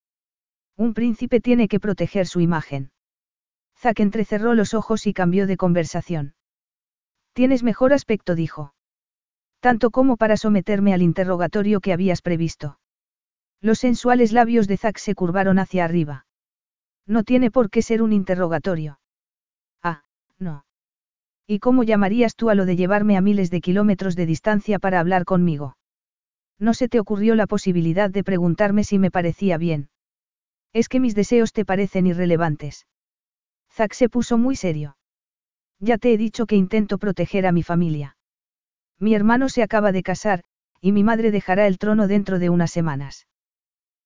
Un 0.77 0.95
príncipe 0.95 1.41
tiene 1.41 1.69
que 1.69 1.81
proteger 1.81 2.27
su 2.27 2.41
imagen. 2.41 2.93
Zack 3.79 4.01
entrecerró 4.01 4.55
los 4.55 4.75
ojos 4.75 5.07
y 5.07 5.13
cambió 5.13 5.47
de 5.47 5.57
conversación. 5.57 6.35
Tienes 7.41 7.63
mejor 7.63 7.95
aspecto, 7.95 8.35
dijo. 8.35 8.75
Tanto 9.61 9.91
como 9.91 10.19
para 10.19 10.37
someterme 10.37 10.93
al 10.93 11.01
interrogatorio 11.01 11.81
que 11.81 11.95
habías 11.95 12.21
previsto. 12.21 12.79
Los 13.63 13.79
sensuales 13.79 14.33
labios 14.33 14.69
de 14.69 14.77
Zack 14.77 14.99
se 14.99 15.15
curvaron 15.15 15.59
hacia 15.59 15.87
arriba. 15.87 16.27
No 17.07 17.25
tiene 17.25 17.51
por 17.51 17.71
qué 17.71 17.81
ser 17.81 18.03
un 18.03 18.13
interrogatorio. 18.13 19.01
Ah, 19.83 20.03
no. 20.39 20.67
¿Y 21.47 21.61
cómo 21.61 21.83
llamarías 21.83 22.37
tú 22.37 22.51
a 22.51 22.55
lo 22.55 22.67
de 22.67 22.77
llevarme 22.77 23.17
a 23.17 23.23
miles 23.23 23.51
de 23.51 23.63
kilómetros 23.63 24.17
de 24.17 24.27
distancia 24.27 24.79
para 24.79 25.01
hablar 25.01 25.25
conmigo? 25.25 25.79
No 26.59 26.75
se 26.75 26.91
te 26.91 27.01
ocurrió 27.01 27.37
la 27.37 27.47
posibilidad 27.47 28.11
de 28.11 28.23
preguntarme 28.23 28.85
si 28.85 28.99
me 28.99 29.11
parecía 29.11 29.57
bien. 29.57 29.89
Es 30.75 30.91
que 30.91 31.01
mis 31.01 31.15
deseos 31.15 31.55
te 31.55 31.65
parecen 31.65 32.07
irrelevantes. 32.07 32.87
Zack 33.73 33.95
se 33.95 34.11
puso 34.11 34.37
muy 34.37 34.57
serio. 34.57 34.99
Ya 35.81 35.97
te 35.97 36.13
he 36.13 36.19
dicho 36.19 36.47
que 36.47 36.57
intento 36.57 36.99
proteger 36.99 37.47
a 37.47 37.53
mi 37.53 37.63
familia. 37.63 38.17
Mi 38.99 39.15
hermano 39.15 39.49
se 39.49 39.63
acaba 39.63 39.93
de 39.93 40.03
casar, 40.03 40.45
y 40.81 40.93
mi 40.93 41.03
madre 41.03 41.31
dejará 41.31 41.67
el 41.67 41.79
trono 41.79 42.07
dentro 42.07 42.39
de 42.39 42.51
unas 42.51 42.71
semanas. 42.71 43.27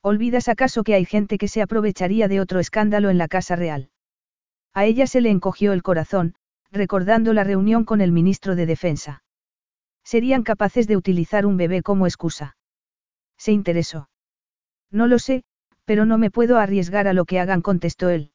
¿Olvidas 0.01 0.49
acaso 0.49 0.85
que 0.85 0.95
hay 0.95 1.05
gente 1.05 1.37
que 1.37 1.49
se 1.49 1.63
aprovecharía 1.63 2.29
de 2.29 2.41
otro 2.41 2.61
escándalo 2.61 3.11
en 3.11 3.19
la 3.19 3.27
Casa 3.27 3.57
Real? 3.57 3.91
A 4.73 4.85
ella 4.85 5.07
se 5.09 5.21
le 5.21 5.31
encogió 5.31 5.73
el 5.73 5.83
corazón, 5.83 6.35
recordando 6.71 7.33
la 7.33 7.43
reunión 7.43 7.85
con 7.85 8.01
el 8.01 8.13
ministro 8.13 8.55
de 8.55 8.67
Defensa. 8.67 9.25
Serían 10.05 10.43
capaces 10.43 10.87
de 10.87 10.97
utilizar 10.97 11.47
un 11.47 11.57
bebé 11.57 11.83
como 11.83 12.07
excusa. 12.07 12.57
Se 13.37 13.51
interesó. 13.51 14.09
No 14.91 15.07
lo 15.07 15.19
sé, 15.19 15.43
pero 15.85 16.05
no 16.05 16.19
me 16.19 16.31
puedo 16.31 16.59
arriesgar 16.59 17.09
a 17.09 17.13
lo 17.13 17.25
que 17.25 17.41
hagan, 17.41 17.63
contestó 17.63 18.11
él. 18.11 18.31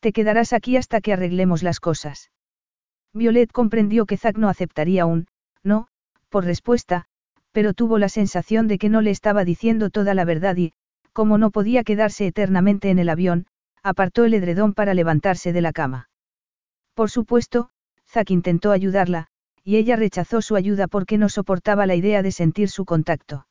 Te 0.00 0.12
quedarás 0.12 0.52
aquí 0.52 0.76
hasta 0.76 1.00
que 1.00 1.12
arreglemos 1.12 1.62
las 1.62 1.80
cosas. 1.80 2.30
Violet 3.14 3.50
comprendió 3.52 4.06
que 4.06 4.16
Zack 4.16 4.36
no 4.36 4.48
aceptaría 4.48 5.06
un, 5.06 5.28
no, 5.62 5.86
por 6.28 6.44
respuesta, 6.44 7.04
pero 7.52 7.72
tuvo 7.72 7.98
la 7.98 8.08
sensación 8.08 8.66
de 8.66 8.76
que 8.76 8.88
no 8.88 9.00
le 9.00 9.12
estaba 9.12 9.44
diciendo 9.44 9.88
toda 9.88 10.14
la 10.14 10.24
verdad 10.24 10.56
y, 10.56 10.72
como 11.12 11.38
no 11.38 11.52
podía 11.52 11.84
quedarse 11.84 12.26
eternamente 12.26 12.90
en 12.90 12.98
el 12.98 13.08
avión, 13.08 13.46
apartó 13.84 14.24
el 14.24 14.34
edredón 14.34 14.74
para 14.74 14.94
levantarse 14.94 15.52
de 15.52 15.60
la 15.60 15.72
cama. 15.72 16.08
Por 16.94 17.08
supuesto, 17.08 17.70
Zack 18.08 18.30
intentó 18.30 18.72
ayudarla, 18.72 19.28
y 19.62 19.76
ella 19.76 19.94
rechazó 19.94 20.42
su 20.42 20.56
ayuda 20.56 20.88
porque 20.88 21.16
no 21.16 21.28
soportaba 21.28 21.86
la 21.86 21.94
idea 21.94 22.22
de 22.22 22.32
sentir 22.32 22.68
su 22.68 22.84
contacto. 22.84 23.46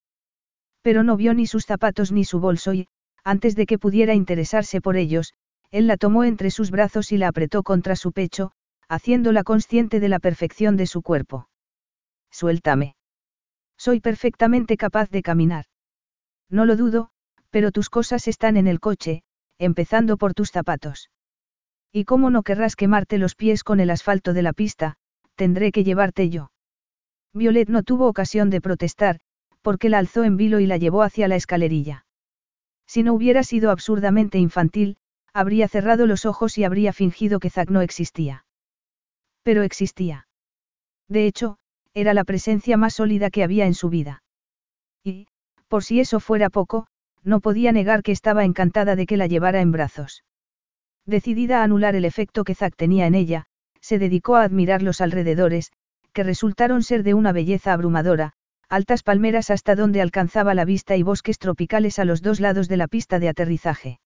Pero 0.82 1.04
no 1.04 1.16
vio 1.16 1.34
ni 1.34 1.48
sus 1.48 1.66
zapatos 1.66 2.12
ni 2.12 2.26
su 2.26 2.42
bolso 2.42 2.74
y, 2.74 2.90
antes 3.24 3.56
de 3.56 3.66
que 3.66 3.80
pudiera 3.80 4.14
interesarse 4.14 4.82
por 4.82 4.98
ellos, 4.98 5.34
él 5.72 5.88
la 5.88 5.96
tomó 5.96 6.26
entre 6.26 6.52
sus 6.52 6.70
brazos 6.70 7.14
y 7.14 7.18
la 7.18 7.30
apretó 7.30 7.64
contra 7.64 7.96
su 7.96 8.12
pecho, 8.12 8.52
haciéndola 8.88 9.44
consciente 9.44 10.00
de 10.00 10.10
la 10.10 10.20
perfección 10.20 10.78
de 10.78 10.88
su 10.88 11.02
cuerpo. 11.02 11.50
Suéltame. 12.32 12.96
Soy 13.78 14.00
perfectamente 14.00 14.78
capaz 14.78 15.10
de 15.10 15.22
caminar. 15.22 15.66
No 16.50 16.66
lo 16.66 16.76
dudo, 16.76 17.10
pero 17.50 17.72
tus 17.72 17.90
cosas 17.90 18.28
están 18.28 18.58
en 18.58 18.68
el 18.68 18.80
coche, 18.80 19.24
empezando 19.60 20.18
por 20.18 20.34
tus 20.34 20.52
zapatos. 20.52 21.10
Y 21.92 22.06
cómo 22.06 22.30
no 22.30 22.44
querrás 22.44 22.76
quemarte 22.76 23.18
los 23.18 23.36
pies 23.36 23.64
con 23.64 23.80
el 23.80 23.90
asfalto 23.90 24.34
de 24.34 24.42
la 24.42 24.54
pista, 24.54 24.96
tendré 25.36 25.72
que 25.72 25.84
llevarte 25.84 26.30
yo. 26.30 26.52
Violet 27.34 27.70
no 27.70 27.84
tuvo 27.84 28.08
ocasión 28.08 28.50
de 28.50 28.62
protestar, 28.62 29.20
porque 29.62 29.90
la 29.90 30.00
alzó 30.00 30.24
en 30.24 30.38
vilo 30.38 30.60
y 30.60 30.66
la 30.66 30.78
llevó 30.78 31.04
hacia 31.04 31.28
la 31.28 31.36
escalerilla. 31.36 32.06
Si 32.86 33.04
no 33.04 33.14
hubiera 33.14 33.44
sido 33.44 33.72
absurdamente 33.72 34.38
infantil, 34.38 34.98
habría 35.34 35.68
cerrado 35.68 36.06
los 36.06 36.26
ojos 36.26 36.58
y 36.58 36.64
habría 36.64 36.94
fingido 36.94 37.40
que 37.40 37.50
Zack 37.50 37.70
no 37.70 37.82
existía. 37.82 38.46
Pero 39.44 39.64
existía. 39.64 40.28
De 41.08 41.28
hecho, 41.28 41.58
era 41.94 42.14
la 42.14 42.24
presencia 42.24 42.78
más 42.78 42.96
sólida 42.96 43.30
que 43.30 43.44
había 43.44 43.66
en 43.66 43.74
su 43.74 43.90
vida. 43.90 44.24
Y, 45.04 45.28
por 45.68 45.84
si 45.84 46.00
eso 46.00 46.20
fuera 46.20 46.50
poco, 46.50 46.88
no 47.24 47.40
podía 47.40 47.72
negar 47.72 48.04
que 48.04 48.12
estaba 48.12 48.46
encantada 48.46 48.96
de 48.96 49.06
que 49.06 49.18
la 49.18 49.28
llevara 49.28 49.62
en 49.62 49.72
brazos. 49.72 50.24
Decidida 51.06 51.60
a 51.60 51.64
anular 51.64 51.96
el 51.96 52.06
efecto 52.06 52.44
que 52.44 52.56
Zack 52.56 52.76
tenía 52.76 53.08
en 53.08 53.16
ella, 53.16 53.46
se 53.82 54.00
dedicó 54.00 54.38
a 54.38 54.44
admirar 54.44 54.82
los 54.82 55.02
alrededores, 55.02 55.72
que 56.14 56.24
resultaron 56.24 56.84
ser 56.84 57.04
de 57.04 57.14
una 57.14 57.32
belleza 57.32 57.74
abrumadora, 57.74 58.34
altas 58.70 59.04
palmeras 59.04 59.50
hasta 59.50 59.76
donde 59.76 60.02
alcanzaba 60.02 60.54
la 60.54 60.66
vista 60.66 60.96
y 60.96 61.04
bosques 61.04 61.38
tropicales 61.38 62.00
a 62.00 62.06
los 62.06 62.22
dos 62.22 62.40
lados 62.40 62.68
de 62.70 62.78
la 62.78 62.88
pista 62.88 63.20
de 63.20 63.30
aterrizaje. 63.30 64.00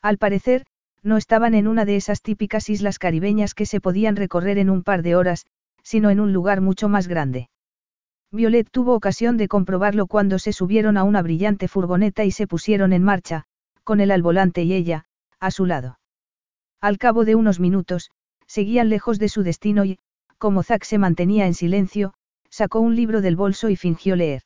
Al 0.00 0.18
parecer, 0.18 0.64
no 1.04 1.18
estaban 1.18 1.54
en 1.54 1.68
una 1.68 1.84
de 1.84 1.96
esas 1.96 2.22
típicas 2.22 2.68
islas 2.70 2.98
caribeñas 2.98 3.54
que 3.54 3.66
se 3.66 3.80
podían 3.80 4.16
recorrer 4.16 4.58
en 4.58 4.70
un 4.70 4.82
par 4.82 5.02
de 5.02 5.14
horas, 5.14 5.44
sino 5.82 6.10
en 6.10 6.18
un 6.18 6.32
lugar 6.32 6.62
mucho 6.62 6.88
más 6.88 7.06
grande. 7.06 7.50
Violet 8.32 8.68
tuvo 8.70 8.94
ocasión 8.94 9.36
de 9.36 9.46
comprobarlo 9.46 10.06
cuando 10.06 10.38
se 10.38 10.52
subieron 10.52 10.96
a 10.96 11.04
una 11.04 11.22
brillante 11.22 11.68
furgoneta 11.68 12.24
y 12.24 12.32
se 12.32 12.46
pusieron 12.46 12.92
en 12.92 13.04
marcha, 13.04 13.44
con 13.84 14.00
él 14.00 14.10
al 14.10 14.22
volante 14.22 14.64
y 14.64 14.72
ella, 14.72 15.04
a 15.38 15.50
su 15.50 15.66
lado. 15.66 16.00
Al 16.80 16.98
cabo 16.98 17.24
de 17.24 17.34
unos 17.34 17.60
minutos, 17.60 18.10
seguían 18.46 18.88
lejos 18.88 19.18
de 19.18 19.28
su 19.28 19.42
destino 19.42 19.84
y, 19.84 19.98
como 20.38 20.62
Zack 20.62 20.84
se 20.84 20.98
mantenía 20.98 21.46
en 21.46 21.54
silencio, 21.54 22.14
sacó 22.48 22.80
un 22.80 22.96
libro 22.96 23.20
del 23.20 23.36
bolso 23.36 23.68
y 23.68 23.76
fingió 23.76 24.16
leer. 24.16 24.42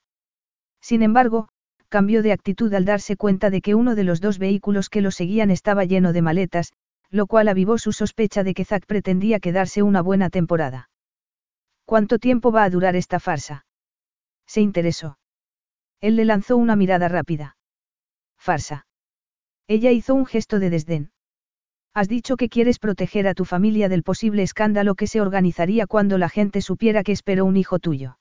Sin 0.81 1.03
embargo, 1.03 1.49
cambió 1.89 2.23
de 2.23 2.33
actitud 2.33 2.73
al 2.75 2.85
darse 2.85 3.17
cuenta 3.17 3.51
de 3.51 3.61
que 3.61 3.75
uno 3.75 3.95
de 3.95 4.05
los 4.05 4.21
dos 4.21 4.39
vehículos 4.39 4.91
que 4.91 5.01
lo 5.01 5.11
seguían 5.11 5.51
estaba 5.51 5.85
lleno 5.85 6.13
de 6.13 6.23
maletas, 6.23 6.73
lo 7.11 7.27
cual 7.27 7.49
avivó 7.49 7.79
su 7.79 7.93
sospecha 7.93 8.45
de 8.45 8.55
que 8.55 8.65
Zack 8.65 8.87
pretendía 8.87 9.41
quedarse 9.41 9.83
una 9.83 10.03
buena 10.03 10.31
temporada. 10.31 10.91
¿Cuánto 11.85 12.19
tiempo 12.19 12.53
va 12.53 12.65
a 12.65 12.71
durar 12.71 12.97
esta 12.97 13.19
farsa? 13.19 13.65
Se 14.47 14.61
interesó. 14.61 15.19
Él 16.01 16.17
le 16.17 16.27
lanzó 16.27 16.57
una 16.57 16.77
mirada 16.77 17.09
rápida. 17.09 17.57
Farsa. 18.39 18.87
Ella 19.67 19.91
hizo 19.91 20.15
un 20.15 20.27
gesto 20.27 20.59
de 20.59 20.71
desdén. 20.71 21.11
Has 21.95 22.09
dicho 22.09 22.37
que 22.37 22.49
quieres 22.49 22.79
proteger 22.79 23.27
a 23.27 23.35
tu 23.35 23.45
familia 23.45 23.89
del 23.89 24.03
posible 24.03 24.43
escándalo 24.43 24.95
que 24.95 25.07
se 25.07 25.21
organizaría 25.21 25.87
cuando 25.87 26.19
la 26.19 26.29
gente 26.29 26.61
supiera 26.61 27.03
que 27.03 27.13
esperó 27.13 27.45
un 27.45 27.57
hijo 27.57 27.79
tuyo. 27.79 28.18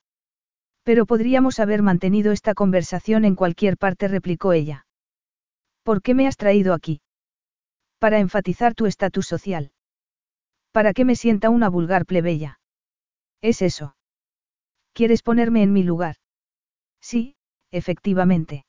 Pero 0.88 1.06
podríamos 1.06 1.60
haber 1.60 1.82
mantenido 1.82 2.32
esta 2.32 2.54
conversación 2.54 3.26
en 3.26 3.36
cualquier 3.36 3.76
parte, 3.76 4.08
replicó 4.08 4.54
ella. 4.54 4.86
¿Por 5.84 6.02
qué 6.02 6.14
me 6.14 6.28
has 6.28 6.38
traído 6.38 6.74
aquí? 6.74 7.02
Para 8.00 8.20
enfatizar 8.20 8.74
tu 8.74 8.86
estatus 8.86 9.28
social. 9.28 9.74
Para 10.72 10.94
que 10.94 11.04
me 11.04 11.18
sienta 11.18 11.50
una 11.50 11.68
vulgar 11.68 12.06
plebeya. 12.06 12.62
Es 13.42 13.62
eso. 13.62 13.98
¿Quieres 14.94 15.24
ponerme 15.24 15.62
en 15.62 15.74
mi 15.74 15.84
lugar? 15.84 16.16
Sí, 17.02 17.36
efectivamente. 17.70 18.64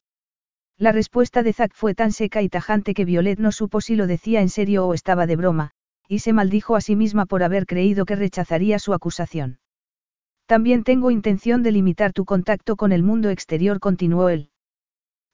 La 0.77 0.91
respuesta 0.91 1.45
de 1.45 1.53
Zack 1.53 1.73
fue 1.73 1.95
tan 1.95 2.11
seca 2.11 2.43
y 2.43 2.49
tajante 2.49 2.95
que 2.95 3.05
Violet 3.05 3.39
no 3.39 3.53
supo 3.53 3.81
si 3.81 3.95
lo 3.95 4.09
decía 4.09 4.41
en 4.41 4.49
serio 4.49 4.89
o 4.89 4.95
estaba 4.95 5.29
de 5.29 5.37
broma, 5.37 5.71
y 6.09 6.19
se 6.19 6.33
maldijo 6.33 6.75
a 6.75 6.81
sí 6.81 6.97
misma 6.97 7.27
por 7.27 7.45
haber 7.45 7.65
creído 7.65 8.07
que 8.07 8.17
rechazaría 8.17 8.81
su 8.81 8.93
acusación. 8.93 9.61
También 10.49 10.83
tengo 10.83 11.11
intención 11.11 11.63
de 11.63 11.73
limitar 11.73 12.15
tu 12.15 12.25
contacto 12.25 12.77
con 12.77 12.91
el 12.93 13.03
mundo 13.03 13.29
exterior, 13.29 13.81
continuó 13.81 14.31
él. 14.31 14.51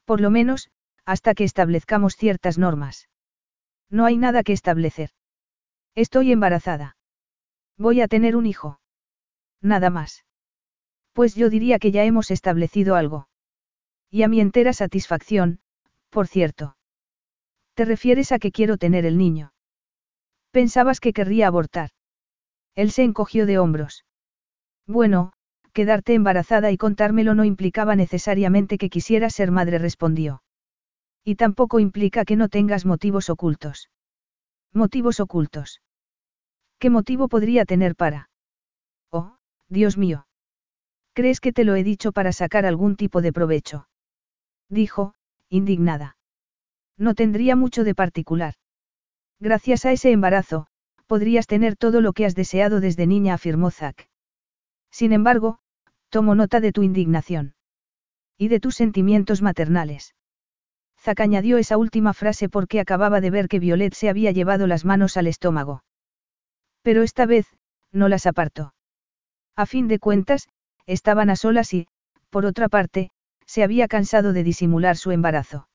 Por 0.04 0.20
lo 0.20 0.28
menos, 0.28 0.72
hasta 1.04 1.34
que 1.34 1.44
establezcamos 1.44 2.16
ciertas 2.16 2.58
normas. 2.58 3.08
No 3.88 4.06
hay 4.06 4.16
nada 4.16 4.42
que 4.42 4.52
establecer. 4.52 5.10
Estoy 5.94 6.32
embarazada. 6.32 6.96
Voy 7.78 8.00
a 8.00 8.08
tener 8.08 8.34
un 8.34 8.44
hijo. 8.44 8.80
Nada 9.60 9.88
más. 9.88 10.24
Pues 11.12 11.36
yo 11.36 11.48
diría 11.48 11.78
que 11.78 11.92
ya 11.92 12.02
hemos 12.02 12.32
establecido 12.32 12.96
algo. 12.96 13.28
Y 14.10 14.24
a 14.24 14.28
mi 14.28 14.40
entera 14.40 14.72
satisfacción, 14.72 15.60
por 16.10 16.26
cierto. 16.26 16.76
¿Te 17.74 17.84
refieres 17.84 18.32
a 18.32 18.40
que 18.40 18.50
quiero 18.50 18.78
tener 18.78 19.06
el 19.06 19.16
niño? 19.16 19.52
Pensabas 20.50 20.98
que 20.98 21.12
querría 21.12 21.46
abortar. 21.46 21.90
Él 22.74 22.90
se 22.90 23.04
encogió 23.04 23.46
de 23.46 23.60
hombros. 23.60 24.04
Bueno, 24.86 25.32
quedarte 25.72 26.14
embarazada 26.14 26.70
y 26.70 26.76
contármelo 26.76 27.34
no 27.34 27.44
implicaba 27.44 27.96
necesariamente 27.96 28.78
que 28.78 28.90
quisieras 28.90 29.34
ser 29.34 29.50
madre, 29.50 29.78
respondió. 29.78 30.42
Y 31.24 31.36
tampoco 31.36 31.80
implica 31.80 32.24
que 32.24 32.36
no 32.36 32.48
tengas 32.48 32.84
motivos 32.84 33.30
ocultos. 33.30 33.90
Motivos 34.72 35.20
ocultos. 35.20 35.80
¿Qué 36.78 36.90
motivo 36.90 37.28
podría 37.28 37.64
tener 37.64 37.96
para? 37.96 38.28
Oh, 39.10 39.36
Dios 39.68 39.96
mío. 39.96 40.26
¿Crees 41.14 41.40
que 41.40 41.52
te 41.52 41.64
lo 41.64 41.76
he 41.76 41.84
dicho 41.84 42.12
para 42.12 42.32
sacar 42.32 42.66
algún 42.66 42.96
tipo 42.96 43.22
de 43.22 43.32
provecho? 43.32 43.88
Dijo, 44.68 45.14
indignada. 45.48 46.16
No 46.98 47.14
tendría 47.14 47.56
mucho 47.56 47.84
de 47.84 47.94
particular. 47.94 48.54
Gracias 49.40 49.84
a 49.84 49.92
ese 49.92 50.10
embarazo, 50.10 50.66
podrías 51.06 51.46
tener 51.46 51.76
todo 51.76 52.00
lo 52.00 52.12
que 52.12 52.26
has 52.26 52.34
deseado 52.34 52.80
desde 52.80 53.06
niña, 53.06 53.34
afirmó 53.34 53.70
Zack. 53.70 54.08
Sin 54.94 55.12
embargo, 55.12 55.58
tomo 56.08 56.36
nota 56.36 56.60
de 56.60 56.70
tu 56.70 56.84
indignación. 56.84 57.56
Y 58.38 58.46
de 58.46 58.60
tus 58.60 58.76
sentimientos 58.76 59.42
maternales. 59.42 60.14
Zack 61.00 61.18
añadió 61.18 61.58
esa 61.58 61.76
última 61.78 62.14
frase 62.14 62.48
porque 62.48 62.78
acababa 62.78 63.20
de 63.20 63.30
ver 63.30 63.48
que 63.48 63.58
Violet 63.58 63.92
se 63.92 64.08
había 64.08 64.30
llevado 64.30 64.68
las 64.68 64.84
manos 64.84 65.16
al 65.16 65.26
estómago. 65.26 65.82
Pero 66.82 67.02
esta 67.02 67.26
vez, 67.26 67.48
no 67.90 68.08
las 68.08 68.24
apartó. 68.24 68.72
A 69.56 69.66
fin 69.66 69.88
de 69.88 69.98
cuentas, 69.98 70.48
estaban 70.86 71.28
a 71.28 71.34
solas 71.34 71.74
y, 71.74 71.88
por 72.30 72.46
otra 72.46 72.68
parte, 72.68 73.10
se 73.46 73.64
había 73.64 73.88
cansado 73.88 74.32
de 74.32 74.44
disimular 74.44 74.96
su 74.96 75.10
embarazo. 75.10 75.66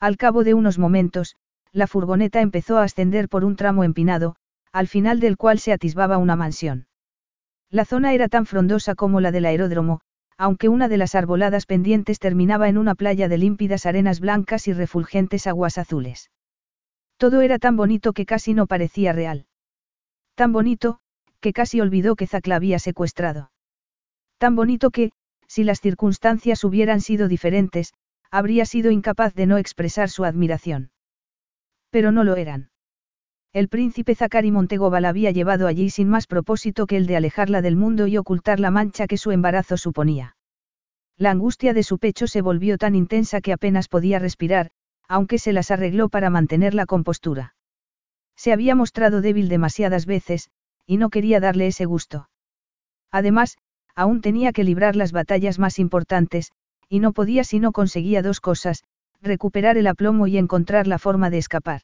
Al 0.00 0.18
cabo 0.18 0.44
de 0.44 0.52
unos 0.52 0.78
momentos, 0.78 1.36
la 1.72 1.86
furgoneta 1.86 2.42
empezó 2.42 2.76
a 2.76 2.82
ascender 2.82 3.30
por 3.30 3.42
un 3.42 3.56
tramo 3.56 3.84
empinado, 3.84 4.36
al 4.70 4.86
final 4.86 5.18
del 5.18 5.38
cual 5.38 5.60
se 5.60 5.72
atisbaba 5.72 6.18
una 6.18 6.36
mansión. 6.36 6.88
La 7.74 7.84
zona 7.84 8.14
era 8.14 8.28
tan 8.28 8.46
frondosa 8.46 8.94
como 8.94 9.20
la 9.20 9.32
del 9.32 9.46
aeródromo, 9.46 10.00
aunque 10.38 10.68
una 10.68 10.86
de 10.86 10.96
las 10.96 11.16
arboladas 11.16 11.66
pendientes 11.66 12.20
terminaba 12.20 12.68
en 12.68 12.78
una 12.78 12.94
playa 12.94 13.28
de 13.28 13.36
límpidas 13.36 13.84
arenas 13.84 14.20
blancas 14.20 14.68
y 14.68 14.72
refulgentes 14.72 15.48
aguas 15.48 15.76
azules. 15.76 16.30
Todo 17.16 17.40
era 17.40 17.58
tan 17.58 17.76
bonito 17.76 18.12
que 18.12 18.26
casi 18.26 18.54
no 18.54 18.68
parecía 18.68 19.12
real. 19.12 19.46
Tan 20.36 20.52
bonito, 20.52 21.00
que 21.40 21.52
casi 21.52 21.80
olvidó 21.80 22.14
que 22.14 22.28
Zack 22.28 22.46
la 22.46 22.54
había 22.54 22.78
secuestrado. 22.78 23.50
Tan 24.38 24.54
bonito 24.54 24.92
que, 24.92 25.10
si 25.48 25.64
las 25.64 25.80
circunstancias 25.80 26.62
hubieran 26.62 27.00
sido 27.00 27.26
diferentes, 27.26 27.92
habría 28.30 28.66
sido 28.66 28.92
incapaz 28.92 29.34
de 29.34 29.46
no 29.46 29.58
expresar 29.58 30.10
su 30.10 30.24
admiración. 30.24 30.92
Pero 31.90 32.12
no 32.12 32.22
lo 32.22 32.36
eran. 32.36 32.70
El 33.54 33.68
príncipe 33.68 34.16
Zacari 34.16 34.50
Montegoba 34.50 35.00
la 35.00 35.10
había 35.10 35.30
llevado 35.30 35.68
allí 35.68 35.88
sin 35.88 36.08
más 36.08 36.26
propósito 36.26 36.88
que 36.88 36.96
el 36.96 37.06
de 37.06 37.14
alejarla 37.14 37.62
del 37.62 37.76
mundo 37.76 38.08
y 38.08 38.16
ocultar 38.16 38.58
la 38.58 38.72
mancha 38.72 39.06
que 39.06 39.16
su 39.16 39.30
embarazo 39.30 39.76
suponía. 39.76 40.36
La 41.16 41.30
angustia 41.30 41.72
de 41.72 41.84
su 41.84 41.98
pecho 41.98 42.26
se 42.26 42.42
volvió 42.42 42.78
tan 42.78 42.96
intensa 42.96 43.40
que 43.40 43.52
apenas 43.52 43.86
podía 43.86 44.18
respirar, 44.18 44.72
aunque 45.06 45.38
se 45.38 45.52
las 45.52 45.70
arregló 45.70 46.08
para 46.08 46.30
mantener 46.30 46.74
la 46.74 46.84
compostura. 46.84 47.54
Se 48.34 48.52
había 48.52 48.74
mostrado 48.74 49.20
débil 49.20 49.48
demasiadas 49.48 50.04
veces, 50.04 50.50
y 50.84 50.96
no 50.96 51.08
quería 51.08 51.38
darle 51.38 51.68
ese 51.68 51.84
gusto. 51.84 52.28
Además, 53.12 53.56
aún 53.94 54.20
tenía 54.20 54.52
que 54.52 54.64
librar 54.64 54.96
las 54.96 55.12
batallas 55.12 55.60
más 55.60 55.78
importantes, 55.78 56.50
y 56.88 56.98
no 56.98 57.12
podía 57.12 57.44
si 57.44 57.60
no 57.60 57.70
conseguía 57.70 58.20
dos 58.20 58.40
cosas, 58.40 58.82
recuperar 59.22 59.78
el 59.78 59.86
aplomo 59.86 60.26
y 60.26 60.38
encontrar 60.38 60.88
la 60.88 60.98
forma 60.98 61.30
de 61.30 61.38
escapar. 61.38 61.82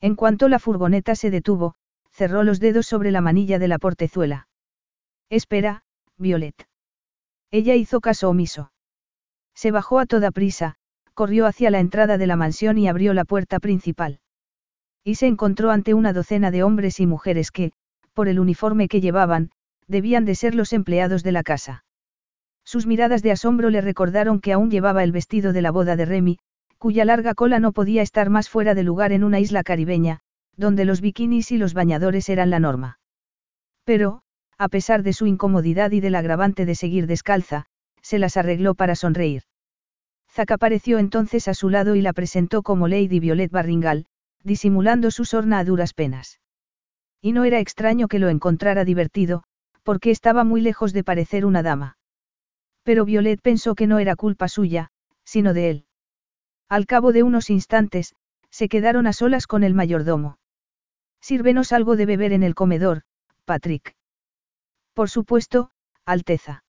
En 0.00 0.14
cuanto 0.14 0.48
la 0.48 0.58
furgoneta 0.58 1.14
se 1.14 1.30
detuvo, 1.30 1.74
cerró 2.10 2.42
los 2.42 2.60
dedos 2.60 2.86
sobre 2.86 3.10
la 3.10 3.20
manilla 3.20 3.58
de 3.58 3.68
la 3.68 3.78
portezuela. 3.78 4.48
Espera, 5.30 5.82
Violet. 6.16 6.68
Ella 7.50 7.74
hizo 7.74 8.00
caso 8.00 8.28
omiso. 8.28 8.72
Se 9.54 9.70
bajó 9.70 9.98
a 9.98 10.06
toda 10.06 10.30
prisa, 10.30 10.76
corrió 11.14 11.46
hacia 11.46 11.70
la 11.70 11.80
entrada 11.80 12.18
de 12.18 12.26
la 12.26 12.36
mansión 12.36 12.78
y 12.78 12.88
abrió 12.88 13.12
la 13.12 13.24
puerta 13.24 13.58
principal. 13.58 14.20
Y 15.02 15.16
se 15.16 15.26
encontró 15.26 15.70
ante 15.70 15.94
una 15.94 16.12
docena 16.12 16.50
de 16.50 16.62
hombres 16.62 17.00
y 17.00 17.06
mujeres 17.06 17.50
que, 17.50 17.72
por 18.12 18.28
el 18.28 18.38
uniforme 18.38 18.88
que 18.88 19.00
llevaban, 19.00 19.50
debían 19.86 20.24
de 20.24 20.34
ser 20.34 20.54
los 20.54 20.72
empleados 20.72 21.22
de 21.22 21.32
la 21.32 21.42
casa. 21.42 21.84
Sus 22.64 22.86
miradas 22.86 23.22
de 23.22 23.32
asombro 23.32 23.70
le 23.70 23.80
recordaron 23.80 24.40
que 24.40 24.52
aún 24.52 24.70
llevaba 24.70 25.02
el 25.02 25.12
vestido 25.12 25.52
de 25.52 25.62
la 25.62 25.70
boda 25.70 25.96
de 25.96 26.04
Remy, 26.04 26.38
cuya 26.78 27.04
larga 27.04 27.34
cola 27.34 27.58
no 27.58 27.72
podía 27.72 28.02
estar 28.02 28.30
más 28.30 28.48
fuera 28.48 28.74
de 28.74 28.84
lugar 28.84 29.12
en 29.12 29.24
una 29.24 29.40
isla 29.40 29.62
caribeña, 29.62 30.20
donde 30.56 30.84
los 30.84 31.00
bikinis 31.00 31.52
y 31.52 31.58
los 31.58 31.74
bañadores 31.74 32.28
eran 32.28 32.50
la 32.50 32.60
norma. 32.60 32.98
Pero, 33.84 34.22
a 34.58 34.68
pesar 34.68 35.02
de 35.02 35.12
su 35.12 35.26
incomodidad 35.26 35.90
y 35.92 36.00
del 36.00 36.14
agravante 36.14 36.66
de 36.66 36.74
seguir 36.74 37.06
descalza, 37.06 37.66
se 38.02 38.18
las 38.18 38.36
arregló 38.36 38.74
para 38.74 38.94
sonreír. 38.94 39.42
Zack 40.30 40.52
apareció 40.52 40.98
entonces 40.98 41.48
a 41.48 41.54
su 41.54 41.70
lado 41.70 41.94
y 41.94 42.02
la 42.02 42.12
presentó 42.12 42.62
como 42.62 42.86
Lady 42.86 43.20
Violet 43.20 43.50
Barringal, 43.50 44.06
disimulando 44.44 45.10
su 45.10 45.24
sorna 45.24 45.58
a 45.58 45.64
duras 45.64 45.94
penas. 45.94 46.40
Y 47.20 47.32
no 47.32 47.44
era 47.44 47.58
extraño 47.60 48.08
que 48.08 48.18
lo 48.18 48.28
encontrara 48.28 48.84
divertido, 48.84 49.42
porque 49.82 50.10
estaba 50.10 50.44
muy 50.44 50.60
lejos 50.60 50.92
de 50.92 51.02
parecer 51.02 51.44
una 51.44 51.62
dama. 51.62 51.96
Pero 52.82 53.04
Violet 53.04 53.40
pensó 53.40 53.74
que 53.74 53.86
no 53.86 53.98
era 53.98 54.16
culpa 54.16 54.48
suya, 54.48 54.90
sino 55.24 55.54
de 55.54 55.70
él. 55.70 55.87
Al 56.68 56.86
cabo 56.86 57.12
de 57.12 57.22
unos 57.22 57.50
instantes, 57.50 58.14
se 58.50 58.68
quedaron 58.68 59.06
a 59.06 59.12
solas 59.12 59.46
con 59.46 59.64
el 59.64 59.74
mayordomo. 59.74 60.38
Sírvenos 61.20 61.72
algo 61.72 61.96
de 61.96 62.06
beber 62.06 62.32
en 62.32 62.42
el 62.42 62.54
comedor, 62.54 63.02
Patrick. 63.44 63.96
Por 64.94 65.08
supuesto, 65.08 65.70
Alteza. 66.04 66.64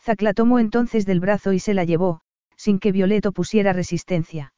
Zack 0.00 0.22
la 0.22 0.34
tomó 0.34 0.58
entonces 0.58 1.06
del 1.06 1.20
brazo 1.20 1.52
y 1.52 1.60
se 1.60 1.74
la 1.74 1.84
llevó, 1.84 2.22
sin 2.56 2.78
que 2.78 2.92
Violet 2.92 3.24
opusiera 3.26 3.72
resistencia. 3.72 4.52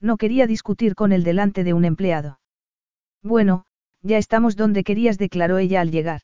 No 0.00 0.16
quería 0.16 0.46
discutir 0.46 0.94
con 0.94 1.12
él 1.12 1.24
delante 1.24 1.64
de 1.64 1.72
un 1.72 1.84
empleado. 1.84 2.40
Bueno, 3.22 3.64
ya 4.02 4.18
estamos 4.18 4.56
donde 4.56 4.84
querías, 4.84 5.18
declaró 5.18 5.58
ella 5.58 5.80
al 5.80 5.90
llegar. 5.90 6.20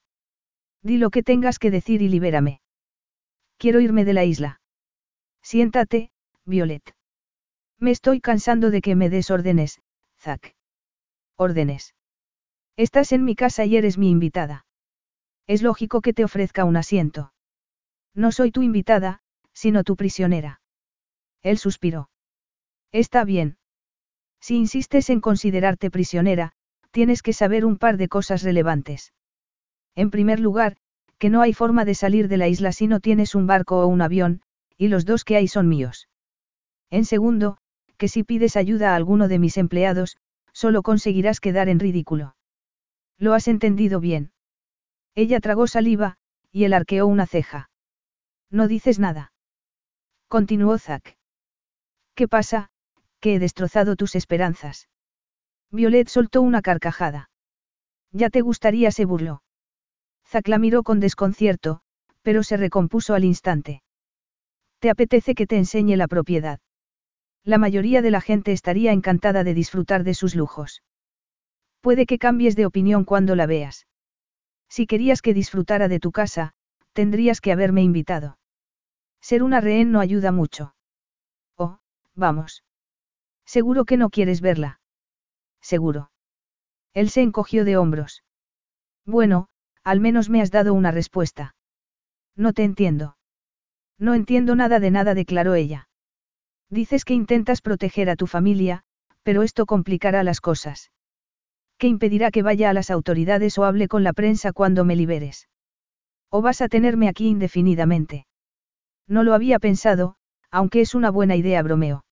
Di 0.83 0.99
lo 0.99 1.11
que 1.11 1.23
tengas 1.23 1.59
que 1.59 1.71
decir 1.71 2.03
y 2.03 2.09
libérame. 2.09 2.61
Quiero 3.57 3.81
irme 3.81 4.05
de 4.05 4.13
la 4.13 4.25
isla. 4.25 4.61
Siéntate, 5.43 6.11
Violet. 6.45 6.94
Me 7.81 7.91
estoy 7.91 8.21
cansando 8.21 8.71
de 8.71 8.81
que 8.81 8.95
me 8.95 9.11
des 9.11 9.31
órdenes, 9.31 9.81
Zack. 10.19 10.55
Órdenes. 11.37 11.95
Estás 12.77 13.13
en 13.13 13.25
mi 13.25 13.35
casa 13.35 13.65
y 13.65 13.77
eres 13.77 13.99
mi 13.99 14.11
invitada. 14.11 14.67
Es 15.47 15.63
lógico 15.63 16.01
que 16.01 16.13
te 16.13 16.25
ofrezca 16.25 16.65
un 16.65 16.77
asiento. 16.77 17.33
No 18.15 18.33
soy 18.33 18.51
tu 18.51 18.63
invitada, 18.63 19.21
sino 19.53 19.85
tu 19.85 19.97
prisionera. 19.97 20.61
Él 21.43 21.59
suspiró. 21.59 22.11
Está 22.93 23.25
bien. 23.25 23.59
Si 24.41 24.57
insistes 24.57 25.11
en 25.11 25.21
considerarte 25.21 25.91
prisionera, 25.91 26.53
tienes 26.91 27.23
que 27.23 27.33
saber 27.33 27.65
un 27.65 27.77
par 27.77 27.97
de 27.97 28.09
cosas 28.09 28.43
relevantes. 28.43 29.13
En 29.95 30.11
primer 30.11 30.41
lugar, 30.41 30.77
que 31.19 31.31
no 31.31 31.41
hay 31.43 31.53
forma 31.53 31.85
de 31.85 31.95
salir 31.95 32.29
de 32.29 32.37
la 32.37 32.49
isla 32.49 32.73
si 32.73 32.87
no 32.87 33.01
tienes 33.01 33.35
un 33.35 33.47
barco 33.47 33.81
o 33.81 33.87
un 33.87 34.01
avión, 34.01 34.43
y 34.77 34.89
los 34.89 35.05
dos 35.05 35.25
que 35.25 35.37
hay 35.37 35.49
son 35.49 35.69
míos. 35.69 36.09
En 36.91 37.05
segundo, 37.05 37.59
que 38.05 38.09
si 38.09 38.23
pides 38.23 38.57
ayuda 38.57 38.93
a 38.93 38.97
alguno 38.97 39.29
de 39.29 39.39
mis 39.39 39.57
empleados, 39.57 40.19
solo 40.53 40.83
conseguirás 40.83 41.41
quedar 41.41 41.71
en 41.71 41.81
ridículo. 41.81 42.37
¿Lo 43.17 43.33
has 43.33 43.49
entendido 43.49 43.99
bien? 43.99 44.31
Ella 45.15 45.41
tragó 45.41 45.67
saliva, 45.67 46.19
y 46.53 46.65
él 46.65 46.75
arqueó 46.75 47.07
una 47.07 47.25
ceja. 47.25 47.71
No 48.51 48.69
dices 48.69 48.99
nada. 48.99 49.33
Continuó 50.29 50.77
Zack. 50.77 51.17
¿Qué 52.15 52.29
pasa? 52.29 52.69
Que 53.21 53.37
he 53.37 53.39
destrozado 53.39 53.97
tus 53.97 54.17
esperanzas. 54.17 54.91
Violet 55.71 56.09
soltó 56.09 56.43
una 56.43 56.61
carcajada. 56.61 57.31
Ya 58.13 58.29
te 58.29 58.43
gustaría, 58.43 58.91
se 58.91 59.07
burló. 59.07 59.43
Zack 60.27 60.49
la 60.49 60.59
miró 60.59 60.83
con 60.83 61.01
desconcierto, 61.01 61.81
pero 62.21 62.43
se 62.43 62.59
recompuso 62.59 63.15
al 63.15 63.25
instante. 63.25 63.83
¿Te 64.79 64.91
apetece 64.91 65.35
que 65.35 65.47
te 65.47 65.57
enseñe 65.57 65.97
la 65.97 66.07
propiedad? 66.07 66.61
La 67.45 67.59
mayoría 67.59 68.01
de 68.01 68.11
la 68.11 68.23
gente 68.23 68.53
estaría 68.53 68.93
encantada 68.93 69.45
de 69.45 69.53
disfrutar 69.53 70.03
de 70.03 70.15
sus 70.15 70.35
lujos. 70.35 70.83
Puede 71.83 72.07
que 72.07 72.19
cambies 72.19 72.57
de 72.57 72.65
opinión 72.65 73.05
cuando 73.05 73.37
la 73.37 73.47
veas. 73.47 73.87
Si 74.71 74.87
querías 74.87 75.21
que 75.21 75.35
disfrutara 75.35 75.87
de 75.89 76.01
tu 76.01 76.11
casa, 76.11 76.55
tendrías 76.95 77.43
que 77.43 77.53
haberme 77.53 77.83
invitado. 77.83 78.39
Ser 79.21 79.43
una 79.43 79.61
rehén 79.61 79.93
no 79.93 80.01
ayuda 80.01 80.33
mucho. 80.33 80.75
Oh, 81.57 81.79
vamos. 82.15 82.65
Seguro 83.45 83.85
que 83.85 83.99
no 83.99 84.09
quieres 84.09 84.41
verla. 84.41 84.81
Seguro. 85.61 86.11
Él 86.95 87.11
se 87.11 87.21
encogió 87.21 87.67
de 87.67 87.77
hombros. 87.77 88.25
Bueno, 89.05 89.49
al 89.83 90.01
menos 90.01 90.31
me 90.31 90.41
has 90.41 90.51
dado 90.51 90.73
una 90.73 90.93
respuesta. 90.93 91.55
No 92.35 92.55
te 92.55 92.65
entiendo. 92.65 93.19
No 93.99 94.15
entiendo 94.15 94.57
nada 94.57 94.81
de 94.81 94.91
nada, 94.91 95.15
declaró 95.15 95.55
ella. 95.55 95.89
Dices 96.71 97.05
que 97.05 97.15
intentas 97.15 97.61
proteger 97.61 98.11
a 98.11 98.17
tu 98.17 98.27
familia, 98.27 98.83
pero 99.23 99.43
esto 99.43 99.67
complicará 99.67 100.23
las 100.23 100.41
cosas. 100.41 100.91
¿Qué 101.79 101.89
impedirá 101.89 102.31
que 102.31 102.43
vaya 102.43 102.71
a 102.71 102.73
las 102.73 102.91
autoridades 102.91 103.59
o 103.59 103.65
hable 103.65 103.89
con 103.89 104.05
la 104.05 104.13
prensa 104.13 104.53
cuando 104.53 104.85
me 104.85 104.97
liberes? 104.97 105.49
¿O 106.31 106.43
vas 106.43 106.61
a 106.61 106.69
tenerme 106.69 107.09
aquí 107.09 107.29
indefinidamente? 107.29 108.27
No 109.07 109.23
lo 109.23 109.35
había 109.35 109.59
pensado, 109.59 110.17
aunque 110.51 110.81
es 110.81 110.95
una 110.95 111.11
buena 111.11 111.37
idea, 111.37 111.63
bromeo. 111.63 112.05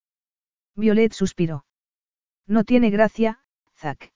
Violet 0.75 1.13
suspiró. 1.13 1.65
No 2.47 2.65
tiene 2.65 2.91
gracia, 2.91 3.41
Zack. 3.77 4.13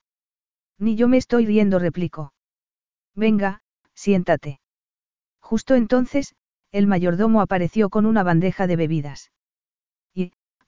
Ni 0.79 0.97
yo 0.97 1.09
me 1.09 1.17
estoy 1.17 1.47
riendo, 1.47 1.79
replicó. 1.79 2.33
Venga, 3.15 3.63
siéntate. 3.95 4.61
Justo 5.41 5.75
entonces, 5.75 6.35
el 6.73 6.87
mayordomo 6.87 7.41
apareció 7.41 7.89
con 7.89 8.05
una 8.05 8.23
bandeja 8.23 8.67
de 8.67 8.77
bebidas. 8.77 9.31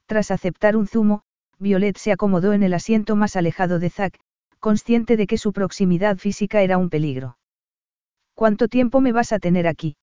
Tras 0.09 0.31
aceptar 0.31 0.75
un 0.75 0.87
zumo, 0.87 1.21
Violet 1.59 1.99
se 1.99 2.13
acomodó 2.13 2.55
en 2.55 2.63
el 2.63 2.73
asiento 2.73 3.15
más 3.15 3.37
alejado 3.37 3.79
de 3.79 3.91
Zack, 3.91 4.19
consciente 4.59 5.19
de 5.19 5.27
que 5.27 5.37
su 5.37 5.53
proximidad 5.53 6.17
física 6.17 6.63
era 6.63 6.79
un 6.79 6.89
peligro. 6.89 7.37
¿Cuánto 8.33 8.69
tiempo 8.69 9.03
me 9.03 9.13
vas 9.13 9.35
a 9.35 9.39
tener 9.39 9.67
aquí? 9.67 9.99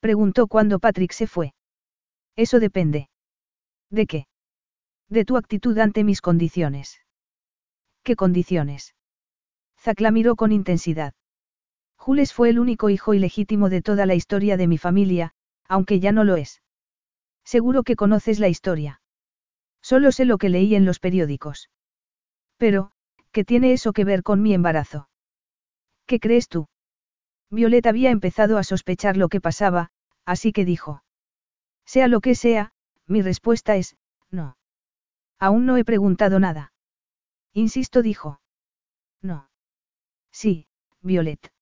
Preguntó 0.00 0.48
cuando 0.48 0.80
Patrick 0.80 1.12
se 1.12 1.28
fue. 1.28 1.54
Eso 2.34 2.58
depende. 2.58 3.08
¿De 3.88 4.06
qué? 4.06 4.26
De 5.08 5.24
tu 5.24 5.36
actitud 5.36 5.78
ante 5.78 6.02
mis 6.02 6.20
condiciones. 6.20 7.00
¿Qué 8.02 8.16
condiciones? 8.16 8.96
Zack 9.78 10.00
la 10.00 10.10
miró 10.10 10.34
con 10.34 10.50
intensidad. 10.50 11.14
Jules 11.96 12.32
fue 12.32 12.50
el 12.50 12.58
único 12.58 12.90
hijo 12.90 13.14
ilegítimo 13.14 13.68
de 13.68 13.80
toda 13.80 14.06
la 14.06 14.16
historia 14.16 14.56
de 14.56 14.66
mi 14.66 14.76
familia, 14.76 15.34
aunque 15.68 16.00
ya 16.00 16.10
no 16.10 16.24
lo 16.24 16.34
es. 16.34 16.62
Seguro 17.44 17.84
que 17.84 17.94
conoces 17.94 18.40
la 18.40 18.48
historia. 18.48 19.02
Solo 19.84 20.12
sé 20.12 20.24
lo 20.24 20.38
que 20.38 20.48
leí 20.48 20.74
en 20.74 20.86
los 20.86 20.98
periódicos. 20.98 21.68
Pero, 22.56 22.90
¿qué 23.32 23.44
tiene 23.44 23.74
eso 23.74 23.92
que 23.92 24.06
ver 24.06 24.22
con 24.22 24.40
mi 24.40 24.54
embarazo? 24.54 25.10
¿Qué 26.06 26.18
crees 26.20 26.48
tú? 26.48 26.68
Violet 27.50 27.84
había 27.86 28.10
empezado 28.10 28.56
a 28.56 28.64
sospechar 28.64 29.18
lo 29.18 29.28
que 29.28 29.42
pasaba, 29.42 29.90
así 30.24 30.52
que 30.52 30.64
dijo. 30.64 31.04
Sea 31.84 32.08
lo 32.08 32.22
que 32.22 32.34
sea, 32.34 32.72
mi 33.06 33.20
respuesta 33.20 33.76
es, 33.76 33.96
no. 34.30 34.56
Aún 35.38 35.66
no 35.66 35.76
he 35.76 35.84
preguntado 35.84 36.40
nada. 36.40 36.72
Insisto, 37.52 38.00
dijo. 38.00 38.40
No. 39.20 39.50
Sí, 40.32 40.66
Violet. 41.02 41.52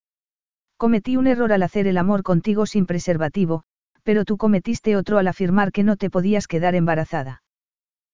Cometí 0.76 1.17
un 1.17 1.26
error 1.26 1.52
al 1.52 1.65
hacer 1.65 1.89
el 1.89 1.99
amor 1.99 2.23
contigo 2.23 2.67
sin 2.67 2.86
preservativo, 2.86 3.65
pero 4.05 4.25
tú 4.25 4.36
cometiste 4.36 4.94
otro 4.94 5.18
al 5.18 5.26
afirmar 5.26 5.73
que 5.73 5.83
no 5.83 5.97
te 5.97 6.09
podías 6.09 6.47
quedar 6.47 6.76
embarazada. 6.76 7.41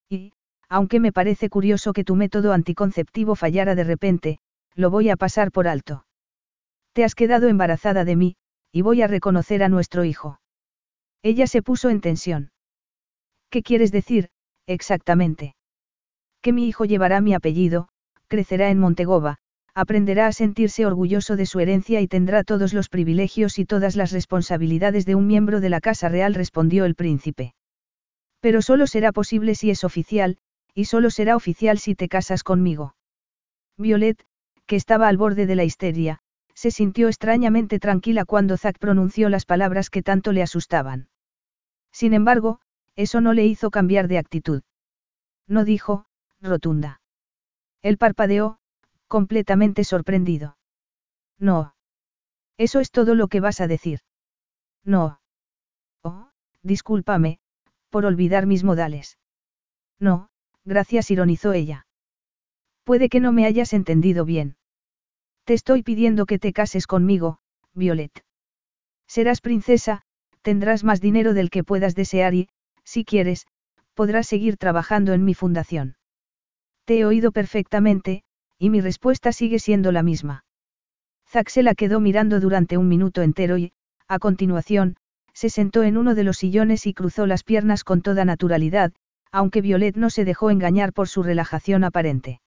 Y, 0.08 0.32
aunque 0.68 1.00
me 1.00 1.12
parece 1.12 1.48
curioso 1.48 1.92
que 1.92 2.04
tu 2.04 2.16
método 2.16 2.52
anticonceptivo 2.52 3.34
fallara 3.34 3.74
de 3.74 3.84
repente, 3.84 4.38
lo 4.74 4.90
voy 4.90 5.10
a 5.10 5.16
pasar 5.16 5.50
por 5.50 5.68
alto. 5.68 6.06
Te 6.92 7.04
has 7.04 7.14
quedado 7.14 7.48
embarazada 7.48 8.04
de 8.04 8.16
mí, 8.16 8.36
y 8.72 8.82
voy 8.82 9.02
a 9.02 9.06
reconocer 9.06 9.62
a 9.62 9.68
nuestro 9.68 10.04
hijo. 10.04 10.40
Ella 11.22 11.46
se 11.46 11.62
puso 11.62 11.90
en 11.90 12.00
tensión. 12.00 12.50
¿Qué 13.50 13.62
quieres 13.62 13.92
decir, 13.92 14.28
exactamente? 14.66 15.54
Que 16.42 16.52
mi 16.52 16.68
hijo 16.68 16.84
llevará 16.84 17.20
mi 17.20 17.34
apellido, 17.34 17.88
crecerá 18.28 18.70
en 18.70 18.78
Montegova, 18.78 19.38
aprenderá 19.74 20.26
a 20.26 20.32
sentirse 20.32 20.86
orgulloso 20.86 21.36
de 21.36 21.46
su 21.46 21.60
herencia 21.60 22.00
y 22.00 22.08
tendrá 22.08 22.44
todos 22.44 22.72
los 22.74 22.88
privilegios 22.88 23.58
y 23.58 23.64
todas 23.64 23.96
las 23.96 24.12
responsabilidades 24.12 25.06
de 25.06 25.14
un 25.14 25.26
miembro 25.26 25.60
de 25.60 25.70
la 25.70 25.80
Casa 25.80 26.08
Real, 26.08 26.34
respondió 26.34 26.84
el 26.84 26.94
príncipe. 26.94 27.54
Pero 28.40 28.62
solo 28.62 28.86
será 28.86 29.12
posible 29.12 29.54
si 29.54 29.70
es 29.70 29.84
oficial, 29.84 30.38
y 30.74 30.84
solo 30.84 31.10
será 31.10 31.36
oficial 31.36 31.78
si 31.78 31.94
te 31.94 32.08
casas 32.08 32.44
conmigo. 32.44 32.94
Violet, 33.76 34.24
que 34.66 34.76
estaba 34.76 35.08
al 35.08 35.16
borde 35.16 35.46
de 35.46 35.56
la 35.56 35.64
histeria, 35.64 36.20
se 36.54 36.70
sintió 36.70 37.08
extrañamente 37.08 37.78
tranquila 37.78 38.24
cuando 38.24 38.56
Zack 38.56 38.78
pronunció 38.78 39.28
las 39.28 39.44
palabras 39.44 39.90
que 39.90 40.02
tanto 40.02 40.32
le 40.32 40.42
asustaban. 40.42 41.08
Sin 41.92 42.14
embargo, 42.14 42.60
eso 42.96 43.20
no 43.20 43.32
le 43.32 43.46
hizo 43.46 43.70
cambiar 43.70 44.08
de 44.08 44.18
actitud. 44.18 44.62
No 45.46 45.64
dijo, 45.64 46.06
rotunda. 46.40 47.00
Él 47.82 47.96
parpadeó, 47.96 48.58
completamente 49.06 49.84
sorprendido. 49.84 50.58
No. 51.38 51.74
Eso 52.56 52.80
es 52.80 52.90
todo 52.90 53.14
lo 53.14 53.28
que 53.28 53.40
vas 53.40 53.60
a 53.60 53.68
decir. 53.68 54.00
No. 54.84 55.20
Oh, 56.02 56.30
discúlpame, 56.62 57.38
por 57.90 58.04
olvidar 58.04 58.46
mis 58.46 58.64
modales. 58.64 59.18
No, 59.98 60.28
gracias, 60.64 61.10
ironizó 61.10 61.52
ella. 61.52 61.86
Puede 62.84 63.08
que 63.08 63.20
no 63.20 63.32
me 63.32 63.46
hayas 63.46 63.72
entendido 63.72 64.24
bien. 64.24 64.56
Te 65.44 65.54
estoy 65.54 65.82
pidiendo 65.82 66.26
que 66.26 66.38
te 66.38 66.52
cases 66.52 66.86
conmigo, 66.86 67.38
Violet. 67.74 68.24
Serás 69.06 69.40
princesa, 69.40 70.02
tendrás 70.42 70.84
más 70.84 71.00
dinero 71.00 71.34
del 71.34 71.50
que 71.50 71.64
puedas 71.64 71.94
desear 71.94 72.34
y, 72.34 72.48
si 72.84 73.04
quieres, 73.04 73.46
podrás 73.94 74.26
seguir 74.26 74.56
trabajando 74.56 75.12
en 75.12 75.24
mi 75.24 75.34
fundación. 75.34 75.96
Te 76.84 77.00
he 77.00 77.04
oído 77.04 77.32
perfectamente, 77.32 78.22
y 78.58 78.70
mi 78.70 78.80
respuesta 78.80 79.32
sigue 79.32 79.58
siendo 79.58 79.92
la 79.92 80.02
misma. 80.02 80.44
Zack 81.28 81.48
se 81.48 81.62
la 81.62 81.74
quedó 81.74 82.00
mirando 82.00 82.40
durante 82.40 82.76
un 82.78 82.88
minuto 82.88 83.22
entero 83.22 83.58
y, 83.58 83.72
a 84.06 84.18
continuación, 84.18 84.96
se 85.38 85.50
sentó 85.50 85.84
en 85.84 85.96
uno 85.96 86.16
de 86.16 86.24
los 86.24 86.38
sillones 86.38 86.84
y 86.88 86.94
cruzó 86.94 87.24
las 87.24 87.44
piernas 87.44 87.84
con 87.84 88.02
toda 88.02 88.24
naturalidad, 88.24 88.92
aunque 89.30 89.60
Violet 89.60 89.96
no 89.96 90.10
se 90.10 90.24
dejó 90.24 90.50
engañar 90.50 90.92
por 90.92 91.06
su 91.06 91.22
relajación 91.22 91.84
aparente. 91.84 92.40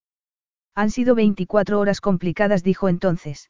Han 0.75 0.89
sido 0.89 1.15
24 1.15 1.79
horas 1.79 2.01
complicadas, 2.01 2.63
dijo 2.63 2.89
entonces. 2.89 3.49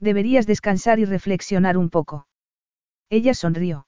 Deberías 0.00 0.46
descansar 0.46 0.98
y 0.98 1.04
reflexionar 1.04 1.76
un 1.76 1.90
poco. 1.90 2.26
Ella 3.10 3.34
sonrió. 3.34 3.86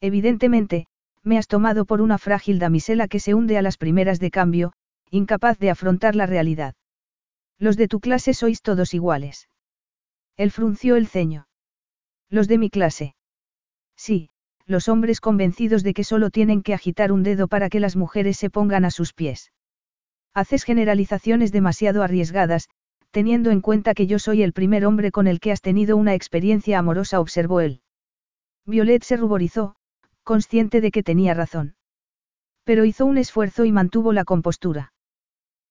Evidentemente, 0.00 0.86
me 1.22 1.38
has 1.38 1.46
tomado 1.46 1.84
por 1.84 2.00
una 2.00 2.18
frágil 2.18 2.58
damisela 2.58 3.06
que 3.06 3.20
se 3.20 3.34
hunde 3.34 3.58
a 3.58 3.62
las 3.62 3.76
primeras 3.76 4.18
de 4.18 4.30
cambio, 4.30 4.72
incapaz 5.10 5.58
de 5.58 5.70
afrontar 5.70 6.16
la 6.16 6.26
realidad. 6.26 6.74
Los 7.58 7.76
de 7.76 7.88
tu 7.88 8.00
clase 8.00 8.32
sois 8.32 8.62
todos 8.62 8.94
iguales. 8.94 9.48
Él 10.36 10.50
frunció 10.50 10.96
el 10.96 11.06
ceño. 11.06 11.46
Los 12.30 12.48
de 12.48 12.58
mi 12.58 12.70
clase. 12.70 13.14
Sí, 13.96 14.30
los 14.64 14.88
hombres 14.88 15.20
convencidos 15.20 15.82
de 15.82 15.92
que 15.92 16.04
solo 16.04 16.30
tienen 16.30 16.62
que 16.62 16.72
agitar 16.72 17.12
un 17.12 17.22
dedo 17.22 17.48
para 17.48 17.68
que 17.68 17.80
las 17.80 17.96
mujeres 17.96 18.38
se 18.38 18.48
pongan 18.48 18.84
a 18.86 18.90
sus 18.90 19.12
pies. 19.12 19.52
Haces 20.32 20.64
generalizaciones 20.64 21.52
demasiado 21.52 22.02
arriesgadas, 22.02 22.68
teniendo 23.10 23.50
en 23.50 23.60
cuenta 23.60 23.94
que 23.94 24.06
yo 24.06 24.18
soy 24.18 24.42
el 24.42 24.52
primer 24.52 24.86
hombre 24.86 25.10
con 25.10 25.26
el 25.26 25.40
que 25.40 25.52
has 25.52 25.60
tenido 25.60 25.96
una 25.96 26.14
experiencia 26.14 26.78
amorosa, 26.78 27.20
observó 27.20 27.60
él. 27.60 27.82
Violet 28.66 29.02
se 29.02 29.16
ruborizó, 29.16 29.74
consciente 30.22 30.80
de 30.80 30.90
que 30.90 31.02
tenía 31.02 31.34
razón. 31.34 31.74
Pero 32.64 32.84
hizo 32.84 33.06
un 33.06 33.18
esfuerzo 33.18 33.64
y 33.64 33.72
mantuvo 33.72 34.12
la 34.12 34.24
compostura. 34.24 34.92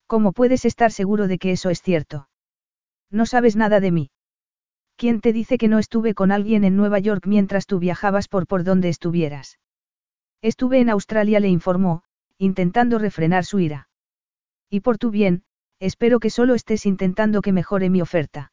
¿Cómo 0.07 0.33
puedes 0.33 0.65
estar 0.65 0.91
seguro 0.91 1.27
de 1.27 1.37
que 1.37 1.51
eso 1.51 1.69
es 1.69 1.81
cierto? 1.81 2.29
No 3.11 3.25
sabes 3.25 3.55
nada 3.55 3.79
de 3.79 3.91
mí. 3.91 4.11
¿Quién 4.97 5.21
te 5.21 5.31
dice 5.31 5.57
que 5.57 5.69
no 5.69 5.79
estuve 5.79 6.13
con 6.13 6.31
alguien 6.31 6.63
en 6.63 6.75
Nueva 6.75 6.99
York 6.99 7.25
mientras 7.25 7.67
tú 7.67 7.79
viajabas 7.79 8.27
por 8.27 8.47
por 8.47 8.63
donde 8.63 8.89
estuvieras? 8.89 9.59
Estuve 10.41 10.79
en 10.79 10.89
Australia, 10.89 11.39
le 11.39 11.47
informó, 11.47 12.03
intentando 12.37 12.99
refrenar 12.99 13.45
su 13.45 13.59
ira. 13.59 13.87
Y 14.69 14.81
por 14.81 14.97
tu 14.97 15.09
bien, 15.09 15.43
espero 15.79 16.19
que 16.19 16.29
solo 16.29 16.55
estés 16.55 16.85
intentando 16.85 17.41
que 17.41 17.51
mejore 17.51 17.89
mi 17.89 18.01
oferta. 18.01 18.51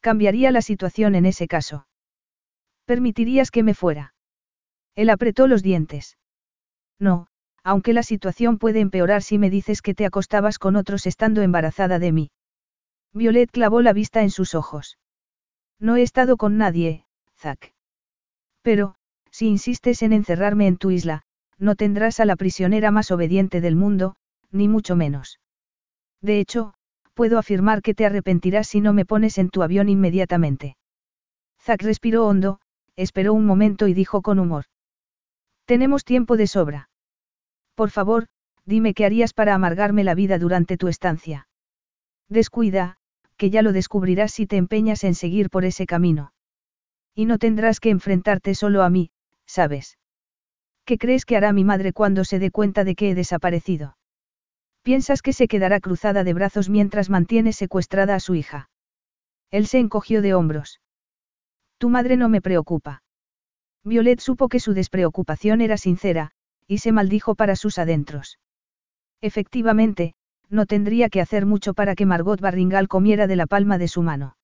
Cambiaría 0.00 0.50
la 0.50 0.62
situación 0.62 1.14
en 1.14 1.26
ese 1.26 1.46
caso. 1.46 1.86
¿Permitirías 2.86 3.50
que 3.50 3.62
me 3.62 3.74
fuera? 3.74 4.14
Él 4.94 5.10
apretó 5.10 5.46
los 5.46 5.62
dientes. 5.62 6.18
No, 6.98 7.28
aunque 7.62 7.92
la 7.92 8.02
situación 8.02 8.58
puede 8.58 8.80
empeorar 8.80 9.22
si 9.22 9.38
me 9.38 9.50
dices 9.50 9.82
que 9.82 9.94
te 9.94 10.06
acostabas 10.06 10.58
con 10.58 10.76
otros 10.76 11.06
estando 11.06 11.42
embarazada 11.42 11.98
de 11.98 12.12
mí. 12.12 12.30
Violet 13.12 13.50
clavó 13.50 13.82
la 13.82 13.92
vista 13.92 14.22
en 14.22 14.30
sus 14.30 14.54
ojos. 14.54 14.98
No 15.78 15.96
he 15.96 16.02
estado 16.02 16.36
con 16.36 16.56
nadie, 16.56 17.04
Zack. 17.36 17.74
Pero, 18.62 18.94
si 19.30 19.48
insistes 19.48 20.02
en 20.02 20.12
encerrarme 20.12 20.66
en 20.66 20.76
tu 20.76 20.90
isla, 20.90 21.22
no 21.58 21.76
tendrás 21.76 22.20
a 22.20 22.24
la 22.24 22.36
prisionera 22.36 22.90
más 22.90 23.10
obediente 23.10 23.60
del 23.60 23.76
mundo, 23.76 24.16
ni 24.50 24.68
mucho 24.68 24.96
menos. 24.96 25.40
De 26.22 26.38
hecho, 26.38 26.74
puedo 27.14 27.38
afirmar 27.38 27.82
que 27.82 27.94
te 27.94 28.06
arrepentirás 28.06 28.68
si 28.68 28.80
no 28.80 28.92
me 28.92 29.04
pones 29.04 29.38
en 29.38 29.50
tu 29.50 29.62
avión 29.62 29.88
inmediatamente. 29.88 30.76
Zack 31.60 31.82
respiró 31.82 32.26
hondo, 32.26 32.60
esperó 32.96 33.34
un 33.34 33.44
momento 33.44 33.88
y 33.88 33.94
dijo 33.94 34.22
con 34.22 34.38
humor. 34.38 34.64
Tenemos 35.64 36.04
tiempo 36.04 36.36
de 36.36 36.46
sobra. 36.46 36.90
Por 37.74 37.90
favor, 37.90 38.26
dime 38.64 38.94
qué 38.94 39.04
harías 39.04 39.34
para 39.34 39.54
amargarme 39.54 40.04
la 40.04 40.14
vida 40.14 40.38
durante 40.38 40.76
tu 40.76 40.88
estancia. 40.88 41.48
Descuida, 42.28 42.96
que 43.36 43.50
ya 43.50 43.62
lo 43.62 43.72
descubrirás 43.72 44.32
si 44.32 44.46
te 44.46 44.56
empeñas 44.56 45.04
en 45.04 45.14
seguir 45.14 45.50
por 45.50 45.64
ese 45.64 45.86
camino. 45.86 46.32
Y 47.14 47.26
no 47.26 47.38
tendrás 47.38 47.80
que 47.80 47.90
enfrentarte 47.90 48.54
solo 48.54 48.82
a 48.82 48.90
mí, 48.90 49.10
¿sabes? 49.46 49.98
¿Qué 50.84 50.98
crees 50.98 51.24
que 51.24 51.36
hará 51.36 51.52
mi 51.52 51.64
madre 51.64 51.92
cuando 51.92 52.24
se 52.24 52.38
dé 52.38 52.50
cuenta 52.50 52.84
de 52.84 52.94
que 52.94 53.10
he 53.10 53.14
desaparecido? 53.14 53.96
¿Piensas 54.82 55.22
que 55.22 55.32
se 55.32 55.46
quedará 55.48 55.80
cruzada 55.80 56.24
de 56.24 56.34
brazos 56.34 56.68
mientras 56.68 57.08
mantiene 57.08 57.52
secuestrada 57.52 58.16
a 58.16 58.20
su 58.20 58.34
hija? 58.34 58.68
Él 59.50 59.66
se 59.66 59.78
encogió 59.78 60.22
de 60.22 60.34
hombros. 60.34 60.80
Tu 61.78 61.88
madre 61.88 62.16
no 62.16 62.28
me 62.28 62.40
preocupa. 62.40 63.02
Violet 63.84 64.20
supo 64.20 64.48
que 64.48 64.60
su 64.60 64.74
despreocupación 64.74 65.60
era 65.60 65.76
sincera, 65.76 66.30
y 66.66 66.78
se 66.78 66.92
maldijo 66.92 67.34
para 67.34 67.56
sus 67.56 67.78
adentros. 67.78 68.38
Efectivamente, 69.20 70.14
no 70.48 70.66
tendría 70.66 71.08
que 71.08 71.20
hacer 71.20 71.46
mucho 71.46 71.74
para 71.74 71.94
que 71.94 72.06
Margot 72.06 72.40
Barringal 72.40 72.88
comiera 72.88 73.26
de 73.26 73.36
la 73.36 73.46
palma 73.46 73.78
de 73.78 73.88
su 73.88 74.02
mano. 74.02 74.36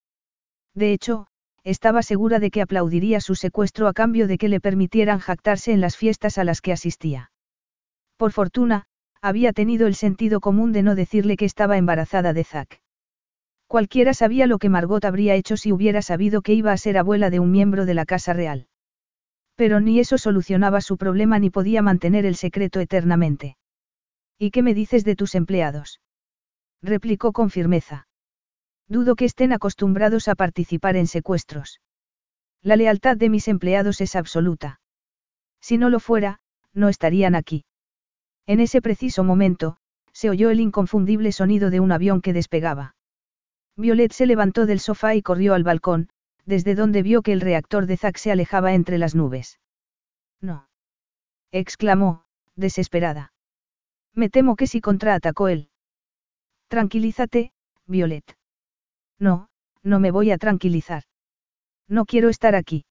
De 0.75 0.93
hecho, 0.93 1.27
estaba 1.65 2.03
segura 2.03 2.39
de 2.39 2.51
que 2.51 2.63
aplaudiría 2.63 3.21
su 3.21 3.35
secuestro 3.35 3.89
a 3.89 3.93
cambio 3.93 4.27
de 4.27 4.39
que 4.39 4.49
le 4.49 4.61
permitieran 4.61 5.19
jactarse 5.19 5.73
en 5.73 5.81
las 5.81 5.97
fiestas 5.97 6.39
a 6.39 6.45
las 6.45 6.61
que 6.61 6.73
asistía. 6.73 7.31
Por 8.17 8.33
fortuna, 8.33 8.87
había 9.21 9.53
tenido 9.53 9.87
el 9.87 9.95
sentido 9.95 10.41
común 10.41 10.73
de 10.73 10.83
no 10.83 10.95
decirle 10.95 11.37
que 11.37 11.45
estaba 11.45 11.77
embarazada 11.77 12.33
de 12.33 12.45
Zack. 12.45 12.81
Cualquiera 13.67 14.15
sabía 14.15 14.47
lo 14.47 14.59
que 14.59 14.71
Margot 14.71 15.05
habría 15.05 15.35
hecho 15.35 15.57
si 15.57 15.73
hubiera 15.73 16.01
sabido 16.01 16.41
que 16.41 16.55
iba 16.55 16.73
a 16.73 16.77
ser 16.79 16.97
abuela 16.97 17.29
de 17.29 17.41
un 17.41 17.51
miembro 17.51 17.85
de 17.85 17.95
la 17.95 18.07
Casa 18.07 18.33
Real. 18.33 18.67
Pero 19.57 19.81
ni 19.81 20.01
eso 20.01 20.17
solucionaba 20.17 20.81
su 20.81 20.97
problema 20.97 21.39
ni 21.39 21.51
podía 21.51 21.83
mantener 21.83 22.25
el 22.25 22.37
secreto 22.37 22.81
eternamente. 22.81 23.57
¿Y 24.39 24.53
qué 24.53 24.63
me 24.63 24.73
dices 24.73 25.05
de 25.05 25.17
tus 25.17 25.35
empleados? 25.35 26.01
replicó 26.81 27.33
con 27.33 27.51
firmeza. 27.51 28.07
Dudo 28.89 29.17
que 29.17 29.27
estén 29.27 29.53
acostumbrados 29.53 30.29
a 30.29 30.35
participar 30.35 30.97
en 30.97 31.07
secuestros. 31.07 31.81
La 32.63 32.77
lealtad 32.77 33.17
de 33.17 33.29
mis 33.29 33.49
empleados 33.49 34.01
es 34.01 34.17
absoluta. 34.17 34.81
Si 35.61 35.77
no 35.77 35.91
lo 35.91 36.01
fuera, 36.01 36.39
no 36.73 36.89
estarían 36.89 37.35
aquí. 37.35 37.65
En 38.49 38.61
ese 38.61 38.81
preciso 38.81 39.25
momento, 39.25 39.77
se 40.11 40.31
oyó 40.31 40.49
el 40.49 40.59
inconfundible 40.59 41.33
sonido 41.33 41.69
de 41.69 41.81
un 41.81 41.93
avión 41.93 42.23
que 42.23 42.33
despegaba. 42.33 42.97
Violet 43.77 44.11
se 44.11 44.25
levantó 44.25 44.65
del 44.65 44.81
sofá 44.81 45.15
y 45.15 45.21
corrió 45.21 45.53
al 45.53 45.65
balcón, 45.65 46.09
desde 46.47 46.75
donde 46.75 47.03
vio 47.03 47.21
que 47.21 47.35
el 47.35 47.43
reactor 47.43 47.85
de 47.85 47.99
Zack 47.99 48.17
se 48.17 48.33
alejaba 48.33 48.73
entre 48.73 48.97
las 48.97 49.15
nubes. 49.15 49.61
No. 50.41 50.67
exclamó, 51.53 52.25
desesperada. 52.57 53.35
Me 54.15 54.31
temo 54.31 54.57
que 54.57 54.67
si 54.67 54.81
contraatacó 54.81 55.49
él. 55.49 55.69
Tranquilízate, 56.69 57.53
Violet. 57.87 58.25
No, 59.19 59.51
no 59.83 60.01
me 60.01 60.11
voy 60.11 60.31
a 60.31 60.39
tranquilizar. 60.39 61.03
No 61.87 62.07
quiero 62.07 62.31
estar 62.31 62.55
aquí. 62.55 62.87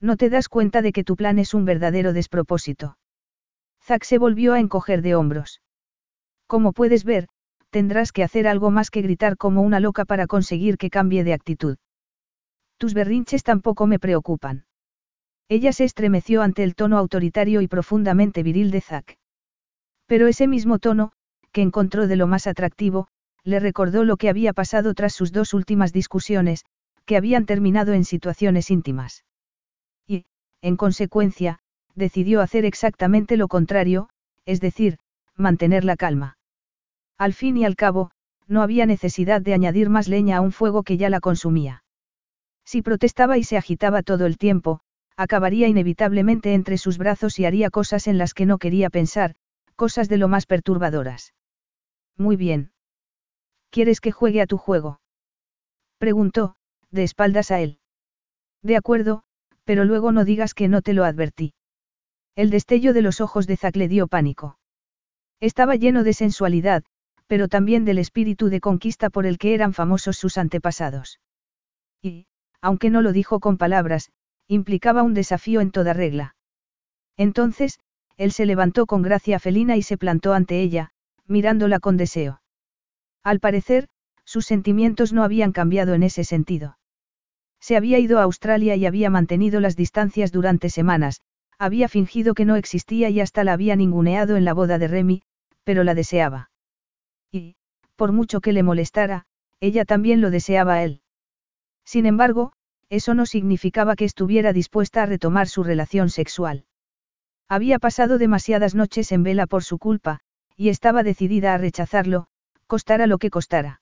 No 0.00 0.16
te 0.16 0.28
das 0.28 0.48
cuenta 0.48 0.82
de 0.82 0.92
que 0.92 1.04
tu 1.04 1.14
plan 1.14 1.38
es 1.38 1.54
un 1.54 1.64
verdadero 1.64 2.12
despropósito. 2.12 2.96
Zack 3.84 4.04
se 4.04 4.18
volvió 4.18 4.54
a 4.54 4.60
encoger 4.60 5.02
de 5.02 5.14
hombros. 5.14 5.60
Como 6.46 6.72
puedes 6.72 7.04
ver, 7.04 7.28
tendrás 7.70 8.12
que 8.12 8.22
hacer 8.22 8.46
algo 8.46 8.70
más 8.70 8.90
que 8.90 9.02
gritar 9.02 9.36
como 9.36 9.62
una 9.62 9.80
loca 9.80 10.04
para 10.04 10.26
conseguir 10.26 10.76
que 10.76 10.90
cambie 10.90 11.24
de 11.24 11.32
actitud. 11.32 11.78
Tus 12.76 12.94
berrinches 12.94 13.42
tampoco 13.42 13.86
me 13.86 13.98
preocupan. 13.98 14.66
Ella 15.48 15.72
se 15.72 15.84
estremeció 15.84 16.42
ante 16.42 16.62
el 16.62 16.74
tono 16.74 16.98
autoritario 16.98 17.60
y 17.60 17.68
profundamente 17.68 18.42
viril 18.42 18.70
de 18.70 18.80
Zack. 18.80 19.18
Pero 20.06 20.26
ese 20.28 20.46
mismo 20.46 20.78
tono, 20.78 21.12
que 21.52 21.62
encontró 21.62 22.06
de 22.06 22.16
lo 22.16 22.26
más 22.26 22.46
atractivo, 22.46 23.08
le 23.44 23.60
recordó 23.60 24.04
lo 24.04 24.16
que 24.16 24.28
había 24.28 24.52
pasado 24.52 24.94
tras 24.94 25.12
sus 25.12 25.32
dos 25.32 25.54
últimas 25.54 25.92
discusiones, 25.92 26.64
que 27.04 27.16
habían 27.16 27.46
terminado 27.46 27.92
en 27.92 28.04
situaciones 28.04 28.70
íntimas. 28.70 29.24
Y, 30.06 30.24
en 30.60 30.76
consecuencia, 30.76 31.58
decidió 31.94 32.40
hacer 32.40 32.64
exactamente 32.64 33.36
lo 33.36 33.48
contrario, 33.48 34.08
es 34.44 34.60
decir, 34.60 34.98
mantener 35.36 35.84
la 35.84 35.96
calma. 35.96 36.38
Al 37.18 37.32
fin 37.32 37.56
y 37.56 37.64
al 37.64 37.76
cabo, 37.76 38.10
no 38.48 38.62
había 38.62 38.86
necesidad 38.86 39.40
de 39.40 39.54
añadir 39.54 39.88
más 39.88 40.08
leña 40.08 40.38
a 40.38 40.40
un 40.40 40.52
fuego 40.52 40.82
que 40.82 40.96
ya 40.96 41.10
la 41.10 41.20
consumía. 41.20 41.84
Si 42.64 42.82
protestaba 42.82 43.38
y 43.38 43.44
se 43.44 43.56
agitaba 43.56 44.02
todo 44.02 44.26
el 44.26 44.38
tiempo, 44.38 44.80
acabaría 45.16 45.68
inevitablemente 45.68 46.54
entre 46.54 46.78
sus 46.78 46.98
brazos 46.98 47.38
y 47.38 47.44
haría 47.44 47.70
cosas 47.70 48.06
en 48.06 48.18
las 48.18 48.34
que 48.34 48.46
no 48.46 48.58
quería 48.58 48.90
pensar, 48.90 49.34
cosas 49.76 50.08
de 50.08 50.18
lo 50.18 50.28
más 50.28 50.46
perturbadoras. 50.46 51.34
Muy 52.16 52.36
bien. 52.36 52.72
¿Quieres 53.70 54.00
que 54.00 54.12
juegue 54.12 54.40
a 54.40 54.46
tu 54.46 54.58
juego? 54.58 55.00
Preguntó, 55.98 56.56
de 56.90 57.04
espaldas 57.04 57.50
a 57.50 57.60
él. 57.60 57.78
De 58.62 58.76
acuerdo, 58.76 59.22
pero 59.64 59.84
luego 59.84 60.12
no 60.12 60.24
digas 60.24 60.54
que 60.54 60.68
no 60.68 60.82
te 60.82 60.92
lo 60.92 61.04
advertí. 61.04 61.54
El 62.34 62.48
destello 62.50 62.94
de 62.94 63.02
los 63.02 63.20
ojos 63.20 63.46
de 63.46 63.56
Zack 63.56 63.76
le 63.76 63.88
dio 63.88 64.06
pánico. 64.06 64.58
Estaba 65.40 65.76
lleno 65.76 66.02
de 66.02 66.14
sensualidad, 66.14 66.82
pero 67.26 67.48
también 67.48 67.84
del 67.84 67.98
espíritu 67.98 68.48
de 68.48 68.60
conquista 68.60 69.10
por 69.10 69.26
el 69.26 69.38
que 69.38 69.54
eran 69.54 69.74
famosos 69.74 70.16
sus 70.16 70.38
antepasados. 70.38 71.20
Y, 72.00 72.26
aunque 72.60 72.90
no 72.90 73.02
lo 73.02 73.12
dijo 73.12 73.40
con 73.40 73.58
palabras, 73.58 74.10
implicaba 74.48 75.02
un 75.02 75.14
desafío 75.14 75.60
en 75.60 75.70
toda 75.70 75.92
regla. 75.92 76.36
Entonces, 77.16 77.78
él 78.16 78.32
se 78.32 78.46
levantó 78.46 78.86
con 78.86 79.02
gracia 79.02 79.38
felina 79.38 79.76
y 79.76 79.82
se 79.82 79.98
plantó 79.98 80.32
ante 80.32 80.60
ella, 80.60 80.92
mirándola 81.26 81.80
con 81.80 81.96
deseo. 81.96 82.42
Al 83.22 83.40
parecer, 83.40 83.88
sus 84.24 84.46
sentimientos 84.46 85.12
no 85.12 85.24
habían 85.24 85.52
cambiado 85.52 85.94
en 85.94 86.02
ese 86.02 86.24
sentido. 86.24 86.78
Se 87.60 87.76
había 87.76 87.98
ido 87.98 88.18
a 88.18 88.22
Australia 88.22 88.74
y 88.76 88.86
había 88.86 89.10
mantenido 89.10 89.60
las 89.60 89.76
distancias 89.76 90.32
durante 90.32 90.70
semanas, 90.70 91.20
había 91.62 91.88
fingido 91.88 92.34
que 92.34 92.44
no 92.44 92.56
existía 92.56 93.08
y 93.08 93.20
hasta 93.20 93.44
la 93.44 93.52
había 93.52 93.76
ninguneado 93.76 94.36
en 94.36 94.44
la 94.44 94.52
boda 94.52 94.78
de 94.78 94.88
Remy, 94.88 95.22
pero 95.62 95.84
la 95.84 95.94
deseaba. 95.94 96.50
Y, 97.30 97.54
por 97.94 98.10
mucho 98.10 98.40
que 98.40 98.52
le 98.52 98.64
molestara, 98.64 99.26
ella 99.60 99.84
también 99.84 100.20
lo 100.20 100.30
deseaba 100.30 100.74
a 100.74 100.82
él. 100.82 101.02
Sin 101.84 102.04
embargo, 102.06 102.52
eso 102.88 103.14
no 103.14 103.26
significaba 103.26 103.94
que 103.94 104.04
estuviera 104.04 104.52
dispuesta 104.52 105.04
a 105.04 105.06
retomar 105.06 105.46
su 105.46 105.62
relación 105.62 106.10
sexual. 106.10 106.64
Había 107.48 107.78
pasado 107.78 108.18
demasiadas 108.18 108.74
noches 108.74 109.12
en 109.12 109.22
vela 109.22 109.46
por 109.46 109.62
su 109.62 109.78
culpa, 109.78 110.18
y 110.56 110.68
estaba 110.68 111.04
decidida 111.04 111.54
a 111.54 111.58
rechazarlo, 111.58 112.26
costara 112.66 113.06
lo 113.06 113.18
que 113.18 113.30
costara. 113.30 113.80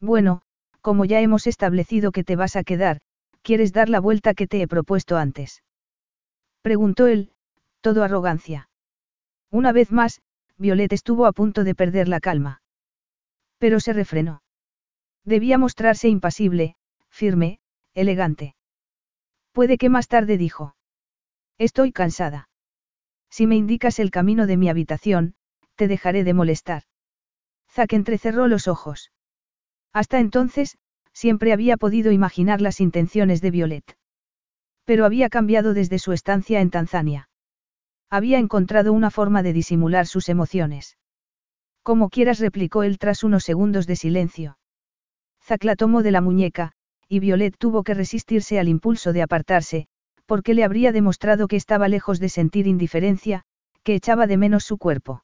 Bueno, 0.00 0.42
como 0.82 1.06
ya 1.06 1.20
hemos 1.20 1.46
establecido 1.46 2.12
que 2.12 2.24
te 2.24 2.36
vas 2.36 2.56
a 2.56 2.62
quedar, 2.62 3.00
¿quieres 3.40 3.72
dar 3.72 3.88
la 3.88 4.00
vuelta 4.00 4.34
que 4.34 4.46
te 4.46 4.60
he 4.60 4.68
propuesto 4.68 5.16
antes? 5.16 5.62
Preguntó 6.62 7.06
él, 7.06 7.32
todo 7.80 8.04
arrogancia. 8.04 8.68
Una 9.50 9.72
vez 9.72 9.90
más, 9.90 10.20
Violet 10.56 10.92
estuvo 10.92 11.26
a 11.26 11.32
punto 11.32 11.64
de 11.64 11.74
perder 11.74 12.08
la 12.08 12.20
calma. 12.20 12.62
Pero 13.58 13.80
se 13.80 13.92
refrenó. 13.92 14.42
Debía 15.24 15.58
mostrarse 15.58 16.08
impasible, 16.08 16.76
firme, 17.08 17.60
elegante. 17.94 18.54
Puede 19.52 19.78
que 19.78 19.88
más 19.88 20.08
tarde 20.08 20.36
dijo. 20.36 20.76
Estoy 21.58 21.92
cansada. 21.92 22.48
Si 23.30 23.46
me 23.46 23.56
indicas 23.56 23.98
el 23.98 24.10
camino 24.10 24.46
de 24.46 24.56
mi 24.56 24.68
habitación, 24.68 25.34
te 25.76 25.88
dejaré 25.88 26.24
de 26.24 26.34
molestar. 26.34 26.82
Zack 27.70 27.92
entrecerró 27.92 28.48
los 28.48 28.68
ojos. 28.68 29.12
Hasta 29.92 30.20
entonces, 30.20 30.78
siempre 31.12 31.52
había 31.52 31.76
podido 31.76 32.12
imaginar 32.12 32.60
las 32.60 32.80
intenciones 32.80 33.40
de 33.40 33.50
Violet. 33.50 33.96
Pero 34.90 35.04
había 35.04 35.28
cambiado 35.28 35.72
desde 35.72 36.00
su 36.00 36.10
estancia 36.10 36.60
en 36.60 36.68
Tanzania. 36.68 37.28
Había 38.10 38.40
encontrado 38.40 38.92
una 38.92 39.12
forma 39.12 39.44
de 39.44 39.52
disimular 39.52 40.08
sus 40.08 40.28
emociones. 40.28 40.98
Como 41.84 42.08
quieras, 42.08 42.40
replicó 42.40 42.82
él 42.82 42.98
tras 42.98 43.22
unos 43.22 43.44
segundos 43.44 43.86
de 43.86 43.94
silencio. 43.94 44.58
Zack 45.44 45.62
la 45.62 45.76
tomó 45.76 46.02
de 46.02 46.10
la 46.10 46.20
muñeca, 46.20 46.72
y 47.06 47.20
Violet 47.20 47.54
tuvo 47.56 47.84
que 47.84 47.94
resistirse 47.94 48.58
al 48.58 48.66
impulso 48.66 49.12
de 49.12 49.22
apartarse, 49.22 49.86
porque 50.26 50.54
le 50.54 50.64
habría 50.64 50.90
demostrado 50.90 51.46
que 51.46 51.54
estaba 51.54 51.86
lejos 51.86 52.18
de 52.18 52.28
sentir 52.28 52.66
indiferencia, 52.66 53.44
que 53.84 53.94
echaba 53.94 54.26
de 54.26 54.38
menos 54.38 54.64
su 54.64 54.76
cuerpo. 54.76 55.22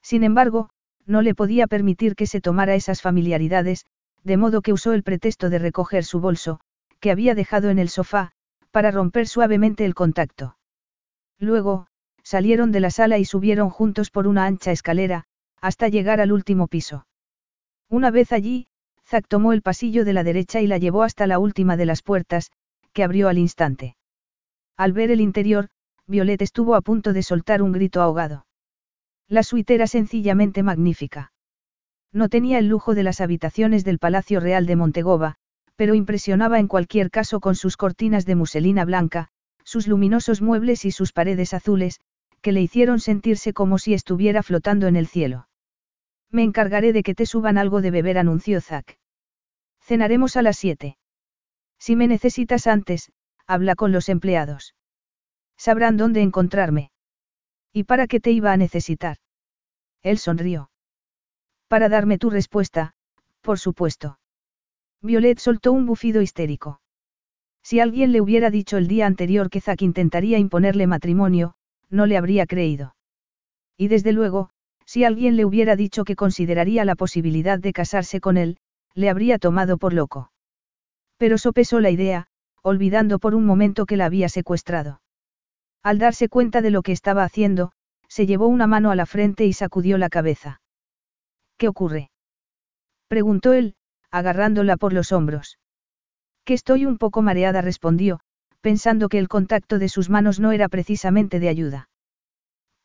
Sin 0.00 0.22
embargo, 0.22 0.70
no 1.06 1.22
le 1.22 1.34
podía 1.34 1.66
permitir 1.66 2.14
que 2.14 2.28
se 2.28 2.40
tomara 2.40 2.76
esas 2.76 3.02
familiaridades, 3.02 3.84
de 4.22 4.36
modo 4.36 4.62
que 4.62 4.72
usó 4.72 4.92
el 4.92 5.02
pretexto 5.02 5.50
de 5.50 5.58
recoger 5.58 6.04
su 6.04 6.20
bolso, 6.20 6.60
que 7.00 7.10
había 7.10 7.34
dejado 7.34 7.70
en 7.70 7.80
el 7.80 7.88
sofá, 7.88 8.30
para 8.76 8.90
romper 8.90 9.26
suavemente 9.26 9.86
el 9.86 9.94
contacto. 9.94 10.58
Luego, 11.38 11.86
salieron 12.22 12.72
de 12.72 12.80
la 12.80 12.90
sala 12.90 13.16
y 13.16 13.24
subieron 13.24 13.70
juntos 13.70 14.10
por 14.10 14.26
una 14.26 14.44
ancha 14.44 14.70
escalera, 14.70 15.24
hasta 15.62 15.88
llegar 15.88 16.20
al 16.20 16.30
último 16.30 16.68
piso. 16.68 17.06
Una 17.88 18.10
vez 18.10 18.32
allí, 18.32 18.66
Zack 19.06 19.28
tomó 19.28 19.54
el 19.54 19.62
pasillo 19.62 20.04
de 20.04 20.12
la 20.12 20.24
derecha 20.24 20.60
y 20.60 20.66
la 20.66 20.76
llevó 20.76 21.04
hasta 21.04 21.26
la 21.26 21.38
última 21.38 21.78
de 21.78 21.86
las 21.86 22.02
puertas, 22.02 22.50
que 22.92 23.02
abrió 23.02 23.30
al 23.30 23.38
instante. 23.38 23.96
Al 24.76 24.92
ver 24.92 25.10
el 25.10 25.22
interior, 25.22 25.68
Violet 26.06 26.42
estuvo 26.42 26.74
a 26.74 26.82
punto 26.82 27.14
de 27.14 27.22
soltar 27.22 27.62
un 27.62 27.72
grito 27.72 28.02
ahogado. 28.02 28.44
La 29.26 29.42
suite 29.42 29.74
era 29.74 29.86
sencillamente 29.86 30.62
magnífica. 30.62 31.32
No 32.12 32.28
tenía 32.28 32.58
el 32.58 32.68
lujo 32.68 32.94
de 32.94 33.04
las 33.04 33.22
habitaciones 33.22 33.86
del 33.86 33.98
Palacio 33.98 34.38
Real 34.38 34.66
de 34.66 34.76
Montegova, 34.76 35.36
pero 35.76 35.94
impresionaba 35.94 36.58
en 36.58 36.68
cualquier 36.68 37.10
caso 37.10 37.40
con 37.40 37.54
sus 37.54 37.76
cortinas 37.76 38.26
de 38.26 38.34
muselina 38.34 38.84
blanca, 38.84 39.28
sus 39.62 39.86
luminosos 39.86 40.42
muebles 40.42 40.84
y 40.84 40.90
sus 40.90 41.12
paredes 41.12 41.54
azules, 41.54 42.00
que 42.40 42.52
le 42.52 42.62
hicieron 42.62 43.00
sentirse 43.00 43.52
como 43.52 43.78
si 43.78 43.94
estuviera 43.94 44.42
flotando 44.42 44.86
en 44.86 44.96
el 44.96 45.06
cielo. 45.06 45.48
Me 46.30 46.42
encargaré 46.42 46.92
de 46.92 47.02
que 47.02 47.14
te 47.14 47.26
suban 47.26 47.58
algo 47.58 47.82
de 47.82 47.90
beber, 47.90 48.18
anunció 48.18 48.60
Zack. 48.60 48.98
Cenaremos 49.80 50.36
a 50.36 50.42
las 50.42 50.56
siete. 50.56 50.96
Si 51.78 51.94
me 51.94 52.08
necesitas 52.08 52.66
antes, 52.66 53.12
habla 53.46 53.74
con 53.74 53.92
los 53.92 54.08
empleados. 54.08 54.74
Sabrán 55.56 55.96
dónde 55.96 56.22
encontrarme. 56.22 56.90
¿Y 57.72 57.84
para 57.84 58.06
qué 58.06 58.20
te 58.20 58.30
iba 58.30 58.52
a 58.52 58.56
necesitar? 58.56 59.18
Él 60.02 60.18
sonrió. 60.18 60.70
Para 61.68 61.88
darme 61.88 62.18
tu 62.18 62.30
respuesta, 62.30 62.94
por 63.40 63.58
supuesto. 63.58 64.18
Violet 65.02 65.38
soltó 65.38 65.72
un 65.72 65.86
bufido 65.86 66.22
histérico. 66.22 66.80
Si 67.62 67.80
alguien 67.80 68.12
le 68.12 68.20
hubiera 68.20 68.50
dicho 68.50 68.76
el 68.76 68.86
día 68.86 69.06
anterior 69.06 69.50
que 69.50 69.60
Zack 69.60 69.82
intentaría 69.82 70.38
imponerle 70.38 70.86
matrimonio, 70.86 71.54
no 71.90 72.06
le 72.06 72.16
habría 72.16 72.46
creído. 72.46 72.94
Y 73.76 73.88
desde 73.88 74.12
luego, 74.12 74.50
si 74.84 75.04
alguien 75.04 75.36
le 75.36 75.44
hubiera 75.44 75.76
dicho 75.76 76.04
que 76.04 76.16
consideraría 76.16 76.84
la 76.84 76.94
posibilidad 76.94 77.58
de 77.58 77.72
casarse 77.72 78.20
con 78.20 78.36
él, 78.36 78.58
le 78.94 79.10
habría 79.10 79.38
tomado 79.38 79.78
por 79.78 79.92
loco. 79.92 80.30
Pero 81.18 81.38
sopesó 81.38 81.80
la 81.80 81.90
idea, 81.90 82.28
olvidando 82.62 83.18
por 83.18 83.34
un 83.34 83.44
momento 83.44 83.84
que 83.84 83.96
la 83.96 84.06
había 84.06 84.28
secuestrado. 84.28 85.00
Al 85.82 85.98
darse 85.98 86.28
cuenta 86.28 86.62
de 86.62 86.70
lo 86.70 86.82
que 86.82 86.92
estaba 86.92 87.24
haciendo, 87.24 87.72
se 88.08 88.26
llevó 88.26 88.46
una 88.46 88.66
mano 88.66 88.90
a 88.90 88.96
la 88.96 89.06
frente 89.06 89.44
y 89.44 89.52
sacudió 89.52 89.98
la 89.98 90.08
cabeza. 90.08 90.60
¿Qué 91.58 91.68
ocurre? 91.68 92.10
preguntó 93.08 93.52
él, 93.52 93.74
agarrándola 94.18 94.76
por 94.76 94.92
los 94.92 95.12
hombros. 95.12 95.58
Que 96.44 96.54
estoy 96.54 96.86
un 96.86 96.98
poco 96.98 97.22
mareada, 97.22 97.60
respondió, 97.60 98.20
pensando 98.60 99.08
que 99.08 99.18
el 99.18 99.28
contacto 99.28 99.78
de 99.78 99.88
sus 99.88 100.10
manos 100.10 100.40
no 100.40 100.52
era 100.52 100.68
precisamente 100.68 101.40
de 101.40 101.48
ayuda. 101.48 101.88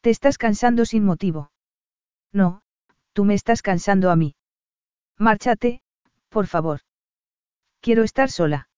¿Te 0.01 0.09
estás 0.09 0.37
cansando 0.37 0.85
sin 0.85 1.03
motivo? 1.05 1.51
No, 2.33 2.61
tú 3.13 3.23
me 3.23 3.33
estás 3.33 3.61
cansando 3.61 4.09
a 4.09 4.15
mí. 4.15 4.35
Márchate, 5.17 5.81
por 6.29 6.47
favor. 6.47 6.81
Quiero 7.81 8.03
estar 8.03 8.29
sola. 8.29 8.69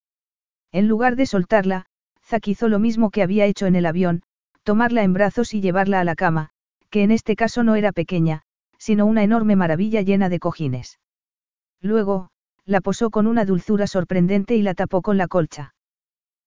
En 0.71 0.87
lugar 0.87 1.15
de 1.15 1.25
soltarla, 1.25 1.85
Zack 2.25 2.47
hizo 2.47 2.67
lo 2.67 2.79
mismo 2.79 3.09
que 3.09 3.21
había 3.21 3.45
hecho 3.45 3.67
en 3.67 3.75
el 3.75 3.85
avión, 3.85 4.23
tomarla 4.63 5.03
en 5.03 5.13
brazos 5.13 5.53
y 5.53 5.61
llevarla 5.61 5.99
a 5.99 6.03
la 6.03 6.15
cama, 6.15 6.49
que 6.89 7.03
en 7.03 7.11
este 7.11 7.35
caso 7.35 7.63
no 7.63 7.75
era 7.75 7.91
pequeña, 7.91 8.43
sino 8.77 9.05
una 9.05 9.23
enorme 9.23 9.55
maravilla 9.55 10.01
llena 10.01 10.29
de 10.29 10.39
cojines. 10.39 10.99
Luego, 11.81 12.29
la 12.65 12.81
posó 12.81 13.09
con 13.09 13.27
una 13.27 13.45
dulzura 13.45 13.87
sorprendente 13.87 14.55
y 14.55 14.61
la 14.61 14.73
tapó 14.73 15.01
con 15.01 15.17
la 15.17 15.27
colcha. 15.27 15.75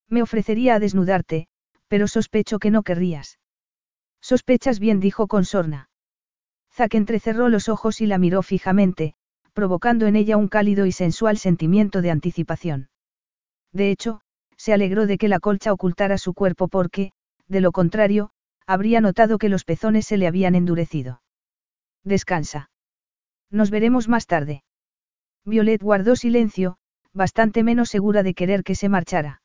Me 0.08 0.22
ofrecería 0.22 0.74
a 0.74 0.78
desnudarte, 0.78 1.48
pero 1.88 2.08
sospecho 2.08 2.58
que 2.58 2.70
no 2.70 2.82
querrías. 2.82 3.38
Sospechas 4.20 4.78
bien, 4.78 5.00
dijo 5.00 5.26
con 5.26 5.44
sorna. 5.44 5.90
Zack 6.72 6.94
entrecerró 6.94 7.48
los 7.48 7.68
ojos 7.68 8.00
y 8.00 8.06
la 8.06 8.18
miró 8.18 8.42
fijamente, 8.42 9.14
provocando 9.52 10.06
en 10.06 10.16
ella 10.16 10.36
un 10.36 10.48
cálido 10.48 10.86
y 10.86 10.92
sensual 10.92 11.38
sentimiento 11.38 12.02
de 12.02 12.10
anticipación. 12.10 12.90
De 13.72 13.90
hecho, 13.90 14.20
se 14.56 14.72
alegró 14.72 15.06
de 15.06 15.18
que 15.18 15.28
la 15.28 15.40
colcha 15.40 15.72
ocultara 15.72 16.18
su 16.18 16.34
cuerpo 16.34 16.68
porque, 16.68 17.12
de 17.46 17.60
lo 17.60 17.72
contrario, 17.72 18.30
habría 18.66 19.00
notado 19.00 19.38
que 19.38 19.48
los 19.48 19.64
pezones 19.64 20.06
se 20.06 20.16
le 20.16 20.26
habían 20.26 20.54
endurecido. 20.54 21.22
Descansa. 22.04 22.70
Nos 23.50 23.70
veremos 23.70 24.08
más 24.08 24.26
tarde. 24.26 24.64
Violet 25.46 25.80
guardó 25.80 26.16
silencio, 26.16 26.76
bastante 27.12 27.62
menos 27.62 27.88
segura 27.88 28.24
de 28.24 28.34
querer 28.34 28.64
que 28.64 28.74
se 28.74 28.88
marchara. 28.88 29.42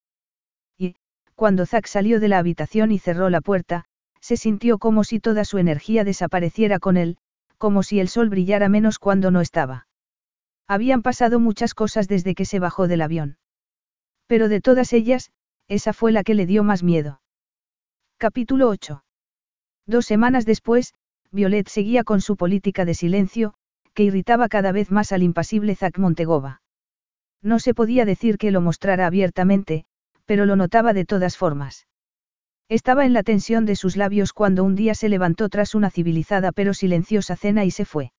Y, 0.76 0.96
cuando 1.36 1.68
Zack 1.68 1.86
salió 1.86 2.20
de 2.20 2.28
la 2.28 2.40
habitación 2.40 2.92
y 2.92 2.98
cerró 2.98 3.30
la 3.30 3.40
puerta, 3.40 3.86
se 4.20 4.36
sintió 4.36 4.80
como 4.80 5.04
si 5.04 5.20
toda 5.20 5.46
su 5.46 5.60
energía 5.60 6.04
desapareciera 6.04 6.80
con 6.80 6.98
él, 6.98 7.18
como 7.60 7.84
si 7.84 8.00
el 8.00 8.10
sol 8.10 8.30
brillara 8.30 8.68
menos 8.68 8.98
cuando 8.98 9.30
no 9.30 9.42
estaba. 9.42 9.88
Habían 10.68 11.04
pasado 11.04 11.40
muchas 11.40 11.76
cosas 11.76 12.08
desde 12.08 12.34
que 12.34 12.46
se 12.46 12.60
bajó 12.60 12.88
del 12.88 13.02
avión. 13.02 13.38
Pero 14.26 14.50
de 14.50 14.60
todas 14.60 14.94
ellas, 14.94 15.32
esa 15.68 15.94
fue 15.94 16.12
la 16.12 16.24
que 16.24 16.34
le 16.34 16.48
dio 16.48 16.64
más 16.64 16.82
miedo. 16.82 17.22
Capítulo 18.18 18.70
8. 18.70 19.04
Dos 19.86 20.06
semanas 20.06 20.46
después, 20.46 20.96
Violet 21.32 21.68
seguía 21.68 22.04
con 22.04 22.22
su 22.22 22.38
política 22.38 22.86
de 22.86 22.96
silencio, 22.96 23.54
que 23.94 24.04
irritaba 24.04 24.48
cada 24.48 24.72
vez 24.72 24.92
más 24.92 25.12
al 25.12 25.24
impasible 25.24 25.76
Zack 25.76 25.98
Montegova. 25.98 26.62
No 27.42 27.60
se 27.60 27.74
podía 27.74 28.06
decir 28.06 28.38
que 28.38 28.52
lo 28.52 28.62
mostrara 28.62 29.08
abiertamente, 29.08 29.86
pero 30.26 30.46
lo 30.46 30.56
notaba 30.56 30.94
de 30.94 31.06
todas 31.06 31.38
formas. 31.38 31.88
Estaba 32.70 33.06
en 33.06 33.14
la 33.14 33.24
tensión 33.24 33.66
de 33.66 33.76
sus 33.76 33.98
labios 33.98 34.32
cuando 34.32 34.64
un 34.64 34.76
día 34.76 34.96
se 34.96 35.10
levantó 35.10 35.50
tras 35.50 35.76
una 35.76 35.90
civilizada 35.90 36.52
pero 36.52 36.74
silenciosa 36.74 37.36
cena 37.36 37.66
y 37.66 37.72
se 37.72 37.84
fue. 37.84 38.14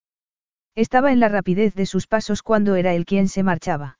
Estaba 0.74 1.12
en 1.12 1.20
la 1.20 1.28
rapidez 1.28 1.74
de 1.74 1.86
sus 1.86 2.06
pasos 2.06 2.42
cuando 2.42 2.74
era 2.74 2.94
él 2.94 3.06
quien 3.06 3.28
se 3.28 3.42
marchaba. 3.42 3.98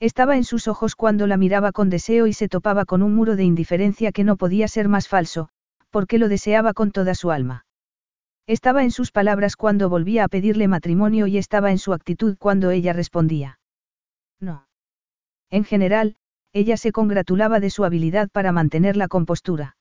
Estaba 0.00 0.36
en 0.36 0.44
sus 0.44 0.68
ojos 0.68 0.96
cuando 0.96 1.26
la 1.26 1.36
miraba 1.36 1.72
con 1.72 1.88
deseo 1.88 2.26
y 2.26 2.32
se 2.32 2.48
topaba 2.48 2.84
con 2.84 3.02
un 3.02 3.14
muro 3.14 3.36
de 3.36 3.44
indiferencia 3.44 4.10
que 4.10 4.24
no 4.24 4.36
podía 4.36 4.68
ser 4.68 4.88
más 4.88 5.06
falso, 5.06 5.48
porque 5.90 6.18
lo 6.18 6.28
deseaba 6.28 6.74
con 6.74 6.90
toda 6.90 7.14
su 7.14 7.30
alma. 7.30 7.66
Estaba 8.46 8.82
en 8.82 8.90
sus 8.90 9.12
palabras 9.12 9.56
cuando 9.56 9.88
volvía 9.88 10.24
a 10.24 10.28
pedirle 10.28 10.66
matrimonio 10.66 11.26
y 11.26 11.38
estaba 11.38 11.70
en 11.70 11.78
su 11.78 11.92
actitud 11.92 12.36
cuando 12.38 12.70
ella 12.70 12.92
respondía. 12.92 13.60
No. 14.40 14.66
En 15.50 15.64
general, 15.64 16.16
ella 16.52 16.76
se 16.76 16.92
congratulaba 16.92 17.60
de 17.60 17.70
su 17.70 17.84
habilidad 17.84 18.28
para 18.30 18.52
mantener 18.52 18.96
la 18.96 19.08
compostura. 19.08 19.76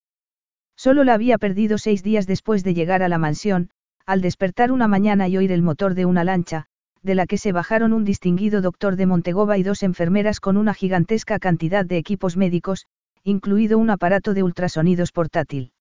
Solo 0.76 1.04
la 1.04 1.16
había 1.16 1.38
perdido 1.38 1.78
seis 1.78 2.04
días 2.04 2.28
después 2.28 2.64
de 2.64 2.74
llegar 2.74 3.04
a 3.04 3.10
la 3.10 3.18
mansión, 3.18 3.72
al 4.06 4.22
despertar 4.22 4.72
una 4.72 4.88
mañana 4.88 5.28
y 5.28 5.38
oír 5.38 5.52
el 5.52 5.62
motor 5.62 5.96
de 5.96 6.06
una 6.06 6.24
lancha, 6.24 6.66
de 7.02 7.16
la 7.16 7.26
que 7.26 7.38
se 7.38 7.52
bajaron 7.52 7.94
un 7.94 8.06
distinguido 8.06 8.62
doctor 8.62 8.96
de 8.96 9.06
Montegova 9.06 9.58
y 9.58 9.64
dos 9.64 9.84
enfermeras 9.84 10.40
con 10.40 10.58
una 10.58 10.74
gigantesca 10.74 11.40
cantidad 11.40 11.86
de 11.86 11.98
equipos 11.98 12.38
médicos, 12.38 12.86
incluido 13.24 13.78
un 13.78 13.90
aparato 13.90 14.34
de 14.34 14.44
ultrasonidos 14.44 15.12
portátil. 15.12 15.72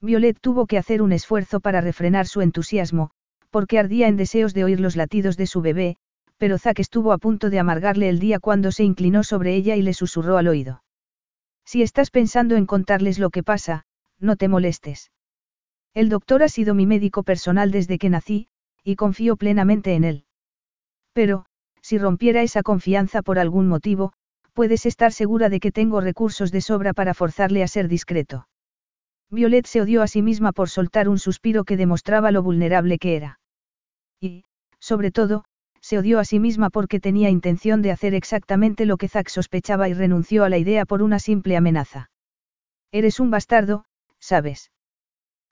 Violet 0.00 0.38
tuvo 0.40 0.66
que 0.66 0.78
hacer 0.78 1.02
un 1.02 1.12
esfuerzo 1.12 1.60
para 1.60 1.80
refrenar 1.80 2.26
su 2.26 2.40
entusiasmo, 2.40 3.10
porque 3.50 3.78
ardía 3.78 4.08
en 4.08 4.16
deseos 4.16 4.54
de 4.54 4.64
oír 4.64 4.80
los 4.80 4.96
latidos 4.96 5.36
de 5.36 5.46
su 5.46 5.62
bebé, 5.62 5.96
pero 6.36 6.58
Zack 6.58 6.80
estuvo 6.80 7.12
a 7.12 7.18
punto 7.18 7.50
de 7.50 7.58
amargarle 7.58 8.08
el 8.08 8.18
día 8.18 8.38
cuando 8.38 8.72
se 8.72 8.84
inclinó 8.84 9.24
sobre 9.24 9.54
ella 9.54 9.76
y 9.76 9.82
le 9.82 9.94
susurró 9.94 10.36
al 10.36 10.48
oído. 10.48 10.82
Si 11.64 11.82
estás 11.82 12.10
pensando 12.10 12.56
en 12.56 12.66
contarles 12.66 13.18
lo 13.18 13.30
que 13.30 13.42
pasa, 13.42 13.84
no 14.20 14.36
te 14.36 14.48
molestes. 14.48 15.10
El 15.94 16.08
doctor 16.10 16.42
ha 16.42 16.48
sido 16.48 16.74
mi 16.74 16.86
médico 16.86 17.22
personal 17.22 17.70
desde 17.70 17.98
que 17.98 18.10
nací, 18.10 18.48
y 18.84 18.96
confío 18.96 19.36
plenamente 19.36 19.94
en 19.94 20.04
él. 20.04 20.24
Pero, 21.12 21.46
si 21.80 21.98
rompiera 21.98 22.42
esa 22.42 22.62
confianza 22.62 23.22
por 23.22 23.38
algún 23.38 23.66
motivo, 23.66 24.12
puedes 24.52 24.86
estar 24.86 25.12
segura 25.12 25.48
de 25.48 25.60
que 25.60 25.72
tengo 25.72 26.00
recursos 26.00 26.52
de 26.52 26.60
sobra 26.60 26.92
para 26.92 27.14
forzarle 27.14 27.62
a 27.62 27.68
ser 27.68 27.88
discreto. 27.88 28.46
Violet 29.30 29.66
se 29.66 29.80
odió 29.80 30.02
a 30.02 30.06
sí 30.06 30.22
misma 30.22 30.52
por 30.52 30.68
soltar 30.68 31.08
un 31.08 31.18
suspiro 31.18 31.64
que 31.64 31.76
demostraba 31.76 32.30
lo 32.30 32.42
vulnerable 32.42 32.98
que 32.98 33.16
era. 33.16 33.40
Y, 34.20 34.44
sobre 34.78 35.10
todo, 35.10 35.44
se 35.80 35.98
odió 35.98 36.18
a 36.18 36.24
sí 36.24 36.40
misma 36.40 36.70
porque 36.70 37.00
tenía 37.00 37.30
intención 37.30 37.82
de 37.82 37.92
hacer 37.92 38.14
exactamente 38.14 38.86
lo 38.86 38.96
que 38.96 39.08
Zack 39.08 39.28
sospechaba 39.28 39.88
y 39.88 39.94
renunció 39.94 40.44
a 40.44 40.48
la 40.48 40.58
idea 40.58 40.84
por 40.84 41.02
una 41.02 41.18
simple 41.18 41.56
amenaza. 41.56 42.10
Eres 42.92 43.20
un 43.20 43.30
bastardo, 43.30 43.84
¿sabes? 44.18 44.70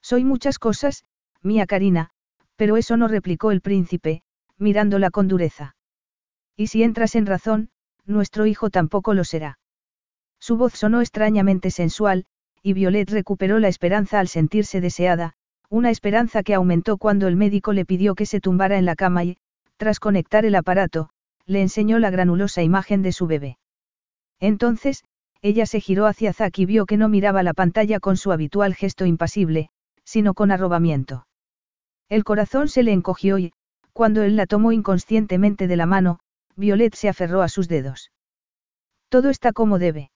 Soy 0.03 0.25
muchas 0.25 0.59
cosas, 0.59 1.05
mía 1.43 1.67
Karina, 1.67 2.11
pero 2.57 2.77
eso 2.77 2.97
no 2.97 3.09
replicó 3.09 3.51
el 3.51 3.61
príncipe, 3.61 4.23
mirándola 4.59 5.11
con 5.11 5.29
dureza. 5.29 5.77
Y 6.57 6.69
si 6.69 6.83
entras 6.83 7.15
en 7.15 7.27
razón, 7.27 7.71
nuestro 8.07 8.47
hijo 8.47 8.71
tampoco 8.71 9.15
lo 9.15 9.25
será. 9.25 9.59
Su 10.39 10.57
voz 10.57 10.75
sonó 10.75 11.01
extrañamente 11.01 11.71
sensual, 11.71 12.27
y 12.67 12.73
Violet 12.73 13.11
recuperó 13.11 13.59
la 13.59 13.69
esperanza 13.69 14.19
al 14.19 14.27
sentirse 14.27 14.81
deseada, 14.81 15.35
una 15.69 15.91
esperanza 15.91 16.43
que 16.43 16.55
aumentó 16.55 16.97
cuando 16.97 17.29
el 17.29 17.37
médico 17.37 17.75
le 17.75 17.85
pidió 17.85 18.15
que 18.15 18.25
se 18.25 18.41
tumbara 18.41 18.79
en 18.79 18.87
la 18.87 18.97
cama 18.97 19.23
y, 19.23 19.37
tras 19.77 20.01
conectar 20.01 20.47
el 20.47 20.55
aparato, 20.55 21.11
le 21.45 21.61
enseñó 21.61 21.99
la 21.99 22.09
granulosa 22.09 22.63
imagen 22.63 23.03
de 23.03 23.13
su 23.13 23.27
bebé. 23.27 23.59
Entonces, 24.41 25.05
ella 25.43 25.67
se 25.67 25.79
giró 25.79 26.07
hacia 26.07 26.33
Zack 26.33 26.59
y 26.59 26.65
vio 26.65 26.87
que 26.87 26.97
no 26.97 27.11
miraba 27.11 27.43
la 27.43 27.53
pantalla 27.53 28.01
con 28.01 28.17
su 28.17 28.33
habitual 28.33 28.75
gesto 28.75 29.05
impasible, 29.05 29.69
sino 30.03 30.33
con 30.33 30.51
arrobamiento. 30.51 31.27
El 32.09 32.25
corazón 32.25 32.69
se 32.69 32.83
le 32.83 32.93
encogió 32.93 33.39
y, 33.39 33.53
Cuando 33.93 34.23
él 34.23 34.37
la 34.37 34.47
tomó 34.47 34.73
inconscientemente 34.73 35.69
de 35.69 35.77
la 35.77 35.85
mano, 35.85 36.19
Violet 36.57 36.95
se 36.95 37.11
aferró 37.11 37.43
a 37.43 37.49
sus 37.49 37.69
dedos. 37.69 38.11
Todo 39.11 39.29
está 39.29 39.53
como 39.53 39.79
debe. 39.79 40.11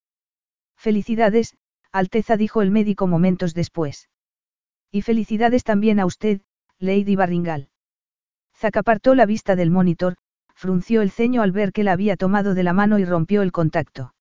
Felicidades, 0.77 1.55
Alteza 1.99 2.37
dijo 2.37 2.63
el 2.63 2.71
médico 2.71 3.09
momentos 3.09 3.55
después. 3.55 4.09
Y 4.93 5.03
felicidades 5.03 5.65
también 5.65 5.99
a 5.99 6.07
usted, 6.07 6.43
Lady 6.79 7.17
Barringal. 7.17 7.71
Zack 8.55 8.77
apartó 8.77 9.17
la 9.17 9.27
vista 9.27 9.57
del 9.57 9.71
monitor, 9.71 10.15
frunció 10.55 11.03
el 11.03 11.11
ceño 11.11 11.43
al 11.43 11.51
ver 11.51 11.73
que 11.73 11.83
la 11.83 11.93
había 11.93 12.17
tomado 12.17 12.55
de 12.55 12.63
la 12.63 12.73
mano 12.73 13.01
y 13.01 13.05
rompió 13.05 13.43
el 13.43 13.51
contacto. 13.51 14.15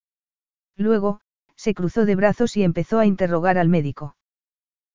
Luego, 0.76 1.20
se 1.54 1.72
cruzó 1.72 2.04
de 2.04 2.16
brazos 2.16 2.56
y 2.56 2.64
empezó 2.64 2.98
a 2.98 3.06
interrogar 3.06 3.58
al 3.58 3.68
médico. 3.68 4.16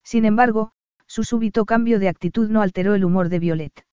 Sin 0.04 0.26
embargo, 0.26 0.74
su 1.08 1.24
súbito 1.24 1.66
cambio 1.66 2.00
de 2.00 2.10
actitud 2.10 2.50
no 2.50 2.62
alteró 2.62 2.96
el 2.96 3.06
humor 3.06 3.30
de 3.30 3.40
Violet. 3.40 3.86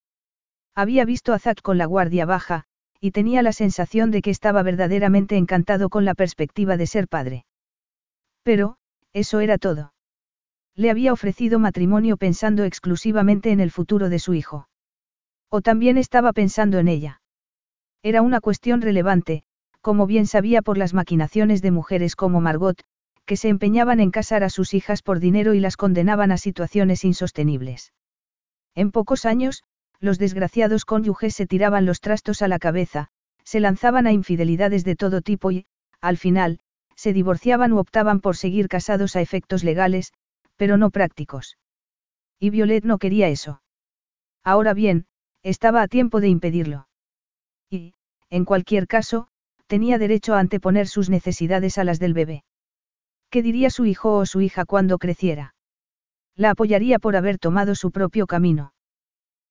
Había 0.74 1.04
visto 1.04 1.32
a 1.32 1.38
Zack 1.38 1.62
con 1.62 1.78
la 1.78 1.86
guardia 1.86 2.26
baja, 2.26 2.64
y 3.00 3.12
tenía 3.12 3.42
la 3.42 3.52
sensación 3.52 4.10
de 4.10 4.20
que 4.20 4.30
estaba 4.30 4.64
verdaderamente 4.64 5.36
encantado 5.36 5.90
con 5.90 6.04
la 6.04 6.14
perspectiva 6.14 6.76
de 6.76 6.86
ser 6.88 7.06
padre. 7.06 7.44
Pero, 8.42 8.78
eso 9.12 9.40
era 9.40 9.58
todo. 9.58 9.92
Le 10.76 10.90
había 10.90 11.12
ofrecido 11.12 11.58
matrimonio 11.58 12.16
pensando 12.16 12.64
exclusivamente 12.64 13.50
en 13.50 13.60
el 13.60 13.70
futuro 13.70 14.08
de 14.08 14.18
su 14.18 14.34
hijo. 14.34 14.68
O 15.50 15.60
también 15.60 15.98
estaba 15.98 16.32
pensando 16.32 16.78
en 16.78 16.88
ella. 16.88 17.20
Era 18.02 18.22
una 18.22 18.40
cuestión 18.40 18.80
relevante, 18.80 19.42
como 19.80 20.06
bien 20.06 20.26
sabía 20.26 20.62
por 20.62 20.78
las 20.78 20.94
maquinaciones 20.94 21.60
de 21.62 21.70
mujeres 21.70 22.16
como 22.16 22.40
Margot, 22.40 22.80
que 23.26 23.36
se 23.36 23.48
empeñaban 23.48 24.00
en 24.00 24.10
casar 24.10 24.44
a 24.44 24.50
sus 24.50 24.74
hijas 24.74 25.02
por 25.02 25.20
dinero 25.20 25.54
y 25.54 25.60
las 25.60 25.76
condenaban 25.76 26.32
a 26.32 26.38
situaciones 26.38 27.04
insostenibles. 27.04 27.92
En 28.74 28.90
pocos 28.90 29.24
años, 29.24 29.64
los 29.98 30.18
desgraciados 30.18 30.84
cónyuges 30.84 31.34
se 31.34 31.46
tiraban 31.46 31.84
los 31.84 32.00
trastos 32.00 32.42
a 32.42 32.48
la 32.48 32.58
cabeza, 32.58 33.08
se 33.44 33.60
lanzaban 33.60 34.06
a 34.06 34.12
infidelidades 34.12 34.84
de 34.84 34.96
todo 34.96 35.20
tipo 35.20 35.50
y, 35.50 35.66
al 36.00 36.16
final, 36.16 36.60
se 37.00 37.14
divorciaban 37.14 37.72
u 37.72 37.78
optaban 37.78 38.20
por 38.20 38.36
seguir 38.36 38.68
casados 38.68 39.16
a 39.16 39.22
efectos 39.22 39.64
legales, 39.64 40.12
pero 40.56 40.76
no 40.76 40.90
prácticos. 40.90 41.56
Y 42.38 42.50
Violet 42.50 42.84
no 42.84 42.98
quería 42.98 43.28
eso. 43.28 43.62
Ahora 44.44 44.74
bien, 44.74 45.06
estaba 45.42 45.80
a 45.80 45.88
tiempo 45.88 46.20
de 46.20 46.28
impedirlo. 46.28 46.88
Y, 47.70 47.94
en 48.28 48.44
cualquier 48.44 48.86
caso, 48.86 49.28
tenía 49.66 49.96
derecho 49.96 50.34
a 50.34 50.40
anteponer 50.40 50.88
sus 50.88 51.08
necesidades 51.08 51.78
a 51.78 51.84
las 51.84 52.00
del 52.00 52.12
bebé. 52.12 52.44
¿Qué 53.30 53.40
diría 53.40 53.70
su 53.70 53.86
hijo 53.86 54.18
o 54.18 54.26
su 54.26 54.42
hija 54.42 54.66
cuando 54.66 54.98
creciera? 54.98 55.54
La 56.36 56.50
apoyaría 56.50 56.98
por 56.98 57.16
haber 57.16 57.38
tomado 57.38 57.74
su 57.76 57.92
propio 57.92 58.26
camino. 58.26 58.74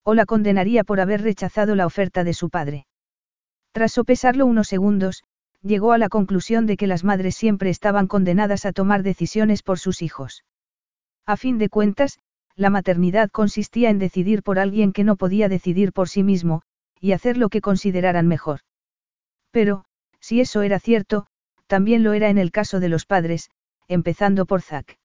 O 0.04 0.14
la 0.14 0.28
condenaría 0.28 0.84
por 0.84 1.00
haber 1.00 1.24
rechazado 1.24 1.74
la 1.74 1.88
oferta 1.88 2.24
de 2.24 2.36
su 2.36 2.52
padre. 2.52 2.86
Tras 3.72 3.94
sopesarlo 3.94 4.46
unos 4.46 4.68
segundos, 4.68 5.24
llegó 5.62 5.92
a 5.92 5.98
la 5.98 6.10
conclusión 6.10 6.66
de 6.66 6.78
que 6.78 6.88
las 6.88 7.04
madres 7.04 7.36
siempre 7.36 7.70
estaban 7.70 8.08
condenadas 8.08 8.66
a 8.66 8.72
tomar 8.72 9.04
decisiones 9.04 9.64
por 9.64 9.80
sus 9.80 10.02
hijos. 10.02 10.44
A 11.26 11.38
fin 11.38 11.58
de 11.58 11.70
cuentas, 11.70 12.20
la 12.56 12.70
maternidad 12.70 13.30
consistía 13.30 13.90
en 13.90 14.00
decidir 14.00 14.44
por 14.44 14.60
alguien 14.60 14.92
que 14.94 15.04
no 15.04 15.16
podía 15.16 15.50
decidir 15.50 15.94
por 15.94 16.10
sí 16.10 16.24
mismo, 16.24 16.62
y 17.00 17.14
hacer 17.14 17.38
lo 17.38 17.50
que 17.50 17.62
consideraran 17.62 18.28
mejor. 18.28 18.62
Pero, 19.52 19.86
si 20.20 20.42
eso 20.42 20.62
era 20.62 20.80
cierto, 20.80 21.28
también 21.68 22.04
lo 22.04 22.14
era 22.14 22.30
en 22.30 22.38
el 22.38 22.52
caso 22.52 22.80
de 22.80 22.90
los 22.90 23.06
padres, 23.06 23.50
empezando 23.88 24.46
por 24.46 24.62
Zack. 24.62 24.98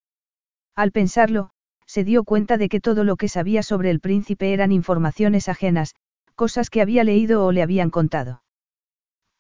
Al 0.74 0.92
pensarlo, 0.92 1.50
se 1.86 2.04
dio 2.04 2.24
cuenta 2.24 2.56
de 2.56 2.68
que 2.68 2.80
todo 2.80 3.04
lo 3.04 3.16
que 3.16 3.28
sabía 3.28 3.62
sobre 3.62 3.90
el 3.90 4.00
príncipe 4.00 4.52
eran 4.52 4.72
informaciones 4.72 5.48
ajenas, 5.48 5.94
cosas 6.34 6.70
que 6.70 6.80
había 6.80 7.04
leído 7.04 7.44
o 7.44 7.52
le 7.52 7.62
habían 7.62 7.90
contado. 7.90 8.42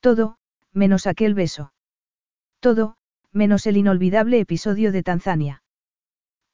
Todo, 0.00 0.36
menos 0.74 1.06
aquel 1.06 1.34
beso. 1.34 1.72
Todo, 2.60 2.96
menos 3.32 3.66
el 3.66 3.76
inolvidable 3.76 4.40
episodio 4.40 4.92
de 4.92 5.02
Tanzania. 5.02 5.62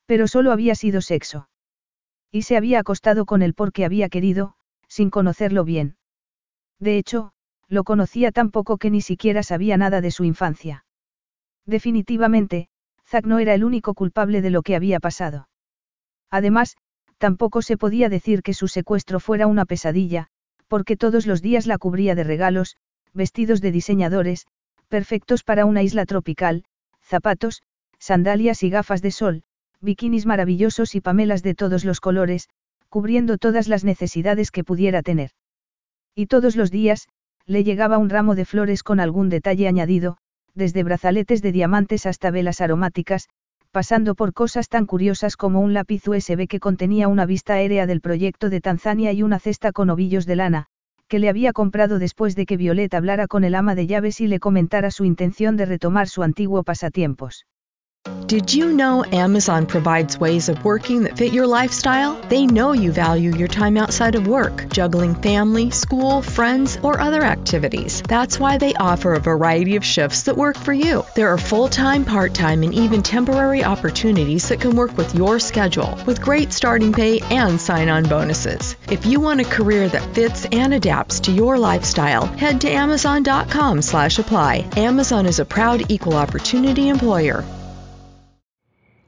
Pero 0.07 0.29
solo 0.29 0.53
había 0.53 0.75
sido 0.75 1.01
sexo. 1.01 1.49
Y 2.31 2.43
se 2.43 2.57
había 2.57 2.81
acostado 2.81 3.27
con 3.27 3.43
él 3.43 3.55
porque 3.55 3.85
había 3.85 4.09
querido, 4.09 4.55
sin 4.89 5.11
conocerlo 5.11 5.65
bien. 5.65 5.97
De 6.79 6.99
hecho, 6.99 7.33
lo 7.69 7.85
conocía 7.85 8.33
tan 8.33 8.51
poco 8.51 8.79
que 8.79 8.91
ni 8.91 9.01
siquiera 9.01 9.43
sabía 9.43 9.77
nada 9.77 10.01
de 10.01 10.11
su 10.11 10.25
infancia. 10.25 10.85
Definitivamente, 11.67 12.69
Zack 13.07 13.27
no 13.27 13.39
era 13.39 13.55
el 13.55 13.65
único 13.65 13.95
culpable 13.95 14.43
de 14.43 14.51
lo 14.51 14.63
que 14.63 14.75
había 14.77 15.01
pasado. 15.01 15.49
Además, 16.31 16.77
tampoco 17.19 17.63
se 17.63 17.77
podía 17.77 18.09
decir 18.09 18.43
que 18.43 18.55
su 18.55 18.67
secuestro 18.67 19.21
fuera 19.21 19.47
una 19.47 19.67
pesadilla, 19.67 20.29
porque 20.69 20.97
todos 20.97 21.27
los 21.27 21.43
días 21.43 21.67
la 21.67 21.79
cubría 21.79 22.15
de 22.15 22.25
regalos, 22.25 22.77
vestidos 23.15 23.61
de 23.61 23.73
diseñadores, 23.73 24.47
perfectos 24.89 25.45
para 25.45 25.65
una 25.65 25.83
isla 25.83 26.07
tropical, 26.07 26.65
zapatos, 27.01 27.63
sandalias 27.99 28.63
y 28.63 28.71
gafas 28.71 29.03
de 29.03 29.11
sol, 29.11 29.43
bikinis 29.81 30.27
maravillosos 30.27 30.95
y 30.95 31.01
pamelas 31.01 31.43
de 31.43 31.55
todos 31.55 31.85
los 31.85 32.01
colores, 32.01 32.49
cubriendo 32.89 33.39
todas 33.39 33.69
las 33.69 33.85
necesidades 33.85 34.51
que 34.51 34.65
pudiera 34.65 35.03
tener. 35.03 35.31
Y 36.15 36.27
todos 36.27 36.57
los 36.57 36.71
días, 36.71 37.09
le 37.47 37.65
llegaba 37.65 37.99
un 37.99 38.11
ramo 38.11 38.35
de 38.35 38.45
flores 38.45 38.83
con 38.83 39.01
algún 39.01 39.29
detalle 39.29 39.69
añadido, 39.69 40.17
desde 40.55 40.83
brazaletes 40.83 41.43
de 41.43 41.53
diamantes 41.53 42.07
hasta 42.07 42.31
velas 42.31 42.61
aromáticas, 42.61 43.29
pasando 43.71 44.15
por 44.15 44.33
cosas 44.33 44.69
tan 44.69 44.87
curiosas 44.87 45.37
como 45.37 45.61
un 45.61 45.73
lápiz 45.73 46.07
USB 46.09 46.49
que 46.49 46.61
contenía 46.61 47.09
una 47.09 47.27
vista 47.27 47.55
aérea 47.55 47.87
del 47.87 48.01
proyecto 48.01 48.51
de 48.51 48.61
Tanzania 48.61 49.13
y 49.13 49.23
una 49.23 49.39
cesta 49.39 49.73
con 49.73 49.91
ovillos 49.91 50.27
de 50.27 50.37
lana, 50.37 50.67
que 51.11 51.19
le 51.19 51.29
había 51.29 51.53
comprado 51.53 51.99
después 51.99 52.37
de 52.37 52.47
que 52.47 52.57
Violet 52.57 52.95
hablara 52.95 53.27
con 53.27 53.43
el 53.43 53.57
ama 53.57 53.75
de 53.75 53.89
llaves 53.89 54.21
y 54.21 54.29
le 54.29 54.39
comentara 54.39 54.93
su 54.93 55.05
intención 55.05 55.57
de 55.57 55.67
retomar 55.67 56.09
su 56.09 56.23
antiguo 56.23 56.63
pasatiempos. 56.63 57.47
Did 58.31 58.55
you 58.55 58.73
know 58.73 59.05
Amazon 59.05 59.67
provides 59.67 60.17
ways 60.17 60.49
of 60.49 60.65
working 60.65 61.03
that 61.03 61.19
fit 61.19 61.35
your 61.35 61.47
lifestyle? 61.47 62.15
They 62.31 62.47
know 62.47 62.73
you 62.73 62.93
value 62.93 63.37
your 63.37 63.49
time 63.49 63.77
outside 63.77 64.15
of 64.15 64.27
work, 64.27 64.69
juggling 64.71 65.17
family, 65.17 65.71
school, 65.71 66.23
friends, 66.23 66.79
or 66.83 66.99
other 66.99 67.23
activities. 67.23 68.03
That's 68.03 68.41
why 68.41 68.57
they 68.57 68.73
offer 68.73 69.13
a 69.13 69.21
variety 69.21 69.77
of 69.77 69.85
shifts 69.85 70.23
that 70.23 70.37
work 70.39 70.57
for 70.57 70.73
you. 70.73 71.05
There 71.15 71.29
are 71.29 71.37
full 71.37 71.69
time, 71.69 72.07
part 72.07 72.33
time, 72.33 72.63
and 72.63 72.73
even 72.73 73.03
temporary 73.03 73.65
opportunities 73.65 74.49
that 74.49 74.63
can 74.63 74.77
work 74.77 74.97
with 74.97 75.15
your 75.15 75.39
schedule, 75.39 75.99
with 76.07 76.23
great 76.23 76.55
starting 76.55 76.95
pay 76.95 77.19
and 77.31 77.61
sign 77.61 77.91
on 77.91 78.05
bonuses. 78.05 78.77
If 78.91 79.05
you 79.05 79.21
want 79.21 79.43
a 79.43 79.45
career 79.45 79.89
that 79.89 80.15
fits 80.15 80.47
and 80.53 80.73
adapts 80.73 81.21
to 81.21 81.33
your 81.33 81.59
lifestyle, 81.59 82.25
head 82.25 82.63
to 82.63 82.71
Amazon.com 82.71 83.83
slash 83.83 84.19
apply. 84.19 84.71
Amazon 84.77 85.27
is 85.27 85.39
a 85.39 85.45
proud 85.45 85.91
equal 85.91 86.15
opportunity 86.15 86.89
employer. 86.89 87.45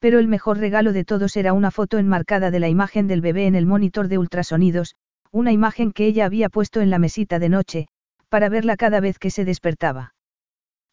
Pero 0.00 0.18
el 0.18 0.28
mejor 0.28 0.58
regalo 0.58 0.92
de 0.92 1.04
todos 1.04 1.36
era 1.36 1.52
una 1.52 1.70
foto 1.70 1.98
enmarcada 1.98 2.50
de 2.50 2.58
la 2.58 2.68
imagen 2.68 3.06
del 3.06 3.20
bebé 3.20 3.46
en 3.46 3.54
el 3.54 3.66
monitor 3.66 4.08
de 4.08 4.18
ultrasonidos, 4.18 4.96
una 5.30 5.52
imagen 5.52 5.92
que 5.92 6.06
ella 6.06 6.24
había 6.24 6.48
puesto 6.48 6.80
en 6.80 6.90
la 6.90 6.98
mesita 6.98 7.38
de 7.38 7.50
noche, 7.50 7.86
para 8.30 8.48
verla 8.48 8.76
cada 8.76 9.00
vez 9.00 9.18
que 9.18 9.30
se 9.30 9.44
despertaba. 9.44 10.14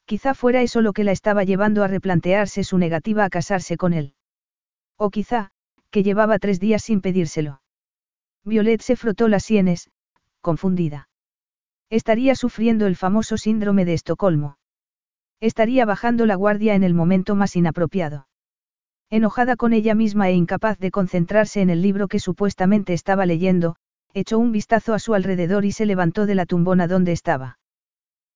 Quizá 0.06 0.34
fuera 0.34 0.62
eso 0.62 0.82
lo 0.82 0.94
que 0.94 1.04
la 1.04 1.14
estaba 1.14 1.44
llevando 1.46 1.84
a 1.84 1.88
replantearse 1.88 2.64
su 2.64 2.78
negativa 2.78 3.24
a 3.24 3.30
casarse 3.30 3.78
con 3.78 3.94
él. 3.94 4.14
O 4.98 5.10
quizá, 5.10 5.52
que 5.90 6.04
llevaba 6.04 6.38
tres 6.38 6.60
días 6.60 6.84
sin 6.84 7.02
pedírselo. 7.02 7.62
Violet 8.44 8.82
se 8.82 8.96
frotó 8.96 9.28
las 9.28 9.44
sienes, 9.44 9.90
confundida. 10.42 11.10
Estaría 11.90 12.36
sufriendo 12.36 12.88
el 12.88 12.96
famoso 12.96 13.38
síndrome 13.38 13.86
de 13.86 13.94
Estocolmo. 13.94 14.58
Estaría 15.40 15.86
bajando 15.86 16.26
la 16.26 16.36
guardia 16.36 16.76
en 16.76 16.84
el 16.84 16.94
momento 16.94 17.36
más 17.36 17.56
inapropiado. 17.56 18.28
Enojada 19.10 19.56
con 19.56 19.72
ella 19.72 19.96
misma 19.96 20.30
e 20.30 20.34
incapaz 20.34 20.78
de 20.80 20.92
concentrarse 20.92 21.62
en 21.62 21.70
el 21.70 21.82
libro 21.82 22.10
que 22.10 22.20
supuestamente 22.20 22.94
estaba 22.94 23.26
leyendo, 23.26 23.78
echó 24.14 24.38
un 24.38 24.52
vistazo 24.52 24.94
a 24.94 25.00
su 25.00 25.14
alrededor 25.14 25.64
y 25.64 25.72
se 25.72 25.86
levantó 25.86 26.26
de 26.26 26.36
la 26.36 26.46
tumbona 26.46 26.88
donde 26.88 27.14
estaba. 27.14 27.58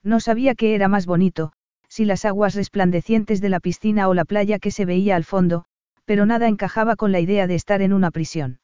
No 0.01 0.19
sabía 0.19 0.55
qué 0.55 0.73
era 0.73 0.87
más 0.87 1.05
bonito, 1.05 1.51
si 1.89 2.05
las 2.05 2.23
aguas 2.23 2.55
resplandecientes 2.55 3.41
de 3.41 3.49
la 3.49 3.59
piscina 3.59 4.07
o 4.07 4.13
la 4.13 4.23
playa 4.23 4.59
que 4.59 4.71
se 4.71 4.85
veía 4.85 5.17
al 5.17 5.25
fondo, 5.25 5.65
pero 6.05 6.25
nada 6.25 6.47
encajaba 6.47 6.95
con 6.95 7.11
la 7.11 7.19
idea 7.19 7.47
de 7.47 7.55
estar 7.55 7.81
en 7.81 7.91
una 7.91 8.09
prisión. 8.09 8.59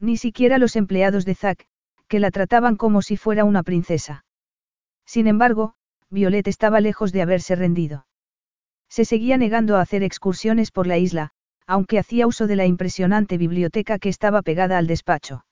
Ni 0.00 0.16
siquiera 0.16 0.56
los 0.56 0.76
empleados 0.76 1.26
de 1.26 1.34
Zack, 1.34 1.66
que 2.08 2.20
la 2.20 2.30
trataban 2.30 2.76
como 2.76 3.02
si 3.02 3.18
fuera 3.18 3.44
una 3.44 3.62
princesa. 3.62 4.24
Sin 5.04 5.26
embargo, 5.26 5.74
Violet 6.08 6.48
estaba 6.48 6.80
lejos 6.80 7.12
de 7.12 7.20
haberse 7.20 7.54
rendido. 7.54 8.06
Se 8.88 9.04
seguía 9.04 9.36
negando 9.36 9.76
a 9.76 9.80
hacer 9.80 10.02
excursiones 10.02 10.70
por 10.70 10.86
la 10.86 10.98
isla, 10.98 11.30
aunque 11.66 11.98
hacía 11.98 12.26
uso 12.26 12.46
de 12.46 12.56
la 12.56 12.66
impresionante 12.66 13.36
biblioteca 13.36 13.98
que 13.98 14.08
estaba 14.08 14.42
pegada 14.42 14.78
al 14.78 14.86
despacho. 14.86 15.44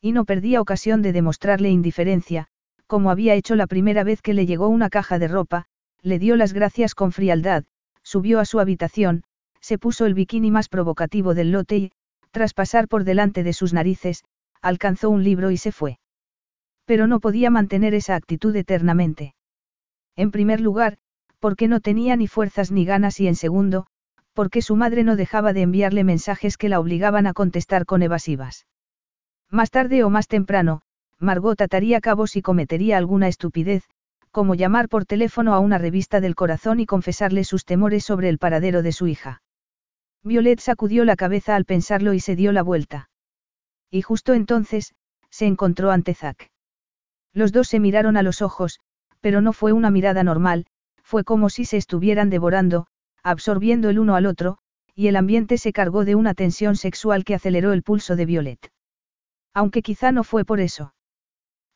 Y 0.00 0.12
no 0.12 0.24
perdía 0.24 0.60
ocasión 0.60 1.02
de 1.02 1.12
demostrarle 1.12 1.70
indiferencia, 1.70 2.48
como 2.86 3.10
había 3.10 3.34
hecho 3.34 3.56
la 3.56 3.66
primera 3.66 4.04
vez 4.04 4.22
que 4.22 4.34
le 4.34 4.46
llegó 4.46 4.68
una 4.68 4.90
caja 4.90 5.18
de 5.18 5.28
ropa, 5.28 5.66
le 6.02 6.18
dio 6.18 6.36
las 6.36 6.52
gracias 6.52 6.94
con 6.94 7.12
frialdad, 7.12 7.64
subió 8.02 8.40
a 8.40 8.44
su 8.44 8.60
habitación, 8.60 9.24
se 9.60 9.78
puso 9.78 10.06
el 10.06 10.14
bikini 10.14 10.50
más 10.50 10.68
provocativo 10.68 11.34
del 11.34 11.52
lote 11.52 11.76
y, 11.76 11.92
tras 12.32 12.54
pasar 12.54 12.88
por 12.88 13.04
delante 13.04 13.42
de 13.42 13.52
sus 13.52 13.72
narices, 13.72 14.24
alcanzó 14.60 15.10
un 15.10 15.22
libro 15.22 15.50
y 15.50 15.56
se 15.56 15.72
fue. 15.72 15.98
Pero 16.84 17.06
no 17.06 17.20
podía 17.20 17.50
mantener 17.50 17.94
esa 17.94 18.16
actitud 18.16 18.54
eternamente. 18.56 19.34
En 20.16 20.30
primer 20.30 20.60
lugar, 20.60 20.98
porque 21.42 21.66
no 21.66 21.80
tenía 21.80 22.14
ni 22.14 22.28
fuerzas 22.28 22.70
ni 22.70 22.84
ganas 22.84 23.18
y 23.18 23.26
en 23.26 23.34
segundo, 23.34 23.86
porque 24.32 24.62
su 24.62 24.76
madre 24.76 25.02
no 25.02 25.16
dejaba 25.16 25.52
de 25.52 25.62
enviarle 25.62 26.04
mensajes 26.04 26.56
que 26.56 26.68
la 26.68 26.78
obligaban 26.78 27.26
a 27.26 27.32
contestar 27.32 27.84
con 27.84 28.00
evasivas. 28.04 28.68
Más 29.50 29.72
tarde 29.72 30.04
o 30.04 30.08
más 30.08 30.28
temprano, 30.28 30.82
Margot 31.18 31.60
ataría 31.60 32.00
cabos 32.00 32.36
y 32.36 32.42
cometería 32.42 32.96
alguna 32.96 33.26
estupidez, 33.26 33.82
como 34.30 34.54
llamar 34.54 34.88
por 34.88 35.04
teléfono 35.04 35.52
a 35.52 35.58
una 35.58 35.78
revista 35.78 36.20
del 36.20 36.36
corazón 36.36 36.78
y 36.78 36.86
confesarle 36.86 37.42
sus 37.42 37.64
temores 37.64 38.04
sobre 38.04 38.28
el 38.28 38.38
paradero 38.38 38.82
de 38.82 38.92
su 38.92 39.08
hija. 39.08 39.42
Violet 40.22 40.60
sacudió 40.60 41.04
la 41.04 41.16
cabeza 41.16 41.56
al 41.56 41.64
pensarlo 41.64 42.14
y 42.14 42.20
se 42.20 42.36
dio 42.36 42.52
la 42.52 42.62
vuelta. 42.62 43.10
Y 43.90 44.02
justo 44.02 44.32
entonces, 44.32 44.94
se 45.28 45.46
encontró 45.46 45.90
ante 45.90 46.14
Zack. 46.14 46.52
Los 47.34 47.50
dos 47.50 47.66
se 47.66 47.80
miraron 47.80 48.16
a 48.16 48.22
los 48.22 48.42
ojos, 48.42 48.78
pero 49.20 49.40
no 49.40 49.52
fue 49.52 49.72
una 49.72 49.90
mirada 49.90 50.22
normal, 50.22 50.66
fue 51.12 51.24
como 51.24 51.50
si 51.50 51.66
se 51.66 51.76
estuvieran 51.76 52.30
devorando, 52.30 52.86
absorbiendo 53.22 53.90
el 53.90 53.98
uno 53.98 54.14
al 54.14 54.24
otro, 54.24 54.56
y 54.94 55.08
el 55.08 55.16
ambiente 55.16 55.58
se 55.58 55.70
cargó 55.70 56.06
de 56.06 56.14
una 56.14 56.32
tensión 56.32 56.74
sexual 56.74 57.22
que 57.22 57.34
aceleró 57.34 57.74
el 57.74 57.82
pulso 57.82 58.16
de 58.16 58.24
Violet. 58.24 58.72
Aunque 59.52 59.82
quizá 59.82 60.10
no 60.10 60.24
fue 60.24 60.46
por 60.46 60.58
eso. 60.58 60.94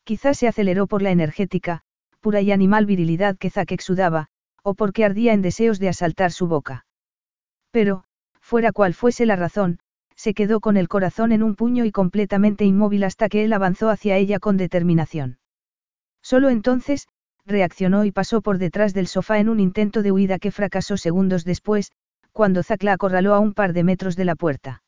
Quizá 0.05 0.33
se 0.33 0.49
aceleró 0.49 0.87
por 0.87 1.03
la 1.03 1.11
energética, 1.11 1.83
pura 2.21 2.41
y 2.41 2.51
animal 2.51 2.87
virilidad 2.87 3.37
que 3.37 3.51
Zack 3.51 3.73
exudaba, 3.73 4.29
o 4.63 4.73
porque 4.73 5.05
ardía 5.05 5.35
en 5.35 5.43
deseos 5.43 5.79
de 5.81 5.91
asaltar 5.91 6.33
su 6.33 6.47
boca. 6.47 6.87
Pero, 7.71 8.05
fuera 8.41 8.73
cual 8.73 8.95
fuese 8.95 9.27
la 9.27 9.37
razón, 9.37 9.81
se 10.15 10.33
quedó 10.33 10.61
con 10.61 10.79
el 10.79 10.89
corazón 10.89 11.33
en 11.33 11.43
un 11.43 11.57
puño 11.57 11.85
y 11.85 11.93
completamente 11.93 12.65
inmóvil 12.65 13.05
hasta 13.05 13.29
que 13.29 13.45
él 13.45 13.53
avanzó 13.53 13.91
hacia 13.91 14.17
ella 14.17 14.39
con 14.39 14.57
determinación. 14.57 15.41
Solo 16.23 16.49
entonces, 16.49 17.07
reaccionó 17.47 18.05
y 18.05 18.13
pasó 18.13 18.43
por 18.43 18.59
detrás 18.59 18.93
del 18.93 19.07
sofá 19.07 19.39
en 19.39 19.49
un 19.49 19.61
intento 19.61 20.03
de 20.03 20.13
huida 20.13 20.39
que 20.39 20.51
fracasó 20.51 20.97
segundos 20.97 21.45
después, 21.45 21.93
cuando 22.33 22.63
Zack 22.63 22.83
la 22.83 22.93
acorraló 22.93 23.35
a 23.35 23.39
un 23.39 23.55
par 23.55 23.73
de 23.73 23.85
metros 23.85 24.17
de 24.17 24.25
la 24.25 24.35
puerta. 24.35 24.83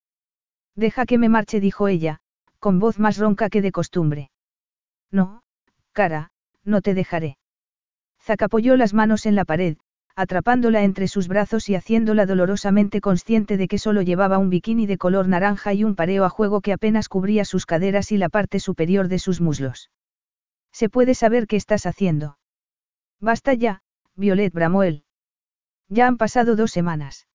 Deja 0.75 1.07
que 1.07 1.19
me 1.19 1.29
marche, 1.29 1.61
dijo 1.61 1.89
ella, 1.89 2.21
con 2.59 2.79
voz 2.79 2.99
más 2.99 3.19
ronca 3.19 3.49
que 3.49 3.63
de 3.63 3.73
costumbre. 3.73 4.31
No, 5.11 5.43
cara, 5.93 6.31
no 6.65 6.83
te 6.83 6.95
dejaré. 6.95 7.39
Zack 8.21 8.43
apoyó 8.43 8.77
las 8.77 8.93
manos 8.93 9.27
en 9.27 9.35
la 9.35 9.45
pared, 9.45 9.79
atrapándola 10.15 10.83
entre 10.83 11.07
sus 11.07 11.29
brazos 11.29 11.69
y 11.69 11.77
haciéndola 11.77 12.27
dolorosamente 12.27 13.01
consciente 13.01 13.57
de 13.57 13.69
que 13.69 13.79
solo 13.79 14.03
llevaba 14.03 14.39
un 14.39 14.51
bikini 14.51 14.87
de 14.87 14.99
color 14.99 15.29
naranja 15.29 15.73
y 15.75 15.85
un 15.85 15.95
pareo 15.95 16.25
a 16.25 16.29
juego 16.29 16.61
que 16.61 16.73
apenas 16.73 17.09
cubría 17.09 17.45
sus 17.45 17.67
caderas 17.67 18.11
y 18.11 18.19
la 18.19 18.29
parte 18.29 18.59
superior 18.59 19.09
de 19.09 19.21
sus 19.21 19.41
muslos. 19.41 19.91
¿Se 20.73 20.89
puede 20.89 21.15
saber 21.15 21.47
qué 21.47 21.57
estás 21.57 21.87
haciendo? 21.87 22.38
Basta 23.21 23.55
ya, 23.55 23.83
Violet 24.15 24.53
Bramuel. 24.53 25.05
Ya 25.89 26.07
han 26.07 26.17
pasado 26.17 26.57
dos 26.57 26.71
semanas. 26.71 27.27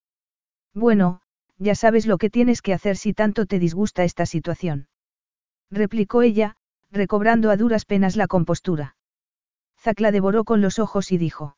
Bueno, 0.74 1.22
ya 1.58 1.76
sabes 1.76 2.06
lo 2.06 2.18
que 2.18 2.30
tienes 2.30 2.62
que 2.62 2.74
hacer 2.74 2.98
si 2.98 3.14
tanto 3.14 3.46
te 3.46 3.60
disgusta 3.60 4.04
esta 4.04 4.26
situación. 4.26 4.88
Replicó 5.70 6.22
ella, 6.22 6.56
recobrando 6.92 7.50
a 7.52 7.58
duras 7.58 7.86
penas 7.86 8.16
la 8.16 8.28
compostura. 8.28 8.96
Zack 9.80 10.00
la 10.00 10.12
devoró 10.12 10.46
con 10.46 10.62
los 10.62 10.80
ojos 10.80 11.12
y 11.12 11.18
dijo. 11.18 11.58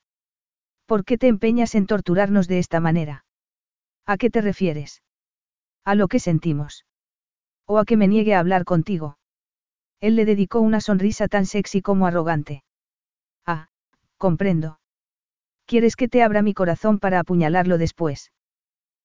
¿Por 0.85 1.05
qué 1.05 1.17
te 1.17 1.27
empeñas 1.27 1.75
en 1.75 1.87
torturarnos 1.87 2.47
de 2.47 2.59
esta 2.59 2.79
manera? 2.79 3.25
¿A 4.05 4.17
qué 4.17 4.29
te 4.29 4.41
refieres? 4.41 5.03
A 5.83 5.95
lo 5.95 6.07
que 6.07 6.19
sentimos. 6.19 6.85
O 7.65 7.77
a 7.77 7.85
que 7.85 7.97
me 7.97 8.07
niegue 8.07 8.35
a 8.35 8.39
hablar 8.39 8.65
contigo. 8.65 9.17
Él 9.99 10.15
le 10.15 10.25
dedicó 10.25 10.59
una 10.59 10.81
sonrisa 10.81 11.27
tan 11.27 11.45
sexy 11.45 11.81
como 11.81 12.05
arrogante. 12.05 12.64
Comprendo. 14.25 14.79
¿Quieres 15.67 15.95
que 15.95 16.07
te 16.07 16.23
abra 16.23 16.41
mi 16.41 16.55
corazón 16.55 16.97
para 16.97 17.19
apuñalarlo 17.19 17.77
después? 17.77 18.31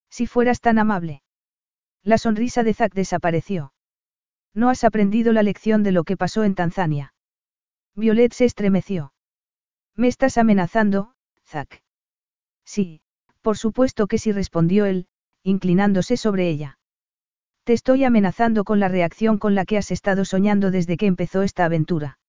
Si 0.08 0.26
fueras 0.26 0.62
tan 0.62 0.78
amable. 0.78 1.22
La 2.02 2.16
sonrisa 2.16 2.62
de 2.62 2.72
Zack 2.72 2.94
desapareció. 2.94 3.74
No 4.54 4.70
has 4.70 4.82
aprendido 4.82 5.34
la 5.34 5.42
lección 5.42 5.82
de 5.82 5.92
lo 5.92 6.04
que 6.04 6.16
pasó 6.16 6.42
en 6.42 6.54
Tanzania. 6.54 7.12
Violet 7.94 8.32
se 8.32 8.46
estremeció. 8.46 9.12
¿Me 9.94 10.08
estás 10.08 10.38
amenazando, 10.38 11.12
Zack? 11.44 11.82
Sí, 12.64 13.02
por 13.42 13.58
supuesto 13.58 14.06
que 14.06 14.16
sí 14.16 14.32
respondió 14.32 14.86
él, 14.86 15.06
inclinándose 15.42 16.16
sobre 16.16 16.48
ella. 16.48 16.78
Te 17.64 17.74
estoy 17.74 18.04
amenazando 18.04 18.64
con 18.64 18.80
la 18.80 18.88
reacción 18.88 19.36
con 19.36 19.54
la 19.54 19.66
que 19.66 19.76
has 19.76 19.90
estado 19.90 20.24
soñando 20.24 20.70
desde 20.70 20.96
que 20.96 21.04
empezó 21.04 21.42
esta 21.42 21.66
aventura. 21.66 22.19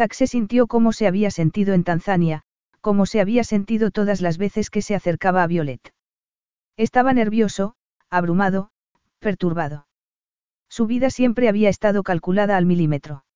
Zack 0.00 0.14
se 0.14 0.26
sintió 0.26 0.66
como 0.66 0.94
se 0.94 1.06
había 1.06 1.30
sentido 1.30 1.74
en 1.74 1.84
Tanzania, 1.84 2.40
como 2.80 3.04
se 3.04 3.20
había 3.20 3.44
sentido 3.44 3.90
todas 3.90 4.22
las 4.22 4.38
veces 4.38 4.70
que 4.70 4.80
se 4.80 4.94
acercaba 4.94 5.42
a 5.42 5.46
Violet. 5.46 5.92
Estaba 6.78 7.12
nervioso, 7.12 7.74
abrumado, 8.08 8.70
perturbado. 9.18 9.86
Su 10.70 10.86
vida 10.86 11.10
siempre 11.10 11.50
había 11.50 11.68
estado 11.68 12.02
calculada 12.02 12.56
al 12.56 12.64
milímetro. 12.64 13.26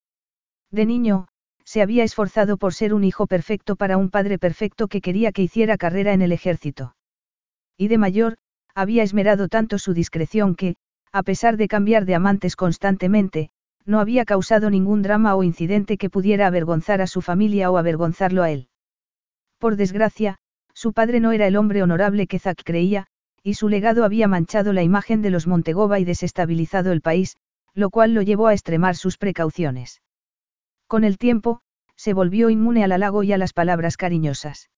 De 0.70 0.86
niño, 0.86 1.28
se 1.64 1.82
había 1.82 2.02
esforzado 2.02 2.56
por 2.56 2.72
ser 2.72 2.94
un 2.94 3.04
hijo 3.04 3.26
perfecto 3.26 3.76
para 3.76 3.98
un 3.98 4.08
padre 4.08 4.38
perfecto 4.38 4.88
que 4.88 5.02
quería 5.02 5.32
que 5.32 5.42
hiciera 5.42 5.76
carrera 5.76 6.14
en 6.14 6.22
el 6.22 6.32
ejército. 6.32 6.96
Y 7.76 7.88
de 7.88 7.98
mayor, 7.98 8.38
había 8.74 9.02
esmerado 9.02 9.48
tanto 9.48 9.78
su 9.78 9.92
discreción 9.92 10.54
que, 10.54 10.76
a 11.12 11.22
pesar 11.24 11.58
de 11.58 11.68
cambiar 11.68 12.06
de 12.06 12.14
amantes 12.14 12.56
constantemente, 12.56 13.50
no 13.86 14.00
había 14.00 14.24
causado 14.24 14.70
ningún 14.70 15.02
drama 15.02 15.34
o 15.34 15.42
incidente 15.42 15.98
que 15.98 16.10
pudiera 16.10 16.46
avergonzar 16.46 17.02
a 17.02 17.06
su 17.06 17.20
familia 17.20 17.70
o 17.70 17.76
avergonzarlo 17.76 18.42
a 18.42 18.50
él. 18.50 18.68
Por 19.58 19.76
desgracia, 19.76 20.38
su 20.72 20.92
padre 20.92 21.20
no 21.20 21.32
era 21.32 21.46
el 21.46 21.56
hombre 21.56 21.82
honorable 21.82 22.26
que 22.26 22.38
Zack 22.38 22.62
creía, 22.64 23.06
y 23.42 23.54
su 23.54 23.68
legado 23.68 24.04
había 24.04 24.26
manchado 24.26 24.72
la 24.72 24.82
imagen 24.82 25.20
de 25.20 25.30
los 25.30 25.46
Montegoba 25.46 26.00
y 26.00 26.04
desestabilizado 26.04 26.92
el 26.92 27.02
país, 27.02 27.36
lo 27.74 27.90
cual 27.90 28.14
lo 28.14 28.22
llevó 28.22 28.46
a 28.46 28.54
extremar 28.54 28.96
sus 28.96 29.18
precauciones. 29.18 30.00
Con 30.86 31.04
el 31.04 31.18
tiempo, 31.18 31.60
se 31.96 32.14
volvió 32.14 32.50
inmune 32.50 32.84
al 32.84 32.92
halago 32.92 33.22
y 33.22 33.32
a 33.32 33.38
las 33.38 33.52
palabras 33.52 33.96
cariñosas. 33.96 34.70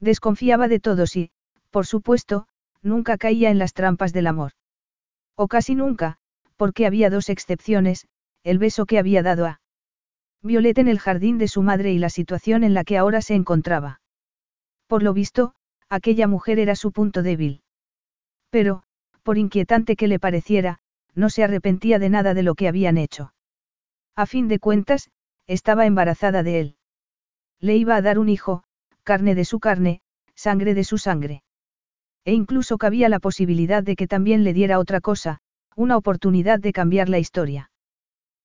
Desconfiaba 0.00 0.68
de 0.68 0.80
todos 0.80 1.16
y, 1.16 1.30
por 1.70 1.86
supuesto, 1.86 2.46
nunca 2.82 3.18
caía 3.18 3.50
en 3.50 3.58
las 3.58 3.74
trampas 3.74 4.12
del 4.12 4.26
amor. 4.26 4.52
O 5.36 5.48
casi 5.48 5.74
nunca, 5.74 6.18
porque 6.56 6.86
había 6.86 7.10
dos 7.10 7.28
excepciones, 7.28 8.06
el 8.44 8.58
beso 8.58 8.86
que 8.86 8.98
había 8.98 9.22
dado 9.22 9.46
a 9.46 9.60
Violet 10.42 10.78
en 10.78 10.88
el 10.88 10.98
jardín 10.98 11.38
de 11.38 11.46
su 11.46 11.62
madre 11.62 11.92
y 11.92 11.98
la 11.98 12.10
situación 12.10 12.64
en 12.64 12.74
la 12.74 12.82
que 12.82 12.98
ahora 12.98 13.22
se 13.22 13.34
encontraba. 13.34 14.00
Por 14.88 15.04
lo 15.04 15.14
visto, 15.14 15.54
aquella 15.88 16.26
mujer 16.26 16.58
era 16.58 16.74
su 16.74 16.90
punto 16.90 17.22
débil. 17.22 17.62
Pero, 18.50 18.82
por 19.22 19.38
inquietante 19.38 19.94
que 19.94 20.08
le 20.08 20.18
pareciera, 20.18 20.80
no 21.14 21.30
se 21.30 21.44
arrepentía 21.44 22.00
de 22.00 22.08
nada 22.08 22.34
de 22.34 22.42
lo 22.42 22.54
que 22.56 22.66
habían 22.66 22.98
hecho. 22.98 23.32
A 24.16 24.26
fin 24.26 24.48
de 24.48 24.58
cuentas, 24.58 25.10
estaba 25.46 25.86
embarazada 25.86 26.42
de 26.42 26.60
él. 26.60 26.76
Le 27.60 27.76
iba 27.76 27.94
a 27.94 28.02
dar 28.02 28.18
un 28.18 28.28
hijo, 28.28 28.64
carne 29.04 29.34
de 29.34 29.44
su 29.44 29.60
carne, 29.60 30.00
sangre 30.34 30.74
de 30.74 30.84
su 30.84 30.98
sangre. 30.98 31.44
E 32.24 32.32
incluso 32.32 32.78
cabía 32.78 33.08
la 33.08 33.20
posibilidad 33.20 33.82
de 33.82 33.96
que 33.96 34.08
también 34.08 34.42
le 34.42 34.52
diera 34.52 34.78
otra 34.78 35.00
cosa, 35.00 35.38
una 35.76 35.96
oportunidad 35.96 36.58
de 36.58 36.72
cambiar 36.72 37.08
la 37.08 37.18
historia. 37.18 37.70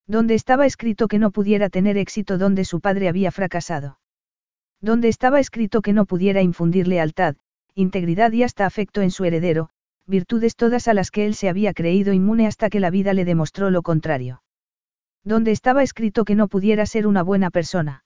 Donde 0.08 0.36
estaba 0.36 0.66
escrito 0.66 1.10
que 1.10 1.20
no 1.20 1.32
pudiera 1.32 1.70
tener 1.70 1.98
éxito 1.98 2.38
donde 2.38 2.64
su 2.64 2.80
padre 2.80 3.10
había 3.10 3.30
fracasado. 3.32 4.00
Donde 4.82 5.10
estaba 5.10 5.40
escrito 5.40 5.82
que 5.82 5.92
no 5.92 6.06
pudiera 6.06 6.42
infundir 6.42 6.88
lealtad, 6.88 7.36
integridad 7.76 8.32
y 8.32 8.44
hasta 8.44 8.66
afecto 8.66 9.02
en 9.02 9.12
su 9.12 9.26
heredero, 9.26 9.70
virtudes 10.06 10.56
todas 10.56 10.88
a 10.88 10.94
las 10.94 11.12
que 11.12 11.26
él 11.26 11.36
se 11.36 11.50
había 11.50 11.74
creído 11.74 12.14
inmune 12.14 12.48
hasta 12.48 12.70
que 12.70 12.80
la 12.80 12.90
vida 12.90 13.14
le 13.14 13.26
demostró 13.26 13.70
lo 13.70 13.82
contrario. 13.82 14.42
Donde 15.26 15.52
estaba 15.52 15.84
escrito 15.84 16.24
que 16.24 16.36
no 16.36 16.48
pudiera 16.48 16.86
ser 16.86 17.06
una 17.06 17.22
buena 17.22 17.50
persona. 17.50 18.06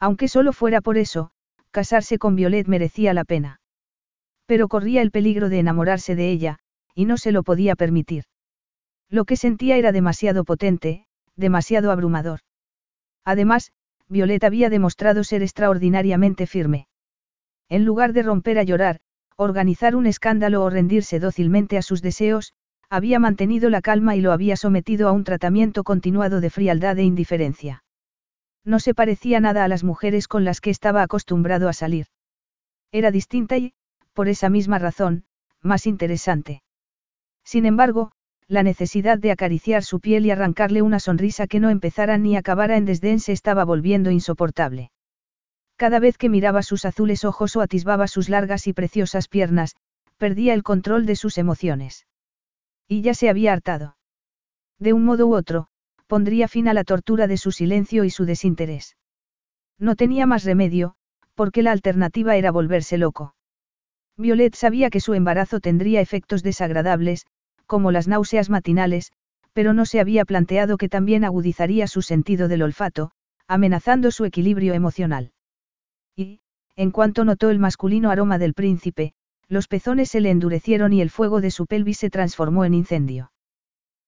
Aunque 0.00 0.26
solo 0.26 0.52
fuera 0.52 0.80
por 0.80 0.98
eso, 0.98 1.30
casarse 1.70 2.18
con 2.18 2.34
Violet 2.34 2.66
merecía 2.66 3.14
la 3.14 3.24
pena. 3.24 3.60
Pero 4.46 4.66
corría 4.66 5.02
el 5.02 5.12
peligro 5.12 5.48
de 5.48 5.60
enamorarse 5.60 6.16
de 6.16 6.30
ella, 6.30 6.58
y 6.96 7.04
no 7.04 7.16
se 7.16 7.30
lo 7.30 7.44
podía 7.44 7.76
permitir. 7.76 8.24
Lo 9.08 9.24
que 9.24 9.36
sentía 9.36 9.76
era 9.76 9.92
demasiado 9.92 10.44
potente, 10.44 11.06
demasiado 11.36 11.90
abrumador. 11.90 12.40
Además, 13.24 13.72
Violet 14.08 14.44
había 14.44 14.68
demostrado 14.70 15.24
ser 15.24 15.42
extraordinariamente 15.42 16.46
firme. 16.46 16.88
En 17.68 17.84
lugar 17.84 18.12
de 18.12 18.22
romper 18.22 18.58
a 18.58 18.62
llorar, 18.62 19.00
organizar 19.36 19.96
un 19.96 20.06
escándalo 20.06 20.62
o 20.62 20.70
rendirse 20.70 21.18
dócilmente 21.18 21.78
a 21.78 21.82
sus 21.82 22.02
deseos, 22.02 22.52
había 22.90 23.18
mantenido 23.18 23.70
la 23.70 23.80
calma 23.80 24.16
y 24.16 24.20
lo 24.20 24.32
había 24.32 24.56
sometido 24.56 25.08
a 25.08 25.12
un 25.12 25.24
tratamiento 25.24 25.82
continuado 25.82 26.40
de 26.40 26.50
frialdad 26.50 26.98
e 26.98 27.04
indiferencia. 27.04 27.84
No 28.64 28.78
se 28.78 28.94
parecía 28.94 29.40
nada 29.40 29.64
a 29.64 29.68
las 29.68 29.82
mujeres 29.82 30.28
con 30.28 30.44
las 30.44 30.60
que 30.60 30.70
estaba 30.70 31.02
acostumbrado 31.02 31.68
a 31.68 31.72
salir. 31.72 32.06
Era 32.92 33.10
distinta 33.10 33.56
y, 33.56 33.72
por 34.12 34.28
esa 34.28 34.50
misma 34.50 34.78
razón, 34.78 35.24
más 35.62 35.86
interesante. 35.86 36.62
Sin 37.44 37.64
embargo, 37.64 38.12
la 38.52 38.62
necesidad 38.62 39.18
de 39.18 39.30
acariciar 39.30 39.82
su 39.82 39.98
piel 39.98 40.26
y 40.26 40.30
arrancarle 40.30 40.82
una 40.82 41.00
sonrisa 41.00 41.46
que 41.46 41.58
no 41.58 41.70
empezara 41.70 42.18
ni 42.18 42.36
acabara 42.36 42.76
en 42.76 42.84
desdén 42.84 43.18
se 43.18 43.32
estaba 43.32 43.64
volviendo 43.64 44.10
insoportable. 44.10 44.90
Cada 45.76 45.98
vez 45.98 46.18
que 46.18 46.28
miraba 46.28 46.62
sus 46.62 46.84
azules 46.84 47.24
ojos 47.24 47.56
o 47.56 47.62
atisbaba 47.62 48.06
sus 48.08 48.28
largas 48.28 48.66
y 48.66 48.74
preciosas 48.74 49.28
piernas, 49.28 49.74
perdía 50.18 50.52
el 50.52 50.62
control 50.62 51.06
de 51.06 51.16
sus 51.16 51.38
emociones. 51.38 52.06
Y 52.86 53.00
ya 53.00 53.14
se 53.14 53.30
había 53.30 53.54
hartado. 53.54 53.96
De 54.78 54.92
un 54.92 55.06
modo 55.06 55.28
u 55.28 55.34
otro, 55.34 55.68
pondría 56.06 56.46
fin 56.46 56.68
a 56.68 56.74
la 56.74 56.84
tortura 56.84 57.26
de 57.26 57.38
su 57.38 57.52
silencio 57.52 58.04
y 58.04 58.10
su 58.10 58.26
desinterés. 58.26 58.96
No 59.78 59.96
tenía 59.96 60.26
más 60.26 60.44
remedio, 60.44 60.94
porque 61.34 61.62
la 61.62 61.72
alternativa 61.72 62.36
era 62.36 62.50
volverse 62.50 62.98
loco. 62.98 63.34
Violet 64.18 64.54
sabía 64.54 64.90
que 64.90 65.00
su 65.00 65.14
embarazo 65.14 65.58
tendría 65.58 66.02
efectos 66.02 66.42
desagradables, 66.42 67.24
como 67.72 67.90
las 67.90 68.06
náuseas 68.06 68.50
matinales, 68.50 69.12
pero 69.54 69.72
no 69.72 69.86
se 69.86 69.98
había 69.98 70.26
planteado 70.26 70.76
que 70.76 70.90
también 70.90 71.24
agudizaría 71.24 71.86
su 71.86 72.02
sentido 72.02 72.46
del 72.46 72.60
olfato, 72.60 73.12
amenazando 73.48 74.10
su 74.10 74.26
equilibrio 74.26 74.74
emocional. 74.74 75.32
Y, 76.14 76.40
en 76.76 76.90
cuanto 76.90 77.24
notó 77.24 77.48
el 77.48 77.58
masculino 77.58 78.10
aroma 78.10 78.36
del 78.36 78.52
príncipe, 78.52 79.14
los 79.48 79.68
pezones 79.68 80.10
se 80.10 80.20
le 80.20 80.28
endurecieron 80.28 80.92
y 80.92 81.00
el 81.00 81.08
fuego 81.08 81.40
de 81.40 81.50
su 81.50 81.64
pelvis 81.64 81.96
se 81.96 82.10
transformó 82.10 82.66
en 82.66 82.74
incendio. 82.74 83.32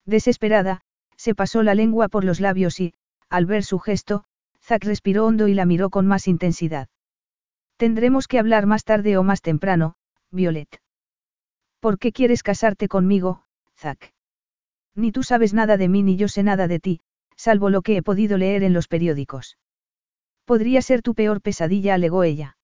Desesperada, 0.04 0.82
se 1.16 1.34
pasó 1.34 1.62
la 1.62 1.74
lengua 1.74 2.08
por 2.08 2.22
los 2.22 2.40
labios 2.40 2.80
y, 2.80 2.92
al 3.30 3.46
ver 3.46 3.64
su 3.64 3.78
gesto, 3.78 4.24
Zack 4.60 4.84
respiró 4.84 5.24
hondo 5.24 5.48
y 5.48 5.54
la 5.54 5.64
miró 5.64 5.88
con 5.88 6.06
más 6.06 6.28
intensidad. 6.28 6.88
Tendremos 7.78 8.28
que 8.28 8.38
hablar 8.38 8.66
más 8.66 8.84
tarde 8.84 9.16
o 9.16 9.22
más 9.22 9.40
temprano, 9.40 9.94
Violet. 10.30 10.68
¿Por 11.80 11.98
qué 11.98 12.12
quieres 12.12 12.42
casarte 12.42 12.88
conmigo, 12.88 13.44
Ni 14.94 15.12
tú 15.12 15.22
sabes 15.22 15.54
nada 15.54 15.76
de 15.76 15.88
mí 15.88 16.02
ni 16.02 16.16
yo 16.16 16.28
sé 16.28 16.42
nada 16.42 16.68
de 16.68 16.80
ti, 16.80 17.00
salvo 17.36 17.70
lo 17.70 17.82
que 17.82 17.96
he 17.96 18.02
podido 18.02 18.38
leer 18.38 18.62
en 18.62 18.72
los 18.72 18.88
periódicos. 18.88 19.58
Podría 20.44 20.82
ser 20.82 21.02
tu 21.02 21.14
peor 21.14 21.40
pesadilla, 21.40 21.94
alegó 21.94 22.22
ella. 22.22 22.56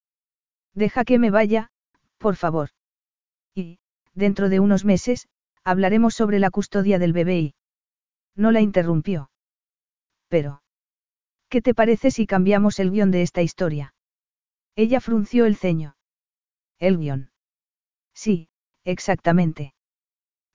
Deja 0.74 1.04
que 1.04 1.18
me 1.18 1.30
vaya, 1.30 1.70
por 2.18 2.36
favor. 2.36 2.70
Y, 3.54 3.78
dentro 4.14 4.48
de 4.48 4.60
unos 4.60 4.84
meses, 4.84 5.28
hablaremos 5.64 6.14
sobre 6.14 6.38
la 6.38 6.50
custodia 6.50 6.98
del 6.98 7.12
bebé 7.12 7.40
y... 7.40 7.54
No 8.36 8.52
la 8.52 8.60
interrumpió. 8.60 9.30
Pero... 10.28 10.62
¿Qué 11.48 11.60
te 11.60 11.74
parece 11.74 12.12
si 12.12 12.26
cambiamos 12.26 12.78
el 12.78 12.92
guion 12.92 13.10
de 13.10 13.22
esta 13.22 13.42
historia? 13.42 13.92
Ella 14.76 15.00
frunció 15.00 15.46
el 15.46 15.56
ceño. 15.56 15.96
El 16.78 16.96
guion. 16.98 17.32
Sí, 18.14 18.48
exactamente. 18.84 19.74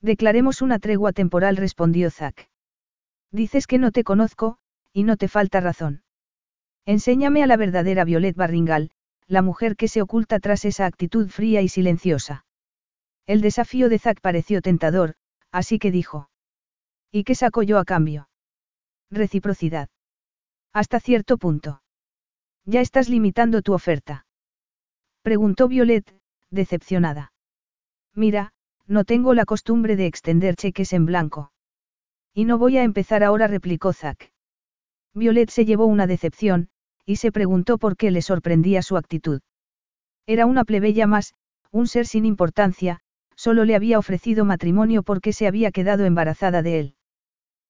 Declaremos 0.00 0.62
una 0.62 0.78
tregua 0.78 1.12
temporal, 1.12 1.56
respondió 1.56 2.10
Zack. 2.10 2.48
Dices 3.32 3.66
que 3.66 3.78
no 3.78 3.92
te 3.92 4.04
conozco, 4.04 4.58
y 4.92 5.04
no 5.04 5.16
te 5.16 5.28
falta 5.28 5.60
razón. 5.60 6.02
Enséñame 6.84 7.42
a 7.42 7.46
la 7.46 7.56
verdadera 7.56 8.04
Violet 8.04 8.36
Barringal, 8.36 8.90
la 9.26 9.42
mujer 9.42 9.76
que 9.76 9.88
se 9.88 10.02
oculta 10.02 10.38
tras 10.38 10.64
esa 10.64 10.86
actitud 10.86 11.28
fría 11.28 11.60
y 11.62 11.68
silenciosa. 11.68 12.44
El 13.26 13.40
desafío 13.40 13.88
de 13.88 13.98
Zack 13.98 14.20
pareció 14.20 14.62
tentador, 14.62 15.14
así 15.50 15.78
que 15.78 15.90
dijo. 15.90 16.30
¿Y 17.10 17.24
qué 17.24 17.34
saco 17.34 17.62
yo 17.62 17.78
a 17.78 17.84
cambio? 17.84 18.28
Reciprocidad. 19.10 19.88
Hasta 20.72 21.00
cierto 21.00 21.38
punto. 21.38 21.82
Ya 22.64 22.80
estás 22.80 23.08
limitando 23.08 23.62
tu 23.62 23.72
oferta. 23.72 24.26
Preguntó 25.22 25.66
Violet, 25.66 26.16
decepcionada. 26.50 27.32
Mira, 28.14 28.52
no 28.86 29.04
tengo 29.04 29.34
la 29.34 29.44
costumbre 29.44 29.96
de 29.96 30.06
extender 30.06 30.56
cheques 30.56 30.92
en 30.92 31.06
blanco. 31.06 31.52
Y 32.34 32.44
no 32.44 32.58
voy 32.58 32.78
a 32.78 32.82
empezar 32.82 33.24
ahora, 33.24 33.46
replicó 33.46 33.92
Zack. 33.92 34.32
Violet 35.14 35.50
se 35.50 35.64
llevó 35.64 35.86
una 35.86 36.06
decepción, 36.06 36.68
y 37.04 37.16
se 37.16 37.32
preguntó 37.32 37.78
por 37.78 37.96
qué 37.96 38.10
le 38.10 38.22
sorprendía 38.22 38.82
su 38.82 38.96
actitud. 38.96 39.40
Era 40.26 40.46
una 40.46 40.64
plebeya 40.64 41.06
más, 41.06 41.34
un 41.70 41.86
ser 41.86 42.06
sin 42.06 42.26
importancia, 42.26 43.00
solo 43.34 43.64
le 43.64 43.74
había 43.74 43.98
ofrecido 43.98 44.44
matrimonio 44.44 45.02
porque 45.02 45.32
se 45.32 45.46
había 45.46 45.70
quedado 45.70 46.04
embarazada 46.04 46.62
de 46.62 46.80
él. 46.80 46.94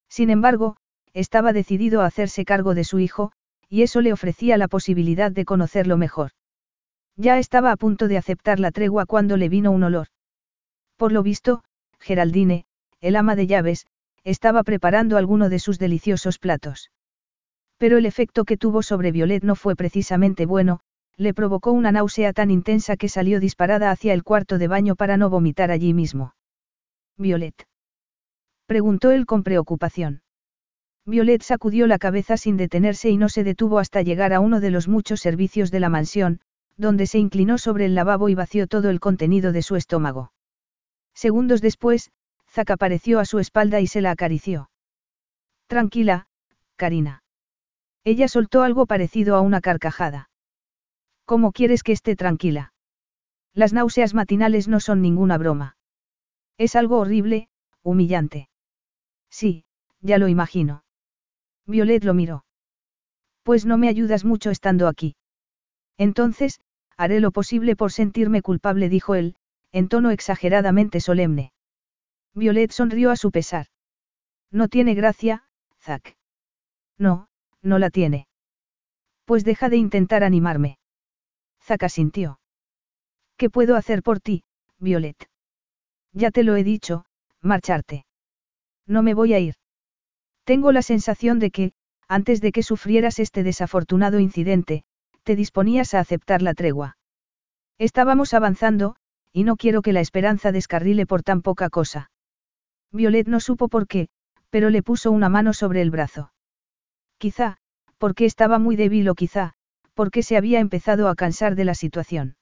Sin 0.08 0.30
embargo, 0.30 0.76
estaba 1.12 1.52
decidido 1.52 2.02
a 2.02 2.06
hacerse 2.06 2.44
cargo 2.44 2.74
de 2.74 2.84
su 2.84 2.98
hijo, 2.98 3.32
y 3.68 3.82
eso 3.82 4.00
le 4.00 4.12
ofrecía 4.12 4.56
la 4.56 4.68
posibilidad 4.68 5.30
de 5.30 5.44
conocerlo 5.44 5.96
mejor. 5.96 6.30
Ya 7.16 7.38
estaba 7.38 7.72
a 7.72 7.76
punto 7.76 8.08
de 8.08 8.18
aceptar 8.18 8.60
la 8.60 8.70
tregua 8.70 9.06
cuando 9.06 9.36
le 9.36 9.48
vino 9.48 9.70
un 9.70 9.82
olor. 9.82 10.08
Por 10.96 11.12
lo 11.12 11.22
visto, 11.22 11.62
Geraldine, 12.00 12.64
el 13.00 13.16
ama 13.16 13.36
de 13.36 13.46
llaves, 13.46 13.86
estaba 14.24 14.62
preparando 14.62 15.16
alguno 15.16 15.48
de 15.48 15.58
sus 15.58 15.78
deliciosos 15.78 16.38
platos. 16.38 16.90
Pero 17.78 17.98
el 17.98 18.06
efecto 18.06 18.44
que 18.44 18.56
tuvo 18.56 18.82
sobre 18.82 19.12
Violet 19.12 19.44
no 19.44 19.54
fue 19.54 19.76
precisamente 19.76 20.46
bueno, 20.46 20.80
le 21.16 21.34
provocó 21.34 21.72
una 21.72 21.92
náusea 21.92 22.32
tan 22.32 22.50
intensa 22.50 22.96
que 22.96 23.08
salió 23.08 23.40
disparada 23.40 23.90
hacia 23.90 24.14
el 24.14 24.24
cuarto 24.24 24.58
de 24.58 24.68
baño 24.68 24.96
para 24.96 25.16
no 25.16 25.30
vomitar 25.30 25.70
allí 25.70 25.94
mismo. 25.94 26.34
Violet. 27.16 27.66
Preguntó 28.66 29.10
él 29.10 29.26
con 29.26 29.42
preocupación. 29.42 30.22
Violet 31.04 31.42
sacudió 31.42 31.86
la 31.86 31.98
cabeza 31.98 32.36
sin 32.36 32.56
detenerse 32.56 33.10
y 33.10 33.16
no 33.16 33.28
se 33.28 33.44
detuvo 33.44 33.78
hasta 33.78 34.02
llegar 34.02 34.32
a 34.32 34.40
uno 34.40 34.60
de 34.60 34.70
los 34.70 34.88
muchos 34.88 35.20
servicios 35.20 35.70
de 35.70 35.80
la 35.80 35.88
mansión, 35.88 36.40
donde 36.76 37.06
se 37.06 37.18
inclinó 37.18 37.58
sobre 37.58 37.86
el 37.86 37.94
lavabo 37.94 38.28
y 38.28 38.34
vació 38.34 38.66
todo 38.66 38.90
el 38.90 39.00
contenido 39.00 39.52
de 39.52 39.62
su 39.62 39.76
estómago. 39.76 40.32
Segundos 41.16 41.62
después, 41.62 42.10
Zack 42.50 42.70
apareció 42.70 43.20
a 43.20 43.24
su 43.24 43.38
espalda 43.38 43.80
y 43.80 43.86
se 43.86 44.02
la 44.02 44.10
acarició. 44.10 44.70
Tranquila, 45.66 46.28
Karina. 46.76 47.22
Ella 48.04 48.28
soltó 48.28 48.62
algo 48.62 48.84
parecido 48.84 49.34
a 49.34 49.40
una 49.40 49.62
carcajada. 49.62 50.28
¿Cómo 51.24 51.52
quieres 51.52 51.82
que 51.82 51.92
esté 51.92 52.16
tranquila? 52.16 52.74
Las 53.54 53.72
náuseas 53.72 54.12
matinales 54.12 54.68
no 54.68 54.78
son 54.78 55.00
ninguna 55.00 55.38
broma. 55.38 55.78
Es 56.58 56.76
algo 56.76 56.98
horrible, 56.98 57.48
humillante. 57.82 58.50
Sí, 59.30 59.64
ya 60.02 60.18
lo 60.18 60.28
imagino. 60.28 60.84
Violet 61.66 62.04
lo 62.04 62.12
miró. 62.12 62.44
Pues 63.42 63.64
no 63.64 63.78
me 63.78 63.88
ayudas 63.88 64.26
mucho 64.26 64.50
estando 64.50 64.86
aquí. 64.86 65.16
Entonces, 65.96 66.60
haré 66.98 67.20
lo 67.20 67.30
posible 67.30 67.74
por 67.74 67.90
sentirme 67.90 68.42
culpable, 68.42 68.90
dijo 68.90 69.14
él, 69.14 69.36
en 69.72 69.88
tono 69.88 70.10
exageradamente 70.10 71.00
solemne. 71.00 71.52
Violet 72.34 72.70
sonrió 72.70 73.10
a 73.10 73.16
su 73.16 73.30
pesar. 73.30 73.66
No 74.50 74.68
tiene 74.68 74.94
gracia, 74.94 75.44
Zack. 75.80 76.16
No, 76.98 77.28
no 77.62 77.78
la 77.78 77.90
tiene. 77.90 78.28
Pues 79.24 79.44
deja 79.44 79.68
de 79.68 79.76
intentar 79.76 80.22
animarme. 80.22 80.78
Zack 81.62 81.84
asintió. 81.84 82.40
¿Qué 83.36 83.50
puedo 83.50 83.76
hacer 83.76 84.02
por 84.02 84.20
ti, 84.20 84.44
Violet? 84.78 85.28
Ya 86.12 86.30
te 86.30 86.42
lo 86.42 86.56
he 86.56 86.64
dicho, 86.64 87.04
marcharte. 87.40 88.06
No 88.86 89.02
me 89.02 89.14
voy 89.14 89.34
a 89.34 89.38
ir. 89.38 89.54
Tengo 90.44 90.72
la 90.72 90.82
sensación 90.82 91.38
de 91.38 91.50
que, 91.50 91.72
antes 92.08 92.40
de 92.40 92.52
que 92.52 92.62
sufrieras 92.62 93.18
este 93.18 93.42
desafortunado 93.42 94.20
incidente, 94.20 94.84
te 95.24 95.34
disponías 95.34 95.92
a 95.92 96.00
aceptar 96.00 96.40
la 96.40 96.54
tregua. 96.54 96.96
Estábamos 97.78 98.32
avanzando, 98.32 98.96
y 99.36 99.44
no 99.44 99.56
quiero 99.56 99.82
que 99.82 99.92
la 99.92 100.00
esperanza 100.00 100.50
descarrile 100.50 101.04
por 101.04 101.22
tan 101.22 101.42
poca 101.42 101.68
cosa. 101.68 102.10
Violet 102.90 103.28
no 103.28 103.38
supo 103.38 103.68
por 103.68 103.86
qué, 103.86 104.08
pero 104.48 104.70
le 104.70 104.82
puso 104.82 105.12
una 105.12 105.28
mano 105.28 105.52
sobre 105.52 105.82
el 105.82 105.90
brazo. 105.90 106.32
Quizá, 107.18 107.58
porque 107.98 108.24
estaba 108.24 108.58
muy 108.58 108.76
débil 108.76 109.06
o 109.10 109.14
quizá, 109.14 109.52
porque 109.92 110.22
se 110.22 110.38
había 110.38 110.58
empezado 110.58 111.06
a 111.10 111.14
cansar 111.14 111.54
de 111.54 111.66
la 111.66 111.74
situación. 111.74 112.36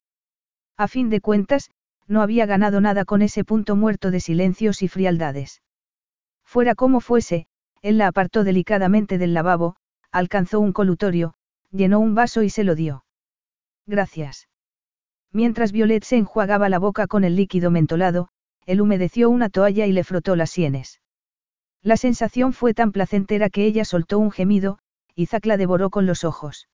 A 0.77 0.87
fin 0.87 1.11
de 1.11 1.21
cuentas, 1.21 1.73
no 2.07 2.23
había 2.23 2.47
ganado 2.47 2.81
nada 2.81 3.05
con 3.05 3.23
ese 3.23 3.43
punto 3.43 3.75
muerto 3.75 4.13
de 4.13 4.21
silencios 4.21 4.81
y 4.81 4.87
frialdades. 4.87 5.63
Fuera 6.45 6.77
como 6.77 7.01
fuese, 7.01 7.49
él 7.83 7.99
la 7.99 8.07
apartó 8.07 8.45
delicadamente 8.45 9.19
del 9.19 9.35
lavabo, 9.35 9.75
alcanzó 10.13 10.61
un 10.61 10.73
colutorio, 10.73 11.35
llenó 11.73 11.99
un 11.99 12.15
vaso 12.15 12.45
y 12.45 12.51
se 12.51 12.63
lo 12.63 12.77
dio. 12.77 13.05
Gracias. 13.85 14.47
Mientras 15.35 15.73
Violet 15.73 16.05
se 16.05 16.17
enjuagaba 16.17 16.69
la 16.69 16.79
boca 16.79 17.09
con 17.09 17.25
el 17.25 17.35
líquido 17.35 17.73
mentolado, 17.73 18.29
él 18.67 18.81
humedeció 18.81 19.29
una 19.29 19.51
toalla 19.51 19.85
y 19.85 19.91
le 19.91 20.05
frotó 20.05 20.37
las 20.37 20.49
sienes. 20.49 21.01
La 21.83 21.97
sensación 21.97 22.53
fue 22.53 22.73
tan 22.73 22.93
placentera 22.93 23.51
que 23.51 23.67
ella 23.67 23.85
soltó 23.85 24.21
un 24.21 24.31
gemido, 24.31 24.79
y 25.17 25.27
Zack 25.27 25.47
la 25.47 25.57
devoró 25.57 25.91
con 25.91 26.07
los 26.07 26.23
ojos. 26.23 26.69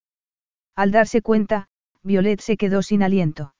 Al 0.76 0.90
darse 0.90 1.22
cuenta, 1.22 1.68
Violet 2.02 2.38
se 2.40 2.58
quedó 2.58 2.82
sin 2.82 3.02
aliento. 3.02 3.54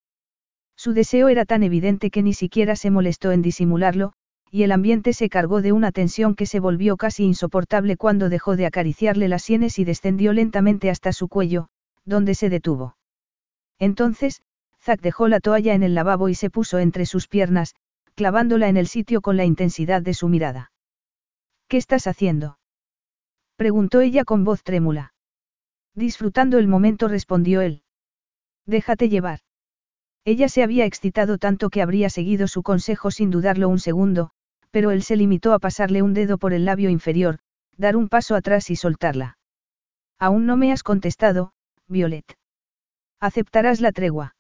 Su 0.77 0.93
deseo 0.93 1.29
era 1.29 1.47
tan 1.47 1.63
evidente 1.63 2.11
que 2.11 2.23
ni 2.23 2.35
siquiera 2.35 2.77
se 2.77 2.91
molestó 2.91 3.33
en 3.33 3.41
disimularlo, 3.41 4.13
y 4.51 4.65
el 4.65 4.73
ambiente 4.73 5.15
se 5.15 5.31
cargó 5.31 5.63
de 5.63 5.73
una 5.73 5.93
tensión 5.93 6.35
que 6.35 6.45
se 6.45 6.61
volvió 6.61 6.99
casi 6.99 7.25
insoportable 7.25 7.97
cuando 7.97 8.29
dejó 8.29 8.55
de 8.55 8.67
acariciarle 8.67 9.29
las 9.29 9.45
sienes 9.45 9.79
y 9.79 9.85
descendió 9.85 10.35
lentamente 10.35 10.91
hasta 10.91 11.15
su 11.15 11.29
cuello, 11.29 11.69
donde 12.05 12.35
se 12.35 12.51
detuvo. 12.51 12.97
Entonces, 13.79 14.43
Zack 14.83 15.01
dejó 15.01 15.29
la 15.29 15.41
toalla 15.41 15.75
en 15.75 15.83
el 15.83 15.95
lavabo 15.95 16.29
y 16.29 16.35
se 16.35 16.51
puso 16.51 16.79
entre 16.79 17.07
sus 17.07 17.29
piernas, 17.29 17.75
clavándola 18.15 18.69
en 18.69 18.77
el 18.77 18.87
sitio 18.87 19.21
con 19.21 19.37
la 19.37 19.45
intensidad 19.45 20.03
de 20.03 20.15
su 20.15 20.29
mirada. 20.29 20.73
¿Qué 21.69 21.77
estás 21.77 22.07
haciendo? 22.07 22.59
preguntó 23.57 24.01
ella 24.01 24.25
con 24.25 24.45
voz 24.45 24.63
trémula. 24.63 25.13
Disfrutando 25.95 26.59
el 26.59 26.67
momento 26.67 27.09
respondió 27.09 27.61
él. 27.61 27.83
Déjate 28.65 29.09
llevar. 29.09 29.41
Ella 30.25 30.49
se 30.49 30.63
había 30.63 30.85
excitado 30.85 31.39
tanto 31.39 31.71
que 31.71 31.83
habría 31.83 32.11
seguido 32.11 32.49
su 32.49 32.63
consejo 32.63 33.11
sin 33.11 33.31
dudarlo 33.31 33.69
un 33.69 33.79
segundo, 33.79 34.31
pero 34.71 34.91
él 34.91 35.03
se 35.03 35.17
limitó 35.17 35.53
a 35.53 35.59
pasarle 35.59 36.03
un 36.03 36.15
dedo 36.15 36.39
por 36.39 36.53
el 36.53 36.65
labio 36.65 36.91
inferior, 36.91 37.39
dar 37.77 37.97
un 37.97 38.09
paso 38.09 38.35
atrás 38.35 38.71
y 38.71 38.77
soltarla. 38.77 39.39
Aún 40.19 40.47
no 40.47 40.57
me 40.57 40.73
has 40.73 40.83
contestado, 40.83 41.53
Violet. 41.89 42.37
¿Aceptarás 43.21 43.81
la 43.81 43.93
tregua? 43.93 44.35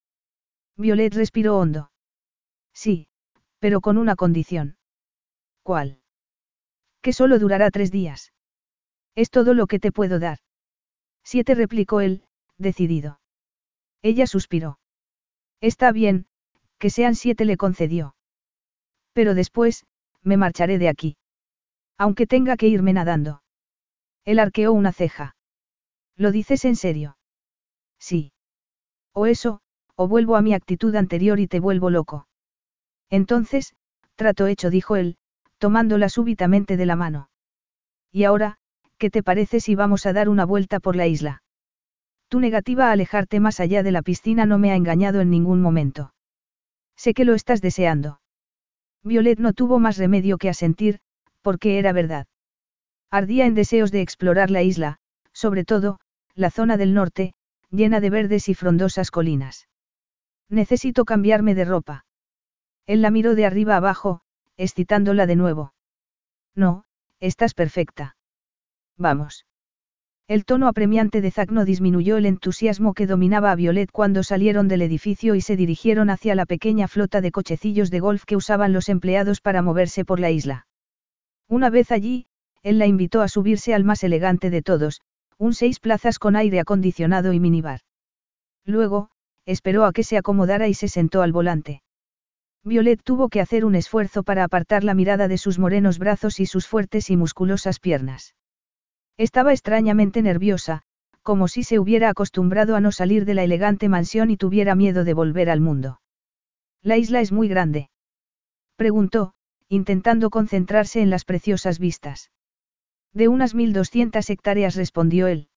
Violet 0.76 1.14
respiró 1.14 1.58
hondo. 1.58 1.90
Sí, 2.72 3.08
pero 3.58 3.80
con 3.80 3.98
una 3.98 4.16
condición. 4.16 4.76
¿Cuál? 5.62 6.00
Que 7.02 7.12
solo 7.12 7.38
durará 7.38 7.70
tres 7.70 7.90
días. 7.90 8.32
Es 9.14 9.30
todo 9.30 9.54
lo 9.54 9.66
que 9.66 9.78
te 9.78 9.92
puedo 9.92 10.18
dar. 10.18 10.38
Siete 11.24 11.54
replicó 11.54 12.00
él, 12.00 12.24
decidido. 12.58 13.20
Ella 14.02 14.26
suspiró. 14.26 14.78
Está 15.60 15.92
bien, 15.92 16.26
que 16.78 16.90
sean 16.90 17.14
siete 17.14 17.44
le 17.44 17.56
concedió. 17.56 18.14
Pero 19.12 19.34
después, 19.34 19.86
me 20.22 20.36
marcharé 20.36 20.78
de 20.78 20.88
aquí. 20.88 21.16
Aunque 21.98 22.26
tenga 22.26 22.56
que 22.56 22.68
irme 22.68 22.92
nadando. 22.92 23.42
Él 24.24 24.38
arqueó 24.38 24.72
una 24.72 24.92
ceja. 24.92 25.36
¿Lo 26.16 26.32
dices 26.32 26.64
en 26.64 26.76
serio? 26.76 27.18
Sí. 27.98 28.32
O 29.12 29.26
eso, 29.26 29.60
o 30.00 30.08
vuelvo 30.08 30.36
a 30.36 30.40
mi 30.40 30.54
actitud 30.54 30.96
anterior 30.96 31.40
y 31.40 31.46
te 31.46 31.60
vuelvo 31.60 31.90
loco. 31.90 32.26
Entonces, 33.10 33.74
trato 34.14 34.46
hecho, 34.46 34.70
dijo 34.70 34.96
él, 34.96 35.18
tomándola 35.58 36.08
súbitamente 36.08 36.78
de 36.78 36.86
la 36.86 36.96
mano. 36.96 37.28
Y 38.10 38.24
ahora, 38.24 38.56
¿qué 38.96 39.10
te 39.10 39.22
parece 39.22 39.60
si 39.60 39.74
vamos 39.74 40.06
a 40.06 40.14
dar 40.14 40.30
una 40.30 40.46
vuelta 40.46 40.80
por 40.80 40.96
la 40.96 41.06
isla? 41.06 41.42
Tu 42.30 42.40
negativa 42.40 42.88
a 42.88 42.92
alejarte 42.92 43.40
más 43.40 43.60
allá 43.60 43.82
de 43.82 43.92
la 43.92 44.00
piscina 44.00 44.46
no 44.46 44.58
me 44.58 44.70
ha 44.70 44.74
engañado 44.74 45.20
en 45.20 45.28
ningún 45.28 45.60
momento. 45.60 46.14
Sé 46.96 47.12
que 47.12 47.26
lo 47.26 47.34
estás 47.34 47.60
deseando. 47.60 48.22
Violet 49.04 49.38
no 49.38 49.52
tuvo 49.52 49.78
más 49.78 49.98
remedio 49.98 50.38
que 50.38 50.48
asentir, 50.48 51.00
porque 51.42 51.78
era 51.78 51.92
verdad. 51.92 52.26
Ardía 53.10 53.44
en 53.44 53.54
deseos 53.54 53.92
de 53.92 54.00
explorar 54.00 54.50
la 54.50 54.62
isla, 54.62 54.96
sobre 55.34 55.66
todo, 55.66 56.00
la 56.34 56.50
zona 56.50 56.78
del 56.78 56.94
norte, 56.94 57.34
llena 57.70 58.00
de 58.00 58.08
verdes 58.08 58.48
y 58.48 58.54
frondosas 58.54 59.10
colinas. 59.10 59.66
Necesito 60.50 61.04
cambiarme 61.04 61.54
de 61.54 61.64
ropa. 61.64 62.04
Él 62.86 63.02
la 63.02 63.10
miró 63.10 63.34
de 63.34 63.46
arriba 63.46 63.76
abajo, 63.76 64.20
excitándola 64.56 65.26
de 65.26 65.36
nuevo. 65.36 65.72
No, 66.54 66.84
estás 67.20 67.54
perfecta. 67.54 68.16
Vamos. 68.98 69.46
El 70.26 70.44
tono 70.44 70.68
apremiante 70.68 71.20
de 71.20 71.30
Zack 71.30 71.50
no 71.50 71.64
disminuyó 71.64 72.16
el 72.16 72.26
entusiasmo 72.26 72.94
que 72.94 73.06
dominaba 73.06 73.50
a 73.50 73.56
Violet 73.56 73.90
cuando 73.90 74.22
salieron 74.22 74.68
del 74.68 74.82
edificio 74.82 75.34
y 75.34 75.40
se 75.40 75.56
dirigieron 75.56 76.10
hacia 76.10 76.34
la 76.34 76.46
pequeña 76.46 76.88
flota 76.88 77.20
de 77.20 77.32
cochecillos 77.32 77.90
de 77.90 78.00
golf 78.00 78.24
que 78.24 78.36
usaban 78.36 78.72
los 78.72 78.88
empleados 78.88 79.40
para 79.40 79.62
moverse 79.62 80.04
por 80.04 80.20
la 80.20 80.30
isla. 80.30 80.66
Una 81.48 81.70
vez 81.70 81.90
allí, 81.90 82.26
él 82.62 82.78
la 82.78 82.86
invitó 82.86 83.22
a 83.22 83.28
subirse 83.28 83.74
al 83.74 83.84
más 83.84 84.04
elegante 84.04 84.50
de 84.50 84.62
todos, 84.62 85.00
un 85.36 85.54
seis 85.54 85.80
plazas 85.80 86.18
con 86.18 86.36
aire 86.36 86.60
acondicionado 86.60 87.32
y 87.32 87.40
minibar. 87.40 87.80
Luego, 88.64 89.10
esperó 89.50 89.84
a 89.84 89.92
que 89.92 90.04
se 90.04 90.16
acomodara 90.16 90.68
y 90.68 90.74
se 90.74 90.88
sentó 90.88 91.22
al 91.22 91.32
volante. 91.32 91.82
Violet 92.62 93.02
tuvo 93.02 93.28
que 93.28 93.40
hacer 93.40 93.64
un 93.64 93.74
esfuerzo 93.74 94.22
para 94.22 94.44
apartar 94.44 94.84
la 94.84 94.94
mirada 94.94 95.28
de 95.28 95.38
sus 95.38 95.58
morenos 95.58 95.98
brazos 95.98 96.40
y 96.40 96.46
sus 96.46 96.66
fuertes 96.66 97.10
y 97.10 97.16
musculosas 97.16 97.80
piernas. 97.80 98.34
Estaba 99.16 99.52
extrañamente 99.52 100.22
nerviosa, 100.22 100.82
como 101.22 101.48
si 101.48 101.62
se 101.62 101.78
hubiera 101.78 102.08
acostumbrado 102.08 102.76
a 102.76 102.80
no 102.80 102.92
salir 102.92 103.24
de 103.24 103.34
la 103.34 103.44
elegante 103.44 103.88
mansión 103.88 104.30
y 104.30 104.36
tuviera 104.36 104.74
miedo 104.74 105.04
de 105.04 105.14
volver 105.14 105.50
al 105.50 105.60
mundo. 105.60 106.00
¿La 106.82 106.96
isla 106.96 107.20
es 107.20 107.32
muy 107.32 107.48
grande? 107.48 107.90
Preguntó, 108.76 109.34
intentando 109.68 110.30
concentrarse 110.30 111.02
en 111.02 111.10
las 111.10 111.24
preciosas 111.24 111.78
vistas. 111.78 112.30
De 113.12 113.28
unas 113.28 113.54
1.200 113.54 114.30
hectáreas 114.30 114.76
respondió 114.76 115.26
él. 115.26 115.49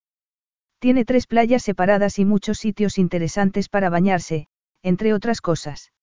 Tiene 0.83 1.05
tres 1.05 1.27
playas 1.27 1.63
separadas 1.63 2.19
y 2.19 2.25
muchos 2.25 2.57
sitios 2.57 2.97
interesantes 2.97 3.69
para 3.69 3.89
bañarse, 3.89 4.47
entre 4.81 5.13
otras 5.13 5.39
cosas. 5.39 5.93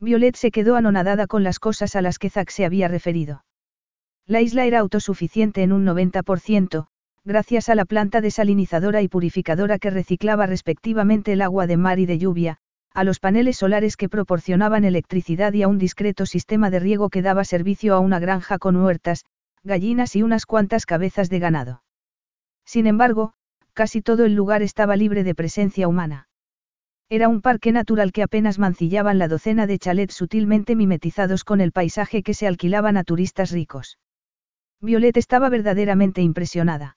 Violet 0.00 0.34
se 0.34 0.50
quedó 0.50 0.76
anonadada 0.76 1.26
con 1.26 1.44
las 1.44 1.58
cosas 1.58 1.94
a 1.94 2.00
las 2.00 2.18
que 2.18 2.30
Zack 2.30 2.48
se 2.48 2.64
había 2.64 2.88
referido. 2.88 3.44
La 4.24 4.40
isla 4.40 4.64
era 4.64 4.78
autosuficiente 4.78 5.62
en 5.62 5.74
un 5.74 5.84
90%, 5.84 6.86
gracias 7.22 7.68
a 7.68 7.74
la 7.74 7.84
planta 7.84 8.22
desalinizadora 8.22 9.02
y 9.02 9.08
purificadora 9.08 9.78
que 9.78 9.90
reciclaba 9.90 10.46
respectivamente 10.46 11.34
el 11.34 11.42
agua 11.42 11.66
de 11.66 11.76
mar 11.76 11.98
y 11.98 12.06
de 12.06 12.16
lluvia, 12.16 12.56
a 12.94 13.04
los 13.04 13.20
paneles 13.20 13.58
solares 13.58 13.98
que 13.98 14.08
proporcionaban 14.08 14.86
electricidad 14.86 15.52
y 15.52 15.64
a 15.64 15.68
un 15.68 15.76
discreto 15.76 16.24
sistema 16.24 16.70
de 16.70 16.80
riego 16.80 17.10
que 17.10 17.20
daba 17.20 17.44
servicio 17.44 17.94
a 17.94 18.00
una 18.00 18.20
granja 18.20 18.56
con 18.56 18.76
huertas, 18.76 19.26
gallinas 19.64 20.16
y 20.16 20.22
unas 20.22 20.46
cuantas 20.46 20.86
cabezas 20.86 21.28
de 21.28 21.40
ganado. 21.40 21.82
Sin 22.64 22.86
embargo, 22.86 23.34
casi 23.78 24.02
todo 24.02 24.24
el 24.24 24.34
lugar 24.34 24.62
estaba 24.62 24.96
libre 24.96 25.22
de 25.22 25.36
presencia 25.36 25.86
humana. 25.86 26.26
Era 27.08 27.28
un 27.28 27.40
parque 27.40 27.70
natural 27.70 28.10
que 28.10 28.24
apenas 28.24 28.58
mancillaban 28.58 29.20
la 29.20 29.28
docena 29.28 29.68
de 29.68 29.78
chalets 29.78 30.16
sutilmente 30.16 30.74
mimetizados 30.74 31.44
con 31.44 31.60
el 31.60 31.70
paisaje 31.70 32.24
que 32.24 32.34
se 32.34 32.48
alquilaban 32.48 32.96
a 32.96 33.04
turistas 33.04 33.52
ricos. 33.52 33.96
Violet 34.80 35.16
estaba 35.16 35.48
verdaderamente 35.48 36.22
impresionada. 36.22 36.96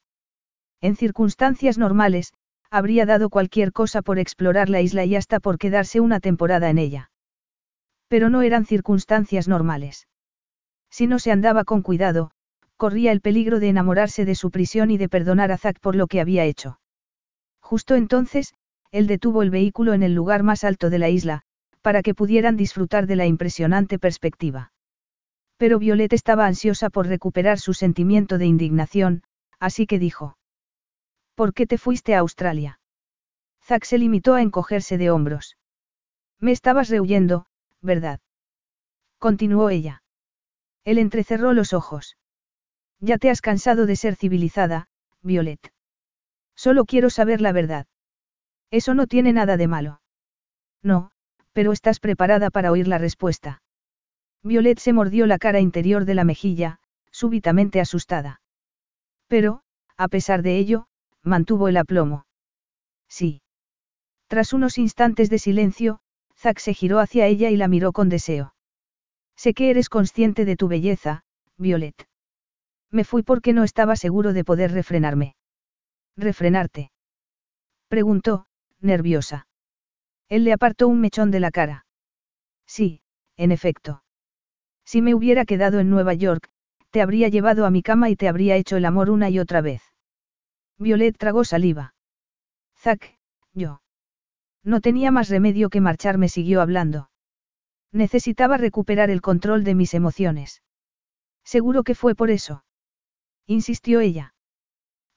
En 0.81 0.95
circunstancias 0.95 1.77
normales, 1.77 2.33
habría 2.71 3.05
dado 3.05 3.29
cualquier 3.29 3.73
cosa 3.73 4.01
por 4.01 4.17
explorar 4.17 4.67
la 4.67 4.81
isla 4.81 5.05
y 5.05 5.15
hasta 5.15 5.39
por 5.39 5.59
quedarse 5.59 5.99
una 5.99 6.19
temporada 6.19 6.71
en 6.71 6.79
ella. 6.79 7.11
Pero 8.07 8.31
no 8.31 8.41
eran 8.41 8.65
circunstancias 8.65 9.47
normales. 9.47 10.07
Si 10.89 11.05
no 11.05 11.19
se 11.19 11.31
andaba 11.31 11.63
con 11.63 11.83
cuidado, 11.83 12.31
corría 12.81 13.11
el 13.11 13.21
peligro 13.21 13.59
de 13.59 13.69
enamorarse 13.69 14.25
de 14.25 14.33
su 14.33 14.49
prisión 14.49 14.89
y 14.89 14.97
de 14.97 15.07
perdonar 15.07 15.51
a 15.51 15.59
Zack 15.59 15.79
por 15.79 15.95
lo 15.95 16.07
que 16.07 16.19
había 16.19 16.45
hecho. 16.45 16.79
Justo 17.59 17.93
entonces, 17.93 18.55
él 18.89 19.05
detuvo 19.05 19.43
el 19.43 19.51
vehículo 19.51 19.93
en 19.93 20.01
el 20.01 20.15
lugar 20.15 20.41
más 20.41 20.63
alto 20.63 20.89
de 20.89 20.97
la 20.97 21.07
isla, 21.07 21.43
para 21.83 22.01
que 22.01 22.15
pudieran 22.15 22.57
disfrutar 22.57 23.05
de 23.05 23.15
la 23.15 23.27
impresionante 23.27 23.99
perspectiva. 23.99 24.73
Pero 25.57 25.77
Violet 25.77 26.11
estaba 26.11 26.47
ansiosa 26.47 26.89
por 26.89 27.05
recuperar 27.05 27.59
su 27.59 27.75
sentimiento 27.75 28.39
de 28.39 28.47
indignación, 28.47 29.21
así 29.59 29.85
que 29.85 29.99
dijo. 29.99 30.39
¿Por 31.35 31.53
qué 31.53 31.67
te 31.67 31.77
fuiste 31.77 32.15
a 32.15 32.19
Australia? 32.21 32.79
Zack 33.63 33.83
se 33.83 33.99
limitó 33.99 34.33
a 34.33 34.41
encogerse 34.41 34.97
de 34.97 35.11
hombros. 35.11 35.55
Me 36.39 36.51
estabas 36.51 36.89
rehuyendo, 36.89 37.45
¿verdad? 37.79 38.21
Continuó 39.19 39.69
ella. 39.69 40.01
Él 40.83 40.97
entrecerró 40.97 41.53
los 41.53 41.73
ojos. 41.73 42.17
Ya 43.01 43.17
te 43.17 43.31
has 43.31 43.41
cansado 43.41 43.87
de 43.87 43.95
ser 43.95 44.15
civilizada, 44.15 44.87
Violet. 45.23 45.73
Solo 46.55 46.85
quiero 46.85 47.09
saber 47.09 47.41
la 47.41 47.51
verdad. 47.51 47.87
Eso 48.69 48.93
no 48.93 49.07
tiene 49.07 49.33
nada 49.33 49.57
de 49.57 49.67
malo. 49.67 50.01
No, 50.83 51.11
pero 51.51 51.71
estás 51.71 51.99
preparada 51.99 52.51
para 52.51 52.71
oír 52.71 52.87
la 52.87 52.99
respuesta. 52.99 53.63
Violet 54.43 54.77
se 54.77 54.93
mordió 54.93 55.25
la 55.25 55.39
cara 55.39 55.59
interior 55.59 56.05
de 56.05 56.15
la 56.15 56.23
mejilla, 56.23 56.79
súbitamente 57.11 57.81
asustada. 57.81 58.41
Pero, 59.27 59.61
a 59.97 60.07
pesar 60.07 60.43
de 60.43 60.57
ello, 60.57 60.87
mantuvo 61.23 61.67
el 61.67 61.77
aplomo. 61.77 62.25
Sí. 63.07 63.41
Tras 64.27 64.53
unos 64.53 64.77
instantes 64.77 65.29
de 65.29 65.39
silencio, 65.39 65.99
Zack 66.37 66.59
se 66.59 66.73
giró 66.73 66.99
hacia 66.99 67.25
ella 67.25 67.49
y 67.49 67.57
la 67.57 67.67
miró 67.67 67.91
con 67.91 68.09
deseo. 68.09 68.53
Sé 69.35 69.53
que 69.53 69.71
eres 69.71 69.89
consciente 69.89 70.45
de 70.45 70.55
tu 70.55 70.67
belleza, 70.67 71.23
Violet. 71.57 72.10
Me 72.91 73.03
fui 73.03 73.23
porque 73.23 73.53
no 73.53 73.63
estaba 73.63 73.95
seguro 73.95 74.33
de 74.33 74.43
poder 74.43 74.71
refrenarme. 74.71 75.35
¿Refrenarte? 76.17 76.91
Preguntó, 77.87 78.45
nerviosa. 78.79 79.47
Él 80.27 80.43
le 80.43 80.53
apartó 80.53 80.87
un 80.87 80.99
mechón 80.99 81.31
de 81.31 81.39
la 81.39 81.51
cara. 81.51 81.85
Sí, 82.65 83.01
en 83.37 83.51
efecto. 83.51 84.03
Si 84.85 85.01
me 85.01 85.15
hubiera 85.15 85.45
quedado 85.45 85.79
en 85.79 85.89
Nueva 85.89 86.13
York, 86.13 86.49
te 86.89 87.01
habría 87.01 87.29
llevado 87.29 87.65
a 87.65 87.69
mi 87.69 87.81
cama 87.81 88.09
y 88.09 88.15
te 88.15 88.27
habría 88.27 88.55
hecho 88.57 88.75
el 88.75 88.85
amor 88.85 89.09
una 89.09 89.29
y 89.29 89.39
otra 89.39 89.61
vez. 89.61 89.81
Violet 90.77 91.17
tragó 91.17 91.43
saliva. 91.45 91.93
Zack, 92.77 93.17
yo. 93.53 93.81
No 94.63 94.81
tenía 94.81 95.11
más 95.11 95.29
remedio 95.29 95.69
que 95.69 95.81
marcharme, 95.81 96.27
siguió 96.27 96.61
hablando. 96.61 97.09
Necesitaba 97.91 98.57
recuperar 98.57 99.09
el 99.09 99.21
control 99.21 99.63
de 99.63 99.75
mis 99.75 99.93
emociones. 99.93 100.61
Seguro 101.43 101.83
que 101.83 101.95
fue 101.95 102.15
por 102.15 102.29
eso. 102.29 102.63
Insistió 103.47 103.99
ella. 103.99 104.33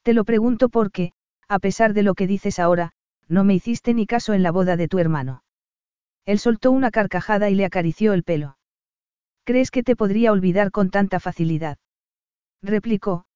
Te 0.02 0.12
lo 0.12 0.24
pregunto 0.24 0.68
porque, 0.68 1.12
a 1.48 1.58
pesar 1.58 1.94
de 1.94 2.02
lo 2.02 2.14
que 2.14 2.26
dices 2.26 2.58
ahora, 2.58 2.92
no 3.28 3.44
me 3.44 3.54
hiciste 3.54 3.94
ni 3.94 4.06
caso 4.06 4.34
en 4.34 4.42
la 4.42 4.50
boda 4.50 4.76
de 4.76 4.88
tu 4.88 4.98
hermano. 4.98 5.42
Él 6.24 6.38
soltó 6.38 6.70
una 6.70 6.90
carcajada 6.90 7.50
y 7.50 7.54
le 7.54 7.64
acarició 7.64 8.12
el 8.12 8.22
pelo. 8.22 8.56
¿Crees 9.44 9.70
que 9.70 9.82
te 9.82 9.96
podría 9.96 10.32
olvidar 10.32 10.70
con 10.70 10.90
tanta 10.90 11.20
facilidad? 11.20 11.78
replicó, 12.62 13.26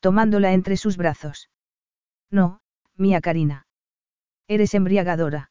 tomándola 0.00 0.52
entre 0.52 0.76
sus 0.76 0.96
brazos. 0.96 1.50
No, 2.30 2.60
mía 2.96 3.20
Karina. 3.20 3.66
Eres 4.48 4.72
embriagadora. 4.74 5.50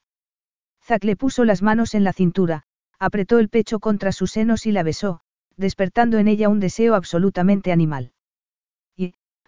Zack 0.83 1.03
le 1.03 1.15
puso 1.15 1.43
las 1.43 1.61
manos 1.61 1.93
en 1.93 2.03
la 2.03 2.13
cintura, 2.13 2.63
apretó 2.97 3.39
el 3.39 3.49
pecho 3.49 3.79
contra 3.79 4.11
sus 4.11 4.31
senos 4.31 4.65
y 4.65 4.71
la 4.71 4.83
besó, 4.83 5.21
despertando 5.55 6.17
en 6.17 6.27
ella 6.27 6.49
un 6.49 6.59
deseo 6.59 6.95
absolutamente 6.95 7.71
animal. 7.71 8.11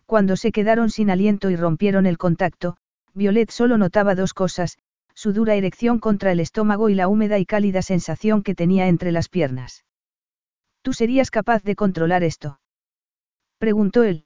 Cuando 0.09 0.37
se 0.37 0.51
quedaron 0.51 0.89
sin 0.89 1.11
aliento 1.11 1.51
y 1.51 1.55
rompieron 1.55 2.07
el 2.07 2.17
contacto, 2.17 2.77
Violet 3.13 3.51
solo 3.51 3.77
notaba 3.77 4.15
dos 4.15 4.33
cosas, 4.33 4.79
su 5.13 5.33
dura 5.33 5.53
erección 5.53 5.99
contra 5.99 6.31
el 6.31 6.39
estómago 6.39 6.89
y 6.89 6.95
la 6.95 7.07
húmeda 7.07 7.37
y 7.37 7.45
cálida 7.45 7.83
sensación 7.83 8.41
que 8.41 8.55
tenía 8.55 8.87
entre 8.87 9.11
las 9.11 9.29
piernas. 9.29 9.85
¿Tú 10.81 10.93
serías 10.93 11.29
capaz 11.29 11.61
de 11.61 11.75
controlar 11.75 12.23
esto? 12.23 12.59
preguntó 13.59 14.01
él. 14.01 14.25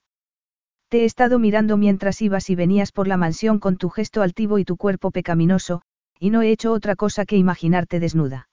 Te 0.88 1.02
he 1.02 1.04
estado 1.04 1.38
mirando 1.38 1.76
mientras 1.76 2.22
ibas 2.22 2.48
y 2.48 2.54
venías 2.54 2.90
por 2.90 3.06
la 3.06 3.18
mansión 3.18 3.58
con 3.58 3.76
tu 3.76 3.90
gesto 3.90 4.22
altivo 4.22 4.58
y 4.58 4.64
tu 4.64 4.78
cuerpo 4.78 5.10
pecaminoso, 5.10 5.82
y 6.18 6.30
no 6.30 6.40
he 6.40 6.50
hecho 6.50 6.72
otra 6.72 6.96
cosa 6.96 7.26
que 7.26 7.36
imaginarte 7.36 8.00
desnuda. 8.00 8.48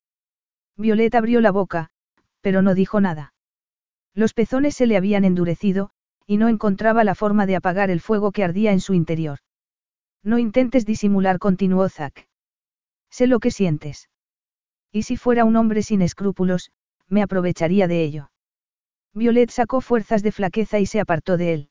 Violet 0.75 1.15
abrió 1.15 1.39
la 1.39 1.51
boca, 1.51 1.91
pero 2.41 2.61
no 2.61 2.75
dijo 2.75 2.99
nada. 2.99 3.33
Los 4.13 4.33
pezones 4.33 4.75
se 4.75 4.85
le 4.85 4.97
habían 4.97 5.23
endurecido, 5.23 5.91
y 6.31 6.37
no 6.37 6.47
encontraba 6.47 7.03
la 7.03 7.13
forma 7.13 7.45
de 7.45 7.57
apagar 7.57 7.89
el 7.89 7.99
fuego 7.99 8.31
que 8.31 8.45
ardía 8.45 8.71
en 8.71 8.79
su 8.79 8.93
interior. 8.93 9.39
No 10.23 10.37
intentes 10.37 10.85
disimular, 10.85 11.39
continuó 11.39 11.89
Zack. 11.89 12.25
Sé 13.09 13.27
lo 13.27 13.41
que 13.41 13.51
sientes. 13.51 14.09
Y 14.93 15.03
si 15.03 15.17
fuera 15.17 15.43
un 15.43 15.57
hombre 15.57 15.83
sin 15.83 16.01
escrúpulos, 16.01 16.71
me 17.09 17.21
aprovecharía 17.21 17.89
de 17.89 18.05
ello. 18.05 18.31
Violet 19.13 19.49
sacó 19.49 19.81
fuerzas 19.81 20.23
de 20.23 20.31
flaqueza 20.31 20.79
y 20.79 20.85
se 20.85 21.01
apartó 21.01 21.35
de 21.35 21.53
él. 21.53 21.69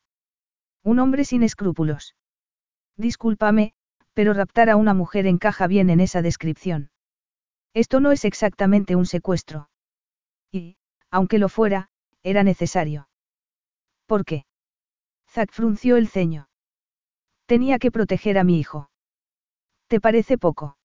Un 0.83 0.99
hombre 0.99 1.25
sin 1.25 1.41
escrúpulos. 1.41 2.15
Discúlpame, 2.97 3.73
pero 4.13 4.31
raptar 4.31 4.69
a 4.69 4.75
una 4.75 4.93
mujer 4.93 5.25
encaja 5.25 5.65
bien 5.65 5.89
en 5.89 5.99
esa 6.01 6.21
descripción. 6.21 6.91
Esto 7.73 7.99
no 7.99 8.11
es 8.11 8.25
exactamente 8.25 8.95
un 8.95 9.07
secuestro. 9.07 9.71
Y, 10.51 10.77
aunque 11.09 11.39
lo 11.39 11.49
fuera, 11.49 11.89
era 12.21 12.43
necesario. 12.43 13.09
¿Por 14.05 14.23
qué? 14.23 14.45
Zack 15.31 15.53
frunció 15.53 15.95
el 15.95 16.09
ceño. 16.09 16.49
Tenía 17.45 17.79
que 17.79 17.89
proteger 17.89 18.37
a 18.37 18.43
mi 18.43 18.59
hijo. 18.59 18.89
¿Te 19.87 20.01
parece 20.01 20.37
poco? 20.37 20.77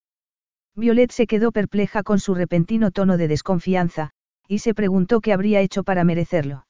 Violet 0.73 1.11
se 1.11 1.27
quedó 1.27 1.51
perpleja 1.51 2.01
con 2.01 2.19
su 2.19 2.33
repentino 2.33 2.91
tono 2.91 3.17
de 3.17 3.27
desconfianza, 3.27 4.11
y 4.47 4.59
se 4.59 4.73
preguntó 4.73 5.19
qué 5.19 5.33
habría 5.33 5.59
hecho 5.59 5.83
para 5.83 6.05
merecerlo. 6.05 6.65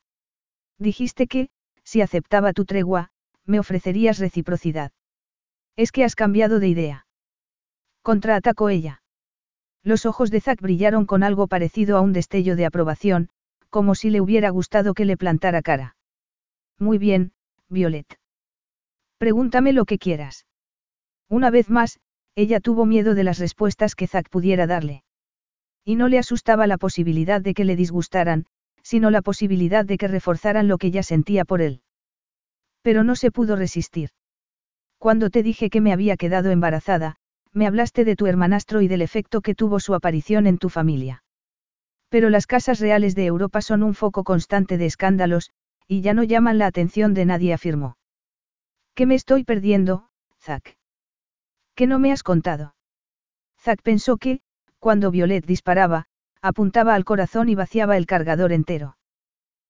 Dijiste 0.80 1.27
que, 1.27 1.49
si 1.83 2.01
aceptaba 2.01 2.51
tu 2.53 2.65
tregua, 2.65 3.11
me 3.45 3.59
ofrecerías 3.59 4.17
reciprocidad. 4.17 4.91
Es 5.75 5.91
que 5.91 6.03
has 6.03 6.15
cambiado 6.15 6.59
de 6.59 6.69
idea. 6.69 7.06
Contraatacó 8.01 8.69
ella. 8.69 9.03
Los 9.83 10.07
ojos 10.07 10.31
de 10.31 10.41
Zack 10.41 10.61
brillaron 10.61 11.06
con 11.06 11.22
algo 11.22 11.47
parecido 11.47 11.95
a 11.97 12.01
un 12.01 12.11
destello 12.11 12.56
de 12.56 12.65
aprobación, 12.65 13.30
como 13.69 13.93
si 13.93 14.09
le 14.09 14.19
hubiera 14.19 14.49
gustado 14.49 14.95
que 14.95 15.06
le 15.06 15.15
plantara 15.15 15.61
cara. 15.61 15.95
Muy 16.80 16.97
bien, 16.97 17.33
Violet. 17.70 18.08
Pregúntame 19.18 19.74
lo 19.74 19.86
que 19.86 19.98
quieras. 19.98 20.46
Una 21.30 21.50
vez 21.50 21.70
más, 21.70 22.00
ella 22.36 22.60
tuvo 22.60 22.86
miedo 22.86 23.16
de 23.16 23.24
las 23.24 23.40
respuestas 23.40 23.96
que 23.96 24.08
Zack 24.08 24.30
pudiera 24.30 24.68
darle. 24.68 25.04
Y 25.84 25.96
no 25.96 26.08
le 26.08 26.20
asustaba 26.20 26.68
la 26.68 26.78
posibilidad 26.78 27.42
de 27.42 27.54
que 27.54 27.66
le 27.66 27.76
disgustaran, 27.76 28.46
sino 28.84 29.10
la 29.10 29.22
posibilidad 29.22 29.86
de 29.86 29.98
que 29.98 30.08
reforzaran 30.08 30.68
lo 30.68 30.78
que 30.78 30.92
ya 30.92 31.04
sentía 31.04 31.46
por 31.46 31.62
él. 31.62 31.82
Pero 32.82 33.04
no 33.04 33.16
se 33.16 33.32
pudo 33.32 33.56
resistir. 33.56 34.12
Cuando 34.98 35.30
te 35.30 35.44
dije 35.44 35.70
que 35.70 35.82
me 35.82 35.94
había 35.94 36.16
quedado 36.16 36.52
embarazada, 36.52 37.18
me 37.54 37.68
hablaste 37.68 38.06
de 38.06 38.16
tu 38.16 38.28
hermanastro 38.28 38.82
y 38.82 38.88
del 38.88 39.02
efecto 39.02 39.42
que 39.42 39.56
tuvo 39.56 39.80
su 39.80 39.94
aparición 39.94 40.48
en 40.48 40.58
tu 40.58 40.70
familia. 40.70 41.24
Pero 42.10 42.30
las 42.30 42.48
casas 42.48 42.80
reales 42.80 43.16
de 43.16 43.26
Europa 43.26 43.62
son 43.62 43.84
un 43.84 43.94
foco 43.94 44.24
constante 44.24 44.78
de 44.78 44.86
escándalos, 44.86 45.52
y 45.88 46.01
ya 46.01 46.14
no 46.14 46.24
llaman 46.24 46.57
la 46.57 46.67
atención 46.67 47.14
de 47.14 47.25
nadie, 47.25 47.53
afirmó. 47.53 47.98
¿Qué 48.93 49.06
me 49.06 49.16
estoy 49.16 49.43
perdiendo, 49.43 50.09
Zack? 50.41 50.77
¿Qué 51.75 51.88
no 51.88 51.99
me 51.99 52.11
has 52.11 52.24
contado? 52.24 52.75
Zack 53.59 53.82
pensó 53.82 54.17
que, 54.17 54.41
cuando 54.80 55.11
Violet 55.11 55.45
disparaba, 55.45 56.07
apuntaba 56.41 56.95
al 56.95 57.06
corazón 57.06 57.49
y 57.49 57.56
vaciaba 57.56 57.98
el 57.98 58.06
cargador 58.06 58.51
entero. 58.51 58.98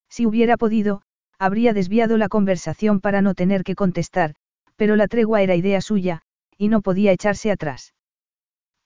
Si 0.09 0.25
hubiera 0.25 0.57
podido, 0.57 1.01
habría 1.37 1.73
desviado 1.73 2.17
la 2.17 2.29
conversación 2.29 2.99
para 2.99 3.21
no 3.21 3.33
tener 3.33 3.63
que 3.63 3.75
contestar, 3.75 4.35
pero 4.75 4.95
la 4.95 5.07
tregua 5.07 5.41
era 5.41 5.55
idea 5.55 5.81
suya, 5.81 6.21
y 6.57 6.69
no 6.69 6.81
podía 6.81 7.11
echarse 7.11 7.51
atrás. 7.51 7.93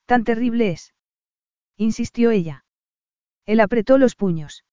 ¿Tan 0.06 0.24
terrible 0.24 0.72
es? 0.72 0.94
insistió 1.78 2.32
ella. 2.32 2.66
Él 3.46 3.60
apretó 3.60 3.98
los 3.98 4.16
puños. 4.16 4.66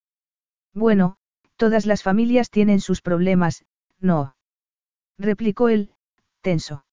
Bueno, 0.75 1.17
todas 1.59 1.85
las 1.85 2.03
familias 2.03 2.51
tienen 2.51 2.81
sus 2.81 3.03
problemas, 3.03 3.65
no. 4.01 4.37
replicó 5.19 5.69
él, 5.69 5.91
tenso. 6.41 6.85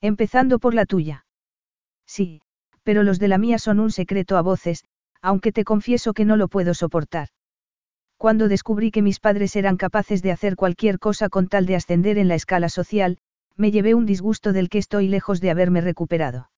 Empezando 0.00 0.58
por 0.58 0.74
la 0.74 0.86
tuya. 0.86 1.26
Sí, 2.06 2.40
pero 2.82 3.04
los 3.04 3.20
de 3.20 3.28
la 3.28 3.38
mía 3.38 3.58
son 3.58 3.78
un 3.78 3.92
secreto 3.92 4.36
a 4.36 4.42
voces, 4.42 4.84
aunque 5.20 5.52
te 5.52 5.62
confieso 5.62 6.14
que 6.14 6.24
no 6.24 6.36
lo 6.36 6.48
puedo 6.48 6.74
soportar. 6.74 7.28
Cuando 8.16 8.48
descubrí 8.48 8.90
que 8.90 9.02
mis 9.02 9.20
padres 9.20 9.54
eran 9.56 9.76
capaces 9.76 10.22
de 10.22 10.32
hacer 10.32 10.56
cualquier 10.56 10.98
cosa 10.98 11.28
con 11.28 11.48
tal 11.48 11.66
de 11.66 11.76
ascender 11.76 12.18
en 12.18 12.28
la 12.28 12.34
escala 12.34 12.68
social, 12.68 13.18
me 13.56 13.70
llevé 13.70 13.94
un 13.94 14.06
disgusto 14.06 14.52
del 14.52 14.70
que 14.70 14.78
estoy 14.78 15.08
lejos 15.08 15.40
de 15.40 15.50
haberme 15.50 15.80
recuperado. 15.80 16.50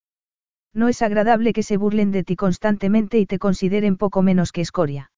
No 0.72 0.88
es 0.88 1.02
agradable 1.02 1.52
que 1.52 1.62
se 1.62 1.76
burlen 1.76 2.12
de 2.12 2.22
ti 2.22 2.36
constantemente 2.36 3.18
y 3.18 3.26
te 3.26 3.38
consideren 3.38 3.96
poco 3.96 4.22
menos 4.22 4.52
que 4.52 4.60
escoria. 4.60 5.10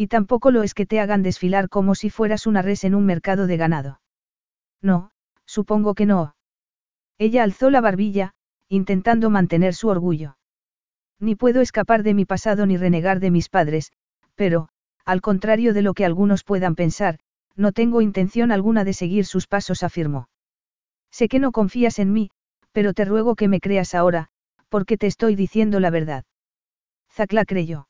Y 0.00 0.06
tampoco 0.06 0.52
lo 0.52 0.62
es 0.62 0.74
que 0.74 0.86
te 0.86 1.00
hagan 1.00 1.24
desfilar 1.24 1.68
como 1.68 1.96
si 1.96 2.08
fueras 2.08 2.46
una 2.46 2.62
res 2.62 2.84
en 2.84 2.94
un 2.94 3.04
mercado 3.04 3.48
de 3.48 3.56
ganado. 3.56 4.00
No, 4.80 5.10
supongo 5.44 5.96
que 5.96 6.06
no. 6.06 6.36
Ella 7.18 7.42
alzó 7.42 7.68
la 7.68 7.80
barbilla, 7.80 8.32
intentando 8.68 9.28
mantener 9.28 9.74
su 9.74 9.88
orgullo. 9.88 10.38
Ni 11.18 11.34
puedo 11.34 11.60
escapar 11.60 12.04
de 12.04 12.14
mi 12.14 12.24
pasado 12.24 12.64
ni 12.64 12.76
renegar 12.76 13.18
de 13.18 13.32
mis 13.32 13.48
padres, 13.48 13.90
pero, 14.36 14.68
al 15.04 15.20
contrario 15.20 15.74
de 15.74 15.82
lo 15.82 15.94
que 15.94 16.04
algunos 16.04 16.44
puedan 16.44 16.76
pensar, 16.76 17.18
no 17.56 17.72
tengo 17.72 18.00
intención 18.00 18.52
alguna 18.52 18.84
de 18.84 18.92
seguir 18.92 19.26
sus 19.26 19.48
pasos, 19.48 19.82
afirmó. 19.82 20.28
Sé 21.10 21.26
que 21.26 21.40
no 21.40 21.50
confías 21.50 21.98
en 21.98 22.12
mí, 22.12 22.30
pero 22.70 22.94
te 22.94 23.04
ruego 23.04 23.34
que 23.34 23.48
me 23.48 23.58
creas 23.58 23.96
ahora, 23.96 24.28
porque 24.68 24.96
te 24.96 25.08
estoy 25.08 25.34
diciendo 25.34 25.80
la 25.80 25.90
verdad. 25.90 26.24
Zacla 27.10 27.44
creyó. 27.44 27.88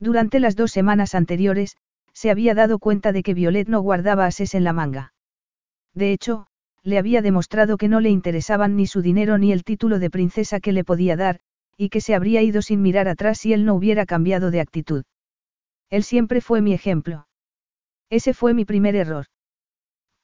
Durante 0.00 0.40
las 0.40 0.56
dos 0.56 0.70
semanas 0.70 1.14
anteriores, 1.14 1.76
se 2.12 2.30
había 2.30 2.54
dado 2.54 2.78
cuenta 2.78 3.12
de 3.12 3.22
que 3.22 3.34
Violet 3.34 3.68
no 3.68 3.80
guardaba 3.80 4.26
ases 4.26 4.54
en 4.54 4.64
la 4.64 4.72
manga. 4.72 5.12
De 5.94 6.12
hecho, 6.12 6.46
le 6.82 6.98
había 6.98 7.22
demostrado 7.22 7.76
que 7.76 7.88
no 7.88 8.00
le 8.00 8.10
interesaban 8.10 8.76
ni 8.76 8.86
su 8.86 9.02
dinero 9.02 9.38
ni 9.38 9.52
el 9.52 9.64
título 9.64 9.98
de 9.98 10.10
princesa 10.10 10.60
que 10.60 10.72
le 10.72 10.84
podía 10.84 11.16
dar, 11.16 11.40
y 11.76 11.90
que 11.90 12.00
se 12.00 12.14
habría 12.14 12.42
ido 12.42 12.62
sin 12.62 12.82
mirar 12.82 13.08
atrás 13.08 13.38
si 13.38 13.52
él 13.52 13.64
no 13.64 13.74
hubiera 13.74 14.06
cambiado 14.06 14.50
de 14.50 14.60
actitud. 14.60 15.04
Él 15.90 16.02
siempre 16.02 16.40
fue 16.40 16.60
mi 16.60 16.74
ejemplo. 16.74 17.28
Ese 18.10 18.34
fue 18.34 18.54
mi 18.54 18.64
primer 18.64 18.96
error. 18.96 19.26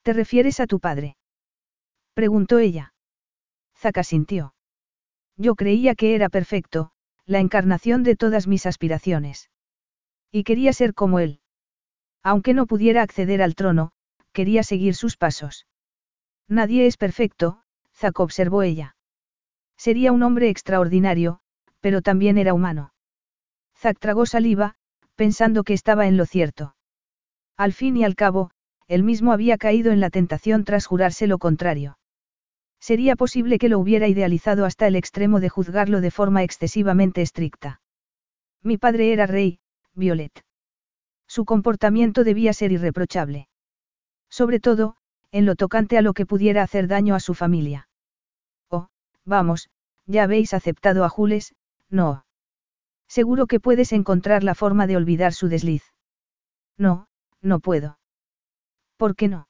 ¿Te 0.02 0.12
refieres 0.12 0.60
a 0.60 0.66
tu 0.66 0.80
padre? 0.80 1.16
Preguntó 2.14 2.58
ella. 2.58 2.92
Zaka 3.76 4.04
sintió. 4.04 4.54
Yo 5.36 5.54
creía 5.54 5.94
que 5.94 6.14
era 6.14 6.28
perfecto, 6.28 6.90
la 7.26 7.40
encarnación 7.40 8.02
de 8.02 8.16
todas 8.16 8.46
mis 8.46 8.66
aspiraciones. 8.66 9.50
Y 10.36 10.42
quería 10.42 10.72
ser 10.72 10.94
como 10.94 11.20
él. 11.20 11.38
Aunque 12.24 12.54
no 12.54 12.66
pudiera 12.66 13.02
acceder 13.02 13.40
al 13.40 13.54
trono, 13.54 13.92
quería 14.32 14.64
seguir 14.64 14.96
sus 14.96 15.16
pasos. 15.16 15.68
Nadie 16.48 16.86
es 16.86 16.96
perfecto, 16.96 17.62
Zack 17.94 18.18
observó 18.18 18.64
ella. 18.64 18.96
Sería 19.76 20.10
un 20.10 20.24
hombre 20.24 20.48
extraordinario, 20.48 21.38
pero 21.78 22.02
también 22.02 22.36
era 22.36 22.52
humano. 22.52 22.92
Zack 23.76 24.00
tragó 24.00 24.26
saliva, 24.26 24.74
pensando 25.14 25.62
que 25.62 25.72
estaba 25.72 26.08
en 26.08 26.16
lo 26.16 26.26
cierto. 26.26 26.74
Al 27.56 27.72
fin 27.72 27.96
y 27.96 28.02
al 28.02 28.16
cabo, 28.16 28.50
él 28.88 29.04
mismo 29.04 29.30
había 29.30 29.56
caído 29.56 29.92
en 29.92 30.00
la 30.00 30.10
tentación 30.10 30.64
tras 30.64 30.86
jurarse 30.86 31.28
lo 31.28 31.38
contrario. 31.38 31.96
Sería 32.80 33.14
posible 33.14 33.60
que 33.60 33.68
lo 33.68 33.78
hubiera 33.78 34.08
idealizado 34.08 34.64
hasta 34.64 34.88
el 34.88 34.96
extremo 34.96 35.38
de 35.38 35.48
juzgarlo 35.48 36.00
de 36.00 36.10
forma 36.10 36.42
excesivamente 36.42 37.22
estricta. 37.22 37.80
Mi 38.64 38.78
padre 38.78 39.12
era 39.12 39.28
rey, 39.28 39.60
Violet. 39.94 40.44
Su 41.26 41.44
comportamiento 41.44 42.24
debía 42.24 42.52
ser 42.52 42.72
irreprochable. 42.72 43.48
Sobre 44.28 44.60
todo, 44.60 44.96
en 45.30 45.46
lo 45.46 45.56
tocante 45.56 45.98
a 45.98 46.02
lo 46.02 46.12
que 46.12 46.26
pudiera 46.26 46.62
hacer 46.62 46.86
daño 46.86 47.14
a 47.14 47.20
su 47.20 47.34
familia. 47.34 47.88
Oh, 48.70 48.88
vamos, 49.24 49.70
ya 50.06 50.24
habéis 50.24 50.54
aceptado 50.54 51.04
a 51.04 51.08
Jules, 51.08 51.54
no. 51.88 52.24
Seguro 53.08 53.46
que 53.46 53.60
puedes 53.60 53.92
encontrar 53.92 54.42
la 54.44 54.54
forma 54.54 54.86
de 54.86 54.96
olvidar 54.96 55.32
su 55.32 55.48
desliz. 55.48 55.84
No, 56.76 57.06
no 57.40 57.60
puedo. 57.60 57.98
¿Por 58.96 59.14
qué 59.16 59.28
no? 59.28 59.48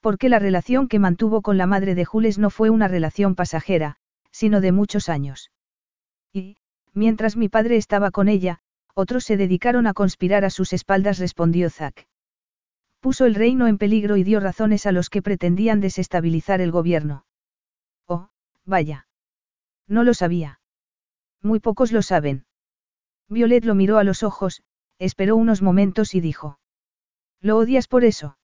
Porque 0.00 0.28
la 0.28 0.38
relación 0.38 0.88
que 0.88 0.98
mantuvo 0.98 1.42
con 1.42 1.56
la 1.56 1.66
madre 1.66 1.94
de 1.94 2.04
Jules 2.04 2.38
no 2.38 2.50
fue 2.50 2.70
una 2.70 2.88
relación 2.88 3.34
pasajera, 3.34 3.96
sino 4.30 4.60
de 4.60 4.72
muchos 4.72 5.08
años. 5.08 5.50
Y, 6.32 6.56
mientras 6.92 7.36
mi 7.36 7.48
padre 7.48 7.76
estaba 7.76 8.10
con 8.10 8.28
ella, 8.28 8.60
otros 8.94 9.24
se 9.24 9.36
dedicaron 9.36 9.86
a 9.86 9.94
conspirar 9.94 10.44
a 10.44 10.50
sus 10.50 10.72
espaldas, 10.72 11.18
respondió 11.18 11.68
Zack. 11.68 12.08
Puso 13.00 13.26
el 13.26 13.34
reino 13.34 13.66
en 13.66 13.76
peligro 13.76 14.16
y 14.16 14.24
dio 14.24 14.40
razones 14.40 14.86
a 14.86 14.92
los 14.92 15.10
que 15.10 15.20
pretendían 15.20 15.80
desestabilizar 15.80 16.60
el 16.60 16.70
gobierno. 16.70 17.26
Oh, 18.06 18.30
vaya. 18.64 19.06
No 19.86 20.04
lo 20.04 20.14
sabía. 20.14 20.60
Muy 21.42 21.60
pocos 21.60 21.92
lo 21.92 22.00
saben. 22.00 22.46
Violet 23.28 23.64
lo 23.64 23.74
miró 23.74 23.98
a 23.98 24.04
los 24.04 24.22
ojos, 24.22 24.62
esperó 24.98 25.36
unos 25.36 25.60
momentos 25.60 26.14
y 26.14 26.20
dijo. 26.20 26.58
¿Lo 27.40 27.58
odias 27.58 27.88
por 27.88 28.04
eso? 28.04 28.38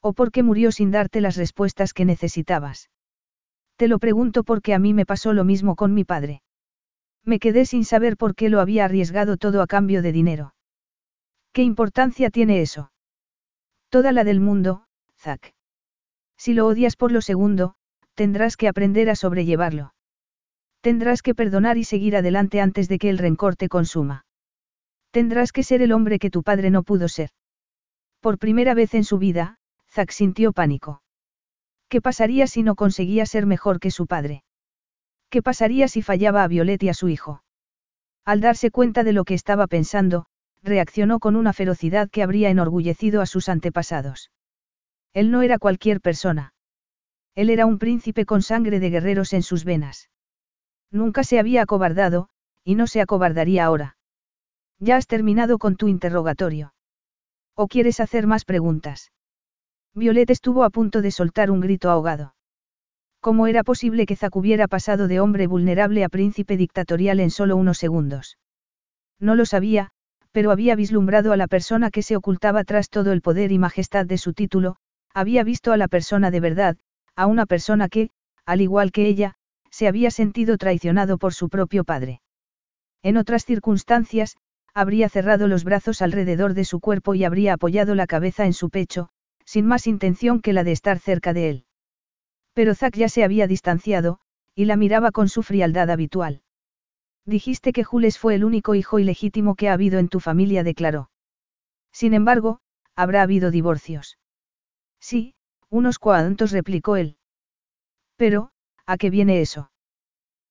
¿O 0.00 0.12
porque 0.12 0.42
murió 0.42 0.72
sin 0.72 0.90
darte 0.90 1.20
las 1.20 1.36
respuestas 1.36 1.92
que 1.92 2.04
necesitabas? 2.04 2.90
Te 3.76 3.88
lo 3.88 3.98
pregunto 3.98 4.42
porque 4.42 4.74
a 4.74 4.78
mí 4.78 4.94
me 4.94 5.06
pasó 5.06 5.32
lo 5.32 5.44
mismo 5.44 5.76
con 5.76 5.94
mi 5.94 6.04
padre. 6.04 6.42
Me 7.26 7.40
quedé 7.40 7.66
sin 7.66 7.84
saber 7.84 8.16
por 8.16 8.36
qué 8.36 8.48
lo 8.48 8.60
había 8.60 8.84
arriesgado 8.84 9.36
todo 9.36 9.60
a 9.60 9.66
cambio 9.66 10.00
de 10.00 10.12
dinero. 10.12 10.54
¿Qué 11.52 11.62
importancia 11.62 12.30
tiene 12.30 12.62
eso? 12.62 12.92
Toda 13.88 14.12
la 14.12 14.22
del 14.22 14.38
mundo, 14.38 14.86
Zack. 15.18 15.52
Si 16.36 16.54
lo 16.54 16.66
odias 16.66 16.94
por 16.94 17.10
lo 17.10 17.20
segundo, 17.20 17.74
tendrás 18.14 18.56
que 18.56 18.68
aprender 18.68 19.10
a 19.10 19.16
sobrellevarlo. 19.16 19.92
Tendrás 20.80 21.20
que 21.20 21.34
perdonar 21.34 21.78
y 21.78 21.84
seguir 21.84 22.16
adelante 22.16 22.60
antes 22.60 22.88
de 22.88 22.98
que 22.98 23.10
el 23.10 23.18
rencor 23.18 23.56
te 23.56 23.68
consuma. 23.68 24.24
Tendrás 25.10 25.50
que 25.50 25.64
ser 25.64 25.82
el 25.82 25.90
hombre 25.92 26.20
que 26.20 26.30
tu 26.30 26.44
padre 26.44 26.70
no 26.70 26.84
pudo 26.84 27.08
ser. 27.08 27.30
Por 28.20 28.38
primera 28.38 28.74
vez 28.74 28.94
en 28.94 29.02
su 29.02 29.18
vida, 29.18 29.58
Zack 29.90 30.10
sintió 30.10 30.52
pánico. 30.52 31.02
¿Qué 31.88 32.00
pasaría 32.00 32.46
si 32.46 32.62
no 32.62 32.76
conseguía 32.76 33.26
ser 33.26 33.46
mejor 33.46 33.80
que 33.80 33.90
su 33.90 34.06
padre? 34.06 34.44
¿Qué 35.30 35.42
pasaría 35.42 35.88
si 35.88 36.02
fallaba 36.02 36.44
a 36.44 36.48
Violet 36.48 36.82
y 36.82 36.88
a 36.88 36.94
su 36.94 37.08
hijo? 37.08 37.42
Al 38.24 38.40
darse 38.40 38.70
cuenta 38.70 39.04
de 39.04 39.12
lo 39.12 39.24
que 39.24 39.34
estaba 39.34 39.66
pensando, 39.66 40.26
reaccionó 40.62 41.20
con 41.20 41.36
una 41.36 41.52
ferocidad 41.52 42.10
que 42.10 42.22
habría 42.22 42.50
enorgullecido 42.50 43.20
a 43.20 43.26
sus 43.26 43.48
antepasados. 43.48 44.30
Él 45.12 45.30
no 45.30 45.42
era 45.42 45.58
cualquier 45.58 46.00
persona. 46.00 46.52
Él 47.34 47.50
era 47.50 47.66
un 47.66 47.78
príncipe 47.78 48.24
con 48.24 48.42
sangre 48.42 48.80
de 48.80 48.90
guerreros 48.90 49.32
en 49.32 49.42
sus 49.42 49.64
venas. 49.64 50.10
Nunca 50.90 51.24
se 51.24 51.38
había 51.38 51.62
acobardado, 51.62 52.28
y 52.64 52.74
no 52.74 52.86
se 52.86 53.00
acobardaría 53.00 53.64
ahora. 53.64 53.96
Ya 54.78 54.96
has 54.96 55.06
terminado 55.06 55.58
con 55.58 55.76
tu 55.76 55.88
interrogatorio. 55.88 56.74
¿O 57.54 57.68
quieres 57.68 58.00
hacer 58.00 58.26
más 58.26 58.44
preguntas? 58.44 59.12
Violet 59.94 60.30
estuvo 60.30 60.64
a 60.64 60.70
punto 60.70 61.00
de 61.00 61.10
soltar 61.10 61.50
un 61.50 61.60
grito 61.60 61.90
ahogado. 61.90 62.35
¿Cómo 63.26 63.48
era 63.48 63.64
posible 63.64 64.06
que 64.06 64.14
Zack 64.14 64.36
hubiera 64.36 64.68
pasado 64.68 65.08
de 65.08 65.18
hombre 65.18 65.48
vulnerable 65.48 66.04
a 66.04 66.08
príncipe 66.08 66.56
dictatorial 66.56 67.18
en 67.18 67.32
solo 67.32 67.56
unos 67.56 67.76
segundos? 67.76 68.38
No 69.18 69.34
lo 69.34 69.46
sabía, 69.46 69.90
pero 70.30 70.52
había 70.52 70.76
vislumbrado 70.76 71.32
a 71.32 71.36
la 71.36 71.48
persona 71.48 71.90
que 71.90 72.02
se 72.02 72.14
ocultaba 72.14 72.62
tras 72.62 72.88
todo 72.88 73.10
el 73.10 73.22
poder 73.22 73.50
y 73.50 73.58
majestad 73.58 74.06
de 74.06 74.16
su 74.16 74.32
título, 74.32 74.76
había 75.12 75.42
visto 75.42 75.72
a 75.72 75.76
la 75.76 75.88
persona 75.88 76.30
de 76.30 76.38
verdad, 76.38 76.76
a 77.16 77.26
una 77.26 77.46
persona 77.46 77.88
que, 77.88 78.10
al 78.44 78.60
igual 78.60 78.92
que 78.92 79.08
ella, 79.08 79.34
se 79.72 79.88
había 79.88 80.12
sentido 80.12 80.56
traicionado 80.56 81.18
por 81.18 81.34
su 81.34 81.48
propio 81.48 81.82
padre. 81.82 82.20
En 83.02 83.16
otras 83.16 83.44
circunstancias, 83.44 84.36
habría 84.72 85.08
cerrado 85.08 85.48
los 85.48 85.64
brazos 85.64 86.00
alrededor 86.00 86.54
de 86.54 86.64
su 86.64 86.78
cuerpo 86.78 87.16
y 87.16 87.24
habría 87.24 87.54
apoyado 87.54 87.96
la 87.96 88.06
cabeza 88.06 88.46
en 88.46 88.52
su 88.52 88.70
pecho, 88.70 89.08
sin 89.44 89.66
más 89.66 89.88
intención 89.88 90.40
que 90.40 90.52
la 90.52 90.62
de 90.62 90.70
estar 90.70 91.00
cerca 91.00 91.32
de 91.32 91.50
él. 91.50 91.66
Pero 92.56 92.74
Zack 92.74 92.96
ya 92.96 93.10
se 93.10 93.22
había 93.22 93.46
distanciado, 93.46 94.18
y 94.54 94.64
la 94.64 94.76
miraba 94.76 95.12
con 95.12 95.28
su 95.28 95.42
frialdad 95.42 95.90
habitual. 95.90 96.40
Dijiste 97.26 97.70
que 97.74 97.84
Jules 97.84 98.18
fue 98.18 98.34
el 98.34 98.44
único 98.44 98.74
hijo 98.74 98.98
ilegítimo 98.98 99.56
que 99.56 99.68
ha 99.68 99.74
habido 99.74 99.98
en 99.98 100.08
tu 100.08 100.20
familia, 100.20 100.64
declaró. 100.64 101.10
Sin 101.92 102.14
embargo, 102.14 102.60
habrá 102.94 103.20
habido 103.20 103.50
divorcios. 103.50 104.18
Sí, 104.98 105.34
unos 105.68 105.98
cuantos, 105.98 106.50
replicó 106.50 106.96
él. 106.96 107.18
Pero, 108.16 108.52
¿a 108.86 108.96
qué 108.96 109.10
viene 109.10 109.42
eso? 109.42 109.70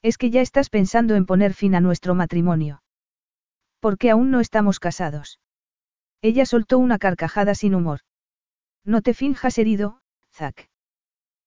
Es 0.03 0.19
que 0.19 0.29
ya 0.29 0.41
estás 0.41 0.69
pensando 0.69 1.15
en 1.15 1.25
poner 1.25 1.55
fin 1.55 1.73
a 1.73 1.81
nuestro 1.81 2.13
matrimonio. 2.13 2.83
¿Por 3.79 3.97
qué 3.97 4.11
aún 4.11 4.29
no 4.29 4.41
estamos 4.41 4.79
casados? 4.79 5.39
Ella 6.21 6.45
soltó 6.45 6.77
una 6.77 6.99
carcajada 6.99 7.55
sin 7.55 7.73
humor. 7.73 8.01
No 8.83 9.01
te 9.01 9.15
finjas 9.15 9.57
herido, 9.57 10.01
Zack. 10.31 10.69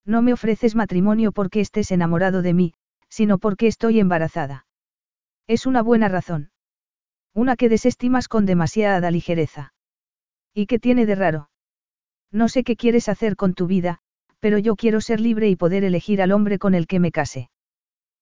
No 0.09 0.23
me 0.23 0.33
ofreces 0.33 0.73
matrimonio 0.73 1.31
porque 1.31 1.59
estés 1.59 1.91
enamorado 1.91 2.41
de 2.41 2.55
mí, 2.55 2.73
sino 3.09 3.37
porque 3.37 3.67
estoy 3.67 3.99
embarazada. 3.99 4.65
Es 5.45 5.67
una 5.67 5.83
buena 5.83 6.07
razón. 6.07 6.49
Una 7.35 7.55
que 7.55 7.69
desestimas 7.69 8.27
con 8.27 8.47
demasiada 8.47 9.11
ligereza. 9.11 9.75
¿Y 10.51 10.65
qué 10.65 10.79
tiene 10.79 11.05
de 11.05 11.13
raro? 11.13 11.51
No 12.31 12.49
sé 12.49 12.63
qué 12.63 12.75
quieres 12.75 13.07
hacer 13.07 13.35
con 13.35 13.53
tu 13.53 13.67
vida, 13.67 13.99
pero 14.39 14.57
yo 14.57 14.75
quiero 14.75 14.99
ser 14.99 15.19
libre 15.19 15.47
y 15.47 15.55
poder 15.55 15.83
elegir 15.83 16.23
al 16.23 16.31
hombre 16.31 16.57
con 16.57 16.73
el 16.73 16.87
que 16.87 16.99
me 16.99 17.11
case. 17.11 17.51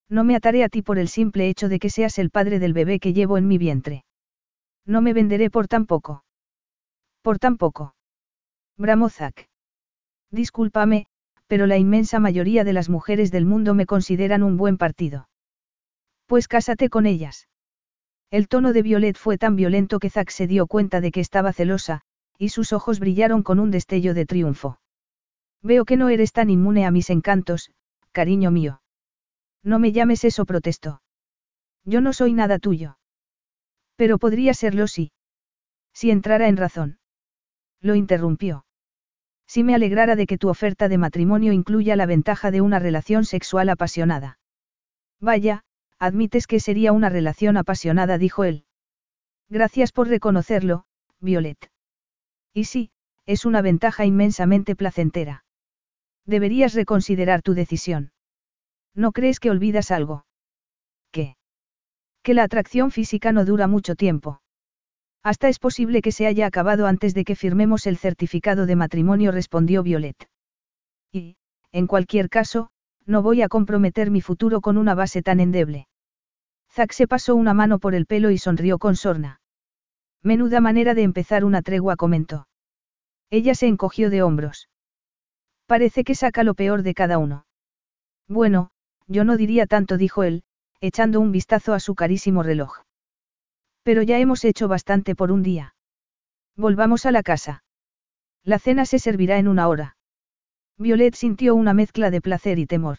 No 0.09 0.25
me 0.25 0.35
ataré 0.35 0.65
a 0.65 0.69
ti 0.69 0.81
por 0.81 0.99
el 0.99 1.07
simple 1.07 1.47
hecho 1.47 1.69
de 1.69 1.79
que 1.79 1.89
seas 1.89 2.19
el 2.19 2.31
padre 2.31 2.59
del 2.59 2.73
bebé 2.73 2.99
que 2.99 3.13
llevo 3.13 3.37
en 3.37 3.47
mi 3.47 3.57
vientre. 3.57 4.03
No 4.85 5.01
me 5.01 5.13
venderé 5.13 5.49
por 5.49 5.69
tan 5.69 5.85
poco. 5.85 6.25
Por 7.21 7.39
tan 7.39 7.55
poco. 7.55 7.95
Bramozak. 8.75 9.47
Discúlpame, 10.31 11.07
pero 11.47 11.65
la 11.65 11.77
inmensa 11.77 12.19
mayoría 12.19 12.63
de 12.63 12.73
las 12.73 12.89
mujeres 12.89 13.31
del 13.31 13.45
mundo 13.45 13.73
me 13.73 13.85
consideran 13.85 14.43
un 14.43 14.57
buen 14.57 14.77
partido. 14.77 15.29
Pues 16.25 16.47
cásate 16.47 16.89
con 16.89 17.05
ellas. 17.05 17.47
El 18.29 18.49
tono 18.49 18.73
de 18.73 18.81
Violet 18.81 19.17
fue 19.17 19.37
tan 19.37 19.55
violento 19.55 19.99
que 19.99 20.09
Zack 20.09 20.29
se 20.29 20.47
dio 20.47 20.67
cuenta 20.67 20.99
de 20.99 21.11
que 21.11 21.21
estaba 21.21 21.53
celosa, 21.53 22.01
y 22.37 22.49
sus 22.49 22.73
ojos 22.73 22.99
brillaron 22.99 23.41
con 23.41 23.59
un 23.59 23.71
destello 23.71 24.13
de 24.13 24.25
triunfo. 24.25 24.79
Veo 25.63 25.85
que 25.85 25.97
no 25.97 26.09
eres 26.09 26.33
tan 26.33 26.49
inmune 26.49 26.85
a 26.85 26.91
mis 26.91 27.09
encantos, 27.09 27.71
cariño 28.11 28.51
mío. 28.51 28.81
No 29.63 29.79
me 29.79 29.91
llames 29.93 30.23
eso, 30.25 30.45
protestó. 30.45 31.01
Yo 31.85 32.01
no 32.01 32.11
soy 32.13 32.33
nada 32.33 32.59
tuyo. 32.59 32.97
Pero 33.95 34.19
podría 34.19 34.53
serlo 34.53 34.87
si. 34.87 35.11
Si 35.93 36.11
entrara 36.11 36.47
en 36.47 36.57
razón. 36.57 36.99
Lo 37.81 37.95
interrumpió. 37.95 38.66
Si 39.47 39.63
me 39.63 39.73
alegrara 39.73 40.15
de 40.15 40.27
que 40.27 40.37
tu 40.37 40.49
oferta 40.49 40.89
de 40.89 40.97
matrimonio 40.97 41.53
incluya 41.53 41.95
la 41.95 42.05
ventaja 42.05 42.51
de 42.51 42.61
una 42.61 42.79
relación 42.79 43.23
sexual 43.25 43.69
apasionada. 43.69 44.39
Vaya, 45.19 45.63
admites 45.99 46.47
que 46.47 46.59
sería 46.59 46.91
una 46.91 47.09
relación 47.09 47.57
apasionada, 47.57 48.17
dijo 48.17 48.43
él. 48.43 48.65
Gracias 49.49 49.91
por 49.93 50.09
reconocerlo, 50.09 50.85
Violet. 51.21 51.71
Y 52.53 52.65
sí, 52.65 52.91
es 53.25 53.45
una 53.45 53.61
ventaja 53.61 54.05
inmensamente 54.05 54.75
placentera. 54.75 55.45
Deberías 56.25 56.73
reconsiderar 56.73 57.41
tu 57.41 57.53
decisión. 57.53 58.11
¿No 58.93 59.11
crees 59.11 59.39
que 59.39 59.49
olvidas 59.49 59.91
algo? 59.91 60.25
¿Qué? 61.11 61.37
Que 62.21 62.33
la 62.33 62.43
atracción 62.43 62.91
física 62.91 63.31
no 63.31 63.45
dura 63.45 63.67
mucho 63.67 63.95
tiempo. 63.95 64.41
Hasta 65.27 65.49
es 65.49 65.59
posible 65.59 66.01
que 66.01 66.13
se 66.13 66.25
haya 66.25 66.45
acabado 66.45 66.87
antes 66.87 67.13
de 67.13 67.25
que 67.25 67.35
firmemos 67.35 67.85
el 67.85 67.97
certificado 67.97 68.65
de 68.65 68.77
matrimonio, 68.77 69.33
respondió 69.33 69.83
Violet. 69.83 70.15
Y, 71.11 71.35
en 71.73 71.85
cualquier 71.85 72.29
caso, 72.29 72.69
no 73.05 73.21
voy 73.21 73.41
a 73.41 73.49
comprometer 73.49 74.09
mi 74.09 74.21
futuro 74.21 74.61
con 74.61 74.77
una 74.77 74.95
base 74.95 75.21
tan 75.21 75.41
endeble. 75.41 75.89
Zack 76.71 76.93
se 76.93 77.07
pasó 77.07 77.35
una 77.35 77.53
mano 77.53 77.77
por 77.77 77.93
el 77.93 78.05
pelo 78.05 78.31
y 78.31 78.37
sonrió 78.37 78.79
con 78.79 78.95
sorna. 78.95 79.41
Menuda 80.23 80.61
manera 80.61 80.93
de 80.93 81.03
empezar 81.03 81.43
una 81.43 81.61
tregua, 81.61 81.97
comentó. 81.97 82.47
Ella 83.29 83.53
se 83.53 83.67
encogió 83.67 84.09
de 84.09 84.23
hombros. 84.23 84.69
Parece 85.65 86.05
que 86.05 86.15
saca 86.15 86.43
lo 86.43 86.53
peor 86.53 86.83
de 86.83 86.93
cada 86.93 87.17
uno. 87.17 87.45
Bueno, 88.29 88.69
yo 89.07 89.25
no 89.25 89.35
diría 89.35 89.67
tanto, 89.67 89.97
dijo 89.97 90.23
él, 90.23 90.43
echando 90.79 91.19
un 91.19 91.33
vistazo 91.33 91.73
a 91.73 91.81
su 91.81 91.95
carísimo 91.95 92.43
reloj. 92.43 92.86
Pero 93.87 94.01
ya 94.01 94.19
hemos 94.19 94.43
hecho 94.43 94.67
bastante 94.67 95.15
por 95.15 95.31
un 95.31 95.43
día. 95.43 95.73
Volvamos 96.57 97.05
a 97.05 97.13
la 97.13 97.23
casa. 97.23 97.63
La 98.43 98.59
cena 98.59 98.85
se 98.85 98.99
servirá 98.99 99.37
en 99.39 99.47
una 99.47 99.69
hora. 99.69 99.95
Violet 100.77 101.15
sintió 101.15 101.55
una 101.55 101.73
mezcla 101.73 102.11
de 102.11 102.19
placer 102.19 102.59
y 102.59 102.65
temor. 102.65 102.97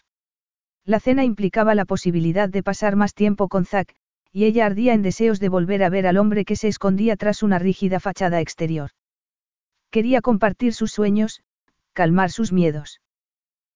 La 0.85 0.99
cena 0.99 1.23
implicaba 1.23 1.75
la 1.75 1.85
posibilidad 1.85 2.49
de 2.49 2.63
pasar 2.63 2.95
más 2.95 3.13
tiempo 3.13 3.49
con 3.49 3.65
Zack, 3.65 3.93
y 4.31 4.45
ella 4.45 4.65
ardía 4.65 4.95
en 4.95 5.03
deseos 5.03 5.39
de 5.39 5.49
volver 5.49 5.83
a 5.83 5.89
ver 5.89 6.07
al 6.07 6.17
hombre 6.17 6.43
que 6.43 6.55
se 6.55 6.69
escondía 6.69 7.17
tras 7.17 7.43
una 7.43 7.59
rígida 7.59 7.99
fachada 7.99 8.41
exterior. 8.41 8.89
Quería 9.91 10.21
compartir 10.21 10.73
sus 10.73 10.91
sueños, 10.91 11.43
calmar 11.93 12.31
sus 12.31 12.51
miedos. 12.51 12.99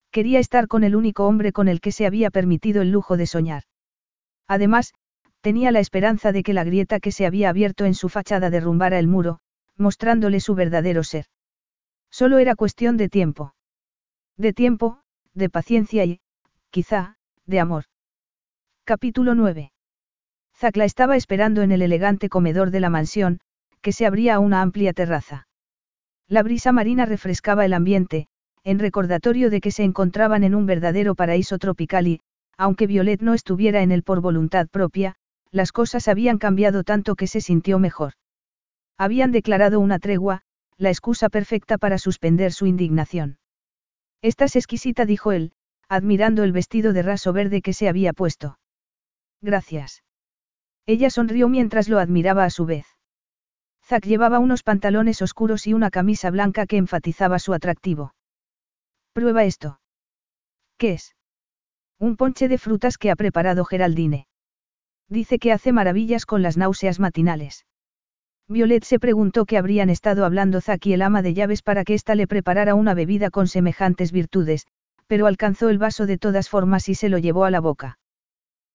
Quería 0.09 0.39
estar 0.39 0.67
con 0.67 0.83
el 0.83 0.95
único 0.95 1.27
hombre 1.27 1.51
con 1.51 1.67
el 1.67 1.79
que 1.79 1.91
se 1.91 2.07
había 2.07 2.31
permitido 2.31 2.81
el 2.81 2.89
lujo 2.89 3.17
de 3.17 3.27
soñar. 3.27 3.65
Además, 4.47 4.95
tenía 5.43 5.71
la 5.71 5.81
esperanza 5.81 6.31
de 6.31 6.41
que 6.41 6.53
la 6.53 6.63
grieta 6.63 7.01
que 7.01 7.11
se 7.11 7.25
había 7.25 7.49
abierto 7.49 7.83
en 7.83 7.95
su 7.95 8.07
fachada 8.07 8.49
derrumbara 8.49 8.97
el 8.97 9.09
muro, 9.09 9.39
mostrándole 9.77 10.39
su 10.39 10.55
verdadero 10.55 11.03
ser. 11.03 11.25
Solo 12.09 12.37
era 12.37 12.55
cuestión 12.55 12.95
de 12.95 13.09
tiempo. 13.09 13.53
De 14.37 14.53
tiempo, 14.53 15.01
de 15.33 15.49
paciencia 15.49 16.05
y, 16.05 16.21
quizá, 16.69 17.17
de 17.45 17.59
amor. 17.59 17.83
Capítulo 18.85 19.35
9. 19.35 19.73
Zack 20.55 20.77
la 20.77 20.85
estaba 20.85 21.17
esperando 21.17 21.61
en 21.61 21.73
el 21.73 21.81
elegante 21.81 22.29
comedor 22.29 22.71
de 22.71 22.79
la 22.79 22.89
mansión, 22.89 23.41
que 23.81 23.91
se 23.91 24.05
abría 24.05 24.35
a 24.35 24.39
una 24.39 24.61
amplia 24.61 24.93
terraza. 24.93 25.49
La 26.29 26.41
brisa 26.41 26.71
marina 26.71 27.05
refrescaba 27.05 27.65
el 27.65 27.73
ambiente, 27.73 28.27
en 28.63 28.79
recordatorio 28.79 29.49
de 29.49 29.59
que 29.59 29.71
se 29.71 29.83
encontraban 29.83 30.45
en 30.45 30.55
un 30.55 30.65
verdadero 30.65 31.15
paraíso 31.15 31.57
tropical 31.57 32.07
y, 32.07 32.21
aunque 32.57 32.87
Violet 32.87 33.21
no 33.21 33.33
estuviera 33.33 33.81
en 33.81 33.91
él 33.91 34.03
por 34.03 34.21
voluntad 34.21 34.69
propia, 34.69 35.17
las 35.53 35.71
cosas 35.71 36.07
habían 36.07 36.39
cambiado 36.39 36.83
tanto 36.83 37.15
que 37.15 37.27
se 37.27 37.39
sintió 37.39 37.77
mejor. 37.77 38.13
Habían 38.97 39.31
declarado 39.31 39.79
una 39.79 39.99
tregua, 39.99 40.41
la 40.77 40.89
excusa 40.89 41.29
perfecta 41.29 41.77
para 41.77 41.99
suspender 41.99 42.51
su 42.51 42.65
indignación. 42.65 43.37
Estás 44.23 44.55
exquisita, 44.55 45.05
dijo 45.05 45.31
él, 45.31 45.53
admirando 45.87 46.43
el 46.43 46.51
vestido 46.51 46.91
de 46.91 47.03
raso 47.03 47.33
verde 47.33 47.61
que 47.61 47.73
se 47.73 47.87
había 47.87 48.13
puesto. 48.13 48.57
Gracias. 49.41 50.03
Ella 50.87 51.11
sonrió 51.11 51.47
mientras 51.49 51.87
lo 51.87 51.99
admiraba 51.99 52.45
a 52.45 52.49
su 52.49 52.65
vez. 52.65 52.87
Zack 53.85 54.05
llevaba 54.05 54.39
unos 54.39 54.63
pantalones 54.63 55.21
oscuros 55.21 55.67
y 55.67 55.73
una 55.73 55.91
camisa 55.91 56.31
blanca 56.31 56.65
que 56.65 56.77
enfatizaba 56.77 57.37
su 57.37 57.53
atractivo. 57.53 58.15
Prueba 59.13 59.43
esto. 59.43 59.79
¿Qué 60.77 60.93
es? 60.93 61.15
Un 61.99 62.17
ponche 62.17 62.47
de 62.47 62.57
frutas 62.57 62.97
que 62.97 63.11
ha 63.11 63.15
preparado 63.15 63.65
Geraldine. 63.65 64.25
Dice 65.09 65.39
que 65.39 65.51
hace 65.51 65.71
maravillas 65.71 66.25
con 66.25 66.41
las 66.41 66.57
náuseas 66.57 66.99
matinales. 66.99 67.65
Violet 68.47 68.83
se 68.83 68.99
preguntó 68.99 69.45
qué 69.45 69.57
habrían 69.57 69.89
estado 69.89 70.25
hablando 70.25 70.59
Zack 70.59 70.85
y 70.87 70.93
el 70.93 71.01
ama 71.01 71.21
de 71.21 71.33
llaves 71.33 71.61
para 71.61 71.83
que 71.83 71.93
ésta 71.93 72.15
le 72.15 72.27
preparara 72.27 72.75
una 72.75 72.93
bebida 72.93 73.29
con 73.29 73.47
semejantes 73.47 74.11
virtudes, 74.11 74.67
pero 75.07 75.27
alcanzó 75.27 75.69
el 75.69 75.77
vaso 75.77 76.05
de 76.05 76.17
todas 76.17 76.49
formas 76.49 76.89
y 76.89 76.95
se 76.95 77.09
lo 77.09 77.17
llevó 77.17 77.45
a 77.45 77.51
la 77.51 77.59
boca. 77.59 77.99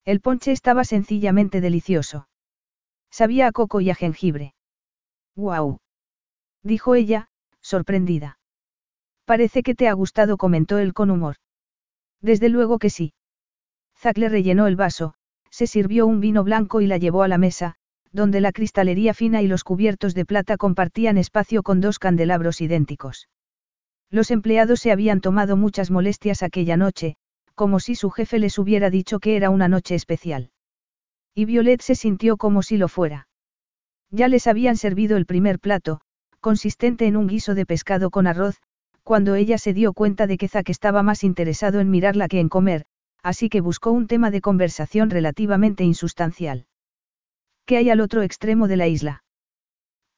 El 0.05 0.20
ponche 0.20 0.52
estaba 0.52 0.84
sencillamente 0.84 1.60
delicioso. 1.60 2.28
Sabía 3.10 3.47
a 3.47 3.52
coco 3.52 3.81
y 3.81 3.90
a 3.90 3.94
jengibre. 3.94 4.55
¡Guau! 5.36 5.81
Dijo 6.62 6.94
ella, 6.94 7.28
sorprendida. 7.60 8.39
Parece 9.24 9.62
que 9.62 9.74
te 9.74 9.89
ha 9.89 9.92
gustado, 9.92 10.39
comentó 10.39 10.78
él 10.78 10.94
con 10.94 11.10
humor. 11.10 11.36
Desde 12.23 12.48
luego 12.48 12.78
que 12.78 12.90
sí. 12.90 13.12
Zack 13.98 14.16
le 14.16 14.28
rellenó 14.28 14.66
el 14.66 14.76
vaso, 14.76 15.15
se 15.51 15.67
sirvió 15.67 16.07
un 16.07 16.20
vino 16.20 16.44
blanco 16.44 16.81
y 16.81 16.86
la 16.86 16.99
llevó 16.99 17.23
a 17.23 17.28
la 17.28 17.39
mesa, 17.39 17.75
donde 18.12 18.41
la 18.41 18.52
cristalería 18.52 19.15
fina 19.15 19.43
y 19.43 19.49
los 19.49 19.65
cubiertos 19.65 20.15
de 20.15 20.25
plata 20.25 20.57
compartían 20.57 21.18
espacio 21.18 21.62
con 21.62 21.81
dos 21.81 21.99
candelabros 21.99 22.60
idénticos. 22.60 23.28
Los 24.10 24.31
empleados 24.31 24.81
se 24.81 24.91
habían 24.91 25.20
tomado 25.20 25.57
muchas 25.57 25.91
molestias 25.91 26.43
aquella 26.43 26.77
noche, 26.77 27.17
como 27.55 27.81
si 27.81 27.94
su 27.94 28.10
jefe 28.10 28.39
les 28.39 28.59
hubiera 28.59 28.89
dicho 28.89 29.18
que 29.18 29.36
era 29.36 29.51
una 29.51 29.68
noche 29.68 29.94
especial. 29.94 30.51
Y 31.35 31.44
Violet 31.44 31.83
se 31.83 31.94
sintió 31.94 32.36
como 32.36 32.62
si 32.62 32.78
lo 32.78 32.89
fuera. 32.89 33.28
Ya 34.10 34.28
les 34.28 34.47
habían 34.47 34.77
servido 34.77 35.17
el 35.17 35.27
primer 35.27 35.59
plato, 35.59 36.01
consistente 36.41 37.07
en 37.07 37.17
un 37.17 37.27
guiso 37.27 37.55
de 37.55 37.67
pescado 37.67 38.10
con 38.10 38.27
arroz, 38.27 38.57
cuando 39.02 39.35
ella 39.35 39.59
se 39.59 39.75
dio 39.75 39.93
cuenta 39.93 40.27
de 40.27 40.39
que 40.39 40.49
Zack 40.49 40.70
estaba 40.70 41.02
más 41.02 41.25
interesado 41.25 41.81
en 41.81 41.91
mirarla 41.91 42.28
que 42.28 42.41
en 42.41 42.49
comer, 42.49 42.85
así 43.22 43.48
que 43.48 43.60
buscó 43.60 43.90
un 43.90 44.06
tema 44.06 44.30
de 44.30 44.40
conversación 44.40 45.10
relativamente 45.10 45.84
insustancial. 45.84 46.66
¿Qué 47.66 47.76
hay 47.76 47.90
al 47.90 48.00
otro 48.00 48.22
extremo 48.22 48.68
de 48.68 48.76
la 48.76 48.88
isla? 48.88 49.24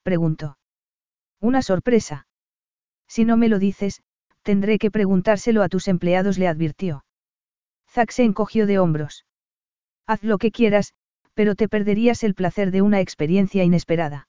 Preguntó. 0.03 0.59
Una 1.41 1.63
sorpresa. 1.63 2.27
Si 3.09 3.25
no 3.25 3.37
me 3.37 3.49
lo 3.49 3.59
dices, 3.59 4.03
tendré 4.43 4.79
que 4.79 4.91
preguntárselo 4.91 5.63
a 5.63 5.69
tus 5.69 5.89
empleados, 5.89 6.39
le 6.39 6.49
advirtió. 6.49 7.05
Zack 7.89 8.13
se 8.13 8.25
encogió 8.25 8.67
de 8.67 8.79
hombros. 8.79 9.27
Haz 10.07 10.23
lo 10.23 10.39
que 10.39 10.53
quieras, 10.53 10.95
pero 11.35 11.55
te 11.55 11.69
perderías 11.69 12.23
el 12.23 12.35
placer 12.35 12.71
de 12.71 12.83
una 12.83 13.01
experiencia 13.01 13.65
inesperada. 13.65 14.29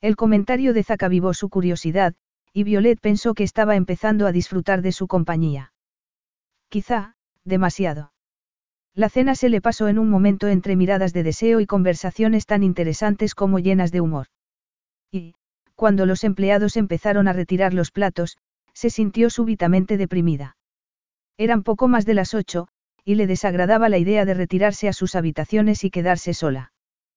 El 0.00 0.16
comentario 0.16 0.74
de 0.74 0.82
Zack 0.82 1.04
avivó 1.04 1.34
su 1.34 1.48
curiosidad, 1.48 2.14
y 2.52 2.64
Violet 2.64 3.00
pensó 3.00 3.34
que 3.34 3.44
estaba 3.44 3.76
empezando 3.76 4.26
a 4.26 4.32
disfrutar 4.32 4.82
de 4.82 4.92
su 4.92 5.06
compañía. 5.06 5.72
Quizá, 6.68 7.14
demasiado. 7.44 8.12
La 8.94 9.08
cena 9.08 9.34
se 9.34 9.48
le 9.48 9.60
pasó 9.60 9.88
en 9.88 9.98
un 9.98 10.10
momento 10.10 10.48
entre 10.48 10.76
miradas 10.76 11.12
de 11.12 11.22
deseo 11.22 11.60
y 11.60 11.66
conversaciones 11.66 12.46
tan 12.46 12.62
interesantes 12.62 13.34
como 13.34 13.58
llenas 13.58 13.90
de 13.90 14.00
humor. 14.00 14.26
Y, 15.10 15.34
cuando 15.74 16.04
los 16.04 16.24
empleados 16.24 16.76
empezaron 16.76 17.26
a 17.26 17.32
retirar 17.32 17.72
los 17.72 17.90
platos, 17.90 18.36
se 18.74 18.90
sintió 18.90 19.30
súbitamente 19.30 19.96
deprimida. 19.96 20.56
Eran 21.38 21.62
poco 21.62 21.88
más 21.88 22.04
de 22.04 22.14
las 22.14 22.34
ocho, 22.34 22.68
y 23.04 23.14
le 23.14 23.26
desagradaba 23.26 23.88
la 23.88 23.98
idea 23.98 24.24
de 24.24 24.34
retirarse 24.34 24.88
a 24.88 24.92
sus 24.92 25.14
habitaciones 25.14 25.84
y 25.84 25.90
quedarse 25.90 26.34
sola. 26.34 26.72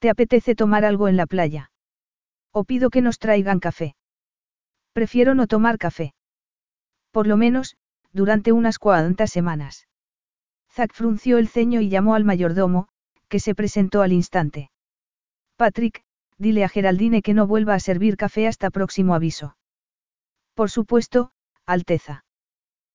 ¿Te 0.00 0.08
apetece 0.08 0.54
tomar 0.54 0.86
algo 0.86 1.08
en 1.08 1.16
la 1.18 1.26
playa? 1.26 1.70
O 2.52 2.64
pido 2.64 2.88
que 2.88 3.02
nos 3.02 3.18
traigan 3.18 3.60
café. 3.60 3.96
Prefiero 4.94 5.34
no 5.34 5.46
tomar 5.46 5.76
café. 5.76 6.14
Por 7.10 7.26
lo 7.26 7.36
menos, 7.36 7.76
durante 8.10 8.52
unas 8.52 8.78
cuantas 8.78 9.30
semanas. 9.30 9.86
Zack 10.72 10.94
frunció 10.94 11.36
el 11.36 11.48
ceño 11.48 11.82
y 11.82 11.90
llamó 11.90 12.14
al 12.14 12.24
mayordomo, 12.24 12.88
que 13.28 13.40
se 13.40 13.54
presentó 13.54 14.00
al 14.00 14.12
instante. 14.12 14.70
Patrick, 15.56 16.02
dile 16.38 16.64
a 16.64 16.70
Geraldine 16.70 17.20
que 17.20 17.34
no 17.34 17.46
vuelva 17.46 17.74
a 17.74 17.80
servir 17.80 18.16
café 18.16 18.46
hasta 18.46 18.70
próximo 18.70 19.14
aviso. 19.14 19.56
Por 20.54 20.70
supuesto, 20.70 21.32
Alteza. 21.66 22.24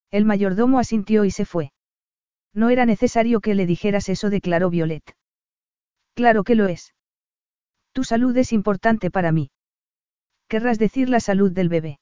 El 0.09 0.25
mayordomo 0.25 0.79
asintió 0.79 1.23
y 1.23 1.29
se 1.29 1.45
fue. 1.45 1.71
No 2.51 2.71
era 2.71 2.87
necesario 2.87 3.41
que 3.41 3.53
le 3.53 3.67
dijeras 3.67 4.09
eso, 4.09 4.31
declaró 4.31 4.71
Violet. 4.71 5.15
Claro 6.15 6.43
que 6.43 6.55
lo 6.55 6.67
es. 6.67 6.94
Tu 7.95 8.03
salud 8.03 8.35
es 8.35 8.51
importante 8.51 9.09
para 9.09 9.31
mí. 9.31 9.51
Querrás 10.49 10.77
decir 10.77 11.07
la 11.07 11.21
salud 11.21 11.53
del 11.53 11.69
bebé. 11.69 12.01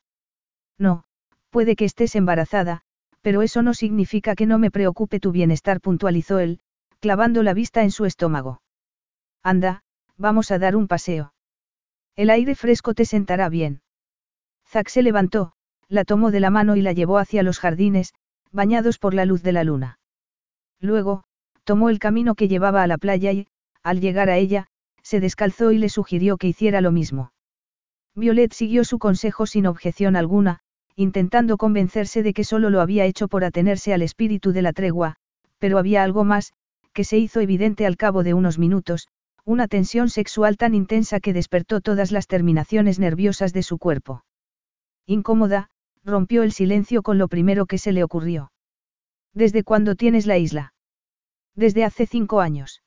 No, 0.80 1.04
puede 1.52 1.76
que 1.76 1.86
estés 1.86 2.16
embarazada, 2.16 2.82
pero 3.22 3.44
eso 3.44 3.62
no 3.62 3.76
significa 3.76 4.34
que 4.34 4.48
no 4.48 4.58
me 4.58 4.72
preocupe 4.72 5.20
tu 5.20 5.32
bienestar, 5.32 5.82
puntualizó 5.82 6.40
él, 6.40 6.62
clavando 7.00 7.44
la 7.44 7.54
vista 7.54 7.84
en 7.84 7.92
su 7.92 8.06
estómago. 8.06 8.64
Anda, 9.44 9.84
vamos 10.18 10.50
a 10.50 10.58
dar 10.58 10.76
un 10.76 10.88
paseo. 10.88 11.36
El 12.16 12.32
aire 12.32 12.56
fresco 12.56 12.96
te 12.96 13.06
sentará 13.06 13.48
bien. 13.50 13.84
Zack 14.66 14.88
se 14.88 15.04
levantó, 15.04 15.54
la 15.90 16.06
tomó 16.06 16.32
de 16.32 16.40
la 16.40 16.50
mano 16.50 16.76
y 16.76 16.82
la 16.82 16.94
llevó 16.94 17.20
hacia 17.20 17.44
los 17.44 17.60
jardines, 17.60 18.16
bañados 18.52 18.98
por 18.98 19.14
la 19.14 19.26
luz 19.26 19.44
de 19.44 19.52
la 19.52 19.64
luna. 19.64 20.00
Luego, 20.80 21.24
tomó 21.64 21.92
el 21.92 22.00
camino 22.00 22.34
que 22.34 22.48
llevaba 22.48 22.82
a 22.82 22.88
la 22.88 22.98
playa 22.98 23.32
y, 23.32 23.46
al 23.84 24.02
llegar 24.02 24.32
a 24.32 24.38
ella, 24.38 24.70
se 25.04 25.20
descalzó 25.20 25.72
y 25.72 25.78
le 25.78 25.90
sugirió 25.90 26.38
que 26.38 26.48
hiciera 26.48 26.82
lo 26.82 26.92
mismo. 26.92 27.32
Violet 28.16 28.54
siguió 28.54 28.84
su 28.84 29.00
consejo 29.00 29.46
sin 29.46 29.68
objeción 29.68 30.16
alguna, 30.16 30.60
intentando 30.96 31.58
convencerse 31.58 32.24
de 32.24 32.34
que 32.34 32.44
solo 32.44 32.70
lo 32.70 32.82
había 32.82 33.06
hecho 33.06 33.28
por 33.28 33.44
atenerse 33.44 33.94
al 33.94 34.02
espíritu 34.02 34.52
de 34.52 34.62
la 34.62 34.74
tregua, 34.74 35.16
pero 35.58 35.78
había 35.78 36.04
algo 36.04 36.24
más, 36.24 36.54
que 36.94 37.04
se 37.04 37.18
hizo 37.18 37.40
evidente 37.40 37.86
al 37.86 37.98
cabo 37.98 38.24
de 38.24 38.34
unos 38.34 38.60
minutos, 38.60 39.08
una 39.46 39.68
tensión 39.68 40.10
sexual 40.10 40.58
tan 40.58 40.76
intensa 40.76 41.20
que 41.20 41.34
despertó 41.34 41.82
todas 41.82 42.12
las 42.12 42.28
terminaciones 42.28 43.00
nerviosas 43.00 43.52
de 43.52 43.64
su 43.64 43.78
cuerpo. 43.78 44.24
Incómoda, 45.06 45.70
rompió 46.06 46.44
el 46.44 46.52
silencio 46.52 47.02
con 47.02 47.18
lo 47.18 47.28
primero 47.28 47.66
que 47.66 47.78
se 47.78 47.92
le 47.92 48.04
ocurrió. 48.04 48.52
¿Desde 49.34 49.64
cuándo 49.64 49.96
tienes 49.96 50.28
la 50.28 50.38
isla? 50.38 50.74
Desde 51.56 51.84
hace 51.84 52.06
cinco 52.06 52.40
años. 52.40 52.83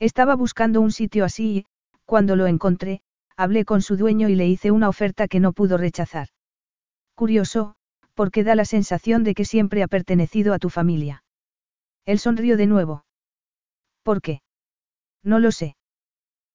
Estaba 0.00 0.36
buscando 0.36 0.80
un 0.80 0.92
sitio 0.92 1.24
así 1.24 1.58
y, 1.58 1.66
cuando 2.04 2.36
lo 2.36 2.46
encontré, 2.46 3.02
hablé 3.36 3.64
con 3.64 3.82
su 3.82 3.96
dueño 3.96 4.28
y 4.28 4.34
le 4.34 4.46
hice 4.46 4.70
una 4.70 4.88
oferta 4.88 5.28
que 5.28 5.40
no 5.40 5.52
pudo 5.52 5.76
rechazar. 5.76 6.28
Curioso, 7.14 7.74
porque 8.14 8.44
da 8.44 8.54
la 8.54 8.64
sensación 8.64 9.24
de 9.24 9.34
que 9.34 9.44
siempre 9.44 9.82
ha 9.82 9.88
pertenecido 9.88 10.54
a 10.54 10.58
tu 10.58 10.70
familia. 10.70 11.24
Él 12.04 12.18
sonrió 12.18 12.56
de 12.56 12.66
nuevo. 12.66 13.04
¿Por 14.02 14.22
qué? 14.22 14.40
No 15.22 15.38
lo 15.38 15.52
sé. 15.52 15.76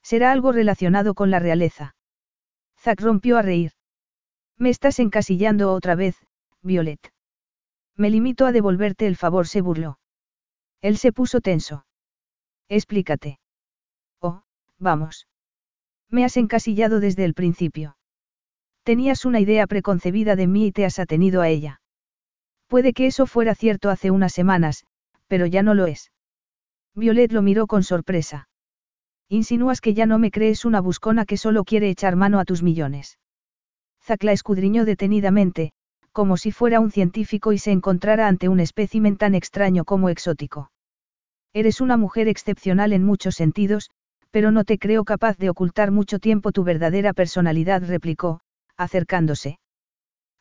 Será 0.01 0.31
algo 0.31 0.51
relacionado 0.51 1.13
con 1.13 1.29
la 1.31 1.39
realeza. 1.39 1.95
Zack 2.79 3.01
rompió 3.01 3.37
a 3.37 3.41
reír. 3.41 3.71
Me 4.57 4.69
estás 4.69 4.99
encasillando 4.99 5.71
otra 5.71 5.95
vez, 5.95 6.17
Violet. 6.61 7.13
Me 7.95 8.09
limito 8.09 8.45
a 8.45 8.51
devolverte 8.51 9.05
el 9.05 9.15
favor, 9.15 9.47
se 9.47 9.61
burló. 9.61 9.99
Él 10.81 10.97
se 10.97 11.11
puso 11.11 11.41
tenso. 11.41 11.85
Explícate. 12.69 13.39
Oh, 14.21 14.43
vamos. 14.79 15.27
Me 16.09 16.25
has 16.25 16.37
encasillado 16.37 16.99
desde 16.99 17.25
el 17.25 17.33
principio. 17.33 17.97
Tenías 18.83 19.25
una 19.25 19.39
idea 19.39 19.65
preconcebida 19.67 20.35
de 20.35 20.47
mí 20.47 20.67
y 20.67 20.71
te 20.71 20.85
has 20.85 20.99
atenido 20.99 21.41
a 21.41 21.49
ella. 21.49 21.81
Puede 22.67 22.93
que 22.93 23.05
eso 23.07 23.25
fuera 23.27 23.55
cierto 23.55 23.89
hace 23.89 24.11
unas 24.11 24.33
semanas, 24.33 24.83
pero 25.27 25.45
ya 25.45 25.63
no 25.63 25.73
lo 25.73 25.87
es. 25.87 26.11
Violet 26.95 27.31
lo 27.31 27.41
miró 27.41 27.65
con 27.65 27.83
sorpresa. 27.83 28.49
Insinúas 29.29 29.79
que 29.79 29.93
ya 29.93 30.05
no 30.05 30.19
me 30.19 30.31
crees 30.31 30.65
una 30.65 30.81
buscona 30.81 31.25
que 31.25 31.37
solo 31.37 31.63
quiere 31.63 31.89
echar 31.89 32.15
mano 32.15 32.39
a 32.39 32.45
tus 32.45 32.61
millones. 32.61 33.17
Zack 34.03 34.23
la 34.23 34.33
escudriñó 34.33 34.85
detenidamente, 34.85 35.71
como 36.11 36.35
si 36.37 36.51
fuera 36.51 36.81
un 36.81 36.91
científico 36.91 37.53
y 37.53 37.57
se 37.57 37.71
encontrara 37.71 38.27
ante 38.27 38.49
un 38.49 38.59
espécimen 38.59 39.15
tan 39.17 39.33
extraño 39.33 39.85
como 39.85 40.09
exótico. 40.09 40.72
Eres 41.53 41.81
una 41.81 41.97
mujer 41.97 42.27
excepcional 42.27 42.93
en 42.93 43.03
muchos 43.03 43.35
sentidos, 43.35 43.91
pero 44.31 44.51
no 44.51 44.63
te 44.63 44.79
creo 44.79 45.03
capaz 45.05 45.37
de 45.37 45.51
ocultar 45.51 45.91
mucho 45.91 46.17
tiempo 46.17 46.51
tu 46.51 46.63
verdadera 46.63 47.13
personalidad, 47.13 47.83
replicó, 47.85 48.39
acercándose. 48.75 49.59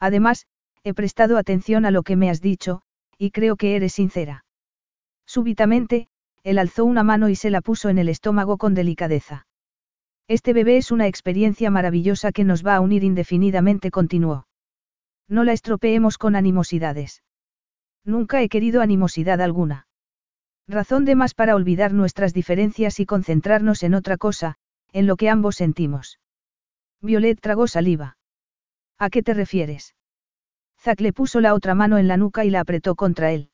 Además, 0.01 0.47
he 0.85 0.95
prestado 0.95 1.37
atención 1.37 1.85
a 1.85 1.91
lo 1.91 2.03
que 2.03 2.17
me 2.17 2.31
has 2.31 2.41
dicho, 2.41 2.81
y 3.19 3.31
creo 3.31 3.57
que 3.57 3.77
eres 3.77 3.93
sincera. 3.93 4.45
Súbitamente, 5.27 6.09
él 6.43 6.59
alzó 6.59 6.87
una 6.87 7.03
mano 7.03 7.29
y 7.29 7.37
se 7.37 7.51
la 7.51 7.61
puso 7.61 7.91
en 7.91 7.99
el 7.99 8.09
estómago 8.09 8.57
con 8.57 8.75
delicadeza. 8.75 9.47
Este 10.29 10.55
bebé 10.55 10.79
es 10.79 10.91
una 10.91 11.07
experiencia 11.07 11.71
maravillosa 11.71 12.33
que 12.33 12.45
nos 12.45 12.67
va 12.67 12.77
a 12.77 12.81
unir 12.81 13.05
indefinidamente, 13.05 13.91
continuó. 13.91 14.47
No 15.29 15.45
la 15.45 15.53
estropeemos 15.53 16.17
con 16.17 16.37
animosidades. 16.37 17.23
Nunca 18.05 18.43
he 18.43 18.49
querido 18.49 18.81
animosidad 18.81 19.41
alguna. 19.41 19.87
Razón 20.69 21.05
de 21.05 21.15
más 21.15 21.35
para 21.35 21.57
olvidar 21.57 21.93
nuestras 21.93 22.33
diferencias 22.33 23.01
y 23.01 23.07
concentrarnos 23.07 23.83
en 23.83 23.95
otra 23.95 24.17
cosa, 24.17 24.57
en 24.93 25.07
lo 25.07 25.17
que 25.17 25.29
ambos 25.29 25.57
sentimos. 25.57 26.19
Violet 27.01 27.41
tragó 27.41 27.67
saliva. 27.67 28.17
¿A 28.99 29.11
qué 29.11 29.23
te 29.23 29.35
refieres? 29.35 29.95
Zack 30.81 31.01
le 31.01 31.13
puso 31.13 31.41
la 31.41 31.55
otra 31.55 31.75
mano 31.75 31.99
en 31.99 32.09
la 32.09 32.17
nuca 32.17 32.45
y 32.45 32.51
la 32.51 32.61
apretó 32.61 32.95
contra 32.95 33.33
él. 33.33 33.51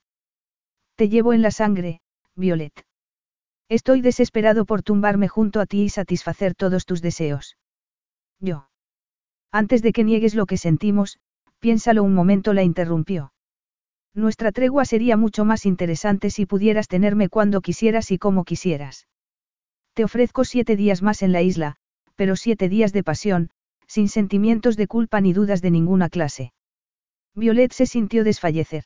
Te 0.97 1.09
llevo 1.09 1.33
en 1.33 1.43
la 1.43 1.51
sangre, 1.51 2.01
Violet. 2.35 2.85
Estoy 3.69 4.01
desesperado 4.01 4.65
por 4.65 4.83
tumbarme 4.83 5.29
junto 5.29 5.61
a 5.61 5.67
ti 5.67 5.83
y 5.83 5.89
satisfacer 5.91 6.55
todos 6.55 6.87
tus 6.87 7.03
deseos. 7.03 7.57
Yo. 8.41 8.69
Antes 9.53 9.83
de 9.83 9.93
que 9.93 10.05
niegues 10.05 10.35
lo 10.35 10.47
que 10.47 10.57
sentimos, 10.57 11.19
piénsalo 11.59 12.03
un 12.03 12.15
momento, 12.15 12.53
la 12.53 12.63
interrumpió. 12.63 13.33
Nuestra 14.15 14.53
tregua 14.53 14.85
sería 14.85 15.17
mucho 15.17 15.45
más 15.45 15.67
interesante 15.67 16.31
si 16.31 16.47
pudieras 16.47 16.89
tenerme 16.89 17.29
cuando 17.29 17.61
quisieras 17.61 18.11
y 18.11 18.19
como 18.19 18.45
quisieras. 18.45 19.07
Te 19.95 20.05
ofrezco 20.05 20.45
siete 20.45 20.77
días 20.77 21.03
más 21.03 21.23
en 21.23 21.33
la 21.33 21.43
isla, 21.43 21.77
pero 22.17 22.37
siete 22.37 22.69
días 22.69 22.93
de 22.93 23.03
pasión, 23.03 23.51
sin 23.87 24.09
sentimientos 24.09 24.77
de 24.77 24.87
culpa 24.87 25.21
ni 25.21 25.33
dudas 25.33 25.63
de 25.63 25.71
ninguna 25.71 26.09
clase. 26.09 26.53
Violet 27.35 27.73
se 27.73 27.87
sintió 27.87 28.25
desfallecer. 28.25 28.85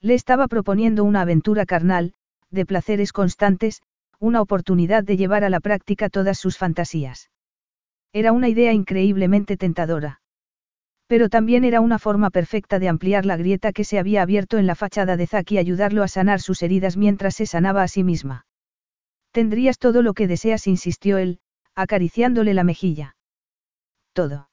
Le 0.00 0.14
estaba 0.14 0.48
proponiendo 0.48 1.04
una 1.04 1.22
aventura 1.22 1.66
carnal, 1.66 2.14
de 2.50 2.66
placeres 2.66 3.12
constantes, 3.12 3.82
una 4.18 4.40
oportunidad 4.40 5.04
de 5.04 5.16
llevar 5.16 5.44
a 5.44 5.50
la 5.50 5.60
práctica 5.60 6.08
todas 6.08 6.38
sus 6.38 6.58
fantasías. 6.58 7.30
Era 8.12 8.32
una 8.32 8.48
idea 8.48 8.72
increíblemente 8.72 9.56
tentadora. 9.56 10.19
Pero 11.10 11.28
también 11.28 11.64
era 11.64 11.80
una 11.80 11.98
forma 11.98 12.30
perfecta 12.30 12.78
de 12.78 12.88
ampliar 12.88 13.26
la 13.26 13.36
grieta 13.36 13.72
que 13.72 13.82
se 13.82 13.98
había 13.98 14.22
abierto 14.22 14.58
en 14.58 14.68
la 14.68 14.76
fachada 14.76 15.16
de 15.16 15.26
Zack 15.26 15.50
y 15.50 15.58
ayudarlo 15.58 16.04
a 16.04 16.08
sanar 16.08 16.40
sus 16.40 16.62
heridas 16.62 16.96
mientras 16.96 17.34
se 17.34 17.46
sanaba 17.46 17.82
a 17.82 17.88
sí 17.88 18.04
misma. 18.04 18.46
Tendrías 19.32 19.78
todo 19.78 20.02
lo 20.02 20.14
que 20.14 20.28
deseas, 20.28 20.68
insistió 20.68 21.18
él, 21.18 21.40
acariciándole 21.74 22.54
la 22.54 22.62
mejilla. 22.62 23.16
Todo. 24.12 24.50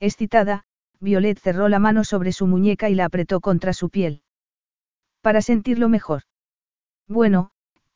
Excitada, 0.00 0.64
Violet 0.98 1.38
cerró 1.38 1.68
la 1.68 1.78
mano 1.78 2.02
sobre 2.02 2.32
su 2.32 2.48
muñeca 2.48 2.90
y 2.90 2.96
la 2.96 3.04
apretó 3.04 3.40
contra 3.40 3.72
su 3.72 3.88
piel. 3.88 4.22
Para 5.20 5.42
sentirlo 5.42 5.88
mejor. 5.88 6.22
Bueno, 7.06 7.52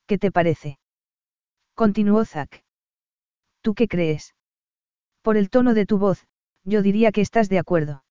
¿qué 0.07 0.19
te 0.19 0.31
parece? 0.31 0.79
Continuó 1.75 2.25
Zack. 2.25 2.63
¿Tú 3.61 3.75
qué 3.75 3.89
crees? 3.89 4.37
Por 5.21 5.37
el 5.37 5.51
tono 5.51 5.75
de 5.75 5.85
tu 5.85 5.99
voz, 5.99 6.29
yo 6.65 6.83
diría 6.83 7.13
que 7.13 7.21
estás 7.21 7.49
de 7.49 7.59
acuerdo. 7.59 8.05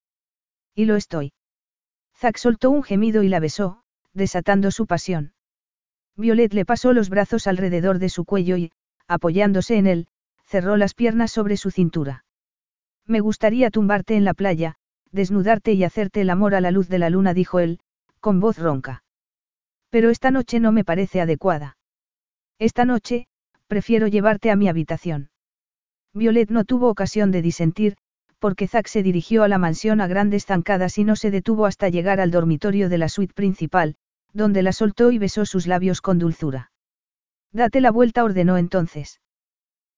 Y 0.75 0.85
lo 0.85 0.95
estoy. 0.95 1.33
Zack 2.17 2.37
soltó 2.37 2.69
un 2.69 2.83
gemido 2.83 3.23
y 3.23 3.29
la 3.29 3.39
besó, 3.39 3.81
desatando 4.13 4.71
su 4.71 4.85
pasión. 4.85 5.33
Violet 6.15 6.53
le 6.53 6.65
pasó 6.65 6.93
los 6.93 7.09
brazos 7.09 7.47
alrededor 7.47 7.99
de 7.99 8.09
su 8.09 8.25
cuello 8.25 8.57
y, 8.57 8.71
apoyándose 9.07 9.77
en 9.77 9.87
él, 9.87 10.07
cerró 10.45 10.77
las 10.77 10.93
piernas 10.93 11.31
sobre 11.31 11.57
su 11.57 11.71
cintura. 11.71 12.25
Me 13.05 13.19
gustaría 13.19 13.71
tumbarte 13.71 14.15
en 14.15 14.25
la 14.25 14.33
playa, 14.33 14.75
desnudarte 15.11 15.73
y 15.73 15.83
hacerte 15.83 16.21
el 16.21 16.29
amor 16.29 16.55
a 16.55 16.61
la 16.61 16.71
luz 16.71 16.87
de 16.89 16.99
la 16.99 17.09
luna, 17.09 17.33
dijo 17.33 17.59
él, 17.59 17.79
con 18.19 18.39
voz 18.39 18.57
ronca. 18.57 19.03
Pero 19.89 20.09
esta 20.09 20.31
noche 20.31 20.59
no 20.59 20.71
me 20.71 20.85
parece 20.85 21.21
adecuada. 21.21 21.77
Esta 22.59 22.85
noche, 22.85 23.27
prefiero 23.67 24.07
llevarte 24.07 24.51
a 24.51 24.55
mi 24.55 24.69
habitación. 24.69 25.29
Violet 26.13 26.49
no 26.49 26.65
tuvo 26.65 26.89
ocasión 26.89 27.31
de 27.31 27.41
disentir, 27.41 27.97
porque 28.41 28.67
Zack 28.67 28.87
se 28.87 29.03
dirigió 29.03 29.43
a 29.43 29.47
la 29.47 29.59
mansión 29.59 30.01
a 30.01 30.07
grandes 30.07 30.47
zancadas 30.47 30.97
y 30.97 31.03
no 31.03 31.15
se 31.15 31.29
detuvo 31.29 31.67
hasta 31.67 31.89
llegar 31.89 32.19
al 32.19 32.31
dormitorio 32.31 32.89
de 32.89 32.97
la 32.97 33.07
suite 33.07 33.35
principal, 33.35 33.95
donde 34.33 34.63
la 34.63 34.73
soltó 34.73 35.11
y 35.11 35.19
besó 35.19 35.45
sus 35.45 35.67
labios 35.67 36.01
con 36.01 36.17
dulzura. 36.17 36.71
Date 37.53 37.81
la 37.81 37.91
vuelta, 37.91 38.23
ordenó 38.23 38.57
entonces. 38.57 39.21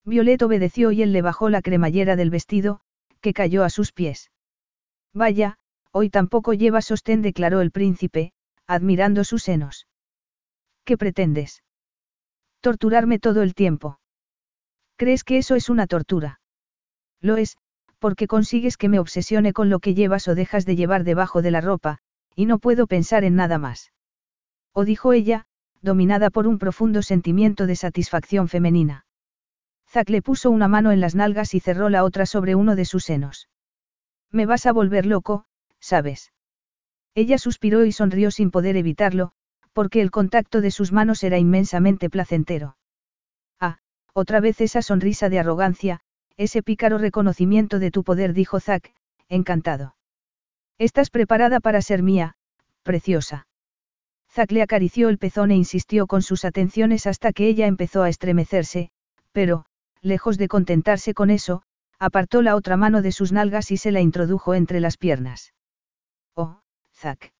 Violet 0.03 0.41
obedeció 0.41 0.91
y 0.91 1.03
él 1.03 1.13
le 1.13 1.21
bajó 1.21 1.49
la 1.49 1.61
cremallera 1.61 2.17
del 2.17 2.31
vestido, 2.31 2.81
que 3.21 3.33
cayó 3.33 3.63
a 3.63 3.69
sus 3.69 3.93
pies. 3.93 4.29
Vaya, 5.13 5.57
hoy 5.91 6.09
tampoco 6.09 6.53
lleva 6.53 6.81
sostén, 6.81 7.21
declaró 7.21 7.61
el 7.61 7.71
príncipe, 7.71 8.33
admirando 8.67 9.23
sus 9.23 9.43
senos. 9.43 9.87
¿Qué 10.83 10.97
pretendes? 10.97 11.63
Torturarme 12.59 13.19
todo 13.19 13.41
el 13.41 13.55
tiempo. 13.55 13.99
¿Crees 14.97 15.23
que 15.23 15.37
eso 15.37 15.55
es 15.55 15.69
una 15.69 15.87
tortura? 15.87 16.41
Lo 17.21 17.37
es, 17.37 17.55
porque 18.03 18.27
consigues 18.27 18.75
que 18.75 18.89
me 18.89 18.99
obsesione 18.99 19.53
con 19.53 19.69
lo 19.69 19.79
que 19.79 19.93
llevas 19.93 20.27
o 20.27 20.35
dejas 20.35 20.65
de 20.65 20.75
llevar 20.75 21.05
debajo 21.05 21.41
de 21.41 21.51
la 21.51 21.61
ropa, 21.61 21.99
y 22.35 22.45
no 22.47 22.59
puedo 22.59 22.85
pensar 22.85 23.23
en 23.23 23.35
nada 23.35 23.59
más. 23.59 23.93
O 24.73 24.83
dijo 24.83 25.13
ella, 25.13 25.45
dominada 25.81 26.29
por 26.29 26.45
un 26.45 26.59
profundo 26.59 27.01
sentimiento 27.01 27.65
de 27.65 27.77
satisfacción 27.77 28.49
femenina. 28.49 29.05
Zack 29.89 30.09
le 30.09 30.21
puso 30.21 30.51
una 30.51 30.67
mano 30.67 30.91
en 30.91 30.99
las 30.99 31.15
nalgas 31.15 31.53
y 31.53 31.61
cerró 31.61 31.87
la 31.87 32.03
otra 32.03 32.25
sobre 32.25 32.55
uno 32.55 32.75
de 32.75 32.83
sus 32.83 33.05
senos. 33.05 33.47
Me 34.31 34.45
vas 34.45 34.65
a 34.65 34.73
volver 34.73 35.05
loco, 35.05 35.45
¿sabes? 35.79 36.33
Ella 37.15 37.37
suspiró 37.37 37.85
y 37.85 37.93
sonrió 37.93 38.31
sin 38.31 38.51
poder 38.51 38.75
evitarlo, 38.75 39.31
porque 39.71 40.01
el 40.01 40.11
contacto 40.11 40.59
de 40.59 40.71
sus 40.71 40.91
manos 40.91 41.23
era 41.23 41.37
inmensamente 41.37 42.09
placentero. 42.09 42.75
Ah, 43.61 43.77
otra 44.11 44.41
vez 44.41 44.59
esa 44.59 44.81
sonrisa 44.81 45.29
de 45.29 45.39
arrogancia, 45.39 46.01
ese 46.37 46.63
pícaro 46.63 46.97
reconocimiento 46.97 47.79
de 47.79 47.91
tu 47.91 48.03
poder, 48.03 48.33
dijo 48.33 48.59
Zack, 48.59 48.93
encantado. 49.29 49.95
Estás 50.77 51.09
preparada 51.09 51.59
para 51.59 51.81
ser 51.81 52.03
mía, 52.03 52.35
preciosa. 52.83 53.47
Zack 54.31 54.51
le 54.51 54.63
acarició 54.63 55.09
el 55.09 55.19
pezón 55.19 55.51
e 55.51 55.55
insistió 55.55 56.07
con 56.07 56.23
sus 56.23 56.43
atenciones 56.43 57.05
hasta 57.05 57.33
que 57.33 57.47
ella 57.47 57.67
empezó 57.67 58.01
a 58.01 58.09
estremecerse, 58.09 58.89
pero, 59.31 59.65
lejos 60.01 60.37
de 60.37 60.47
contentarse 60.47 61.13
con 61.13 61.29
eso, 61.29 61.61
apartó 61.99 62.41
la 62.41 62.55
otra 62.55 62.75
mano 62.75 63.01
de 63.01 63.11
sus 63.11 63.31
nalgas 63.31 63.71
y 63.71 63.77
se 63.77 63.91
la 63.91 64.01
introdujo 64.01 64.55
entre 64.55 64.79
las 64.79 64.97
piernas. 64.97 65.53
Oh, 66.35 66.61
Zack. 66.95 67.31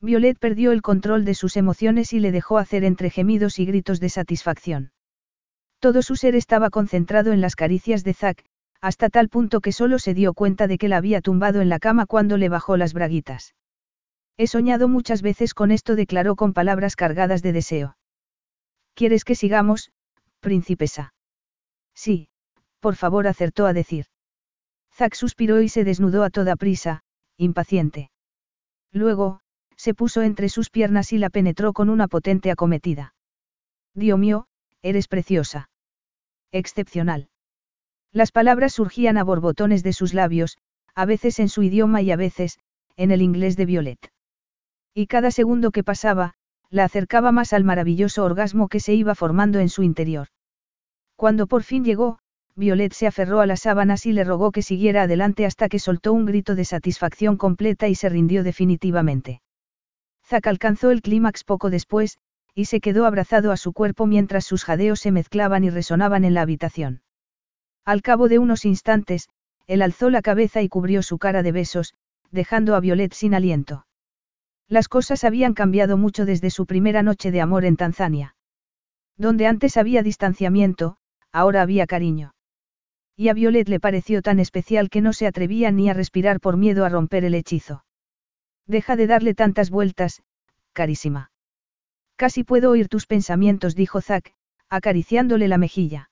Violet 0.00 0.38
perdió 0.38 0.72
el 0.72 0.82
control 0.82 1.24
de 1.24 1.34
sus 1.34 1.56
emociones 1.56 2.12
y 2.12 2.20
le 2.20 2.32
dejó 2.32 2.58
hacer 2.58 2.84
entre 2.84 3.10
gemidos 3.10 3.58
y 3.58 3.66
gritos 3.66 4.00
de 4.00 4.08
satisfacción. 4.08 4.92
Todo 5.78 6.02
su 6.02 6.16
ser 6.16 6.34
estaba 6.34 6.70
concentrado 6.70 7.32
en 7.32 7.40
las 7.40 7.56
caricias 7.56 8.04
de 8.04 8.14
Zack, 8.14 8.44
hasta 8.80 9.08
tal 9.08 9.28
punto 9.28 9.60
que 9.60 9.72
solo 9.72 9.98
se 9.98 10.14
dio 10.14 10.34
cuenta 10.34 10.66
de 10.66 10.78
que 10.78 10.88
la 10.88 10.96
había 10.96 11.20
tumbado 11.20 11.60
en 11.60 11.68
la 11.68 11.78
cama 11.78 12.06
cuando 12.06 12.36
le 12.36 12.48
bajó 12.48 12.76
las 12.76 12.92
braguitas. 12.92 13.54
He 14.36 14.46
soñado 14.46 14.88
muchas 14.88 15.22
veces 15.22 15.54
con 15.54 15.70
esto, 15.70 15.96
declaró 15.96 16.36
con 16.36 16.52
palabras 16.52 16.94
cargadas 16.94 17.42
de 17.42 17.52
deseo. 17.52 17.96
¿Quieres 18.94 19.24
que 19.24 19.34
sigamos, 19.34 19.90
princesa? 20.40 21.12
Sí, 21.94 22.28
por 22.80 22.94
favor, 22.94 23.26
acertó 23.26 23.66
a 23.66 23.72
decir. 23.72 24.06
Zack 24.94 25.14
suspiró 25.14 25.60
y 25.60 25.68
se 25.68 25.84
desnudó 25.84 26.24
a 26.24 26.30
toda 26.30 26.56
prisa, 26.56 27.02
impaciente. 27.36 28.10
Luego, 28.92 29.40
se 29.76 29.94
puso 29.94 30.22
entre 30.22 30.48
sus 30.48 30.70
piernas 30.70 31.12
y 31.12 31.18
la 31.18 31.30
penetró 31.30 31.72
con 31.72 31.88
una 31.88 32.08
potente 32.08 32.50
acometida. 32.50 33.14
Dios 33.94 34.18
mío, 34.18 34.46
eres 34.88 35.08
preciosa. 35.08 35.70
Excepcional. 36.52 37.28
Las 38.12 38.32
palabras 38.32 38.72
surgían 38.72 39.18
a 39.18 39.24
borbotones 39.24 39.82
de 39.82 39.92
sus 39.92 40.14
labios, 40.14 40.56
a 40.94 41.04
veces 41.04 41.38
en 41.38 41.48
su 41.48 41.62
idioma 41.62 42.02
y 42.02 42.10
a 42.10 42.16
veces, 42.16 42.58
en 42.96 43.10
el 43.10 43.22
inglés 43.22 43.56
de 43.56 43.66
Violet. 43.66 44.12
Y 44.94 45.06
cada 45.06 45.30
segundo 45.30 45.70
que 45.70 45.84
pasaba, 45.84 46.34
la 46.70 46.84
acercaba 46.84 47.32
más 47.32 47.52
al 47.52 47.64
maravilloso 47.64 48.24
orgasmo 48.24 48.68
que 48.68 48.80
se 48.80 48.94
iba 48.94 49.14
formando 49.14 49.58
en 49.58 49.68
su 49.68 49.82
interior. 49.82 50.28
Cuando 51.16 51.46
por 51.46 51.62
fin 51.62 51.84
llegó, 51.84 52.18
Violet 52.56 52.92
se 52.92 53.06
aferró 53.06 53.40
a 53.40 53.46
las 53.46 53.60
sábanas 53.60 54.06
y 54.06 54.12
le 54.12 54.24
rogó 54.24 54.50
que 54.50 54.62
siguiera 54.62 55.02
adelante 55.02 55.46
hasta 55.46 55.68
que 55.68 55.78
soltó 55.78 56.12
un 56.12 56.26
grito 56.26 56.54
de 56.54 56.64
satisfacción 56.64 57.36
completa 57.36 57.88
y 57.88 57.94
se 57.94 58.08
rindió 58.08 58.42
definitivamente. 58.42 59.40
Zack 60.26 60.46
alcanzó 60.48 60.90
el 60.90 61.00
clímax 61.00 61.44
poco 61.44 61.70
después, 61.70 62.18
y 62.58 62.64
se 62.64 62.80
quedó 62.80 63.06
abrazado 63.06 63.52
a 63.52 63.56
su 63.56 63.72
cuerpo 63.72 64.08
mientras 64.08 64.44
sus 64.44 64.64
jadeos 64.64 64.98
se 64.98 65.12
mezclaban 65.12 65.62
y 65.62 65.70
resonaban 65.70 66.24
en 66.24 66.34
la 66.34 66.40
habitación. 66.40 67.02
Al 67.84 68.02
cabo 68.02 68.26
de 68.26 68.40
unos 68.40 68.64
instantes, 68.64 69.28
él 69.68 69.80
alzó 69.80 70.10
la 70.10 70.22
cabeza 70.22 70.60
y 70.60 70.68
cubrió 70.68 71.04
su 71.04 71.18
cara 71.18 71.44
de 71.44 71.52
besos, 71.52 71.94
dejando 72.32 72.74
a 72.74 72.80
Violet 72.80 73.12
sin 73.12 73.32
aliento. 73.32 73.86
Las 74.66 74.88
cosas 74.88 75.22
habían 75.22 75.54
cambiado 75.54 75.96
mucho 75.96 76.24
desde 76.24 76.50
su 76.50 76.66
primera 76.66 77.04
noche 77.04 77.30
de 77.30 77.40
amor 77.40 77.64
en 77.64 77.76
Tanzania. 77.76 78.34
Donde 79.16 79.46
antes 79.46 79.76
había 79.76 80.02
distanciamiento, 80.02 80.96
ahora 81.30 81.62
había 81.62 81.86
cariño. 81.86 82.34
Y 83.14 83.28
a 83.28 83.34
Violet 83.34 83.68
le 83.68 83.78
pareció 83.78 84.20
tan 84.20 84.40
especial 84.40 84.90
que 84.90 85.00
no 85.00 85.12
se 85.12 85.28
atrevía 85.28 85.70
ni 85.70 85.90
a 85.90 85.94
respirar 85.94 86.40
por 86.40 86.56
miedo 86.56 86.84
a 86.84 86.88
romper 86.88 87.24
el 87.24 87.36
hechizo. 87.36 87.84
Deja 88.66 88.96
de 88.96 89.06
darle 89.06 89.34
tantas 89.34 89.70
vueltas, 89.70 90.22
carísima. 90.72 91.30
Casi 92.18 92.42
puedo 92.42 92.72
oír 92.72 92.88
tus 92.88 93.06
pensamientos, 93.06 93.76
dijo 93.76 94.00
Zack, 94.00 94.34
acariciándole 94.68 95.46
la 95.46 95.56
mejilla. 95.56 96.10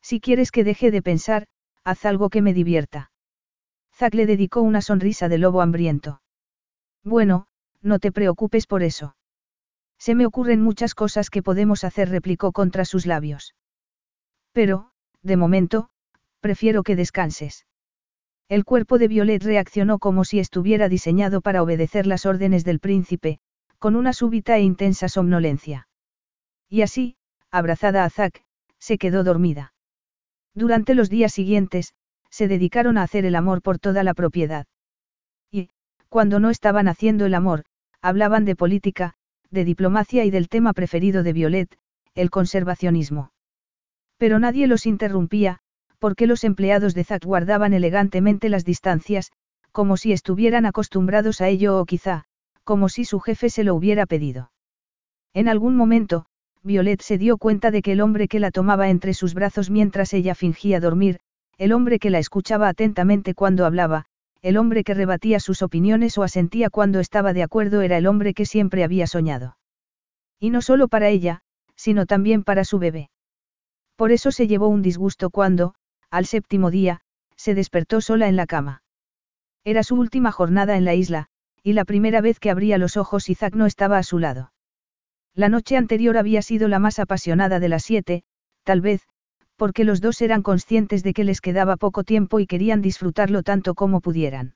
Si 0.00 0.20
quieres 0.20 0.50
que 0.50 0.64
deje 0.64 0.90
de 0.90 1.02
pensar, 1.02 1.46
haz 1.84 2.06
algo 2.06 2.30
que 2.30 2.40
me 2.40 2.54
divierta. 2.54 3.10
Zack 3.94 4.14
le 4.14 4.24
dedicó 4.24 4.62
una 4.62 4.80
sonrisa 4.80 5.28
de 5.28 5.36
lobo 5.36 5.60
hambriento. 5.60 6.22
Bueno, 7.04 7.46
no 7.82 7.98
te 7.98 8.10
preocupes 8.10 8.66
por 8.66 8.82
eso. 8.82 9.16
Se 9.98 10.14
me 10.14 10.24
ocurren 10.24 10.62
muchas 10.62 10.94
cosas 10.94 11.28
que 11.28 11.42
podemos 11.42 11.84
hacer, 11.84 12.08
replicó 12.08 12.52
contra 12.52 12.86
sus 12.86 13.04
labios. 13.04 13.54
Pero, 14.52 14.92
de 15.22 15.36
momento, 15.36 15.90
prefiero 16.40 16.82
que 16.82 16.96
descanses. 16.96 17.66
El 18.48 18.64
cuerpo 18.64 18.96
de 18.96 19.08
Violet 19.08 19.44
reaccionó 19.44 19.98
como 19.98 20.24
si 20.24 20.38
estuviera 20.38 20.88
diseñado 20.88 21.42
para 21.42 21.62
obedecer 21.62 22.06
las 22.06 22.24
órdenes 22.24 22.64
del 22.64 22.80
príncipe, 22.80 23.40
con 23.78 23.96
una 23.96 24.12
súbita 24.12 24.56
e 24.56 24.62
intensa 24.62 25.08
somnolencia. 25.08 25.88
Y 26.68 26.82
así, 26.82 27.16
abrazada 27.50 28.04
a 28.04 28.10
Zack, 28.10 28.42
se 28.78 28.98
quedó 28.98 29.24
dormida. 29.24 29.72
Durante 30.54 30.94
los 30.94 31.08
días 31.08 31.32
siguientes, 31.32 31.94
se 32.30 32.48
dedicaron 32.48 32.98
a 32.98 33.02
hacer 33.02 33.24
el 33.24 33.36
amor 33.36 33.62
por 33.62 33.78
toda 33.78 34.02
la 34.02 34.14
propiedad. 34.14 34.66
Y, 35.50 35.70
cuando 36.08 36.40
no 36.40 36.50
estaban 36.50 36.88
haciendo 36.88 37.26
el 37.26 37.34
amor, 37.34 37.64
hablaban 38.02 38.44
de 38.44 38.56
política, 38.56 39.14
de 39.50 39.64
diplomacia 39.64 40.24
y 40.24 40.30
del 40.30 40.48
tema 40.48 40.72
preferido 40.72 41.22
de 41.22 41.32
Violet, 41.32 41.78
el 42.14 42.30
conservacionismo. 42.30 43.32
Pero 44.18 44.38
nadie 44.38 44.66
los 44.66 44.86
interrumpía, 44.86 45.60
porque 45.98 46.26
los 46.26 46.44
empleados 46.44 46.94
de 46.94 47.04
Zack 47.04 47.24
guardaban 47.24 47.72
elegantemente 47.72 48.48
las 48.48 48.64
distancias, 48.64 49.30
como 49.72 49.96
si 49.96 50.12
estuvieran 50.12 50.66
acostumbrados 50.66 51.40
a 51.40 51.48
ello 51.48 51.78
o 51.78 51.84
quizá, 51.84 52.27
como 52.68 52.90
si 52.90 53.06
su 53.06 53.18
jefe 53.18 53.48
se 53.48 53.64
lo 53.64 53.74
hubiera 53.74 54.04
pedido. 54.04 54.52
En 55.32 55.48
algún 55.48 55.74
momento, 55.74 56.26
Violet 56.62 57.00
se 57.00 57.16
dio 57.16 57.38
cuenta 57.38 57.70
de 57.70 57.80
que 57.80 57.92
el 57.92 58.02
hombre 58.02 58.28
que 58.28 58.40
la 58.40 58.50
tomaba 58.50 58.90
entre 58.90 59.14
sus 59.14 59.32
brazos 59.32 59.70
mientras 59.70 60.12
ella 60.12 60.34
fingía 60.34 60.78
dormir, 60.78 61.18
el 61.56 61.72
hombre 61.72 61.98
que 61.98 62.10
la 62.10 62.18
escuchaba 62.18 62.68
atentamente 62.68 63.32
cuando 63.32 63.64
hablaba, 63.64 64.04
el 64.42 64.58
hombre 64.58 64.84
que 64.84 64.92
rebatía 64.92 65.40
sus 65.40 65.62
opiniones 65.62 66.18
o 66.18 66.22
asentía 66.22 66.68
cuando 66.68 67.00
estaba 67.00 67.32
de 67.32 67.42
acuerdo 67.42 67.80
era 67.80 67.96
el 67.96 68.06
hombre 68.06 68.34
que 68.34 68.44
siempre 68.44 68.84
había 68.84 69.06
soñado. 69.06 69.56
Y 70.38 70.50
no 70.50 70.60
solo 70.60 70.88
para 70.88 71.08
ella, 71.08 71.40
sino 71.74 72.04
también 72.04 72.44
para 72.44 72.64
su 72.64 72.78
bebé. 72.78 73.08
Por 73.96 74.12
eso 74.12 74.30
se 74.30 74.46
llevó 74.46 74.68
un 74.68 74.82
disgusto 74.82 75.30
cuando, 75.30 75.74
al 76.10 76.26
séptimo 76.26 76.70
día, 76.70 77.00
se 77.34 77.54
despertó 77.54 78.02
sola 78.02 78.28
en 78.28 78.36
la 78.36 78.44
cama. 78.44 78.82
Era 79.64 79.82
su 79.82 79.94
última 79.94 80.32
jornada 80.32 80.76
en 80.76 80.84
la 80.84 80.94
isla, 80.94 81.30
y 81.68 81.74
la 81.74 81.84
primera 81.84 82.22
vez 82.22 82.40
que 82.40 82.48
abría 82.48 82.78
los 82.78 82.96
ojos 82.96 83.28
Isaac 83.28 83.54
no 83.54 83.66
estaba 83.66 83.98
a 83.98 84.02
su 84.02 84.18
lado. 84.18 84.52
La 85.34 85.50
noche 85.50 85.76
anterior 85.76 86.16
había 86.16 86.40
sido 86.40 86.66
la 86.66 86.78
más 86.78 86.98
apasionada 86.98 87.60
de 87.60 87.68
las 87.68 87.84
siete, 87.84 88.22
tal 88.64 88.80
vez, 88.80 89.02
porque 89.54 89.84
los 89.84 90.00
dos 90.00 90.22
eran 90.22 90.40
conscientes 90.40 91.02
de 91.02 91.12
que 91.12 91.24
les 91.24 91.42
quedaba 91.42 91.76
poco 91.76 92.04
tiempo 92.04 92.40
y 92.40 92.46
querían 92.46 92.80
disfrutarlo 92.80 93.42
tanto 93.42 93.74
como 93.74 94.00
pudieran. 94.00 94.54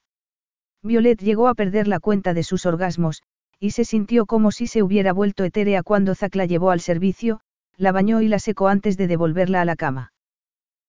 Violet 0.83 1.21
llegó 1.21 1.49
a 1.49 1.55
perder 1.55 1.87
la 1.87 2.01
cuenta 2.01 2.33
de 2.33 2.45
sus 2.45 2.65
orgasmos, 2.65 3.23
y 3.61 3.73
se 3.73 3.85
sintió 3.85 4.25
como 4.25 4.51
si 4.51 4.67
se 4.67 4.83
hubiera 4.83 5.13
vuelto 5.13 5.45
etérea 5.45 5.83
cuando 5.83 6.15
Zack 6.15 6.35
la 6.35 6.47
llevó 6.47 6.71
al 6.71 6.81
servicio, 6.81 7.43
la 7.77 7.93
bañó 7.93 8.23
y 8.23 8.29
la 8.29 8.39
secó 8.39 8.69
antes 8.69 8.97
de 8.97 9.07
devolverla 9.07 9.61
a 9.61 9.67
la 9.67 9.77
cama. 9.77 10.15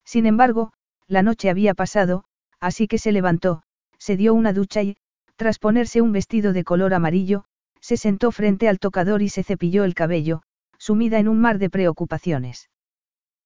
Sin 0.06 0.26
embargo, 0.26 0.72
la 1.06 1.22
noche 1.22 1.50
había 1.50 1.74
pasado, 1.74 2.24
así 2.62 2.88
que 2.88 2.98
se 2.98 3.12
levantó, 3.12 3.64
se 3.98 4.16
dio 4.16 4.34
una 4.34 4.54
ducha 4.54 4.84
y, 4.84 4.96
tras 5.36 5.60
ponerse 5.60 6.02
un 6.02 6.12
vestido 6.12 6.54
de 6.54 6.64
color 6.64 6.94
amarillo, 6.94 7.46
se 7.80 7.98
sentó 7.98 8.32
frente 8.32 8.70
al 8.70 8.80
tocador 8.80 9.22
y 9.22 9.30
se 9.30 9.44
cepilló 9.44 9.84
el 9.84 9.94
cabello, 9.94 10.42
sumida 10.78 11.20
en 11.20 11.28
un 11.28 11.40
mar 11.40 11.60
de 11.60 11.70
preocupaciones. 11.70 12.70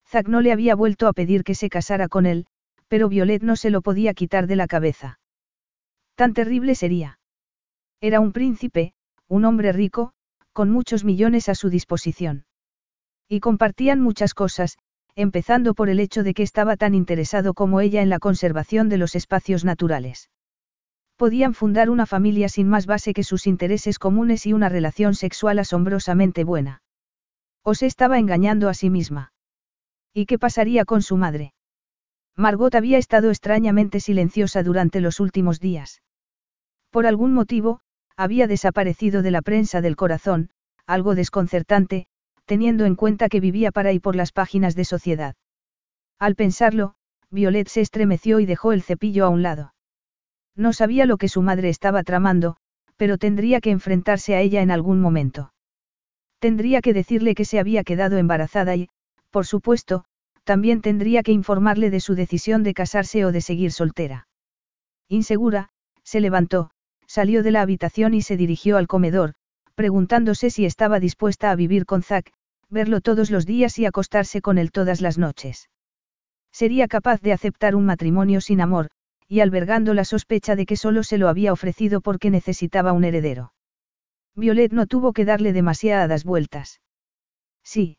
Zack 0.07 0.27
no 0.27 0.41
le 0.41 0.51
había 0.51 0.75
vuelto 0.75 1.07
a 1.07 1.13
pedir 1.13 1.43
que 1.43 1.55
se 1.55 1.69
casara 1.69 2.07
con 2.07 2.25
él, 2.25 2.45
pero 2.87 3.09
Violet 3.09 3.43
no 3.43 3.55
se 3.55 3.69
lo 3.69 3.81
podía 3.81 4.13
quitar 4.13 4.47
de 4.47 4.55
la 4.55 4.67
cabeza. 4.67 5.19
Tan 6.15 6.33
terrible 6.33 6.75
sería. 6.75 7.19
Era 7.99 8.19
un 8.19 8.31
príncipe, 8.31 8.93
un 9.27 9.45
hombre 9.45 9.71
rico, 9.71 10.13
con 10.53 10.69
muchos 10.69 11.03
millones 11.03 11.49
a 11.49 11.55
su 11.55 11.69
disposición. 11.69 12.45
Y 13.27 13.39
compartían 13.39 13.99
muchas 13.99 14.33
cosas, 14.33 14.77
empezando 15.15 15.73
por 15.73 15.89
el 15.89 15.99
hecho 15.99 16.23
de 16.23 16.33
que 16.33 16.43
estaba 16.43 16.77
tan 16.77 16.95
interesado 16.95 17.53
como 17.53 17.81
ella 17.81 18.01
en 18.01 18.09
la 18.09 18.19
conservación 18.19 18.87
de 18.87 18.97
los 18.97 19.15
espacios 19.15 19.65
naturales. 19.65 20.29
Podían 21.17 21.55
fundar 21.55 21.89
una 21.89 22.05
familia 22.05 22.47
sin 22.47 22.69
más 22.69 22.85
base 22.85 23.13
que 23.13 23.23
sus 23.23 23.47
intereses 23.47 23.97
comunes 23.97 24.45
y 24.45 24.53
una 24.53 24.69
relación 24.69 25.15
sexual 25.15 25.57
asombrosamente 25.57 26.43
buena. 26.43 26.83
O 27.63 27.73
se 27.73 27.87
estaba 27.87 28.19
engañando 28.19 28.69
a 28.69 28.75
sí 28.75 28.91
misma. 28.91 29.33
¿Y 30.13 30.27
qué 30.27 30.37
pasaría 30.37 30.85
con 30.85 31.01
su 31.01 31.17
madre? 31.17 31.53
Margot 32.35 32.75
había 32.75 32.99
estado 32.99 33.29
extrañamente 33.29 33.99
silenciosa 33.99 34.61
durante 34.61 35.01
los 35.01 35.19
últimos 35.19 35.59
días. 35.59 36.03
Por 36.91 37.07
algún 37.07 37.33
motivo, 37.33 37.79
había 38.15 38.45
desaparecido 38.45 39.23
de 39.23 39.31
la 39.31 39.41
prensa 39.41 39.81
del 39.81 39.95
corazón, 39.95 40.51
algo 40.85 41.15
desconcertante, 41.15 42.05
teniendo 42.45 42.85
en 42.85 42.95
cuenta 42.95 43.27
que 43.27 43.39
vivía 43.39 43.71
para 43.71 43.91
y 43.91 43.99
por 43.99 44.15
las 44.15 44.31
páginas 44.31 44.75
de 44.75 44.85
sociedad. 44.85 45.35
Al 46.19 46.35
pensarlo, 46.35 46.93
Violet 47.31 47.67
se 47.67 47.81
estremeció 47.81 48.39
y 48.39 48.45
dejó 48.45 48.71
el 48.71 48.83
cepillo 48.83 49.25
a 49.25 49.29
un 49.29 49.41
lado. 49.41 49.73
No 50.57 50.73
sabía 50.73 51.05
lo 51.05 51.17
que 51.17 51.29
su 51.29 51.41
madre 51.41 51.69
estaba 51.69 52.03
tramando, 52.03 52.57
pero 52.97 53.17
tendría 53.17 53.61
que 53.61 53.69
enfrentarse 53.69 54.35
a 54.35 54.41
ella 54.41 54.61
en 54.61 54.71
algún 54.71 54.99
momento. 54.99 55.53
Tendría 56.39 56.81
que 56.81 56.93
decirle 56.93 57.35
que 57.35 57.45
se 57.45 57.59
había 57.59 57.83
quedado 57.83 58.17
embarazada 58.17 58.75
y, 58.75 58.89
por 59.29 59.45
supuesto, 59.45 60.03
también 60.43 60.81
tendría 60.81 61.21
que 61.21 61.31
informarle 61.31 61.91
de 61.91 61.99
su 61.99 62.15
decisión 62.15 62.63
de 62.63 62.73
casarse 62.73 63.23
o 63.23 63.31
de 63.31 63.41
seguir 63.41 63.71
soltera. 63.71 64.27
Insegura, 65.07 65.69
se 66.03 66.21
levantó, 66.21 66.71
salió 67.05 67.43
de 67.43 67.51
la 67.51 67.61
habitación 67.61 68.13
y 68.13 68.21
se 68.21 68.35
dirigió 68.35 68.77
al 68.77 68.87
comedor, 68.87 69.33
preguntándose 69.75 70.49
si 70.49 70.65
estaba 70.65 70.99
dispuesta 70.99 71.51
a 71.51 71.55
vivir 71.55 71.85
con 71.85 72.01
Zack, 72.01 72.31
verlo 72.69 72.99
todos 73.01 73.29
los 73.29 73.45
días 73.45 73.77
y 73.77 73.85
acostarse 73.85 74.41
con 74.41 74.57
él 74.57 74.71
todas 74.71 75.01
las 75.01 75.17
noches. 75.17 75.69
Sería 76.51 76.87
capaz 76.87 77.21
de 77.21 77.33
aceptar 77.33 77.75
un 77.75 77.85
matrimonio 77.85 78.41
sin 78.41 78.61
amor, 78.61 78.89
y 79.27 79.41
albergando 79.41 79.93
la 79.93 80.05
sospecha 80.05 80.55
de 80.55 80.65
que 80.65 80.77
solo 80.77 81.03
se 81.03 81.17
lo 81.17 81.27
había 81.27 81.53
ofrecido 81.53 82.01
porque 82.01 82.29
necesitaba 82.29 82.93
un 82.93 83.03
heredero. 83.03 83.53
Violet 84.35 84.71
no 84.71 84.85
tuvo 84.85 85.13
que 85.13 85.25
darle 85.25 85.53
demasiadas 85.53 86.23
vueltas. 86.23 86.81
Sí, 87.63 87.97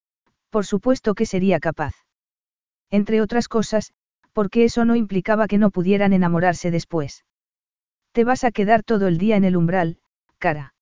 por 0.50 0.64
supuesto 0.64 1.14
que 1.14 1.26
sería 1.26 1.60
capaz. 1.60 1.94
Entre 2.90 3.20
otras 3.20 3.48
cosas, 3.48 3.92
porque 4.32 4.64
eso 4.64 4.84
no 4.84 4.96
implicaba 4.96 5.46
que 5.46 5.58
no 5.58 5.70
pudieran 5.70 6.12
enamorarse 6.12 6.70
después. 6.70 7.24
Te 8.12 8.24
vas 8.24 8.44
a 8.44 8.50
quedar 8.50 8.82
todo 8.82 9.08
el 9.08 9.18
día 9.18 9.36
en 9.36 9.44
el 9.44 9.56
umbral, 9.56 9.98
cara. 10.38 10.74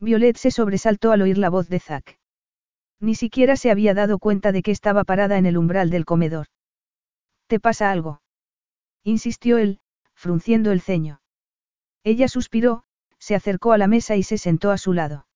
Violet 0.00 0.36
se 0.36 0.50
sobresaltó 0.50 1.12
al 1.12 1.22
oír 1.22 1.38
la 1.38 1.48
voz 1.48 1.68
de 1.68 1.80
Zack. 1.80 2.18
Ni 3.00 3.14
siquiera 3.14 3.56
se 3.56 3.70
había 3.70 3.94
dado 3.94 4.18
cuenta 4.18 4.52
de 4.52 4.62
que 4.62 4.70
estaba 4.70 5.04
parada 5.04 5.38
en 5.38 5.46
el 5.46 5.56
umbral 5.56 5.90
del 5.90 6.04
comedor. 6.04 6.46
¿Te 7.46 7.58
pasa 7.58 7.90
algo? 7.90 8.21
Insistió 9.04 9.58
él, 9.58 9.80
frunciendo 10.14 10.72
el 10.72 10.80
ceño. 10.80 11.20
Ella 12.04 12.28
suspiró, 12.28 12.84
se 13.18 13.34
acercó 13.34 13.72
a 13.72 13.78
la 13.78 13.86
mesa 13.86 14.16
y 14.16 14.22
se 14.22 14.38
sentó 14.38 14.70
a 14.70 14.78
su 14.78 14.92
lado. 14.92 15.26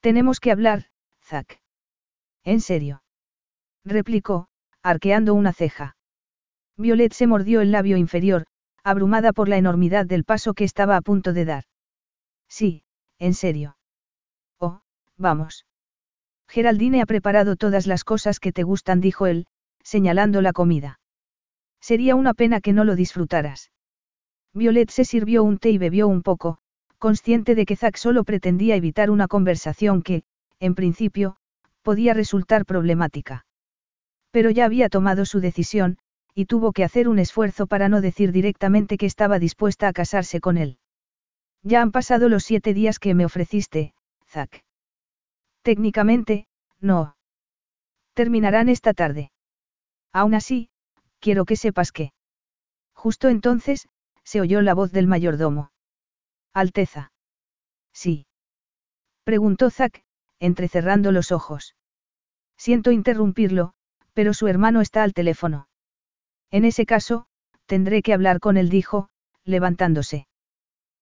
Tenemos 0.00 0.40
que 0.40 0.52
hablar, 0.52 0.86
Zack. 1.22 1.60
¿En 2.44 2.60
serio? 2.60 3.02
replicó, 3.84 4.48
arqueando 4.82 5.34
una 5.34 5.52
ceja. 5.52 5.96
Violet 6.76 7.12
se 7.12 7.26
mordió 7.26 7.60
el 7.60 7.72
labio 7.72 7.96
inferior, 7.96 8.46
abrumada 8.84 9.32
por 9.32 9.48
la 9.48 9.56
enormidad 9.56 10.06
del 10.06 10.24
paso 10.24 10.54
que 10.54 10.64
estaba 10.64 10.96
a 10.96 11.00
punto 11.00 11.32
de 11.32 11.44
dar. 11.44 11.64
Sí, 12.48 12.84
en 13.18 13.34
serio. 13.34 13.76
Oh, 14.58 14.80
vamos. 15.16 15.66
Geraldine 16.48 17.02
ha 17.02 17.06
preparado 17.06 17.56
todas 17.56 17.86
las 17.86 18.04
cosas 18.04 18.40
que 18.40 18.52
te 18.52 18.62
gustan, 18.62 19.00
dijo 19.00 19.26
él, 19.26 19.46
señalando 19.82 20.40
la 20.40 20.52
comida. 20.52 21.00
Sería 21.80 22.14
una 22.14 22.34
pena 22.34 22.60
que 22.60 22.72
no 22.72 22.84
lo 22.84 22.96
disfrutaras. 22.96 23.70
Violet 24.54 24.90
se 24.90 25.04
sirvió 25.04 25.44
un 25.44 25.58
té 25.58 25.70
y 25.70 25.78
bebió 25.78 26.08
un 26.08 26.22
poco, 26.22 26.58
consciente 26.98 27.54
de 27.54 27.64
que 27.64 27.76
Zack 27.76 27.96
solo 27.96 28.24
pretendía 28.24 28.76
evitar 28.76 29.10
una 29.10 29.28
conversación 29.28 30.02
que, 30.02 30.24
en 30.58 30.74
principio, 30.74 31.36
podía 31.82 32.14
resultar 32.14 32.64
problemática. 32.64 33.46
Pero 34.30 34.50
ya 34.50 34.64
había 34.64 34.88
tomado 34.88 35.24
su 35.24 35.40
decisión, 35.40 35.98
y 36.34 36.46
tuvo 36.46 36.72
que 36.72 36.84
hacer 36.84 37.08
un 37.08 37.18
esfuerzo 37.18 37.66
para 37.66 37.88
no 37.88 38.00
decir 38.00 38.32
directamente 38.32 38.96
que 38.96 39.06
estaba 39.06 39.38
dispuesta 39.38 39.88
a 39.88 39.92
casarse 39.92 40.40
con 40.40 40.56
él. 40.56 40.78
Ya 41.62 41.82
han 41.82 41.90
pasado 41.90 42.28
los 42.28 42.44
siete 42.44 42.74
días 42.74 42.98
que 42.98 43.14
me 43.14 43.24
ofreciste, 43.24 43.94
Zack. 44.28 44.64
Técnicamente, 45.62 46.46
no. 46.80 47.16
Terminarán 48.14 48.68
esta 48.68 48.94
tarde. 48.94 49.32
Aún 50.12 50.34
así, 50.34 50.70
quiero 51.20 51.44
que 51.44 51.56
sepas 51.56 51.92
que. 51.92 52.12
Justo 52.94 53.28
entonces, 53.28 53.88
se 54.24 54.40
oyó 54.40 54.60
la 54.60 54.74
voz 54.74 54.92
del 54.92 55.06
mayordomo. 55.06 55.70
Alteza. 56.52 57.12
Sí. 57.92 58.26
Preguntó 59.24 59.70
Zack, 59.70 60.04
entrecerrando 60.38 61.12
los 61.12 61.32
ojos. 61.32 61.76
Siento 62.56 62.90
interrumpirlo, 62.90 63.72
pero 64.12 64.34
su 64.34 64.48
hermano 64.48 64.80
está 64.80 65.02
al 65.02 65.14
teléfono. 65.14 65.68
En 66.50 66.64
ese 66.64 66.86
caso, 66.86 67.26
tendré 67.66 68.02
que 68.02 68.12
hablar 68.12 68.40
con 68.40 68.56
él, 68.56 68.68
dijo, 68.68 69.10
levantándose. 69.44 70.26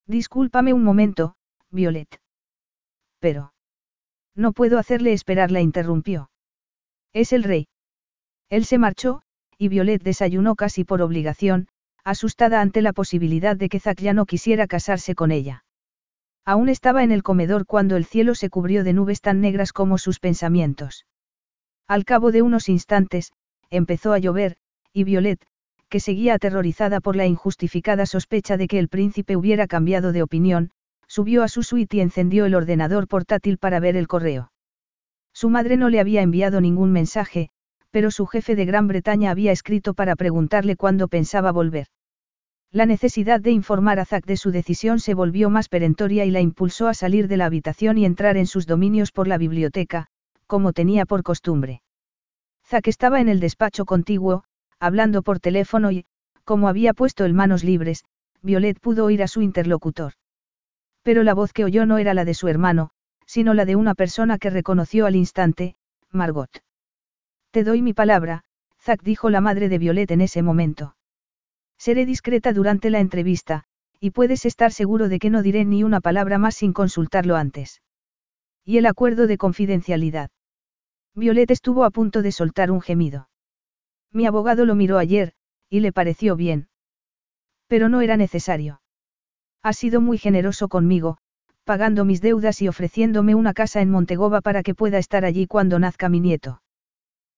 Discúlpame 0.07 0.73
un 0.73 0.85
momento, 0.85 1.37
Violet. 1.71 2.21
Pero. 3.19 3.53
No 4.35 4.53
puedo 4.53 4.79
hacerle 4.79 5.13
esperar, 5.13 5.51
la 5.51 5.61
interrumpió. 5.61 6.31
Es 7.13 7.33
el 7.33 7.43
rey. 7.43 7.69
Él 8.51 8.67
se 8.67 8.79
marchó, 8.79 9.23
y 9.59 9.69
Violet 9.69 10.03
desayunó 10.03 10.55
casi 10.55 10.85
por 10.85 11.03
obligación, 11.03 11.69
asustada 12.05 12.61
ante 12.61 12.83
la 12.83 12.93
posibilidad 12.93 13.57
de 13.57 13.69
que 13.69 13.81
Zack 13.81 14.01
ya 14.01 14.13
no 14.13 14.27
quisiera 14.27 14.67
casarse 14.67 15.15
con 15.15 15.33
ella. 15.33 15.65
Aún 16.45 16.69
estaba 16.69 17.03
en 17.03 17.11
el 17.11 17.23
comedor 17.23 17.67
cuando 17.67 17.97
el 17.97 18.05
cielo 18.05 18.35
se 18.35 18.51
cubrió 18.51 18.85
de 18.85 18.93
nubes 18.93 19.21
tan 19.21 19.41
negras 19.41 19.73
como 19.73 19.99
sus 19.99 20.21
pensamientos. 20.21 21.07
Al 21.89 22.05
cabo 22.05 22.31
de 22.31 22.43
unos 22.43 22.69
instantes, 22.69 23.33
empezó 23.71 24.13
a 24.13 24.19
llover, 24.19 24.57
y 24.93 25.05
Violet, 25.05 25.45
que 25.89 26.01
seguía 26.01 26.35
aterrorizada 26.35 27.01
por 27.01 27.17
la 27.17 27.27
injustificada 27.27 28.07
sospecha 28.07 28.57
de 28.57 28.69
que 28.69 28.79
el 28.79 28.89
príncipe 28.89 29.37
hubiera 29.37 29.67
cambiado 29.67 30.13
de 30.13 30.23
opinión, 30.23 30.71
subió 31.09 31.43
a 31.43 31.49
su 31.49 31.63
suite 31.63 31.97
y 31.97 32.01
encendió 32.01 32.45
el 32.45 32.55
ordenador 32.55 33.09
portátil 33.09 33.59
para 33.59 33.81
ver 33.81 33.97
el 33.97 34.09
correo. 34.09 34.53
Su 35.33 35.51
madre 35.51 35.77
no 35.77 35.89
le 35.89 36.01
había 36.01 36.23
enviado 36.23 36.61
ningún 36.61 36.93
mensaje, 36.93 37.51
pero 37.91 38.11
su 38.11 38.27
jefe 38.27 38.57
de 38.57 38.65
Gran 38.65 38.89
Bretaña 38.89 39.31
había 39.31 39.53
escrito 39.53 39.95
para 39.95 40.17
preguntarle 40.17 40.77
cuándo 40.77 41.09
pensaba 41.09 41.53
volver. 41.53 41.87
La 42.73 42.87
necesidad 42.87 43.41
de 43.41 43.53
informar 43.53 44.01
a 44.01 44.05
Zack 44.05 44.27
de 44.27 44.37
su 44.37 44.51
decisión 44.51 44.99
se 44.99 45.15
volvió 45.15 45.51
más 45.51 45.69
perentoria 45.69 46.25
y 46.25 46.31
la 46.31 46.41
impulsó 46.41 46.89
a 46.89 46.95
salir 46.95 47.29
de 47.29 47.37
la 47.37 47.47
habitación 47.47 47.97
y 47.97 48.05
entrar 48.05 48.37
en 48.37 48.47
sus 48.47 48.67
dominios 48.67 49.13
por 49.13 49.29
la 49.29 49.39
biblioteca, 49.39 50.09
como 50.47 50.73
tenía 50.73 51.07
por 51.07 51.23
costumbre. 51.23 51.83
Zack 52.67 52.89
estaba 52.89 53.21
en 53.21 53.29
el 53.29 53.41
despacho 53.41 53.85
contiguo, 53.85 54.45
hablando 54.81 55.23
por 55.23 55.41
teléfono 55.41 55.91
y, 55.93 56.05
como 56.45 56.69
había 56.69 56.93
puesto 56.93 57.25
el 57.25 57.35
manos 57.35 57.65
libres, 57.65 58.05
Violet 58.43 58.79
pudo 58.81 59.05
oír 59.05 59.23
a 59.23 59.29
su 59.29 59.43
interlocutor. 59.43 60.13
Pero 61.03 61.23
la 61.23 61.35
voz 61.35 61.53
que 61.53 61.65
oyó 61.65 61.87
no 61.87 61.99
era 61.99 62.15
la 62.15 62.25
de 62.25 62.35
su 62.35 62.49
hermano, 62.49 62.91
sino 63.27 63.55
la 63.55 63.65
de 63.65 63.77
una 63.77 63.95
persona 63.95 64.39
que 64.39 64.51
reconoció 64.51 65.07
al 65.07 65.17
instante, 65.17 65.77
Margot. 66.11 66.66
Te 67.51 67.65
doy 67.65 67.83
mi 67.83 67.93
palabra, 67.93 68.45
Zack 68.81 69.03
dijo 69.03 69.31
la 69.31 69.41
madre 69.41 69.69
de 69.69 69.79
Violet 69.79 70.11
en 70.11 70.21
ese 70.21 70.43
momento. 70.43 70.97
Seré 71.79 72.07
discreta 72.07 72.53
durante 72.53 72.91
la 72.91 73.01
entrevista, 73.01 73.65
y 74.01 74.11
puedes 74.11 74.45
estar 74.45 74.73
seguro 74.73 75.09
de 75.09 75.19
que 75.19 75.31
no 75.31 75.43
diré 75.43 75.65
ni 75.65 75.83
una 75.83 76.01
palabra 76.01 76.39
más 76.39 76.55
sin 76.55 76.73
consultarlo 76.73 77.37
antes. 77.37 77.83
Y 78.65 78.79
el 78.79 78.87
acuerdo 78.87 79.27
de 79.27 79.39
confidencialidad. 79.39 80.31
Violet 81.15 81.51
estuvo 81.51 81.85
a 81.85 81.91
punto 81.91 82.23
de 82.23 82.33
soltar 82.33 82.71
un 82.71 82.81
gemido. 82.81 83.29
Mi 84.13 84.27
abogado 84.27 84.67
lo 84.67 84.75
miró 84.75 84.99
ayer, 84.99 85.33
y 85.69 85.81
le 85.81 85.93
pareció 85.93 86.37
bien. 86.37 86.69
Pero 87.69 87.89
no 87.89 88.01
era 88.01 88.17
necesario. 88.17 88.81
Ha 89.63 89.73
sido 89.73 90.01
muy 90.01 90.19
generoso 90.19 90.69
conmigo, 90.69 91.19
pagando 91.65 92.05
mis 92.05 92.21
deudas 92.21 92.63
y 92.63 92.69
ofreciéndome 92.69 93.35
una 93.35 93.53
casa 93.53 93.81
en 93.81 93.91
Montegova 93.91 94.41
para 94.41 94.63
que 94.63 94.75
pueda 94.75 94.99
estar 94.99 95.25
allí 95.25 95.47
cuando 95.47 95.79
nazca 95.79 96.09
mi 96.09 96.21
nieto. 96.21 96.61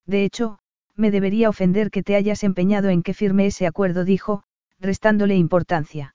De 0.09 0.25
hecho, 0.25 0.59
me 0.97 1.11
debería 1.11 1.51
ofender 1.51 1.91
que 1.91 2.03
te 2.03 2.17
hayas 2.17 2.43
empeñado 2.43 2.89
en 2.89 3.03
que 3.03 3.13
firme 3.13 3.47
ese 3.47 3.67
acuerdo, 3.67 4.05
dijo, 4.05 4.43
restándole 4.81 5.37
importancia. 5.37 6.15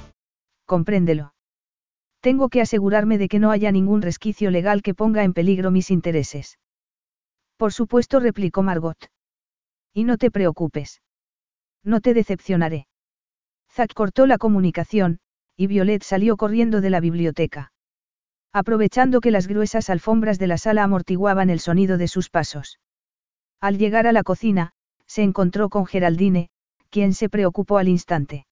Compréndelo. 0.71 1.33
Tengo 2.21 2.47
que 2.47 2.61
asegurarme 2.61 3.17
de 3.17 3.27
que 3.27 3.39
no 3.39 3.51
haya 3.51 3.73
ningún 3.73 4.01
resquicio 4.01 4.51
legal 4.51 4.81
que 4.81 4.93
ponga 4.93 5.25
en 5.25 5.33
peligro 5.33 5.69
mis 5.69 5.91
intereses. 5.91 6.59
Por 7.57 7.73
supuesto, 7.73 8.21
replicó 8.21 8.63
Margot. 8.63 9.11
Y 9.93 10.05
no 10.05 10.15
te 10.15 10.31
preocupes. 10.31 11.01
No 11.83 11.99
te 11.99 12.13
decepcionaré. 12.13 12.87
Zack 13.69 13.93
cortó 13.93 14.25
la 14.27 14.37
comunicación, 14.37 15.19
y 15.57 15.67
Violet 15.67 16.03
salió 16.03 16.37
corriendo 16.37 16.79
de 16.79 16.89
la 16.89 17.01
biblioteca. 17.01 17.73
Aprovechando 18.53 19.19
que 19.19 19.31
las 19.31 19.47
gruesas 19.47 19.89
alfombras 19.89 20.39
de 20.39 20.47
la 20.47 20.57
sala 20.57 20.85
amortiguaban 20.85 21.49
el 21.49 21.59
sonido 21.59 21.97
de 21.97 22.07
sus 22.07 22.29
pasos. 22.29 22.79
Al 23.59 23.77
llegar 23.77 24.07
a 24.07 24.13
la 24.13 24.23
cocina, 24.23 24.71
se 25.05 25.21
encontró 25.21 25.67
con 25.67 25.85
Geraldine, 25.85 26.49
quien 26.89 27.13
se 27.13 27.27
preocupó 27.27 27.77
al 27.77 27.89
instante. 27.89 28.45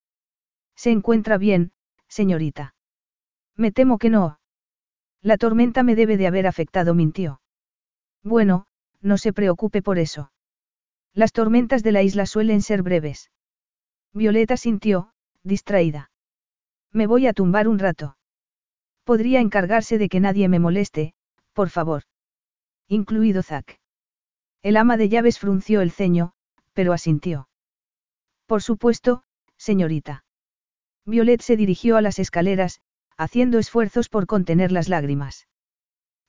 ¿Se 0.76 0.92
encuentra 0.92 1.38
bien, 1.38 1.72
señorita? 2.10 2.76
Me 3.56 3.72
temo 3.72 3.98
que 3.98 4.10
no. 4.10 4.40
La 5.22 5.38
tormenta 5.38 5.84
me 5.84 5.96
debe 5.96 6.18
de 6.18 6.28
haber 6.28 6.48
afectado, 6.48 6.94
mintió. 6.94 7.42
Bueno, 8.24 8.66
no 9.02 9.18
se 9.18 9.34
preocupe 9.34 9.82
por 9.82 10.00
eso. 10.00 10.32
Las 11.14 11.32
tormentas 11.32 11.84
de 11.84 11.92
la 11.92 12.04
isla 12.04 12.26
suelen 12.26 12.62
ser 12.62 12.84
breves. 12.84 13.32
Violeta 14.14 14.58
sintió, 14.58 15.14
distraída. 15.44 16.12
Me 16.92 17.08
voy 17.08 17.28
a 17.28 17.34
tumbar 17.34 17.68
un 17.68 17.80
rato. 17.80 18.18
Podría 19.04 19.40
encargarse 19.40 19.98
de 19.98 20.10
que 20.10 20.20
nadie 20.20 20.50
me 20.50 20.60
moleste, 20.60 21.14
por 21.54 21.70
favor. 21.70 22.04
Incluido 22.88 23.44
Zack. 23.44 23.80
El 24.62 24.78
ama 24.78 24.98
de 24.98 25.10
llaves 25.10 25.40
frunció 25.40 25.82
el 25.82 25.92
ceño, 25.92 26.34
pero 26.74 26.94
asintió. 26.94 27.50
Por 28.46 28.62
supuesto, 28.62 29.24
señorita. 29.58 30.24
Violet 31.06 31.42
se 31.42 31.58
dirigió 31.58 31.98
a 31.98 32.02
las 32.02 32.20
escaleras, 32.20 32.82
haciendo 33.18 33.60
esfuerzos 33.60 34.10
por 34.10 34.28
contener 34.28 34.72
las 34.72 34.90
lágrimas. 34.90 35.48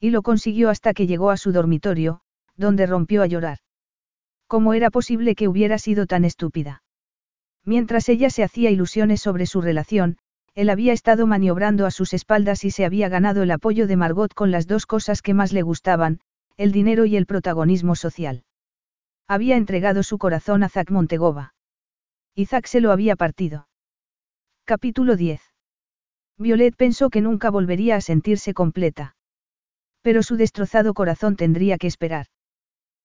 Y 0.00 0.10
lo 0.10 0.22
consiguió 0.22 0.70
hasta 0.70 0.94
que 0.94 1.06
llegó 1.06 1.30
a 1.30 1.36
su 1.36 1.52
dormitorio, 1.52 2.20
donde 2.56 2.86
rompió 2.86 3.22
a 3.22 3.26
llorar. 3.26 3.58
¿Cómo 4.46 4.74
era 4.74 4.90
posible 4.90 5.34
que 5.34 5.46
hubiera 5.46 5.78
sido 5.78 6.06
tan 6.06 6.24
estúpida? 6.24 6.82
Mientras 7.64 8.08
ella 8.08 8.30
se 8.30 8.42
hacía 8.42 8.70
ilusiones 8.70 9.20
sobre 9.20 9.46
su 9.46 9.60
relación, 9.60 10.18
él 10.54 10.70
había 10.70 10.92
estado 10.92 11.26
maniobrando 11.26 11.86
a 11.86 11.90
sus 11.90 12.12
espaldas 12.12 12.64
y 12.64 12.70
se 12.70 12.84
había 12.84 13.08
ganado 13.08 13.42
el 13.44 13.50
apoyo 13.52 13.86
de 13.86 13.96
Margot 13.96 14.34
con 14.34 14.50
las 14.50 14.66
dos 14.66 14.86
cosas 14.86 15.22
que 15.22 15.34
más 15.34 15.52
le 15.52 15.62
gustaban, 15.62 16.20
el 16.56 16.72
dinero 16.72 17.04
y 17.04 17.16
el 17.16 17.26
protagonismo 17.26 17.94
social. 17.94 18.42
Había 19.28 19.56
entregado 19.56 20.02
su 20.02 20.18
corazón 20.18 20.64
a 20.64 20.68
Zack 20.68 20.90
Montegova. 20.90 21.54
Y 22.34 22.46
Zack 22.46 22.66
se 22.66 22.80
lo 22.80 22.90
había 22.90 23.14
partido. 23.14 23.68
Capítulo 24.70 25.16
10. 25.16 25.40
Violet 26.38 26.76
pensó 26.76 27.10
que 27.10 27.20
nunca 27.20 27.50
volvería 27.50 27.96
a 27.96 28.00
sentirse 28.00 28.54
completa. 28.54 29.16
Pero 30.00 30.22
su 30.22 30.36
destrozado 30.36 30.94
corazón 30.94 31.34
tendría 31.34 31.76
que 31.76 31.88
esperar. 31.88 32.26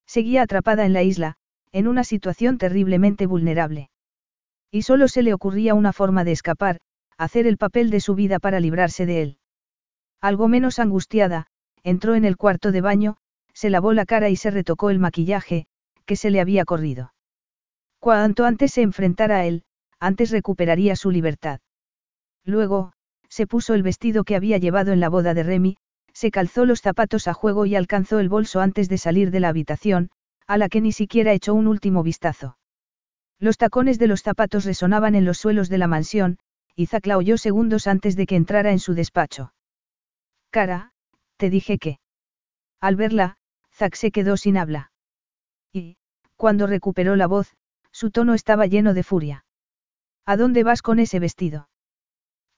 Seguía 0.06 0.44
atrapada 0.44 0.86
en 0.86 0.94
la 0.94 1.02
isla, 1.02 1.38
en 1.72 1.88
una 1.88 2.04
situación 2.04 2.60
terriblemente 2.60 3.26
vulnerable. 3.26 3.90
Y 4.70 4.84
solo 4.84 5.08
se 5.08 5.24
le 5.24 5.34
ocurría 5.34 5.74
una 5.74 5.92
forma 5.92 6.24
de 6.24 6.34
escapar, 6.34 6.82
hacer 7.18 7.48
el 7.48 7.58
papel 7.58 7.90
de 7.90 8.00
su 8.00 8.14
vida 8.14 8.38
para 8.38 8.60
librarse 8.60 9.08
de 9.08 9.24
él. 9.24 9.38
Algo 10.22 10.48
menos 10.48 10.78
angustiada, 10.78 11.48
entró 11.82 12.14
en 12.14 12.26
el 12.26 12.38
cuarto 12.38 12.72
de 12.72 12.82
baño, 12.82 13.18
se 13.54 13.72
lavó 13.72 13.92
la 13.92 14.06
cara 14.06 14.30
y 14.30 14.36
se 14.36 14.52
retocó 14.52 14.92
el 14.92 15.00
maquillaje, 15.00 15.66
que 16.06 16.16
se 16.16 16.30
le 16.30 16.42
había 16.42 16.64
corrido. 16.64 17.16
Cuanto 17.98 18.46
antes 18.46 18.72
se 18.72 18.84
enfrentara 18.84 19.38
a 19.38 19.46
él, 19.48 19.64
antes 20.00 20.32
recuperaría 20.32 20.96
su 20.96 21.12
libertad. 21.12 21.60
Luego, 22.44 22.94
se 23.30 23.48
puso 23.48 23.74
el 23.74 23.84
vestido 23.84 24.24
que 24.24 24.36
había 24.36 24.58
llevado 24.58 24.92
en 24.92 25.00
la 25.00 25.10
boda 25.10 25.34
de 25.34 25.44
Remy, 25.44 25.78
se 26.14 26.32
calzó 26.32 26.66
los 26.66 26.82
zapatos 26.82 27.28
a 27.28 27.34
juego 27.34 27.66
y 27.66 27.76
alcanzó 27.76 28.20
el 28.20 28.30
bolso 28.30 28.62
antes 28.62 28.88
de 28.88 28.98
salir 28.98 29.32
de 29.32 29.40
la 29.40 29.50
habitación, 29.50 30.10
a 30.48 30.58
la 30.58 30.70
que 30.70 30.82
ni 30.82 30.92
siquiera 30.92 31.34
echó 31.34 31.54
un 31.54 31.68
último 31.68 32.04
vistazo. 32.04 32.58
Los 33.40 33.58
tacones 33.58 34.00
de 34.00 34.08
los 34.08 34.22
zapatos 34.22 34.64
resonaban 34.66 35.16
en 35.16 35.26
los 35.26 35.38
suelos 35.38 35.70
de 35.70 35.78
la 35.78 35.88
mansión, 35.88 36.38
y 36.76 36.86
Zack 36.86 37.08
la 37.08 37.18
oyó 37.18 37.38
segundos 37.38 37.88
antes 37.88 38.16
de 38.16 38.26
que 38.26 38.36
entrara 38.36 38.72
en 38.72 38.80
su 38.80 38.94
despacho. 38.94 39.54
Cara, 40.52 40.92
te 41.38 41.50
dije 41.50 41.78
que. 41.78 42.00
Al 42.80 42.96
verla, 42.96 43.38
Zack 43.74 43.96
se 43.96 44.12
quedó 44.12 44.38
sin 44.38 44.58
habla. 44.58 44.92
Y, 45.74 45.98
cuando 46.38 46.68
recuperó 46.68 47.16
la 47.16 47.28
voz, 47.28 47.56
su 47.92 48.12
tono 48.12 48.34
estaba 48.34 48.68
lleno 48.68 48.94
de 48.94 49.04
furia. 49.04 49.45
¿A 50.26 50.38
dónde 50.38 50.64
vas 50.64 50.82
con 50.82 51.00
ese 51.00 51.20
vestido? 51.20 51.70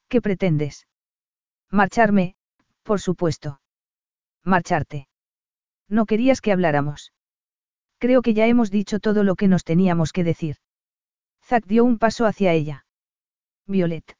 ¿Qué 0.07 0.21
pretendes? 0.21 0.87
Marcharme, 1.69 2.35
por 2.83 3.01
supuesto. 3.01 3.59
Marcharte. 4.43 5.09
No 5.89 6.05
querías 6.05 6.39
que 6.39 6.53
habláramos. 6.53 7.11
Creo 7.99 8.21
que 8.21 8.33
ya 8.33 8.47
hemos 8.47 8.71
dicho 8.71 8.99
todo 8.99 9.23
lo 9.23 9.35
que 9.35 9.47
nos 9.47 9.63
teníamos 9.63 10.13
que 10.13 10.23
decir. 10.23 10.55
Zack 11.43 11.65
dio 11.65 11.83
un 11.83 11.97
paso 11.97 12.25
hacia 12.25 12.53
ella. 12.53 12.85
Violet. 13.65 14.17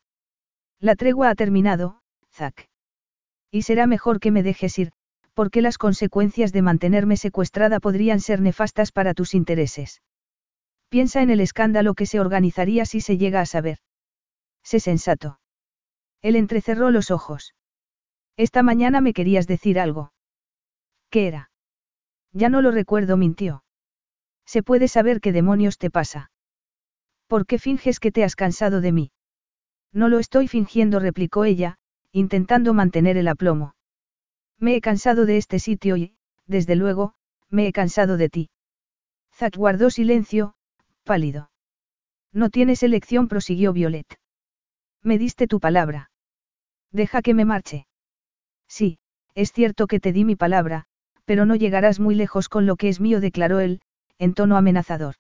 La 0.80 0.96
tregua 0.96 1.30
ha 1.30 1.36
terminado, 1.36 2.02
Zack. 2.34 2.70
Y 3.52 3.62
será 3.62 3.88
mejor 3.88 4.20
que 4.20 4.32
me 4.32 4.44
dejes 4.44 4.78
ir, 4.78 4.92
porque 5.34 5.62
las 5.62 5.78
consecuencias 5.78 6.52
de 6.52 6.62
mantenerme 6.62 7.16
secuestrada 7.16 7.80
podrían 7.80 8.20
ser 8.20 8.42
nefastas 8.42 8.92
para 8.92 9.14
tus 9.14 9.34
intereses. 9.34 10.02
Piensa 10.90 11.22
en 11.22 11.30
el 11.30 11.42
escándalo 11.42 11.94
que 11.94 12.06
se 12.06 12.20
organizaría 12.20 12.86
si 12.86 13.02
se 13.02 13.18
llega 13.18 13.42
a 13.42 13.46
saber. 13.46 13.80
Sé 14.64 14.80
sensato. 14.80 15.40
Él 16.22 16.36
entrecerró 16.36 16.92
los 16.92 17.12
ojos. 17.12 17.56
Esta 18.38 18.64
mañana 18.64 19.02
me 19.02 19.14
querías 19.14 19.48
decir 19.48 19.80
algo. 19.80 20.14
¿Qué 21.10 21.28
era? 21.28 21.52
Ya 22.32 22.50
no 22.50 22.62
lo 22.62 22.72
recuerdo, 22.72 23.18
mintió. 23.18 23.64
Se 24.46 24.64
puede 24.64 24.88
saber 24.88 25.20
qué 25.22 25.32
demonios 25.32 25.78
te 25.78 25.90
pasa. 25.90 26.32
¿Por 27.28 27.46
qué 27.46 27.60
finges 27.60 28.00
que 28.00 28.12
te 28.12 28.24
has 28.24 28.36
cansado 28.36 28.80
de 28.80 28.92
mí? 28.92 29.12
No 29.92 30.08
lo 30.08 30.20
estoy 30.20 30.48
fingiendo, 30.48 31.00
replicó 31.00 31.44
ella, 31.44 31.78
intentando 32.12 32.74
mantener 32.74 33.18
el 33.18 33.28
aplomo. 33.28 33.76
Me 34.58 34.76
he 34.76 34.82
cansado 34.82 35.26
de 35.26 35.38
este 35.38 35.60
sitio 35.60 35.98
y, 35.98 36.16
desde 36.46 36.76
luego, 36.76 37.14
me 37.50 37.68
he 37.68 37.74
cansado 37.74 38.18
de 38.18 38.30
ti. 38.30 38.50
Zack 39.34 39.56
guardó 39.58 39.90
silencio, 39.90 40.56
pálido. 41.08 41.50
No 42.32 42.52
tienes 42.52 42.84
elección, 42.84 43.28
prosiguió 43.28 43.74
Violet. 43.74 44.20
Me 45.02 45.18
diste 45.18 45.48
tu 45.48 45.60
palabra. 45.60 46.12
Deja 46.92 47.24
que 47.24 47.34
me 47.34 47.46
marche. 47.46 47.88
Sí, 48.68 49.00
es 49.34 49.52
cierto 49.52 49.88
que 49.88 50.00
te 50.00 50.14
di 50.14 50.24
mi 50.24 50.36
palabra, 50.36 50.86
pero 51.26 51.48
no 51.48 51.56
llegarás 51.56 52.00
muy 52.00 52.14
lejos 52.14 52.50
con 52.50 52.68
lo 52.68 52.76
que 52.76 52.90
es 52.90 53.00
mío, 53.00 53.20
declaró 53.20 53.60
él, 53.60 53.82
en 54.20 54.34
tono 54.36 54.58
amenazador. 54.58 55.16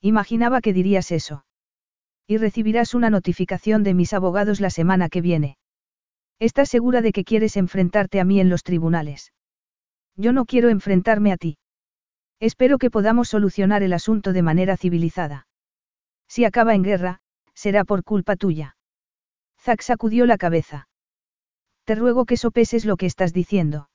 Imaginaba 0.00 0.60
que 0.60 0.72
dirías 0.72 1.10
eso. 1.10 1.44
Y 2.26 2.36
recibirás 2.36 2.94
una 2.94 3.10
notificación 3.10 3.82
de 3.82 3.94
mis 3.94 4.12
abogados 4.12 4.60
la 4.60 4.70
semana 4.70 5.08
que 5.08 5.22
viene. 5.22 5.56
¿Estás 6.38 6.68
segura 6.68 7.00
de 7.00 7.12
que 7.12 7.24
quieres 7.24 7.56
enfrentarte 7.56 8.20
a 8.20 8.24
mí 8.24 8.38
en 8.38 8.48
los 8.48 8.62
tribunales? 8.62 9.32
Yo 10.14 10.32
no 10.32 10.44
quiero 10.44 10.68
enfrentarme 10.68 11.32
a 11.32 11.36
ti. 11.36 11.56
Espero 12.40 12.78
que 12.78 12.90
podamos 12.90 13.28
solucionar 13.28 13.82
el 13.82 13.92
asunto 13.92 14.32
de 14.32 14.42
manera 14.42 14.76
civilizada. 14.76 15.46
Si 16.28 16.44
acaba 16.44 16.74
en 16.74 16.82
guerra, 16.82 17.20
será 17.54 17.84
por 17.84 18.04
culpa 18.04 18.36
tuya. 18.36 18.76
Zack 19.60 19.82
sacudió 19.82 20.24
la 20.26 20.38
cabeza. 20.38 20.88
Te 21.84 21.94
ruego 21.94 22.26
que 22.26 22.36
sopeses 22.36 22.84
lo 22.84 22.96
que 22.96 23.06
estás 23.06 23.32
diciendo. 23.32 23.88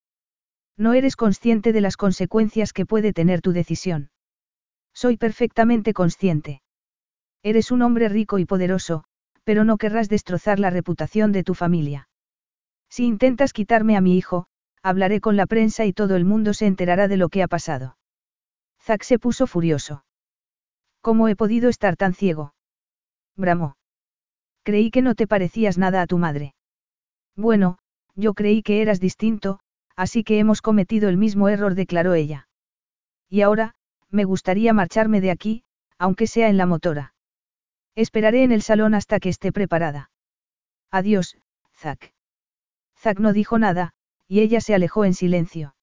No 0.76 0.92
eres 0.92 1.16
consciente 1.16 1.72
de 1.72 1.80
las 1.80 1.96
consecuencias 1.96 2.72
que 2.72 2.84
puede 2.84 3.12
tener 3.12 3.40
tu 3.40 3.52
decisión. 3.52 4.10
Soy 4.92 5.16
perfectamente 5.16 5.94
consciente. 5.94 6.60
Eres 7.42 7.70
un 7.70 7.82
hombre 7.82 8.08
rico 8.08 8.38
y 8.38 8.44
poderoso, 8.44 9.04
pero 9.44 9.64
no 9.64 9.78
querrás 9.78 10.08
destrozar 10.08 10.58
la 10.58 10.70
reputación 10.70 11.32
de 11.32 11.44
tu 11.44 11.54
familia. 11.54 12.08
Si 12.90 13.04
intentas 13.04 13.52
quitarme 13.52 13.96
a 13.96 14.00
mi 14.00 14.16
hijo, 14.16 14.46
hablaré 14.82 15.20
con 15.20 15.36
la 15.36 15.46
prensa 15.46 15.84
y 15.84 15.92
todo 15.92 16.16
el 16.16 16.24
mundo 16.24 16.52
se 16.52 16.66
enterará 16.66 17.08
de 17.08 17.16
lo 17.16 17.28
que 17.28 17.42
ha 17.42 17.48
pasado. 17.48 17.96
Zack 18.84 19.02
se 19.02 19.18
puso 19.18 19.46
furioso. 19.46 20.04
¿Cómo 21.00 21.28
he 21.28 21.36
podido 21.36 21.70
estar 21.70 21.96
tan 21.96 22.12
ciego? 22.12 22.54
Bramó. 23.34 23.76
Creí 24.62 24.90
que 24.90 25.00
no 25.00 25.14
te 25.14 25.26
parecías 25.26 25.78
nada 25.78 26.02
a 26.02 26.06
tu 26.06 26.18
madre. 26.18 26.54
Bueno, 27.34 27.78
yo 28.14 28.34
creí 28.34 28.62
que 28.62 28.82
eras 28.82 29.00
distinto, 29.00 29.58
así 29.96 30.22
que 30.22 30.38
hemos 30.38 30.60
cometido 30.60 31.08
el 31.08 31.16
mismo 31.16 31.48
error, 31.48 31.74
declaró 31.74 32.12
ella. 32.12 32.48
Y 33.30 33.40
ahora, 33.40 33.74
me 34.10 34.24
gustaría 34.24 34.72
marcharme 34.74 35.22
de 35.22 35.30
aquí, 35.30 35.64
aunque 35.98 36.26
sea 36.26 36.48
en 36.48 36.58
la 36.58 36.66
motora. 36.66 37.14
Esperaré 37.94 38.44
en 38.44 38.52
el 38.52 38.60
salón 38.60 38.94
hasta 38.94 39.18
que 39.18 39.30
esté 39.30 39.50
preparada. 39.50 40.10
Adiós, 40.90 41.38
Zack. 41.76 42.12
Zack 42.98 43.18
no 43.18 43.32
dijo 43.32 43.58
nada, 43.58 43.94
y 44.28 44.40
ella 44.40 44.60
se 44.60 44.74
alejó 44.74 45.06
en 45.06 45.14
silencio. 45.14 45.74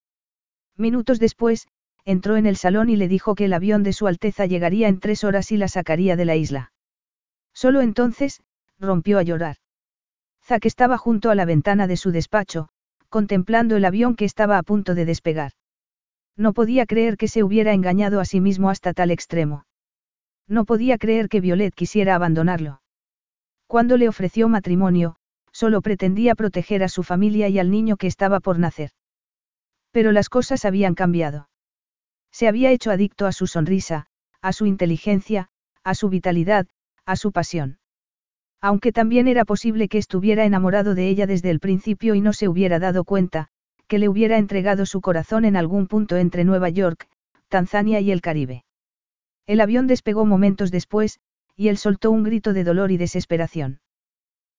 Minutos 0.76 1.18
después, 1.18 1.68
entró 2.04 2.36
en 2.36 2.46
el 2.46 2.56
salón 2.56 2.90
y 2.90 2.96
le 2.96 3.08
dijo 3.08 3.34
que 3.34 3.44
el 3.44 3.52
avión 3.52 3.82
de 3.82 3.92
Su 3.92 4.06
Alteza 4.06 4.46
llegaría 4.46 4.88
en 4.88 4.98
tres 4.98 5.24
horas 5.24 5.52
y 5.52 5.56
la 5.56 5.68
sacaría 5.68 6.16
de 6.16 6.24
la 6.24 6.36
isla. 6.36 6.72
Solo 7.54 7.80
entonces, 7.80 8.42
rompió 8.78 9.18
a 9.18 9.22
llorar. 9.22 9.56
Zack 10.44 10.66
estaba 10.66 10.98
junto 10.98 11.30
a 11.30 11.34
la 11.34 11.44
ventana 11.44 11.86
de 11.86 11.96
su 11.96 12.10
despacho, 12.10 12.68
contemplando 13.08 13.76
el 13.76 13.84
avión 13.84 14.16
que 14.16 14.24
estaba 14.24 14.58
a 14.58 14.62
punto 14.62 14.94
de 14.94 15.04
despegar. 15.04 15.52
No 16.36 16.52
podía 16.52 16.86
creer 16.86 17.16
que 17.16 17.28
se 17.28 17.44
hubiera 17.44 17.72
engañado 17.72 18.20
a 18.20 18.24
sí 18.24 18.40
mismo 18.40 18.70
hasta 18.70 18.94
tal 18.94 19.10
extremo. 19.10 19.66
No 20.48 20.64
podía 20.64 20.98
creer 20.98 21.28
que 21.28 21.40
Violet 21.40 21.74
quisiera 21.74 22.14
abandonarlo. 22.14 22.82
Cuando 23.66 23.96
le 23.96 24.08
ofreció 24.08 24.48
matrimonio, 24.48 25.16
solo 25.52 25.82
pretendía 25.82 26.34
proteger 26.34 26.82
a 26.82 26.88
su 26.88 27.02
familia 27.02 27.48
y 27.48 27.58
al 27.58 27.70
niño 27.70 27.96
que 27.96 28.06
estaba 28.06 28.40
por 28.40 28.58
nacer. 28.58 28.90
Pero 29.92 30.10
las 30.10 30.28
cosas 30.28 30.64
habían 30.64 30.94
cambiado. 30.94 31.48
Se 32.32 32.48
había 32.48 32.70
hecho 32.70 32.90
adicto 32.90 33.26
a 33.26 33.32
su 33.32 33.46
sonrisa, 33.46 34.06
a 34.40 34.52
su 34.52 34.66
inteligencia, 34.66 35.48
a 35.84 35.94
su 35.94 36.08
vitalidad, 36.08 36.66
a 37.04 37.16
su 37.16 37.30
pasión. 37.30 37.78
Aunque 38.60 38.92
también 38.92 39.28
era 39.28 39.44
posible 39.44 39.88
que 39.88 39.98
estuviera 39.98 40.44
enamorado 40.44 40.94
de 40.94 41.08
ella 41.08 41.26
desde 41.26 41.50
el 41.50 41.60
principio 41.60 42.14
y 42.14 42.20
no 42.20 42.32
se 42.32 42.48
hubiera 42.48 42.78
dado 42.78 43.04
cuenta, 43.04 43.48
que 43.88 43.98
le 43.98 44.08
hubiera 44.08 44.38
entregado 44.38 44.86
su 44.86 45.00
corazón 45.00 45.44
en 45.44 45.56
algún 45.56 45.86
punto 45.86 46.16
entre 46.16 46.44
Nueva 46.44 46.70
York, 46.70 47.08
Tanzania 47.48 48.00
y 48.00 48.10
el 48.10 48.20
Caribe. 48.20 48.64
El 49.46 49.60
avión 49.60 49.86
despegó 49.86 50.24
momentos 50.24 50.70
después, 50.70 51.18
y 51.56 51.68
él 51.68 51.76
soltó 51.76 52.10
un 52.10 52.22
grito 52.22 52.52
de 52.52 52.64
dolor 52.64 52.92
y 52.92 52.96
desesperación. 52.96 53.80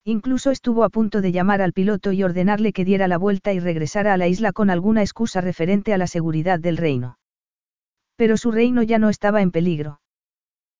Incluso 0.04 0.52
estuvo 0.52 0.84
a 0.84 0.90
punto 0.90 1.22
de 1.22 1.32
llamar 1.32 1.62
al 1.62 1.72
piloto 1.72 2.12
y 2.12 2.24
ordenarle 2.24 2.74
que 2.74 2.84
diera 2.84 3.08
la 3.08 3.18
vuelta 3.18 3.54
y 3.54 3.60
regresara 3.60 4.14
a 4.14 4.18
la 4.18 4.28
isla 4.28 4.52
con 4.52 4.70
alguna 4.70 5.02
excusa 5.02 5.40
referente 5.40 5.94
a 5.94 5.98
la 5.98 6.08
seguridad 6.08 6.60
del 6.60 6.78
reino. 6.78 7.18
Pero 8.16 8.38
su 8.38 8.52
reino 8.52 8.84
ya 8.84 9.00
no 9.00 9.10
estaba 9.10 9.42
en 9.42 9.52
peligro. 9.52 10.02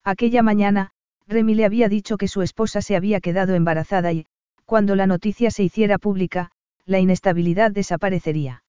Aquella 0.04 0.42
mañana, 0.42 0.90
Remy 1.26 1.54
le 1.54 1.64
había 1.64 1.88
dicho 1.88 2.16
que 2.16 2.28
su 2.28 2.42
esposa 2.42 2.82
se 2.82 2.96
había 2.96 3.20
quedado 3.20 3.54
embarazada 3.54 4.12
y, 4.12 4.26
cuando 4.64 4.94
la 4.96 5.06
noticia 5.06 5.50
se 5.50 5.62
hiciera 5.62 5.98
pública, 5.98 6.50
la 6.84 7.00
inestabilidad 7.00 7.70
desaparecería. 7.70 8.62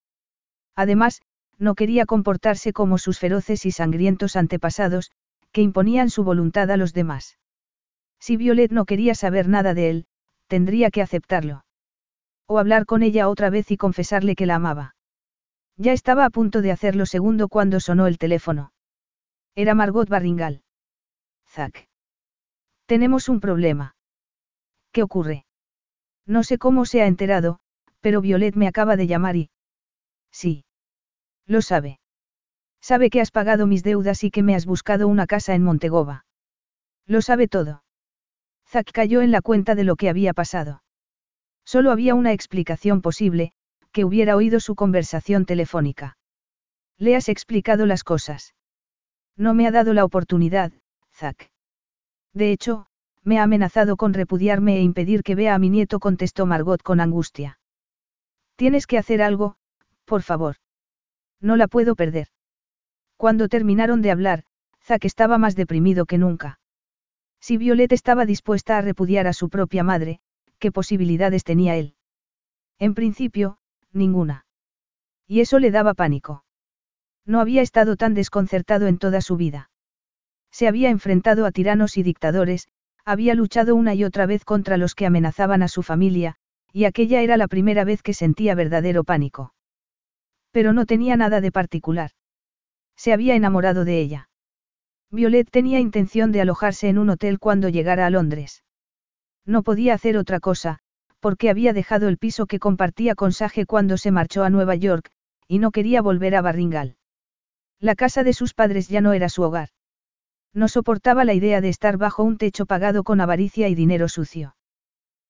Además, 0.75 1.21
no 1.57 1.75
quería 1.75 2.05
comportarse 2.05 2.73
como 2.73 2.97
sus 2.97 3.19
feroces 3.19 3.65
y 3.65 3.71
sangrientos 3.71 4.35
antepasados, 4.35 5.11
que 5.51 5.61
imponían 5.61 6.09
su 6.09 6.23
voluntad 6.23 6.69
a 6.71 6.77
los 6.77 6.93
demás. 6.93 7.37
Si 8.19 8.37
Violet 8.37 8.71
no 8.71 8.85
quería 8.85 9.15
saber 9.15 9.47
nada 9.47 9.73
de 9.73 9.89
él, 9.89 10.05
tendría 10.47 10.91
que 10.91 11.01
aceptarlo. 11.01 11.65
O 12.47 12.59
hablar 12.59 12.85
con 12.85 13.03
ella 13.03 13.29
otra 13.29 13.49
vez 13.49 13.71
y 13.71 13.77
confesarle 13.77 14.35
que 14.35 14.45
la 14.45 14.55
amaba. 14.55 14.94
Ya 15.77 15.91
estaba 15.91 16.25
a 16.25 16.29
punto 16.29 16.61
de 16.61 16.71
hacerlo 16.71 17.05
segundo 17.05 17.49
cuando 17.49 17.79
sonó 17.79 18.07
el 18.07 18.17
teléfono. 18.17 18.71
Era 19.55 19.75
Margot 19.75 20.07
Barringal. 20.07 20.63
Zack. 21.47 21.87
Tenemos 22.85 23.29
un 23.29 23.39
problema. 23.39 23.95
¿Qué 24.91 25.03
ocurre? 25.03 25.45
No 26.25 26.43
sé 26.43 26.57
cómo 26.57 26.85
se 26.85 27.01
ha 27.01 27.07
enterado, 27.07 27.59
pero 27.99 28.21
Violet 28.21 28.55
me 28.55 28.67
acaba 28.67 28.95
de 28.95 29.07
llamar 29.07 29.35
y... 29.35 29.49
Sí. 30.31 30.65
Lo 31.45 31.61
sabe. 31.61 31.99
Sabe 32.81 33.09
que 33.09 33.21
has 33.21 33.31
pagado 33.31 33.67
mis 33.67 33.83
deudas 33.83 34.23
y 34.23 34.31
que 34.31 34.43
me 34.43 34.55
has 34.55 34.65
buscado 34.65 35.07
una 35.07 35.27
casa 35.27 35.55
en 35.55 35.63
Montegova. 35.63 36.25
Lo 37.05 37.21
sabe 37.21 37.47
todo. 37.47 37.83
Zack 38.67 38.91
cayó 38.91 39.21
en 39.21 39.31
la 39.31 39.41
cuenta 39.41 39.75
de 39.75 39.83
lo 39.83 39.95
que 39.95 40.09
había 40.09 40.33
pasado. 40.33 40.83
Solo 41.65 41.91
había 41.91 42.15
una 42.15 42.31
explicación 42.31 43.01
posible, 43.01 43.53
que 43.95 44.03
hubiera 44.03 44.35
oído 44.35 44.59
su 44.59 44.75
conversación 44.75 45.45
telefónica. 45.45 46.17
Le 46.97 47.15
has 47.15 47.29
explicado 47.29 47.85
las 47.85 48.03
cosas. 48.03 48.53
No 49.37 49.53
me 49.53 49.67
ha 49.67 49.71
dado 49.71 49.93
la 49.93 50.03
oportunidad, 50.03 50.73
Zack. 51.13 51.49
De 52.33 52.51
hecho, 52.51 52.87
me 53.23 53.39
ha 53.39 53.43
amenazado 53.43 53.95
con 53.95 54.13
repudiarme 54.13 54.75
e 54.75 54.81
impedir 54.81 55.23
que 55.23 55.33
vea 55.33 55.55
a 55.55 55.59
mi 55.59 55.69
nieto, 55.69 56.01
contestó 56.01 56.45
Margot 56.45 56.83
con 56.83 56.99
angustia. 56.99 57.57
Tienes 58.57 58.85
que 58.85 58.97
hacer 58.97 59.21
algo, 59.21 59.55
por 60.03 60.23
favor. 60.23 60.57
No 61.39 61.55
la 61.55 61.69
puedo 61.69 61.95
perder. 61.95 62.27
Cuando 63.15 63.47
terminaron 63.47 64.01
de 64.01 64.11
hablar, 64.11 64.43
Zack 64.83 65.05
estaba 65.05 65.37
más 65.37 65.55
deprimido 65.55 66.05
que 66.05 66.17
nunca. 66.17 66.59
Si 67.39 67.55
Violet 67.55 67.93
estaba 67.93 68.25
dispuesta 68.25 68.77
a 68.77 68.81
repudiar 68.81 69.25
a 69.25 69.31
su 69.31 69.47
propia 69.47 69.85
madre, 69.85 70.19
¿qué 70.59 70.73
posibilidades 70.73 71.45
tenía 71.45 71.77
él? 71.77 71.95
En 72.77 72.93
principio, 72.93 73.57
ninguna. 73.95 74.45
Y 75.27 75.41
eso 75.41 75.59
le 75.59 75.71
daba 75.71 75.93
pánico. 75.93 76.43
No 77.25 77.39
había 77.39 77.61
estado 77.61 77.95
tan 77.95 78.13
desconcertado 78.13 78.87
en 78.87 78.99
toda 78.99 79.21
su 79.21 79.37
vida. 79.37 79.71
Se 80.51 80.67
había 80.67 80.89
enfrentado 80.89 81.45
a 81.45 81.51
tiranos 81.51 81.97
y 81.97 82.03
dictadores, 82.03 82.67
había 83.03 83.33
luchado 83.35 83.75
una 83.75 83.93
y 83.93 84.03
otra 84.03 84.25
vez 84.25 84.45
contra 84.45 84.77
los 84.77 84.95
que 84.95 85.05
amenazaban 85.05 85.63
a 85.63 85.67
su 85.67 85.83
familia, 85.83 86.35
y 86.71 86.85
aquella 86.85 87.21
era 87.21 87.37
la 87.37 87.47
primera 87.47 87.83
vez 87.83 88.01
que 88.01 88.13
sentía 88.13 88.55
verdadero 88.55 89.03
pánico. 89.03 89.53
Pero 90.51 90.73
no 90.73 90.85
tenía 90.85 91.17
nada 91.17 91.41
de 91.41 91.51
particular. 91.51 92.11
Se 92.95 93.13
había 93.13 93.35
enamorado 93.35 93.85
de 93.85 93.99
ella. 93.99 94.29
Violet 95.11 95.49
tenía 95.49 95.79
intención 95.79 96.31
de 96.31 96.41
alojarse 96.41 96.89
en 96.89 96.97
un 96.97 97.09
hotel 97.09 97.39
cuando 97.39 97.69
llegara 97.69 98.05
a 98.05 98.09
Londres. 98.09 98.63
No 99.45 99.63
podía 99.63 99.93
hacer 99.93 100.17
otra 100.17 100.39
cosa, 100.39 100.79
porque 101.25 101.49
había 101.49 101.73
dejado 101.73 102.07
el 102.07 102.19
piso 102.19 102.45
que 102.45 102.59
compartía 102.59 103.15
con 103.15 103.31
Sage 103.31 103.65
cuando 103.65 103.97
se 103.97 104.11
marchó 104.11 104.43
a 104.43 104.51
Nueva 104.51 104.75
York, 104.75 105.09
y 105.47 105.57
no 105.57 105.71
quería 105.71 106.03
volver 106.03 106.35
a 106.35 106.41
Barringal. 106.43 106.97
La 107.79 107.95
casa 107.95 108.23
de 108.23 108.31
sus 108.31 108.53
padres 108.53 108.89
ya 108.89 109.01
no 109.01 109.11
era 109.11 109.27
su 109.27 109.41
hogar. 109.41 109.69
No 110.53 110.67
soportaba 110.67 111.25
la 111.25 111.33
idea 111.33 111.61
de 111.61 111.69
estar 111.69 111.97
bajo 111.97 112.21
un 112.21 112.37
techo 112.37 112.67
pagado 112.67 113.03
con 113.03 113.21
avaricia 113.21 113.69
y 113.69 113.73
dinero 113.73 114.07
sucio. 114.07 114.55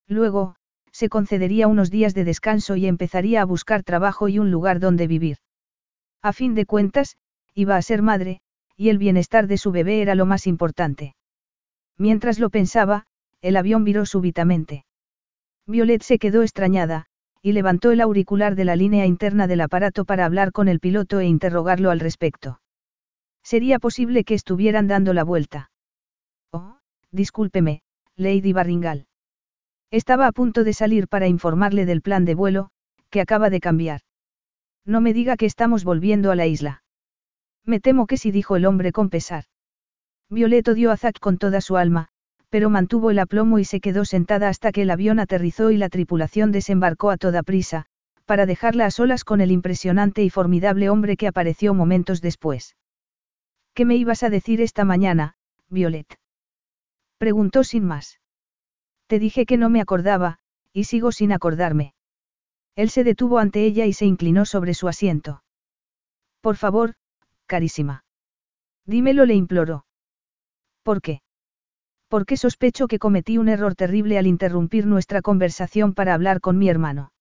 Luego, 0.06 0.58
se 0.92 1.08
concedería 1.08 1.70
unos 1.70 1.92
días 1.92 2.14
de 2.14 2.26
descanso 2.26 2.76
y 2.76 2.88
empezaría 2.88 3.42
a 3.42 3.46
buscar 3.46 3.84
trabajo 3.84 4.28
y 4.28 4.38
un 4.38 4.52
lugar 4.52 4.82
donde 4.82 5.08
vivir. 5.08 5.38
A 6.22 6.34
fin 6.34 6.56
de 6.56 6.66
cuentas, 6.66 7.16
iba 7.54 7.78
a 7.78 7.82
ser 7.82 8.02
madre, 8.02 8.42
y 8.76 8.90
el 8.90 8.98
bienestar 8.98 9.48
de 9.48 9.58
su 9.58 9.72
bebé 9.72 10.02
era 10.02 10.14
lo 10.16 10.26
más 10.26 10.46
importante. 10.46 11.16
Mientras 11.98 12.38
lo 12.38 12.50
pensaba, 12.50 13.06
el 13.40 13.56
avión 13.56 13.86
viró 13.86 14.06
súbitamente. 14.06 14.85
Violet 15.68 16.04
se 16.04 16.20
quedó 16.20 16.44
extrañada, 16.44 17.06
y 17.42 17.54
levantó 17.54 17.92
el 17.92 18.02
auricular 18.02 18.56
de 18.56 18.66
la 18.66 18.76
línea 18.76 19.06
interna 19.06 19.48
del 19.48 19.62
aparato 19.62 20.06
para 20.06 20.26
hablar 20.26 20.52
con 20.52 20.68
el 20.68 20.80
piloto 20.80 21.20
e 21.20 21.26
interrogarlo 21.26 21.92
al 21.92 22.00
respecto. 22.00 22.60
Sería 23.44 23.80
posible 23.80 24.24
que 24.24 24.34
estuvieran 24.34 24.88
dando 24.88 25.14
la 25.14 25.24
vuelta. 25.24 25.72
Oh, 26.52 26.78
discúlpeme, 27.12 27.82
Lady 28.16 28.54
Barringal. 28.54 29.08
Estaba 29.92 30.28
a 30.28 30.32
punto 30.32 30.64
de 30.64 30.74
salir 30.74 31.08
para 31.08 31.28
informarle 31.28 31.86
del 31.86 32.02
plan 32.02 32.26
de 32.26 32.36
vuelo, 32.36 32.70
que 33.10 33.22
acaba 33.22 33.50
de 33.50 33.60
cambiar. 33.60 34.02
No 34.86 35.02
me 35.02 35.14
diga 35.14 35.38
que 35.38 35.46
estamos 35.46 35.84
volviendo 35.84 36.32
a 36.32 36.36
la 36.36 36.48
isla. 36.48 36.84
Me 37.64 37.80
temo 37.80 38.08
que 38.08 38.18
sí 38.18 38.32
dijo 38.32 38.56
el 38.56 38.66
hombre 38.66 38.92
con 38.92 39.10
pesar. 39.10 39.46
Violet 40.30 40.68
odió 40.68 40.92
a 40.92 40.98
Zack 40.98 41.20
con 41.20 41.38
toda 41.38 41.62
su 41.62 41.78
alma, 41.78 42.10
pero 42.56 42.70
mantuvo 42.70 43.12
el 43.12 43.20
aplomo 43.20 43.60
y 43.60 43.66
se 43.66 43.82
quedó 43.82 44.06
sentada 44.06 44.48
hasta 44.48 44.72
que 44.72 44.84
el 44.84 44.90
avión 44.90 45.20
aterrizó 45.20 45.72
y 45.72 45.78
la 45.78 45.90
tripulación 45.90 46.54
desembarcó 46.54 47.10
a 47.12 47.18
toda 47.18 47.44
prisa, 47.44 47.86
para 48.24 48.46
dejarla 48.46 48.86
a 48.86 48.92
solas 48.92 49.26
con 49.26 49.42
el 49.42 49.52
impresionante 49.52 50.24
y 50.24 50.30
formidable 50.30 50.90
hombre 50.90 51.18
que 51.18 51.28
apareció 51.28 51.74
momentos 51.74 52.22
después. 52.22 52.78
¿Qué 53.74 53.84
me 53.84 53.98
ibas 53.98 54.24
a 54.24 54.30
decir 54.30 54.62
esta 54.62 54.86
mañana, 54.86 55.36
Violet? 55.68 56.08
Preguntó 57.18 57.66
sin 57.66 57.84
más. 57.84 58.22
Te 59.08 59.20
dije 59.20 59.46
que 59.46 59.58
no 59.58 59.70
me 59.70 59.82
acordaba, 59.82 60.40
y 60.72 60.86
sigo 60.86 61.12
sin 61.12 61.34
acordarme. 61.34 61.94
Él 62.78 62.90
se 62.90 63.04
detuvo 63.04 63.40
ante 63.40 63.66
ella 63.66 63.86
y 63.86 63.92
se 63.92 64.06
inclinó 64.06 64.46
sobre 64.46 64.76
su 64.76 64.88
asiento. 64.88 65.44
Por 66.40 66.56
favor, 66.56 66.94
carísima. 67.48 68.06
Dímelo, 68.86 69.26
le 69.26 69.34
imploró. 69.34 69.86
¿Por 70.84 71.02
qué? 71.02 71.25
Porque 72.08 72.38
sospecho 72.38 72.88
que 72.88 73.00
cometí 73.00 73.38
un 73.38 73.50
error 73.50 73.76
terrible 73.76 74.18
al 74.18 74.28
interrumpir 74.28 74.86
nuestra 74.86 75.22
conversación 75.22 75.94
para 75.94 76.14
hablar 76.14 76.40
con 76.40 76.58
mi 76.58 76.70
hermano. 76.70 77.12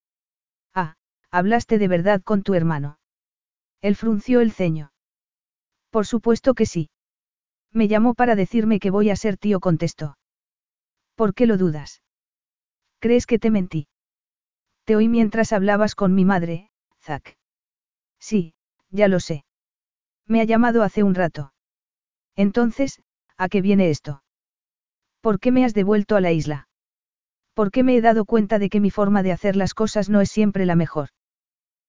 Ah, 0.74 0.96
hablaste 1.30 1.78
de 1.78 1.88
verdad 1.88 2.22
con 2.22 2.42
tu 2.42 2.54
hermano. 2.54 2.98
Él 3.80 3.96
frunció 3.96 4.40
el 4.40 4.52
ceño. 4.52 4.92
Por 5.90 6.06
supuesto 6.06 6.54
que 6.54 6.66
sí. 6.66 6.90
Me 7.72 7.88
llamó 7.88 8.14
para 8.14 8.34
decirme 8.34 8.80
que 8.80 8.90
voy 8.90 9.10
a 9.10 9.16
ser 9.16 9.36
tío, 9.36 9.60
contestó. 9.60 10.16
¿Por 11.14 11.34
qué 11.34 11.46
lo 11.46 11.56
dudas? 11.56 12.02
¿Crees 12.98 13.26
que 13.26 13.38
te 13.38 13.50
mentí? 13.50 13.86
Te 14.84 14.96
oí 14.96 15.08
mientras 15.08 15.52
hablabas 15.52 15.94
con 15.94 16.14
mi 16.14 16.24
madre, 16.24 16.70
Zack. 17.00 17.36
Sí, 18.18 18.54
ya 18.90 19.08
lo 19.08 19.20
sé. 19.20 19.44
Me 20.26 20.40
ha 20.40 20.44
llamado 20.44 20.82
hace 20.82 21.02
un 21.02 21.14
rato. 21.14 21.52
Entonces, 22.34 23.00
¿a 23.36 23.48
qué 23.48 23.60
viene 23.60 23.90
esto? 23.90 24.23
¿Por 25.24 25.40
qué 25.40 25.52
me 25.52 25.64
has 25.64 25.72
devuelto 25.72 26.16
a 26.16 26.20
la 26.20 26.32
isla? 26.32 26.68
¿Por 27.54 27.70
qué 27.70 27.82
me 27.82 27.96
he 27.96 28.02
dado 28.02 28.26
cuenta 28.26 28.58
de 28.58 28.68
que 28.68 28.78
mi 28.78 28.90
forma 28.90 29.22
de 29.22 29.32
hacer 29.32 29.56
las 29.56 29.72
cosas 29.72 30.10
no 30.10 30.20
es 30.20 30.30
siempre 30.30 30.66
la 30.66 30.76
mejor? 30.76 31.08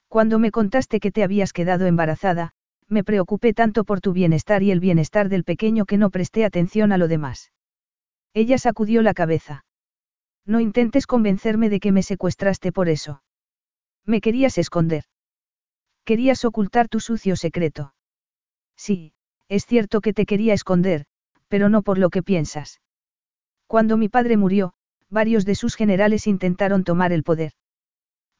Cuando 0.08 0.40
me 0.40 0.52
contaste 0.52 1.02
que 1.02 1.12
te 1.12 1.22
habías 1.22 1.52
quedado 1.52 1.86
embarazada, 1.86 2.54
me 2.88 3.04
preocupé 3.04 3.54
tanto 3.54 3.84
por 3.84 4.00
tu 4.00 4.14
bienestar 4.14 4.64
y 4.64 4.72
el 4.72 4.80
bienestar 4.80 5.28
del 5.28 5.44
pequeño 5.44 5.86
que 5.86 5.98
no 5.98 6.12
presté 6.12 6.46
atención 6.46 6.94
a 6.94 6.98
lo 6.98 7.10
demás. 7.10 7.52
Ella 8.34 8.58
sacudió 8.58 9.02
la 9.02 9.14
cabeza. 9.14 9.66
No 10.46 10.62
intentes 10.62 11.06
convencerme 11.06 11.68
de 11.68 11.82
que 11.82 11.92
me 11.92 12.04
secuestraste 12.04 12.72
por 12.72 12.88
eso. 12.88 13.22
Me 14.06 14.22
querías 14.22 14.58
esconder. 14.58 15.04
Querías 16.06 16.46
ocultar 16.46 16.88
tu 16.88 17.02
sucio 17.02 17.36
secreto. 17.36 17.96
Sí, 18.78 19.12
es 19.50 19.66
cierto 19.66 20.00
que 20.00 20.14
te 20.14 20.26
quería 20.26 20.54
esconder, 20.54 21.04
pero 21.50 21.68
no 21.68 21.82
por 21.82 21.98
lo 21.98 22.10
que 22.10 22.24
piensas. 22.24 22.80
Cuando 23.68 23.98
mi 23.98 24.10
padre 24.10 24.38
murió, 24.38 24.74
varios 25.10 25.46
de 25.46 25.56
sus 25.56 25.76
generales 25.76 26.28
intentaron 26.28 26.84
tomar 26.84 27.12
el 27.12 27.24
poder. 27.24 27.54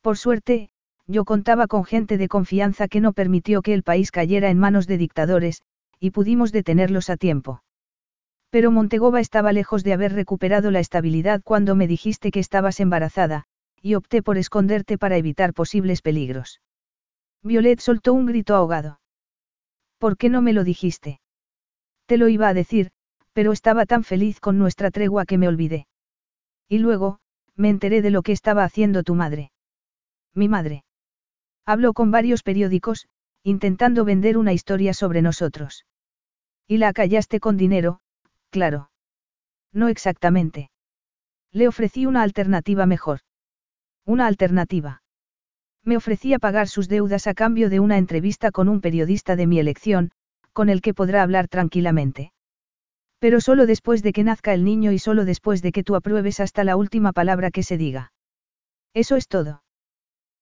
Por 0.02 0.18
suerte, 0.18 0.70
yo 1.08 1.26
contaba 1.26 1.68
con 1.68 1.84
gente 1.84 2.18
de 2.18 2.28
confianza 2.28 2.88
que 2.88 3.00
no 3.00 3.14
permitió 3.14 3.62
que 3.62 3.74
el 3.74 3.84
país 3.84 4.12
cayera 4.12 4.50
en 4.50 4.60
manos 4.60 4.88
de 4.88 4.98
dictadores, 4.98 5.62
y 6.00 6.12
pudimos 6.12 6.52
detenerlos 6.52 7.10
a 7.10 7.18
tiempo. 7.18 7.64
Pero 8.50 8.72
Montegoba 8.72 9.20
estaba 9.20 9.52
lejos 9.52 9.84
de 9.84 9.94
haber 9.94 10.14
recuperado 10.14 10.72
la 10.72 10.80
estabilidad 10.80 11.42
cuando 11.44 11.76
me 11.76 11.88
dijiste 11.88 12.32
que 12.32 12.40
estabas 12.40 12.80
embarazada, 12.80 13.46
y 13.82 13.96
opté 13.96 14.24
por 14.24 14.38
esconderte 14.38 14.98
para 14.98 15.18
evitar 15.18 15.54
posibles 15.54 16.02
peligros. 16.02 16.62
Violet 17.44 17.80
soltó 17.80 18.14
un 18.14 18.26
grito 18.26 18.56
ahogado. 18.56 19.00
¿Por 20.00 20.18
qué 20.18 20.30
no 20.30 20.42
me 20.42 20.54
lo 20.54 20.64
dijiste? 20.64 21.20
Te 22.06 22.18
lo 22.18 22.28
iba 22.28 22.48
a 22.48 22.54
decir, 22.54 22.92
pero 23.36 23.52
estaba 23.52 23.86
tan 23.86 24.06
feliz 24.06 24.40
con 24.40 24.58
nuestra 24.58 24.92
tregua 24.92 25.26
que 25.26 25.38
me 25.38 25.50
olvidé. 25.50 25.88
Y 26.70 26.78
luego, 26.78 27.20
me 27.58 27.68
enteré 27.68 28.02
de 28.02 28.10
lo 28.10 28.22
que 28.22 28.32
estaba 28.32 28.64
haciendo 28.64 29.04
tu 29.04 29.14
madre. 29.14 29.52
Mi 30.34 30.48
madre. 30.48 30.86
Habló 31.66 31.92
con 31.92 32.12
varios 32.12 32.44
periódicos, 32.44 33.08
intentando 33.44 34.06
vender 34.06 34.38
una 34.38 34.54
historia 34.54 34.94
sobre 34.94 35.22
nosotros. 35.22 35.86
Y 36.66 36.78
la 36.78 36.94
callaste 36.94 37.42
con 37.42 37.58
dinero, 37.58 38.00
claro. 38.52 38.90
No 39.74 39.90
exactamente. 39.90 40.70
Le 41.52 41.68
ofrecí 41.68 42.06
una 42.06 42.24
alternativa 42.24 42.86
mejor. 42.86 43.20
Una 44.06 44.28
alternativa. 44.28 45.04
Me 45.84 45.98
ofrecía 45.98 46.40
pagar 46.40 46.70
sus 46.70 46.88
deudas 46.88 47.28
a 47.28 47.34
cambio 47.34 47.70
de 47.70 47.82
una 47.82 47.98
entrevista 47.98 48.52
con 48.52 48.70
un 48.70 48.80
periodista 48.80 49.36
de 49.36 49.46
mi 49.46 49.60
elección, 49.60 50.12
con 50.54 50.70
el 50.70 50.82
que 50.82 50.94
podrá 50.94 51.22
hablar 51.22 51.50
tranquilamente. 51.50 52.32
Pero 53.26 53.42
solo 53.42 53.66
después 53.66 54.04
de 54.04 54.14
que 54.14 54.24
nazca 54.24 54.54
el 54.54 54.64
niño 54.64 54.92
y 54.92 55.00
solo 55.00 55.26
después 55.26 55.64
de 55.64 55.72
que 55.72 55.84
tú 55.84 55.96
apruebes 55.96 56.40
hasta 56.40 56.64
la 56.64 56.76
última 56.76 57.12
palabra 57.12 57.50
que 57.50 57.64
se 57.64 57.76
diga. 57.76 58.12
Eso 58.94 59.16
es 59.16 59.28
todo. 59.28 59.64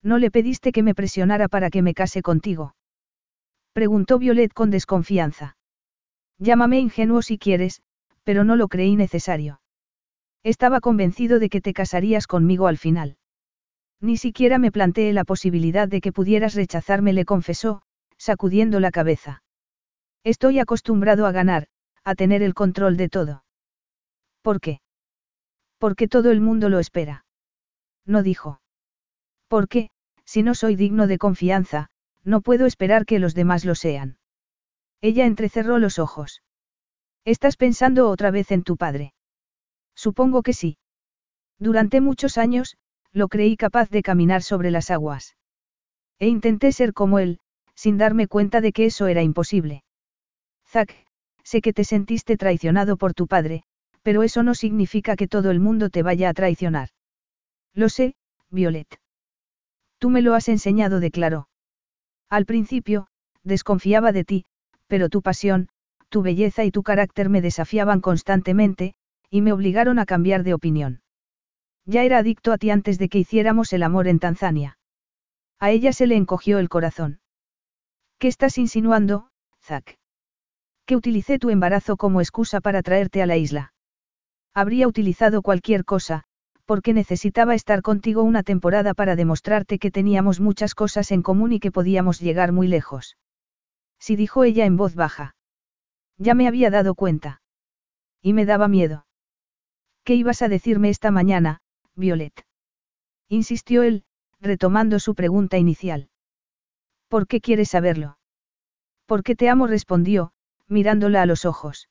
¿No 0.01 0.17
le 0.17 0.29
pediste 0.29 0.73
que 0.73 0.83
me 0.83 0.93
presionara 0.93 1.47
para 1.47 1.69
que 1.69 1.81
me 1.81 1.93
case 1.93 2.21
contigo? 2.21 2.75
Preguntó 3.71 4.19
Violet 4.19 4.51
con 4.51 4.69
desconfianza. 4.69 5.55
Llámame 6.39 6.81
ingenuo 6.81 7.21
si 7.21 7.37
quieres, 7.37 7.81
pero 8.25 8.43
no 8.43 8.57
lo 8.57 8.67
creí 8.67 8.97
necesario. 8.97 9.61
Estaba 10.43 10.81
convencido 10.81 11.39
de 11.39 11.47
que 11.47 11.61
te 11.61 11.71
casarías 11.71 12.27
conmigo 12.27 12.67
al 12.67 12.77
final. 12.77 13.15
Ni 14.01 14.17
siquiera 14.17 14.57
me 14.57 14.73
planteé 14.73 15.13
la 15.13 15.23
posibilidad 15.23 15.87
de 15.87 16.01
que 16.01 16.11
pudieras 16.11 16.53
rechazarme, 16.53 17.13
le 17.13 17.23
confesó, 17.23 17.83
sacudiendo 18.17 18.81
la 18.81 18.91
cabeza. 18.91 19.41
Estoy 20.25 20.59
acostumbrado 20.59 21.25
a 21.25 21.31
ganar, 21.31 21.69
a 22.03 22.15
tener 22.15 22.41
el 22.41 22.53
control 22.53 22.97
de 22.97 23.09
todo. 23.09 23.43
¿Por 24.41 24.59
qué? 24.59 24.81
Porque 25.77 26.07
todo 26.07 26.31
el 26.31 26.41
mundo 26.41 26.69
lo 26.69 26.79
espera. 26.79 27.25
No 28.05 28.23
dijo. 28.23 28.61
Porque, 29.47 29.89
si 30.25 30.43
no 30.43 30.55
soy 30.55 30.75
digno 30.75 31.07
de 31.07 31.17
confianza, 31.17 31.89
no 32.23 32.41
puedo 32.41 32.65
esperar 32.65 33.05
que 33.05 33.19
los 33.19 33.35
demás 33.35 33.65
lo 33.65 33.75
sean. 33.75 34.17
Ella 35.01 35.25
entrecerró 35.25 35.79
los 35.79 35.99
ojos. 35.99 36.41
¿Estás 37.25 37.57
pensando 37.57 38.09
otra 38.09 38.31
vez 38.31 38.51
en 38.51 38.63
tu 38.63 38.77
padre? 38.77 39.13
Supongo 39.95 40.43
que 40.43 40.53
sí. 40.53 40.77
Durante 41.59 42.01
muchos 42.01 42.37
años, 42.37 42.77
lo 43.11 43.27
creí 43.27 43.55
capaz 43.55 43.89
de 43.89 44.01
caminar 44.01 44.41
sobre 44.41 44.71
las 44.71 44.89
aguas. 44.91 45.37
E 46.19 46.27
intenté 46.27 46.71
ser 46.71 46.93
como 46.93 47.19
él, 47.19 47.39
sin 47.75 47.97
darme 47.97 48.27
cuenta 48.27 48.61
de 48.61 48.71
que 48.71 48.85
eso 48.85 49.07
era 49.07 49.23
imposible. 49.23 49.83
Zack, 50.67 51.05
sé 51.43 51.61
que 51.61 51.73
te 51.73 51.83
sentiste 51.83 52.37
traicionado 52.37 52.97
por 52.97 53.13
tu 53.13 53.27
padre, 53.27 53.63
pero 54.01 54.23
eso 54.23 54.43
no 54.43 54.55
significa 54.55 55.15
que 55.15 55.27
todo 55.27 55.51
el 55.51 55.59
mundo 55.59 55.89
te 55.89 56.03
vaya 56.03 56.29
a 56.29 56.33
traicionar. 56.33 56.89
Lo 57.73 57.89
sé, 57.89 58.15
Violet. 58.49 58.99
Tú 59.97 60.09
me 60.09 60.21
lo 60.21 60.33
has 60.35 60.49
enseñado, 60.49 60.99
declaró. 60.99 61.47
Al 62.29 62.45
principio, 62.45 63.07
desconfiaba 63.43 64.11
de 64.11 64.25
ti, 64.25 64.45
pero 64.87 65.09
tu 65.09 65.21
pasión, 65.21 65.69
tu 66.09 66.21
belleza 66.21 66.63
y 66.63 66.71
tu 66.71 66.83
carácter 66.83 67.29
me 67.29 67.41
desafiaban 67.41 68.01
constantemente, 68.01 68.93
y 69.29 69.41
me 69.41 69.53
obligaron 69.53 69.99
a 69.99 70.05
cambiar 70.05 70.43
de 70.43 70.53
opinión. 70.53 71.01
Ya 71.85 72.03
era 72.03 72.19
adicto 72.19 72.51
a 72.51 72.57
ti 72.57 72.69
antes 72.69 72.99
de 72.99 73.09
que 73.09 73.19
hiciéramos 73.19 73.73
el 73.73 73.83
amor 73.83 74.07
en 74.07 74.19
Tanzania. 74.19 74.77
A 75.59 75.71
ella 75.71 75.93
se 75.93 76.07
le 76.07 76.15
encogió 76.15 76.59
el 76.59 76.69
corazón. 76.69 77.19
¿Qué 78.19 78.27
estás 78.27 78.57
insinuando, 78.57 79.29
Zack? 79.61 79.97
Que 80.85 80.95
utilicé 80.95 81.39
tu 81.39 81.49
embarazo 81.49 81.97
como 81.97 82.19
excusa 82.21 82.59
para 82.61 82.81
traerte 82.81 83.21
a 83.21 83.25
la 83.25 83.37
isla. 83.37 83.73
Habría 84.53 84.87
utilizado 84.87 85.41
cualquier 85.41 85.85
cosa, 85.85 86.25
porque 86.65 86.93
necesitaba 86.93 87.55
estar 87.55 87.81
contigo 87.81 88.23
una 88.23 88.43
temporada 88.43 88.93
para 88.93 89.15
demostrarte 89.15 89.79
que 89.79 89.91
teníamos 89.91 90.39
muchas 90.39 90.75
cosas 90.75 91.11
en 91.11 91.21
común 91.21 91.53
y 91.53 91.59
que 91.59 91.71
podíamos 91.71 92.19
llegar 92.19 92.51
muy 92.51 92.67
lejos. 92.67 93.17
Sí 93.99 94.15
dijo 94.15 94.43
ella 94.43 94.65
en 94.65 94.77
voz 94.77 94.95
baja. 94.95 95.35
Ya 96.17 96.35
me 96.35 96.47
había 96.47 96.69
dado 96.69 96.95
cuenta. 96.95 97.41
Y 98.21 98.33
me 98.33 98.45
daba 98.45 98.67
miedo. 98.67 99.05
¿Qué 100.03 100.15
ibas 100.15 100.41
a 100.41 100.49
decirme 100.49 100.89
esta 100.89 101.11
mañana, 101.11 101.61
Violet? 101.95 102.45
Insistió 103.29 103.83
él, 103.83 104.03
retomando 104.39 104.99
su 104.99 105.15
pregunta 105.15 105.57
inicial. 105.57 106.09
¿Por 107.07 107.27
qué 107.27 107.41
quieres 107.41 107.69
saberlo? 107.69 108.17
Porque 109.05 109.35
te 109.35 109.49
amo, 109.49 109.67
respondió, 109.67 110.33
mirándola 110.67 111.21
a 111.21 111.25
los 111.25 111.45
ojos. 111.45 111.89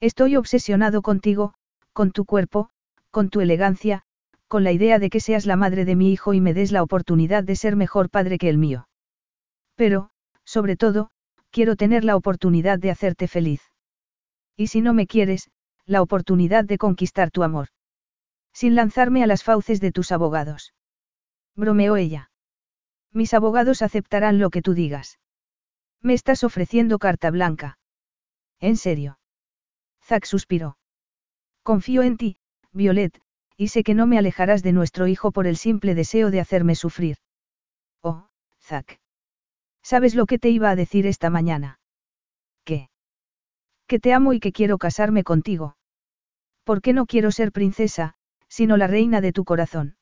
Estoy 0.00 0.36
obsesionado 0.36 1.02
contigo, 1.02 1.54
con 1.92 2.10
tu 2.12 2.24
cuerpo, 2.24 2.70
con 3.10 3.28
tu 3.28 3.40
elegancia, 3.40 4.02
con 4.48 4.64
la 4.64 4.72
idea 4.72 4.98
de 4.98 5.10
que 5.10 5.20
seas 5.20 5.46
la 5.46 5.56
madre 5.56 5.84
de 5.84 5.96
mi 5.96 6.12
hijo 6.12 6.34
y 6.34 6.40
me 6.40 6.54
des 6.54 6.72
la 6.72 6.82
oportunidad 6.82 7.44
de 7.44 7.56
ser 7.56 7.76
mejor 7.76 8.10
padre 8.10 8.38
que 8.38 8.48
el 8.48 8.58
mío. 8.58 8.88
Pero, 9.76 10.10
sobre 10.44 10.76
todo, 10.76 11.10
quiero 11.50 11.76
tener 11.76 12.04
la 12.04 12.16
oportunidad 12.16 12.78
de 12.78 12.90
hacerte 12.90 13.28
feliz. 13.28 13.62
Y 14.56 14.66
si 14.66 14.80
no 14.80 14.92
me 14.94 15.06
quieres, 15.06 15.50
la 15.86 16.02
oportunidad 16.02 16.64
de 16.64 16.78
conquistar 16.78 17.30
tu 17.30 17.42
amor. 17.42 17.68
Sin 18.52 18.74
lanzarme 18.74 19.22
a 19.22 19.26
las 19.26 19.42
fauces 19.42 19.80
de 19.80 19.92
tus 19.92 20.12
abogados. 20.12 20.74
Bromeó 21.54 21.96
ella. 21.96 22.30
Mis 23.12 23.34
abogados 23.34 23.82
aceptarán 23.82 24.38
lo 24.38 24.50
que 24.50 24.62
tú 24.62 24.74
digas. 24.74 25.18
Me 26.00 26.14
estás 26.14 26.44
ofreciendo 26.44 26.98
carta 26.98 27.30
blanca. 27.30 27.78
¿En 28.62 28.76
serio? 28.76 29.18
Zack 30.04 30.24
suspiró. 30.24 30.78
Confío 31.64 32.02
en 32.02 32.16
ti, 32.16 32.36
Violet, 32.72 33.20
y 33.56 33.68
sé 33.68 33.82
que 33.82 33.94
no 33.94 34.06
me 34.06 34.18
alejarás 34.18 34.62
de 34.62 34.72
nuestro 34.72 35.08
hijo 35.08 35.32
por 35.32 35.48
el 35.48 35.56
simple 35.56 35.96
deseo 35.96 36.30
de 36.30 36.38
hacerme 36.38 36.76
sufrir. 36.76 37.16
Oh, 38.02 38.28
Zack. 38.60 39.00
¿Sabes 39.82 40.14
lo 40.14 40.26
que 40.26 40.38
te 40.38 40.48
iba 40.48 40.70
a 40.70 40.76
decir 40.76 41.08
esta 41.08 41.28
mañana? 41.28 41.80
¿Qué? 42.64 42.88
Que 43.88 43.98
te 43.98 44.12
amo 44.12 44.32
y 44.32 44.38
que 44.38 44.52
quiero 44.52 44.78
casarme 44.78 45.24
contigo. 45.24 45.76
¿Por 46.62 46.82
qué 46.82 46.92
no 46.92 47.06
quiero 47.06 47.32
ser 47.32 47.50
princesa, 47.50 48.14
sino 48.46 48.76
la 48.76 48.86
reina 48.86 49.20
de 49.20 49.32
tu 49.32 49.44
corazón? 49.44 49.96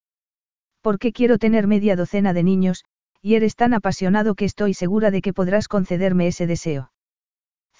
¿Por 0.82 0.98
qué 0.98 1.12
quiero 1.14 1.38
tener 1.38 1.66
media 1.66 1.96
docena 1.96 2.34
de 2.34 2.42
niños, 2.42 2.84
y 3.22 3.36
eres 3.36 3.56
tan 3.56 3.72
apasionado 3.72 4.34
que 4.34 4.44
estoy 4.44 4.74
segura 4.74 5.10
de 5.10 5.22
que 5.22 5.32
podrás 5.32 5.66
concederme 5.66 6.26
ese 6.26 6.46
deseo? 6.46 6.89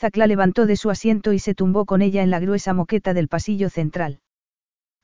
Zack 0.00 0.16
la 0.16 0.26
levantó 0.26 0.64
de 0.64 0.76
su 0.76 0.88
asiento 0.88 1.34
y 1.34 1.38
se 1.38 1.54
tumbó 1.54 1.84
con 1.84 2.00
ella 2.00 2.22
en 2.22 2.30
la 2.30 2.40
gruesa 2.40 2.72
moqueta 2.72 3.12
del 3.12 3.28
pasillo 3.28 3.68
central. 3.68 4.20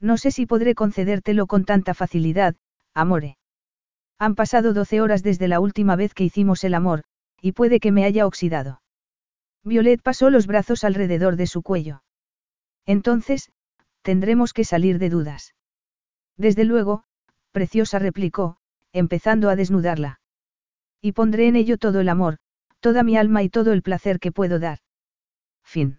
No 0.00 0.16
sé 0.16 0.30
si 0.30 0.46
podré 0.46 0.74
concedértelo 0.74 1.46
con 1.46 1.66
tanta 1.66 1.92
facilidad, 1.92 2.56
amore. 2.94 3.36
Han 4.18 4.34
pasado 4.34 4.72
doce 4.72 5.02
horas 5.02 5.22
desde 5.22 5.48
la 5.48 5.60
última 5.60 5.96
vez 5.96 6.14
que 6.14 6.24
hicimos 6.24 6.64
el 6.64 6.72
amor, 6.72 7.04
y 7.42 7.52
puede 7.52 7.78
que 7.78 7.92
me 7.92 8.04
haya 8.04 8.26
oxidado. 8.26 8.80
Violet 9.64 10.00
pasó 10.00 10.30
los 10.30 10.46
brazos 10.46 10.82
alrededor 10.82 11.36
de 11.36 11.46
su 11.46 11.60
cuello. 11.60 12.02
Entonces, 12.86 13.50
tendremos 14.00 14.54
que 14.54 14.64
salir 14.64 14.98
de 14.98 15.10
dudas. 15.10 15.54
Desde 16.38 16.64
luego, 16.64 17.04
preciosa 17.52 17.98
replicó, 17.98 18.56
empezando 18.92 19.50
a 19.50 19.56
desnudarla. 19.56 20.20
Y 21.02 21.12
pondré 21.12 21.48
en 21.48 21.56
ello 21.56 21.76
todo 21.76 22.00
el 22.00 22.08
amor, 22.08 22.38
toda 22.80 23.02
mi 23.02 23.18
alma 23.18 23.42
y 23.42 23.50
todo 23.50 23.74
el 23.74 23.82
placer 23.82 24.20
que 24.20 24.32
puedo 24.32 24.58
dar. 24.58 24.78
Fin. 25.66 25.98